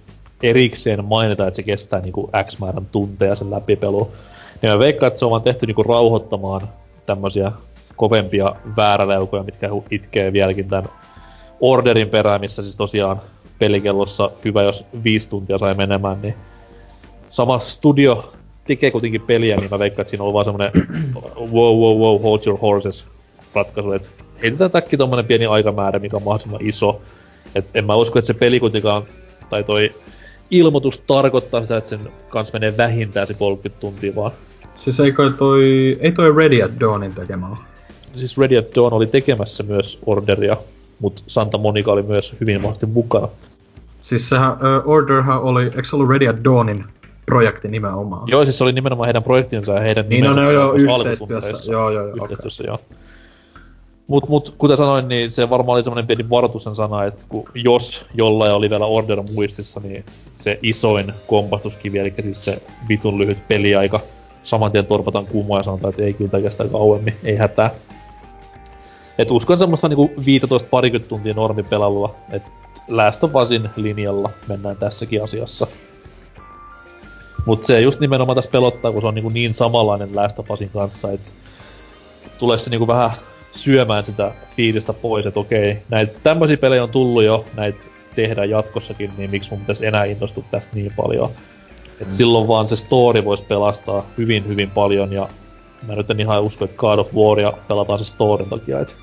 erikseen 0.42 1.04
mainita, 1.04 1.46
että 1.46 1.56
se 1.56 1.62
kestää 1.62 2.00
niinku 2.00 2.30
X 2.46 2.58
määrän 2.58 2.86
tunteja 2.92 3.36
sen 3.36 3.50
läpipelu. 3.50 4.10
Niin 4.62 4.72
mä 4.72 4.78
veikkaan, 4.78 5.08
että 5.08 5.18
se 5.18 5.24
on 5.24 5.30
vaan 5.30 5.42
tehty 5.42 5.66
niinku 5.66 5.82
rauhoittamaan 5.82 6.68
tämmösiä 7.06 7.52
kovempia 7.96 8.54
vääräleukoja, 8.76 9.42
mitkä 9.42 9.68
itkee 9.90 10.32
vieläkin 10.32 10.68
tämän 10.68 10.88
orderin 11.60 12.08
perään, 12.08 12.40
missä 12.40 12.62
siis 12.62 12.76
tosiaan 12.76 13.20
pelikellossa 13.58 14.30
hyvä, 14.44 14.62
jos 14.62 14.86
viisi 15.04 15.28
tuntia 15.28 15.58
sai 15.58 15.74
menemään, 15.74 16.22
niin 16.22 16.34
sama 17.30 17.58
studio 17.58 18.32
tekee 18.66 18.90
kuitenkin 18.90 19.20
peliä, 19.20 19.56
niin 19.56 19.70
mä 19.70 19.78
veikkaan, 19.78 20.00
että 20.00 20.10
siinä 20.10 20.24
on 20.24 20.32
vaan 20.32 20.44
semmonen 20.44 20.72
wow, 21.54 21.76
wow, 21.76 21.98
wow, 21.98 22.22
hold 22.22 22.40
your 22.46 22.58
horses 22.58 23.06
ratkaisu, 23.54 23.92
että 23.92 24.08
heitetään 24.42 24.70
täkki 24.70 24.96
tommonen 24.96 25.24
pieni 25.24 25.46
aikamäärä, 25.46 25.98
mikä 25.98 26.16
on 26.16 26.22
mahdollisimman 26.22 26.66
iso. 26.66 27.02
Et 27.54 27.64
en 27.74 27.84
mä 27.84 27.94
usko, 27.94 28.18
että 28.18 28.26
se 28.26 28.34
peli 28.34 28.60
kuitenkaan, 28.60 29.02
tai 29.50 29.64
toi 29.64 29.90
ilmoitus 30.50 30.98
tarkoittaa 30.98 31.60
sitä, 31.60 31.76
että 31.76 31.90
sen 31.90 32.00
kanssa 32.28 32.52
menee 32.52 32.76
vähintään 32.76 33.26
se 33.26 33.34
30 33.34 33.80
tuntia 33.80 34.14
vaan. 34.14 34.32
Siis 34.74 35.00
ei 35.00 35.12
toi, 35.38 35.98
ei 36.00 36.12
toi 36.12 36.36
Ready 36.36 36.62
at 36.62 36.70
Dawnin 36.80 37.14
tekemä 37.14 37.56
Siis 38.16 38.38
Ready 38.38 38.58
at 38.58 38.74
Dawn 38.74 38.92
oli 38.92 39.06
tekemässä 39.06 39.62
myös 39.62 39.98
Orderia, 40.06 40.56
mutta 40.98 41.22
Santa 41.26 41.58
Monica 41.58 41.92
oli 41.92 42.02
myös 42.02 42.34
hyvin 42.40 42.56
mahdollisesti 42.56 42.86
mukana. 42.86 43.28
Siis 44.00 44.28
sehän, 44.28 44.52
uh, 44.52 44.90
Orderhan 44.90 45.42
oli, 45.42 45.64
eikö 45.64 45.84
se 45.84 45.96
ollut 45.96 46.10
Ready 46.10 46.28
at 46.28 46.44
Dawnin 46.44 46.84
projekti 47.26 47.68
nimenomaan? 47.68 48.28
Joo, 48.28 48.44
siis 48.44 48.58
se 48.58 48.64
oli 48.64 48.72
nimenomaan 48.72 49.06
heidän 49.06 49.22
projektinsa 49.22 49.72
ja 49.72 49.80
heidän 49.80 50.08
Niin 50.08 50.26
on 50.26 50.36
no, 50.36 50.50
joo, 50.50 50.72
yhteistyössä. 50.72 51.72
Joo, 51.72 51.90
joo, 51.90 52.06
joo. 52.06 52.14
Yhteistyössä, 52.24 52.62
okay. 52.62 52.74
joo. 52.74 52.98
Mut, 54.12 54.28
mut 54.28 54.54
kuten 54.58 54.76
sanoin, 54.76 55.08
niin 55.08 55.30
se 55.30 55.50
varmaan 55.50 55.76
oli 55.76 55.84
semmonen 55.84 56.06
pieni 56.06 56.30
varoituksen 56.30 56.74
sana, 56.74 57.04
että 57.04 57.24
kun, 57.28 57.44
jos 57.54 58.04
jollain 58.14 58.52
oli 58.52 58.70
vielä 58.70 58.86
Order 58.86 59.22
muistissa, 59.22 59.80
niin 59.80 60.04
se 60.38 60.58
isoin 60.62 61.12
kompastuskivi, 61.26 61.98
eli 61.98 62.14
siis 62.22 62.44
se 62.44 62.62
vitun 62.88 63.18
lyhyt 63.18 63.48
peliaika, 63.48 64.00
saman 64.44 64.72
tien 64.72 64.86
torpataan 64.86 65.26
kumoa 65.26 65.58
ja 65.58 65.62
sanotaan, 65.62 65.90
että 65.90 66.02
ei 66.02 66.12
kyllä 66.12 66.40
kestä 66.42 66.64
kauemmin, 66.64 67.14
ei 67.24 67.36
hätää. 67.36 67.70
Et 69.18 69.30
uskon 69.30 69.58
semmoista 69.58 69.88
niinku 69.88 70.10
15 70.26 70.68
parikymmentä 70.70 71.08
tuntia 71.08 71.34
normipelailua, 71.34 72.14
että 72.32 72.50
Last 72.88 73.24
of 73.24 73.34
Usin 73.34 73.70
linjalla 73.76 74.30
mennään 74.48 74.76
tässäkin 74.76 75.24
asiassa. 75.24 75.66
Mut 77.46 77.64
se 77.64 77.80
just 77.80 78.00
nimenomaan 78.00 78.36
tässä 78.36 78.50
pelottaa, 78.50 78.92
kun 78.92 79.00
se 79.00 79.06
on 79.06 79.14
niinku 79.14 79.30
niin 79.30 79.54
samanlainen 79.54 80.16
Last 80.16 80.38
kanssa, 80.72 81.12
että 81.12 81.30
tulee 82.38 82.58
se 82.58 82.70
niinku 82.70 82.86
vähän 82.86 83.10
syömään 83.52 84.04
sitä 84.04 84.32
fiilistä 84.56 84.92
pois, 84.92 85.26
että 85.26 85.40
okei, 85.40 85.82
näitä 85.88 86.12
tämmöisiä 86.22 86.56
pelejä 86.56 86.82
on 86.82 86.90
tullut 86.90 87.22
jo, 87.22 87.44
näitä 87.54 87.78
tehdään 88.14 88.50
jatkossakin, 88.50 89.12
niin 89.16 89.30
miksi 89.30 89.50
mun 89.50 89.60
pitäisi 89.60 89.86
enää 89.86 90.04
innostua 90.04 90.44
tästä 90.50 90.76
niin 90.76 90.92
paljon. 90.96 91.30
Et 92.00 92.06
mm. 92.06 92.12
silloin 92.12 92.48
vaan 92.48 92.68
se 92.68 92.76
story 92.76 93.24
voisi 93.24 93.44
pelastaa 93.44 94.06
hyvin, 94.18 94.48
hyvin 94.48 94.70
paljon, 94.70 95.12
ja 95.12 95.28
mä 95.86 95.94
nyt 95.94 96.10
en 96.10 96.20
ihan 96.20 96.42
usko, 96.42 96.64
että 96.64 96.76
God 96.76 96.98
of 96.98 97.14
Waria 97.14 97.52
pelataan 97.68 97.98
se 97.98 98.04
storin 98.04 98.48
takia, 98.48 98.80
et... 98.80 98.96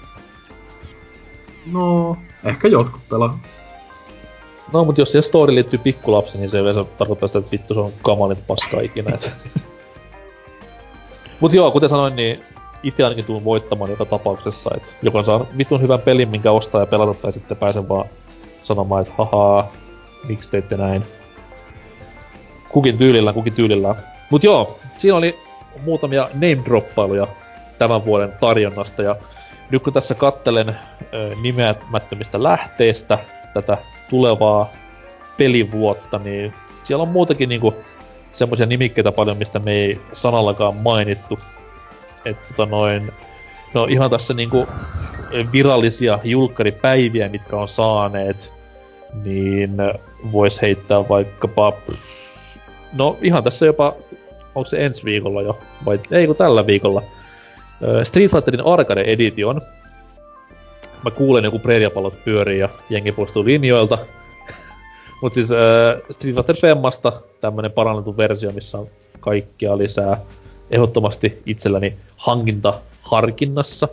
No, 1.72 2.18
ehkä 2.46 2.68
jotkut 2.68 3.02
pelaa. 3.10 3.40
No, 4.74 4.86
mutta 4.86 5.02
jos 5.02 5.12
siihen 5.12 5.24
story 5.24 5.56
liittyy 5.56 5.80
pikkulapsi, 5.80 6.38
niin 6.38 6.50
se 6.50 6.58
ei 6.58 6.62
yleensä 6.62 6.84
tarkoittaa 6.84 7.28
sitä, 7.28 7.40
että 7.40 7.52
vittu 7.52 7.74
se 7.74 7.80
on 7.80 7.92
kamalit 8.02 8.48
paska 8.48 8.82
ikinä. 8.82 9.16
Et. 9.16 9.32
Mut 11.40 11.54
joo, 11.54 11.72
kuten 11.72 11.90
sanoin, 11.90 12.16
niin 12.16 12.42
itse 12.84 13.04
ainakin 13.04 13.26
tuun 13.26 13.44
voittamaan 13.44 13.92
joka 13.92 14.06
tapauksessa, 14.06 14.70
että 14.76 14.90
joko 15.02 15.24
saan 15.24 15.48
vitun 15.58 15.82
hyvän 15.82 16.00
pelin, 16.00 16.30
minkä 16.30 16.52
ostaa 16.52 16.82
ja 16.82 16.88
pelata, 16.88 17.14
tai 17.14 17.34
sitten 17.34 17.58
pääsen 17.58 17.90
vaan 17.90 18.06
sanomaan, 18.62 19.02
että 19.02 19.14
hahaa, 19.18 19.72
miksi 20.28 20.50
teitte 20.50 20.78
näin. 20.78 21.04
Kukin 22.70 22.98
tyylillä, 22.98 23.34
kukin 23.34 23.54
tyylillä. 23.54 23.96
Mut 24.30 24.44
joo, 24.44 24.80
siinä 24.98 25.18
oli 25.18 25.40
muutamia 25.84 26.30
name-droppailuja 26.34 27.28
tämän 27.80 28.06
vuoden 28.06 28.34
tarjonnasta, 28.40 29.02
ja 29.02 29.16
nyt 29.72 29.84
kun 29.84 29.94
tässä 29.94 30.16
kattelen 30.16 30.70
ö, 30.70 31.36
nimeämättömistä 31.42 32.44
lähteistä 32.44 33.20
tätä 33.54 33.78
tulevaa 34.10 34.70
pelivuotta, 35.38 36.20
niin 36.20 36.54
siellä 36.84 37.02
on 37.02 37.10
muutakin 37.10 37.50
niinku 37.50 37.76
semmoisia 38.34 38.66
nimikkeitä 38.66 39.12
paljon, 39.12 39.38
mistä 39.38 39.60
me 39.60 39.72
ei 39.72 40.02
sanallakaan 40.14 40.76
mainittu 40.76 41.40
että 42.26 42.48
tota 42.48 42.66
noin, 42.66 43.12
no 43.74 43.88
ihan 43.90 44.10
tässä 44.10 44.34
niinku 44.34 44.68
virallisia 45.52 46.20
julkkaripäiviä, 46.24 47.30
mitkä 47.30 47.56
on 47.56 47.70
saaneet, 47.70 48.54
niin 49.24 49.78
vois 50.32 50.62
heittää 50.62 51.10
vaikkapa, 51.10 51.74
no 52.94 53.18
ihan 53.22 53.44
tässä 53.44 53.66
jopa, 53.66 53.96
onko 54.56 54.66
se 54.66 54.86
ensi 54.86 55.04
viikolla 55.04 55.42
jo, 55.42 55.60
vai 55.86 56.00
ei 56.12 56.28
kun 56.28 56.36
tällä 56.36 56.68
viikolla, 56.68 57.04
Street 58.04 58.32
Fighterin 58.32 58.66
Arcade 58.66 59.02
Edition. 59.02 59.62
Mä 61.04 61.12
kuulen 61.12 61.44
joku 61.44 61.60
preeriapallot 61.60 62.24
pyörii 62.26 62.60
ja 62.60 62.70
jengi 62.90 63.12
poistuu 63.12 63.46
linjoilta. 63.46 63.98
Mut 65.22 65.34
siis 65.34 65.52
äh, 65.52 65.58
Street 66.12 66.36
Fighter 66.36 66.56
Femmasta 66.56 67.22
tämmönen 67.42 67.72
parannettu 67.72 68.18
versio, 68.18 68.52
missä 68.52 68.78
on 68.78 68.88
kaikkia 69.20 69.78
lisää 69.78 70.22
ehdottomasti 70.72 71.42
itselläni 71.46 71.98
hankinta 72.18 72.82
harkinnassa. 73.02 73.88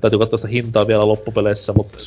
Täytyy 0.00 0.18
katsoa 0.18 0.36
sitä 0.36 0.48
hintaa 0.48 0.86
vielä 0.86 1.08
loppupeleissä, 1.08 1.72
mutta... 1.72 1.98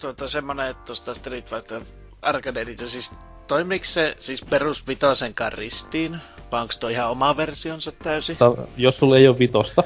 Tuota, 0.00 0.28
semmonen, 0.28 0.70
että 0.70 0.82
tuosta 0.86 1.14
Street 1.14 1.50
Fighter 1.50 1.80
Arcade 2.22 2.60
Edition, 2.60 2.88
siis 2.88 3.12
toimiiko 3.46 3.84
se 3.84 4.16
siis 4.18 4.44
perus 4.44 4.86
vitosen 4.88 5.34
ristiin? 5.48 6.18
Vai 6.52 6.62
onko 6.62 6.74
toi 6.80 6.92
ihan 6.92 7.10
oma 7.10 7.36
versionsa 7.36 7.92
täysin? 7.92 8.36
Sa, 8.36 8.54
jos 8.76 8.98
sulla 8.98 9.16
ei 9.16 9.28
ole 9.28 9.38
vitosta, 9.38 9.84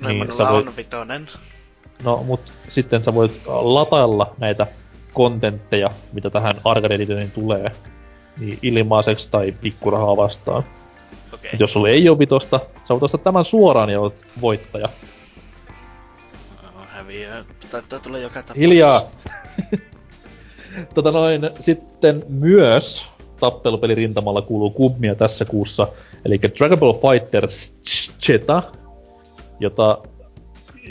no, 0.00 0.08
niin 0.08 0.32
sä 0.32 0.48
voit... 0.48 0.66
on 0.66 0.76
vitonen. 0.76 1.26
No, 2.04 2.22
mut 2.22 2.54
sitten 2.68 3.02
sä 3.02 3.14
voit 3.14 3.40
latailla 3.46 4.34
näitä 4.38 4.66
kontentteja, 5.12 5.90
mitä 6.12 6.30
tähän 6.30 6.60
Arcade 6.64 6.94
Editioniin 6.94 7.30
tulee, 7.30 7.72
niin 8.38 8.58
ilmaiseksi 8.62 9.30
tai 9.30 9.54
pikkurahaa 9.60 10.16
vastaan. 10.16 10.64
Okay. 11.34 11.50
jos 11.58 11.72
sulla 11.72 11.88
ei 11.88 12.08
ole 12.08 12.18
vitosta, 12.18 12.60
sä 12.88 12.94
voit 12.94 13.02
ostaa 13.02 13.20
tämän 13.20 13.44
suoraan 13.44 13.90
ja 13.90 14.00
olet 14.00 14.24
voittaja. 14.40 14.88
No, 16.62 16.68
häviää. 16.86 17.44
Taitaa 17.70 17.98
tulla 17.98 18.18
joka 18.18 18.34
tapauksessa. 18.34 18.60
Hiljaa! 18.60 19.02
tota 20.94 21.12
noin, 21.12 21.50
sitten 21.60 22.24
myös 22.28 23.06
tappelupeli 23.40 23.94
rintamalla 23.94 24.42
kuuluu 24.42 24.70
kummia 24.70 25.14
tässä 25.14 25.44
kuussa, 25.44 25.88
eli 26.24 26.40
Dragon 26.58 26.78
Ball 26.78 26.92
Fighter 26.92 27.48
Zeta, 28.26 28.62
jota 29.60 29.98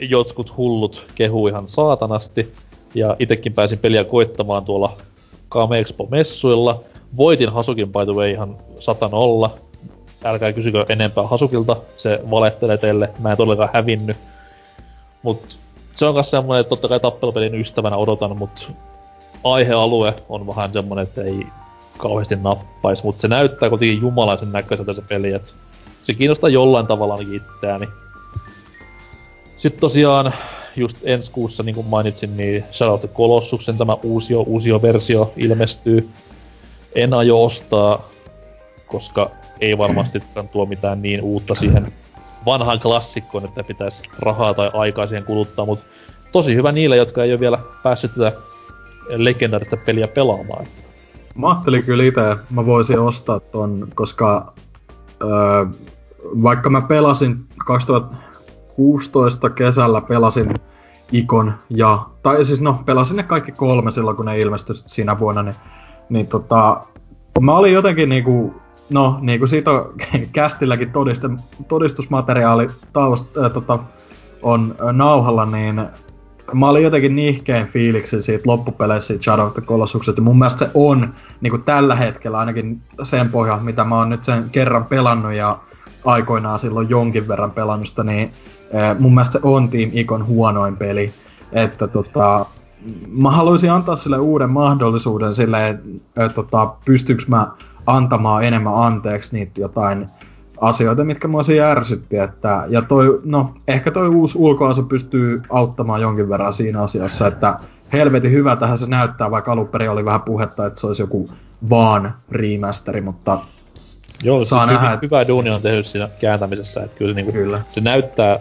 jotkut 0.02 0.58
hullut 0.58 1.06
kehuu 1.16 1.48
ihan 1.48 1.68
saatanasti, 1.68 2.54
ja 2.96 3.16
itekin 3.20 3.54
pääsin 3.54 3.80
peliä 3.80 4.04
koittamaan 4.04 4.66
tuolla 4.66 4.98
Kame 5.50 5.80
Expo-messuilla. 5.80 6.84
Voitin 7.18 7.50
Hasukin 7.50 7.92
by 7.92 8.06
the 8.06 8.14
way 8.14 8.32
ihan 8.32 8.58
satanolla, 8.80 9.58
älkää 10.24 10.54
kysykö 10.54 10.86
enempää 10.90 11.28
Hasukilta, 11.28 11.78
se 11.96 12.20
valettelee 12.32 12.78
teille, 12.78 13.10
mä 13.20 13.32
en 13.32 13.38
todellakaan 13.38 13.70
hävinny. 13.74 14.16
Mut 15.24 15.58
se 15.96 16.06
on 16.06 16.14
myös 16.14 16.32
semmonen, 16.32 16.62
että 16.62 16.70
totta 16.70 16.88
kai 16.88 17.00
tappelupelin 17.00 17.56
ystävänä 17.56 17.98
odotan, 17.98 18.38
mut 18.38 18.72
aihealue 19.44 20.14
on 20.30 20.48
vähän 20.48 20.74
semmonen, 20.74 21.04
että 21.04 21.24
ei 21.24 21.48
kauheasti 21.98 22.36
nappais, 22.36 23.04
mutta 23.04 23.22
se 23.22 23.28
näyttää 23.28 23.70
kuitenkin 23.70 24.02
jumalaisen 24.02 24.52
näköiseltä 24.52 24.94
se 24.94 25.02
peli, 25.02 25.34
että 25.34 25.52
se 26.04 26.14
kiinnostaa 26.14 26.50
jollain 26.50 26.88
tavalla 26.88 27.14
ainakin 27.14 27.42
itseäni. 27.56 27.88
Sitten 29.58 29.82
tosiaan 29.82 30.34
just 30.76 30.98
ensi 31.04 31.32
kuussa, 31.32 31.64
niin 31.64 31.76
kuin 31.76 31.88
mainitsin, 31.88 32.38
niin 32.38 32.64
Shadow 32.72 32.94
of 32.94 33.02
the 33.02 33.08
Colossusen 33.08 33.78
tämä 33.78 33.98
uusio, 34.04 34.42
uusio 34.42 34.82
versio 34.82 35.34
ilmestyy. 35.38 36.10
En 36.96 37.14
aio 37.14 37.44
ostaa, 37.44 38.10
koska 38.92 39.30
ei 39.62 39.78
varmasti 39.78 40.24
tuo 40.52 40.66
mitään 40.66 41.02
niin 41.02 41.22
uutta 41.22 41.56
siihen 41.56 41.94
vanhaan 42.46 42.80
klassikkoon, 42.80 43.46
että 43.46 43.64
pitäisi 43.64 44.04
rahaa 44.20 44.54
tai 44.54 44.72
aikaa 44.74 45.08
siihen 45.08 45.26
kuluttaa, 45.26 45.66
mutta 45.66 45.86
tosi 46.32 46.56
hyvä 46.56 46.72
niille, 46.72 46.98
jotka 46.98 47.24
ei 47.24 47.32
ole 47.32 47.40
vielä 47.40 47.60
päässyt 47.84 48.12
tätä 48.12 48.32
legendaarista 49.10 49.78
peliä 49.78 50.08
pelaamaan. 50.08 50.66
Mä 51.36 51.50
ajattelin 51.50 51.84
kyllä 51.84 52.04
itse, 52.04 52.22
mä 52.50 52.66
voisin 52.66 53.00
ostaa 53.00 53.40
ton, 53.40 53.88
koska 53.96 54.54
öö, 55.24 55.66
vaikka 56.44 56.70
mä 56.70 56.82
pelasin 56.82 57.46
2016 57.66 59.50
kesällä 59.50 60.02
pelasin 60.02 60.54
Ikon 61.12 61.54
ja, 61.70 62.06
tai 62.24 62.46
siis 62.46 62.62
no, 62.62 62.84
pelasin 62.86 63.18
ne 63.18 63.24
kaikki 63.24 63.52
kolme 63.52 63.92
silloin, 63.92 64.18
kun 64.18 64.26
ne 64.26 64.40
ilmestyi 64.40 64.76
siinä 64.76 65.20
vuonna, 65.20 65.44
niin, 65.44 65.56
niin 66.10 66.28
tota, 66.28 66.82
mä 67.40 67.56
olin 67.56 67.74
jotenkin 67.74 68.10
niinku 68.10 68.54
No, 68.92 69.18
niin 69.22 69.40
kuin 69.40 69.50
siitä 69.50 69.72
on 69.72 69.94
kästilläkin 70.34 70.92
todiste, 70.92 71.30
todistusmateriaali 71.68 72.68
taust, 72.94 73.38
äh, 73.38 73.52
tota, 73.52 73.80
on 74.42 74.76
äh, 74.82 74.94
nauhalla, 74.94 75.46
niin 75.46 75.86
mä 76.54 76.70
olin 76.70 76.84
jotenkin 76.84 77.16
nihkeen 77.16 77.68
fiiliksi 77.68 78.22
siitä 78.22 78.50
loppupeleissä 78.50 79.08
siitä 79.08 79.24
Shadow 79.24 79.46
of 79.46 79.54
the 79.54 79.62
Colossuksesta. 79.62 80.22
Mun 80.22 80.40
mielestä 80.40 80.60
se 80.60 80.72
on 80.74 81.14
niin 81.42 81.52
kuin 81.52 81.64
tällä 81.64 81.96
hetkellä 81.96 82.38
ainakin 82.38 82.82
sen 83.04 83.30
pohja, 83.30 83.58
mitä 83.58 83.84
mä 83.84 83.98
oon 83.98 84.10
nyt 84.10 84.24
sen 84.24 84.50
kerran 84.52 84.86
pelannut 84.86 85.34
ja 85.34 85.60
aikoinaan 86.06 86.60
silloin 86.60 86.90
jonkin 86.90 87.28
verran 87.28 87.52
pelannusta, 87.52 88.04
niin 88.04 88.32
äh, 88.76 89.00
mun 89.00 89.14
mielestä 89.14 89.34
se 89.34 89.40
on 89.44 89.70
Team 89.70 89.90
Icon 89.94 90.28
huonoin 90.28 90.78
peli. 90.78 91.14
Että 91.52 91.88
tota, 91.88 92.46
mä 93.08 93.32
haluaisin 93.32 93.72
antaa 93.72 93.96
sille 93.96 94.18
uuden 94.18 94.50
mahdollisuuden 94.50 95.34
sille, 95.34 95.70
että 95.70 96.30
tota, 96.30 96.74
pystyykö 96.86 97.24
mä 97.28 97.48
antamaan 97.86 98.44
enemmän 98.44 98.76
anteeksi 98.76 99.36
niitä 99.36 99.62
jotain 99.62 100.06
asioita, 100.62 101.04
mitkä 101.04 101.28
mua 101.28 101.44
siinä 101.44 101.72
ärsytti. 101.72 102.18
Että, 102.18 102.64
ja 102.68 102.82
toi, 102.82 103.22
no, 103.24 103.54
ehkä 103.68 103.92
toi 103.92 104.08
uusi 104.08 104.38
ulkoasu 104.38 104.84
pystyy 104.84 105.42
auttamaan 105.50 106.02
jonkin 106.02 106.30
verran 106.30 106.54
siinä 106.54 106.82
asiassa, 106.82 107.28
että 107.28 107.60
helvetin 107.94 108.32
hyvä 108.32 108.56
tähän 108.56 108.78
se 108.78 108.90
näyttää, 108.90 109.32
vaikka 109.32 109.52
alun 109.52 109.68
perin 109.68 109.90
oli 109.90 110.06
vähän 110.06 110.22
puhetta, 110.22 110.66
että 110.66 110.82
se 110.82 110.88
olisi 110.88 111.04
joku 111.04 111.30
vaan 111.70 112.14
remasteri, 112.32 113.02
mutta 113.02 113.40
Joo, 114.24 114.44
saa 114.44 114.60
siis 114.60 114.68
nähdä, 114.68 114.82
hyvä, 114.82 114.94
että... 114.94 115.06
hyvä 115.06 115.28
duuni 115.28 115.50
on 115.50 115.62
tehnyt 115.62 115.86
siinä 115.86 116.10
kääntämisessä, 116.20 116.84
että 116.84 116.98
kyllä, 116.98 117.14
niinku, 117.14 117.32
kyllä. 117.32 117.62
se 117.72 117.82
näyttää 117.82 118.40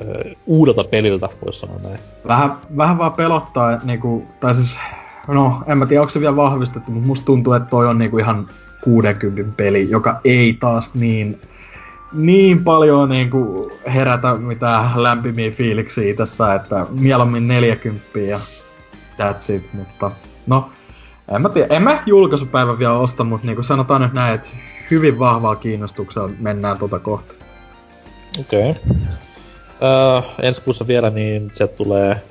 ö, 0.00 0.34
uudelta 0.46 0.84
peliltä, 0.84 1.28
voisi 1.44 1.60
sanoa 1.60 1.76
näin. 1.82 1.98
Vähän, 2.28 2.52
vähän 2.76 2.98
vaan 2.98 3.12
pelottaa, 3.12 3.80
niinku, 3.84 4.26
tai 4.40 4.54
siis 4.54 4.78
no 5.28 5.62
en 5.66 5.78
mä 5.78 5.86
tiedä, 5.86 6.00
onko 6.00 6.10
se 6.10 6.20
vielä 6.20 6.36
vahvistettu, 6.36 6.90
mutta 6.90 7.06
musta 7.06 7.24
tuntuu, 7.24 7.52
että 7.52 7.68
toi 7.68 7.86
on 7.86 7.98
niinku 7.98 8.18
ihan 8.18 8.48
60 8.80 9.52
peli, 9.56 9.90
joka 9.90 10.20
ei 10.24 10.56
taas 10.60 10.94
niin 10.94 11.40
niin 12.12 12.64
paljon 12.64 13.08
niin 13.08 13.30
kuin 13.30 13.72
herätä 13.94 14.34
mitään 14.34 15.02
lämpimiä 15.02 15.50
fiiliksiä 15.50 16.14
tässä, 16.14 16.54
että 16.54 16.86
mieluummin 16.90 17.48
40 17.48 18.18
ja 18.18 18.40
that's 19.18 19.54
it, 19.54 19.72
mutta 19.72 20.10
no, 20.46 20.70
en 21.34 21.42
mä 21.42 21.48
tiedä, 21.48 21.74
en 21.74 21.82
mä 21.82 22.02
julkaisupäivän 22.06 22.78
vielä 22.78 22.98
osta, 22.98 23.24
mutta 23.24 23.46
niin 23.46 23.64
sanotaan 23.64 24.00
nyt 24.00 24.12
näin, 24.12 24.34
että 24.34 24.50
hyvin 24.90 25.18
vahvaa 25.18 25.56
kiinnostuksella 25.56 26.30
mennään 26.38 26.78
tuota 26.78 26.98
kohta. 26.98 27.34
Okei. 28.40 28.70
Okay. 28.70 28.96
Uh, 29.80 30.24
ensi 30.42 30.62
kuussa 30.62 30.86
vielä, 30.86 31.10
niin 31.10 31.50
se 31.54 31.66
tulee 31.66 32.22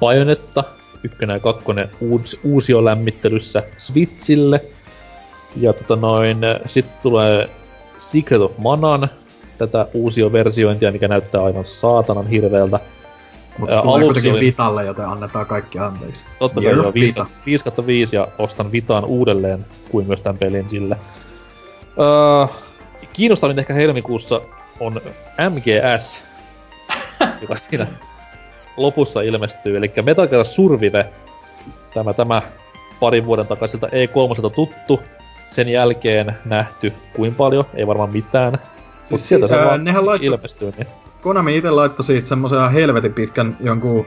Bayonetta, 0.00 0.64
ykkönen 1.04 1.34
ja 1.34 1.40
kakkonen 1.40 1.88
uus, 2.00 2.40
uusio 2.44 2.84
lämmittelyssä 2.84 3.62
Switchille. 3.78 4.60
Ja 5.56 5.72
tota 5.72 5.96
noin, 5.96 6.38
sitten 6.66 7.02
tulee 7.02 7.50
Secret 7.98 8.40
of 8.40 8.52
Manan, 8.58 9.08
tätä 9.58 9.86
uusio 9.94 10.32
versiointia, 10.32 10.92
mikä 10.92 11.08
näyttää 11.08 11.44
aivan 11.44 11.64
saatanan 11.64 12.26
hirveältä. 12.26 12.80
Mutta 13.58 13.74
se 13.74 13.82
tulee 13.82 14.04
kuitenkin 14.04 14.32
olin... 14.32 14.40
Vitalle, 14.40 14.84
joten 14.84 15.06
annetaan 15.06 15.46
kaikki 15.46 15.78
anteeksi. 15.78 16.26
Totta 16.38 16.60
kai 16.60 16.72
joo, 16.72 16.94
5, 16.94 17.14
5 17.46 17.64
5 17.86 18.16
ja 18.16 18.28
ostan 18.38 18.72
Vitaan 18.72 19.04
uudelleen 19.04 19.66
kuin 19.90 20.06
myös 20.06 20.22
tämän 20.22 20.38
pelin 20.38 20.70
sille. 20.70 20.96
Uh, 21.96 22.50
kiinnostavin 23.12 23.58
ehkä 23.58 23.74
helmikuussa 23.74 24.40
on 24.80 25.00
MGS, 25.50 26.22
joka 27.40 27.56
siinä 27.56 27.86
lopussa 28.76 29.20
ilmestyy, 29.20 29.76
eli 29.76 29.92
Metal 30.02 30.28
Gear 30.28 30.44
Survive, 30.44 31.06
tämä, 31.94 32.12
tämä 32.12 32.42
parin 33.00 33.26
vuoden 33.26 33.46
takaisilta 33.46 33.86
E3 33.86 34.50
tuttu, 34.50 35.00
sen 35.50 35.68
jälkeen 35.68 36.36
nähty 36.44 36.92
kuin 37.16 37.34
paljon, 37.34 37.64
ei 37.74 37.86
varmaan 37.86 38.12
mitään. 38.12 38.52
Siis 38.52 39.10
Mutta 39.10 39.26
sieltä 39.26 39.48
se 39.48 39.54
vaan 39.54 39.84
nehän 39.84 40.06
laitto... 40.06 40.26
ilmestyy. 40.26 40.72
Niin. 40.76 40.86
Konami 41.22 41.56
itse 41.56 41.70
laittoi 41.70 42.04
siitä 42.04 42.28
semmoisen 42.28 42.70
helvetin 42.70 43.12
pitkän 43.12 43.56
jonkun 43.60 44.06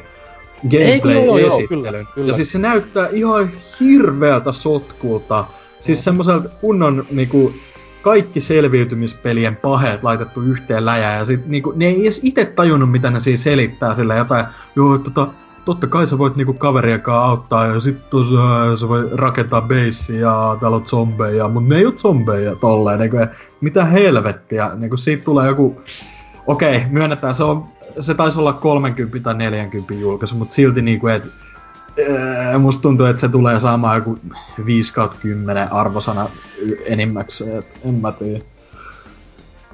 gameplay-esittelyn. 0.72 2.08
Ja 2.16 2.34
siis 2.34 2.52
se 2.52 2.60
näyttää 2.60 3.10
ihan 3.12 3.50
hirveältä 3.80 4.52
sotkulta. 4.52 5.46
Siis 5.80 6.00
mm. 6.00 6.04
semmoiselta 6.04 6.50
kunnon 6.50 7.06
niinku, 7.12 7.54
kaikki 8.06 8.42
selviytymispelien 8.42 9.56
paheet 9.56 10.04
laitettu 10.04 10.42
yhteen 10.42 10.86
läjään, 10.86 11.18
ja 11.18 11.26
sit 11.26 11.48
niinku, 11.48 11.74
ne 11.76 11.86
ei 11.86 12.02
edes 12.02 12.20
itse 12.24 12.46
tajunnut, 12.46 12.92
mitä 12.92 13.12
ne 13.12 13.20
siinä 13.20 13.38
selittää 13.38 13.94
sillä 13.94 14.16
jotain, 14.16 14.46
joo, 14.76 14.98
tota, 14.98 15.28
totta 15.66 15.88
kai 15.88 16.08
sä 16.08 16.18
voit 16.18 16.36
niinku 16.36 16.54
kaveriakaan 16.54 17.30
auttaa, 17.30 17.68
ja 17.68 17.80
sit 17.80 18.10
tosiaan 18.10 18.78
sä 18.78 18.88
voit 18.88 19.14
rakentaa 19.14 19.62
beissiä, 19.62 20.20
ja 20.20 20.58
täällä 20.60 20.78
on 20.78 20.86
zombeja, 20.86 21.48
mutta 21.48 21.70
ne 21.70 21.78
ei 21.78 21.86
oo 21.86 21.92
zombeja 21.92 22.56
tolleen, 22.56 23.00
niinku, 23.00 23.18
mitä 23.62 23.86
helvettiä, 23.86 24.72
niinku 24.76 24.98
siitä 24.98 25.24
tulee 25.24 25.48
joku, 25.48 25.82
okei, 26.48 26.78
okay, 26.78 26.90
myönnetään, 26.90 27.36
se 27.36 27.44
on, 27.44 27.66
se 28.00 28.14
taisi 28.14 28.40
olla 28.40 28.54
30 28.54 29.20
tai 29.20 29.34
40 29.34 29.94
julkaisu, 29.94 30.36
mutta 30.36 30.56
silti 30.56 30.82
niinku, 30.82 31.08
että 31.08 31.28
musta 32.60 32.82
tuntuu, 32.82 33.06
että 33.06 33.20
se 33.20 33.30
tulee 33.30 33.60
saamaan 33.60 33.96
joku 33.96 34.18
5 34.66 34.94
10 35.22 35.74
arvosana 35.74 36.30
enimmäkseen, 36.86 37.58
et 37.58 37.68
en 37.86 37.94
mä 37.94 38.12
tiedä. 38.12 38.40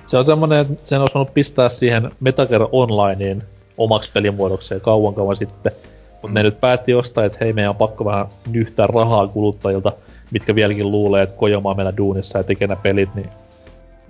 Se 0.05 0.17
on 0.17 0.25
semmonen, 0.25 0.59
että 0.59 0.73
sen 0.83 1.01
olisi 1.01 1.13
voinut 1.13 1.33
pistää 1.33 1.69
siihen 1.69 2.11
Metager 2.19 2.61
Onlineen 2.71 3.43
omaksi 3.77 4.11
pelimuodokseen 4.13 4.81
kauan 4.81 5.13
kauan 5.13 5.35
sitten. 5.35 5.71
Mutta 6.11 6.27
mm. 6.27 6.33
ne 6.33 6.43
nyt 6.43 6.59
päätti 6.59 6.93
ostaa, 6.93 7.25
että 7.25 7.37
hei, 7.41 7.53
meidän 7.53 7.69
on 7.69 7.75
pakko 7.75 8.05
vähän 8.05 8.25
nyhtää 8.47 8.87
rahaa 8.87 9.27
kuluttajilta, 9.27 9.93
mitkä 10.31 10.55
vieläkin 10.55 10.91
luulee, 10.91 11.23
että 11.23 11.35
Kojomaa 11.35 11.75
meillä 11.75 11.97
duunissa 11.97 12.37
ja 12.37 12.43
tekee 12.43 12.77
pelit, 12.83 13.15
niin 13.15 13.29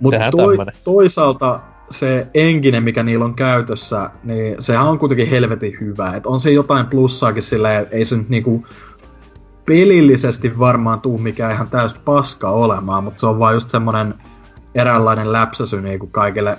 Mutta 0.00 0.30
toi, 0.30 0.56
toisaalta 0.84 1.60
se 1.90 2.26
engine, 2.34 2.80
mikä 2.80 3.02
niillä 3.02 3.24
on 3.24 3.34
käytössä, 3.34 4.10
niin 4.24 4.56
sehän 4.58 4.88
on 4.88 4.98
kuitenkin 4.98 5.30
helvetin 5.30 5.76
hyvä. 5.80 6.12
Et 6.16 6.26
on 6.26 6.40
se 6.40 6.50
jotain 6.50 6.86
plussaakin 6.86 7.42
silleen, 7.42 7.86
ei 7.90 8.04
se 8.04 8.16
nyt 8.16 8.28
niinku 8.28 8.66
pelillisesti 9.66 10.58
varmaan 10.58 11.00
tuu 11.00 11.18
mikään 11.18 11.52
ihan 11.52 11.68
täys 11.68 11.94
paska 11.94 12.50
olemaan, 12.50 13.04
mutta 13.04 13.20
se 13.20 13.26
on 13.26 13.38
vaan 13.38 13.54
just 13.54 13.68
semmonen 13.68 14.14
eräänlainen 14.74 15.32
läpsäsy 15.32 15.80
niinku 15.80 16.06
kaikille, 16.06 16.58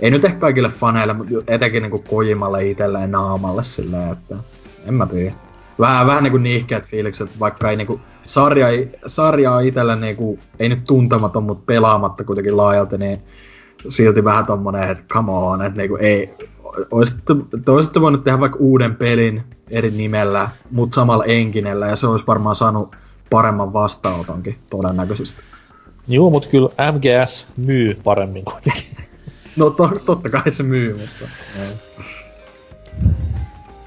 ei 0.00 0.10
nyt 0.10 0.24
ehkä 0.24 0.38
kaikille 0.38 0.68
faneille, 0.68 1.12
mutta 1.12 1.34
etenkin 1.48 1.82
niinku 1.82 2.04
Kojimalle 2.08 2.68
itselleen 2.68 3.10
naamalle 3.10 3.62
silleen, 3.62 4.12
että 4.12 4.36
en 4.86 4.94
mä 4.94 5.06
tiedä. 5.06 5.34
Vähän, 5.78 6.06
vähän 6.06 6.22
niinku 6.22 6.38
niihkeät 6.38 6.88
fiilikset, 6.88 7.40
vaikka 7.40 7.70
ei 7.70 7.76
niinku 7.76 8.00
sarja, 8.24 8.66
sarjaa 9.06 9.60
itselle 9.60 9.96
niinku, 9.96 10.38
ei 10.58 10.68
nyt 10.68 10.84
tuntematon, 10.84 11.42
mutta 11.42 11.64
pelaamatta 11.66 12.24
kuitenkin 12.24 12.56
laajalti, 12.56 12.98
niin 12.98 13.22
silti 13.88 14.24
vähän 14.24 14.46
tommonen, 14.46 14.90
että 14.90 15.04
come 15.08 15.32
on, 15.32 15.62
että 15.62 15.78
niinku 15.78 15.96
ei, 15.96 16.34
olisitte, 16.90 17.34
te 17.64 17.70
olisitte 17.70 18.00
voinut 18.00 18.24
tehdä 18.24 18.40
vaikka 18.40 18.58
uuden 18.58 18.96
pelin 18.96 19.42
eri 19.70 19.90
nimellä, 19.90 20.48
mutta 20.70 20.94
samalla 20.94 21.24
enkinellä, 21.24 21.86
ja 21.86 21.96
se 21.96 22.06
olisi 22.06 22.26
varmaan 22.26 22.56
saanut 22.56 22.96
paremman 23.30 23.72
vastaanotonkin 23.72 24.58
todennäköisesti. 24.70 25.42
Joo, 26.08 26.30
mutta 26.30 26.48
kyllä 26.48 26.68
MGS 26.92 27.46
myy 27.56 28.00
paremmin 28.04 28.44
kuitenkin. 28.44 28.84
No 29.56 29.70
to, 29.70 29.90
totta 30.06 30.30
kai 30.30 30.50
se 30.50 30.62
myy, 30.62 30.98
mutta... 30.98 31.34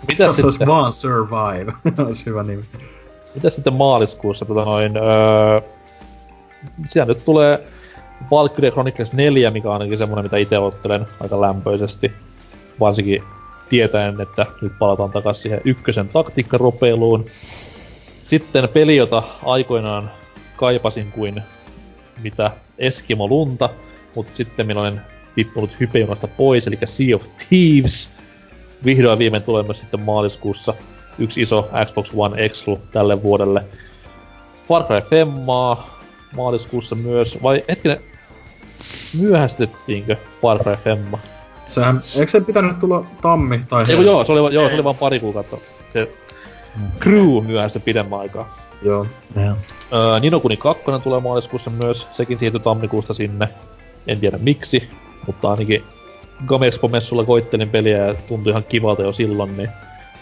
Mitä 0.08 0.26
Tässä 0.26 0.34
sitten? 0.34 0.46
olisi 0.46 0.66
vaan 0.66 0.94
Survive, 0.94 1.74
olisi 2.08 2.26
hyvä 2.26 2.44
nimi. 2.44 2.64
Mitä 3.36 3.50
sitten 3.50 3.74
maaliskuussa? 3.74 4.46
Tota 4.46 4.66
noin, 4.66 4.98
öö, 4.98 5.62
siellä 6.88 7.14
nyt 7.14 7.26
tulee 7.26 7.68
Valkyrie 8.32 8.72
Chronicles 8.72 9.14
4, 9.14 9.52
mikä 9.52 9.68
on 9.68 9.74
ainakin 9.74 9.98
semmonen, 9.98 10.26
mitä 10.26 10.38
itse 10.38 10.58
ottelen 10.58 11.08
aika 11.20 11.42
lämpöisesti. 11.42 12.12
Varsinkin 12.80 13.24
tietäen, 13.70 14.22
että 14.22 14.46
nyt 14.62 14.74
palataan 14.80 15.12
takaisin 15.12 15.42
siihen 15.42 15.62
ykkösen 15.66 16.10
taktiikkaropeiluun. 16.10 17.26
Sitten 18.24 18.70
peli, 18.70 18.96
jota 18.96 19.24
aikoinaan 19.44 20.12
kaipasin 20.56 21.12
kuin 21.12 21.42
mitä 22.24 22.52
Eskimo 22.78 23.28
lunta, 23.28 23.70
mutta 24.16 24.36
sitten 24.36 24.68
minä 24.68 24.82
olen 24.82 25.02
tippunut 25.36 25.80
hypejunasta 25.80 26.28
pois, 26.28 26.68
eli 26.68 26.78
Sea 26.86 27.16
of 27.16 27.24
Thieves. 27.50 28.12
Vihdoin 28.86 29.20
viimein 29.20 29.44
tulee 29.44 29.64
myös 29.64 29.80
sitten 29.80 30.04
maaliskuussa 30.04 30.74
yksi 31.20 31.42
iso 31.42 31.70
Xbox 31.86 32.12
One 32.16 32.46
Exclu 32.46 32.80
tälle 32.92 33.24
vuodelle. 33.24 33.66
Far 34.68 34.84
Cry 34.84 35.02
Femmaa, 35.10 35.97
maaliskuussa 36.36 36.96
myös, 36.96 37.44
vai 37.44 37.64
hetkinen, 37.70 37.98
myöhästettiinkö 39.20 40.16
Far 40.42 40.64
Cry 40.64 40.78
Femma? 40.84 41.20
Sehän, 41.68 42.02
eikö 42.20 42.32
se 42.32 42.42
pitänyt 42.42 42.80
tulla 42.80 43.08
tammi 43.22 43.60
tai 43.70 43.86
Eiku, 43.90 44.02
joo, 44.02 44.26
se 44.26 44.32
oli, 44.32 44.54
joo, 44.54 44.70
se 44.70 44.74
oli 44.74 44.84
vaan 44.84 44.96
pari 44.96 45.20
kuukautta. 45.20 45.58
Se 45.94 46.12
Crew 47.00 47.46
myöhästyi 47.46 47.82
pidemmän 47.86 48.20
aikaa. 48.20 48.58
Joo. 48.82 49.08
Öö, 49.38 50.20
Nino 50.20 50.40
Kuni 50.40 50.58
2 50.58 50.84
tulee 51.04 51.20
maaliskuussa 51.20 51.70
myös, 51.70 52.08
sekin 52.12 52.40
siirtyi 52.40 52.60
tammikuusta 52.60 53.14
sinne. 53.14 53.48
En 54.08 54.20
tiedä 54.20 54.38
miksi, 54.38 54.90
mutta 55.28 55.52
ainakin 55.52 55.84
Gamexpo-messulla 56.46 57.26
koittelin 57.26 57.70
peliä 57.70 57.98
ja 57.98 58.14
tuntui 58.14 58.52
ihan 58.52 58.64
kivalta 58.64 59.02
jo 59.02 59.12
silloin, 59.12 59.58
niin 59.58 59.70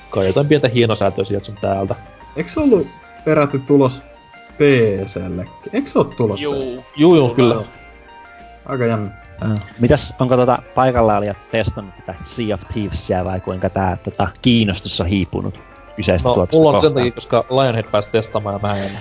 kai 0.10 0.28
jotain 0.28 0.48
pientä 0.48 0.68
hienosäätöä 0.68 1.26
sieltä 1.26 1.46
sun 1.46 1.58
täältä. 1.62 1.96
Eikö 2.36 2.50
se 2.50 2.60
ollut 2.60 2.88
perätty 3.26 3.60
tulos 3.60 4.02
PCllekin. 4.58 5.74
Eikö 5.74 5.88
se 5.88 6.00
oo 6.00 6.04
tulos? 6.04 6.42
Juu. 6.42 6.86
Juu, 6.96 7.16
juu, 7.16 7.30
kyllä. 7.30 7.64
Aika 8.66 8.86
jännä. 8.86 9.26
Uh, 9.52 9.60
mitäs, 9.80 10.14
onko 10.20 10.36
tota 10.36 10.60
paikalla 10.76 11.18
olijat 11.18 11.38
testannut 11.52 11.96
tätä 11.96 12.16
Sea 12.24 12.56
of 12.56 12.62
Thievesia 12.74 13.26
vai 13.26 13.40
kuinka 13.42 13.70
tää 13.70 13.98
tota, 14.04 14.28
kiinnostus 14.42 15.02
on 15.02 15.08
hiipunut 15.08 15.60
kyseistä 15.96 16.30
no, 16.30 16.48
mulla 16.52 16.72
on 16.72 16.82
sen 16.82 16.94
takia, 16.94 17.12
koska 17.12 17.46
Lionhead 17.50 17.86
pääsi 17.92 18.10
testaamaan 18.12 18.56
ja 18.56 18.60
mä 18.60 18.78
en. 18.78 18.92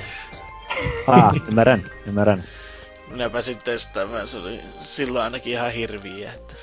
ah, 1.07 1.35
ymmärrän, 1.49 1.85
ymmärrän. 2.07 2.45
Minä 3.11 3.31
pääsin 3.31 3.59
testaamaan, 3.65 4.29
se 4.29 4.39
oli 4.39 4.61
silloin 4.83 5.25
ainakin 5.25 5.53
ihan 5.53 5.73
hirviä, 5.73 6.33
että... 6.33 6.55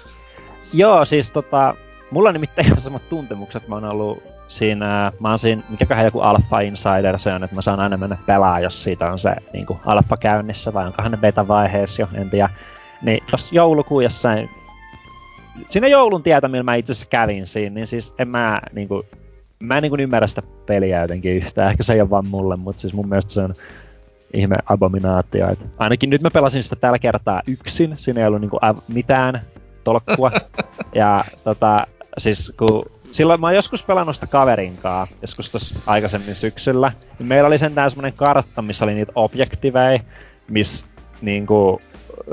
Joo, 0.73 1.05
siis 1.05 1.31
tota, 1.31 1.75
mulla 2.11 2.29
on 2.29 2.33
nimittäin 2.33 2.67
ihan 2.67 2.81
samat 2.81 3.09
tuntemukset. 3.09 3.67
Mä 3.67 3.75
oon 3.75 3.85
ollut 3.85 4.23
siinä, 4.51 5.11
mä 5.19 5.29
oon 5.29 5.39
siinä, 5.39 5.63
mikäköhän 5.69 6.05
joku 6.05 6.19
Alpha 6.19 6.59
Insider 6.59 7.19
se 7.19 7.33
on, 7.33 7.43
että 7.43 7.55
mä 7.55 7.61
saan 7.61 7.79
aina 7.79 7.97
mennä 7.97 8.17
pelaa, 8.25 8.59
jos 8.59 8.83
siitä 8.83 9.11
on 9.11 9.19
se 9.19 9.35
niin 9.53 9.65
kuin 9.65 9.79
alpha 9.85 10.17
käynnissä, 10.17 10.73
vai 10.73 10.85
onkohan 10.85 11.11
ne 11.11 11.17
beta-vaiheessa 11.17 12.01
jo, 12.01 12.07
en 12.13 12.29
tiedä. 12.29 12.49
Niin 13.01 13.23
jos 13.31 13.53
joulukuun 13.53 14.03
jossain, 14.03 14.49
siinä 15.67 15.87
joulun 15.87 16.23
tietä, 16.23 16.47
millä 16.47 16.63
mä 16.63 16.75
itse 16.75 16.91
asiassa 16.91 17.09
kävin 17.09 17.47
siinä, 17.47 17.73
niin 17.73 17.87
siis 17.87 18.13
en 18.19 18.27
mä 18.27 18.61
niin 18.73 18.87
kuin, 18.87 19.03
mä 19.59 19.77
en 19.77 19.81
niin 19.81 19.89
kuin 19.89 19.99
ymmärrä 19.99 20.27
sitä 20.27 20.41
peliä 20.65 21.01
jotenkin 21.01 21.35
yhtään. 21.35 21.71
Ehkä 21.71 21.83
se 21.83 21.93
ei 21.93 22.01
ole 22.01 22.09
vaan 22.09 22.27
mulle, 22.27 22.55
mutta 22.55 22.81
siis 22.81 22.93
mun 22.93 23.09
mielestä 23.09 23.33
se 23.33 23.41
on 23.41 23.53
ihme 24.33 24.55
abominaatio. 24.65 25.51
Et 25.51 25.59
ainakin 25.77 26.09
nyt 26.09 26.21
mä 26.21 26.31
pelasin 26.31 26.63
sitä 26.63 26.75
tällä 26.75 26.99
kertaa 26.99 27.41
yksin, 27.47 27.93
siinä 27.97 28.21
ei 28.21 28.27
ollut 28.27 28.41
niinku 28.41 28.59
mitään 28.87 29.41
tolkkua. 29.83 30.31
ja 30.95 31.25
tota, 31.43 31.87
siis 32.17 32.53
kun 32.57 32.85
silloin 33.11 33.41
mä 33.41 33.47
oon 33.47 33.55
joskus 33.55 33.83
pelannut 33.83 34.15
sitä 34.15 34.27
kaverinkaa, 34.27 35.07
joskus 35.21 35.51
tossa 35.51 35.75
aikaisemmin 35.85 36.35
syksyllä. 36.35 36.91
Niin 37.19 37.27
meillä 37.27 37.47
oli 37.47 37.57
sentään 37.57 37.89
semmonen 37.89 38.13
kartta, 38.13 38.61
missä 38.61 38.85
oli 38.85 38.93
niitä 38.93 39.11
objektiveja, 39.15 39.99
missä 40.47 40.85
niinku, 41.21 41.79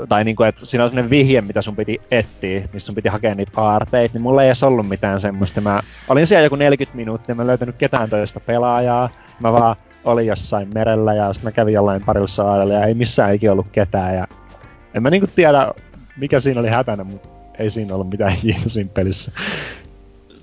tai 0.09 0.23
niinku, 0.23 0.43
että 0.43 0.65
siinä 0.65 0.83
on 0.83 0.89
sellainen 0.89 1.09
vihje, 1.09 1.41
mitä 1.41 1.61
sun 1.61 1.75
piti 1.75 2.01
etsiä, 2.11 2.67
missä 2.73 2.85
sun 2.85 2.95
piti 2.95 3.09
hakea 3.09 3.35
niitä 3.35 3.51
aarteita, 3.61 4.13
niin 4.13 4.21
mulla 4.21 4.43
ei 4.43 4.47
edes 4.47 4.63
ollut 4.63 4.89
mitään 4.89 5.19
semmoista. 5.19 5.61
Mä 5.61 5.81
olin 6.07 6.27
siellä 6.27 6.45
joku 6.45 6.55
40 6.55 6.97
minuuttia, 6.97 7.35
mä 7.35 7.41
en 7.43 7.47
löytänyt 7.47 7.75
ketään 7.75 8.09
toista 8.09 8.39
pelaajaa. 8.39 9.09
Mä 9.43 9.53
vaan 9.53 9.75
olin 10.03 10.27
jossain 10.27 10.69
merellä 10.73 11.13
ja 11.13 11.33
sitten 11.33 11.47
mä 11.47 11.51
kävin 11.51 11.73
jollain 11.73 12.03
parilla 12.05 12.27
saarella 12.27 12.73
ja 12.73 12.85
ei 12.85 12.93
missään 12.93 13.35
ikinä 13.35 13.51
ollut 13.51 13.67
ketään. 13.71 14.15
Ja 14.15 14.27
en 14.93 15.03
mä 15.03 15.09
niinku 15.09 15.27
tiedä, 15.35 15.71
mikä 16.17 16.39
siinä 16.39 16.59
oli 16.59 16.69
hätänä, 16.69 17.03
mutta 17.03 17.29
ei 17.59 17.69
siinä 17.69 17.93
ollut 17.93 18.09
mitään 18.09 18.31
hienoa 18.43 18.67
siinä 18.67 18.89
pelissä. 18.93 19.31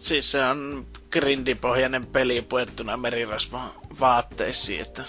Siis 0.07 0.33
se 0.33 0.45
on 0.45 0.87
grindipohjainen 1.11 2.07
peli 2.07 2.43
puettuna 2.43 2.97
merirasvan 2.97 3.71
vaatteisiin, 4.01 4.81
että 4.81 5.05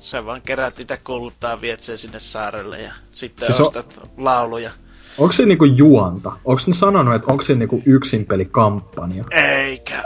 sä 0.00 0.26
vaan 0.26 0.42
kerät 0.42 0.78
niitä 0.78 0.98
kultaa, 1.04 1.60
viet 1.60 1.80
sen 1.80 1.98
sinne 1.98 2.18
saarelle 2.18 2.82
ja 2.82 2.92
sitten 3.12 3.46
siis 3.46 3.60
ostat 3.60 4.00
on... 4.02 4.24
lauluja. 4.24 4.70
Onko 5.18 5.32
se 5.32 5.46
niinku 5.46 5.64
juonta? 5.64 6.32
Onko 6.44 6.62
ne 6.66 6.72
sanonut, 6.72 7.14
että 7.14 7.30
onko 7.30 7.42
se 7.42 7.54
niinku 7.54 7.82
yksin 7.86 8.26
pelikampanja? 8.26 9.24
Eikä 9.30 10.02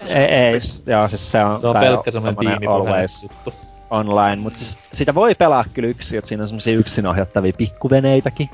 Ei, 0.00 0.24
ei. 0.24 0.60
Joo, 0.86 1.08
siis 1.08 1.32
se 1.32 1.44
on, 1.44 1.60
se 1.60 1.66
on 1.66 1.76
pelkkä 1.80 2.10
semmonen 2.10 2.68
always 2.68 3.22
juttu. 3.22 3.54
Online, 3.90 4.36
mutta 4.36 4.58
siis 4.58 4.78
sitä 4.92 5.14
voi 5.14 5.34
pelaa 5.34 5.64
kyllä 5.74 5.88
yksin, 5.88 6.18
että 6.18 6.28
siinä 6.28 6.42
on 6.42 6.48
semmosia 6.48 6.78
yksin 6.78 7.06
ohjattavia 7.06 7.52
pikkuveneitäkin. 7.58 8.50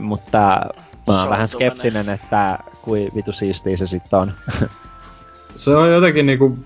Mutta 0.00 0.60
mä 1.12 1.20
oon 1.20 1.30
vähän 1.30 1.48
skeptinen, 1.48 2.08
että 2.08 2.58
kui 2.82 3.08
vitu 3.14 3.32
siistiä 3.32 3.76
se 3.76 3.86
sitten 3.86 4.18
on. 4.18 4.32
se 5.56 5.76
on 5.76 5.90
jotenkin 5.90 6.26
niinku, 6.26 6.58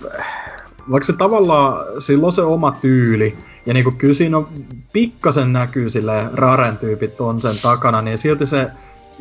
vaikka 0.91 1.07
se 1.07 1.13
tavallaan, 1.13 1.85
sillä 1.99 2.27
on 2.27 2.33
se 2.33 2.43
oma 2.43 2.77
tyyli, 2.81 3.39
ja 3.67 3.75
niinku 3.75 3.91
kyllä 3.99 4.15
siinä 4.15 4.37
on 4.37 4.49
pikkasen 4.93 5.53
näkyy 5.53 5.91
sille 5.91 6.25
Raren 6.35 6.77
tyypit 6.77 7.21
on 7.21 7.43
sen 7.43 7.59
takana, 7.63 8.03
niin 8.03 8.19
silti 8.19 8.47
se 8.47 8.71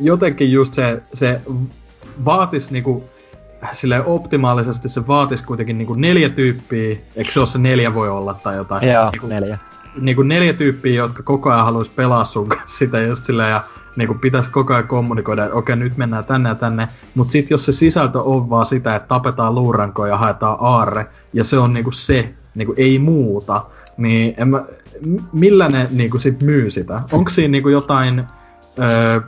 jotenkin 0.00 0.52
just 0.52 0.74
se, 0.74 1.02
se 1.14 1.40
vaatis 2.24 2.70
niinku, 2.70 3.04
sille 3.72 4.04
optimaalisesti 4.04 4.88
se 4.88 5.06
vaatis 5.06 5.42
kuitenkin 5.42 5.78
niinku 5.78 5.94
neljä 5.94 6.28
tyyppiä, 6.28 6.96
eikö 7.16 7.30
se 7.30 7.40
ole 7.40 7.48
se 7.48 7.58
neljä 7.58 7.94
voi 7.94 8.08
olla 8.08 8.34
tai 8.34 8.56
jotain? 8.56 8.88
Joo, 8.88 9.10
niinku, 9.10 9.26
neljä. 9.26 9.58
Niinku 10.00 10.22
neljä 10.22 10.52
tyyppiä, 10.52 10.94
jotka 10.94 11.22
koko 11.22 11.50
ajan 11.50 11.64
haluaisi 11.64 11.90
pelaa 11.96 12.24
sun 12.24 12.48
kanssa 12.48 12.78
sitä 12.78 13.00
just 13.00 13.24
silleen, 13.24 13.50
ja 13.50 13.64
niin 13.96 14.06
kuin 14.06 14.18
pitäisi 14.18 14.50
koko 14.50 14.74
ajan 14.74 14.88
kommunikoida, 14.88 15.44
että 15.44 15.56
okei, 15.56 15.76
nyt 15.76 15.96
mennään 15.96 16.24
tänne 16.24 16.48
ja 16.48 16.54
tänne. 16.54 16.88
Mutta 17.14 17.32
sitten 17.32 17.54
jos 17.54 17.66
se 17.66 17.72
sisältö 17.72 18.20
on 18.22 18.50
vaan 18.50 18.66
sitä, 18.66 18.96
että 18.96 19.08
tapetaan 19.08 19.54
luurankoja 19.54 20.12
ja 20.12 20.16
haetaan 20.16 20.56
aarre, 20.60 21.06
ja 21.32 21.44
se 21.44 21.58
on 21.58 21.74
niin 21.74 21.84
kuin 21.84 21.94
se, 21.94 22.34
niin 22.54 22.66
kuin 22.66 22.80
ei 22.80 22.98
muuta, 22.98 23.64
niin 23.96 24.34
en 24.36 24.48
mä, 24.48 24.64
millä 25.32 25.68
ne 25.68 25.88
niin 25.90 26.10
kuin 26.10 26.20
sit 26.20 26.40
myy 26.42 26.70
sitä? 26.70 27.02
Onko 27.12 27.30
siinä 27.30 27.52
niin 27.52 27.62
kuin 27.62 27.72
jotain, 27.72 28.24
öö, 28.78 29.20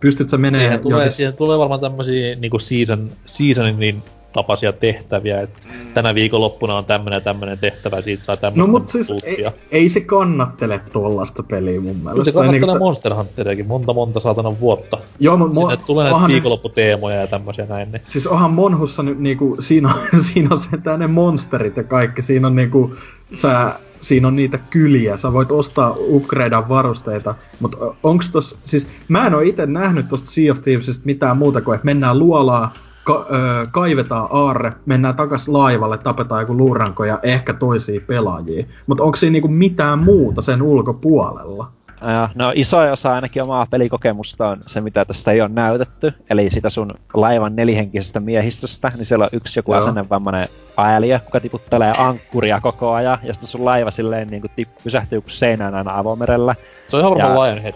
pystytkö 0.00 0.38
menemään... 0.38 0.68
Siihen 0.68 0.80
tulee, 0.80 1.10
siihen 1.10 1.36
tulee 1.36 1.58
varmaan 1.58 1.80
tämmöisiä 1.80 2.34
niin 2.34 2.50
kuin 2.50 2.60
season, 2.60 3.10
seasonin 3.26 3.78
niin 3.78 4.02
tapaisia 4.32 4.72
tehtäviä, 4.72 5.40
että 5.40 5.68
mm. 5.68 5.92
tänä 5.94 6.14
viikonloppuna 6.14 6.76
on 6.76 6.84
tämmönen 6.84 7.16
ja 7.16 7.20
tämmönen 7.20 7.58
tehtävä, 7.58 8.00
siitä 8.00 8.24
saa 8.24 8.36
tämmöistä 8.36 8.60
No 8.60 8.66
mut 8.66 8.88
siis 8.88 9.10
ei, 9.24 9.46
ei, 9.70 9.88
se 9.88 10.00
kannattele 10.00 10.80
tuollaista 10.92 11.42
peliä 11.42 11.80
mun 11.80 11.96
mielestä. 11.96 12.10
Kyllä 12.10 12.24
se 12.24 12.32
kannattelee 12.32 12.74
niin, 12.74 12.78
Monster 12.78 13.14
Hunteriakin 13.14 13.66
monta 13.66 13.92
monta 13.92 14.20
saatana 14.20 14.60
vuotta. 14.60 14.98
Joo, 15.20 15.36
mutta 15.36 15.60
mo- 15.60 15.70
Sinne 15.70 15.84
tulee 15.86 16.10
näitä 16.10 16.28
viikonlopputeemoja 16.28 17.16
ja 17.16 17.26
tämmöisiä 17.26 17.66
näin. 17.66 17.92
Niin. 17.92 18.02
Siis 18.06 18.26
onhan 18.26 18.50
Monhussa 18.50 19.02
nyt 19.02 19.18
niinku, 19.18 19.56
siinä 19.58 19.88
on, 19.94 20.20
siinä 20.32 20.48
on 20.50 20.58
se 20.58 20.76
tänne 20.76 21.06
monsterit 21.06 21.76
ja 21.76 21.84
kaikki, 21.84 22.22
siinä 22.22 22.46
on 22.46 22.56
niinku, 22.56 22.94
sä, 23.34 23.74
siinä 24.00 24.28
on 24.28 24.36
niitä 24.36 24.58
kyliä, 24.58 25.16
sä 25.16 25.32
voit 25.32 25.52
ostaa 25.52 25.94
upgradea 25.98 26.68
varusteita, 26.68 27.34
mutta 27.60 27.78
onks 28.02 28.30
tos, 28.30 28.58
siis 28.64 28.88
mä 29.08 29.26
en 29.26 29.34
oo 29.34 29.40
itse 29.40 29.66
nähnyt 29.66 30.08
tosta 30.08 30.30
Sea 30.30 30.52
of 30.52 30.62
Thievesista 30.62 31.02
mitään 31.04 31.36
muuta 31.36 31.60
kuin, 31.60 31.74
että 31.74 31.84
mennään 31.84 32.18
luolaa, 32.18 32.74
ka- 33.04 33.26
ö, 33.30 33.66
kaivetaan 33.70 34.28
aarre, 34.30 34.72
mennään 34.86 35.16
takas 35.16 35.48
laivalle, 35.48 35.98
tapetaan 35.98 36.42
joku 36.42 36.56
luuranko 36.56 37.04
ja 37.04 37.18
ehkä 37.22 37.52
toisia 37.52 38.00
pelaajia. 38.06 38.66
Mutta 38.86 39.04
onko 39.04 39.16
siinä 39.16 39.32
niinku 39.32 39.48
mitään 39.48 39.98
muuta 39.98 40.42
sen 40.42 40.62
ulkopuolella? 40.62 41.72
Ja, 42.02 42.28
no 42.34 42.52
iso 42.54 42.78
osa 42.92 43.14
ainakin 43.14 43.42
omaa 43.42 43.66
pelikokemusta 43.70 44.48
on 44.48 44.58
se, 44.66 44.80
mitä 44.80 45.04
tästä 45.04 45.32
ei 45.32 45.40
ole 45.40 45.50
näytetty. 45.52 46.12
Eli 46.30 46.50
sitä 46.50 46.70
sun 46.70 46.94
laivan 47.14 47.56
nelihenkisestä 47.56 48.20
miehistöstä, 48.20 48.92
niin 48.96 49.06
siellä 49.06 49.24
on 49.24 49.30
yksi 49.32 49.58
joku 49.58 49.72
asennevammainen 49.72 50.48
ääliö, 50.76 51.20
joka 51.26 51.40
tiputtelee 51.40 51.92
ankkuria 51.98 52.60
koko 52.60 52.92
ajan. 52.92 53.18
Ja 53.22 53.34
sitten 53.34 53.48
sun 53.48 53.64
laiva 53.64 53.90
silleen 53.90 54.28
niin 54.28 54.40
kuin 54.40 54.50
tip- 54.60 54.82
pysähtyy 54.84 55.22
seinään 55.26 55.74
aina 55.74 55.98
avomerellä. 55.98 56.54
Se 56.88 56.96
on 56.96 57.00
ihan 57.00 57.12
varmaan 57.12 57.48
Lionhead. 57.48 57.74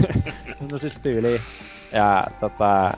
no 0.72 0.78
siis 0.78 1.00
tyyli. 1.00 1.40
Ja 1.92 2.24
tota, 2.40 2.90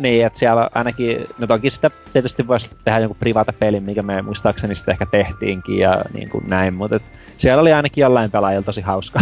niin, 0.00 0.26
että 0.26 0.38
siellä 0.38 0.70
ainakin, 0.74 1.26
no 1.38 1.46
toki 1.46 1.70
sitä 1.70 1.90
tietysti 2.12 2.46
voisi 2.46 2.70
tehdä 2.84 2.98
jonkun 2.98 3.16
privata 3.20 3.52
pelin, 3.52 3.82
mikä 3.82 4.02
me 4.02 4.22
muistaakseni 4.22 4.74
sitten 4.74 4.92
ehkä 4.92 5.06
tehtiinkin 5.06 5.78
ja 5.78 6.04
niin 6.14 6.30
kuin 6.30 6.44
näin, 6.48 6.74
mutta 6.74 7.00
siellä 7.38 7.60
oli 7.60 7.72
ainakin 7.72 8.02
jollain 8.02 8.30
pelaajilla 8.30 8.64
tosi 8.64 8.80
hauska. 8.80 9.20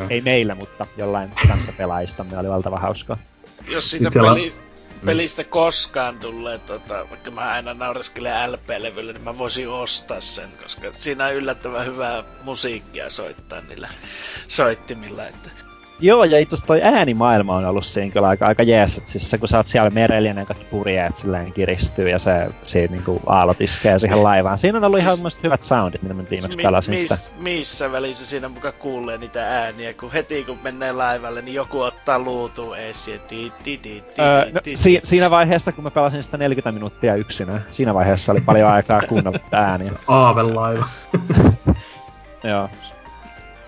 Äh. 0.00 0.06
Ei 0.10 0.20
meillä, 0.20 0.54
mutta 0.54 0.86
jollain 0.96 1.30
kanssa 1.48 1.72
pelaajista 1.78 2.24
me 2.24 2.38
oli 2.38 2.48
valtava 2.48 2.78
hauska. 2.78 3.18
Jos 3.68 3.90
siitä 3.90 4.10
siellä... 4.10 4.34
peli, 4.34 4.52
mm. 5.02 5.06
pelistä 5.06 5.44
koskaan 5.44 6.18
tulee, 6.18 6.58
tota, 6.58 7.10
vaikka 7.10 7.30
mä 7.30 7.40
aina 7.40 7.74
naureskelen 7.74 8.52
LP-levylle, 8.52 9.12
niin 9.12 9.24
mä 9.24 9.38
voisin 9.38 9.68
ostaa 9.68 10.20
sen, 10.20 10.50
koska 10.62 10.86
siinä 10.92 11.26
on 11.26 11.34
yllättävän 11.34 11.86
hyvää 11.86 12.24
musiikkia 12.42 13.10
soittaa 13.10 13.60
niillä 13.60 13.88
soittimilla. 14.48 15.26
Että 15.26 15.50
Joo, 16.00 16.24
ja 16.24 16.38
itse 16.38 16.54
asiassa 16.54 16.66
toi 16.66 16.82
äänimaailma 16.82 17.56
on 17.56 17.64
ollut 17.64 17.86
siinä 17.86 18.12
kyllä 18.12 18.28
aika, 18.28 18.46
aika 18.46 18.62
jees, 18.62 18.98
että 18.98 19.10
siis 19.10 19.30
se, 19.30 19.38
kun 19.38 19.48
sä 19.48 19.56
oot 19.56 19.66
siellä 19.66 19.90
merellä 19.90 20.28
ja 20.28 20.46
kaikki 20.46 20.64
purjeet 20.70 21.16
silleen 21.16 21.52
kiristyy 21.52 22.08
ja 22.08 22.18
se 22.18 22.30
siitä 22.62 22.94
niinku 22.94 23.20
aallot 23.26 23.60
iskee 23.60 23.98
siihen 23.98 24.22
laivaan. 24.22 24.58
Siinä 24.58 24.78
on 24.78 24.84
ollut 24.84 25.00
siis, 25.00 25.18
ihan 25.18 25.32
hyvät 25.42 25.62
soundit, 25.62 26.02
mitä 26.02 26.14
mä 26.14 26.22
viimeksi 26.30 26.56
mi- 26.56 26.62
pelasin 26.62 26.94
mis, 26.94 27.02
sitä. 27.02 27.18
Missä 27.38 27.92
välissä 27.92 28.26
siinä 28.26 28.48
muka 28.48 28.72
kuulee 28.72 29.18
niitä 29.18 29.46
ääniä, 29.62 29.94
kun 29.94 30.12
heti 30.12 30.44
kun 30.44 30.58
menee 30.62 30.92
laivalle, 30.92 31.42
niin 31.42 31.54
joku 31.54 31.80
ottaa 31.80 32.18
luutuun 32.18 32.76
di, 32.76 33.20
di, 33.30 33.52
di, 33.64 33.80
di, 33.84 34.02
öö, 34.18 34.52
no, 34.52 34.60
si- 34.74 35.00
Siinä 35.04 35.30
vaiheessa, 35.30 35.72
kun 35.72 35.84
mä 35.84 35.90
pelasin 35.90 36.22
sitä 36.22 36.36
40 36.36 36.72
minuuttia 36.72 37.14
yksinä, 37.14 37.60
siinä 37.70 37.94
vaiheessa 37.94 38.32
oli 38.32 38.40
paljon 38.40 38.70
aikaa 38.70 39.00
kuunnella 39.08 39.38
ääniä. 39.52 39.92
Aavelaiva. 40.08 40.84
Joo, 42.44 42.68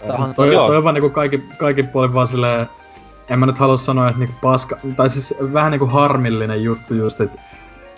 Tähän, 0.07 0.35
toi, 0.35 0.51
toi, 0.51 0.77
on 0.77 0.85
vaan 0.85 0.95
niinku 0.95 1.11
kaikki, 1.11 1.39
kaikki 1.59 1.83
puolin 1.83 2.15
vaan 2.15 2.27
silleen, 2.27 2.67
en 3.29 3.39
mä 3.39 3.47
nyt 3.47 3.59
halua 3.59 3.77
sanoa, 3.77 4.09
että 4.09 4.19
niinku 4.19 4.37
paska, 4.43 4.79
tai 4.97 5.09
siis 5.09 5.35
vähän 5.53 5.71
niinku 5.71 5.87
harmillinen 5.87 6.63
juttu 6.63 6.95
just, 6.95 7.21
että 7.21 7.41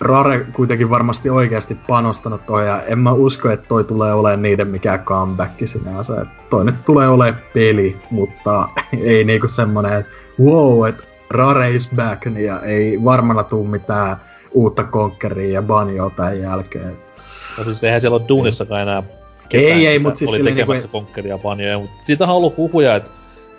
Rare 0.01 0.45
kuitenkin 0.53 0.89
varmasti 0.89 1.29
oikeasti 1.29 1.77
panostanut 1.87 2.45
toi, 2.45 2.65
ja 2.67 2.81
en 2.81 2.99
mä 2.99 3.11
usko, 3.11 3.49
että 3.49 3.67
toi 3.67 3.83
tulee 3.83 4.13
olemaan 4.13 4.41
niiden 4.41 4.67
mikään 4.67 4.99
comeback 4.99 5.67
sinänsä. 5.67 6.21
Että 6.21 6.33
toi 6.49 6.65
nyt 6.65 6.75
tulee 6.85 7.07
olemaan 7.07 7.41
peli, 7.53 7.97
mutta 8.11 8.69
ei 9.03 9.23
niinku 9.23 9.47
semmonen, 9.47 9.93
että 9.93 10.11
wow, 10.43 10.87
että 10.87 11.03
Rare 11.31 11.71
is 11.71 11.91
back, 11.95 12.25
ja 12.25 12.61
ei 12.61 13.03
varmana 13.03 13.43
tuu 13.43 13.67
mitään 13.67 14.17
uutta 14.51 14.83
Conqueria 14.83 15.53
ja 15.53 15.61
Banjoa 15.61 16.09
tämän 16.09 16.39
jälkeen. 16.39 16.97
No 17.57 17.63
siis 17.63 17.83
eihän 17.83 18.01
siellä 18.01 18.15
ole 18.15 18.27
duunissakaan 18.27 18.81
enää 18.81 19.03
ketään, 19.49 19.79
ei, 19.79 19.87
ei, 19.87 19.99
mutta 19.99 20.17
siis 20.17 20.31
oli 20.31 20.43
tekemässä 20.43 20.87
niinku... 20.87 20.97
Conqueria 20.97 21.37
Banjoja, 21.37 21.79
mutta 21.79 22.05
siitä 22.05 22.23
on 22.23 22.29
ollut 22.29 22.57
huhuja, 22.57 22.95
että 22.95 23.09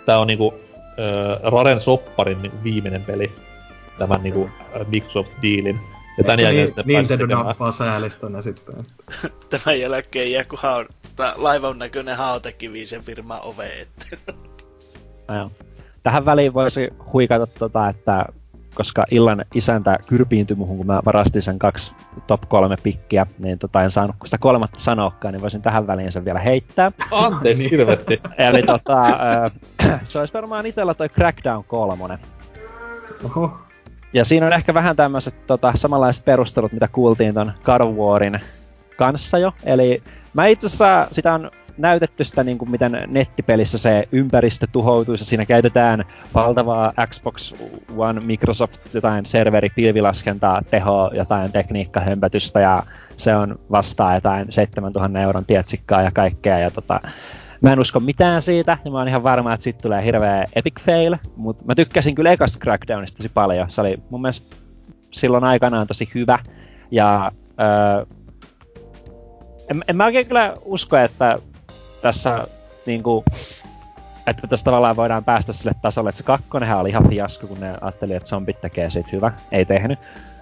tää 0.05 0.19
on 0.19 0.27
niinku 0.27 0.53
äh, 0.53 1.51
Raren 1.51 1.81
Sopparin 1.81 2.41
niinku 2.41 2.57
viimeinen 2.63 3.03
peli 3.03 3.31
tämän 3.97 4.23
niinku 4.23 4.49
Microsoft-diilin. 4.89 5.79
Ja 6.17 6.23
tän 6.23 6.39
jälkeen 6.39 6.55
niin, 6.55 6.67
sitten 6.67 6.85
Nintendo 6.87 7.25
nappaa 7.25 7.71
säälistönä 7.71 8.41
sitten. 8.41 8.75
tämän 9.49 9.79
jälkeen 9.79 10.31
jää 10.31 10.43
kun 10.49 10.59
hao, 10.61 10.85
laivan 11.35 11.79
näköinen 11.79 12.17
hautakivi 12.17 12.85
sen 12.85 13.03
firman 13.03 13.41
ove 13.41 13.81
eteen. 13.81 14.37
No, 15.27 15.51
Tähän 16.03 16.25
väliin 16.25 16.53
voisi 16.53 16.89
huikata 17.13 17.47
tota, 17.47 17.89
että 17.89 18.25
koska 18.77 19.05
illan 19.11 19.45
isäntä 19.53 19.99
kyrpiintyi 20.07 20.55
muhun, 20.55 20.77
kun 20.77 20.85
mä 20.85 21.01
varastin 21.05 21.41
sen 21.41 21.59
kaksi 21.59 21.91
top 22.27 22.41
kolme 22.47 22.75
pikkiä, 22.83 23.25
niin 23.39 23.59
tota, 23.59 23.83
en 23.83 23.91
saanut 23.91 24.15
sitä 24.25 24.37
kolmatta 24.37 24.79
sanoakaan, 24.79 25.33
niin 25.33 25.41
voisin 25.41 25.61
tähän 25.61 25.87
väliin 25.87 26.11
sen 26.11 26.25
vielä 26.25 26.39
heittää. 26.39 26.91
Anteeksi 27.11 27.63
niin. 27.63 27.71
hirveästi. 27.71 28.21
Eli 28.37 28.63
tota, 28.63 28.99
äh, 28.99 30.01
se 30.05 30.19
olisi 30.19 30.33
varmaan 30.33 30.65
itellä 30.65 30.93
toi 30.93 31.09
Crackdown 31.09 31.63
kolmonen. 31.63 32.19
Oho. 33.25 33.57
Ja 34.13 34.25
siinä 34.25 34.45
on 34.45 34.53
ehkä 34.53 34.73
vähän 34.73 34.95
tämmöiset 34.95 35.47
tota, 35.47 35.71
samanlaiset 35.75 36.25
perustelut, 36.25 36.71
mitä 36.71 36.87
kuultiin 36.87 37.33
ton 37.33 37.51
God 37.63 37.81
Warin 37.81 38.39
kanssa 38.97 39.37
jo. 39.37 39.51
Eli 39.65 40.03
mä 40.33 40.45
itse 40.45 40.67
asiassa 40.67 41.07
sitä 41.11 41.33
on 41.33 41.51
näytetty 41.77 42.23
sitä, 42.23 42.43
niin 42.43 42.57
kuin 42.57 42.71
miten 42.71 43.03
nettipelissä 43.07 43.77
se 43.77 44.07
ympäristö 44.11 44.67
tuhoutuisi. 44.71 45.25
Siinä 45.25 45.45
käytetään 45.45 46.05
valtavaa 46.33 46.93
Xbox 47.07 47.53
One, 47.97 48.21
Microsoft, 48.21 48.93
jotain 48.93 49.25
serveri, 49.25 49.69
pilvilaskentaa, 49.75 50.61
tehoa, 50.71 51.11
jotain 51.13 51.51
tekniikkahömpötystä 51.51 52.59
ja 52.59 52.83
se 53.17 53.35
on 53.35 53.59
vastaa 53.71 54.15
jotain 54.15 54.51
7000 54.51 55.21
euron 55.21 55.45
tietsikkaa 55.45 56.01
ja 56.01 56.11
kaikkea. 56.11 56.59
Ja 56.59 56.71
tota, 56.71 56.99
Mä 57.61 57.73
en 57.73 57.79
usko 57.79 57.99
mitään 57.99 58.41
siitä, 58.41 58.77
ja 58.85 58.91
mä 58.91 58.97
oon 58.97 59.07
ihan 59.07 59.23
varma, 59.23 59.53
että 59.53 59.63
siitä 59.63 59.79
tulee 59.81 60.05
hirveä 60.05 60.43
epic 60.55 60.79
fail, 60.81 61.15
mutta 61.35 61.65
mä 61.65 61.75
tykkäsin 61.75 62.15
kyllä 62.15 62.31
ekasta 62.31 62.59
Crackdownista 62.59 63.17
tosi 63.17 63.29
paljon. 63.29 63.71
Se 63.71 63.81
oli 63.81 63.97
mun 64.09 64.21
mielestä 64.21 64.55
silloin 65.11 65.43
aikanaan 65.43 65.87
tosi 65.87 66.09
hyvä, 66.15 66.39
ja 66.91 67.31
öö, 67.61 68.05
en, 69.69 69.83
en 69.87 69.95
mä 69.95 70.05
oikein 70.05 70.27
kyllä 70.27 70.53
usko, 70.65 70.97
että 70.97 71.39
tässä 72.01 72.47
niinku, 72.85 73.23
että 74.27 74.47
tässä 74.47 74.63
tavallaan 74.63 74.95
voidaan 74.95 75.23
päästä 75.23 75.53
sille 75.53 75.75
tasolle, 75.81 76.09
että 76.09 76.17
se 76.17 76.23
kakkonenhan 76.23 76.79
oli 76.79 76.89
ihan 76.89 77.09
fiasko, 77.09 77.47
kun 77.47 77.59
ne 77.59 77.77
ajatteli, 77.81 78.13
että 78.13 78.29
zombit 78.29 78.61
tekee 78.61 78.89
siitä 78.89 79.09
hyvä. 79.11 79.31
Ei 79.51 79.65
tehnyt. 79.65 79.99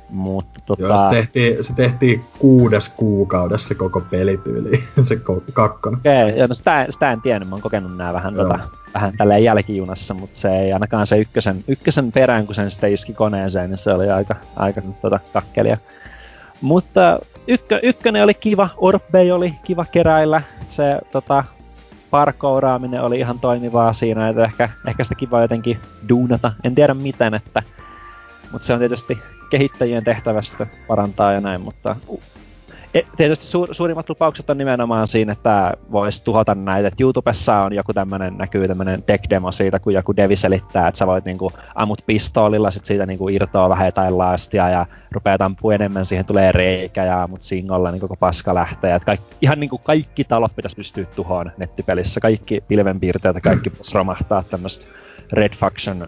Mutta 0.10 0.60
tota... 0.66 0.84
Joo, 0.84 0.98
se 0.98 1.16
tehtiin, 1.16 1.64
se 1.64 1.74
tehtiin 1.74 2.24
kuudes 2.40 2.90
kuukaudessa 2.90 3.76
koko 3.76 4.02
pelityyli, 4.02 4.84
se 5.04 5.18
kakkonen. 5.54 6.00
Okei, 6.00 6.34
okay, 6.34 6.48
no 6.48 6.54
sitä, 6.54 6.86
sitä, 6.90 7.12
en 7.12 7.22
tiennyt, 7.22 7.50
mä 7.50 7.56
oon 7.56 7.62
kokenut 7.62 7.98
nää 7.98 8.14
vähän, 8.14 8.36
tota, 8.36 8.60
vähän 8.94 9.18
tälleen 9.18 9.44
jälkijunassa, 9.44 10.14
mutta 10.14 10.40
se 10.40 10.50
ei 10.50 10.74
ainakaan 10.74 11.08
se 11.08 11.18
ykkösen, 11.18 11.64
ykkösen 11.68 12.12
perään, 12.12 12.46
kun 12.46 12.56
sen 12.56 12.72
sitten 12.72 12.94
iski 12.94 13.14
koneeseen, 13.14 13.70
niin 13.70 13.78
se 13.78 13.94
oli 13.94 14.10
aika, 14.10 14.36
aika 14.56 14.82
tota, 15.02 15.20
kakkelia. 15.34 15.78
Mutta 16.62 17.20
ykkö, 17.48 17.80
ykkönen 17.84 18.24
oli 18.24 18.34
kiva, 18.34 18.70
Orbe 18.78 19.34
oli 19.34 19.56
kiva 19.64 19.86
keräillä, 19.86 20.42
se 20.70 21.00
tota, 21.12 21.44
parkouraaminen 22.10 23.02
oli 23.02 23.20
ihan 23.20 23.40
toimivaa 23.40 23.94
siinä, 23.94 24.30
että 24.30 24.44
ehkä, 24.44 24.70
ehkä 24.88 25.04
sitä 25.04 25.16
kiva 25.16 25.42
jotenkin 25.42 25.80
duunata, 26.10 26.52
en 26.64 26.76
tiedä 26.76 26.94
miten, 26.94 27.34
että 27.34 27.64
mutta 28.52 28.66
se 28.66 28.74
on 28.74 28.80
tietysti 28.80 29.20
kehittäjien 29.50 30.04
tehtävästä 30.04 30.68
parantaa 30.88 31.34
ja 31.34 31.42
näin, 31.42 31.62
mutta 31.62 31.96
tietysti 33.18 33.46
suur, 33.46 33.76
suurimmat 33.76 34.10
lupaukset 34.10 34.50
on 34.50 34.58
nimenomaan 34.58 35.08
siinä, 35.08 35.32
että 35.32 35.74
voisi 35.92 36.24
tuhota 36.24 36.56
näitä. 36.56 36.88
Et 36.88 37.02
YouTubessa 37.02 37.56
on 37.58 37.74
joku 37.76 37.94
tämmönen, 37.94 38.38
näkyy 38.38 38.68
tämmönen 38.68 39.04
tech-demo 39.04 39.52
siitä, 39.52 39.80
kun 39.80 39.94
joku 39.94 40.16
devi 40.16 40.36
selittää, 40.36 40.88
että 40.88 40.98
sä 40.98 41.08
voit 41.08 41.26
niinku 41.26 41.52
ammut 41.76 42.02
pistoolilla, 42.08 42.72
sit 42.72 42.86
siitä 42.86 43.06
niinku 43.06 43.30
irtoa 43.30 43.70
vähän 43.70 43.86
jotain 43.86 44.18
lastia 44.18 44.70
ja 44.70 44.86
rupeaa 45.12 45.38
tampua 45.38 45.74
enemmän, 45.74 46.06
siihen 46.06 46.26
tulee 46.26 46.52
reikä 46.52 47.06
ja 47.06 47.22
ammut 47.22 47.42
singolla, 47.42 47.92
niin 47.92 48.02
koko 48.02 48.16
paska 48.16 48.56
lähtee. 48.56 48.96
Et 48.96 49.04
kaik, 49.04 49.20
ihan 49.42 49.60
niinku 49.60 49.78
kaikki 49.78 50.24
talot 50.24 50.56
pitäisi 50.56 50.76
pystyä 50.76 51.06
tuhoon 51.06 51.52
nettipelissä, 51.58 52.20
kaikki 52.20 52.64
pilvenpiirteet 52.68 53.36
ja 53.36 53.42
kaikki 53.42 53.70
pitäisi 53.70 53.96
romahtaa 53.96 54.44
tämmöistä 54.44 54.86
Red 55.34 55.56
Faction 55.56 56.08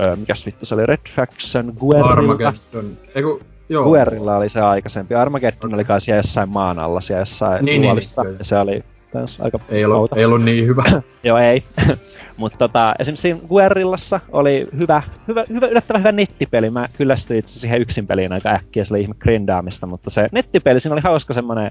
öö, 0.00 0.16
mikäs 0.16 0.46
vittu 0.46 0.66
se 0.66 0.74
oli, 0.74 0.86
Red 0.86 1.08
Faction, 1.10 1.72
Guerrilla. 1.80 2.12
Armageddon. 2.12 2.96
Eiku, 3.14 3.40
joo. 3.68 3.84
Guerrilla 3.84 4.36
oli 4.36 4.48
se 4.48 4.60
aikaisempi. 4.60 5.14
Armageddon 5.14 5.74
oli 5.74 5.84
kai 5.84 6.00
siellä 6.00 6.18
jossain 6.18 6.48
maan 6.48 6.78
alla, 6.78 7.00
siellä 7.00 7.20
jossain 7.20 7.64
niin, 7.64 7.82
suolissa. 7.82 8.22
Niin, 8.22 8.34
niin, 8.34 8.44
se 8.44 8.58
oli 8.58 8.82
taas 9.12 9.40
aika 9.40 9.58
ei 9.68 9.84
ollut, 9.84 10.16
ei 10.16 10.24
ollut 10.24 10.42
niin 10.42 10.66
hyvä. 10.66 10.82
joo, 11.24 11.38
ei. 11.38 11.64
Mutta 12.36 12.58
tota, 12.58 12.94
esimerkiksi 12.98 13.22
siinä 13.22 13.40
Guerrillassa 13.48 14.20
oli 14.32 14.68
hyvä, 14.78 15.02
hyvä, 15.28 15.44
hyvä, 15.48 15.66
yllättävän 15.66 16.00
hyvä 16.00 16.12
nettipeli. 16.12 16.70
Mä 16.70 16.88
kyllästyin 16.98 17.38
itse 17.38 17.58
siihen 17.58 17.80
yksin 17.80 18.06
peliin 18.06 18.32
aika 18.32 18.48
äkkiä, 18.48 18.84
se 18.84 18.94
oli 18.94 19.00
ihme 19.00 19.14
grindaamista, 19.18 19.86
mutta 19.86 20.10
se 20.10 20.28
nettipeli, 20.32 20.80
siinä 20.80 20.94
oli 20.94 21.00
hauska 21.00 21.34
semmonen 21.34 21.70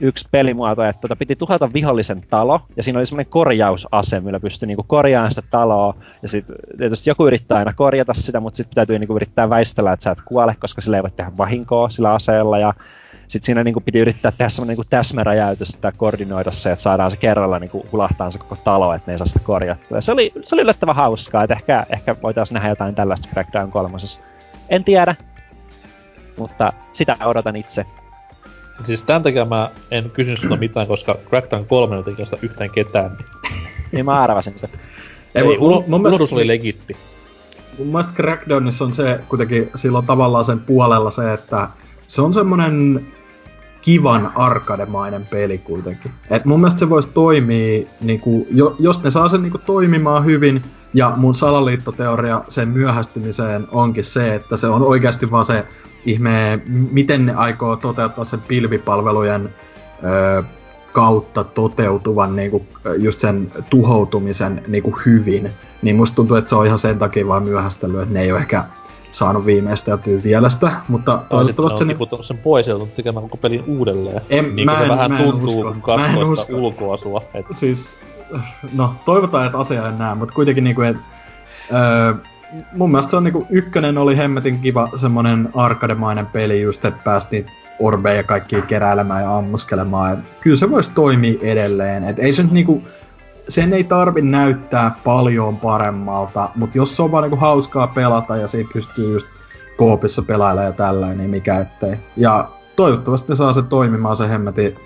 yksi 0.00 0.28
pelimuoto, 0.30 0.84
että 0.84 1.00
tota, 1.00 1.16
piti 1.16 1.36
tuhota 1.36 1.72
vihollisen 1.72 2.22
talo, 2.30 2.60
ja 2.76 2.82
siinä 2.82 2.98
oli 2.98 3.06
semmoinen 3.06 3.30
korjausase, 3.30 4.20
millä 4.20 4.40
pystyi 4.40 4.66
niinku 4.66 4.84
korjaamaan 4.86 5.30
sitä 5.30 5.42
taloa, 5.50 5.94
ja 6.22 6.28
sitten 6.28 6.56
tietysti 6.78 7.10
joku 7.10 7.26
yrittää 7.26 7.58
aina 7.58 7.72
korjata 7.72 8.14
sitä, 8.14 8.40
mutta 8.40 8.56
sitten 8.56 8.74
täytyy 8.74 8.98
niinku 8.98 9.16
yrittää 9.16 9.50
väistellä, 9.50 9.92
että 9.92 10.02
sä 10.04 10.10
et 10.10 10.18
kuole, 10.24 10.56
koska 10.60 10.80
sillä 10.80 10.96
ei 10.96 11.02
voi 11.02 11.10
tehdä 11.10 11.32
vahinkoa 11.38 11.90
sillä 11.90 12.14
aseella, 12.14 12.58
ja 12.58 12.74
sitten 13.28 13.46
siinä 13.46 13.64
niinku 13.64 13.80
piti 13.80 13.98
yrittää 13.98 14.32
tehdä 14.32 14.48
semmoinen 14.48 14.72
niinku 14.72 14.88
täsmäräjäytys 14.90 15.76
tai 15.80 15.92
koordinoida 15.96 16.50
se, 16.50 16.72
että 16.72 16.82
saadaan 16.82 17.10
se 17.10 17.16
kerralla 17.16 17.58
niinku 17.58 17.86
hulahtaa 17.92 18.30
se 18.30 18.38
koko 18.38 18.56
talo, 18.56 18.94
että 18.94 19.10
ne 19.10 19.14
ei 19.14 19.18
saa 19.18 19.26
sitä 19.26 19.40
korjattua. 19.44 19.98
Ja 19.98 20.02
se 20.02 20.12
oli, 20.12 20.32
se 20.44 20.54
oli 20.54 20.62
yllättävän 20.62 20.96
hauskaa, 20.96 21.42
että 21.44 21.54
ehkä, 21.54 21.86
ehkä 21.90 22.16
voitaisiin 22.22 22.54
nähdä 22.54 22.68
jotain 22.68 22.94
tällaista 22.94 23.28
Crackdown 23.32 23.70
kolmosessa. 23.70 24.20
En 24.68 24.84
tiedä, 24.84 25.14
mutta 26.36 26.72
sitä 26.92 27.16
odotan 27.24 27.56
itse. 27.56 27.86
Siis 28.82 29.02
tän 29.02 29.22
takia 29.22 29.44
mä 29.44 29.70
en 29.90 30.10
kysynyt 30.10 30.40
sinulta 30.40 30.60
mitään, 30.60 30.86
koska 30.86 31.16
Crackdown 31.28 31.66
3 31.66 31.96
ei 31.96 32.02
kiinnosta 32.02 32.36
yhtään 32.42 32.70
ketään. 32.70 33.18
niin 33.92 34.04
mä 34.04 34.20
arvasin 34.20 34.52
se. 34.56 34.68
Ei, 35.34 35.42
ei 35.42 35.58
mun, 35.58 35.84
mun 35.86 36.02
mielestä, 36.02 36.34
oli 36.34 36.46
legitti. 36.46 36.96
Mun 37.78 37.86
mielestä 37.86 38.12
Crackdownissa 38.12 38.84
on 38.84 38.92
se 38.92 39.20
kuitenkin 39.28 39.70
silloin 39.74 40.06
tavallaan 40.06 40.44
sen 40.44 40.60
puolella 40.60 41.10
se, 41.10 41.32
että 41.32 41.68
se 42.08 42.22
on 42.22 42.34
semmonen 42.34 43.06
kivan 43.82 44.32
arkademainen 44.34 45.24
peli 45.30 45.58
kuitenkin. 45.58 46.12
Et 46.30 46.44
mun 46.44 46.60
mielestä 46.60 46.78
se 46.78 46.90
voisi 46.90 47.08
toimia, 47.14 47.86
niinku, 48.00 48.46
jo, 48.50 48.76
jos 48.78 49.02
ne 49.02 49.10
saa 49.10 49.28
sen 49.28 49.42
niinku 49.42 49.58
toimimaan 49.58 50.24
hyvin, 50.24 50.62
ja 50.94 51.12
mun 51.16 51.34
salaliittoteoria 51.34 52.44
sen 52.48 52.68
myöhästymiseen 52.68 53.68
onkin 53.70 54.04
se, 54.04 54.34
että 54.34 54.56
se 54.56 54.66
on 54.66 54.82
oikeasti 54.82 55.30
vaan 55.30 55.44
se 55.44 55.66
ihme, 56.04 56.60
miten 56.90 57.26
ne 57.26 57.34
aikoo 57.34 57.76
toteuttaa 57.76 58.24
sen 58.24 58.40
pilvipalvelujen 58.48 59.54
ö, 60.04 60.42
kautta 60.92 61.44
toteutuvan 61.44 62.36
niinku, 62.36 62.66
just 62.98 63.20
sen 63.20 63.52
tuhoutumisen 63.70 64.62
niinku 64.66 64.98
hyvin. 65.06 65.50
Niin 65.82 65.96
musta 65.96 66.16
tuntuu, 66.16 66.36
että 66.36 66.48
se 66.48 66.56
on 66.56 66.66
ihan 66.66 66.78
sen 66.78 66.98
takia 66.98 67.28
vaan 67.28 67.42
myöhästely, 67.42 68.02
että 68.02 68.14
ne 68.14 68.22
ei 68.22 68.32
ole 68.32 68.40
ehkä 68.40 68.64
saanut 69.10 69.46
viimeisteltyä 69.46 70.22
vielä 70.22 70.50
sitä, 70.50 70.72
mutta 70.88 71.22
toivottavasti 71.28 71.78
se... 71.78 71.84
tiputtanut 71.84 72.26
sen 72.26 72.38
pois 72.38 72.66
ja 72.66 72.74
tekemään 72.96 73.22
koko 73.22 73.36
pelin 73.36 73.64
uudelleen. 73.66 74.20
En, 74.30 74.56
niin 74.56 74.66
mä 74.66 74.72
en, 74.72 74.82
se 74.82 74.88
vähän 74.88 75.10
mä 75.10 75.18
en 75.18 75.24
tuntuu, 75.24 75.58
usko. 75.58 75.72
kun 75.72 75.82
katsoo 75.82 76.36
sitä 76.36 76.56
ulkoasua. 76.56 77.22
Et... 77.34 77.46
Siis, 77.50 77.98
no 78.76 78.94
toivotaan, 79.04 79.46
että 79.46 79.58
asia 79.58 79.88
en 79.88 79.98
näe, 79.98 80.14
mutta 80.14 80.34
kuitenkin 80.34 80.64
niinku, 80.64 80.82
että 80.82 81.02
öö, 81.72 82.14
mun 82.72 82.90
mielestä 82.90 83.10
se 83.10 83.16
on 83.16 83.24
niinku, 83.24 83.46
ykkönen 83.50 83.98
oli 83.98 84.16
hemmetin 84.16 84.58
kiva 84.58 84.88
semmonen 84.94 85.48
arkademainen 85.54 86.26
peli 86.26 86.62
just, 86.62 86.84
että 86.84 87.00
päästiin 87.04 87.46
orbeja 87.78 88.16
ja 88.16 88.22
kaikki 88.22 88.62
keräilemään 88.62 89.22
ja 89.22 89.36
ammuskelemaan. 89.36 90.12
Et 90.12 90.18
kyllä 90.40 90.56
se 90.56 90.70
voisi 90.70 90.90
toimia 90.94 91.38
edelleen. 91.42 92.04
Et 92.04 92.18
ei 92.18 92.32
se 92.32 92.42
nyt 92.42 92.52
niinku, 92.52 92.82
sen 93.48 93.72
ei 93.72 93.84
tarvi 93.84 94.22
näyttää 94.22 94.94
paljon 95.04 95.56
paremmalta, 95.56 96.48
mutta 96.54 96.78
jos 96.78 96.96
se 96.96 97.02
on 97.02 97.12
vaan 97.12 97.22
niinku 97.22 97.36
hauskaa 97.36 97.86
pelata 97.86 98.36
ja 98.36 98.48
siinä 98.48 98.70
pystyy 98.72 99.12
just 99.12 99.26
koopissa 99.76 100.22
pelailemaan 100.22 100.66
ja 100.66 100.72
tällainen, 100.72 101.18
niin 101.18 101.30
mikä 101.30 101.58
ettei. 101.58 101.96
Ja 102.16 102.48
toivottavasti 102.76 103.32
ne 103.32 103.36
saa 103.36 103.52
se 103.52 103.62
toimimaan 103.62 104.16
se 104.16 104.28
hemmetin 104.28 104.76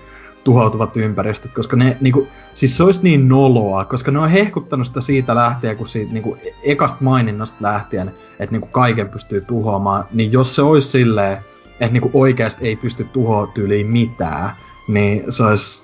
tuhoutuvat 0.45 0.97
ympäristöt, 0.97 1.53
koska 1.53 1.75
ne 1.75 1.97
niinku, 2.01 2.27
siis 2.53 2.77
se 2.77 2.83
olisi 2.83 2.99
niin 3.03 3.29
noloa, 3.29 3.85
koska 3.85 4.11
ne 4.11 4.19
on 4.19 4.29
hehkuttanut 4.29 4.87
sitä 4.87 5.01
siitä 5.01 5.35
lähtien, 5.35 5.77
kun 5.77 5.87
siitä 5.87 6.13
niinku 6.13 6.37
ekasta 6.63 6.97
maininnasta 6.99 7.57
lähtien, 7.61 8.11
että 8.39 8.51
niinku 8.51 8.67
kaiken 8.67 9.09
pystyy 9.09 9.41
tuhoamaan, 9.41 10.07
niin 10.11 10.31
jos 10.31 10.55
se 10.55 10.61
olisi 10.61 10.89
silleen, 10.89 11.37
että 11.79 11.93
niinku 11.93 12.09
oikeasti 12.13 12.67
ei 12.67 12.75
pysty 12.75 13.07
tuhoamaan 13.13 13.53
tyyliin 13.53 13.87
mitään, 13.87 14.51
niin 14.87 15.31
se 15.31 15.43
olisi, 15.43 15.83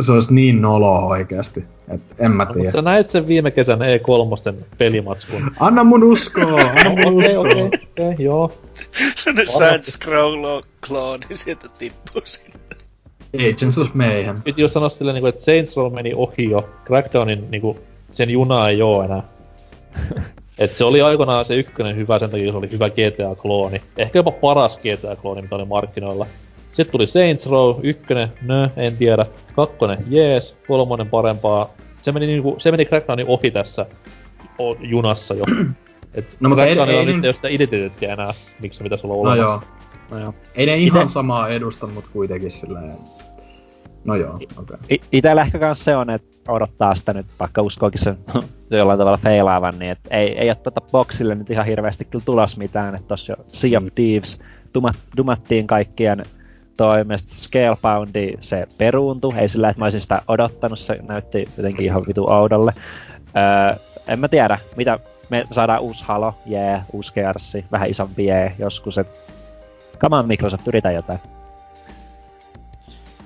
se 0.00 0.12
olisi 0.12 0.34
niin 0.34 0.62
noloa 0.62 1.06
oikeasti. 1.06 1.64
Et 1.88 2.02
en 2.18 2.30
mä 2.30 2.46
tiedä. 2.46 2.68
No, 2.68 2.70
sä 2.70 2.82
näit 2.82 3.10
sen 3.10 3.26
viime 3.26 3.50
kesän 3.50 3.78
E3 3.78 4.64
pelimatskun. 4.78 5.50
Anna 5.60 5.84
mun 5.84 6.04
uskoa, 6.04 6.60
anna 6.60 6.90
mun 7.04 7.14
uskoa. 7.24 7.40
Okei, 7.40 7.62
okei, 7.62 7.80
okei, 7.90 8.24
joo. 8.24 8.52
Sellainen 9.16 9.48
sad 9.48 9.82
scroll 9.82 10.60
klooni 10.86 11.26
sieltä 11.32 11.68
tippuu 11.78 12.22
sinne. 12.24 12.60
Agents 13.34 13.78
of 13.78 13.94
Mayhem. 13.94 14.42
Piti 14.42 14.62
jo 14.62 14.68
sanoa 14.68 14.88
silleen, 14.88 15.14
niin 15.14 15.22
kuin, 15.22 15.28
että 15.28 15.42
Saints 15.42 15.76
Row 15.76 15.94
meni 15.94 16.14
ohi 16.14 16.50
jo. 16.50 16.68
Crackdownin 16.84 17.50
niin 17.50 17.60
kuin, 17.60 17.78
sen 18.10 18.30
juna 18.30 18.68
ei 18.68 18.82
oo 18.82 19.02
enää. 19.02 19.22
Et 20.58 20.76
se 20.76 20.84
oli 20.84 21.02
aikoinaan 21.02 21.44
se 21.44 21.56
ykkönen 21.56 21.96
hyvä, 21.96 22.18
sen 22.18 22.30
takia 22.30 22.52
se 22.52 22.58
oli 22.58 22.70
hyvä 22.70 22.88
GTA-klooni. 22.88 23.80
Ehkä 23.96 24.18
jopa 24.18 24.30
paras 24.30 24.78
GTA-klooni, 24.78 25.42
mitä 25.42 25.54
oli 25.54 25.64
markkinoilla. 25.64 26.26
Sitten 26.72 26.92
tuli 26.92 27.06
Saints 27.06 27.46
Row, 27.46 27.76
ykkönen, 27.82 28.28
nö, 28.42 28.68
en 28.76 28.96
tiedä. 28.96 29.26
Kakkonen, 29.56 29.98
jees, 30.08 30.56
kolmonen 30.66 31.06
parempaa. 31.08 31.70
Se 32.02 32.12
meni, 32.12 32.26
niinku, 32.26 32.56
se 32.58 32.70
meni 32.70 32.84
Crackdownin 32.84 33.26
ohi 33.28 33.50
tässä 33.50 33.86
junassa 34.80 35.34
jo. 35.34 35.44
Et 36.14 36.36
no, 36.40 36.48
mutta 36.48 36.66
ei, 36.66 36.78
ei, 36.78 36.96
ei, 36.96 37.06
nyt 37.06 37.24
ei 37.24 37.28
ole 37.28 37.32
sitä 37.32 37.48
identiteettiä 37.48 38.12
enää, 38.12 38.34
miksi 38.60 38.78
se 38.78 38.84
pitäisi 38.84 39.06
olla 39.06 39.14
no 39.14 39.20
olemassa. 39.20 39.64
Joo. 39.66 39.79
No 40.10 40.18
joo. 40.18 40.34
Ei 40.54 40.66
ne 40.66 40.76
ihan 40.76 41.02
Ite... 41.02 41.12
samaa 41.12 41.48
edusta, 41.48 41.86
mutta 41.86 42.10
kuitenkin 42.12 42.50
silleen... 42.50 42.94
No 44.04 44.14
joo, 44.14 44.34
okei. 44.34 44.46
Okay. 44.56 44.98
Itellä 45.12 45.42
ehkä 45.42 45.58
kans 45.58 45.84
se 45.84 45.96
on, 45.96 46.10
että 46.10 46.52
odottaa 46.52 46.94
sitä 46.94 47.12
nyt, 47.12 47.26
vaikka 47.40 47.62
uskoakin 47.62 48.00
sen 48.02 48.18
jollain 48.70 48.98
tavalla 48.98 49.18
feilaavan, 49.18 49.78
niin 49.78 49.90
että 49.90 50.16
ei, 50.16 50.38
ei 50.38 50.48
ole 50.48 50.54
tota 50.54 50.80
boxille 50.80 51.34
nyt 51.34 51.50
ihan 51.50 51.66
hirveästi 51.66 52.04
kyllä 52.04 52.24
tulos 52.24 52.56
mitään, 52.56 52.94
että 52.94 53.08
tossa 53.08 53.32
jo 53.32 53.44
Sea 53.46 53.78
of 53.78 53.84
mm. 53.84 53.90
Thieves 53.94 54.40
dumat, 54.74 54.96
dumattiin 55.16 55.66
kaikkien 55.66 56.22
toimesta. 56.76 57.34
Scaleboundi 57.34 58.32
se 58.40 58.66
peruuntui, 58.78 59.38
ei 59.38 59.48
sillä, 59.48 59.68
että 59.68 59.80
mä 59.80 59.84
olisin 59.84 60.00
sitä 60.00 60.22
odottanut, 60.28 60.78
se 60.78 60.98
näytti 61.08 61.48
jotenkin 61.56 61.86
ihan 61.86 62.06
vitu 62.06 62.30
oudolle. 62.30 62.72
Öö, 63.36 63.76
en 64.08 64.18
mä 64.18 64.28
tiedä, 64.28 64.58
mitä, 64.76 64.98
me 65.30 65.44
saadaan 65.52 65.80
uusi 65.80 66.04
Halo, 66.04 66.34
jee, 66.46 66.68
yeah, 66.68 66.84
uusi 66.92 67.12
Gearsi, 67.14 67.64
vähän 67.72 67.90
isompi 67.90 68.26
jee, 68.26 68.40
yeah, 68.40 68.54
joskus, 68.58 68.98
että 68.98 69.18
Come 70.00 70.16
on 70.16 70.28
Microsoft, 70.28 70.68
yritä 70.68 70.90
jotain. 70.90 71.18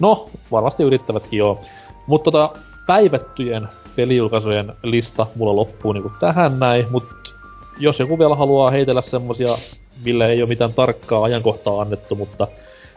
No, 0.00 0.28
varmasti 0.50 0.82
yrittävätkin 0.82 1.38
joo. 1.38 1.60
Mutta 2.06 2.30
tota, 2.30 2.58
päivättyjen 2.86 3.68
pelijulkaisujen 3.96 4.72
lista 4.82 5.26
mulla 5.36 5.56
loppuu 5.56 5.92
niinku 5.92 6.12
tähän 6.20 6.58
näin, 6.58 6.86
mut 6.90 7.34
jos 7.78 8.00
joku 8.00 8.18
vielä 8.18 8.34
haluaa 8.34 8.70
heitellä 8.70 9.02
semmosia, 9.02 9.58
millä 10.04 10.26
ei 10.26 10.42
ole 10.42 10.48
mitään 10.48 10.72
tarkkaa 10.72 11.24
ajankohtaa 11.24 11.80
annettu, 11.80 12.14
mutta 12.14 12.48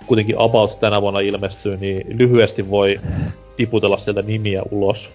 kuitenkin 0.07 0.39
About 0.39 0.79
tänä 0.79 1.01
vuonna 1.01 1.19
ilmestyy, 1.19 1.77
niin 1.77 2.19
lyhyesti 2.19 2.69
voi 2.69 2.99
tiputella 3.55 3.97
sieltä 3.97 4.21
nimiä 4.21 4.61
ulos. 4.71 5.09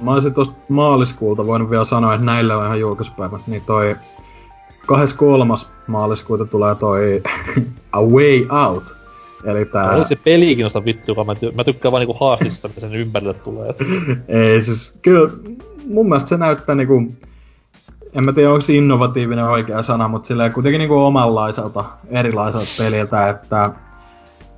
Mä 0.00 0.12
olisin 0.12 0.34
tosta 0.34 0.54
maaliskuulta 0.68 1.46
voinut 1.46 1.70
vielä 1.70 1.84
sanoa, 1.84 2.14
että 2.14 2.26
näillä 2.26 2.56
on 2.56 2.66
ihan 2.66 2.80
julkaisupäivä, 2.80 3.40
niin 3.46 3.62
toi 3.66 3.96
23. 4.86 5.54
maaliskuuta 5.86 6.44
tulee 6.44 6.74
toi 6.74 7.22
A 7.92 8.02
Way 8.02 8.46
Out. 8.66 8.96
Eli 9.44 9.64
tää... 9.64 9.90
Oli 9.90 10.04
se 10.04 10.16
peli 10.16 10.46
kiinnosta 10.46 10.84
vittu, 10.84 11.14
mä, 11.14 11.32
ty- 11.32 11.54
mä 11.54 11.64
tykkään 11.64 11.92
vaan 11.92 12.00
niinku 12.00 12.16
haastista, 12.20 12.68
mitä 12.68 12.80
sen 12.80 12.94
ympärille 12.94 13.34
tulee. 13.34 13.74
Ei 14.28 14.62
siis, 14.62 14.98
kyllä 15.02 15.30
mun 15.86 16.08
mielestä 16.08 16.28
se 16.28 16.36
näyttää 16.36 16.74
niinku... 16.74 17.08
En 18.12 18.24
mä 18.24 18.32
tiedä, 18.32 18.50
onko 18.52 18.64
innovatiivinen 18.72 19.44
oikea 19.44 19.82
sana, 19.82 20.08
mutta 20.08 20.26
silleen 20.26 20.52
kuitenkin 20.52 20.78
niinku 20.78 20.98
omanlaiselta, 21.04 21.84
erilaiselta 22.08 22.68
peliltä, 22.78 23.28
että... 23.28 23.72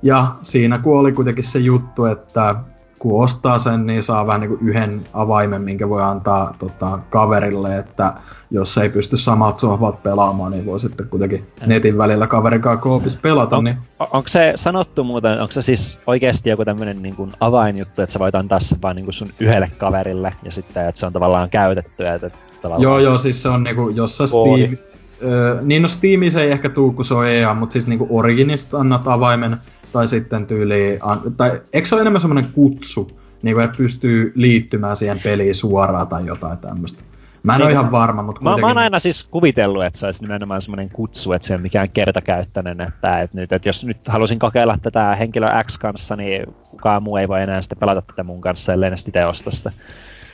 Ja 0.01 0.27
siinä 0.41 0.77
kun 0.77 0.99
oli 0.99 1.11
kuitenkin 1.11 1.43
se 1.43 1.59
juttu, 1.59 2.05
että 2.05 2.55
kun 2.99 3.23
ostaa 3.23 3.57
sen, 3.57 3.85
niin 3.85 4.03
saa 4.03 4.27
vähän 4.27 4.41
niin 4.41 4.49
kuin 4.49 4.69
yhden 4.69 5.01
avaimen, 5.13 5.61
minkä 5.61 5.89
voi 5.89 6.03
antaa 6.03 6.55
tota, 6.59 6.99
kaverille, 7.09 7.77
että 7.77 8.13
jos 8.51 8.77
ei 8.77 8.89
pysty 8.89 9.17
samat 9.17 9.59
sohvat 9.59 10.03
pelaamaan, 10.03 10.51
niin 10.51 10.65
voi 10.65 10.79
sitten 10.79 11.07
kuitenkin 11.07 11.47
netin 11.65 11.97
välillä 11.97 12.27
kaverin 12.27 12.61
kanssa 12.61 12.81
koopis 12.81 13.17
pelata. 13.17 13.57
On, 13.57 13.63
niin... 13.63 13.77
on, 13.99 14.07
onko 14.13 14.27
se 14.27 14.53
sanottu 14.55 15.03
muuten, 15.03 15.41
onko 15.41 15.51
se 15.51 15.61
siis 15.61 15.97
oikeasti 16.07 16.49
joku 16.49 16.65
tämmöinen 16.65 17.01
niin 17.01 17.15
kuin 17.15 17.31
avainjuttu, 17.39 18.01
että 18.01 18.13
sä 18.13 18.19
voit 18.19 18.35
antaa 18.35 18.59
sen 18.59 18.81
vain 18.81 18.95
niin 18.95 19.05
kuin 19.05 19.13
sun 19.13 19.29
yhdelle 19.39 19.71
kaverille, 19.77 20.33
ja 20.43 20.51
sitten, 20.51 20.87
että 20.87 20.99
se 20.99 21.05
on 21.05 21.13
tavallaan 21.13 21.49
käytetty, 21.49 22.07
että 22.07 22.31
tavallaan... 22.61 22.81
Joo, 22.81 22.99
joo, 22.99 23.17
siis 23.17 23.43
se 23.43 23.49
on 23.49 23.63
niinku, 23.63 23.89
jos 23.89 24.17
sä 24.17 24.27
Steam, 24.27 24.77
Öö, 25.23 25.61
niin 25.61 25.81
no 25.81 25.87
Steamissa 25.87 26.41
ei 26.41 26.51
ehkä 26.51 26.69
tuu, 26.69 26.91
kun 26.91 27.05
se 27.05 27.13
on 27.13 27.27
EA, 27.27 27.53
mutta 27.53 27.73
siis 27.73 27.87
niinku 27.87 28.07
Originista 28.09 28.77
annat 28.79 29.07
avaimen, 29.07 29.57
tai 29.91 30.07
sitten 30.07 30.47
tyyli, 30.47 30.99
tai 31.37 31.61
eikö 31.73 31.87
se 31.87 31.95
ole 31.95 32.01
enemmän 32.01 32.21
semmoinen 32.21 32.51
kutsu, 32.51 33.19
niin 33.41 33.55
kuin, 33.55 33.65
että 33.65 33.77
pystyy 33.77 34.31
liittymään 34.35 34.95
siihen 34.95 35.19
peliin 35.23 35.55
suoraan 35.55 36.07
tai 36.07 36.25
jotain 36.25 36.57
tämmöistä. 36.57 37.03
Mä 37.43 37.53
en 37.53 37.57
niin, 37.57 37.65
ole 37.65 37.71
ihan 37.71 37.91
varma, 37.91 38.23
mutta 38.23 38.39
kuitenkin... 38.39 38.61
Mä, 38.61 38.67
mä 38.67 38.69
oon 38.69 38.77
aina 38.77 38.99
siis 38.99 39.27
kuvitellut, 39.31 39.83
että 39.83 39.99
se 39.99 40.05
olisi 40.05 40.21
nimenomaan 40.21 40.61
semmoinen 40.61 40.89
kutsu, 40.89 41.33
että 41.33 41.47
se 41.47 41.55
on 41.55 41.61
mikään 41.61 41.89
kertakäyttöinen, 41.89 42.81
että, 42.81 43.21
että, 43.21 43.37
nyt, 43.37 43.51
että 43.51 43.69
jos 43.69 43.85
nyt 43.85 43.97
halusin 44.07 44.39
kokeilla 44.39 44.77
tätä 44.81 45.15
henkilö 45.15 45.47
X 45.63 45.77
kanssa, 45.77 46.15
niin 46.15 46.45
kukaan 46.69 47.03
muu 47.03 47.17
ei 47.17 47.27
voi 47.27 47.41
enää 47.41 47.61
sitten 47.61 47.77
pelata 47.77 48.01
tätä 48.01 48.23
mun 48.23 48.41
kanssa, 48.41 48.73
ellei 48.73 48.97
sitten 48.97 49.27
osta 49.27 49.51
sitä. 49.51 49.71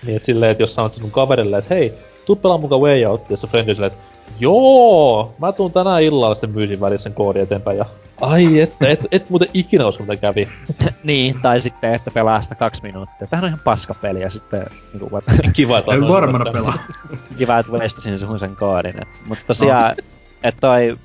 Niin, 0.06 0.16
että 0.16 0.26
silleen, 0.26 0.52
että 0.52 0.64
jos 0.64 0.76
sanot 0.76 0.92
sun 0.92 1.12
kaverille, 1.12 1.58
että 1.58 1.76
hei, 1.76 1.94
tuu 2.26 2.36
pelaa 2.36 2.58
mukaan 2.58 2.82
Way 2.82 3.06
Out, 3.06 3.30
ja 3.30 3.38
se 3.38 3.48
silleen, 3.52 3.84
että 3.84 4.15
joo, 4.40 5.34
mä 5.38 5.52
tuun 5.52 5.72
tänään 5.72 6.04
illalla 6.04 6.36
sitten 6.36 6.50
myysin 6.50 6.82
välissä 6.82 7.04
sen 7.04 7.14
koodin 7.14 7.42
eteenpäin, 7.44 7.78
ja 7.78 7.86
Ai 8.22 8.60
että, 8.60 8.88
et, 8.88 9.08
et 9.12 9.30
muuten 9.30 9.48
ikinä 9.54 9.86
osu, 9.86 10.04
mitä 10.04 10.16
kävi. 10.16 10.48
niin, 11.04 11.42
tai 11.42 11.62
sitten, 11.62 11.94
että 11.94 12.12
pelaa 12.12 12.42
sitä 12.42 12.56
kaksi 12.56 12.84
minuuttia. 12.84 13.28
Tämähän 13.28 13.44
on 13.44 13.48
ihan 13.48 13.60
paska 13.64 13.94
peli 13.94 14.22
ja 14.22 14.30
sitten... 14.30 14.66
Niin 14.94 15.10
kuin, 15.10 15.24
Kiva, 15.54 15.78
että 15.78 15.92
on 15.92 16.08
varmana 16.08 16.52
pelaa. 16.52 16.78
Kiva, 17.38 17.60
että 17.60 17.72
veistasin 17.72 18.20
sun 18.20 18.40
sen 18.40 18.56
koodin. 18.56 19.02
Et, 19.02 19.08
mutta 19.26 19.44
tosiaan, 19.48 19.96
no. 19.98 20.04
että 20.44 20.62
toi 20.62 20.98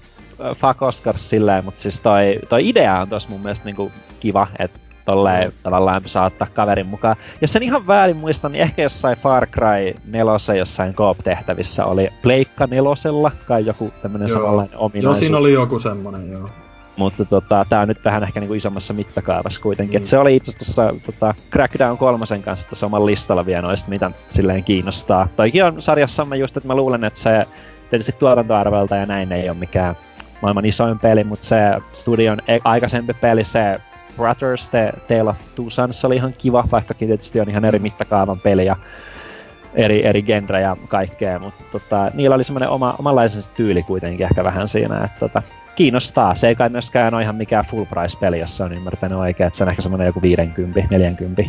fuck 0.55 0.83
Oscars 0.83 1.29
silleen, 1.29 1.65
mutta 1.65 1.83
siis 1.83 2.01
toi, 2.01 2.39
toi 2.49 2.69
idea 2.69 3.01
on 3.01 3.09
tos 3.09 3.29
mun 3.29 3.41
mielestä 3.41 3.65
niinku 3.65 3.93
kiva, 4.21 4.47
että 4.59 4.81
tolleen 5.05 5.53
tavallaan 5.63 6.03
saattaa 6.07 6.49
kaverin 6.55 6.87
mukaan. 6.87 7.17
Jos 7.41 7.53
sen 7.53 7.63
ihan 7.63 7.87
väärin 7.87 8.17
muistan, 8.17 8.53
niin 8.53 8.63
ehkä 8.63 8.83
jossain 8.83 9.19
Far 9.19 9.47
Cry 9.47 9.95
4 10.05 10.55
jossain 10.59 10.95
Coop-tehtävissä 10.95 11.85
oli 11.85 12.09
Pleikka 12.23 12.67
nelosella, 12.67 13.31
kai 13.47 13.67
joku 13.67 13.93
tämmönen 14.03 14.29
joo. 14.29 14.39
samanlainen 14.39 14.79
ominaisuus. 14.79 15.17
Joo, 15.17 15.21
siinä 15.21 15.39
oli 15.39 15.53
joku 15.53 15.79
semmonen, 15.79 16.33
joo. 16.33 16.49
Mutta 16.97 17.25
tota, 17.25 17.67
tää 17.69 17.81
on 17.81 17.89
nyt 17.89 18.05
vähän 18.05 18.23
ehkä 18.23 18.41
niinku 18.41 18.55
isommassa 18.55 18.95
mittakaavassa 18.95 19.61
kuitenkin. 19.61 20.01
Mm. 20.01 20.03
Et 20.03 20.07
se 20.07 20.19
oli 20.19 20.37
itse 20.37 20.53
asiassa 20.57 20.95
tota, 21.07 21.35
Crackdown 21.51 21.99
kolmosen 21.99 22.43
kanssa 22.43 22.69
tässä 22.69 22.87
oman 22.87 23.07
listalla 23.07 23.47
vielä 23.47 23.63
noista, 23.63 23.89
mitä 23.89 24.11
silleen 24.29 24.65
kiinnostaa. 24.65 25.29
Toikin 25.37 25.65
on 25.65 25.83
sarjassamme 25.83 26.37
just, 26.37 26.57
että 26.57 26.67
mä 26.67 26.75
luulen, 26.75 27.05
että 27.05 27.21
se 27.21 27.47
tietysti 27.91 28.13
tuotantoarvelta 28.19 28.97
ja 28.97 29.07
näin 29.07 29.33
ei 29.33 29.49
ole 29.49 29.59
mikään 29.59 29.97
maailman 30.43 30.65
isoin 30.65 30.99
peli, 30.99 31.25
mutta 31.25 31.47
se 31.47 31.57
studion 31.93 32.39
e- 32.49 32.59
aikaisempi 32.65 33.15
peli, 33.15 33.45
se 33.45 33.81
Brothers, 34.21 34.69
The 34.69 34.93
Tale 35.09 35.31
of 35.31 35.37
Two 35.55 35.71
Sons 35.71 36.05
oli 36.05 36.17
ihan 36.17 36.35
kiva, 36.39 36.65
vaikkakin 36.73 37.09
tietysti 37.09 37.41
on 37.41 37.51
ihan 37.51 37.65
eri 37.65 37.79
mittakaavan 37.79 38.41
peli 38.41 38.67
ja 38.67 38.77
eri, 39.75 40.07
eri 40.07 40.23
genre 40.23 40.61
ja 40.61 40.77
kaikkea, 40.89 41.39
mutta 41.39 41.65
tota, 41.73 42.11
niillä 42.15 42.35
oli 42.35 42.45
semmoinen 42.45 42.69
oma, 42.69 42.95
omanlaisensa 42.99 43.51
tyyli 43.57 43.83
kuitenkin 43.83 44.27
ehkä 44.27 44.45
vähän 44.45 44.69
siinä, 44.69 45.05
että 45.05 45.21
tota, 45.21 45.43
kiinnostaa. 45.77 46.35
Se 46.35 46.49
ei 46.49 46.55
kai 46.55 46.69
myöskään 46.69 47.15
ole 47.15 47.23
ihan 47.23 47.37
mikään 47.37 47.65
full 47.65 47.85
price 47.85 48.19
peli, 48.19 48.39
jos 48.39 48.57
se 48.57 48.63
on 48.63 48.73
ymmärtänyt 48.73 49.19
oikein, 49.19 49.47
että 49.47 49.57
se 49.57 49.65
on 49.65 49.71
ehkä 49.71 49.83
semmoinen 49.83 50.07
joku 50.07 50.23
50, 50.23 50.81
40. 50.91 51.43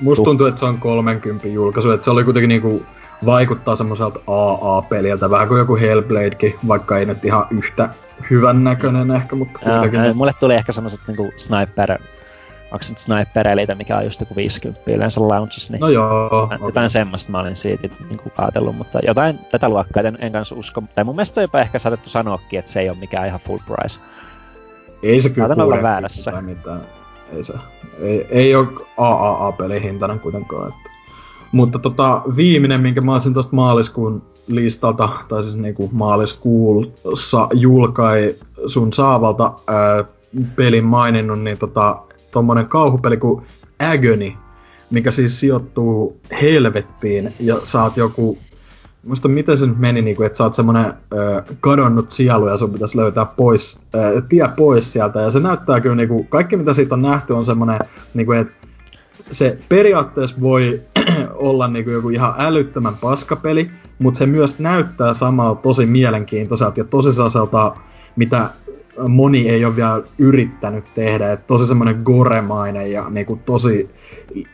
Musta 0.00 0.24
tuntuu, 0.24 0.46
että 0.46 0.58
se 0.58 0.64
on 0.64 0.78
30 0.78 1.48
julkaisu, 1.48 1.90
että 1.90 2.04
se 2.04 2.10
oli 2.10 2.24
kuitenkin 2.24 2.48
niinku 2.48 2.82
vaikuttaa 3.26 3.74
semmoiselta 3.74 4.20
AA-peliltä, 4.26 5.30
vähän 5.30 5.48
kuin 5.48 5.58
joku 5.58 5.76
Hellbladekin, 5.76 6.54
vaikka 6.68 6.98
ei 6.98 7.06
nyt 7.06 7.24
ihan 7.24 7.46
yhtä 7.50 7.88
hyvän 8.30 8.64
näköinen 8.64 9.10
ehkä, 9.10 9.36
mutta 9.36 9.58
kuitenkin. 9.58 10.04
Joo, 10.04 10.14
mulle 10.14 10.32
tuli 10.40 10.54
ehkä 10.54 10.72
semmoiset 10.72 11.00
niinku 11.06 11.32
sniper 11.36 11.98
onko 12.74 12.82
se 12.82 12.92
nyt 12.92 12.98
Sniper 12.98 13.48
Elite, 13.48 13.74
mikä 13.74 13.96
on 13.96 14.04
just 14.04 14.20
joku 14.20 14.36
50 14.36 14.90
yleensä 14.90 15.28
launches, 15.28 15.70
niin 15.70 15.80
no 15.80 15.88
joo, 15.88 16.48
jotain 16.50 16.62
okay. 16.62 16.88
semmoista 16.88 17.32
mä 17.32 17.40
olin 17.40 17.56
siitä 17.56 17.88
niin 18.08 18.18
kuin 18.18 18.32
ajatellut, 18.36 18.76
mutta 18.76 18.98
jotain 19.06 19.38
tätä 19.50 19.68
luokkaa 19.68 20.02
en, 20.02 20.18
en 20.20 20.32
kanssa 20.32 20.54
usko. 20.54 20.82
Tai 20.94 21.04
mun 21.04 21.16
mielestä 21.16 21.40
on 21.40 21.42
jopa 21.42 21.60
ehkä 21.60 21.78
saatettu 21.78 22.10
sanoakin, 22.10 22.58
että 22.58 22.70
se 22.70 22.80
ei 22.80 22.88
ole 22.88 22.98
mikään 22.98 23.26
ihan 23.26 23.40
full 23.40 23.58
price. 23.66 24.00
Ei 25.02 25.20
se 25.20 25.30
kyllä 25.30 25.54
olla 25.64 25.82
väärässä. 25.82 26.32
Ei 27.32 27.44
se. 27.44 27.54
Ei, 28.00 28.26
ei 28.30 28.54
ole 28.54 28.68
AAA-pelin 28.96 29.82
hintainen 29.82 30.20
kuitenkaan. 30.20 30.68
Että. 30.68 30.93
Mutta 31.54 31.78
tota, 31.78 32.22
viimeinen, 32.36 32.80
minkä 32.80 33.00
mä 33.00 33.12
olisin 33.12 33.34
tuosta 33.34 33.56
maaliskuun 33.56 34.22
listalta, 34.46 35.08
tai 35.28 35.42
siis 35.42 35.56
niinku 35.56 35.90
maaliskuussa 35.92 37.48
julkaisun 37.52 38.92
saavalta 38.92 39.52
ää, 39.66 40.04
pelin 40.56 40.84
maininnut, 40.84 41.42
niin 41.42 41.58
tota, 41.58 41.96
tommonen 42.32 42.66
kauhupeli 42.66 43.16
kuin 43.16 43.42
Agony, 43.78 44.32
mikä 44.90 45.10
siis 45.10 45.40
sijoittuu 45.40 46.20
helvettiin 46.42 47.34
ja 47.40 47.60
saat 47.62 47.96
joku 47.96 48.38
Muista 49.06 49.28
miten 49.28 49.56
se 49.56 49.66
nyt 49.66 49.78
meni, 49.78 50.02
niin 50.02 50.16
kuin, 50.16 50.26
että 50.26 50.36
sä 50.38 50.44
oot 50.44 50.54
semmonen 50.54 50.92
ö, 51.12 51.42
kadonnut 51.60 52.10
sielu 52.10 52.48
ja 52.48 52.58
sun 52.58 52.70
pitäisi 52.70 52.98
löytää 52.98 53.24
pois, 53.24 53.80
ö, 53.94 54.22
tie 54.28 54.48
pois 54.56 54.92
sieltä. 54.92 55.20
Ja 55.20 55.30
se 55.30 55.40
näyttää 55.40 55.80
kyllä, 55.80 55.96
niin 55.96 56.08
kuin, 56.08 56.26
kaikki 56.26 56.56
mitä 56.56 56.72
siitä 56.72 56.94
on 56.94 57.02
nähty 57.02 57.32
on 57.32 57.44
semmonen, 57.44 57.78
niin 58.14 58.26
kuin, 58.26 58.38
että 58.38 58.54
se 59.30 59.58
periaatteessa 59.68 60.36
voi 60.40 60.82
olla 61.34 61.68
niin 61.68 61.84
kuin 61.84 61.94
joku 61.94 62.08
ihan 62.08 62.34
älyttömän 62.38 62.96
paskapeli, 62.96 63.70
mutta 63.98 64.18
se 64.18 64.26
myös 64.26 64.58
näyttää 64.58 65.14
samalla 65.14 65.54
tosi 65.54 65.86
mielenkiintoiselta 65.86 66.80
ja 66.80 66.84
tosi 66.84 67.10
mitä 68.16 68.50
moni 69.08 69.48
ei 69.48 69.64
ole 69.64 69.76
vielä 69.76 70.02
yrittänyt 70.18 70.84
tehdä, 70.94 71.32
että 71.32 71.46
tosi 71.46 71.66
semmoinen 71.66 72.00
goremainen 72.04 72.92
ja 72.92 73.10
niinku 73.10 73.40
tosi 73.46 73.90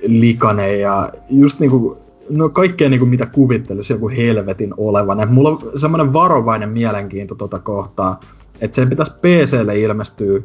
likainen 0.03 0.81
ja 0.81 1.11
just 1.31 1.61
niinku 1.61 1.99
no 2.31 2.49
kaikkea 2.49 2.89
niinku 2.89 3.07
mitä 3.07 3.27
kuvittelisi 3.27 3.93
joku 3.93 4.09
helvetin 4.09 4.75
olevan. 4.77 5.21
Et 5.21 5.31
mulla 5.31 5.51
on 5.51 5.71
semmoinen 5.75 6.13
varovainen 6.13 6.69
mielenkiinto 6.69 7.35
tota 7.35 7.59
kohtaa, 7.59 8.21
että 8.61 8.77
sen 8.77 8.91
pitäisi 8.91 9.13
PClle 9.13 9.79
ilmestyä 9.79 10.41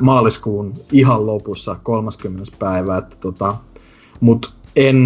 maaliskuun 0.00 0.72
ihan 0.92 1.26
lopussa 1.26 1.76
30. 1.82 2.42
päivä, 2.58 2.96
että 2.96 3.16
tota, 3.20 3.56
mut 4.20 4.54
en, 4.76 4.96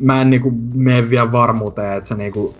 mä 0.00 0.20
en 0.20 0.30
niinku 0.30 0.52
mene 0.74 1.10
vielä 1.10 1.32
varmuuteen, 1.32 1.92
että 1.92 2.08
se 2.08 2.14
niinku 2.14 2.54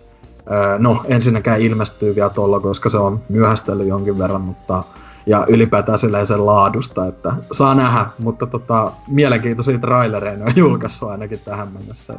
no 0.78 1.02
ensinnäkään 1.04 1.60
ilmestyy 1.60 2.14
vielä 2.14 2.30
tuolla, 2.30 2.60
koska 2.60 2.88
se 2.88 2.98
on 2.98 3.20
myöhästellyt 3.28 3.88
jonkin 3.88 4.18
verran, 4.18 4.40
mutta 4.40 4.82
ja 5.26 5.46
ylipäätään 5.48 5.98
sen 5.98 6.46
laadusta, 6.46 7.06
että 7.06 7.32
saa 7.52 7.74
nähdä, 7.74 8.06
mutta 8.18 8.46
tota, 8.46 8.92
mielenkiintoisia 9.08 9.78
trailereita 9.78 10.44
on 10.44 10.52
julkaissut 10.56 11.10
ainakin 11.10 11.40
tähän 11.44 11.68
mennessä. 11.72 12.14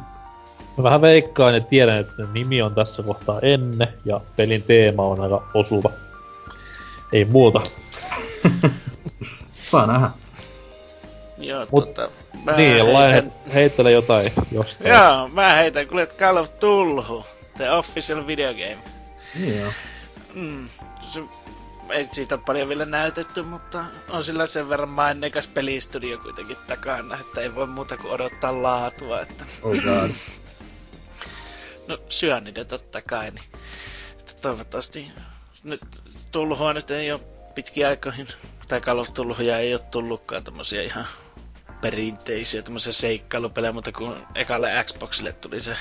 Mä 0.76 0.82
vähän 0.82 1.00
veikkaan 1.00 1.54
ja 1.54 1.60
tiedän, 1.60 1.98
että 1.98 2.22
nimi 2.32 2.62
on 2.62 2.74
tässä 2.74 3.02
kohtaa 3.02 3.38
ennen 3.42 3.88
ja 4.04 4.20
pelin 4.36 4.62
teema 4.62 5.02
on 5.02 5.20
aika 5.20 5.42
osuva. 5.54 5.90
Ei 7.12 7.24
muuta. 7.24 7.60
Saa 9.62 9.86
nähdä. 9.86 10.10
Joo, 11.38 11.66
Mut, 11.72 11.94
tota, 11.94 12.10
mä 12.44 12.52
niin, 12.52 12.86
heitän... 12.96 13.32
heittele 13.54 13.92
jotain 13.92 14.32
jostain. 14.52 14.90
Joo, 14.90 15.28
mä 15.28 15.54
heitän 15.54 15.86
kuule 15.88 16.06
Call 16.06 16.36
of 16.36 16.58
Tulhu. 16.58 17.26
The 17.56 17.70
Official 17.70 18.26
Video 18.26 18.54
Game. 18.54 18.78
Niin 19.34 19.60
joo. 19.60 19.72
Mm, 20.34 20.68
se, 21.12 21.20
ei 21.92 22.08
siitä 22.12 22.34
ole 22.34 22.42
paljon 22.46 22.68
vielä 22.68 22.86
näytetty, 22.86 23.42
mutta 23.42 23.84
on 24.08 24.24
sillä 24.24 24.46
sen 24.46 24.68
verran 24.68 24.88
maineikas 24.88 25.46
pelistudio 25.46 26.18
kuitenkin 26.18 26.56
takana, 26.66 27.18
että 27.20 27.40
ei 27.40 27.54
voi 27.54 27.66
muuta 27.66 27.96
kuin 27.96 28.12
odottaa 28.12 28.62
laatua. 28.62 29.20
Että... 29.20 29.44
Oh 29.62 29.76
god. 29.76 30.10
no 31.88 31.98
syö 32.08 32.40
niitä 32.40 32.64
totta 32.64 33.02
kai, 33.02 33.30
niin 33.30 33.44
toivottavasti 34.42 35.12
nyt 35.64 35.80
tulluhua 36.30 36.72
nyt 36.72 36.90
ei 36.90 37.12
ole 37.12 37.20
pitkiä 37.60 37.88
aikoihin, 37.88 38.28
tai 38.68 38.80
Call 38.80 38.98
of 38.98 39.08
ei 39.58 39.74
ole 39.74 39.82
tullutkaan 39.90 40.44
tämmösiä 40.44 40.82
ihan 40.82 41.06
perinteisiä 41.80 42.62
tämmöisiä 42.62 42.92
seikkailupelejä, 42.92 43.72
mutta 43.72 43.92
kun 43.92 44.16
ekalle 44.34 44.84
Xboxille 44.84 45.32
tuli 45.32 45.60
se... 45.60 45.76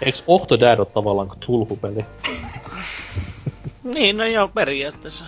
Eiks 0.00 0.24
Octodad 0.26 0.78
ole 0.78 0.86
tavallaan 0.86 1.28
kuin 1.28 1.40
tulhupeli? 1.40 2.04
niin, 3.84 4.16
no 4.16 4.26
joo, 4.26 4.48
periaatteessa. 4.48 5.24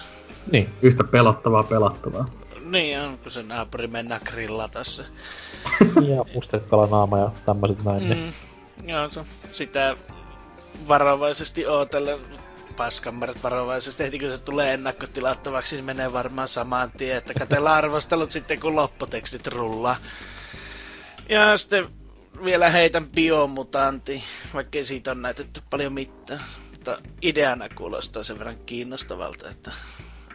Niin. 0.53 0.71
Yhtä 0.83 1.05
pelottavaa 1.05 1.63
pelattavaa. 1.63 2.29
Niin 2.65 3.01
on, 3.01 3.19
kun 3.19 3.33
se 3.33 3.43
naapuri 3.43 3.87
mennään 3.87 4.21
grillata 4.25 4.73
tässä. 4.73 5.05
ja 6.17 6.25
mustekala 6.35 6.87
naama 6.87 7.19
ja 7.19 7.31
tämmöiset 7.47 7.85
näin. 7.85 8.09
Niin. 8.09 8.19
Mm, 8.19 8.33
niin. 8.83 8.89
Joo, 8.89 9.11
se, 9.11 9.25
sitä 9.53 9.97
varovaisesti 10.89 11.67
ootellen 11.67 12.19
paskammarat 12.77 13.43
varovaisesti, 13.43 14.05
heti 14.05 14.19
kun 14.19 14.29
se 14.31 14.39
tulee 14.39 14.75
ennakkotilattavaksi, 14.75 15.77
niin 15.77 15.85
menee 15.85 16.13
varmaan 16.13 16.49
samaan 16.49 16.91
tien, 16.93 17.17
että 17.17 17.35
katsellaan 17.39 17.77
arvostelut 17.77 18.31
sitten 18.31 18.61
kun 18.61 18.77
lopputekstit 18.77 19.47
rullaa. 19.47 19.97
Ja 21.29 21.57
sitten 21.57 21.89
vielä 22.45 22.71
heitän 22.71 23.07
biomutanti, 23.15 24.25
vaikkei 24.55 24.85
siitä 24.85 25.11
on 25.11 25.23
näytetty 25.23 25.61
paljon 25.71 25.93
mitään. 25.93 26.41
Mutta 26.71 26.99
ideana 27.23 27.69
kuulostaa 27.69 28.23
sen 28.23 28.39
verran 28.39 28.59
kiinnostavalta, 28.67 29.51
että... 29.51 29.73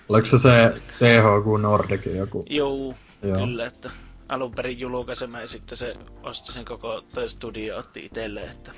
Oliko 0.09 0.25
se 0.25 0.37
se 0.37 0.81
THQ 0.99 1.61
Nordicin 1.61 2.17
joku? 2.17 2.45
Joo, 2.49 2.93
Joo. 3.23 3.37
kyllä, 3.45 3.65
että 3.65 3.89
alun 4.29 4.51
perin 4.55 4.79
julkaisema 4.79 5.41
ja 5.41 5.47
sitten 5.47 5.77
se 5.77 5.95
osti 6.23 6.51
sen 6.53 6.65
koko 6.65 7.03
toi 7.13 7.29
studio 7.29 7.77
otti 7.77 8.05
itselleen, 8.05 8.51
että 8.51 8.71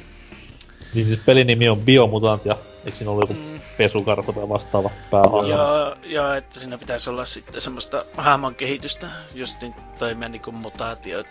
niin 0.93 1.05
siis 1.05 1.19
pelin 1.25 1.47
nimi 1.47 1.69
on 1.69 1.79
Biomutant 1.79 2.45
ja 2.45 2.57
eikö 2.85 2.97
siinä 2.97 3.11
ollut 3.11 3.29
joku 3.29 3.41
mm. 3.41 3.59
pesukarhu 3.77 4.33
tai 4.33 4.49
vastaava 4.49 4.89
päähahmo? 5.11 5.43
Joo, 5.43 5.95
joo, 6.03 6.33
että 6.33 6.59
siinä 6.59 6.77
pitäisi 6.77 7.09
olla 7.09 7.25
sitten 7.25 7.61
semmoista 7.61 8.05
hahmon 8.17 8.55
kehitystä, 8.55 9.07
just 9.33 9.61
niin 9.61 9.75
toimia 9.99 10.29
niinku 10.29 10.51
mutaatio, 10.51 11.23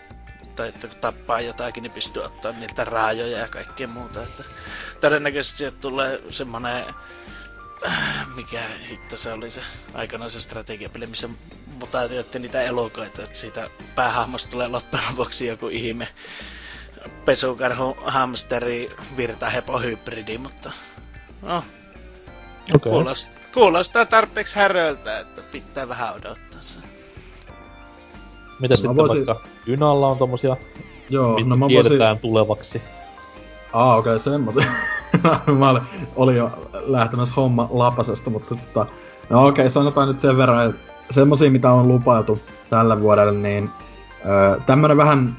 tai 0.55 0.69
että 0.69 0.87
kun 0.87 0.97
tappaa 0.97 1.41
jotakin, 1.41 1.83
niin 1.83 1.93
pystyy 1.93 2.23
ottaa 2.23 2.51
niiltä 2.51 2.85
raajoja 2.85 3.37
ja 3.37 3.47
kaikkea 3.47 3.87
muuta. 3.87 4.23
Että 4.23 4.43
todennäköisesti 5.01 5.57
sieltä 5.57 5.77
tulee 5.81 6.21
semmonen 6.29 6.85
mikä 8.35 8.61
hitto 8.89 9.17
se 9.17 9.33
oli 9.33 9.51
se 9.51 9.61
aikanaan 9.93 10.31
se 10.31 10.39
strategiapeli, 10.39 11.07
missä 11.07 11.29
mutaatioitti 11.79 12.39
niitä 12.39 12.61
elokoita, 12.61 13.23
että 13.23 13.37
siitä 13.37 13.69
päähahmosta 13.95 14.51
tulee 14.51 14.67
loppujen 14.67 15.05
lopuksi 15.09 15.47
joku 15.47 15.67
ihme 15.67 16.07
pesukarhu, 17.25 17.97
hamsteri, 18.05 18.91
virtahepo, 19.17 19.79
hybridi, 19.79 20.37
mutta 20.37 20.71
no, 21.41 21.63
okay. 22.75 22.91
kuulostaa, 22.91 23.33
kuulostaa 23.53 24.05
tarpeeksi 24.05 24.55
häröltä, 24.55 25.19
että 25.19 25.41
pitää 25.51 25.87
vähän 25.87 26.13
odottaa 26.13 26.61
sen. 26.61 26.83
Mitä 28.59 28.75
sitten 28.75 28.95
voisin... 28.95 29.25
vaikka 29.25 29.47
Ynalla 29.67 30.07
on 30.07 30.17
tommosia, 30.17 30.57
Joo, 31.09 31.39
no 31.45 31.57
mä 31.57 31.67
tiedetään 31.67 31.99
voisin... 31.99 32.21
tulevaksi? 32.21 32.81
Aa, 33.73 33.97
okei, 33.97 34.15
okay, 34.15 34.19
semmosia. 34.19 34.71
mä 35.59 35.69
olin, 35.69 35.83
olin 36.15 36.35
jo 36.35 36.69
lähtemässä 36.71 37.35
homma 37.35 37.67
lapasesta, 37.71 38.29
mutta 38.29 38.55
tota, 38.55 38.85
no 39.29 39.47
okei, 39.47 39.63
okay, 39.63 39.69
sanotaan 39.69 40.07
nyt 40.07 40.19
sen 40.19 40.37
verran, 40.37 40.69
että 40.69 40.81
semmosia, 41.09 41.51
mitä 41.51 41.71
on 41.71 41.87
lupailtu 41.87 42.39
tällä 42.69 43.01
vuodelle, 43.01 43.31
niin 43.31 43.69
öö, 44.25 44.59
tämmönen 44.65 44.97
vähän 44.97 45.37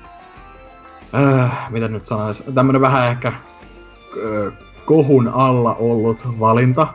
äh, 1.15 1.71
mitä 1.71 1.89
nyt 1.89 2.07
sanois, 2.07 2.45
tämmönen 2.55 2.81
vähän 2.81 3.09
ehkä 3.09 3.29
äh, 3.29 4.53
kohun 4.85 5.29
alla 5.29 5.75
ollut 5.75 6.41
valinta, 6.41 6.87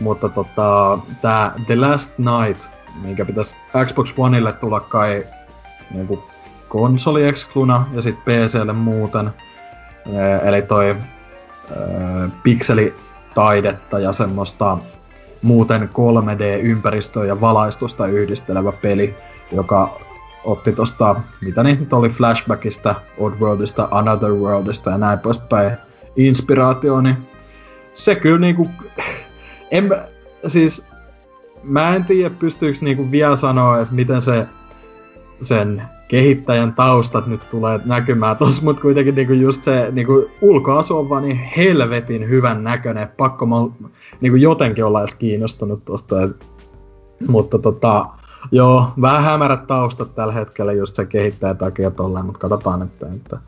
mutta 0.00 0.28
tota, 0.28 0.98
tää 1.22 1.54
The 1.66 1.76
Last 1.76 2.18
Night, 2.18 2.70
minkä 3.02 3.24
pitäisi 3.24 3.56
Xbox 3.86 4.14
Oneille 4.16 4.52
tulla 4.52 4.80
kai 4.80 5.26
niinku 5.90 6.24
konsoliexkluna 6.68 7.86
ja 7.92 8.02
sit 8.02 8.24
PClle 8.24 8.72
muuten. 8.72 9.26
Äh, 9.26 10.48
eli 10.48 10.62
toi 10.62 10.90
äh, 10.90 12.30
pikselitaidetta 12.42 13.98
ja 13.98 14.12
semmoista 14.12 14.78
muuten 15.42 15.90
3D-ympäristöä 15.92 17.24
ja 17.24 17.40
valaistusta 17.40 18.06
yhdistelevä 18.06 18.72
peli, 18.72 19.14
joka 19.52 20.00
otti 20.44 20.72
tosta, 20.72 21.16
mitä 21.40 21.62
niin 21.62 21.88
oli 21.92 22.08
Flashbackista, 22.08 22.94
Oddworldista, 23.18 23.88
Another 23.90 24.32
Worldista 24.32 24.90
ja 24.90 24.98
näin 24.98 25.18
poispäin 25.18 25.76
inspiraatio, 26.16 27.00
niin 27.00 27.16
se 27.94 28.14
kyllä 28.14 28.38
niinku, 28.38 28.68
en, 29.70 29.90
siis 30.46 30.86
mä 31.62 31.96
en 31.96 32.04
tiedä 32.04 32.34
pystyykö 32.38 32.78
niinku 32.80 33.10
vielä 33.10 33.36
sanoa, 33.36 33.80
että 33.80 33.94
miten 33.94 34.22
se 34.22 34.46
sen 35.42 35.82
kehittäjän 36.08 36.72
taustat 36.72 37.26
nyt 37.26 37.50
tulee 37.50 37.80
näkymään 37.84 38.36
tossa, 38.36 38.64
mutta 38.64 38.82
kuitenkin 38.82 39.14
niinku 39.14 39.32
just 39.32 39.64
se 39.64 39.88
niinku 39.92 40.30
ulkoasu 40.40 40.98
on 40.98 41.08
vaan 41.08 41.22
niin 41.22 41.36
helvetin 41.36 42.28
hyvän 42.28 42.64
näköinen, 42.64 43.08
pakko 43.16 43.46
mä 43.46 43.56
niinku 44.20 44.36
jotenkin 44.36 44.84
olla 44.84 45.00
edes 45.00 45.14
kiinnostunut 45.14 45.84
tosta, 45.84 46.22
et, 46.22 46.46
mutta 47.28 47.58
tota, 47.58 48.06
Joo, 48.52 48.92
vähän 49.00 49.22
hämärät 49.22 49.66
taustat 49.66 50.14
tällä 50.14 50.32
hetkellä 50.32 50.72
just 50.72 50.96
se 50.96 51.06
kehittäjä 51.06 51.54
takia 51.54 51.90
tolleen, 51.90 52.26
mutta 52.26 52.38
katsotaan, 52.38 52.82
että, 52.82 53.06
että 53.16 53.38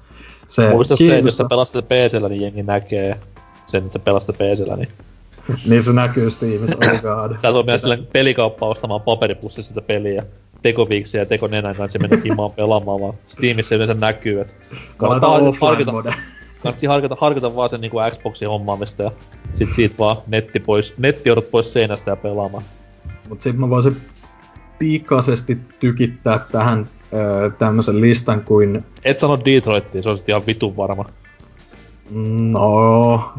se 0.49 0.71
Muista 0.71 0.97
se, 0.97 1.05
että 1.05 1.27
jos 1.27 1.37
sä 1.37 1.45
pelastat 1.45 1.89
PCllä, 1.89 2.29
niin 2.29 2.43
jengi 2.43 2.63
näkee 2.63 3.21
sen, 3.67 3.83
että 3.83 3.93
sä 3.93 3.99
pelastat 3.99 4.37
PCllä, 4.37 4.77
niin... 4.77 4.89
niin 5.69 5.83
se 5.83 5.93
näkyy 5.93 6.31
Steamissa, 6.31 6.77
oh 6.77 7.01
god. 7.01 7.39
sä 7.43 7.51
tulet 7.51 7.67
mennä 7.67 7.79
sille 7.79 7.99
pelikauppa 8.13 8.67
ostamaan 8.67 9.01
paperipussista 9.01 9.69
sitä 9.69 9.81
peliä, 9.81 10.27
tekoviiksiä 10.63 11.21
ja 11.21 11.27
tekonenän 11.27 11.77
kanssa 11.77 11.99
mennä 11.99 12.19
himaan 12.25 12.51
pelaamaan, 12.61 13.01
vaan 13.01 13.15
Steamissa 13.29 13.75
yleensä 13.75 13.95
näkyy, 13.95 14.41
että 14.41 14.55
kannattaa 14.97 15.31
harkita, 15.61 15.93
kannattaa 16.63 16.91
harkita, 16.91 17.17
harkita 17.21 17.57
vaan 17.57 17.71
sen 17.71 17.81
niinku 17.81 17.97
Xboxin 18.11 18.49
hommaamista 18.49 19.03
ja 19.03 19.11
sit 19.55 19.69
siitä 19.75 19.95
vaan 19.99 20.17
netti 20.27 20.61
pois, 20.61 20.95
netti 20.99 21.31
pois 21.51 21.73
seinästä 21.73 22.11
ja 22.11 22.17
pelaamaan. 22.17 22.65
Mut 23.29 23.43
sit 23.43 23.57
mä 23.57 23.71
voisin 23.71 23.97
pikaisesti 24.79 25.59
tykittää 25.81 26.39
tähän 26.39 26.87
öö, 27.13 27.51
tämmöisen 27.51 28.01
listan 28.01 28.41
kuin... 28.41 28.85
Et 29.05 29.21
sano 29.21 29.39
Detroittiin, 29.45 30.05
se 30.05 30.09
olisi 30.09 30.25
ihan 30.29 30.47
vitun 30.47 30.77
varma. 30.77 31.05
No, 32.51 33.33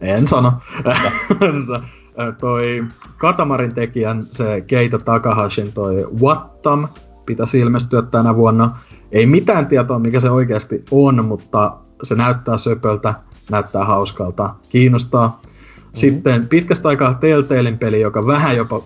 en 0.00 0.26
sano. 0.26 0.52
toi 2.40 2.84
Katamarin 3.18 3.74
tekijän, 3.74 4.22
se 4.30 4.60
Keita 4.60 4.98
Takahashin 4.98 5.72
toi 5.72 6.06
Wattam 6.20 6.88
pitäisi 7.26 7.58
ilmestyä 7.58 8.02
tänä 8.02 8.36
vuonna. 8.36 8.78
Ei 9.12 9.26
mitään 9.26 9.66
tietoa, 9.66 9.98
mikä 9.98 10.20
se 10.20 10.30
oikeasti 10.30 10.84
on, 10.90 11.24
mutta 11.24 11.76
se 12.02 12.14
näyttää 12.14 12.56
söpöltä, 12.56 13.14
näyttää 13.50 13.84
hauskalta, 13.84 14.54
kiinnostaa. 14.68 15.28
Mm-hmm. 15.28 15.90
Sitten 15.92 16.48
pitkästä 16.48 16.88
aikaa 16.88 17.14
Telltalein 17.14 17.78
peli, 17.78 18.00
joka 18.00 18.26
vähän 18.26 18.56
jopa 18.56 18.82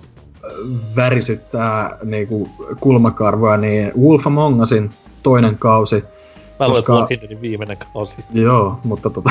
värisyttää 0.96 1.98
niinku 2.04 2.48
kulmakarvoa, 2.80 3.56
niin 3.56 3.92
Wolf 4.00 4.26
Among 4.26 4.62
Usin 4.62 4.90
toinen 5.22 5.58
kausi. 5.58 6.04
Mä 6.60 6.66
koska... 6.66 6.92
luulen, 6.92 7.40
viimeinen 7.40 7.76
kausi. 7.92 8.24
Joo, 8.32 8.80
mutta 8.84 9.10
tota, 9.10 9.30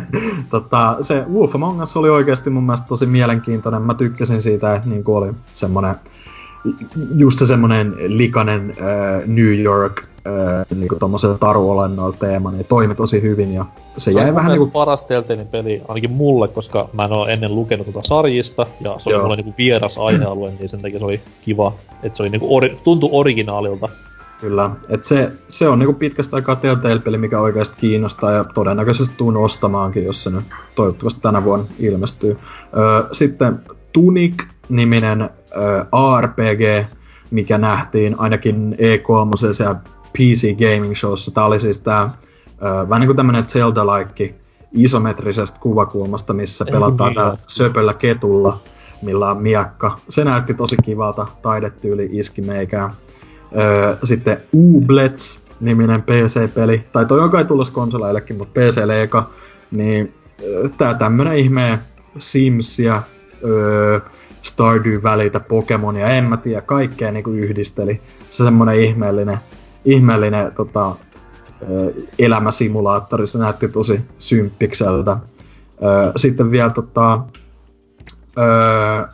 tota, 0.50 0.96
se 1.00 1.24
Wolf 1.32 1.54
Among 1.54 1.82
Us 1.82 1.96
oli 1.96 2.10
oikeasti 2.10 2.50
mun 2.50 2.62
mielestä 2.62 2.86
tosi 2.86 3.06
mielenkiintoinen. 3.06 3.82
Mä 3.82 3.94
tykkäsin 3.94 4.42
siitä, 4.42 4.74
että 4.74 4.88
niinku 4.88 5.16
oli 5.16 5.32
semmonen 5.52 5.96
just 7.14 7.38
se 7.38 7.46
semmonen 7.46 7.94
likainen 8.06 8.70
äh, 8.70 9.26
New 9.26 9.62
York 9.62 10.02
äh, 10.26 10.66
niinku 10.78 10.96
tommosella 10.96 11.38
taruolennoilla 11.38 12.16
teema, 12.20 12.50
niin 12.50 12.66
toimi 12.68 12.94
tosi 12.94 13.22
hyvin 13.22 13.54
ja 13.54 13.64
se, 13.96 14.12
se 14.12 14.20
jäi 14.20 14.34
vähän 14.34 14.50
niinku... 14.50 14.66
paras 14.66 15.04
Telltalein 15.04 15.48
peli, 15.48 15.82
ainakin 15.88 16.10
mulle, 16.10 16.48
koska 16.48 16.88
mä 16.92 17.04
en 17.04 17.12
oo 17.12 17.26
ennen 17.26 17.54
lukenut 17.54 17.86
tuota 17.86 18.08
sarjista, 18.08 18.66
ja 18.80 18.94
se 18.98 19.08
oli 19.08 19.14
Joo. 19.14 19.22
mulle 19.22 19.36
niinku 19.36 19.54
vieras 19.58 19.98
aihealue, 19.98 20.52
niin 20.58 20.68
sen 20.68 20.82
takia 20.82 20.98
se 20.98 21.04
oli 21.04 21.20
kiva, 21.42 21.72
että 22.02 22.16
se 22.16 22.22
oli 22.22 22.30
niinku 22.30 22.56
ori, 22.56 22.78
tuntui 22.84 23.10
originaalilta. 23.12 23.88
Kyllä, 24.40 24.70
että 24.88 25.08
se, 25.08 25.32
se 25.48 25.68
on 25.68 25.78
niinku 25.78 25.92
pitkästä 25.94 26.36
aikaa 26.36 26.56
Telltale-peli, 26.56 27.18
mikä 27.18 27.40
oikeasti 27.40 27.76
kiinnostaa 27.78 28.32
ja 28.32 28.44
todennäköisesti 28.44 29.14
tuun 29.16 29.36
ostamaankin, 29.36 30.04
jos 30.04 30.24
se 30.24 30.30
nyt 30.30 30.44
toivottavasti 30.74 31.20
tänä 31.20 31.44
vuonna 31.44 31.66
ilmestyy. 31.78 32.38
Öö, 32.76 33.08
sitten 33.12 33.60
Tunic-niminen 34.70 35.30
öö, 35.56 35.84
ARPG, 35.92 36.88
mikä 37.30 37.58
nähtiin 37.58 38.14
ainakin 38.18 38.76
E3 38.78 39.64
ja 39.64 39.74
PC 40.12 40.56
Gaming 40.58 40.94
Showssa. 40.94 41.30
Tää 41.30 41.44
oli 41.44 41.60
siis 41.60 41.80
tää 41.80 42.10
vähän 42.88 43.00
niin 43.00 43.08
kuin 43.08 43.16
tämmönen 43.16 43.44
Zelda-like 43.44 44.34
isometrisestä 44.72 45.58
kuvakulmasta, 45.60 46.32
missä 46.32 46.64
pelataan 46.64 47.14
tää 47.14 47.36
söpöllä 47.46 47.94
ketulla 47.94 48.58
millä 49.02 49.30
on 49.30 49.42
miakka. 49.42 50.00
Se 50.08 50.24
näytti 50.24 50.54
tosi 50.54 50.76
kivalta, 50.84 51.26
taidetyyli 51.42 52.08
iski 52.12 52.42
meikään. 52.42 52.90
Öö, 53.56 53.96
sitten 54.04 54.42
Ublets 54.54 55.42
niminen 55.60 56.02
PC-peli, 56.02 56.84
tai 56.92 57.06
toi 57.06 57.20
on 57.20 57.30
kai 57.30 57.44
tulos 57.44 57.70
konsoleillekin, 57.70 58.36
mutta 58.36 58.60
PC 58.60 58.78
eka, 59.02 59.30
niin 59.70 60.14
tää 60.78 60.94
tämmönen 60.94 61.36
ihme 61.36 61.78
Simsia, 62.18 63.02
öö, 63.44 64.00
Stardew 64.42 65.02
välitä 65.02 65.40
Pokemonia, 65.40 66.08
en 66.08 66.24
mä 66.24 66.36
tiedä, 66.36 66.60
kaikkea 66.60 67.12
niinku 67.12 67.30
yhdisteli. 67.30 68.00
Se 68.30 68.44
semmonen 68.44 68.80
ihmeellinen, 68.80 69.38
ihmeellinen 69.84 70.52
tota, 70.54 70.96
elämäsimulaattori, 72.18 73.26
se 73.26 73.38
näytti 73.38 73.68
tosi 73.68 74.00
symppikseltä. 74.18 75.16
Sitten 76.16 76.50
vielä 76.50 76.70
tota, 76.70 77.20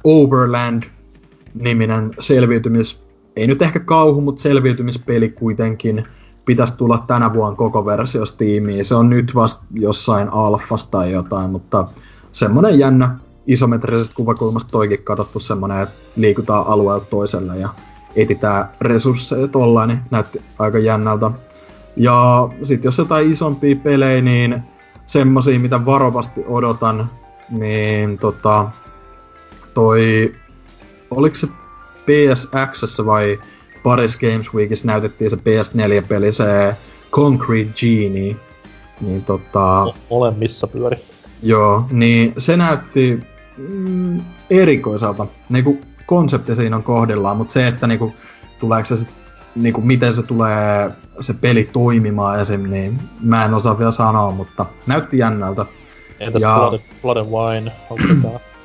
Overland-niminen 0.04 2.10
selviytymis, 2.18 3.06
ei 3.36 3.46
nyt 3.46 3.62
ehkä 3.62 3.80
kauhu, 3.80 4.20
mutta 4.20 4.42
selviytymispeli 4.42 5.28
kuitenkin 5.28 6.04
pitäisi 6.44 6.76
tulla 6.76 7.04
tänä 7.06 7.34
vuonna 7.34 7.56
koko 7.56 7.86
versio 7.86 8.26
Steamiin. 8.26 8.84
Se 8.84 8.94
on 8.94 9.10
nyt 9.10 9.34
vasta 9.34 9.64
jossain 9.74 10.28
alfasta 10.28 10.90
tai 10.90 11.12
jotain, 11.12 11.50
mutta 11.50 11.88
semmonen 12.32 12.78
jännä 12.78 13.18
isometrisestä 13.46 14.14
kuvakulmasta 14.14 14.70
toikin 14.70 15.02
katsottu 15.04 15.40
semmonen, 15.40 15.82
että 15.82 15.94
liikutaan 16.16 16.66
alueelta 16.66 17.06
toiselle 17.06 17.58
ja 17.58 17.68
etitään 18.16 18.68
resursseja 18.80 19.48
tollain, 19.48 19.88
niin 19.88 20.00
näytti 20.10 20.42
aika 20.58 20.78
jännältä. 20.78 21.30
Ja 21.96 22.48
sit 22.62 22.84
jos 22.84 22.98
jotain 22.98 23.32
isompia 23.32 23.76
pelejä, 23.76 24.20
niin 24.20 24.62
semmosia, 25.06 25.60
mitä 25.60 25.86
varovasti 25.86 26.44
odotan, 26.48 27.10
niin 27.50 28.18
tota, 28.18 28.70
toi, 29.74 30.34
oliko 31.10 31.36
se 31.36 31.46
PSX 32.06 32.98
vai 33.06 33.38
Paris 33.82 34.18
Games 34.18 34.54
Weekissä 34.54 34.86
näytettiin 34.86 35.30
se 35.30 35.36
PS4-peli, 35.36 36.32
se 36.32 36.76
Concrete 37.12 37.70
Genie. 37.80 38.36
Niin 39.00 39.24
tota... 39.24 39.94
Ole 40.10 40.30
missä 40.30 40.66
pyöri. 40.66 40.96
Joo, 41.42 41.84
niin 41.90 42.34
se 42.38 42.56
näytti 42.56 43.20
mm, 43.56 44.20
erikoiselta. 44.50 45.26
Niinku 45.48 45.80
konsepti 46.06 46.56
siinä 46.56 46.76
on 46.76 46.82
kohdillaan, 46.82 47.36
mutta 47.36 47.52
se, 47.52 47.68
että 47.68 47.86
niinku, 47.86 48.14
tuleeko 48.58 48.84
se 48.84 48.96
sit, 48.96 49.08
niinku, 49.54 49.80
miten 49.80 50.12
se 50.12 50.22
tulee 50.22 50.92
se 51.20 51.34
peli 51.34 51.68
toimimaan 51.72 52.40
esim, 52.40 52.62
niin 52.62 52.98
mä 53.22 53.44
en 53.44 53.54
osaa 53.54 53.78
vielä 53.78 53.90
sanoa, 53.90 54.30
mutta 54.30 54.66
näytti 54.86 55.18
jännältä. 55.18 55.66
Entäs 56.20 56.42
ja... 56.42 56.56
Blood, 56.58 56.80
Blood 57.02 57.16
and 57.16 57.28
Wine, 57.30 57.72
onko 57.90 58.40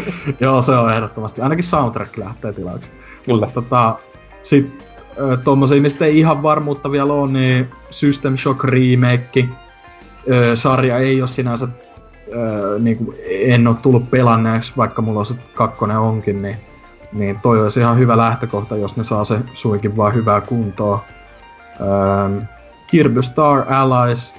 Joo, 0.40 0.62
se 0.62 0.72
on 0.72 0.92
ehdottomasti. 0.92 1.42
Ainakin 1.42 1.64
soundtrack 1.64 2.16
lähtee 2.16 2.52
tilaukseen. 2.52 2.96
Kyllä. 3.24 3.46
Tota, 3.46 3.98
sit 4.42 4.82
tommosia, 5.44 5.82
mistä 5.82 6.04
ei 6.04 6.18
ihan 6.18 6.42
varmuutta 6.42 6.90
vielä 6.90 7.12
ole, 7.12 7.30
niin 7.30 7.70
System 7.90 8.36
Shock 8.36 8.64
Remake. 8.64 9.48
sarja 10.54 10.98
ei 10.98 11.22
ole 11.22 11.28
sinänsä 11.28 11.68
niin 12.78 12.96
kuin 12.96 13.16
en 13.26 13.66
ole 13.66 13.76
tullut 13.82 14.10
pelanneeksi, 14.10 14.72
vaikka 14.76 15.02
mulla 15.02 15.24
se 15.24 15.34
kakkonen 15.54 15.98
onkin, 15.98 16.42
niin, 16.42 16.56
niin 17.12 17.38
toi 17.42 17.62
olisi 17.62 17.80
ihan 17.80 17.98
hyvä 17.98 18.16
lähtökohta, 18.16 18.76
jos 18.76 18.96
ne 18.96 19.04
saa 19.04 19.24
se 19.24 19.38
suikin 19.54 19.96
vaan 19.96 20.14
hyvää 20.14 20.40
kuntoa. 20.40 21.04
Ähm, 21.80 22.38
Kirby 22.86 23.22
Star 23.22 23.72
Allies. 23.72 24.34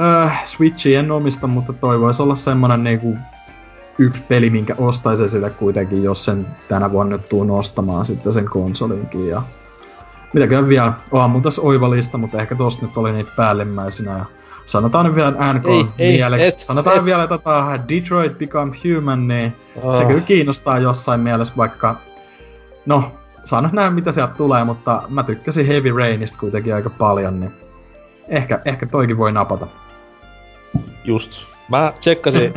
Äh, 0.00 0.44
Switchi 0.44 0.94
en 0.94 1.10
omista, 1.10 1.46
mutta 1.46 1.72
toi 1.72 2.00
voisi 2.00 2.22
olla 2.22 2.34
semmonen 2.34 2.84
niinku 2.84 3.16
yksi 3.98 4.22
peli, 4.28 4.50
minkä 4.50 4.74
ostaisin 4.78 5.28
sitä 5.28 5.50
kuitenkin, 5.50 6.02
jos 6.02 6.24
sen 6.24 6.46
tänä 6.68 6.92
vuonna 6.92 7.16
nyt 7.16 7.28
tuun 7.28 7.50
ostamaan 7.50 8.04
sitten 8.04 8.32
sen 8.32 8.44
konsolinkin. 8.44 9.28
Ja 9.28 9.42
mitäkään 10.32 10.68
vielä, 10.68 10.92
onhan 11.10 11.30
mun 11.30 11.42
tässä 11.42 11.62
oiva 11.62 11.90
lista, 11.90 12.18
mutta 12.18 12.40
ehkä 12.40 12.54
tosta 12.54 12.86
nyt 12.86 12.98
oli 12.98 13.12
niitä 13.12 13.30
päällimmäisenä. 13.36 14.18
Ja 14.18 14.24
sanotaan 14.68 15.06
nyt 15.06 15.14
vielä 15.14 15.52
NK 15.52 15.66
ei, 15.98 16.12
mieleksi. 16.12 16.42
Ei, 16.44 16.48
et, 16.48 16.60
sanotaan 16.60 16.98
et. 16.98 17.04
vielä 17.04 17.26
tota 17.26 17.78
Detroit 17.88 18.38
Become 18.38 18.72
Human, 18.84 19.28
niin 19.28 19.52
oh. 19.82 19.94
se 19.94 20.04
kyllä 20.04 20.20
kiinnostaa 20.20 20.78
jossain 20.78 21.20
mielessä, 21.20 21.54
vaikka... 21.56 21.96
No, 22.86 23.12
saa 23.44 23.60
nyt 23.60 23.72
nähdä 23.72 23.90
mitä 23.90 24.12
sieltä 24.12 24.34
tulee, 24.34 24.64
mutta 24.64 25.02
mä 25.08 25.22
tykkäsin 25.22 25.66
Heavy 25.66 25.90
Rainista 25.90 26.38
kuitenkin 26.40 26.74
aika 26.74 26.90
paljon, 26.90 27.40
niin 27.40 27.50
ehkä, 28.28 28.60
ehkä 28.64 28.86
toikin 28.86 29.18
voi 29.18 29.32
napata. 29.32 29.66
Just. 31.04 31.42
Mä 31.68 31.92
tsekkasin 32.00 32.54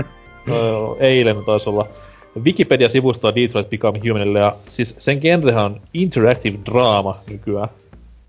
eilen 0.99 1.45
taisi 1.45 1.69
olla 1.69 1.87
Wikipedia-sivustoa 2.43 3.35
Detroit 3.35 3.69
Become 3.69 3.99
Humanille, 3.99 4.39
ja 4.39 4.53
siis 4.69 4.95
sen 4.97 5.17
genrehän 5.21 5.65
on 5.65 5.81
interactive 5.93 6.57
drama 6.65 7.15
nykyään. 7.29 7.69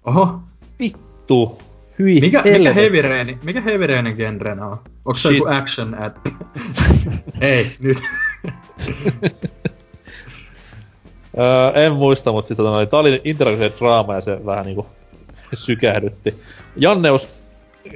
Oho. 0.05 0.41
Vittu. 0.79 1.59
Hyi 1.99 2.21
mikä, 2.21 2.43
mikä 2.43 2.73
Heavy 2.73 3.03
Rain, 3.03 3.39
mikä 3.43 3.61
Heavy 3.61 3.87
Rainin 3.87 4.17
genrenä 4.17 4.67
on? 4.67 4.79
Onko 5.05 5.19
se 5.19 5.29
joku 5.29 5.49
action 5.51 6.03
at... 6.03 6.21
Ei, 7.41 7.73
nyt. 7.81 7.99
öö, 11.39 11.73
en 11.75 11.93
muista, 11.93 12.33
mutta 12.33 12.49
siis 12.49 12.57
tota, 12.57 12.87
tää 12.87 13.01
oli 13.01 13.21
interactive 13.25 13.73
drama 13.79 14.15
ja 14.15 14.21
se 14.21 14.47
vähän 14.47 14.67
niinku 14.67 14.87
sykähdytti. 15.55 16.35
Janneus, 16.77 17.29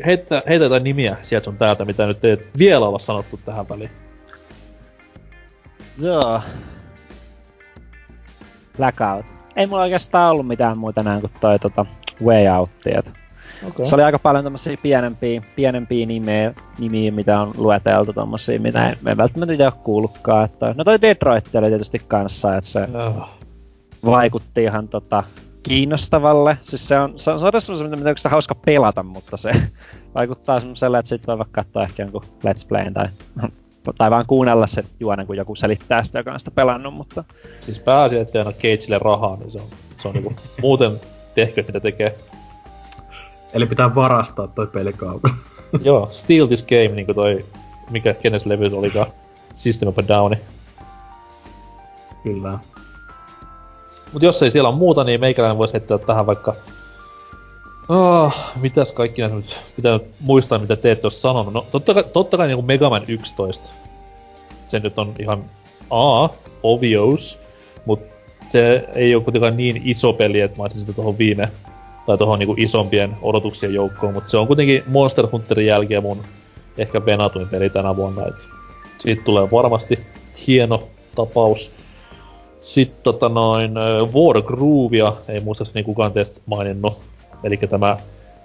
heitä, 0.07 0.43
heitä 0.49 0.65
jotain 0.65 0.85
nimiä 0.85 1.17
sieltä 1.23 1.45
sun 1.45 1.57
täältä, 1.57 1.85
mitä 1.85 2.07
nyt 2.07 2.25
ei 2.25 2.39
vielä 2.59 2.87
olla 2.89 2.99
sanottu 2.99 3.41
tähän 3.45 3.69
väliin. 3.69 3.91
Joo. 5.99 6.43
Blackout. 8.77 9.27
Ei 9.57 9.67
mulla 9.67 9.83
oikeastaan 9.83 10.31
ollut 10.31 10.47
mitään 10.47 10.79
muuta 10.79 11.03
näin 11.03 11.21
kuin 11.21 11.33
toi 11.41 11.59
tota, 11.59 11.87
Way 12.25 12.49
Out. 12.49 12.71
Okay. 13.69 13.87
Se 13.87 13.95
oli 13.95 14.03
aika 14.03 14.19
paljon 14.19 14.45
tämmösiä 14.45 14.77
pienempiä, 14.83 15.43
pienempiä 15.57 16.07
nimeä, 16.07 16.55
nimiä, 16.79 17.13
mitä 17.13 17.41
on 17.41 17.53
lueteltu 17.57 18.13
tommosia, 18.13 18.61
mitä 18.61 18.89
en, 18.89 18.97
en 19.07 19.17
välttämättä 19.17 19.53
itse 19.53 19.65
ole 19.65 19.73
kuullutkaan. 19.83 20.45
Että, 20.45 20.75
no 20.77 20.85
toi 20.85 21.01
Detroit 21.01 21.55
oli 21.55 21.69
tietysti 21.69 22.03
kanssa, 22.09 22.57
että 22.57 22.71
se 22.71 22.81
oh. 22.81 23.31
vaikutti 24.05 24.63
ihan 24.63 24.89
tota, 24.89 25.25
kiinnostavalle. 25.63 26.59
Siis 26.63 26.89
se 26.89 26.99
on, 26.99 27.19
se 27.19 27.31
on, 27.31 27.41
se 27.41 27.47
on 27.47 27.63
semmoinen, 27.63 27.99
mitä 27.99 28.11
on 28.25 28.31
hauska 28.31 28.55
pelata, 28.55 29.03
mutta 29.03 29.37
se 29.37 29.51
vaikuttaa 30.15 30.61
semmoiselle, 30.61 30.99
että 30.99 31.09
sit 31.09 31.27
voi 31.27 31.39
vaikka 31.39 31.63
katsoa 31.63 31.85
ehkä 31.85 32.03
jonkun 32.03 32.23
Let's 32.23 32.69
Playin 32.69 32.95
tai 32.95 33.07
tai 33.99 34.11
vaan 34.11 34.27
kuunnella 34.27 34.67
se 34.67 34.85
juonen, 35.01 35.27
kun 35.27 35.37
joku 35.37 35.55
selittää 35.55 36.05
sitä, 36.05 36.19
joka 36.19 36.33
on 36.33 36.39
sitä 36.39 36.51
pelannut, 36.51 36.95
mutta... 36.95 37.25
Siis 37.61 37.81
pääasia, 37.81 38.21
ettei 38.21 38.41
anna 38.41 38.53
Cageille 38.53 38.99
rahaa, 38.99 39.37
niin 39.37 39.51
se 39.51 39.59
on, 39.59 39.69
se 39.99 40.09
on 40.09 40.15
niinku 40.15 40.33
muuten 40.63 40.93
tehkö, 41.35 41.65
mitä 41.67 41.81
tekee. 41.81 42.19
Eli 43.53 43.67
pitää 43.67 43.95
varastaa 43.95 44.47
toi 44.47 44.67
pelikaupa. 44.67 45.29
Joo, 45.85 46.09
Steal 46.13 46.47
This 46.47 46.67
Game, 46.67 46.89
niinku 46.89 47.15
toi, 47.15 47.45
mikä, 47.91 48.15
kenes 48.15 48.47
levy 48.47 48.71
olikaan, 48.73 49.07
System 49.57 49.89
of 49.89 49.99
a 49.99 50.09
Downi. 50.09 50.37
Kyllä. 52.23 52.59
Mut 54.13 54.23
jos 54.23 54.43
ei 54.43 54.51
siellä 54.51 54.69
ole 54.69 54.79
muuta, 54.79 55.05
niin 55.05 55.21
meikäläinen 55.21 55.59
voisi 55.59 55.75
heittää 55.75 55.99
tähän 55.99 56.27
vaikka 56.27 56.55
Oh, 57.89 58.35
mitäs 58.61 58.93
kaikki 58.93 59.21
näitä 59.21 59.37
nyt 59.37 59.61
pitää 59.77 60.01
muistaa, 60.21 60.59
mitä 60.59 60.77
te 60.77 60.91
ette 60.91 61.07
ole 61.07 61.13
sanonut. 61.13 61.53
No, 61.53 61.67
totta 61.73 61.95
kai, 61.95 62.05
totta 62.13 62.37
kai 62.37 62.47
niinku 62.47 62.63
Mega 62.63 62.91
Man 62.91 63.05
11. 63.09 63.69
Se 64.69 64.79
nyt 64.79 64.99
on 64.99 65.15
ihan 65.19 65.45
A, 65.91 66.29
obvious, 66.63 67.39
mut 67.85 68.01
se 68.49 68.89
ei 68.95 69.15
ole 69.15 69.25
kuitenkaan 69.25 69.57
niin 69.57 69.81
iso 69.85 70.13
peli, 70.13 70.41
että 70.41 70.57
mä 70.57 70.63
olisin 70.63 70.81
sitä 70.81 70.93
tohon 70.93 71.19
viime, 71.19 71.49
tai 72.07 72.19
tohon 72.19 72.39
niinku 72.39 72.55
isompien 72.59 73.17
odotuksien 73.23 73.75
joukkoon, 73.75 74.15
mutta 74.15 74.31
se 74.31 74.37
on 74.37 74.47
kuitenkin 74.47 74.83
Monster 74.87 75.27
Hunterin 75.33 75.67
jälkeen 75.67 76.03
mun 76.03 76.23
ehkä 76.79 77.07
venatuin 77.07 77.49
peli 77.49 77.71
tänä 77.71 77.97
vuonna, 77.97 78.27
et 78.27 78.49
siitä 78.99 79.23
tulee 79.25 79.51
varmasti 79.51 79.99
hieno 80.47 80.83
tapaus. 81.15 81.73
Sitten 82.61 83.03
tota 83.03 83.29
noin, 83.29 83.75
War 84.15 84.43
Groovia, 84.43 85.13
ei 85.29 85.41
muistaakseni 85.41 85.83
kukaan 85.83 86.13
teistä 86.13 86.41
maininnut, 86.47 87.01
eli 87.45 87.57
tämä 87.57 87.97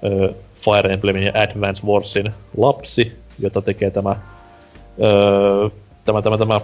ö, 0.04 0.34
Fire 0.56 0.94
Emblemin 0.94 1.24
ja 1.24 1.32
Advance 1.36 1.88
Warsin 1.88 2.32
lapsi, 2.58 3.12
jota 3.40 3.62
tekee 3.62 3.92
tämä, 3.92 4.16
ö, 5.04 5.70
tämä, 6.06 6.22
tämä, 6.22 6.38
tämä 6.38 6.62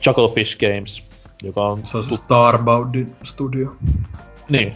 Chucklefish 0.00 0.58
Games, 0.58 1.04
joka 1.42 1.66
on... 1.66 1.86
Se 1.86 1.96
on 1.96 2.04
se 2.04 2.16
Starboundin 2.16 3.16
studio. 3.22 3.76
Niin, 4.48 4.74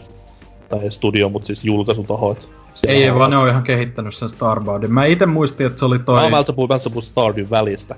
tai 0.69 0.91
studio, 0.91 1.29
mutta 1.29 1.47
siis 1.47 1.65
julkaisutaho, 1.65 2.31
että 2.31 2.47
ei, 2.87 3.03
ei, 3.03 3.15
vaan 3.15 3.31
ne 3.31 3.37
on 3.37 3.49
ihan 3.49 3.63
kehittänyt 3.63 4.15
sen 4.15 4.29
Starboundin. 4.29 4.93
Mä 4.93 5.05
itse 5.05 5.25
muistin, 5.25 5.67
että 5.67 5.79
se 5.79 5.85
oli 5.85 5.99
toi... 5.99 6.29
Mä 6.29 6.43
puhun, 6.55 6.69
mä 6.69 6.79
puhun 6.83 7.03
Stardew 7.03 7.45
välistä. 7.49 7.95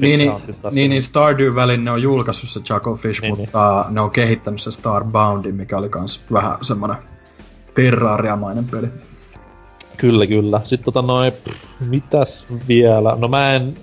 Niin, 0.00 0.18
niin, 0.18 0.32
niin, 0.72 0.90
niin, 0.90 1.02
Stardew 1.02 1.54
välin 1.54 1.84
ne 1.84 1.90
on 1.90 2.02
julkaissut 2.02 2.50
se 2.50 2.60
Chucklefish, 2.60 3.22
niin, 3.22 3.38
mutta 3.38 3.84
niin. 3.86 3.94
ne 3.94 4.00
on 4.00 4.10
kehittänyt 4.10 4.60
se 4.60 4.70
Starboundin, 4.70 5.54
mikä 5.54 5.78
oli 5.78 5.88
kans 5.88 6.24
vähän 6.32 6.58
semmonen 6.62 6.96
terrariamainen 7.74 8.64
peli. 8.64 8.86
Kyllä, 9.96 10.26
kyllä. 10.26 10.60
Sitten 10.64 10.84
tota 10.84 11.02
noin, 11.02 11.32
mitäs 11.80 12.46
vielä? 12.68 13.16
No 13.18 13.28
mä 13.28 13.54
en... 13.54 13.76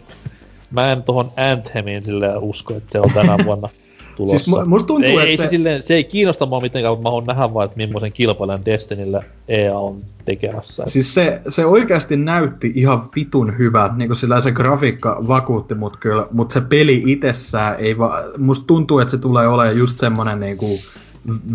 mä 0.72 0.92
en 0.92 1.04
tohon 1.04 1.32
Anthemiin 1.52 2.04
silleen 2.04 2.38
usko, 2.38 2.74
että 2.74 2.92
se 2.92 3.00
on 3.00 3.12
tänä 3.14 3.38
vuonna 3.46 3.70
tulossa. 4.16 4.38
Siis 4.38 4.66
musta 4.66 4.88
tuntuu, 4.88 5.10
ei, 5.10 5.18
että 5.18 5.24
ei 5.24 5.38
se... 5.38 5.44
se, 5.44 5.50
silleen, 5.50 5.84
se 5.84 5.94
ei 5.94 6.04
kiinnosta 6.04 6.46
mua 6.46 6.62
mitenkään, 6.62 6.92
mutta 6.92 7.04
mä 7.04 7.10
haluan 7.10 7.26
nähdä 7.26 7.54
vaan, 7.54 7.66
että 7.66 7.78
millaisen 7.78 8.12
kilpailijan 8.12 8.66
Destinyllä 8.66 9.24
EA 9.48 9.80
on 9.80 10.02
tekemässä. 10.26 10.84
Siis 10.86 11.14
se, 11.14 11.42
se 11.50 11.66
oikeasti 11.66 12.18
näytti 12.18 12.72
ihan 12.76 13.10
vitun 13.16 13.58
hyvä, 13.58 13.90
niin 13.96 14.08
kuin 14.10 14.18
sillä 14.18 14.42
se 14.42 14.52
grafiikka 14.52 15.24
vakuutti 15.28 15.76
mut 15.76 15.98
kyllä, 15.98 16.28
mutta 16.32 16.54
se 16.54 16.62
peli 16.62 17.04
itsessään 17.06 17.76
ei 17.80 17.98
va... 17.98 18.24
Musta 18.38 18.68
tuntuu, 18.68 19.00
että 19.00 19.12
se 19.12 19.18
tulee 19.18 19.48
olemaan 19.48 19.78
just 19.78 20.00
semmonen 20.00 20.40
niinku, 20.40 20.80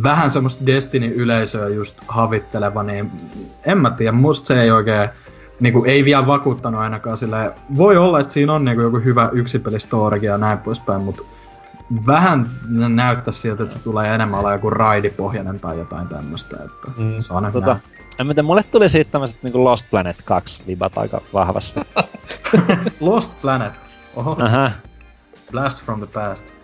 vähän 0.03 0.31
semmoista 0.31 0.67
Destiny-yleisöä 0.67 1.69
just 1.69 2.01
havitteleva, 2.09 2.83
niin 2.83 3.11
en 3.67 3.79
mä 3.79 3.91
tiedä, 3.91 4.13
musta 4.13 4.47
se 4.47 4.63
ei 4.63 4.71
oikein, 4.71 5.09
niinku, 5.61 5.85
ei 5.85 6.05
vielä 6.05 6.27
vakuuttanut 6.27 6.81
ainakaan 6.81 7.17
sillä. 7.17 7.55
Voi 7.77 7.97
olla, 7.97 8.21
että 8.21 8.33
siinä 8.33 8.53
on 8.53 8.65
niinku 8.65 8.83
joku 8.83 9.01
hyvä 9.05 9.31
yksipelistoorikin 9.33 10.27
ja 10.27 10.39
näin 10.39 10.59
poispäin, 10.59 11.03
mutta 11.03 11.23
vähän 12.07 12.51
näyttää 12.89 13.33
siltä, 13.33 13.63
että 13.63 13.75
se 13.75 13.81
tulee 13.81 14.15
enemmän 14.15 14.41
olla 14.41 14.53
joku 14.53 14.71
raidipohjainen 14.71 15.61
tai 15.61 15.79
jotain 15.79 16.09
tämmöistä, 16.09 16.57
että 16.57 17.01
mm. 17.01 17.15
saa 17.19 17.41
nyt 17.41 17.53
tota, 17.53 17.79
en 18.19 18.27
mä 18.27 18.35
tiedä, 18.35 18.47
mulle 18.47 18.63
tuli 18.63 18.89
siitä 18.89 19.11
tämmöset 19.11 19.43
niinku 19.43 19.65
Lost 19.65 19.87
Planet 19.91 20.17
2 20.25 20.63
vibat 20.67 20.99
aika 20.99 21.21
vahvasti. 21.33 21.81
Lost 23.01 23.41
Planet. 23.43 23.73
Oho. 24.17 24.37
Aha. 24.41 24.71
Blast 25.51 25.85
from 25.85 25.99
the 26.01 26.07
past. 26.07 26.55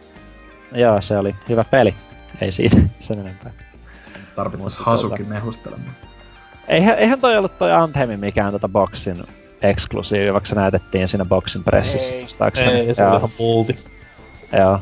Joo, 0.73 1.01
se 1.01 1.19
oli 1.19 1.35
hyvä 1.49 1.65
peli. 1.65 1.95
Ei 2.41 2.53
siinä 2.53 2.81
sen 3.01 3.19
enempää. 3.19 3.53
Tarvittais 4.37 4.79
Hasuki 4.79 5.17
tuota... 5.17 5.31
mehustelemaan. 5.31 5.93
Eihän, 6.69 6.99
eihän 6.99 7.21
toi 7.21 7.37
ollut 7.37 7.59
toi 7.59 7.73
Anthemi 7.73 8.17
mikään 8.17 8.53
tota 8.53 8.69
boxin 8.69 9.25
eksklusiivi, 9.63 10.33
vaikka 10.33 10.49
se 10.49 10.55
näytettiin 10.55 11.09
siinä 11.09 11.25
boxin 11.25 11.65
pressissä. 11.65 12.15
Ei, 12.15 12.21
ei 12.21 12.95
se 12.95 13.07
oli 13.07 13.17
ihan 13.17 13.31
multi. 13.39 13.79
Joo. 14.53 14.81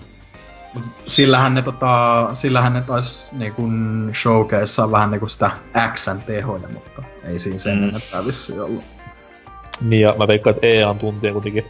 Sillähän 1.07 1.55
ne, 1.55 1.63
tota, 1.63 2.29
sillähän 2.33 2.73
ne 2.73 2.83
taisi 2.83 3.27
niinku 3.33 3.63
showcaseaa 4.23 4.91
vähän 4.91 5.11
niinku 5.11 5.29
sitä 5.29 5.51
Xn 5.93 6.21
tehoja, 6.27 6.69
mutta 6.73 7.03
ei 7.25 7.39
siinä 7.39 7.59
sen 7.59 7.79
mm. 7.79 7.89
enempää 7.89 8.27
vissiin 8.27 8.61
ollut. 8.61 8.85
Niin 9.81 10.03
ja 10.03 10.15
mä 10.19 10.29
veikkaan, 10.29 10.57
että 10.57 10.67
EAN 10.67 10.99
tuntien 10.99 11.33
kuitenkin 11.33 11.65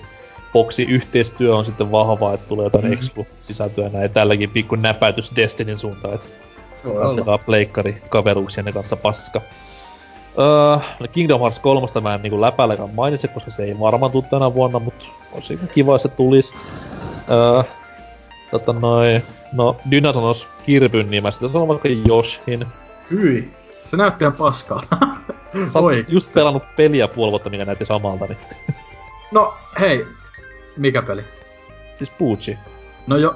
boksi 0.53 0.83
yhteistyö 0.83 1.57
on 1.57 1.65
sitten 1.65 1.91
vahvaa, 1.91 2.35
että 2.35 2.49
tulee 2.49 2.67
jotain 2.67 2.85
mm. 2.85 2.93
Exclu-sisältöä 2.93 3.89
näin. 3.89 4.11
Tälläkin 4.11 4.51
pikku 4.51 4.75
näpäytys 4.75 5.33
Destinin 5.37 5.79
suuntaan, 5.79 6.15
että 6.15 6.27
haastakaa 7.01 7.39
pleikkari 7.39 8.03
kaveruuksien 8.09 8.73
kanssa 8.75 8.97
paska. 8.97 9.41
Öö, 10.39 11.09
Kingdom 11.13 11.41
Hearts 11.41 11.59
3 11.59 11.87
mä 12.03 12.15
en 12.15 12.23
niinku 12.23 12.41
läpäälläkään 12.41 12.95
mainitse, 12.95 13.29
koska 13.29 13.51
se 13.51 13.65
ei 13.65 13.81
varmaan 13.81 14.13
tule 14.13 14.25
tänä 14.31 14.55
vuonna, 14.55 14.79
mutta 14.79 15.07
olisi 15.33 15.59
kiva, 15.75 15.93
jos 15.93 16.03
se 16.03 16.09
tulisi. 16.09 16.55
Öö, 17.31 17.63
tota 18.59 18.73
noin, 18.73 19.23
no 19.53 19.77
Dyna 19.91 20.13
sanois 20.13 20.47
Kirpyn 20.67 21.11
nimestä, 21.11 21.49
se 21.49 21.59
on 21.59 21.69
vaikka 21.69 21.89
Joshin. 21.89 22.67
Hyi, 23.11 23.51
se 23.85 23.97
näytti 23.97 24.25
ihan 24.25 24.33
paskalta. 24.33 24.97
Sä 25.73 25.79
oot 25.79 26.09
just 26.09 26.33
pelannut 26.33 26.63
peliä 26.77 27.09
puoli 27.09 27.31
vuotta, 27.31 27.51
mikä 27.51 27.65
näytti 27.65 27.85
samalta, 27.85 28.27
niin... 28.27 28.39
No, 29.33 29.55
hei, 29.81 30.07
mikä 30.77 31.03
peli? 31.03 31.25
Siis 31.99 32.11
Pucci. 32.11 32.59
No 33.07 33.17
jo, 33.17 33.35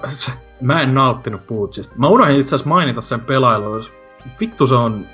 mä 0.60 0.82
en 0.82 0.94
nauttinut 0.94 1.46
Puccista. 1.46 1.94
Mä 1.98 2.08
unohdin 2.08 2.40
itse 2.40 2.54
asiassa 2.54 2.68
mainita 2.68 3.00
sen 3.00 3.20
pelailun. 3.20 3.84
Vittu 4.40 4.66
se 4.66 4.74
on... 4.74 5.06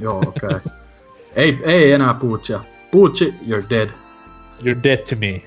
Joo, 0.00 0.18
okei. 0.18 0.48
Okay. 0.48 0.60
ei, 1.36 1.58
ei 1.64 1.92
enää 1.92 2.14
Puccia. 2.14 2.60
Pucci, 2.90 3.34
you're 3.46 3.70
dead. 3.70 3.88
You're 4.62 4.82
dead 4.82 4.98
to 4.98 5.16
me. 5.20 5.42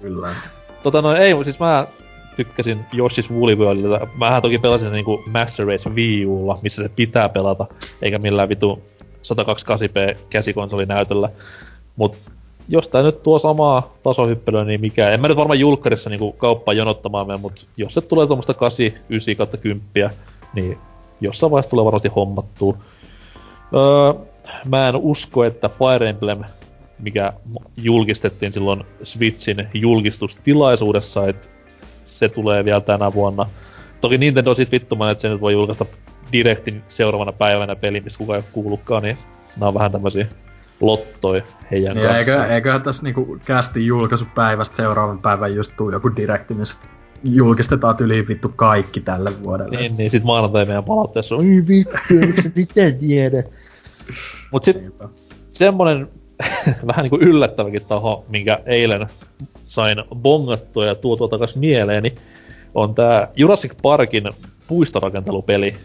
Kyllä. 0.00 0.34
Tota 0.82 1.02
no 1.02 1.14
ei, 1.14 1.44
siis 1.44 1.58
mä 1.58 1.86
tykkäsin 2.44 2.84
Yoshi's 2.94 3.32
Woolly 3.32 3.54
Worldilta. 3.54 4.06
Mähän 4.18 4.42
toki 4.42 4.58
pelasin 4.58 4.92
niinku 4.92 5.22
Master 5.32 5.66
Race 5.66 5.90
Wii 5.90 6.26
Ulla, 6.26 6.58
missä 6.62 6.82
se 6.82 6.88
pitää 6.88 7.28
pelata, 7.28 7.66
eikä 8.02 8.18
millään 8.18 8.48
vitu 8.48 8.82
128p 9.22 10.16
käsikonsolinäytöllä. 10.30 11.30
Mut 11.96 12.16
jos 12.68 12.88
tää 12.88 13.02
nyt 13.02 13.22
tuo 13.22 13.38
samaa 13.38 13.94
tasohyppelyä, 14.02 14.64
niin 14.64 14.80
mikä... 14.80 15.10
En 15.10 15.20
mä 15.20 15.28
nyt 15.28 15.36
varmaan 15.36 15.60
julkkarissa 15.60 16.10
niinku 16.10 16.32
kauppaan 16.32 16.76
jonottamaan 16.76 17.26
mene, 17.26 17.38
mut 17.38 17.66
jos 17.76 17.94
se 17.94 18.00
tulee 18.00 18.26
tuommoista 18.26 18.54
8, 18.54 18.86
9 19.08 19.36
kautta 19.36 19.56
10, 19.56 20.10
niin 20.54 20.78
jossain 21.20 21.50
vaiheessa 21.50 21.70
tulee 21.70 21.84
varmasti 21.84 22.08
hommattua. 22.08 22.76
Öö, 23.74 24.14
mä 24.64 24.88
en 24.88 24.96
usko, 24.96 25.44
että 25.44 25.68
Fire 25.68 26.08
Emblem, 26.08 26.44
mikä 26.98 27.32
julkistettiin 27.76 28.52
silloin 28.52 28.84
Switchin 29.02 29.68
julkistustilaisuudessa, 29.74 31.28
että 31.28 31.59
se 32.18 32.28
tulee 32.28 32.64
vielä 32.64 32.80
tänä 32.80 33.12
vuonna. 33.12 33.46
Toki 34.00 34.18
Nintendo 34.18 34.54
sit 34.54 34.72
vittumaan, 34.72 35.12
että 35.12 35.22
se 35.22 35.28
nyt 35.28 35.40
voi 35.40 35.52
julkaista 35.52 35.86
Directin 36.32 36.82
seuraavana 36.88 37.32
päivänä 37.32 37.76
peli, 37.76 38.00
missä 38.00 38.18
kukaan 38.18 38.36
ei 38.38 38.44
kuullutkaan, 38.52 39.02
niin 39.02 39.18
nämä 39.56 39.68
on 39.68 39.74
vähän 39.74 39.92
tämmösiä 39.92 40.26
lottoi 40.80 41.42
heidän 41.70 41.96
niin, 41.96 42.10
eikö, 42.10 42.44
eiköhän 42.44 42.82
tässä 42.82 43.02
niinku 43.02 43.38
kästin 43.46 43.86
julkaisupäivästä 43.86 44.76
seuraavan 44.76 45.18
päivän 45.18 45.54
just 45.54 45.72
tuu 45.76 45.90
joku 45.90 46.16
direkti, 46.16 46.54
missä 46.54 46.78
julkistetaan 47.24 47.96
yli 48.00 48.28
vittu 48.28 48.48
kaikki 48.48 49.00
tälle 49.00 49.42
vuodelle. 49.42 49.76
Niin, 49.76 49.96
niin 49.96 50.10
sit 50.10 50.24
maanantai 50.24 50.64
meidän 50.64 50.84
palautteessa 50.84 51.36
on, 51.36 51.44
vittu, 51.68 51.96
mitään 52.56 52.94
tiedä? 52.94 53.42
Mut 54.52 54.62
sit 54.62 54.80
Niinpä. 54.80 55.08
semmonen 55.50 56.08
vähän 56.86 57.02
niinku 57.02 57.18
yllättäväkin 57.20 57.84
taho, 57.88 58.24
minkä 58.28 58.60
eilen 58.66 59.06
sain 59.66 60.04
bongattua 60.14 60.86
ja 60.86 60.94
tuotua 60.94 61.28
takas 61.28 61.56
mieleeni, 61.56 62.14
on 62.74 62.94
tää 62.94 63.28
Jurassic 63.36 63.72
Parkin 63.82 64.28
puistorakentelupeli, 64.68 65.76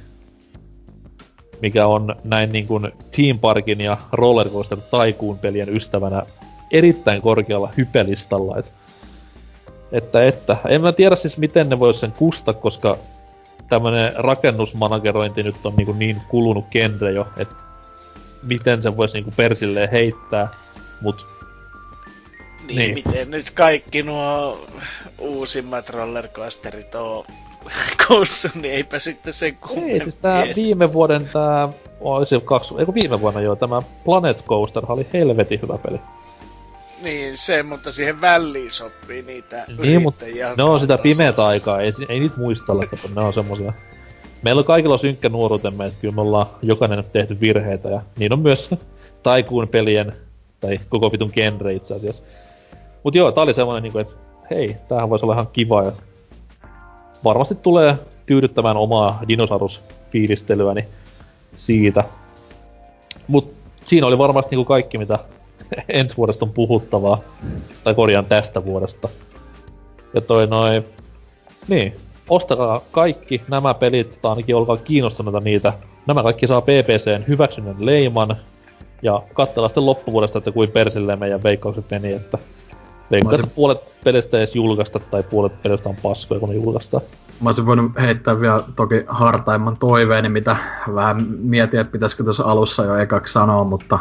mikä 1.61 1.87
on 1.87 2.15
näin 2.23 2.51
niin 2.51 2.67
kuin 2.67 2.91
Team 3.15 3.39
Parkin 3.39 3.81
ja 3.81 3.97
Rollercoaster 4.11 4.77
Tycoon 4.77 5.37
pelien 5.37 5.75
ystävänä 5.75 6.23
erittäin 6.71 7.21
korkealla 7.21 7.69
hypelistalla. 7.77 8.57
Et, 8.57 8.71
että, 9.91 10.25
että, 10.25 10.57
en 10.67 10.81
mä 10.81 10.91
tiedä 10.91 11.15
siis 11.15 11.37
miten 11.37 11.69
ne 11.69 11.79
vois 11.79 11.99
sen 11.99 12.11
kusta, 12.11 12.53
koska 12.53 12.97
tämmönen 13.69 14.13
rakennusmanagerointi 14.15 15.43
nyt 15.43 15.55
on 15.63 15.73
niin, 15.75 15.85
kuin 15.85 15.99
niin 15.99 16.21
kulunut 16.29 16.65
genre 16.71 17.11
jo, 17.11 17.27
että 17.37 17.55
miten 18.45 18.81
se 18.81 18.97
voisi 18.97 19.21
niin 19.21 19.33
persilleen 19.37 19.91
heittää, 19.91 20.47
mut 21.01 21.25
niin, 22.67 22.77
niin, 22.77 22.93
miten 22.93 23.31
nyt 23.31 23.51
kaikki 23.51 24.03
nuo 24.03 24.59
uusimmat 25.19 25.89
rollercoasterit 25.89 26.95
on 26.95 27.25
koussu, 28.07 28.47
niin 28.55 28.73
eipä 28.73 28.99
sitten 28.99 29.33
sen 29.33 29.55
kummemmin. 29.55 29.93
Ei, 29.93 30.01
siis 30.01 30.15
tää 30.15 30.43
viime 30.55 30.93
vuoden 30.93 31.29
tää, 31.33 31.69
olisi 31.99 32.41
kaksi, 32.45 32.73
eikö 32.79 32.93
viime 32.93 33.21
vuonna 33.21 33.41
jo, 33.41 33.55
tämä 33.55 33.81
Planet 34.05 34.45
Coaster 34.45 34.83
oli 34.87 35.07
helvetin 35.13 35.61
hyvä 35.61 35.77
peli. 35.77 35.99
Niin, 37.01 37.37
se, 37.37 37.63
mutta 37.63 37.91
siihen 37.91 38.21
väliin 38.21 38.71
sopii 38.71 39.21
niitä 39.21 39.65
Niin, 39.81 40.01
mutta 40.01 40.25
ne 40.57 40.63
on 40.63 40.79
sitä 40.79 40.97
pimeätä 40.97 41.45
aikaa, 41.45 41.81
ei, 41.81 41.93
ei 42.09 42.19
niitä 42.19 42.37
muistella, 42.37 42.83
että 42.83 43.09
ne 43.15 43.21
on 43.21 43.33
semmosia. 43.33 43.73
Meillä 44.45 44.59
on 44.59 44.65
kaikilla 44.65 44.97
synkkä 44.97 45.29
nuoruutemme, 45.29 45.85
että 45.85 46.01
kyllä 46.01 46.15
me 46.15 46.21
ollaan 46.21 46.47
jokainen 46.61 47.03
tehty 47.13 47.37
virheitä, 47.41 47.89
ja 47.89 48.01
niin 48.17 48.33
on 48.33 48.39
myös 48.39 48.69
taikuun 49.23 49.67
pelien, 49.67 50.13
tai 50.61 50.79
koko 50.89 51.11
vitun 51.11 51.31
genre 51.33 51.73
itse 51.73 51.95
asiassa. 51.95 52.25
Mut 53.03 53.15
joo, 53.15 53.31
tää 53.31 53.43
oli 53.43 53.53
semmonen 53.53 53.83
niinku, 53.83 53.97
että 53.97 54.15
hei, 54.49 54.75
tämähän 54.87 55.09
voisi 55.09 55.25
olla 55.25 55.33
ihan 55.33 55.47
kiva, 55.53 55.83
ja 55.83 55.91
varmasti 57.23 57.55
tulee 57.55 57.95
tyydyttämään 58.25 58.77
omaa 58.77 59.21
dinosaurusfiilistelyäni 59.27 60.85
siitä. 61.55 62.03
Mut 63.27 63.53
siinä 63.83 64.07
oli 64.07 64.17
varmasti 64.17 64.55
niinku 64.55 64.65
kaikki, 64.65 64.97
mitä 64.97 65.19
ensi 65.89 66.17
vuodesta 66.17 66.45
on 66.45 66.51
puhuttavaa. 66.51 67.21
Tai 67.83 67.95
korjaan 67.95 68.25
tästä 68.25 68.65
vuodesta. 68.65 69.09
Ja 70.13 70.21
toi 70.21 70.47
noin... 70.47 70.83
Niin, 71.67 71.95
ostakaa 72.29 72.81
kaikki 72.91 73.41
nämä 73.47 73.73
pelit, 73.73 74.19
tai 74.21 74.29
ainakin 74.29 74.55
olkaa 74.55 74.77
kiinnostuneita 74.77 75.39
niitä. 75.39 75.73
Nämä 76.07 76.23
kaikki 76.23 76.47
saa 76.47 76.61
PPCn 76.61 77.27
hyväksynnän 77.27 77.75
leiman. 77.79 78.35
Ja 79.01 79.23
katsellaan 79.33 79.69
sitten 79.69 79.85
loppuvuodesta, 79.85 80.37
että 80.37 80.51
kuin 80.51 80.71
persilleen 80.71 81.19
meidän 81.19 81.43
veikkaukset 81.43 81.91
meni, 81.91 82.13
että 82.13 82.37
Veikkaan, 83.11 83.35
että 83.35 83.47
puolet 83.55 83.95
pelistä 84.03 84.37
edes 84.37 84.55
julkaista, 84.55 84.99
tai 84.99 85.23
puolet 85.23 85.63
pelistä 85.63 85.89
on 85.89 85.95
paskoja, 85.95 86.39
kun 86.39 86.49
ne 86.49 86.55
julkaistaan. 86.55 87.03
Mä 87.41 87.49
olisin 87.49 87.65
voinut 87.65 87.91
heittää 88.01 88.41
vielä 88.41 88.63
toki 88.75 89.03
hartaimman 89.07 89.77
toiveeni, 89.77 90.29
mitä 90.29 90.55
vähän 90.95 91.27
mietin, 91.39 91.79
että 91.79 91.91
pitäisikö 91.91 92.23
tuossa 92.23 92.43
alussa 92.43 92.85
jo 92.85 92.95
ekaksi 92.95 93.33
sanoa, 93.33 93.63
mutta 93.63 93.99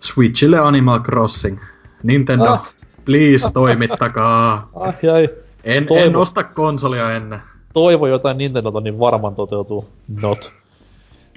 Switchille 0.00 0.58
Animal 0.58 1.00
Crossing. 1.00 1.58
Nintendo, 2.02 2.44
ah. 2.44 2.72
please 3.04 3.50
toimittakaa. 3.52 4.68
Ah, 4.74 4.94
jäi. 5.02 5.28
En, 5.64 5.86
en 5.90 6.16
osta 6.16 6.44
konsolia 6.44 7.12
ennen. 7.12 7.40
Toivo 7.72 8.06
jotain 8.06 8.38
Nintendota, 8.38 8.80
niin 8.80 8.98
varmaan 8.98 9.34
toteutuu. 9.34 9.88
Not. 10.22 10.52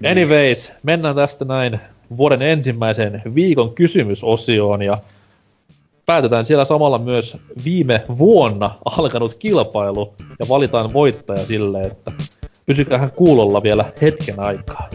Niin. 0.01 0.11
Anyways, 0.11 0.71
mennään 0.83 1.15
tästä 1.15 1.45
näin 1.45 1.79
vuoden 2.17 2.41
ensimmäiseen 2.41 3.21
viikon 3.35 3.73
kysymysosioon 3.73 4.81
ja 4.81 4.97
päätetään 6.05 6.45
siellä 6.45 6.65
samalla 6.65 6.97
myös 6.97 7.37
viime 7.65 8.03
vuonna 8.17 8.71
alkanut 8.85 9.33
kilpailu 9.33 10.13
ja 10.39 10.45
valitaan 10.49 10.93
voittaja 10.93 11.45
sille, 11.45 11.83
että 11.83 12.11
pysykäähän 12.65 13.11
kuulolla 13.11 13.63
vielä 13.63 13.85
hetken 14.01 14.39
aikaa. 14.39 14.89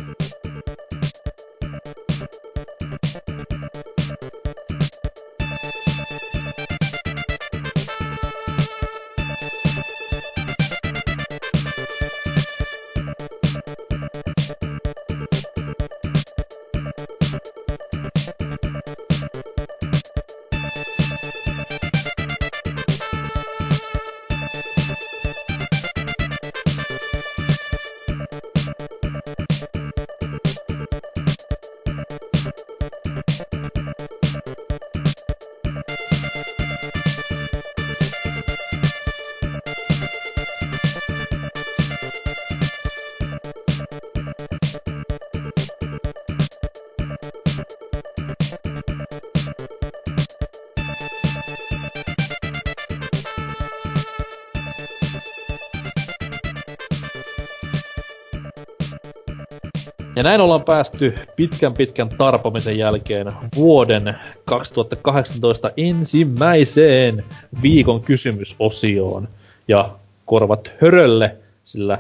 Näin 60.26 60.40
ollaan 60.40 60.64
päästy 60.64 61.14
pitkän 61.36 61.74
pitkän 61.74 62.08
tarpomisen 62.08 62.78
jälkeen 62.78 63.26
vuoden 63.56 64.16
2018 64.44 65.70
ensimmäiseen 65.76 67.24
viikon 67.62 68.00
kysymysosioon. 68.00 69.28
Ja 69.68 69.90
korvat 70.24 70.72
hörölle, 70.80 71.36
sillä 71.64 71.98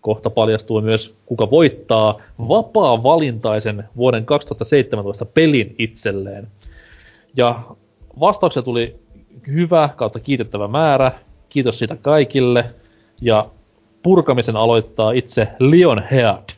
kohta 0.00 0.30
paljastuu 0.30 0.80
myös 0.80 1.14
kuka 1.26 1.50
voittaa 1.50 2.20
vapaa-valintaisen 2.38 3.84
vuoden 3.96 4.26
2017 4.26 5.24
pelin 5.24 5.74
itselleen. 5.78 6.48
Ja 7.36 7.60
vastauksia 8.20 8.62
tuli 8.62 8.96
hyvä 9.46 9.88
kautta 9.96 10.20
kiitettävä 10.20 10.68
määrä. 10.68 11.12
Kiitos 11.48 11.78
siitä 11.78 11.96
kaikille. 11.96 12.64
Ja 13.20 13.48
purkamisen 14.02 14.56
aloittaa 14.56 15.12
itse 15.12 15.48
Leon 15.58 16.02
Head. 16.10 16.53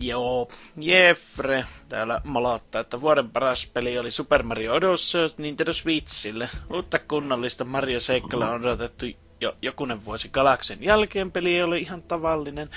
Joo, 0.00 0.48
Jeffre 0.80 1.64
täällä 1.88 2.20
malottaa, 2.24 2.80
että 2.80 3.00
vuoden 3.00 3.30
paras 3.30 3.70
peli 3.74 3.98
oli 3.98 4.10
Super 4.10 4.42
Mario 4.42 4.74
Odyssey 4.74 5.30
Nintendo 5.38 5.72
Switchille. 5.72 6.48
Uutta 6.72 6.98
kunnallista 6.98 7.64
Mario 7.64 8.00
Seikkala 8.00 8.50
on 8.50 8.60
odotettu 8.60 9.06
jo 9.40 9.56
jokunen 9.62 10.04
vuosi 10.04 10.28
Galaksen 10.28 10.78
jälkeen. 10.84 11.32
Peli 11.32 11.62
oli 11.62 11.80
ihan 11.80 12.02
tavallinen. 12.02 12.70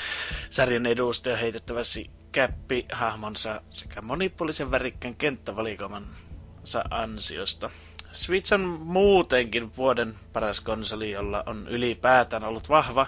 Sarjan 0.50 0.86
edustaja 0.86 1.38
heitettävästi 1.38 2.10
käppi 2.32 2.86
hahmonsa 2.92 3.62
sekä 3.72 4.02
monipuolisen 4.02 4.72
värikkän 4.72 5.16
kenttävalikoimansa 5.16 6.84
ansiosta. 6.90 7.70
Switch 8.14 8.54
on 8.54 8.62
muutenkin 8.84 9.76
vuoden 9.78 10.16
paras 10.34 10.62
konsoli, 10.62 11.12
jolla 11.12 11.44
on 11.46 11.68
ylipäätään 11.68 12.44
ollut 12.44 12.70
vahva 12.70 13.08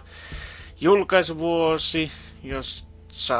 julkaisuvuosi, 0.81 2.11
jos 2.43 2.92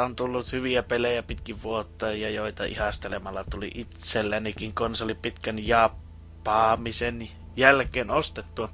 on 0.04 0.16
tullut 0.16 0.52
hyviä 0.52 0.82
pelejä 0.82 1.22
pitkin 1.22 1.62
vuotta 1.62 2.12
ja 2.12 2.30
joita 2.30 2.64
ihastelemalla 2.64 3.44
tuli 3.44 3.70
itsellenikin 3.74 4.74
konsoli 4.74 5.14
pitkän 5.14 5.66
japaamisen 5.66 7.30
jälkeen 7.56 8.10
ostettua. 8.10 8.68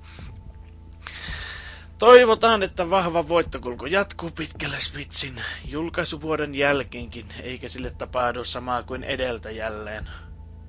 Toivotaan, 1.99 2.63
että 2.63 2.91
vahva 2.91 3.29
voittokulku 3.29 3.87
jatkuu 3.87 4.31
pitkälle 4.31 4.81
Switchin 4.81 5.43
julkaisuvuoden 5.65 6.55
jälkeenkin, 6.55 7.27
eikä 7.43 7.69
sille 7.69 7.91
tapahdu 7.91 8.45
samaa 8.45 8.83
kuin 8.83 9.05
edeltäjälleen. 9.05 10.09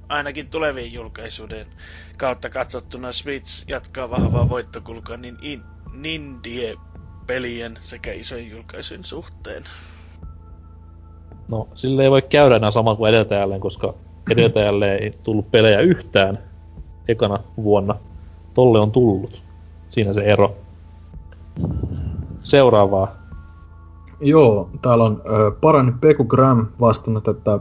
Ainakin 0.10 0.50
tulevien 0.50 0.94
julkaisuuden 0.94 1.68
kautta 2.18 2.50
katsottuna 2.50 3.12
Switch 3.12 3.64
jatkaa 3.68 4.10
vahvaa 4.10 4.50
voittokulkua 4.50 5.18
niin 5.18 5.38
in, 5.42 5.64
Nindie-pelien 5.94 7.78
sekä 7.82 8.12
isojen 8.12 8.50
julkaisujen 8.50 9.04
suhteen. 9.04 9.64
No, 11.52 11.68
sille 11.74 12.04
ei 12.04 12.12
voi 12.12 12.22
käydä 12.22 12.56
enää 12.56 12.72
sama 12.72 12.96
kuin 12.96 13.10
edeltäjälleen, 13.10 13.62
koska 13.62 13.94
edeltäjälle 14.32 14.96
ei 14.96 15.14
tullut 15.24 15.52
pelejä 15.52 15.80
yhtään 15.80 16.40
ekana 17.08 17.40
vuonna. 17.64 17.96
Tolle 18.54 18.80
on 18.80 18.92
tullut. 18.92 19.42
Siinä 19.90 20.14
se 20.14 20.22
ero. 20.22 20.56
Seuraavaa. 22.44 23.08
Joo, 24.22 24.70
täällä 24.82 25.04
on 25.04 25.22
äh, 25.26 25.60
Parani 25.62 25.92
Peku 26.02 26.24
Graham 26.24 26.68
vastannut, 26.80 27.28
että 27.28 27.60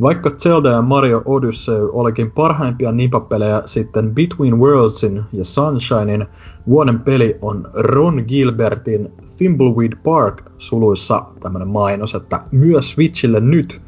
vaikka 0.00 0.30
Zelda 0.30 0.70
ja 0.70 0.82
Mario 0.82 1.22
Odyssey 1.24 1.88
olikin 1.92 2.30
parhaimpia 2.30 2.92
nipapelejä 2.92 3.62
sitten 3.66 4.14
Between 4.14 4.60
Worldsin 4.60 5.22
ja 5.32 5.44
Sunshinein, 5.44 6.26
vuoden 6.68 6.98
peli 6.98 7.38
on 7.42 7.70
Ron 7.74 8.24
Gilbertin 8.28 9.12
Thimbleweed 9.36 9.92
Park 10.04 10.42
suluissa 10.58 11.24
tämmönen 11.40 11.68
mainos, 11.68 12.14
että 12.14 12.40
myös 12.50 12.90
Switchille 12.90 13.40
nyt. 13.40 13.80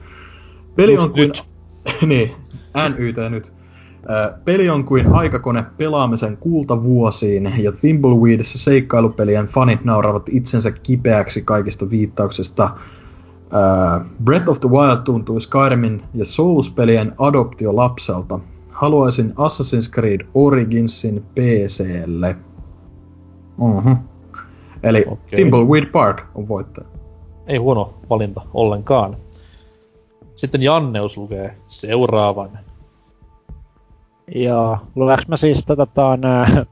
Peli 0.76 0.96
on 0.98 1.10
kuin... 1.10 1.32
niin, 2.06 2.30
NYT 2.98 3.16
nyt. 3.30 3.52
Peli 4.44 4.70
on 4.70 4.84
kuin 4.84 5.12
aikakone 5.12 5.64
pelaamisen 5.78 6.36
kultavuosiin, 6.36 7.52
ja 7.58 7.72
Thimbleweedissä 7.72 8.58
seikkailupelien 8.58 9.46
fanit 9.46 9.84
nauravat 9.84 10.28
itsensä 10.28 10.70
kipeäksi 10.70 11.42
kaikista 11.42 11.90
viittauksista 11.90 12.70
Uh, 13.52 14.06
Breath 14.24 14.48
of 14.48 14.60
the 14.60 14.68
Wild 14.68 14.98
tuntui 15.04 15.40
Skyrimin 15.40 16.02
ja 16.14 16.24
Souls-pelien 16.24 17.14
adoptio 17.18 17.76
lapselta. 17.76 18.38
Haluaisin 18.70 19.34
Assassin's 19.36 19.90
Creed 19.94 20.20
Originsin 20.34 21.24
PClle. 21.34 22.36
Uh-huh. 23.58 23.96
Eli 24.82 25.04
okay. 25.06 25.36
Timbleweed 25.36 25.86
Park 25.86 26.22
on 26.34 26.48
voittaja. 26.48 26.86
Ei 27.46 27.56
huono 27.56 27.94
valinta 28.10 28.40
ollenkaan. 28.54 29.16
Sitten 30.36 30.62
Janneus 30.62 31.16
lukee 31.16 31.56
seuraavan. 31.68 32.58
Joo, 34.34 34.78
lukeeko 34.94 35.22
mä 35.28 35.36
siis 35.36 35.66
tota 35.66 35.86
tuon 35.86 36.20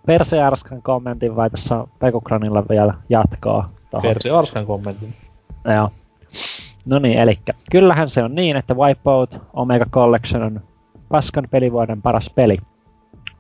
Persearskan 0.07 0.83
kommentin 0.83 1.37
vai 1.37 1.51
tässä 1.51 1.85
Pekukranilla 1.99 2.65
vielä 2.69 2.95
jatkaa? 3.09 3.71
Persearskan 4.03 4.67
kommentin. 4.67 5.15
Joo. 5.75 5.91
No 6.85 6.99
niin, 6.99 7.19
eli 7.19 7.39
kyllähän 7.71 8.09
se 8.09 8.23
on 8.23 8.35
niin, 8.35 8.57
että 8.57 8.75
Wipeout 8.75 9.39
Omega 9.53 9.87
Collection 9.91 10.43
on 10.43 10.61
paskan 11.09 11.49
pelivuoden 11.51 12.03
paras 12.03 12.31
peli. 12.35 12.59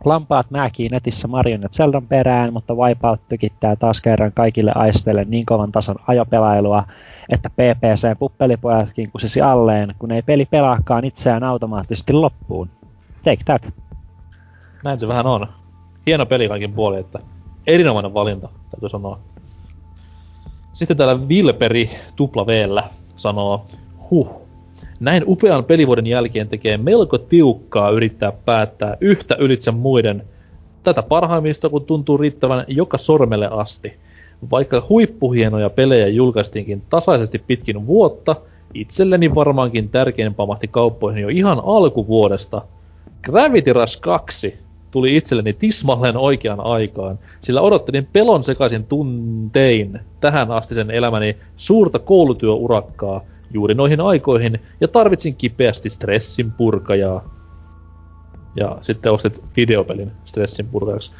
Lampaat 0.04 0.50
määkii 0.50 0.88
netissä 0.88 1.28
Marion 1.28 1.62
ja 1.62 1.68
Zeldan 1.68 2.06
perään, 2.06 2.52
mutta 2.52 2.74
Wipeout 2.74 3.20
tykittää 3.28 3.76
taas 3.76 4.00
kerran 4.00 4.32
kaikille 4.34 4.72
aisteille 4.74 5.24
niin 5.24 5.46
kovan 5.46 5.72
tason 5.72 5.96
ajopelailua, 6.06 6.84
että 7.28 7.50
PPC-puppelipojatkin 7.50 9.10
kusisi 9.12 9.40
alleen, 9.40 9.94
kun 9.98 10.12
ei 10.12 10.22
peli 10.22 10.44
pelaakaan 10.44 11.04
itseään 11.04 11.44
automaattisesti 11.44 12.12
loppuun. 12.12 12.68
Take 13.24 13.44
that. 13.44 13.74
Näin 14.84 14.98
se 14.98 15.08
vähän 15.08 15.26
on. 15.26 15.46
Hieno 16.06 16.26
peli 16.26 16.48
kaikin 16.48 16.72
puolin, 16.72 17.00
että 17.00 17.18
erinomainen 17.66 18.14
valinta, 18.14 18.48
täytyy 18.70 18.88
sanoa. 18.88 19.18
Sitten 20.72 20.96
täällä 20.96 21.28
Vilperi 21.28 21.90
tupla 22.16 22.46
sanoo, 23.20 23.66
huh, 24.10 24.28
näin 25.00 25.24
upean 25.26 25.64
pelivuoden 25.64 26.06
jälkeen 26.06 26.48
tekee 26.48 26.76
melko 26.76 27.18
tiukkaa 27.18 27.90
yrittää 27.90 28.32
päättää 28.32 28.96
yhtä 29.00 29.36
ylitse 29.38 29.70
muiden. 29.70 30.22
Tätä 30.82 31.02
parhaimmista 31.02 31.68
kun 31.68 31.84
tuntuu 31.84 32.18
riittävän 32.18 32.64
joka 32.68 32.98
sormelle 32.98 33.48
asti. 33.50 33.92
Vaikka 34.50 34.86
huippuhienoja 34.88 35.70
pelejä 35.70 36.06
julkaistiinkin 36.06 36.82
tasaisesti 36.90 37.38
pitkin 37.38 37.86
vuotta, 37.86 38.36
itselleni 38.74 39.34
varmaankin 39.34 39.88
tärkein 39.88 40.34
pamahti 40.34 40.68
kauppoihin 40.68 41.22
jo 41.22 41.28
ihan 41.28 41.60
alkuvuodesta. 41.64 42.62
Gravity 43.22 43.72
Rush 43.72 44.00
2 44.00 44.58
tuli 44.90 45.16
itselleni 45.16 45.52
tismalleen 45.52 46.16
oikeaan 46.16 46.60
aikaan, 46.60 47.18
sillä 47.40 47.60
odottelin 47.60 48.08
pelon 48.12 48.44
sekaisin 48.44 48.86
tuntein 48.86 50.00
tähän 50.20 50.50
asti 50.50 50.74
sen 50.74 50.90
elämäni 50.90 51.36
suurta 51.56 51.98
koulutyöurakkaa 51.98 53.20
juuri 53.54 53.74
noihin 53.74 54.00
aikoihin 54.00 54.60
ja 54.80 54.88
tarvitsin 54.88 55.36
kipeästi 55.36 55.90
stressin 55.90 56.52
purkajaa. 56.52 57.28
Ja 58.56 58.78
sitten 58.80 59.12
ostit 59.12 59.44
videopelin 59.56 60.12
stressin 60.24 60.68
purkajaksi. 60.68 61.12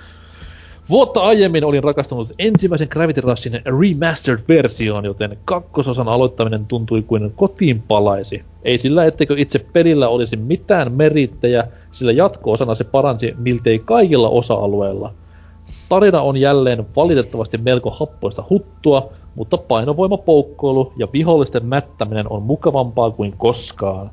Vuotta 0.90 1.20
aiemmin 1.20 1.64
olin 1.64 1.84
rakastunut 1.84 2.32
ensimmäisen 2.38 2.88
Gravity 2.90 3.20
Rushin 3.20 3.52
remastered-versioon, 3.52 5.04
joten 5.04 5.38
kakkososan 5.44 6.08
aloittaminen 6.08 6.66
tuntui 6.66 7.02
kuin 7.02 7.32
kotiin 7.36 7.82
palaisi. 7.82 8.44
Ei 8.62 8.78
sillä, 8.78 9.04
etteikö 9.04 9.34
itse 9.38 9.58
pelillä 9.58 10.08
olisi 10.08 10.36
mitään 10.36 10.92
merittejä, 10.92 11.66
sillä 11.92 12.12
jatko-osana 12.12 12.74
se 12.74 12.84
paransi 12.84 13.34
miltei 13.38 13.78
kaikilla 13.78 14.28
osa-alueilla. 14.28 15.14
Tarina 15.88 16.20
on 16.20 16.36
jälleen 16.36 16.86
valitettavasti 16.96 17.58
melko 17.58 17.90
happoista 17.90 18.44
huttua, 18.50 19.12
mutta 19.34 19.56
painovoimapoukkoilu 19.56 20.92
ja 20.96 21.08
vihollisten 21.12 21.66
mättäminen 21.66 22.32
on 22.32 22.42
mukavampaa 22.42 23.10
kuin 23.10 23.34
koskaan. 23.38 24.10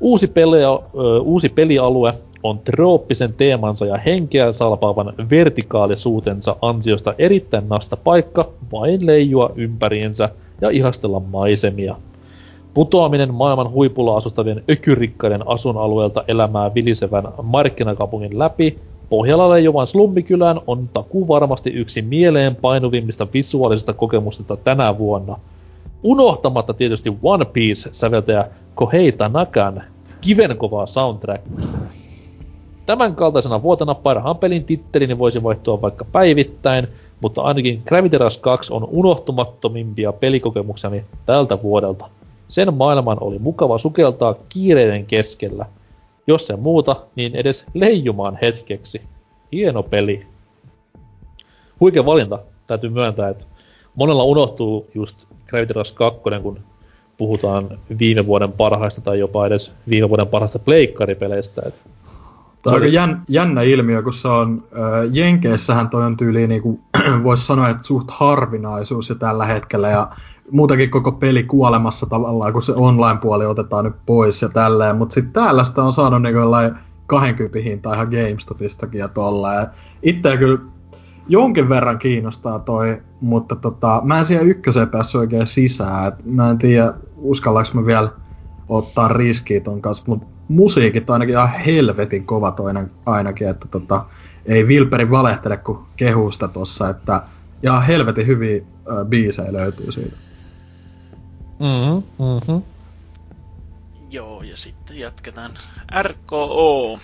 Uusi, 0.00 0.26
peli, 0.26 0.62
ö, 0.64 1.20
uusi 1.20 1.48
pelialue 1.48 2.14
on 2.42 2.58
trooppisen 2.58 3.34
teemansa 3.34 3.86
ja 3.86 3.96
henkeä 3.96 4.52
salpaavan 4.52 5.12
vertikaalisuutensa 5.30 6.56
ansiosta 6.62 7.14
erittäin 7.18 7.68
nasta 7.68 7.96
paikka 7.96 8.48
vain 8.72 9.06
leijua 9.06 9.50
ympäriinsä 9.56 10.28
ja 10.60 10.70
ihastella 10.70 11.20
maisemia. 11.20 11.96
Putoaminen 12.74 13.34
maailman 13.34 13.70
huipulla 13.70 14.16
asustavien 14.16 14.64
ökyrikkaiden 14.70 15.48
asunalueelta 15.48 16.24
elämää 16.28 16.74
vilisevän 16.74 17.24
markkinakaupungin 17.42 18.38
läpi 18.38 18.78
Pohjalla 19.10 19.50
leijuvan 19.50 19.86
slummikylään 19.86 20.60
on 20.66 20.88
taku 20.88 21.28
varmasti 21.28 21.70
yksi 21.70 22.02
mieleen 22.02 22.56
painuvimmista 22.56 23.26
visuaalisista 23.34 23.92
kokemuksista 23.92 24.56
tänä 24.56 24.98
vuonna. 24.98 25.36
Unohtamatta 26.02 26.74
tietysti 26.74 27.12
One 27.22 27.44
Piece-säveltäjä 27.44 28.46
Kohei 28.74 29.12
Tanakan 29.12 29.82
kivenkovaa 30.20 30.86
soundtrack. 30.86 31.44
Tämän 32.86 33.14
kaltaisena 33.14 33.62
vuotena 33.62 33.94
parhaan 33.94 34.38
pelin 34.38 34.64
tittelini 34.64 35.18
voisi 35.18 35.42
vaihtua 35.42 35.82
vaikka 35.82 36.04
päivittäin, 36.12 36.88
mutta 37.20 37.42
ainakin 37.42 37.82
Gravity 37.86 38.18
Rush 38.18 38.40
2 38.40 38.72
on 38.72 38.88
unohtumattomimpia 38.90 40.12
pelikokemukseni 40.12 41.04
tältä 41.26 41.62
vuodelta. 41.62 42.08
Sen 42.48 42.74
maailman 42.74 43.18
oli 43.20 43.38
mukava 43.38 43.78
sukeltaa 43.78 44.34
kiireiden 44.48 45.06
keskellä. 45.06 45.66
Jos 46.26 46.46
se 46.46 46.56
muuta, 46.56 46.96
niin 47.16 47.36
edes 47.36 47.64
leijumaan 47.74 48.38
hetkeksi. 48.42 49.02
Hieno 49.52 49.82
peli. 49.82 50.26
Huikea 51.80 52.06
valinta. 52.06 52.38
Täytyy 52.66 52.90
myöntää, 52.90 53.28
että 53.28 53.44
monella 53.94 54.24
unohtuu 54.24 54.86
just 54.94 55.24
Gravity 55.46 55.72
Rush 55.72 55.94
2, 55.94 56.20
kun 56.42 56.60
puhutaan 57.18 57.78
viime 57.98 58.26
vuoden 58.26 58.52
parhaista 58.52 59.00
tai 59.00 59.18
jopa 59.18 59.46
edes 59.46 59.72
viime 59.88 60.08
vuoden 60.08 60.26
parhaista 60.26 60.58
pleikkaripeleistä. 60.58 61.62
Että 61.66 61.80
Tämä 62.66 62.76
on 62.76 62.82
aika 62.82 62.94
jän, 62.94 63.22
jännä 63.28 63.62
ilmiö, 63.62 64.02
kun 64.02 64.12
se 64.12 64.28
on, 64.28 64.64
äh, 64.72 65.10
Jenkeissähän 65.12 65.88
toi 65.88 66.04
on 66.04 66.16
tyyli 66.16 66.46
niinku, 66.46 66.80
voisi 67.24 67.46
sanoa, 67.46 67.68
että 67.68 67.82
suht 67.82 68.10
harvinaisuus 68.10 69.08
jo 69.08 69.14
tällä 69.14 69.44
hetkellä, 69.44 69.88
ja 69.88 70.08
muutenkin 70.50 70.90
koko 70.90 71.12
peli 71.12 71.42
kuolemassa 71.42 72.06
tavallaan, 72.06 72.52
kun 72.52 72.62
se 72.62 72.72
online-puoli 72.72 73.46
otetaan 73.46 73.84
nyt 73.84 73.94
pois 74.06 74.42
ja 74.42 74.48
tälleen, 74.48 74.96
mutta 74.96 75.14
sitten 75.14 75.32
täällä 75.32 75.64
sitä 75.64 75.82
on 75.82 75.92
saanut 75.92 76.22
niinku 76.22 76.38
jollain 76.38 76.74
20 77.06 77.58
hintaa 77.58 77.94
ihan 77.94 78.08
GameStopistakin 78.10 78.98
ja 78.98 79.08
tolleen. 79.08 79.66
Itseä 80.02 80.36
kyllä 80.36 80.58
jonkin 81.28 81.68
verran 81.68 81.98
kiinnostaa 81.98 82.58
toi, 82.58 83.02
mutta 83.20 83.56
tota, 83.56 84.00
mä 84.04 84.18
en 84.18 84.24
siihen 84.24 84.48
ykköseen 84.48 84.88
päässyt 84.88 85.18
oikein 85.18 85.46
sisään. 85.46 86.08
Et 86.08 86.24
mä 86.24 86.50
en 86.50 86.58
tiedä, 86.58 86.94
uskallaks 87.16 87.74
mä 87.74 87.86
vielä 87.86 88.08
ottaa 88.68 89.08
riskiä 89.08 89.60
ton 89.60 89.82
kanssa, 89.82 90.04
mutta 90.06 90.26
musiikit 90.48 91.10
on 91.10 91.14
ainakin 91.14 91.34
ihan 91.34 91.60
helvetin 91.60 92.26
kova 92.26 92.50
toinen 92.50 92.90
ainakin, 93.06 93.48
että 93.48 93.68
tota, 93.68 94.04
ei 94.46 94.68
Vilperi 94.68 95.10
valehtele 95.10 95.56
kun 95.56 95.86
kehusta 95.96 96.48
tossa, 96.48 96.88
että 96.88 97.22
ja 97.62 97.80
helvetin 97.80 98.26
hyviä 98.26 98.56
äh, 98.56 99.06
biisejä 99.08 99.52
löytyy 99.52 99.92
siitä. 99.92 100.16
Mm-hmm, 101.60 102.02
mm-hmm. 102.18 102.62
Joo, 104.10 104.42
ja 104.42 104.56
sitten 104.56 104.98
jatketaan. 104.98 105.50
RKO. 106.02 106.98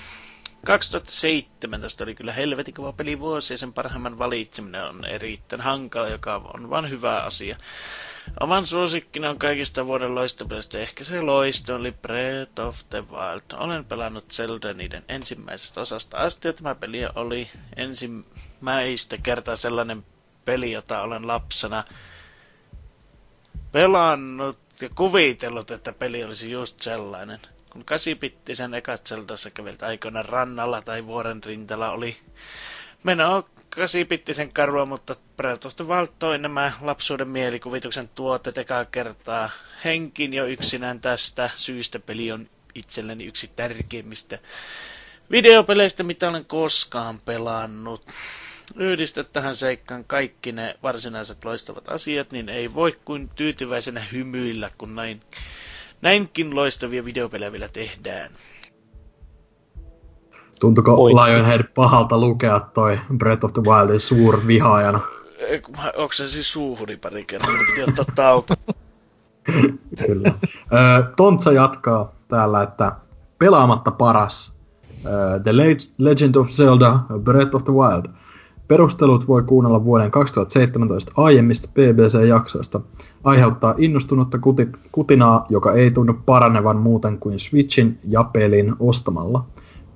2017 0.66 2.04
oli 2.04 2.14
kyllä 2.14 2.32
helvetin 2.32 2.74
kova 2.74 2.92
pelivuosi 2.92 3.54
ja 3.54 3.58
sen 3.58 3.72
parhaimman 3.72 4.18
valitseminen 4.18 4.84
on 4.84 5.04
erittäin 5.04 5.62
hankala, 5.62 6.08
joka 6.08 6.36
on 6.54 6.70
vain 6.70 6.90
hyvä 6.90 7.22
asia. 7.22 7.56
Oman 8.40 8.66
suosikkina 8.66 9.30
on 9.30 9.38
kaikista 9.38 9.86
vuoden 9.86 10.14
loistopelistä 10.14 10.78
ehkä 10.78 11.04
se 11.04 11.20
loisto 11.20 11.74
oli 11.74 11.92
Breath 11.92 12.60
of 12.60 12.78
the 12.90 13.04
Wild. 13.10 13.40
Olen 13.54 13.84
pelannut 13.84 14.30
Zelda 14.32 14.72
niiden 14.74 15.04
ensimmäisestä 15.08 15.80
osasta 15.80 16.16
asti 16.16 16.48
ja 16.48 16.52
tämä 16.52 16.74
peli 16.74 16.98
oli 17.14 17.50
ensimmäistä 17.76 19.18
kertaa 19.18 19.56
sellainen 19.56 20.04
peli, 20.44 20.72
jota 20.72 21.02
olen 21.02 21.26
lapsena 21.26 21.84
pelannut 23.72 24.58
ja 24.80 24.88
kuvitellut, 24.94 25.70
että 25.70 25.92
peli 25.92 26.24
olisi 26.24 26.50
just 26.50 26.80
sellainen. 26.80 27.40
Kun 27.70 27.84
kasipittisen 27.84 28.74
ekat 28.74 29.06
Zeldassa 29.06 29.50
kävelt 29.50 29.82
aikoina 29.82 30.22
rannalla 30.22 30.82
tai 30.82 31.06
vuoren 31.06 31.44
rintalla 31.44 31.90
oli 31.90 32.16
meno 33.02 33.48
kasipittisen 33.76 34.52
karua, 34.52 34.86
mutta 34.86 35.16
Breath 35.36 35.66
of 35.66 35.76
the 35.76 35.84
Wild 35.86 36.08
toi 36.18 36.38
nämä 36.38 36.72
lapsuuden 36.80 37.28
mielikuvituksen 37.28 38.08
tuotteet 38.14 38.58
ekaa 38.58 38.84
kertaa. 38.84 39.50
Henkin 39.84 40.34
jo 40.34 40.46
yksinään 40.46 41.00
tästä 41.00 41.50
syystä 41.54 41.98
peli 41.98 42.32
on 42.32 42.48
itselleni 42.74 43.24
yksi 43.24 43.50
tärkeimmistä 43.56 44.38
videopeleistä, 45.30 46.02
mitä 46.02 46.28
olen 46.28 46.44
koskaan 46.44 47.20
pelannut. 47.24 48.06
Yhdistä 48.76 49.24
tähän 49.24 49.56
seikkaan 49.56 50.04
kaikki 50.04 50.52
ne 50.52 50.74
varsinaiset 50.82 51.44
loistavat 51.44 51.88
asiat, 51.88 52.30
niin 52.32 52.48
ei 52.48 52.74
voi 52.74 52.98
kuin 53.04 53.28
tyytyväisenä 53.28 54.06
hymyillä, 54.12 54.70
kun 54.78 54.94
näin, 54.94 55.22
näinkin 56.02 56.54
loistavia 56.56 57.04
videopelejä 57.04 57.52
vielä 57.52 57.68
tehdään. 57.68 58.30
Tuntuko 60.62 60.96
Pointti. 60.96 61.22
Lionhead 61.22 61.64
pahalta 61.74 62.18
lukea 62.18 62.60
toi 62.60 62.98
Breath 63.16 63.44
of 63.44 63.52
the 63.52 63.62
Wildin 63.62 64.00
suur 64.00 64.46
vihaajana? 64.46 65.00
Onko 65.96 66.12
se 66.12 66.28
siis 66.28 66.52
suuhuni 66.52 66.96
pari 66.96 67.24
kertaa, 67.24 67.54
piti 67.66 67.82
ottaa 67.82 68.04
tauko. 68.14 68.54
Kyllä. 70.06 70.32
Tontsa 71.16 71.52
jatkaa 71.52 72.12
täällä, 72.28 72.62
että 72.62 72.92
pelaamatta 73.38 73.90
paras 73.90 74.56
The 75.42 75.52
Legend 75.98 76.34
of 76.34 76.48
Zelda 76.48 77.00
Breath 77.18 77.54
of 77.54 77.64
the 77.64 77.72
Wild. 77.72 78.04
Perustelut 78.68 79.28
voi 79.28 79.42
kuunnella 79.42 79.84
vuoden 79.84 80.10
2017 80.10 81.12
aiemmista 81.16 81.68
BBC-jaksoista. 81.74 82.80
Aiheuttaa 83.24 83.74
innostunutta 83.78 84.38
kutinaa, 84.92 85.46
joka 85.48 85.72
ei 85.72 85.90
tunnu 85.90 86.14
paranevan 86.26 86.76
muuten 86.76 87.18
kuin 87.18 87.38
Switchin 87.38 87.98
ja 88.08 88.24
pelin 88.24 88.74
ostamalla 88.80 89.44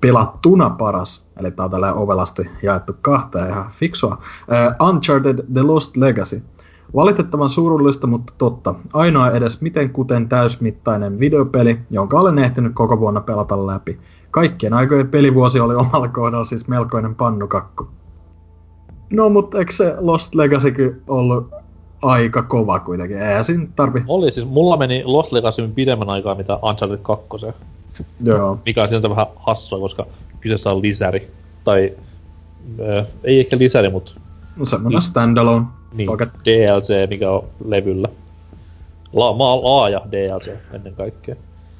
pelattuna 0.01 0.69
paras, 0.69 1.27
eli 1.39 1.51
tää 1.51 1.65
on 1.65 1.71
tällä 1.71 1.93
ovelasti 1.93 2.49
jaettu 2.63 2.95
kahteen 3.01 3.49
ihan 3.49 3.71
fiksua. 3.71 4.17
Uh, 4.81 4.87
Uncharted 4.87 5.45
The 5.53 5.61
Lost 5.61 5.97
Legacy. 5.97 6.41
Valitettavan 6.95 7.49
surullista, 7.49 8.07
mutta 8.07 8.33
totta. 8.37 8.75
Ainoa 8.93 9.31
edes 9.31 9.61
miten 9.61 9.89
kuten 9.89 10.29
täysmittainen 10.29 11.19
videopeli, 11.19 11.79
jonka 11.89 12.19
olen 12.19 12.39
ehtinyt 12.39 12.71
koko 12.75 12.99
vuonna 12.99 13.21
pelata 13.21 13.67
läpi. 13.67 13.99
Kaikkien 14.31 14.73
aikojen 14.73 15.07
pelivuosi 15.07 15.59
oli 15.59 15.75
omalla 15.75 16.07
kohdalla 16.07 16.43
siis 16.43 16.67
melkoinen 16.67 17.15
pannukakku. 17.15 17.87
No, 19.09 19.29
mutta 19.29 19.59
eikö 19.59 19.71
se 19.71 19.95
Lost 19.99 20.35
Legacy 20.35 21.01
ollut 21.07 21.51
aika 22.01 22.41
kova 22.41 22.79
kuitenkin? 22.79 23.21
Eihän 23.21 23.43
siinä 23.43 23.67
tarvi... 23.75 24.03
Oli 24.07 24.31
siis, 24.31 24.47
mulla 24.47 24.77
meni 24.77 25.01
Lost 25.05 25.31
Legacy 25.31 25.67
pidemmän 25.67 26.09
aikaa 26.09 26.35
mitä 26.35 26.59
Uncharted 26.63 26.99
2. 27.01 27.27
Joo. 28.23 28.59
Mikä 28.65 28.83
on 28.83 28.89
sinänsä 28.89 29.09
vähän 29.09 29.25
hassua, 29.35 29.79
koska 29.79 30.05
kyseessä 30.39 30.71
on 30.71 30.81
lisäri. 30.81 31.31
Tai 31.63 31.93
äh, 32.97 33.05
ei 33.23 33.39
ehkä 33.39 33.57
lisäri, 33.57 33.89
mutta... 33.89 34.11
No 34.55 34.65
semmonen 34.65 35.01
standalone. 35.01 35.65
Niin, 35.93 36.07
Pocket. 36.07 36.29
DLC, 36.45 37.09
mikä 37.09 37.31
on 37.31 37.45
levyllä. 37.65 38.07
La, 39.13 39.33
maa, 39.33 39.63
laaja 39.63 40.01
DLC 40.11 40.51
ennen 40.73 40.95
kaikkea. 40.95 41.35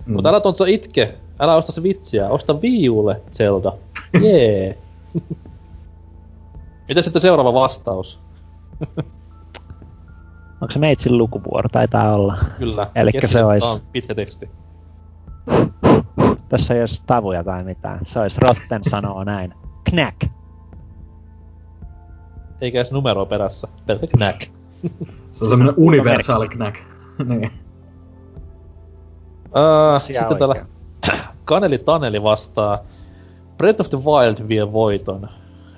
Mm. 0.05 0.13
Mutta 0.13 0.29
älä 0.29 0.39
tontsa 0.39 0.65
itke. 0.65 1.15
Älä 1.39 1.55
osta 1.55 1.71
se 1.71 1.83
vitsiä. 1.83 2.29
Osta 2.29 2.61
viulle 2.61 3.21
Zelda. 3.33 3.73
Jee. 4.21 4.77
Yeah. 5.15 5.41
Mitä 6.87 7.01
sitten 7.01 7.21
seuraava 7.21 7.53
vastaus? 7.53 8.19
Onko 10.61 10.71
se 10.71 10.79
meitsin 10.79 11.17
lukuvuoro? 11.17 11.69
Taitaa 11.69 12.15
olla. 12.15 12.37
Kyllä. 12.57 12.89
Eli 12.95 13.11
se 13.25 13.43
olisi... 13.43 13.81
pitkä 13.91 14.15
teksti. 14.15 14.49
Tässä 16.49 16.73
ei 16.73 16.79
olisi 16.79 17.03
tavuja 17.05 17.43
tai 17.43 17.63
mitään. 17.63 17.99
Se 18.03 18.19
olisi 18.19 18.41
Rotten 18.41 18.81
sanoo 18.89 19.23
näin. 19.23 19.53
Knack. 19.89 20.21
Eikä 22.61 22.77
edes 22.77 22.91
numeroa 22.91 23.25
perässä. 23.25 23.67
Pelkkä 23.85 24.07
knack. 24.07 24.41
Se 25.31 25.43
on 25.43 25.49
semmonen 25.49 25.73
universaali 25.77 26.47
knack. 26.47 26.77
niin. 27.29 27.51
Uh, 29.45 30.01
sitten 30.01 30.37
täällä 30.37 30.65
Kaneli 31.45 31.77
Taneli 31.77 32.23
vastaa. 32.23 32.79
Breath 33.57 33.81
of 33.81 33.89
the 33.89 33.97
Wild 33.97 34.47
vie 34.47 34.73
voiton. 34.73 35.29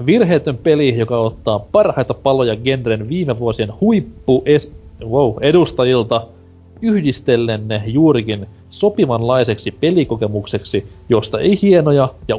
Virheetön 0.06 0.57
peli, 0.57 0.98
joka 0.98 1.17
ottaa 1.17 1.59
parhaita 1.59 2.14
paloja 2.14 2.56
genren 2.56 3.09
viime 3.09 3.39
vuosien 3.39 3.73
huippu 3.81 4.43
es- 4.45 4.72
wow, 5.06 5.33
edustajilta 5.41 6.27
yhdistellen 6.82 7.67
ne 7.67 7.83
juurikin 7.85 8.48
sopivanlaiseksi 8.69 9.72
pelikokemukseksi, 9.72 10.88
josta 11.09 11.40
ei 11.40 11.59
hienoja 11.61 12.14
ja 12.27 12.35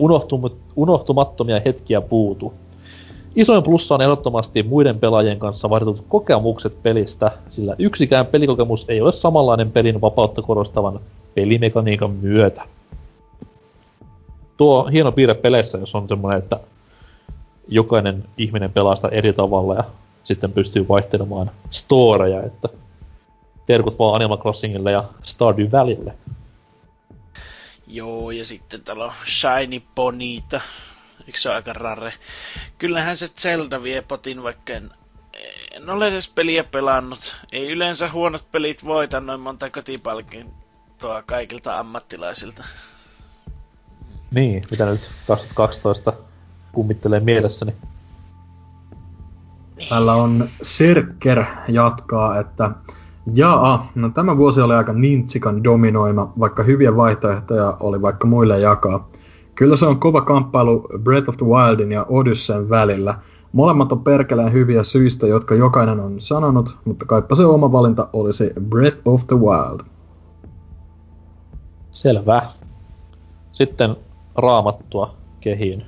unohtumattomia 0.76 1.60
hetkiä 1.64 2.00
puutu. 2.00 2.52
Isoin 3.36 3.62
plussa 3.62 3.94
on 3.94 4.02
ehdottomasti 4.02 4.62
muiden 4.62 4.98
pelaajien 4.98 5.38
kanssa 5.38 5.70
vaihdetut 5.70 6.04
kokemukset 6.08 6.82
pelistä, 6.82 7.30
sillä 7.48 7.76
yksikään 7.78 8.26
pelikokemus 8.26 8.84
ei 8.88 9.00
ole 9.00 9.12
samanlainen 9.12 9.72
pelin 9.72 10.00
vapautta 10.00 10.42
korostavan 10.42 11.00
pelimekaniikan 11.34 12.10
myötä. 12.10 12.62
Tuo 14.56 14.88
hieno 14.92 15.12
piirre 15.12 15.34
peleissä, 15.34 15.78
jos 15.78 15.94
on 15.94 16.08
semmoinen, 16.08 16.38
että 16.38 16.60
jokainen 17.68 18.24
ihminen 18.38 18.72
pelaa 18.72 18.96
sitä 18.96 19.08
eri 19.08 19.32
tavalla 19.32 19.74
ja 19.74 19.84
sitten 20.24 20.52
pystyy 20.52 20.88
vaihtelemaan 20.88 21.50
storeja, 21.70 22.42
että 22.42 22.68
terkut 23.72 23.98
vaan 23.98 24.14
Animal 24.14 24.38
Crossingille 24.38 24.92
ja 24.92 25.04
Stardew 25.22 25.72
Valleylle. 25.72 26.14
Joo, 27.86 28.30
ja 28.30 28.44
sitten 28.44 28.82
täällä 28.82 29.04
on 29.04 29.12
Shiny 29.26 29.82
Bonita. 29.94 30.60
Eikö 31.26 31.38
se 31.38 31.48
ole 31.48 31.56
aika 31.56 31.72
rare? 31.72 32.14
Kyllähän 32.78 33.16
se 33.16 33.28
Zelda 33.28 33.82
vie 33.82 34.02
potin, 34.02 34.42
vaikka 34.42 34.72
en, 34.72 34.90
en 35.72 35.90
ole 35.90 36.08
edes 36.08 36.28
peliä 36.28 36.64
pelannut. 36.64 37.36
Ei 37.52 37.70
yleensä 37.70 38.10
huonot 38.10 38.52
pelit 38.52 38.84
voita 38.84 39.20
noin 39.20 39.40
monta 39.40 39.70
kotipalkintoa 39.70 41.22
kaikilta 41.22 41.78
ammattilaisilta. 41.78 42.64
Niin, 44.30 44.62
mitä 44.70 44.86
nyt 44.86 45.10
2012 45.26 46.12
kummittelee 46.72 47.20
mielessäni. 47.20 47.72
Täällä 49.88 50.14
on 50.14 50.48
Serker 50.62 51.44
jatkaa, 51.68 52.40
että 52.40 52.70
Jaa, 53.34 53.90
no 53.94 54.08
tämä 54.08 54.36
vuosi 54.36 54.60
oli 54.60 54.74
aika 54.74 54.92
nintsikan 54.92 55.64
dominoima, 55.64 56.32
vaikka 56.38 56.62
hyviä 56.62 56.96
vaihtoehtoja 56.96 57.76
oli 57.80 58.02
vaikka 58.02 58.26
muille 58.26 58.60
jakaa. 58.60 59.08
Kyllä 59.54 59.76
se 59.76 59.86
on 59.86 60.00
kova 60.00 60.20
kamppailu 60.20 60.88
Breath 60.98 61.28
of 61.28 61.36
the 61.36 61.46
Wildin 61.46 61.92
ja 61.92 62.06
Odysseyn 62.08 62.70
välillä. 62.70 63.14
Molemmat 63.52 63.92
on 63.92 64.04
perkeleen 64.04 64.52
hyviä 64.52 64.82
syistä, 64.82 65.26
jotka 65.26 65.54
jokainen 65.54 66.00
on 66.00 66.20
sanonut, 66.20 66.78
mutta 66.84 67.06
kaipa 67.06 67.34
se 67.34 67.44
oma 67.44 67.72
valinta 67.72 68.08
olisi 68.12 68.52
Breath 68.60 69.00
of 69.04 69.26
the 69.26 69.36
Wild. 69.36 69.80
Selvä. 71.90 72.42
Sitten 73.52 73.96
raamattua 74.36 75.14
kehiin. 75.40 75.86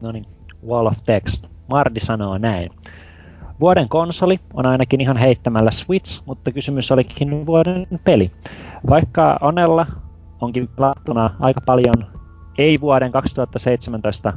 No 0.00 0.12
niin, 0.12 0.26
Wall 0.66 0.86
of 0.86 0.98
Text. 1.06 1.46
Mardi 1.68 2.00
sanoo 2.00 2.38
näin. 2.38 2.70
Vuoden 3.60 3.88
konsoli 3.88 4.40
on 4.54 4.66
ainakin 4.66 5.00
ihan 5.00 5.16
heittämällä 5.16 5.70
Switch, 5.70 6.22
mutta 6.26 6.52
kysymys 6.52 6.92
olikin 6.92 7.46
vuoden 7.46 7.86
peli. 8.04 8.30
Vaikka 8.88 9.38
Onella 9.40 9.86
onkin 10.40 10.68
pelattuna 10.68 11.30
aika 11.40 11.60
paljon 11.60 12.06
ei 12.58 12.80
vuoden 12.80 13.12
2017 13.12 14.32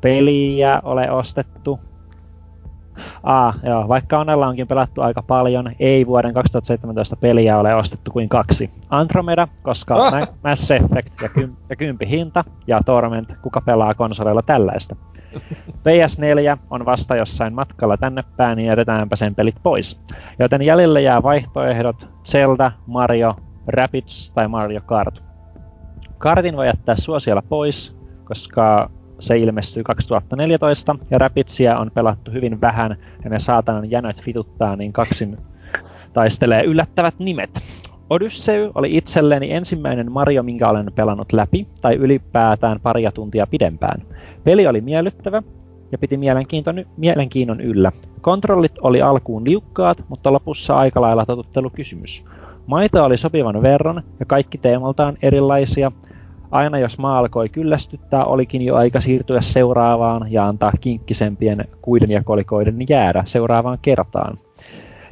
peliä 0.00 0.80
ole 0.84 1.10
ostettu. 1.10 1.80
Ah, 3.22 3.58
joo, 3.62 3.88
vaikka 3.88 4.18
Onella 4.18 4.46
onkin 4.46 4.68
pelattu 4.68 5.00
aika 5.00 5.22
paljon, 5.22 5.72
ei 5.78 6.06
vuoden 6.06 6.34
2017 6.34 7.16
peliä 7.16 7.58
ole 7.58 7.74
ostettu 7.74 8.10
kuin 8.10 8.28
kaksi. 8.28 8.70
Andromeda, 8.90 9.48
koska 9.62 9.94
ah! 9.94 10.12
Mass 10.44 10.70
Effect 10.70 11.22
ja, 11.22 11.28
kym- 11.28 11.56
ja 11.68 11.76
kympi 11.76 12.08
hinta, 12.08 12.44
ja 12.66 12.80
Torment, 12.86 13.34
kuka 13.42 13.60
pelaa 13.60 13.94
konsoleilla 13.94 14.42
tällaista. 14.42 14.96
PS4 15.68 16.58
on 16.70 16.86
vasta 16.86 17.16
jossain 17.16 17.54
matkalla 17.54 17.96
tänne 17.96 18.24
päin, 18.36 18.56
niin 18.56 18.66
jätetäänpä 18.66 19.16
sen 19.16 19.34
pelit 19.34 19.56
pois. 19.62 20.00
Joten 20.38 20.62
jäljelle 20.62 21.02
jää 21.02 21.22
vaihtoehdot 21.22 22.08
Zelda, 22.24 22.72
Mario, 22.86 23.36
Rapids 23.66 24.30
tai 24.34 24.48
Mario 24.48 24.80
Kart. 24.80 25.22
Kartin 26.18 26.56
voi 26.56 26.66
jättää 26.66 26.96
suosiolla 26.96 27.42
pois, 27.48 27.96
koska 28.24 28.90
se 29.18 29.38
ilmestyy 29.38 29.82
2014 29.82 30.96
ja 31.10 31.18
Rapidsia 31.18 31.78
on 31.78 31.90
pelattu 31.94 32.30
hyvin 32.30 32.60
vähän 32.60 32.96
ja 33.24 33.30
ne 33.30 33.38
saatanan 33.38 33.90
jänöt 33.90 34.22
vituttaa, 34.26 34.76
niin 34.76 34.92
kaksin 34.92 35.38
taistelee 36.12 36.64
yllättävät 36.64 37.14
nimet. 37.18 37.62
Odyssey 38.12 38.70
oli 38.74 38.96
itselleni 38.96 39.52
ensimmäinen 39.52 40.12
Mario, 40.12 40.42
minkä 40.42 40.68
olen 40.68 40.92
pelannut 40.94 41.32
läpi, 41.32 41.66
tai 41.82 41.94
ylipäätään 41.94 42.80
paria 42.80 43.12
tuntia 43.12 43.46
pidempään. 43.46 44.02
Peli 44.44 44.66
oli 44.66 44.80
miellyttävä 44.80 45.42
ja 45.92 45.98
piti 45.98 46.16
mielenkiinton, 46.16 46.84
mielenkiinnon 46.96 47.60
yllä. 47.60 47.92
Kontrollit 48.20 48.72
oli 48.82 49.02
alkuun 49.02 49.44
liukkaat, 49.44 50.04
mutta 50.08 50.32
lopussa 50.32 50.76
aika 50.76 51.00
lailla 51.00 51.26
totuttelukysymys. 51.26 52.24
Maita 52.66 53.04
oli 53.04 53.16
sopivan 53.16 53.62
verran 53.62 54.02
ja 54.20 54.26
kaikki 54.26 54.58
teemaltaan 54.58 55.16
erilaisia. 55.22 55.92
Aina 56.50 56.78
jos 56.78 56.98
maa 56.98 57.18
alkoi 57.18 57.48
kyllästyttää, 57.48 58.24
olikin 58.24 58.62
jo 58.62 58.74
aika 58.74 59.00
siirtyä 59.00 59.40
seuraavaan 59.40 60.32
ja 60.32 60.46
antaa 60.46 60.72
kinkkisempien 60.80 61.64
kuiden 61.82 62.10
ja 62.10 62.22
kolikoiden 62.24 62.76
jäädä 62.88 63.22
seuraavaan 63.26 63.78
kertaan 63.82 64.38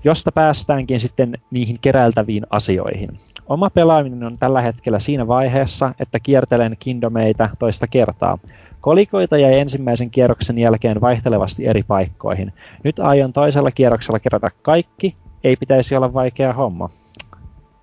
josta 0.05 0.33
päästäänkin 0.33 1.01
sitten 1.01 1.39
niihin 1.51 1.79
keräiltäviin 1.81 2.47
asioihin. 2.51 3.21
Oma 3.49 3.71
pelaaminen 3.71 4.25
on 4.25 4.39
tällä 4.39 4.63
hetkellä 4.63 4.99
siinä 4.99 5.27
vaiheessa, 5.27 5.95
että 6.01 6.21
kiertelen 6.21 6.77
Kingdomeita 6.79 7.51
toista 7.59 7.87
kertaa. 7.87 8.39
Kolikoita 8.81 9.39
jäi 9.39 9.59
ensimmäisen 9.59 10.11
kierroksen 10.11 10.59
jälkeen 10.59 11.01
vaihtelevasti 11.01 11.67
eri 11.67 11.83
paikkoihin. 11.83 12.53
Nyt 12.85 12.99
aion 12.99 13.33
toisella 13.33 13.71
kierroksella 13.71 14.19
kerätä 14.19 14.51
kaikki, 14.63 15.17
ei 15.45 15.57
pitäisi 15.57 15.97
olla 15.97 16.15
vaikea 16.15 16.53
homma. 16.53 16.91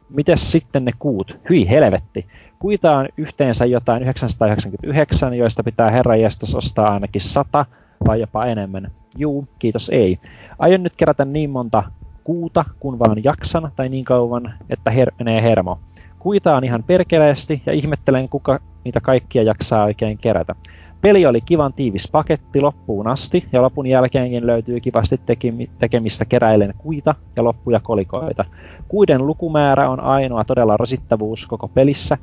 Mites 0.10 0.52
sitten 0.52 0.86
ne 0.86 0.92
kuut? 1.00 1.38
Hyi 1.50 1.70
helvetti. 1.70 2.26
Kuita 2.60 2.98
on 2.98 3.10
yhteensä 3.18 3.66
jotain 3.66 4.04
999, 4.04 5.34
joista 5.34 5.64
pitää 5.64 5.92
herranjestas 5.92 6.56
ostaa 6.56 6.94
ainakin 6.94 7.22
100 7.22 7.66
vai 8.08 8.20
jopa 8.20 8.46
enemmän. 8.46 8.92
Juu, 9.18 9.48
kiitos 9.60 9.90
ei. 9.90 10.20
Aion 10.60 10.84
nyt 10.84 10.94
kerätä 10.98 11.26
niin 11.26 11.50
monta 11.50 11.84
kuuta, 12.28 12.66
kun 12.80 13.00
vaan 13.00 13.24
jaksan, 13.24 13.72
tai 13.76 13.90
niin 13.90 14.06
kauan, 14.06 14.54
että 14.70 14.92
her- 14.92 15.16
menee 15.20 15.42
hermo. 15.42 15.80
Kuitaan 16.20 16.64
ihan 16.64 16.84
perkeleesti 16.84 17.62
ja 17.66 17.74
ihmettelen, 17.74 18.30
kuka 18.30 18.60
niitä 18.84 19.02
kaikkia 19.02 19.44
jaksaa 19.44 19.84
oikein 19.84 20.18
kerätä. 20.18 20.56
Peli 21.02 21.26
oli 21.26 21.42
kivan 21.42 21.74
tiivis 21.74 22.12
paketti 22.12 22.62
loppuun 22.62 23.08
asti, 23.08 23.46
ja 23.52 23.62
lopun 23.62 23.88
jälkeenkin 23.88 24.48
löytyy 24.48 24.80
kivasti 24.80 25.22
tekemistä 25.80 26.26
keräilen 26.26 26.74
kuita 26.78 27.16
ja 27.36 27.44
loppuja 27.44 27.80
kolikoita. 27.80 28.46
Kuiden 28.88 29.28
lukumäärä 29.28 29.90
on 29.90 30.00
ainoa 30.00 30.44
todella 30.44 30.78
rasittavuus 30.78 31.46
koko 31.46 31.68
pelissä. 31.68 32.18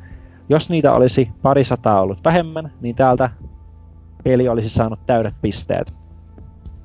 Jos 0.49 0.71
niitä 0.71 0.93
olisi 0.93 1.29
parisataa 1.43 2.01
ollut 2.01 2.25
vähemmän, 2.25 2.73
niin 2.81 2.97
täältä 2.97 3.31
peli 4.25 4.49
olisi 4.49 4.69
saanut 4.69 4.99
täydet 5.07 5.35
pisteet. 5.43 5.93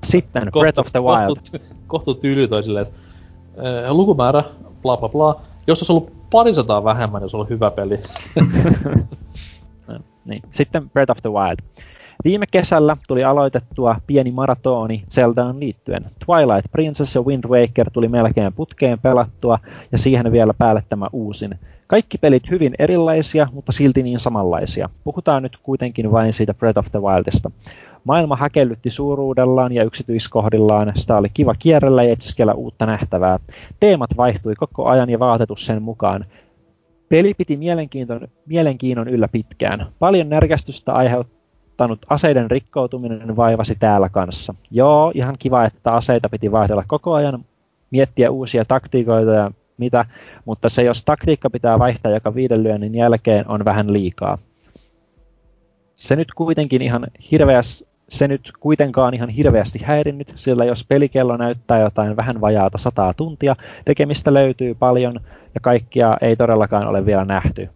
Sitten 0.04 0.44
kohtu, 0.44 0.60
Breath 0.60 0.80
of 0.80 0.92
the 0.92 1.00
Wild. 1.00 1.28
Kohtu, 1.28 1.58
kohtu 1.88 2.14
tyyli 2.14 2.48
toi 2.48 2.64
silleen, 2.64 2.88
että 2.88 3.09
äh, 3.58 3.92
lukumäärä, 3.92 4.44
bla 4.82 4.98
bla 4.98 5.10
bla. 5.10 5.42
Jos 5.68 5.82
olisi 5.82 5.92
ollut 5.92 6.12
parisataa 6.30 6.84
vähemmän, 6.84 7.22
jos 7.22 7.34
ollut 7.34 7.50
hyvä 7.50 7.72
peli. 7.72 8.00
niin. 10.26 10.42
Sitten 10.52 10.90
Breath 10.90 11.12
of 11.12 11.18
the 11.22 11.30
Wild. 11.30 11.86
Viime 12.24 12.46
kesällä 12.52 12.98
tuli 13.08 13.24
aloitettua 13.24 13.96
pieni 14.08 14.32
maratoni 14.32 15.04
Zeldaan 15.10 15.60
liittyen. 15.60 16.06
Twilight 16.26 16.72
Princess 16.72 17.16
ja 17.16 17.22
Wind 17.22 17.44
Waker 17.44 17.92
tuli 17.92 18.08
melkein 18.08 18.54
putkeen 18.54 19.00
pelattua 19.00 19.60
ja 19.92 19.98
siihen 19.98 20.32
vielä 20.32 20.54
päälle 20.54 20.84
tämä 20.90 21.08
uusin. 21.14 21.56
Kaikki 21.88 22.18
pelit 22.18 22.50
hyvin 22.50 22.76
erilaisia, 22.80 23.48
mutta 23.54 23.72
silti 23.72 24.04
niin 24.04 24.20
samanlaisia. 24.20 24.90
Puhutaan 25.04 25.44
nyt 25.44 25.58
kuitenkin 25.64 26.12
vain 26.12 26.34
siitä 26.34 26.54
Breath 26.54 26.80
of 26.80 26.86
the 26.92 27.00
Wildista. 27.02 27.52
Maailma 28.04 28.36
häkellytti 28.36 28.90
suuruudellaan 28.90 29.72
ja 29.72 29.84
yksityiskohdillaan, 29.84 30.92
sitä 30.96 31.18
oli 31.18 31.28
kiva 31.34 31.54
kierrellä 31.60 32.04
ja 32.04 32.12
etsiskellä 32.12 32.54
uutta 32.54 32.86
nähtävää. 32.86 33.40
Teemat 33.80 34.10
vaihtui 34.18 34.56
koko 34.56 34.86
ajan 34.86 35.10
ja 35.10 35.20
vaatetus 35.20 35.66
sen 35.66 35.82
mukaan. 35.82 36.26
Peli 37.10 37.34
piti 37.34 37.58
mielenkiinnon, 37.58 38.28
mielenkiinnon 38.46 39.08
yllä 39.08 39.28
pitkään. 39.28 39.88
Paljon 40.00 40.30
närkästystä 40.30 40.94
aiheuttanut 40.94 42.00
aseiden 42.10 42.52
rikkoutuminen 42.52 43.36
vaivasi 43.36 43.76
täällä 43.80 44.10
kanssa. 44.10 44.56
Joo, 44.72 45.12
ihan 45.16 45.36
kiva, 45.40 45.66
että 45.66 45.92
aseita 45.92 46.30
piti 46.30 46.52
vaihdella 46.52 46.84
koko 46.88 47.14
ajan, 47.14 47.46
miettiä 47.92 48.32
uusia 48.32 48.66
taktiikoita 48.66 49.32
ja 49.32 49.52
mitä, 49.78 50.06
mutta 50.46 50.70
se 50.70 50.84
jos 50.84 51.06
taktiikka 51.06 51.50
pitää 51.50 51.80
vaihtaa 51.80 52.12
joka 52.12 52.36
viiden 52.36 52.64
lyönnin 52.64 52.96
jälkeen 52.96 53.48
on 53.48 53.66
vähän 53.66 53.94
liikaa. 53.94 54.38
Se 55.96 56.16
nyt 56.16 56.28
kuitenkin 56.36 56.82
ihan 56.82 57.08
hirveäs, 57.32 57.89
se 58.10 58.28
nyt 58.28 58.52
kuitenkaan 58.60 59.14
ihan 59.14 59.30
hirveästi 59.30 59.80
häirinnyt, 59.84 60.34
sillä 60.36 60.66
jos 60.66 60.86
pelikello 60.90 61.38
näyttää 61.38 61.80
jotain 61.80 62.16
vähän 62.16 62.42
vajaata 62.42 62.78
sataa 62.78 63.14
tuntia, 63.14 63.56
tekemistä 63.86 64.34
löytyy 64.34 64.76
paljon 64.76 65.20
ja 65.56 65.62
kaikkia 65.62 66.18
ei 66.22 66.36
todellakaan 66.36 66.88
ole 66.88 67.06
vielä 67.06 67.26
nähty. 67.26 67.70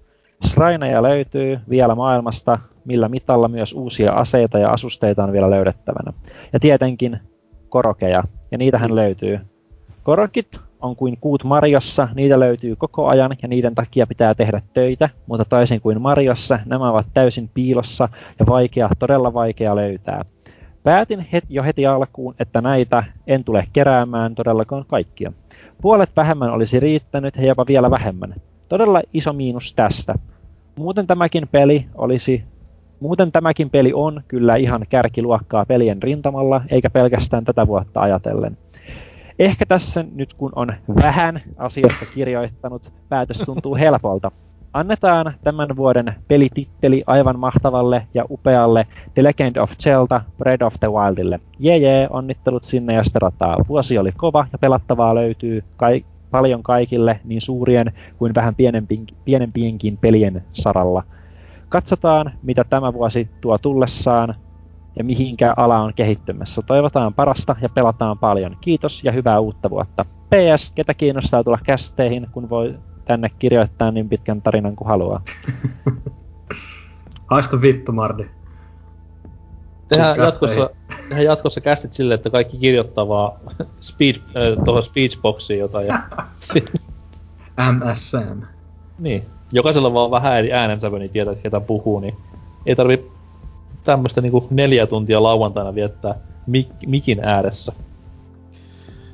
Shraineja 0.47 1.03
löytyy 1.03 1.59
vielä 1.69 1.95
maailmasta, 1.95 2.59
millä 2.85 3.09
mitalla 3.09 3.47
myös 3.47 3.73
uusia 3.73 4.11
aseita 4.11 4.59
ja 4.59 4.69
asusteita 4.69 5.23
on 5.23 5.31
vielä 5.31 5.49
löydettävänä. 5.49 6.13
Ja 6.53 6.59
tietenkin 6.59 7.19
korokeja, 7.69 8.23
ja 8.51 8.57
niitähän 8.57 8.95
löytyy. 8.95 9.39
Korokit 10.03 10.59
on 10.83 10.95
kuin 10.95 11.17
kuut 11.21 11.43
Marjossa, 11.43 12.07
niitä 12.15 12.39
löytyy 12.39 12.75
koko 12.75 13.07
ajan 13.07 13.35
ja 13.41 13.47
niiden 13.47 13.75
takia 13.75 14.07
pitää 14.07 14.35
tehdä 14.35 14.61
töitä, 14.73 15.09
mutta 15.27 15.45
toisin 15.45 15.81
kuin 15.81 16.01
Marjossa, 16.01 16.59
nämä 16.65 16.89
ovat 16.89 17.07
täysin 17.13 17.49
piilossa 17.53 18.09
ja 18.39 18.45
vaikea, 18.45 18.89
todella 18.99 19.33
vaikea 19.33 19.75
löytää. 19.75 20.25
Päätin 20.83 21.27
het, 21.33 21.43
jo 21.49 21.63
heti 21.63 21.85
alkuun, 21.85 22.35
että 22.39 22.61
näitä 22.61 23.03
en 23.27 23.43
tule 23.43 23.67
keräämään 23.73 24.35
todellakaan 24.35 24.85
kaikkia. 24.87 25.33
Puolet 25.81 26.09
vähemmän 26.15 26.49
olisi 26.49 26.79
riittänyt 26.79 27.35
ja 27.35 27.45
jopa 27.45 27.65
vielä 27.67 27.91
vähemmän. 27.91 28.35
Todella 28.69 29.01
iso 29.13 29.33
miinus 29.33 29.73
tästä. 29.75 30.13
Muuten 30.75 31.07
tämäkin 31.07 31.47
peli 31.51 31.85
olisi 31.95 32.43
Muuten 32.99 33.31
tämäkin 33.31 33.69
peli 33.69 33.91
on 33.93 34.21
kyllä 34.27 34.55
ihan 34.55 34.85
kärkiluokkaa 34.89 35.65
pelien 35.65 36.03
rintamalla, 36.03 36.61
eikä 36.69 36.89
pelkästään 36.89 37.45
tätä 37.45 37.67
vuotta 37.67 38.01
ajatellen. 38.01 38.57
Ehkä 39.39 39.65
tässä 39.65 40.05
nyt 40.15 40.33
kun 40.33 40.51
on 40.55 40.73
vähän 40.95 41.41
asiasta 41.57 42.05
kirjoittanut, 42.13 42.91
päätös 43.09 43.37
tuntuu 43.37 43.75
helpolta. 43.75 44.31
Annetaan 44.73 45.33
tämän 45.43 45.75
vuoden 45.75 46.15
pelititteli 46.27 47.03
aivan 47.07 47.39
mahtavalle 47.39 48.07
ja 48.13 48.25
upealle 48.29 48.87
The 49.13 49.23
Legend 49.23 49.55
of 49.57 49.71
Zelda 49.71 50.21
Breath 50.37 50.63
of 50.63 50.73
the 50.79 50.87
Wildille. 50.91 51.39
Jee 51.59 51.77
jee, 51.77 52.07
onnittelut 52.09 52.63
sinne 52.63 52.93
ja 52.93 53.03
sitä 53.03 53.19
rataa. 53.19 53.57
Vuosi 53.67 53.97
oli 53.97 54.11
kova 54.11 54.47
ja 54.51 54.57
pelattavaa 54.57 55.15
löytyy 55.15 55.63
kai, 55.77 56.05
paljon 56.31 56.63
kaikille 56.63 57.19
niin 57.23 57.41
suurien 57.41 57.93
kuin 58.17 58.35
vähän 58.35 58.55
pienempienkin 59.25 59.97
pelien 59.97 60.43
saralla. 60.53 61.03
Katsotaan, 61.69 62.31
mitä 62.43 62.63
tämä 62.63 62.93
vuosi 62.93 63.29
tuo 63.41 63.57
tullessaan 63.57 64.35
ja 64.95 65.03
mihinkä 65.03 65.53
ala 65.57 65.79
on 65.79 65.93
kehittymässä. 65.93 66.61
Toivotaan 66.61 67.13
parasta 67.13 67.55
ja 67.61 67.69
pelataan 67.69 68.19
paljon. 68.19 68.57
Kiitos 68.61 69.03
ja 69.03 69.11
hyvää 69.11 69.39
uutta 69.39 69.69
vuotta. 69.69 70.05
PS, 70.05 70.71
ketä 70.71 70.93
kiinnostaa 70.93 71.43
tulla 71.43 71.59
kästeihin, 71.63 72.27
kun 72.31 72.49
voi 72.49 72.75
tänne 73.05 73.29
kirjoittaa 73.39 73.91
niin 73.91 74.09
pitkän 74.09 74.41
tarinan 74.41 74.75
kuin 74.75 74.87
haluaa. 74.87 75.21
Haista 77.31 77.61
vittu, 77.61 77.91
Mardi. 77.91 78.25
Tehdään 79.89 80.17
jatkossa, 80.17 80.69
tehdään 80.99 81.23
jatkossa 81.23 81.61
kästit 81.61 81.93
silleen, 81.93 82.15
että 82.15 82.29
kaikki 82.29 82.57
kirjoittaa 82.57 83.07
vaan 83.07 83.31
speech, 83.79 84.19
äh, 84.19 84.63
tuohon 84.65 84.83
speechboxiin 84.83 85.59
jotain. 85.59 85.87
Ja 85.87 86.03
MSM. 87.71 88.41
Niin. 88.99 89.25
Jokaisella 89.51 89.93
vaan 89.93 90.11
vähän 90.11 90.39
eri 90.39 90.53
äänensävy, 90.53 90.99
niin 90.99 91.11
tietää, 91.11 91.35
ketä 91.35 91.59
puhuu, 91.59 91.99
niin 91.99 92.17
ei 92.65 92.75
tarvi 92.75 93.11
tämmöistä 93.83 94.21
niinku 94.21 94.47
neljä 94.49 94.87
tuntia 94.87 95.23
lauantaina 95.23 95.75
viettää 95.75 96.15
mik- 96.49 96.87
mikin 96.87 97.19
ääressä. 97.23 97.73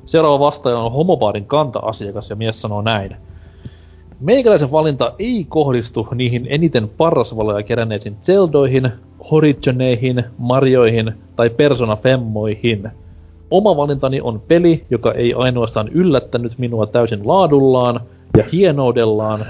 Seuraava 0.06 0.38
vastaaja 0.38 0.78
on 0.78 0.92
homobaarin 0.92 1.46
kanta-asiakas 1.46 2.30
ja 2.30 2.36
mies 2.36 2.60
sanoo 2.60 2.82
näin. 2.82 3.16
Meikäläisen 4.20 4.72
valinta 4.72 5.14
ei 5.18 5.46
kohdistu 5.48 6.08
niihin 6.14 6.46
eniten 6.50 6.88
parrasvaloja 6.88 7.62
keränneisiin 7.62 8.16
Zeldoihin, 8.22 8.90
Horizoneihin, 9.30 10.24
Marioihin 10.38 11.12
tai 11.36 11.50
Persona 11.50 11.96
Femmoihin. 11.96 12.90
Oma 13.50 13.76
valintani 13.76 14.20
on 14.20 14.42
peli, 14.48 14.84
joka 14.90 15.12
ei 15.12 15.34
ainoastaan 15.34 15.88
yllättänyt 15.88 16.58
minua 16.58 16.86
täysin 16.86 17.28
laadullaan 17.28 18.00
ja 18.36 18.44
hienoudellaan, 18.52 19.46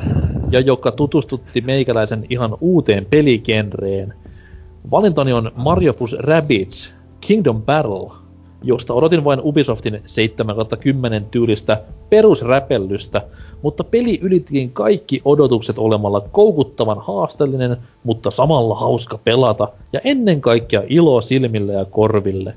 ja 0.51 0.61
joka 0.61 0.93
tutustutti 0.93 1.61
meikäläisen 1.61 2.27
ihan 2.29 2.57
uuteen 2.61 3.07
peligenreen. 3.11 4.15
Valintani 4.91 5.33
on 5.33 5.53
Mario 5.57 5.95
plus 5.95 6.17
Rabbids 6.19 6.93
Kingdom 7.21 7.63
Battle, 7.63 8.11
josta 8.63 8.95
odotin 8.95 9.25
vain 9.25 9.41
Ubisoftin 9.43 9.95
7-10 9.95 9.99
tyylistä 11.31 11.83
perusräpellystä, 12.11 13.23
mutta 13.63 13.85
peli 13.85 14.19
ylittikin 14.23 14.71
kaikki 14.71 15.23
odotukset 15.25 15.79
olemalla 15.79 16.21
koukuttavan 16.21 16.99
haasteellinen, 16.99 17.77
mutta 18.05 18.31
samalla 18.31 18.75
hauska 18.75 19.19
pelata 19.25 19.69
ja 19.93 20.01
ennen 20.05 20.41
kaikkea 20.41 20.83
ilo 20.89 21.21
silmille 21.21 21.73
ja 21.73 21.85
korville. 21.85 22.57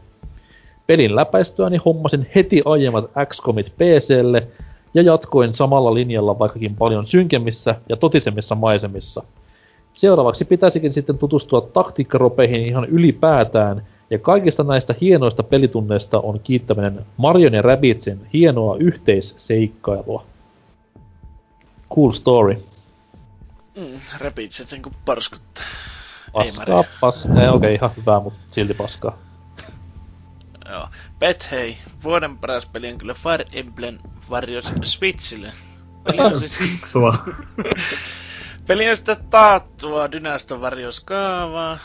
Pelin 0.88 1.16
läpäistyäni 1.16 1.78
hommasin 1.86 2.28
heti 2.36 2.62
aiemmat 2.66 3.12
XCOMit 3.26 3.74
PClle 3.78 4.48
ja 4.94 5.02
jatkoin 5.02 5.54
samalla 5.54 5.94
linjalla 5.94 6.40
vaikkakin 6.40 6.76
paljon 6.76 7.08
synkemmissä 7.08 7.76
ja 7.90 7.98
totisemmissa 7.98 8.56
maisemissa. 8.56 9.24
Seuraavaksi 9.94 10.46
pitäisikin 10.46 10.94
sitten 10.94 11.18
tutustua 11.18 11.62
taktiikkaropeihin 11.62 12.66
ihan 12.66 12.86
ylipäätään, 12.86 13.88
ja 14.10 14.20
kaikista 14.20 14.64
näistä 14.64 14.96
hienoista 15.02 15.44
pelitunneista 15.44 16.20
on 16.20 16.40
kiittäminen 16.40 17.06
Marion 17.18 17.54
ja 17.54 17.62
Rabbitsin 17.62 18.28
hienoa 18.34 18.78
yhteisseikkailua. 18.78 20.26
Cool 21.96 22.12
story. 22.12 22.64
Mm, 23.76 24.00
Rabbitsit 24.18 24.70
sen 24.70 24.82
kun 24.82 24.94
parskuttaa. 25.06 25.64
Paskaa, 26.34 26.84
paskaa. 27.02 27.42
Ei, 27.42 27.48
okei, 27.48 27.56
okay, 27.56 27.74
ihan 27.74 27.92
hyvää, 27.98 28.20
mutta 28.20 28.40
silti 28.50 28.74
paskaa. 28.74 29.18
Joo. 30.70 30.88
Pet, 31.20 31.48
hei. 31.52 31.78
Vuoden 32.04 32.38
paras 32.38 32.66
peli 32.66 32.92
on 32.92 32.98
kyllä 32.98 33.14
Fire 33.14 33.46
Emblem 33.52 33.98
Warriors 34.30 34.72
Switchille. 34.84 35.52
Peli 36.04 36.20
on 36.20 36.40
siis... 36.40 36.60
Peli 38.68 38.90
on 38.90 38.96
sitten 38.96 39.18
taattua 39.30 40.12
Dynaston 40.12 40.62
Warriors 40.62 41.00
kaavaa. 41.00 41.80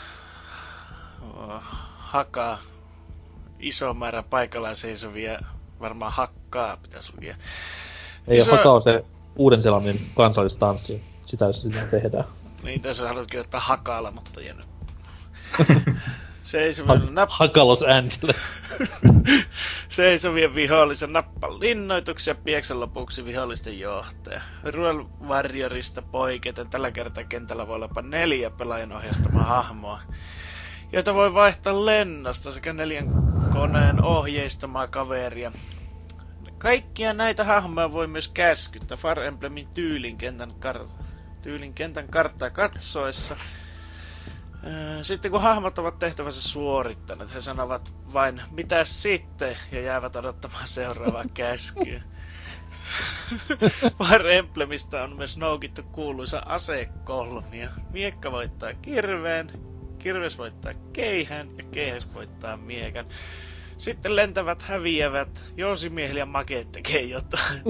Oh, 1.21 1.61
hakaa. 1.97 2.59
Iso 3.59 3.93
määrä 3.93 4.23
paikalla 4.23 4.75
seisovia. 4.75 5.39
Varmaan 5.79 6.11
hakkaa 6.11 6.77
pitäisi 6.77 7.13
lukea. 7.15 7.35
Ei 8.27 8.37
Iso... 8.37 8.51
hakaa 8.51 8.73
on 8.73 8.81
se 8.81 9.05
uuden 9.35 9.61
selannin 9.61 10.11
kansallistanssi. 10.15 11.03
Sitä, 11.21 11.53
sitä 11.53 11.85
tehdään. 11.85 12.25
Niin, 12.63 12.81
tässä 12.81 13.07
haluat 13.07 13.27
kirjoittaa 13.27 13.59
hakalla, 13.59 14.11
mutta 14.11 14.41
jäänyt. 14.41 14.65
Seisovien 16.43 17.13
napp... 17.15 17.31
Haka 17.31 17.67
Los 17.67 17.83
Angeles. 17.83 18.51
Seisovien 19.89 20.55
vihollisen 20.55 21.13
nappa 21.13 21.59
linnoituksia 21.59 22.35
pieksen 22.35 22.79
lopuksi 22.79 23.25
vihollisten 23.25 23.79
johtaja. 23.79 24.41
Ruel 24.63 25.03
Warriorista 25.27 26.01
poiketen 26.01 26.69
tällä 26.69 26.91
kertaa 26.91 27.23
kentällä 27.23 27.67
voi 27.67 27.75
olla 27.75 27.85
jopa 27.85 28.01
neljä 28.01 28.49
pelaajan 28.49 28.91
ohjastamaa 28.91 29.45
hahmoa, 29.45 29.99
joita 30.91 31.13
voi 31.13 31.33
vaihtaa 31.33 31.85
lennosta 31.85 32.51
sekä 32.51 32.73
neljän 32.73 33.07
koneen 33.49 34.03
ohjeistamaa 34.03 34.87
kaveria. 34.87 35.51
Kaikkia 36.57 37.13
näitä 37.13 37.43
hahmoja 37.43 37.91
voi 37.91 38.07
myös 38.07 38.27
käskyttää 38.27 38.97
Far 38.97 39.19
Emblemin 39.19 39.67
tyylin 39.73 40.17
kentän, 40.17 40.49
kar- 40.65 40.89
tyylin 41.41 41.75
kentän 41.75 42.09
karttaa 42.09 42.49
katsoessa– 42.49 43.37
sitten 45.01 45.31
kun 45.31 45.41
hahmot 45.41 45.79
ovat 45.79 45.99
tehtävänsä 45.99 46.41
suorittaneet, 46.41 47.33
he 47.33 47.41
sanovat 47.41 47.93
vain, 48.13 48.41
mitä 48.51 48.83
sitten, 48.83 49.57
ja 49.71 49.81
jäävät 49.81 50.15
odottamaan 50.15 50.67
seuraavaa 50.67 51.23
käskyä. 51.33 52.01
Fire 54.07 54.37
Emblemistä 54.37 55.03
on 55.03 55.15
myös 55.15 55.37
noukittu 55.37 55.83
kuuluisa 55.83 56.41
asekolmia. 56.45 57.69
Miekka 57.91 58.31
voittaa 58.31 58.69
kirveen, 58.81 59.51
kirves 59.99 60.37
voittaa 60.37 60.71
keihän 60.93 61.47
ja 61.57 61.63
keihäs 61.71 62.13
voittaa 62.13 62.57
miekan. 62.57 63.05
Sitten 63.77 64.15
lentävät 64.15 64.61
häviävät, 64.61 65.45
jousimiehillä 65.57 66.19
ja 66.19 66.25
makeet 66.25 66.71
tekee 66.71 67.01
jotain. 67.01 67.61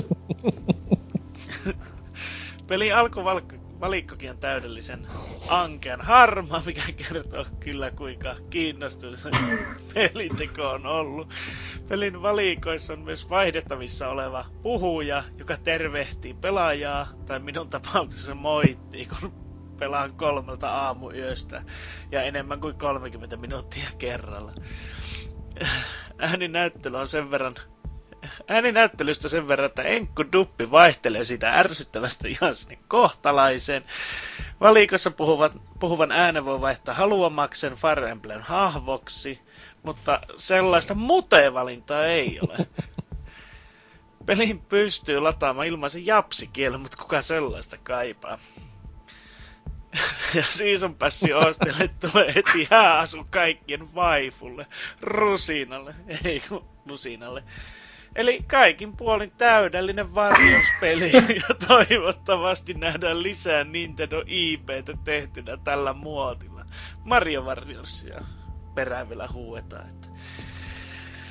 Peli 2.68 2.92
alkuvalkka 2.92 3.59
valikkokin 3.82 4.30
on 4.30 4.38
täydellisen 4.38 5.08
ankean 5.49 6.01
harma, 6.01 6.64
mikä 6.66 6.82
kertoo 6.95 7.45
kyllä 7.59 7.91
kuinka 7.91 8.35
kiinnostunut 8.49 9.19
pelinteko 9.93 10.69
on 10.69 10.85
ollut. 10.85 11.30
Pelin 11.90 12.22
valikoissa 12.22 12.93
on 12.93 12.99
myös 12.99 13.30
vaihdettavissa 13.30 14.09
oleva 14.09 14.45
puhuja, 14.61 15.24
joka 15.40 15.58
tervehtii 15.58 16.33
pelaajaa, 16.33 17.08
tai 17.25 17.40
minun 17.40 17.69
tapauksessa 17.69 18.35
moittii, 18.35 19.06
kun 19.06 19.33
pelaan 19.80 20.14
kolmelta 20.14 20.69
aamuyöstä 20.72 21.64
ja 22.11 22.24
enemmän 22.24 22.59
kuin 22.61 22.77
30 22.77 23.38
minuuttia 23.38 23.90
kerralla. 23.98 24.53
Ääninäyttely 26.17 26.98
on 26.98 27.08
sen 27.08 27.32
verran 27.32 27.56
ääninäyttelystä 28.48 29.30
sen 29.30 29.48
verran, 29.48 29.66
että 29.66 29.82
Enkku 29.84 30.24
Duppi 30.32 30.72
vaihtelee 30.72 31.24
sitä 31.24 31.54
ärsyttävästä 31.54 32.28
ihan 32.28 32.56
sinne 32.56 32.78
kohtalaiseen. 32.88 33.84
Valikossa 34.60 35.12
puhuvan, 35.12 35.62
puhuvan 35.80 36.12
äänen 36.12 36.46
voi 36.46 36.62
vaihtaa 36.62 36.96
haluamaksen 36.96 37.76
Fire 37.76 38.10
Emblem 38.10 38.42
hahvoksi, 38.42 39.40
mutta 39.84 40.20
sellaista 40.36 40.94
mute-valintaa 40.94 42.06
ei 42.06 42.40
ole. 42.42 42.58
Pelin 44.26 44.60
pystyy 44.62 45.20
lataamaan 45.20 45.68
ilmaisen 45.68 46.06
japsikielen, 46.06 46.80
mutta 46.80 46.98
kuka 46.98 47.22
sellaista 47.22 47.78
kaipaa? 47.84 48.40
Ja 50.36 50.44
Season 50.44 50.96
Passin 50.96 51.36
ostelle 51.36 51.90
tulee 52.00 52.36
heti 52.36 52.68
hääasu 52.72 53.26
kaikkien 53.30 53.96
vaifulle, 53.96 54.66
rusinalle, 55.02 55.96
ei 56.24 56.42
kun 56.50 56.66
lusinalle. 56.86 57.44
Eli 58.16 58.44
kaikin 58.48 58.98
puolin 58.98 59.32
täydellinen 59.38 60.16
varjospeli 60.16 61.12
ja 61.50 61.56
toivottavasti 61.68 62.74
nähdään 62.74 63.24
lisää 63.24 63.64
Nintendo 63.64 64.24
IPtä 64.28 64.98
tehtynä 65.04 65.58
tällä 65.64 65.94
muotilla. 65.94 66.66
Mario 67.04 67.42
Warriosia 67.42 68.22
perään 68.76 69.10
vielä 69.10 69.30
huuetaan. 69.34 69.90
Että... 69.90 70.08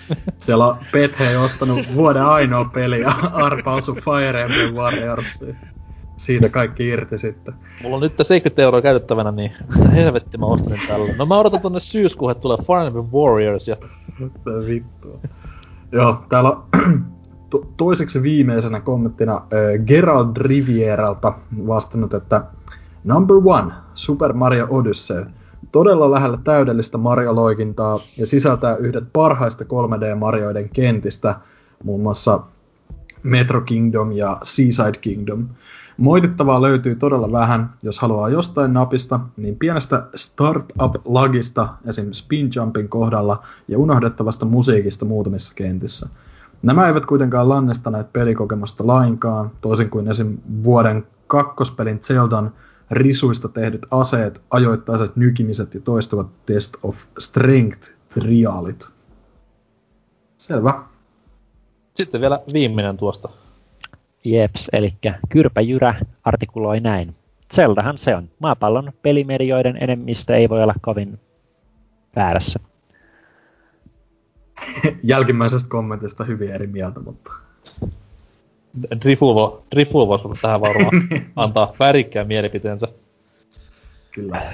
Siellä 0.44 0.66
on 0.66 0.78
Pethe 0.92 1.38
ostanut 1.38 1.94
vuoden 1.94 2.22
ainoa 2.22 2.64
peli 2.64 3.00
ja 3.00 3.12
Arpa 3.32 3.74
osu 3.74 3.94
Fire 3.94 4.42
Emblem 4.42 4.74
Warriorsiin. 4.74 5.56
Siitä 6.16 6.48
kaikki 6.48 6.88
irti 6.88 7.18
sitten. 7.18 7.54
Mulla 7.82 7.96
on 7.96 8.02
nyt 8.02 8.12
70 8.22 8.62
euroa 8.62 8.82
käytettävänä, 8.82 9.32
niin 9.32 9.52
mitä 9.76 9.88
helvetti 9.88 10.38
mä 10.38 10.46
ostin 10.46 10.80
tällä. 10.88 11.14
No 11.16 11.26
mä 11.26 11.38
odotan 11.38 11.60
tonne 11.60 11.80
syyskuuhun, 11.80 12.32
että 12.32 12.42
tulee 12.42 12.58
Fire 12.66 12.86
Emblem 12.86 13.06
Warriors 13.12 13.68
ja... 13.68 13.76
Mitä 14.18 14.50
vittua. 14.66 15.20
Joo, 15.92 16.24
täällä 16.28 16.56
to- 17.50 17.66
toiseksi 17.76 18.22
viimeisenä 18.22 18.80
kommenttina 18.80 19.34
äh, 19.34 19.84
Gerald 19.86 20.36
Rivieralta 20.36 21.32
vastannut, 21.66 22.14
että 22.14 22.44
Number 23.04 23.36
one, 23.44 23.72
Super 23.94 24.32
Mario 24.32 24.66
Odyssey. 24.70 25.26
Todella 25.72 26.10
lähellä 26.10 26.38
täydellistä 26.44 26.98
Mario-loikintaa 26.98 28.00
ja 28.16 28.26
sisältää 28.26 28.76
yhdet 28.76 29.04
parhaista 29.12 29.64
3D-Marioiden 29.64 30.68
kentistä, 30.72 31.34
muun 31.84 32.02
muassa 32.02 32.40
Metro 33.22 33.60
Kingdom 33.60 34.12
ja 34.12 34.38
Seaside 34.42 34.98
Kingdom. 35.00 35.48
Moitittavaa 35.98 36.62
löytyy 36.62 36.96
todella 36.96 37.32
vähän, 37.32 37.70
jos 37.82 38.00
haluaa 38.00 38.28
jostain 38.28 38.72
napista, 38.72 39.20
niin 39.36 39.56
pienestä 39.56 40.06
startup-lagista, 40.14 41.68
esim. 41.86 42.12
spin 42.12 42.50
jumpin 42.56 42.88
kohdalla, 42.88 43.42
ja 43.68 43.78
unohdettavasta 43.78 44.46
musiikista 44.46 45.04
muutamissa 45.04 45.54
kentissä. 45.54 46.08
Nämä 46.62 46.86
eivät 46.86 47.06
kuitenkaan 47.06 47.48
lannestaneet 47.48 48.12
pelikokemusta 48.12 48.86
lainkaan, 48.86 49.50
toisin 49.60 49.90
kuin 49.90 50.08
esim. 50.08 50.38
vuoden 50.64 51.06
kakkospelin 51.26 52.00
Zeldan 52.02 52.52
risuista 52.90 53.48
tehdyt 53.48 53.86
aseet, 53.90 54.42
ajoittaiset 54.50 55.16
nykimiset 55.16 55.74
ja 55.74 55.80
toistuvat 55.80 56.26
Test 56.46 56.76
of 56.82 57.04
Strength-triaalit. 57.20 58.92
Selvä. 60.38 60.82
Sitten 61.94 62.20
vielä 62.20 62.40
viimeinen 62.52 62.96
tuosta. 62.96 63.28
Jeps, 64.24 64.68
eli 64.72 64.94
Kyrpäjyrä 65.28 65.94
artikuloi 66.24 66.80
näin. 66.80 67.14
Zeldahan 67.54 67.98
se 67.98 68.16
on. 68.16 68.28
Maapallon 68.38 68.92
pelimedioiden 69.02 69.78
enemmistö 69.80 70.36
ei 70.36 70.48
voi 70.48 70.62
olla 70.62 70.74
kovin 70.80 71.18
väärässä. 72.16 72.60
Jälkimmäisestä 75.02 75.68
kommentista 75.68 76.24
hyvin 76.24 76.50
eri 76.50 76.66
mieltä, 76.66 77.00
mutta... 77.00 77.32
Drifulvo 79.04 80.08
voisi 80.22 80.42
tähän 80.42 80.60
varmaan 80.60 81.02
antaa 81.36 81.72
värikkään 81.78 82.26
mielipiteensä. 82.26 82.88
Kyllä. 84.10 84.52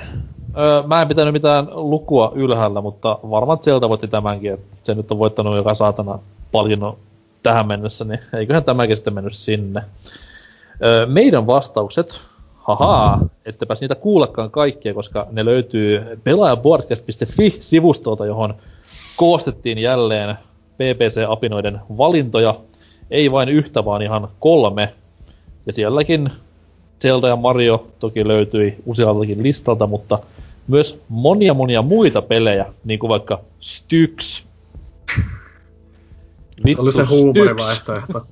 Öö, 0.59 0.83
mä 0.87 1.03
en 1.03 1.09
pitänyt 1.09 1.33
mitään 1.33 1.69
lukua 1.71 2.33
ylhäällä, 2.35 2.81
mutta 2.81 3.19
varmaan 3.31 3.59
Zelda 3.59 3.89
voitti 3.89 4.09
tämänkin, 4.09 4.53
että 4.53 4.77
se 4.83 4.95
nyt 4.95 5.13
on 5.13 5.19
voittanut 5.19 5.57
joka 5.57 5.75
saatana 5.75 6.19
paljon 6.53 6.97
tähän 7.45 7.67
mennessä, 7.67 8.05
niin 8.05 8.21
eiköhän 8.33 8.65
tämäkin 8.65 8.97
sitten 8.97 9.15
mennyt 9.15 9.35
sinne. 9.35 9.83
Öö, 10.85 11.07
meidän 11.07 11.47
vastaukset, 11.47 12.23
hahaa, 12.55 13.21
ettepäs 13.47 13.81
niitä 13.81 13.95
kuulekaan 13.95 14.51
kaikkia, 14.51 14.95
koska 14.95 15.27
ne 15.31 15.45
löytyy 15.45 16.03
pelaajapodcast.fi-sivustolta, 16.25 18.27
johon 18.27 18.55
koostettiin 19.17 19.79
jälleen 19.79 20.35
PPC-apinoiden 20.75 21.81
valintoja. 21.99 22.61
Ei 23.11 23.33
vain 23.33 23.49
yhtä, 23.49 23.85
vaan 23.85 24.03
ihan 24.03 24.29
kolme. 24.41 24.95
Ja 25.67 25.73
sielläkin 25.73 26.31
Zelda 27.03 27.29
ja 27.29 27.37
Mario 27.37 27.87
toki 27.99 28.29
löytyi 28.29 28.77
usealtakin 28.87 29.43
listalta, 29.43 29.87
mutta 29.87 30.19
myös 30.69 31.01
monia 31.09 31.55
monia 31.55 31.83
muita 31.83 32.23
pelejä, 32.23 32.67
niin 32.85 32.99
kuin 32.99 33.09
vaikka 33.09 33.41
Styx. 33.61 34.43
Vittu, 36.67 36.77
se 36.77 36.83
oli 36.83 36.93
se 36.93 37.15
huumorivaihtoehto. 37.15 38.27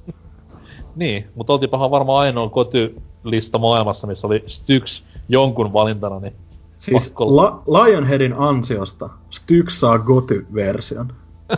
niin, 0.96 1.28
mutta 1.34 1.52
oltiinpahan 1.52 1.90
varmaan 1.90 2.18
ainoa 2.18 2.48
kotylista 2.48 3.58
maailmassa, 3.58 4.06
missä 4.06 4.26
oli 4.26 4.44
Styx 4.46 5.04
jonkun 5.28 5.72
valintana, 5.72 6.20
niin 6.20 6.34
Siis 6.82 7.14
La- 7.18 7.62
Lionheadin 7.66 8.32
ansiosta 8.32 9.10
Styx 9.30 9.78
saa 9.78 9.98
Goty-version. 9.98 11.12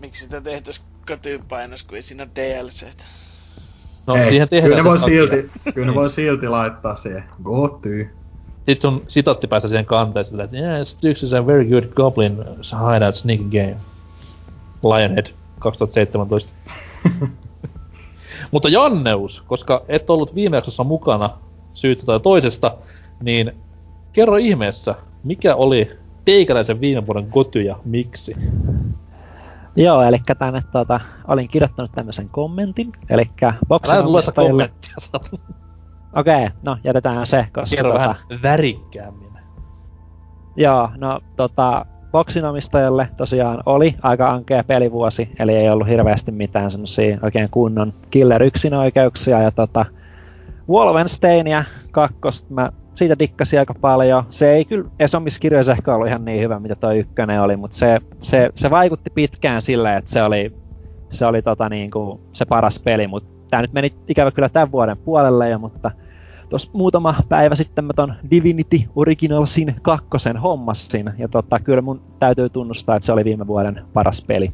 Miksi 0.00 0.20
sitä 0.20 0.40
tehtäis 0.40 0.82
Goty-painos, 1.06 1.82
kun 1.82 1.96
ei 1.96 2.02
siinä 2.02 2.26
DLC? 2.36 2.86
No, 4.06 4.16
ei, 4.16 4.28
siihen 4.28 4.48
tehdään 4.48 4.70
kyllä 4.70 4.82
ne, 4.82 4.88
voi 4.88 4.98
silti, 4.98 5.50
kyllä 5.74 5.86
ne 5.86 5.94
voi 5.94 6.10
silti 6.10 6.48
laittaa 6.48 6.94
siihen 6.94 7.24
Goty. 7.42 8.08
Sitten 8.62 8.90
sun 8.90 9.04
sitotti 9.08 9.46
päästä 9.46 9.68
siihen 9.68 9.86
kanteeseen, 9.86 10.40
että 10.40 10.56
yeah, 10.56 10.86
Styx 10.86 11.22
is 11.22 11.32
a 11.32 11.46
very 11.46 11.64
good 11.64 11.84
goblin 11.84 12.36
hideout 12.94 13.16
sneaking 13.16 13.50
game. 13.50 13.76
Lionhead 14.84 15.26
2017. 15.58 16.52
Mutta 18.50 18.68
Janneus, 18.68 19.42
koska 19.46 19.82
et 19.88 20.10
ollut 20.10 20.34
viime 20.34 20.56
jaksossa 20.56 20.84
mukana 20.84 21.30
syyttä 21.74 22.06
tai 22.06 22.20
toisesta, 22.20 22.76
niin 23.22 23.52
kerro 24.12 24.36
ihmeessä, 24.36 24.94
mikä 25.24 25.54
oli 25.54 25.90
teikäläisen 26.24 26.80
viime 26.80 27.06
vuoden 27.06 27.28
goty 27.30 27.62
ja 27.62 27.76
miksi? 27.84 28.36
Joo, 29.76 30.02
eli 30.02 30.18
tänne 30.38 30.62
tuota, 30.72 31.00
olin 31.28 31.48
kirjoittanut 31.48 31.92
tämmöisen 31.92 32.28
kommentin, 32.28 32.92
eli 33.10 33.30
boksinomistajille... 33.68 34.70
Okei, 36.16 36.46
okay, 36.46 36.48
no 36.62 36.76
jätetään 36.84 37.26
se, 37.26 37.46
koska... 37.52 37.76
Kerro 37.76 37.90
tota... 37.92 38.00
vähän 38.00 38.16
värikkäämmin. 38.42 39.32
Joo, 40.56 40.90
no 40.96 41.20
tota, 41.36 41.86
boksinomistajalle 42.14 43.08
tosiaan 43.16 43.62
oli 43.66 43.94
aika 44.02 44.30
ankea 44.30 44.64
pelivuosi, 44.64 45.28
eli 45.38 45.54
ei 45.54 45.70
ollut 45.70 45.88
hirveästi 45.88 46.32
mitään 46.32 46.70
semmosia 46.70 47.18
oikein 47.22 47.48
kunnon 47.50 47.92
killer 48.10 48.42
yksinoikeuksia, 48.42 49.42
ja 49.42 49.50
tota, 49.50 49.86
Wolfensteinia 50.68 51.64
kakkosta 51.90 52.54
mä 52.54 52.72
siitä 52.94 53.18
dikkasin 53.18 53.58
aika 53.58 53.74
paljon. 53.80 54.24
Se 54.30 54.52
ei 54.52 54.64
kyllä 54.64 54.90
Esomissa 55.00 55.40
kirjoissa 55.40 55.72
ehkä 55.72 55.94
ollut 55.94 56.08
ihan 56.08 56.24
niin 56.24 56.40
hyvä, 56.40 56.60
mitä 56.60 56.74
toi 56.74 56.98
ykkönen 56.98 57.42
oli, 57.42 57.56
mutta 57.56 57.76
se, 57.76 57.98
se, 58.20 58.50
se 58.54 58.70
vaikutti 58.70 59.10
pitkään 59.10 59.62
sille, 59.62 59.96
että 59.96 60.10
se 60.10 60.22
oli, 60.22 60.52
se 61.10 61.26
oli 61.26 61.42
tota 61.42 61.68
niin 61.68 61.90
kuin 61.90 62.20
se 62.32 62.44
paras 62.44 62.78
peli, 62.84 63.06
mutta 63.06 63.28
tämä 63.50 63.62
nyt 63.62 63.72
meni 63.72 63.92
ikävä 64.08 64.30
kyllä 64.30 64.48
tämän 64.48 64.72
vuoden 64.72 64.96
puolelle 64.96 65.50
jo, 65.50 65.58
mutta 65.58 65.90
tuossa 66.54 66.70
muutama 66.72 67.14
päivä 67.28 67.54
sitten 67.54 67.84
mä 67.84 67.92
ton 67.92 68.14
Divinity 68.30 68.80
Originalsin 68.96 69.76
kakkosen 69.82 70.36
hommassin, 70.36 71.10
ja 71.18 71.28
tota, 71.28 71.60
kyllä 71.60 71.82
mun 71.82 72.00
täytyy 72.18 72.48
tunnustaa, 72.48 72.96
että 72.96 73.06
se 73.06 73.12
oli 73.12 73.24
viime 73.24 73.46
vuoden 73.46 73.82
paras 73.92 74.24
peli 74.26 74.52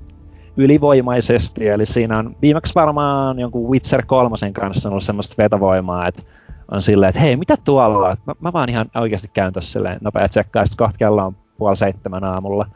ylivoimaisesti, 0.56 1.68
eli 1.68 1.86
siinä 1.86 2.18
on 2.18 2.36
viimeksi 2.42 2.74
varmaan 2.74 3.38
jonkun 3.38 3.70
Witcher 3.70 4.02
kolmosen 4.06 4.52
kanssa 4.52 4.88
ollut 4.88 5.02
semmoista 5.02 5.34
vetovoimaa, 5.38 6.08
että 6.08 6.22
on 6.70 6.82
silleen, 6.82 7.10
että 7.10 7.20
hei, 7.20 7.36
mitä 7.36 7.56
tuolla? 7.64 8.16
Mä, 8.26 8.34
mä 8.40 8.52
vaan 8.52 8.68
ihan 8.68 8.86
oikeasti 8.94 9.30
käyn 9.32 9.52
tossa 9.52 9.70
silleen 9.70 9.98
nopea 10.00 10.28
tsekkaa, 10.28 10.66
sitten 10.66 10.84
kohta 10.84 10.98
kello 10.98 11.26
on 11.26 11.36
puoli 11.58 11.76
seitsemän 11.76 12.24
aamulla. 12.24 12.66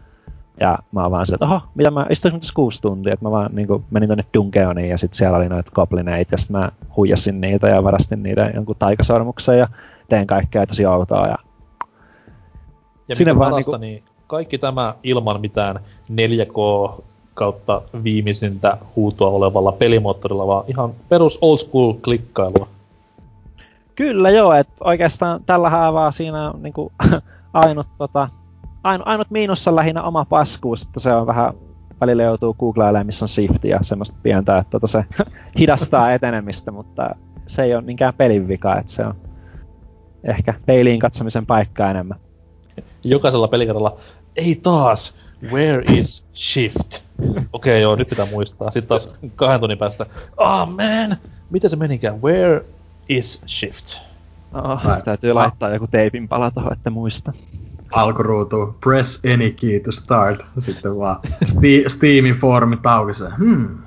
Ja 0.61 0.79
mä 0.93 1.03
oon 1.03 1.11
vaan 1.11 1.27
silleen, 1.27 1.37
että 1.37 1.55
oho, 1.55 1.61
mitä 1.75 1.91
mä 1.91 2.07
istuisin 2.11 2.41
tässä 2.41 2.55
kuusi 2.55 2.83
tuntia, 2.83 3.13
että 3.13 3.25
mä 3.25 3.31
vaan 3.31 3.51
niin 3.53 3.69
kuin, 3.69 3.85
menin 3.91 4.09
tonne 4.09 4.25
Dungeoniin 4.35 4.89
ja 4.89 4.99
sitten 4.99 5.17
siellä 5.17 5.39
oli 5.39 5.49
noita 5.49 5.71
goblineita 5.75 6.35
ja 6.35 6.39
sitten 6.39 6.57
mä 6.57 6.71
huijasin 6.97 7.41
niitä 7.41 7.69
ja 7.69 7.85
varastin 7.85 8.23
niitä 8.23 8.51
jonkun 8.55 8.77
taikasormuksen 8.79 9.59
ja 9.59 9.69
tein 10.09 10.27
kaikkea 10.27 10.67
tosi 10.67 10.87
outoa 10.87 11.27
ja... 11.27 11.37
Ja 13.09 13.17
Sinne 13.17 13.39
vaan 13.39 13.51
parasta, 13.51 13.79
niinku... 13.79 14.03
niin 14.09 14.15
kaikki 14.27 14.59
tämä 14.59 14.95
ilman 15.03 15.41
mitään 15.41 15.81
4K 16.13 17.03
kautta 17.35 17.83
viimeisintä 18.05 18.79
huutoa 18.97 19.31
olevalla 19.31 19.73
pelimoottorilla, 19.73 20.47
vaan 20.47 20.65
ihan 20.69 20.91
perus 21.09 21.39
old 21.43 21.59
school 21.59 21.93
klikkailua. 21.93 22.69
Kyllä 23.95 24.31
joo, 24.31 24.53
että 24.53 24.75
oikeastaan 24.81 25.41
tällä 25.47 25.71
haavaa 25.71 26.11
siinä 26.11 26.51
on 26.51 26.63
niinku, 26.63 26.93
ainut, 27.53 27.87
tota, 27.99 28.29
ainut, 28.85 29.09
ainut 29.09 29.31
miinus 29.31 29.69
on 29.69 29.77
lähinnä 29.77 30.03
oma 30.03 30.25
paskuus, 30.25 30.83
että 30.83 31.01
se 31.01 31.13
on 31.13 31.27
vähän 31.27 31.55
välillä 32.01 32.23
joutuu 32.23 32.55
googlailemaan, 32.55 33.07
missä 33.07 33.25
on 33.25 33.29
shift 33.29 33.65
ja 33.65 33.79
semmoista 33.83 34.17
pientä, 34.23 34.59
että 34.59 34.71
tota 34.71 34.87
se 34.87 35.05
hidastaa 35.59 36.13
etenemistä, 36.13 36.71
mutta 36.71 37.11
se 37.47 37.63
ei 37.63 37.75
ole 37.75 37.83
niinkään 37.83 38.15
pelin 38.15 38.49
vika, 38.49 38.79
että 38.79 38.93
se 38.93 39.07
on 39.07 39.15
ehkä 40.25 40.55
peiliin 40.67 41.01
katsomisen 41.01 41.47
paikka 41.47 41.91
enemmän. 41.91 42.19
Jokaisella 43.05 43.49
pelikerralla, 43.49 43.97
ei 44.37 44.61
taas, 44.63 45.15
where 45.53 45.83
is 45.99 46.27
shift? 46.35 47.05
Okei 47.27 47.45
okay, 47.53 47.79
joo, 47.79 47.97
nyt 47.97 48.09
pitää 48.09 48.27
muistaa. 48.31 48.71
Sitten 48.71 48.89
taas 48.89 49.11
kahden 49.37 49.61
tunnin 49.61 49.79
päästä, 49.79 50.07
ah 50.37 50.63
oh, 50.63 50.69
man, 50.69 51.17
miten 51.51 51.71
se 51.71 51.77
menikään, 51.77 52.23
where 52.23 52.65
is 53.09 53.43
shift. 53.47 53.97
Oh, 54.55 55.03
täytyy 55.05 55.33
laittaa 55.33 55.75
joku 55.75 55.87
teipin 55.87 56.29
pala 56.29 56.51
tuohon, 56.51 56.73
että 56.73 56.91
muista. 56.91 57.33
Alkuruutu, 57.95 58.77
press 58.85 59.23
any 59.35 59.51
key 59.51 59.81
to 59.81 59.93
start. 59.93 60.47
Sitten 60.59 60.99
vaan 60.99 61.17
Ste- 61.45 61.89
Steamin 61.89 62.35
foorumi 62.35 62.77
se. 63.13 63.25
Hmm. 63.39 63.79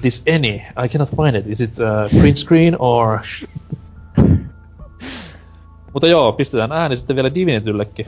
This 0.00 0.24
any, 0.36 0.54
I 0.84 0.88
cannot 0.88 1.10
find 1.10 1.36
it. 1.36 1.46
Is 1.46 1.60
it 1.60 1.76
uh, 1.80 2.20
print 2.20 2.36
screen 2.36 2.76
or... 2.78 3.18
Mutta 5.92 6.06
joo, 6.06 6.32
pistetään 6.32 6.72
ääni 6.72 6.96
sitten 6.96 7.16
vielä 7.16 7.34
Divinityllekin. 7.34 8.06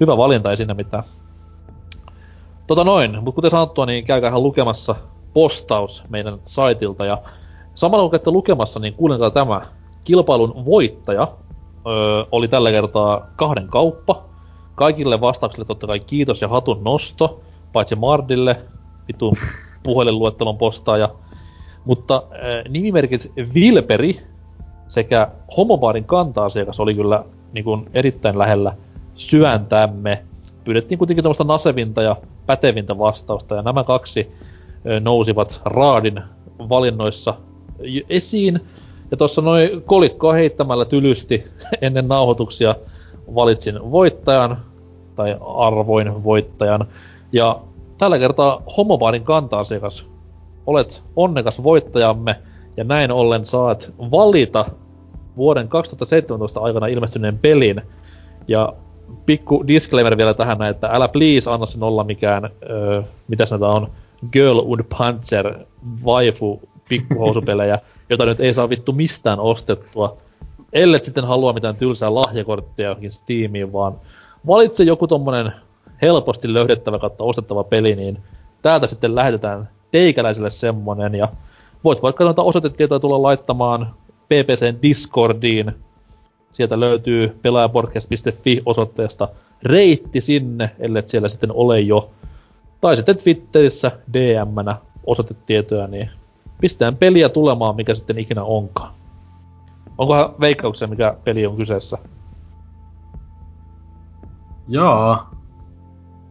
Hyvä 0.00 0.16
valinta, 0.16 0.50
ei 0.50 0.56
siinä 0.56 0.74
mitään. 0.74 1.04
Tota 2.66 2.84
noin, 2.84 3.14
mutta 3.14 3.34
kuten 3.34 3.50
sanottua, 3.50 3.86
niin 3.86 4.04
käykää 4.04 4.38
lukemassa 4.38 4.94
postaus 5.34 6.04
meidän 6.08 6.38
saitilta. 6.44 7.04
Ja 7.04 7.18
samalla 7.74 8.02
kun 8.04 8.10
käytte 8.10 8.30
lukemassa, 8.30 8.80
niin 8.80 8.94
kuulenkaa 8.94 9.30
tämä. 9.30 9.60
Kilpailun 10.04 10.64
voittaja 10.64 11.28
öö, 11.86 12.24
oli 12.32 12.48
tällä 12.48 12.70
kertaa 12.70 13.26
kahden 13.36 13.68
kauppa. 13.68 14.27
Kaikille 14.78 15.20
vastauksille 15.20 15.64
totta 15.64 15.86
kai 15.86 16.00
kiitos 16.00 16.42
ja 16.42 16.48
hatun 16.48 16.84
nosto, 16.84 17.40
paitsi 17.72 17.96
Mardille, 17.96 18.56
vitun 19.08 19.34
puhelinluettelon 19.82 20.58
postaaja. 20.58 21.08
Mutta 21.84 22.22
öö, 22.32 22.62
nimimerkit 22.68 23.32
Vilperi 23.54 24.20
sekä 24.88 25.28
Homobaarin 25.56 26.04
kanta-asiakas 26.04 26.80
oli 26.80 26.94
kyllä 26.94 27.24
niin 27.52 27.64
kuin, 27.64 27.90
erittäin 27.94 28.38
lähellä 28.38 28.76
syöntämme. 29.14 30.22
Pyydettiin 30.64 30.98
kuitenkin 30.98 31.22
tämmöistä 31.22 31.44
nasevinta 31.44 32.02
ja 32.02 32.16
pätevintä 32.46 32.98
vastausta, 32.98 33.54
ja 33.54 33.62
nämä 33.62 33.84
kaksi 33.84 34.32
nousivat 35.00 35.60
Raadin 35.64 36.22
valinnoissa 36.58 37.34
esiin. 38.08 38.60
Ja 39.10 39.16
tuossa 39.16 39.42
noin 39.42 39.82
kolikkoa 39.82 40.32
heittämällä 40.32 40.84
tylysti 40.84 41.44
ennen 41.82 42.08
nauhoituksia 42.08 42.74
valitsin 43.34 43.90
voittajan, 43.90 44.67
tai 45.18 45.36
arvoin 45.56 46.24
voittajan. 46.24 46.86
Ja 47.32 47.60
tällä 47.98 48.18
kertaa 48.18 48.62
Homobaarin 48.76 49.24
kanta-asiakas. 49.24 50.06
Olet 50.66 51.02
onnekas 51.16 51.62
voittajamme, 51.62 52.36
ja 52.76 52.84
näin 52.84 53.12
ollen 53.12 53.46
saat 53.46 53.92
valita 53.98 54.64
vuoden 55.36 55.68
2017 55.68 56.60
aikana 56.60 56.86
ilmestyneen 56.86 57.38
pelin. 57.38 57.82
Ja 58.48 58.72
pikku 59.26 59.64
disclaimer 59.66 60.16
vielä 60.16 60.34
tähän, 60.34 60.62
että 60.62 60.88
älä 60.92 61.08
please 61.08 61.50
anna 61.50 61.66
sen 61.66 61.82
olla 61.82 62.04
mikään, 62.04 62.50
öö, 62.70 63.02
mitä 63.28 63.46
näitä 63.50 63.66
on, 63.66 63.90
Girlwood 64.32 64.80
Panzer 64.98 65.54
waifu 66.04 66.60
pikkuhousupelejä, 66.88 67.78
jota 68.10 68.24
nyt 68.24 68.40
ei 68.40 68.54
saa 68.54 68.68
vittu 68.68 68.92
mistään 68.92 69.40
ostettua. 69.40 70.16
Ellet 70.72 71.04
sitten 71.04 71.24
halua 71.24 71.52
mitään 71.52 71.76
tylsää 71.76 72.14
lahjakorttia 72.14 72.88
johonkin 72.88 73.12
Steamiin, 73.12 73.72
vaan 73.72 73.94
valitse 74.46 74.84
joku 74.84 75.06
tommonen 75.06 75.52
helposti 76.02 76.54
löydettävä 76.54 76.98
kautta 76.98 77.24
ostettava 77.24 77.64
peli, 77.64 77.96
niin 77.96 78.18
täältä 78.62 78.86
sitten 78.86 79.14
lähetetään 79.14 79.68
teikäläiselle 79.90 80.50
semmonen, 80.50 81.14
ja 81.14 81.28
voit 81.84 82.02
vaikka 82.02 82.24
noita 82.24 82.42
osoitetietoja 82.42 83.00
tulla 83.00 83.22
laittamaan 83.22 83.94
PPCn 84.24 84.82
Discordiin. 84.82 85.72
Sieltä 86.50 86.80
löytyy 86.80 87.38
pelaajapodcast.fi 87.42 88.62
osoitteesta 88.66 89.28
reitti 89.62 90.20
sinne, 90.20 90.70
ellei 90.78 91.02
siellä 91.06 91.28
sitten 91.28 91.52
ole 91.52 91.80
jo. 91.80 92.10
Tai 92.80 92.96
sitten 92.96 93.16
Twitterissä 93.16 93.90
DM-nä 94.12 94.76
osoitetietoja, 95.06 95.86
niin 95.86 96.10
pistetään 96.60 96.96
peliä 96.96 97.28
tulemaan, 97.28 97.76
mikä 97.76 97.94
sitten 97.94 98.18
ikinä 98.18 98.44
onkaan. 98.44 98.94
Onkohan 99.98 100.34
veikkauksia, 100.40 100.88
mikä 100.88 101.14
peli 101.24 101.46
on 101.46 101.56
kyseessä? 101.56 101.98
Joo. 104.68 105.18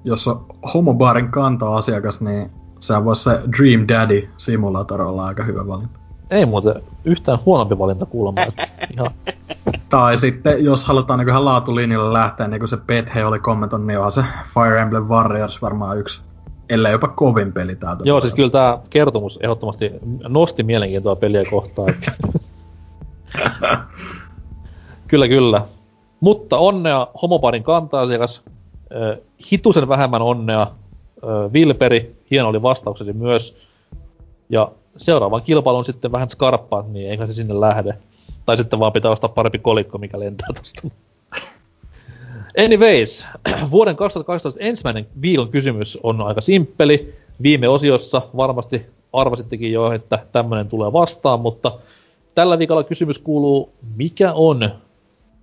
Jos 0.03 0.27
on 0.27 0.45
homobaarin 0.73 1.31
kanta-asiakas, 1.31 2.21
niin 2.21 2.51
sehän 2.79 3.05
voisi 3.05 3.23
se 3.23 3.41
Dream 3.57 3.85
Daddy 3.87 4.29
Simulator 4.37 5.01
olla 5.01 5.25
aika 5.25 5.43
hyvä 5.43 5.67
valinta. 5.67 5.99
Ei 6.31 6.45
muuten 6.45 6.73
yhtään 7.05 7.39
huonompi 7.45 7.77
valinta 7.77 8.05
kuulemma. 8.05 8.41
Ihan. 8.93 9.11
Tai 9.89 10.17
sitten, 10.17 10.65
jos 10.65 10.85
halutaan 10.85 11.19
niin 11.19 11.45
laatulinjalle 11.45 12.13
lähteä, 12.13 12.47
niin 12.47 12.59
kuin 12.59 12.69
se 12.69 12.77
Pethe 12.77 13.25
oli 13.25 13.39
kommentoinut, 13.39 13.87
niin 13.87 13.99
on 13.99 14.11
se 14.11 14.23
Fire 14.53 14.81
Emblem 14.81 15.03
Warriors 15.03 15.61
varmaan 15.61 15.97
yksi, 15.97 16.21
ellei 16.69 16.91
jopa 16.91 17.07
kovin 17.07 17.53
peli 17.53 17.75
täältä. 17.75 18.03
Joo, 18.05 18.21
siis 18.21 18.33
kyllä 18.33 18.49
tämä 18.49 18.79
kertomus 18.89 19.39
ehdottomasti 19.43 19.91
nosti 20.27 20.63
mielenkiintoa 20.63 21.15
peliä 21.15 21.43
kohtaan. 21.49 21.93
kyllä, 25.07 25.27
kyllä. 25.27 25.61
Mutta 26.19 26.57
onnea 26.57 27.07
homoparin 27.21 27.63
kanta-asiakas. 27.63 28.43
hitusen 29.51 29.87
vähemmän 29.87 30.21
onnea 30.21 30.67
Vilperi. 31.53 32.15
Hieno 32.31 32.49
oli 32.49 32.61
vastauksesi 32.61 33.13
myös. 33.13 33.57
Ja 34.49 34.71
seuraavan 34.97 35.41
kilpailun 35.41 35.85
sitten 35.85 36.11
vähän 36.11 36.29
skarppaat, 36.29 36.91
niin 36.91 37.09
eikä 37.09 37.27
se 37.27 37.33
sinne 37.33 37.59
lähde. 37.59 37.97
Tai 38.45 38.57
sitten 38.57 38.79
vaan 38.79 38.93
pitää 38.93 39.11
ostaa 39.11 39.29
parempi 39.29 39.59
kolikko, 39.59 39.97
mikä 39.97 40.19
lentää 40.19 40.47
tosta. 40.55 40.87
Anyways, 42.65 43.25
vuoden 43.71 43.95
2018 43.95 44.59
ensimmäinen 44.63 45.07
viikon 45.21 45.49
kysymys 45.49 45.99
on 46.03 46.21
aika 46.21 46.41
simppeli. 46.41 47.13
Viime 47.41 47.67
osiossa 47.67 48.21
varmasti 48.37 48.85
arvasittekin 49.13 49.71
jo, 49.71 49.91
että 49.91 50.25
tämmöinen 50.31 50.69
tulee 50.69 50.93
vastaan, 50.93 51.39
mutta 51.39 51.71
tällä 52.35 52.59
viikolla 52.59 52.83
kysymys 52.83 53.19
kuuluu, 53.19 53.73
mikä 53.95 54.33
on 54.33 54.69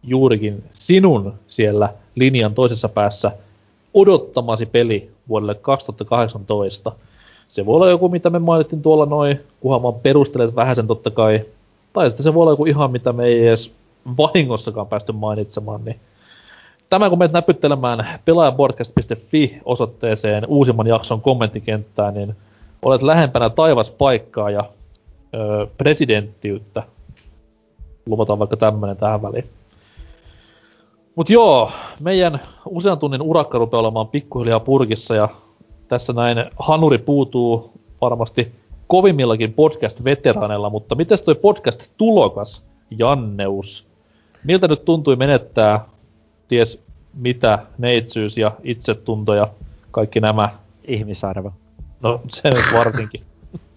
juurikin 0.06 0.64
sinun 0.74 1.34
siellä 1.46 1.94
linjan 2.14 2.54
toisessa 2.54 2.88
päässä 2.88 3.32
odottamasi 3.94 4.66
peli 4.66 5.10
vuodelle 5.28 5.54
2018? 5.54 6.92
Se 7.48 7.66
voi 7.66 7.74
olla 7.74 7.90
joku, 7.90 8.08
mitä 8.08 8.30
me 8.30 8.38
mainittiin 8.38 8.82
tuolla 8.82 9.06
noin, 9.06 9.40
kunhan 9.60 9.82
vaan 9.82 9.94
perustelet 9.94 10.56
vähän 10.56 10.76
sen 10.76 10.86
totta 10.86 11.10
kai. 11.10 11.40
Tai 11.92 12.06
sitten 12.08 12.24
se 12.24 12.34
voi 12.34 12.42
olla 12.42 12.52
joku 12.52 12.64
ihan, 12.64 12.90
mitä 12.90 13.12
me 13.12 13.24
ei 13.24 13.46
edes 13.46 13.74
vahingossakaan 14.18 14.86
päästy 14.86 15.12
mainitsemaan, 15.12 15.84
niin 15.84 16.00
Tämä 16.90 17.10
kun 17.10 17.18
menet 17.18 17.32
näpyttelemään 17.32 18.06
pelaajapodcast.fi 18.24 19.60
osoitteeseen 19.64 20.46
uusimman 20.48 20.86
jakson 20.86 21.20
kommenttikenttään, 21.20 22.14
niin 22.14 22.36
olet 22.82 23.02
lähempänä 23.02 23.50
taivaspaikkaa 23.50 24.50
ja 24.50 24.64
öö, 25.34 25.66
presidenttiyttä. 25.78 26.82
Luvataan 28.06 28.38
vaikka 28.38 28.56
tämmönen 28.56 28.96
tähän 28.96 29.22
väliin. 29.22 29.44
Mut 31.16 31.30
joo, 31.30 31.70
meidän 32.00 32.40
usean 32.66 32.98
tunnin 32.98 33.22
urakka 33.22 33.58
rupeaa 33.58 33.80
olemaan 33.80 34.08
pikkuhiljaa 34.08 34.60
purkissa 34.60 35.14
ja 35.14 35.28
tässä 35.88 36.12
näin 36.12 36.36
hanuri 36.58 36.98
puutuu 36.98 37.72
varmasti 38.00 38.52
kovimmillakin 38.86 39.54
podcast-veteraaneilla, 39.54 40.70
mutta 40.70 40.94
miten 40.94 41.18
toi 41.24 41.34
podcast-tulokas, 41.34 42.64
Janneus? 42.98 43.88
Miltä 44.44 44.68
nyt 44.68 44.84
tuntui 44.84 45.16
menettää 45.16 45.84
ties 46.48 46.84
mitä, 47.14 47.58
neitsyys 47.78 48.38
ja 48.38 48.52
itsetunto 48.62 49.34
ja 49.34 49.48
kaikki 49.90 50.20
nämä? 50.20 50.48
Ihmisarvo. 50.84 51.52
No 52.02 52.20
se 52.28 52.50
nyt 52.50 52.64
varsinkin. 52.74 53.20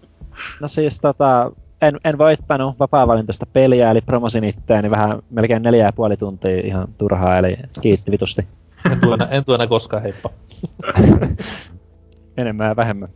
no 0.60 0.68
siis 0.68 1.00
tota, 1.00 1.52
en, 1.82 2.00
en 2.04 2.18
voittanut 2.18 2.78
vapaa-valintaista 2.78 3.46
peliä, 3.52 3.90
eli 3.90 4.00
promosin 4.00 4.44
itteeni 4.44 4.90
vähän 4.90 5.18
melkein 5.30 5.62
neljä 5.62 5.84
ja 5.84 5.92
puoli 5.92 6.16
tuntia 6.16 6.60
ihan 6.64 6.88
turhaa, 6.98 7.38
eli 7.38 7.56
kiitti 7.80 8.10
vitusti. 8.10 8.46
En 8.92 9.00
tule 9.00 9.14
enää, 9.14 9.28
en 9.30 9.44
tule 9.44 9.54
enää 9.54 9.66
koskaan, 9.66 10.02
heippa. 10.02 10.30
enemmän 12.36 12.68
ja 12.68 12.76
vähemmän. 12.76 13.08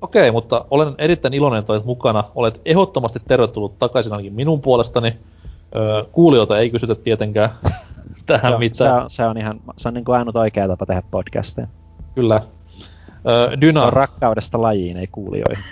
Okei, 0.00 0.30
mutta 0.30 0.64
olen 0.70 0.94
erittäin 0.98 1.34
iloinen, 1.34 1.58
että 1.58 1.72
olet 1.72 1.84
mukana. 1.84 2.24
Olet 2.34 2.60
ehdottomasti 2.64 3.20
tervetullut 3.28 3.78
takaisin 3.78 4.12
ainakin 4.12 4.32
minun 4.32 4.60
puolestani. 4.60 5.16
Öö, 5.76 6.04
kuulijoita 6.12 6.58
ei 6.58 6.70
kysytä 6.70 6.94
tietenkään 6.94 7.50
tähän 8.26 8.50
Joo, 8.52 8.58
mitään. 8.58 8.90
Se 8.90 9.02
on, 9.02 9.10
se 9.10 9.24
on 9.24 9.38
ihan, 9.38 9.60
se 9.76 9.88
on 9.88 9.94
niin 9.94 10.04
kuin 10.04 10.18
ainut 10.18 10.36
oikea 10.36 10.68
tapa 10.68 10.86
tehdä 10.86 11.02
podcasteja. 11.10 11.68
Kyllä. 12.14 12.42
Öö, 13.28 13.60
Dyna... 13.60 13.84
On 13.84 13.92
rakkaudesta 13.92 14.62
lajiin, 14.62 14.96
ei 14.96 15.06
kuulijoihin. 15.06 15.64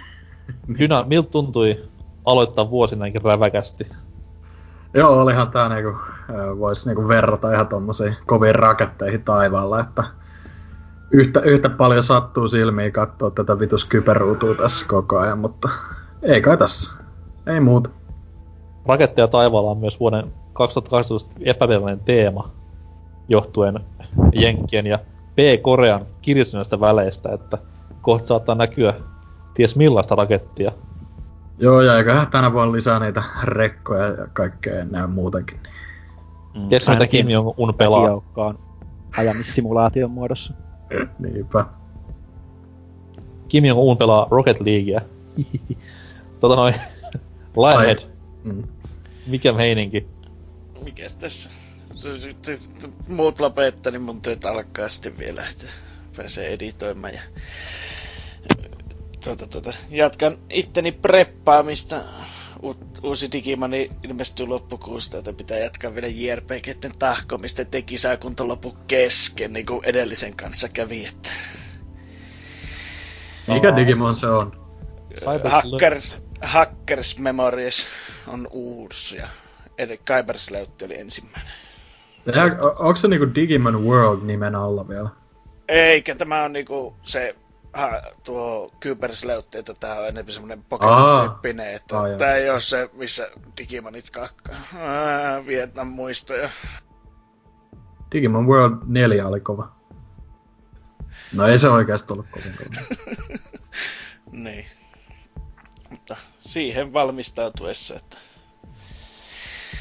Dyna, 0.78 1.05
miltä 1.08 1.31
tuntui 1.31 1.84
aloittaa 2.25 2.70
vuosi 2.70 2.97
näinkin 2.97 3.23
räväkästi? 3.23 3.86
Joo, 4.94 5.20
olihan 5.20 5.50
tää 5.50 5.68
niinku, 5.68 5.99
vois 6.58 6.86
niinku 6.86 7.08
verrata 7.08 7.52
ihan 7.52 7.68
tommosiin 7.68 8.16
koviin 8.26 8.55
raketteihin 8.55 9.25
taivaalla, 9.25 9.81
että 9.81 10.05
yhtä, 11.10 11.41
yhtä 11.41 11.68
paljon 11.68 12.02
sattuu 12.02 12.49
silmiin 12.49 12.92
katsoa 12.92 13.31
tätä 13.31 13.58
vitus 13.58 13.84
kyberuutua 13.84 14.55
tässä 14.55 14.86
koko 14.89 15.18
ajan, 15.18 15.39
mutta 15.39 15.68
ei 16.23 16.41
kai 16.41 16.57
tässä. 16.57 16.92
Ei 17.47 17.60
muuta. 17.60 17.91
Raketteja 18.86 19.28
taivaalla 19.28 19.70
on 19.70 19.78
myös 19.78 20.00
vuoden 20.00 20.33
2018 20.52 21.34
epävirallinen 21.41 22.00
teema 22.00 22.50
johtuen 23.28 23.81
Jenkkien 24.33 24.86
ja 24.86 24.99
P-Korean 25.34 26.07
kiristyneistä 26.23 26.81
väleistä, 26.81 27.28
että 27.33 27.58
kohta 28.02 28.26
saattaa 28.26 28.55
näkyä 28.55 28.94
ties 29.56 29.76
millaista 29.76 30.14
rakettia 30.14 30.72
Joo, 31.58 31.80
ja 31.80 31.98
eiköhän 31.98 32.26
tänä 32.26 32.52
vuonna 32.52 32.72
lisää 32.72 33.00
niitä 33.00 33.22
rekkoja 33.42 34.06
ja 34.06 34.26
kaikkea 34.32 34.84
näin 34.84 35.10
muutenkin. 35.10 35.60
Mm. 36.54 36.68
Tiedätkö 36.68 36.92
mitä 36.92 37.06
Kim 37.06 37.28
Jong-un 37.28 37.74
pelaa? 37.74 38.22
ajamissimulaation 39.18 40.10
muodossa. 40.10 40.54
Niinpä. 41.18 41.64
Kim 43.48 43.64
Jong-un 43.64 43.96
pelaa 43.96 44.26
Rocket 44.30 44.60
Leaguea. 44.60 45.00
tota 46.40 46.56
noin, 46.56 46.74
Lionhead. 47.56 47.98
Mm. 48.44 48.62
Mikä 49.26 49.52
meininki? 49.52 50.06
Mikäs 50.84 51.14
tässä? 51.14 51.50
Muut 53.08 53.40
lopettaa, 53.40 53.92
niin 53.92 54.02
mun 54.02 54.20
työt 54.20 54.44
alkaa 54.44 54.88
sitten 54.88 55.18
vielä, 55.18 55.46
että 55.46 55.66
pääsee 56.16 56.46
editoimaan 56.52 57.14
ja 57.14 57.22
tuota, 59.26 59.46
tuota, 59.46 59.72
jatkan 59.90 60.38
itteni 60.50 60.92
preppaamista. 60.92 62.02
U- 62.62 62.74
uusi 63.02 63.32
Digimani 63.32 63.90
ilmestyy 64.02 64.46
loppukuusta, 64.46 65.18
että 65.18 65.32
pitää 65.32 65.58
jatkaa 65.58 65.94
vielä 65.94 66.06
JRPGten 66.06 66.92
tahkomista, 66.98 67.62
ettei 67.62 67.82
kisakunta 67.82 68.48
lopu 68.48 68.76
kesken, 68.86 69.52
niin 69.52 69.66
kuin 69.66 69.84
edellisen 69.84 70.36
kanssa 70.36 70.68
kävi. 70.68 71.06
Että... 71.06 71.28
Mikä 73.46 73.76
Digimon 73.76 74.16
se 74.16 74.26
on? 74.26 74.66
Hackers, 75.44 76.16
Hackers 76.40 77.18
Memories 77.18 77.86
on 78.26 78.48
uusi 78.50 79.16
ja 79.16 79.28
Kybersleutti 80.05 80.84
oli 80.84 80.98
ensimmäinen. 80.98 81.52
onko 82.78 82.96
se 82.96 83.08
niinku 83.08 83.34
Digimon 83.34 83.84
World 83.84 84.22
nimen 84.22 84.55
alla 84.55 84.88
vielä? 84.88 85.08
Eikä, 85.68 86.14
tämä 86.14 86.44
on 86.44 86.52
niinku 86.52 86.96
se 87.02 87.34
ha, 87.76 88.02
tuo 88.24 88.72
Kybersleutti, 88.80 89.58
että 89.58 89.74
tää 89.80 90.00
on 90.00 90.08
enemmän 90.08 90.32
semmonen 90.32 90.64
Pokemon-tyyppinen, 90.64 91.74
että 91.74 91.98
Aa, 91.98 92.16
tää 92.18 92.36
ei 92.36 92.50
oo 92.50 92.60
se, 92.60 92.90
missä 92.92 93.30
Digimonit 93.58 94.10
kakkaa. 94.10 94.60
Vietnam 95.46 95.88
muistoja. 95.88 96.50
Digimon 98.12 98.46
World 98.46 98.76
4 98.86 99.26
oli 99.26 99.40
kova. 99.40 99.72
No 101.32 101.46
ei 101.46 101.58
se 101.58 101.68
oikeasti 101.68 102.12
ollut 102.12 102.26
kovin 102.30 102.52
kova. 102.58 102.96
niin. 104.44 104.66
Mutta 105.90 106.16
siihen 106.40 106.92
valmistautuessa, 106.92 107.96
että... 107.96 108.18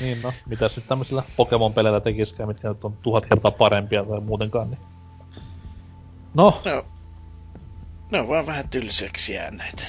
Niin 0.01 0.22
no, 0.22 0.33
mitäs 0.45 0.75
nyt 0.75 0.88
tämmöisillä 0.88 1.24
Pokemon-peleillä 1.38 2.01
tekiskään, 2.01 2.49
mitkä 2.49 2.67
nyt 2.67 2.83
on 2.83 2.98
tuhat 2.98 3.25
kertaa 3.25 3.51
parempia 3.51 4.03
tai 4.06 4.19
muutenkaan, 4.19 4.69
niin... 4.69 4.80
No. 6.33 6.61
no. 6.65 6.85
Ne 8.16 8.22
on 8.22 8.27
vaan 8.27 8.45
vähän 8.45 8.69
tylsäksi 8.69 9.34
jääneet. 9.34 9.88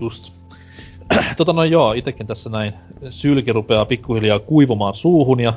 Just. 0.00 0.32
tota 1.36 1.52
no 1.52 1.64
joo, 1.64 1.92
itekin 1.92 2.26
tässä 2.26 2.50
näin 2.50 2.72
sylki 3.10 3.52
rupeaa 3.52 3.84
pikkuhiljaa 3.84 4.38
kuivumaan 4.38 4.94
suuhun 4.94 5.40
ja 5.40 5.52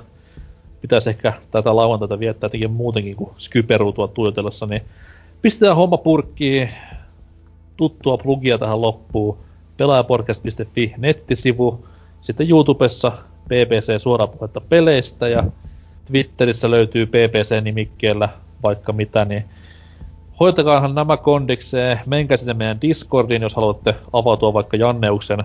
pitäisi 0.82 1.10
ehkä 1.10 1.34
tätä 1.52 1.76
lauantaita 1.76 2.20
viettää 2.20 2.46
jotenkin 2.46 2.72
muutenkin 2.72 3.16
kuin 3.16 3.30
Skyperuutua 3.38 4.08
tuijotellessa, 4.08 4.66
niin 4.66 4.82
pistetään 5.42 5.76
homma 5.76 5.98
purkkiin, 5.98 6.70
tuttua 7.78 8.18
plugia 8.18 8.58
tähän 8.58 8.82
loppuun, 8.82 9.38
pelaajapodcast.fi 9.78 10.94
nettisivu, 10.98 11.86
sitten 12.22 12.50
YouTubessa 12.50 13.12
PPC 13.44 14.02
suorapuhetta 14.02 14.62
peleistä 14.62 15.28
ja 15.28 15.44
Twitterissä 16.06 16.72
löytyy 16.72 17.06
PPC-nimikkeellä 17.06 18.30
vaikka 18.64 18.94
mitä, 18.94 19.26
niin 19.26 19.46
hoitakaahan 20.40 20.96
nämä 20.96 21.18
kondikseen, 21.18 22.00
menkää 22.06 22.38
sinne 22.38 22.54
meidän 22.54 22.82
Discordiin, 22.82 23.42
jos 23.42 23.56
haluatte 23.56 23.96
avautua 24.14 24.54
vaikka 24.54 24.78
Janneuksen 24.78 25.44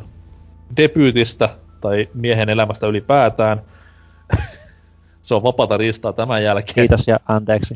debyytistä 0.76 1.48
tai 1.80 2.08
miehen 2.14 2.48
elämästä 2.48 2.86
ylipäätään. 2.86 3.62
Se 5.22 5.34
on 5.34 5.42
vapaata 5.42 5.76
ristaa 5.76 6.12
tämän 6.12 6.42
jälkeen. 6.42 6.74
Kiitos 6.74 7.08
ja 7.08 7.20
anteeksi. 7.28 7.74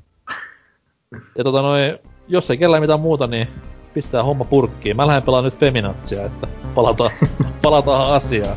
Ja 1.39 1.45
tota 1.45 1.63
noin, 1.63 1.99
jos 2.29 2.51
ei 2.51 2.57
kellään 2.57 2.83
mitään 2.83 3.01
muuta, 3.01 3.27
niin 3.27 3.49
pistää 3.95 4.23
homma 4.23 4.45
purkkiin. 4.45 4.97
Mä 4.97 5.07
lähden 5.07 5.23
pelaamaan 5.23 5.45
nyt 5.53 5.61
Feminatsia, 5.61 6.25
että 6.25 6.47
palataan, 6.75 7.11
palataan 7.63 8.15
asiaan. 8.15 8.57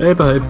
Eipä 0.00 0.24
hei. 0.24 0.40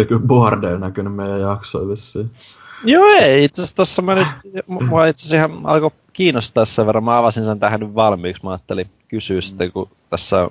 Hetkeä 0.00 0.04
kyllä 0.04 0.26
boardeilla 0.26 0.78
näkynyt 0.78 1.14
meidän 1.14 1.40
jaksoja 1.40 1.88
vissiin. 1.88 2.30
Joo, 2.84 3.06
ei. 3.06 3.44
Itse 3.44 3.62
asiassa 3.62 3.76
tossa 3.76 4.02
mä 4.02 4.14
nyt, 4.14 4.26
mua 4.66 5.06
itse 5.06 5.26
asiassa 5.26 5.36
ihan 5.36 5.66
alkoi 5.66 5.90
kiinnostaa 6.12 6.64
sen 6.64 6.86
verran. 6.86 7.04
Mä 7.04 7.18
avasin 7.18 7.44
sen 7.44 7.60
tähän 7.60 7.80
nyt 7.80 7.94
valmiiksi. 7.94 8.44
Mä 8.44 8.50
ajattelin 8.50 8.90
kysyä 9.08 9.36
mm. 9.36 9.42
sitten, 9.42 9.72
kun 9.72 9.88
tässä 10.10 10.50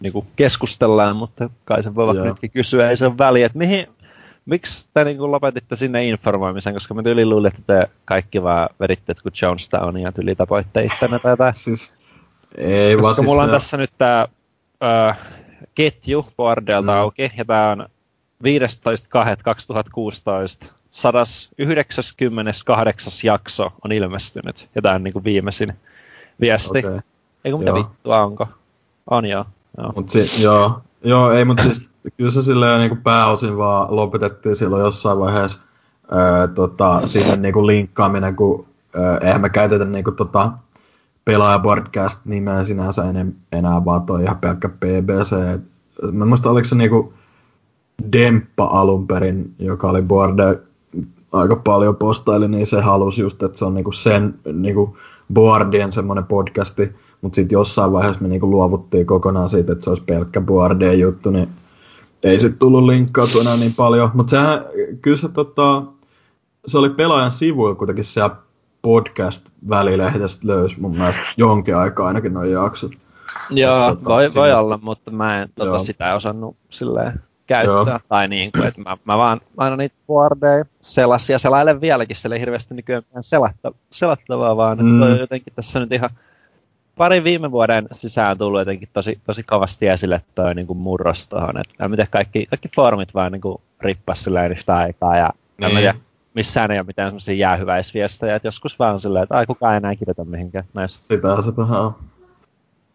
niinku 0.00 0.26
keskustellaan, 0.36 1.16
mutta 1.16 1.50
kai 1.64 1.82
sen 1.82 1.94
voi 1.94 2.06
vaikka 2.06 2.24
nytkin 2.24 2.50
kysyä, 2.50 2.90
ei 2.90 2.96
se 2.96 3.06
ole 3.06 3.18
väliä, 3.18 3.46
että 3.46 3.58
mihin, 3.58 3.86
miksi 4.46 4.88
te 4.94 5.04
niin 5.04 5.30
lopetitte 5.30 5.76
sinne 5.76 6.04
informoimisen, 6.04 6.74
koska 6.74 6.94
mä 6.94 7.02
tyyli 7.02 7.26
luulin, 7.26 7.52
että 7.54 7.62
te 7.66 7.90
kaikki 8.04 8.42
vaan 8.42 8.68
veditte 8.80 9.14
kuin 9.22 9.32
Jonestown 9.42 9.98
ja 9.98 10.12
tyyli 10.12 10.34
tapoitte 10.34 10.84
ittenne 10.84 11.18
tai 11.18 11.32
jotain. 11.32 11.54
Siis, 11.64 11.94
ei 12.56 12.96
koska 12.96 13.14
siis 13.14 13.26
mulla 13.26 13.42
on 13.42 13.48
se... 13.48 13.52
tässä 13.52 13.76
nyt 13.76 13.90
tää 13.98 14.28
ketju 15.74 16.26
Bordelta 16.36 16.92
mm. 16.92 16.98
auki, 16.98 17.32
ja 17.36 17.44
tää 17.44 17.70
on 17.70 17.88
15.2.2016 18.44 18.48
198. 20.90 23.12
jakso 23.24 23.72
on 23.84 23.92
ilmestynyt, 23.92 24.70
ja 24.74 24.82
tää 24.82 24.94
on 24.94 25.02
niinku 25.02 25.24
viimeisin 25.24 25.72
viesti. 26.40 26.78
Okay. 26.78 27.00
Eikö 27.44 27.58
mitä 27.58 27.70
joo. 27.70 27.78
vittua 27.78 28.22
onko? 28.22 28.48
On 29.10 29.26
joo. 29.26 29.44
joo. 29.78 29.92
Mut 29.96 30.08
si- 30.08 30.42
joo. 30.42 30.80
joo, 31.04 31.32
ei 31.32 31.44
mut 31.44 31.58
siis 31.58 31.88
kyllä 32.16 32.30
se 32.30 32.42
silleen 32.42 32.80
niinku 32.80 32.96
pääosin 33.02 33.56
vaan 33.56 33.96
lopetettiin 33.96 34.56
silloin 34.56 34.84
jossain 34.84 35.18
vaiheessa 35.18 35.60
öö, 36.12 36.48
tota, 36.48 37.06
sinne 37.06 37.36
niinku 37.36 37.66
linkkaaminen, 37.66 38.36
kun 38.36 38.66
öö, 38.96 39.18
eihän 39.18 39.40
me 39.40 39.50
käytetä 39.50 39.84
niinku 39.84 40.12
tota 40.12 40.52
pelaaja 41.24 41.58
podcast 41.58 42.24
nimeä 42.24 42.64
sinänsä 42.64 43.04
en, 43.04 43.36
enää 43.52 43.84
vaan 43.84 44.02
toi 44.02 44.22
ihan 44.22 44.38
pelkkä 44.38 44.68
BBC. 44.68 45.60
Mä 46.12 46.26
muista 46.26 46.50
oliko 46.50 46.64
se 46.64 46.76
niinku 46.76 47.12
Demppa 48.12 48.64
alun 48.64 49.06
perin, 49.06 49.54
joka 49.58 49.88
oli 49.88 50.02
Borde 50.02 50.58
aika 51.32 51.56
paljon 51.56 51.96
postaili, 51.96 52.48
niin 52.48 52.66
se 52.66 52.80
halusi 52.80 53.22
just, 53.22 53.42
että 53.42 53.58
se 53.58 53.64
on 53.64 53.74
niinku 53.74 53.92
sen 53.92 54.34
niinku 54.52 54.96
Boardien 55.34 55.92
semmoinen 55.92 56.24
podcasti, 56.24 56.92
mutta 57.22 57.36
sitten 57.36 57.56
jossain 57.56 57.92
vaiheessa 57.92 58.22
me 58.22 58.28
niinku 58.28 58.50
luovuttiin 58.50 59.06
kokonaan 59.06 59.48
siitä, 59.48 59.72
että 59.72 59.84
se 59.84 59.90
olisi 59.90 60.02
pelkkä 60.04 60.40
Boardien 60.40 61.00
juttu, 61.00 61.30
niin 61.30 61.48
ei 62.22 62.40
sitten 62.40 62.58
tullut 62.58 62.84
linkkautua 62.84 63.40
enää 63.40 63.56
niin 63.56 63.74
paljon. 63.74 64.10
Mutta 64.14 64.30
sehän, 64.30 64.64
kyllä 65.02 65.16
se, 65.16 65.28
tota, 65.28 65.82
se 66.66 66.78
oli 66.78 66.88
pelaajan 66.90 67.32
sivuilla 67.32 67.74
kuitenkin 67.74 68.04
siellä 68.04 68.36
podcast-välilehdestä 68.82 70.46
löysi 70.46 70.80
mun 70.80 70.96
mielestä 70.96 71.22
jonkin 71.36 71.76
aikaa 71.76 72.06
ainakin 72.06 72.34
noin 72.34 72.50
jaksot. 72.50 72.92
Joo, 73.50 73.94
tota, 73.94 74.10
voi 74.34 74.52
olla, 74.52 74.78
mutta 74.82 75.10
mä 75.10 75.42
en 75.42 75.48
tota, 75.54 75.78
sitä 75.78 76.14
osannut 76.14 76.56
silleen 76.70 77.20
käyttää. 77.46 77.92
Joo. 77.92 78.00
Tai 78.08 78.28
niin 78.28 78.52
kuin, 78.52 78.66
että 78.66 78.80
mä, 78.80 78.96
mä 79.04 79.18
vaan 79.18 79.40
aina 79.56 79.76
niitä 79.76 79.94
boardeja 80.06 80.64
selasin 80.80 81.34
ja 81.34 81.38
selailen 81.38 81.80
vieläkin, 81.80 82.16
siellä 82.16 82.36
ei 82.36 82.40
hirveästi 82.40 82.74
nykyään 82.74 83.02
selatta, 83.20 83.72
selattavaa, 83.90 84.56
vaan 84.56 84.78
mm. 84.78 85.02
että 85.02 85.20
jotenkin 85.20 85.52
tässä 85.56 85.80
nyt 85.80 85.92
ihan 85.92 86.10
pari 86.96 87.24
viime 87.24 87.50
vuoden 87.50 87.88
sisään 87.92 88.38
tullut 88.38 88.60
jotenkin 88.60 88.88
tosi, 88.92 89.20
tosi 89.26 89.42
kovasti 89.42 89.88
esille 89.88 90.22
toi 90.34 90.54
niin 90.54 90.66
kuin 90.66 90.78
murros 90.78 91.28
tohon, 91.28 91.60
että 91.60 91.88
miten 91.88 92.06
kaikki, 92.10 92.46
kaikki 92.46 92.68
foorumit 92.76 93.14
vaan 93.14 93.32
niin 93.32 93.40
kuin 93.40 93.60
rippas 93.80 94.24
silleen 94.24 94.52
yhtä 94.52 94.76
aikaa 94.76 95.16
ja 95.16 95.30
niin. 95.60 95.76
tiedä, 95.76 95.94
missään 96.34 96.70
ei 96.70 96.78
ole 96.78 96.86
mitään 96.86 97.08
semmoisia 97.08 97.34
jäähyväisviestejä, 97.34 98.36
että 98.36 98.48
joskus 98.48 98.78
vaan 98.78 99.00
silleen, 99.00 99.22
että 99.22 99.36
ai 99.36 99.46
kukaan 99.46 99.74
ei 99.74 99.76
enää 99.76 99.96
kirjoita 99.96 100.24
mihinkään 100.24 100.64
näissä. 100.74 100.98
Sitä 100.98 101.42
se 101.42 101.56
vähän 101.56 101.80
on. 101.80 101.94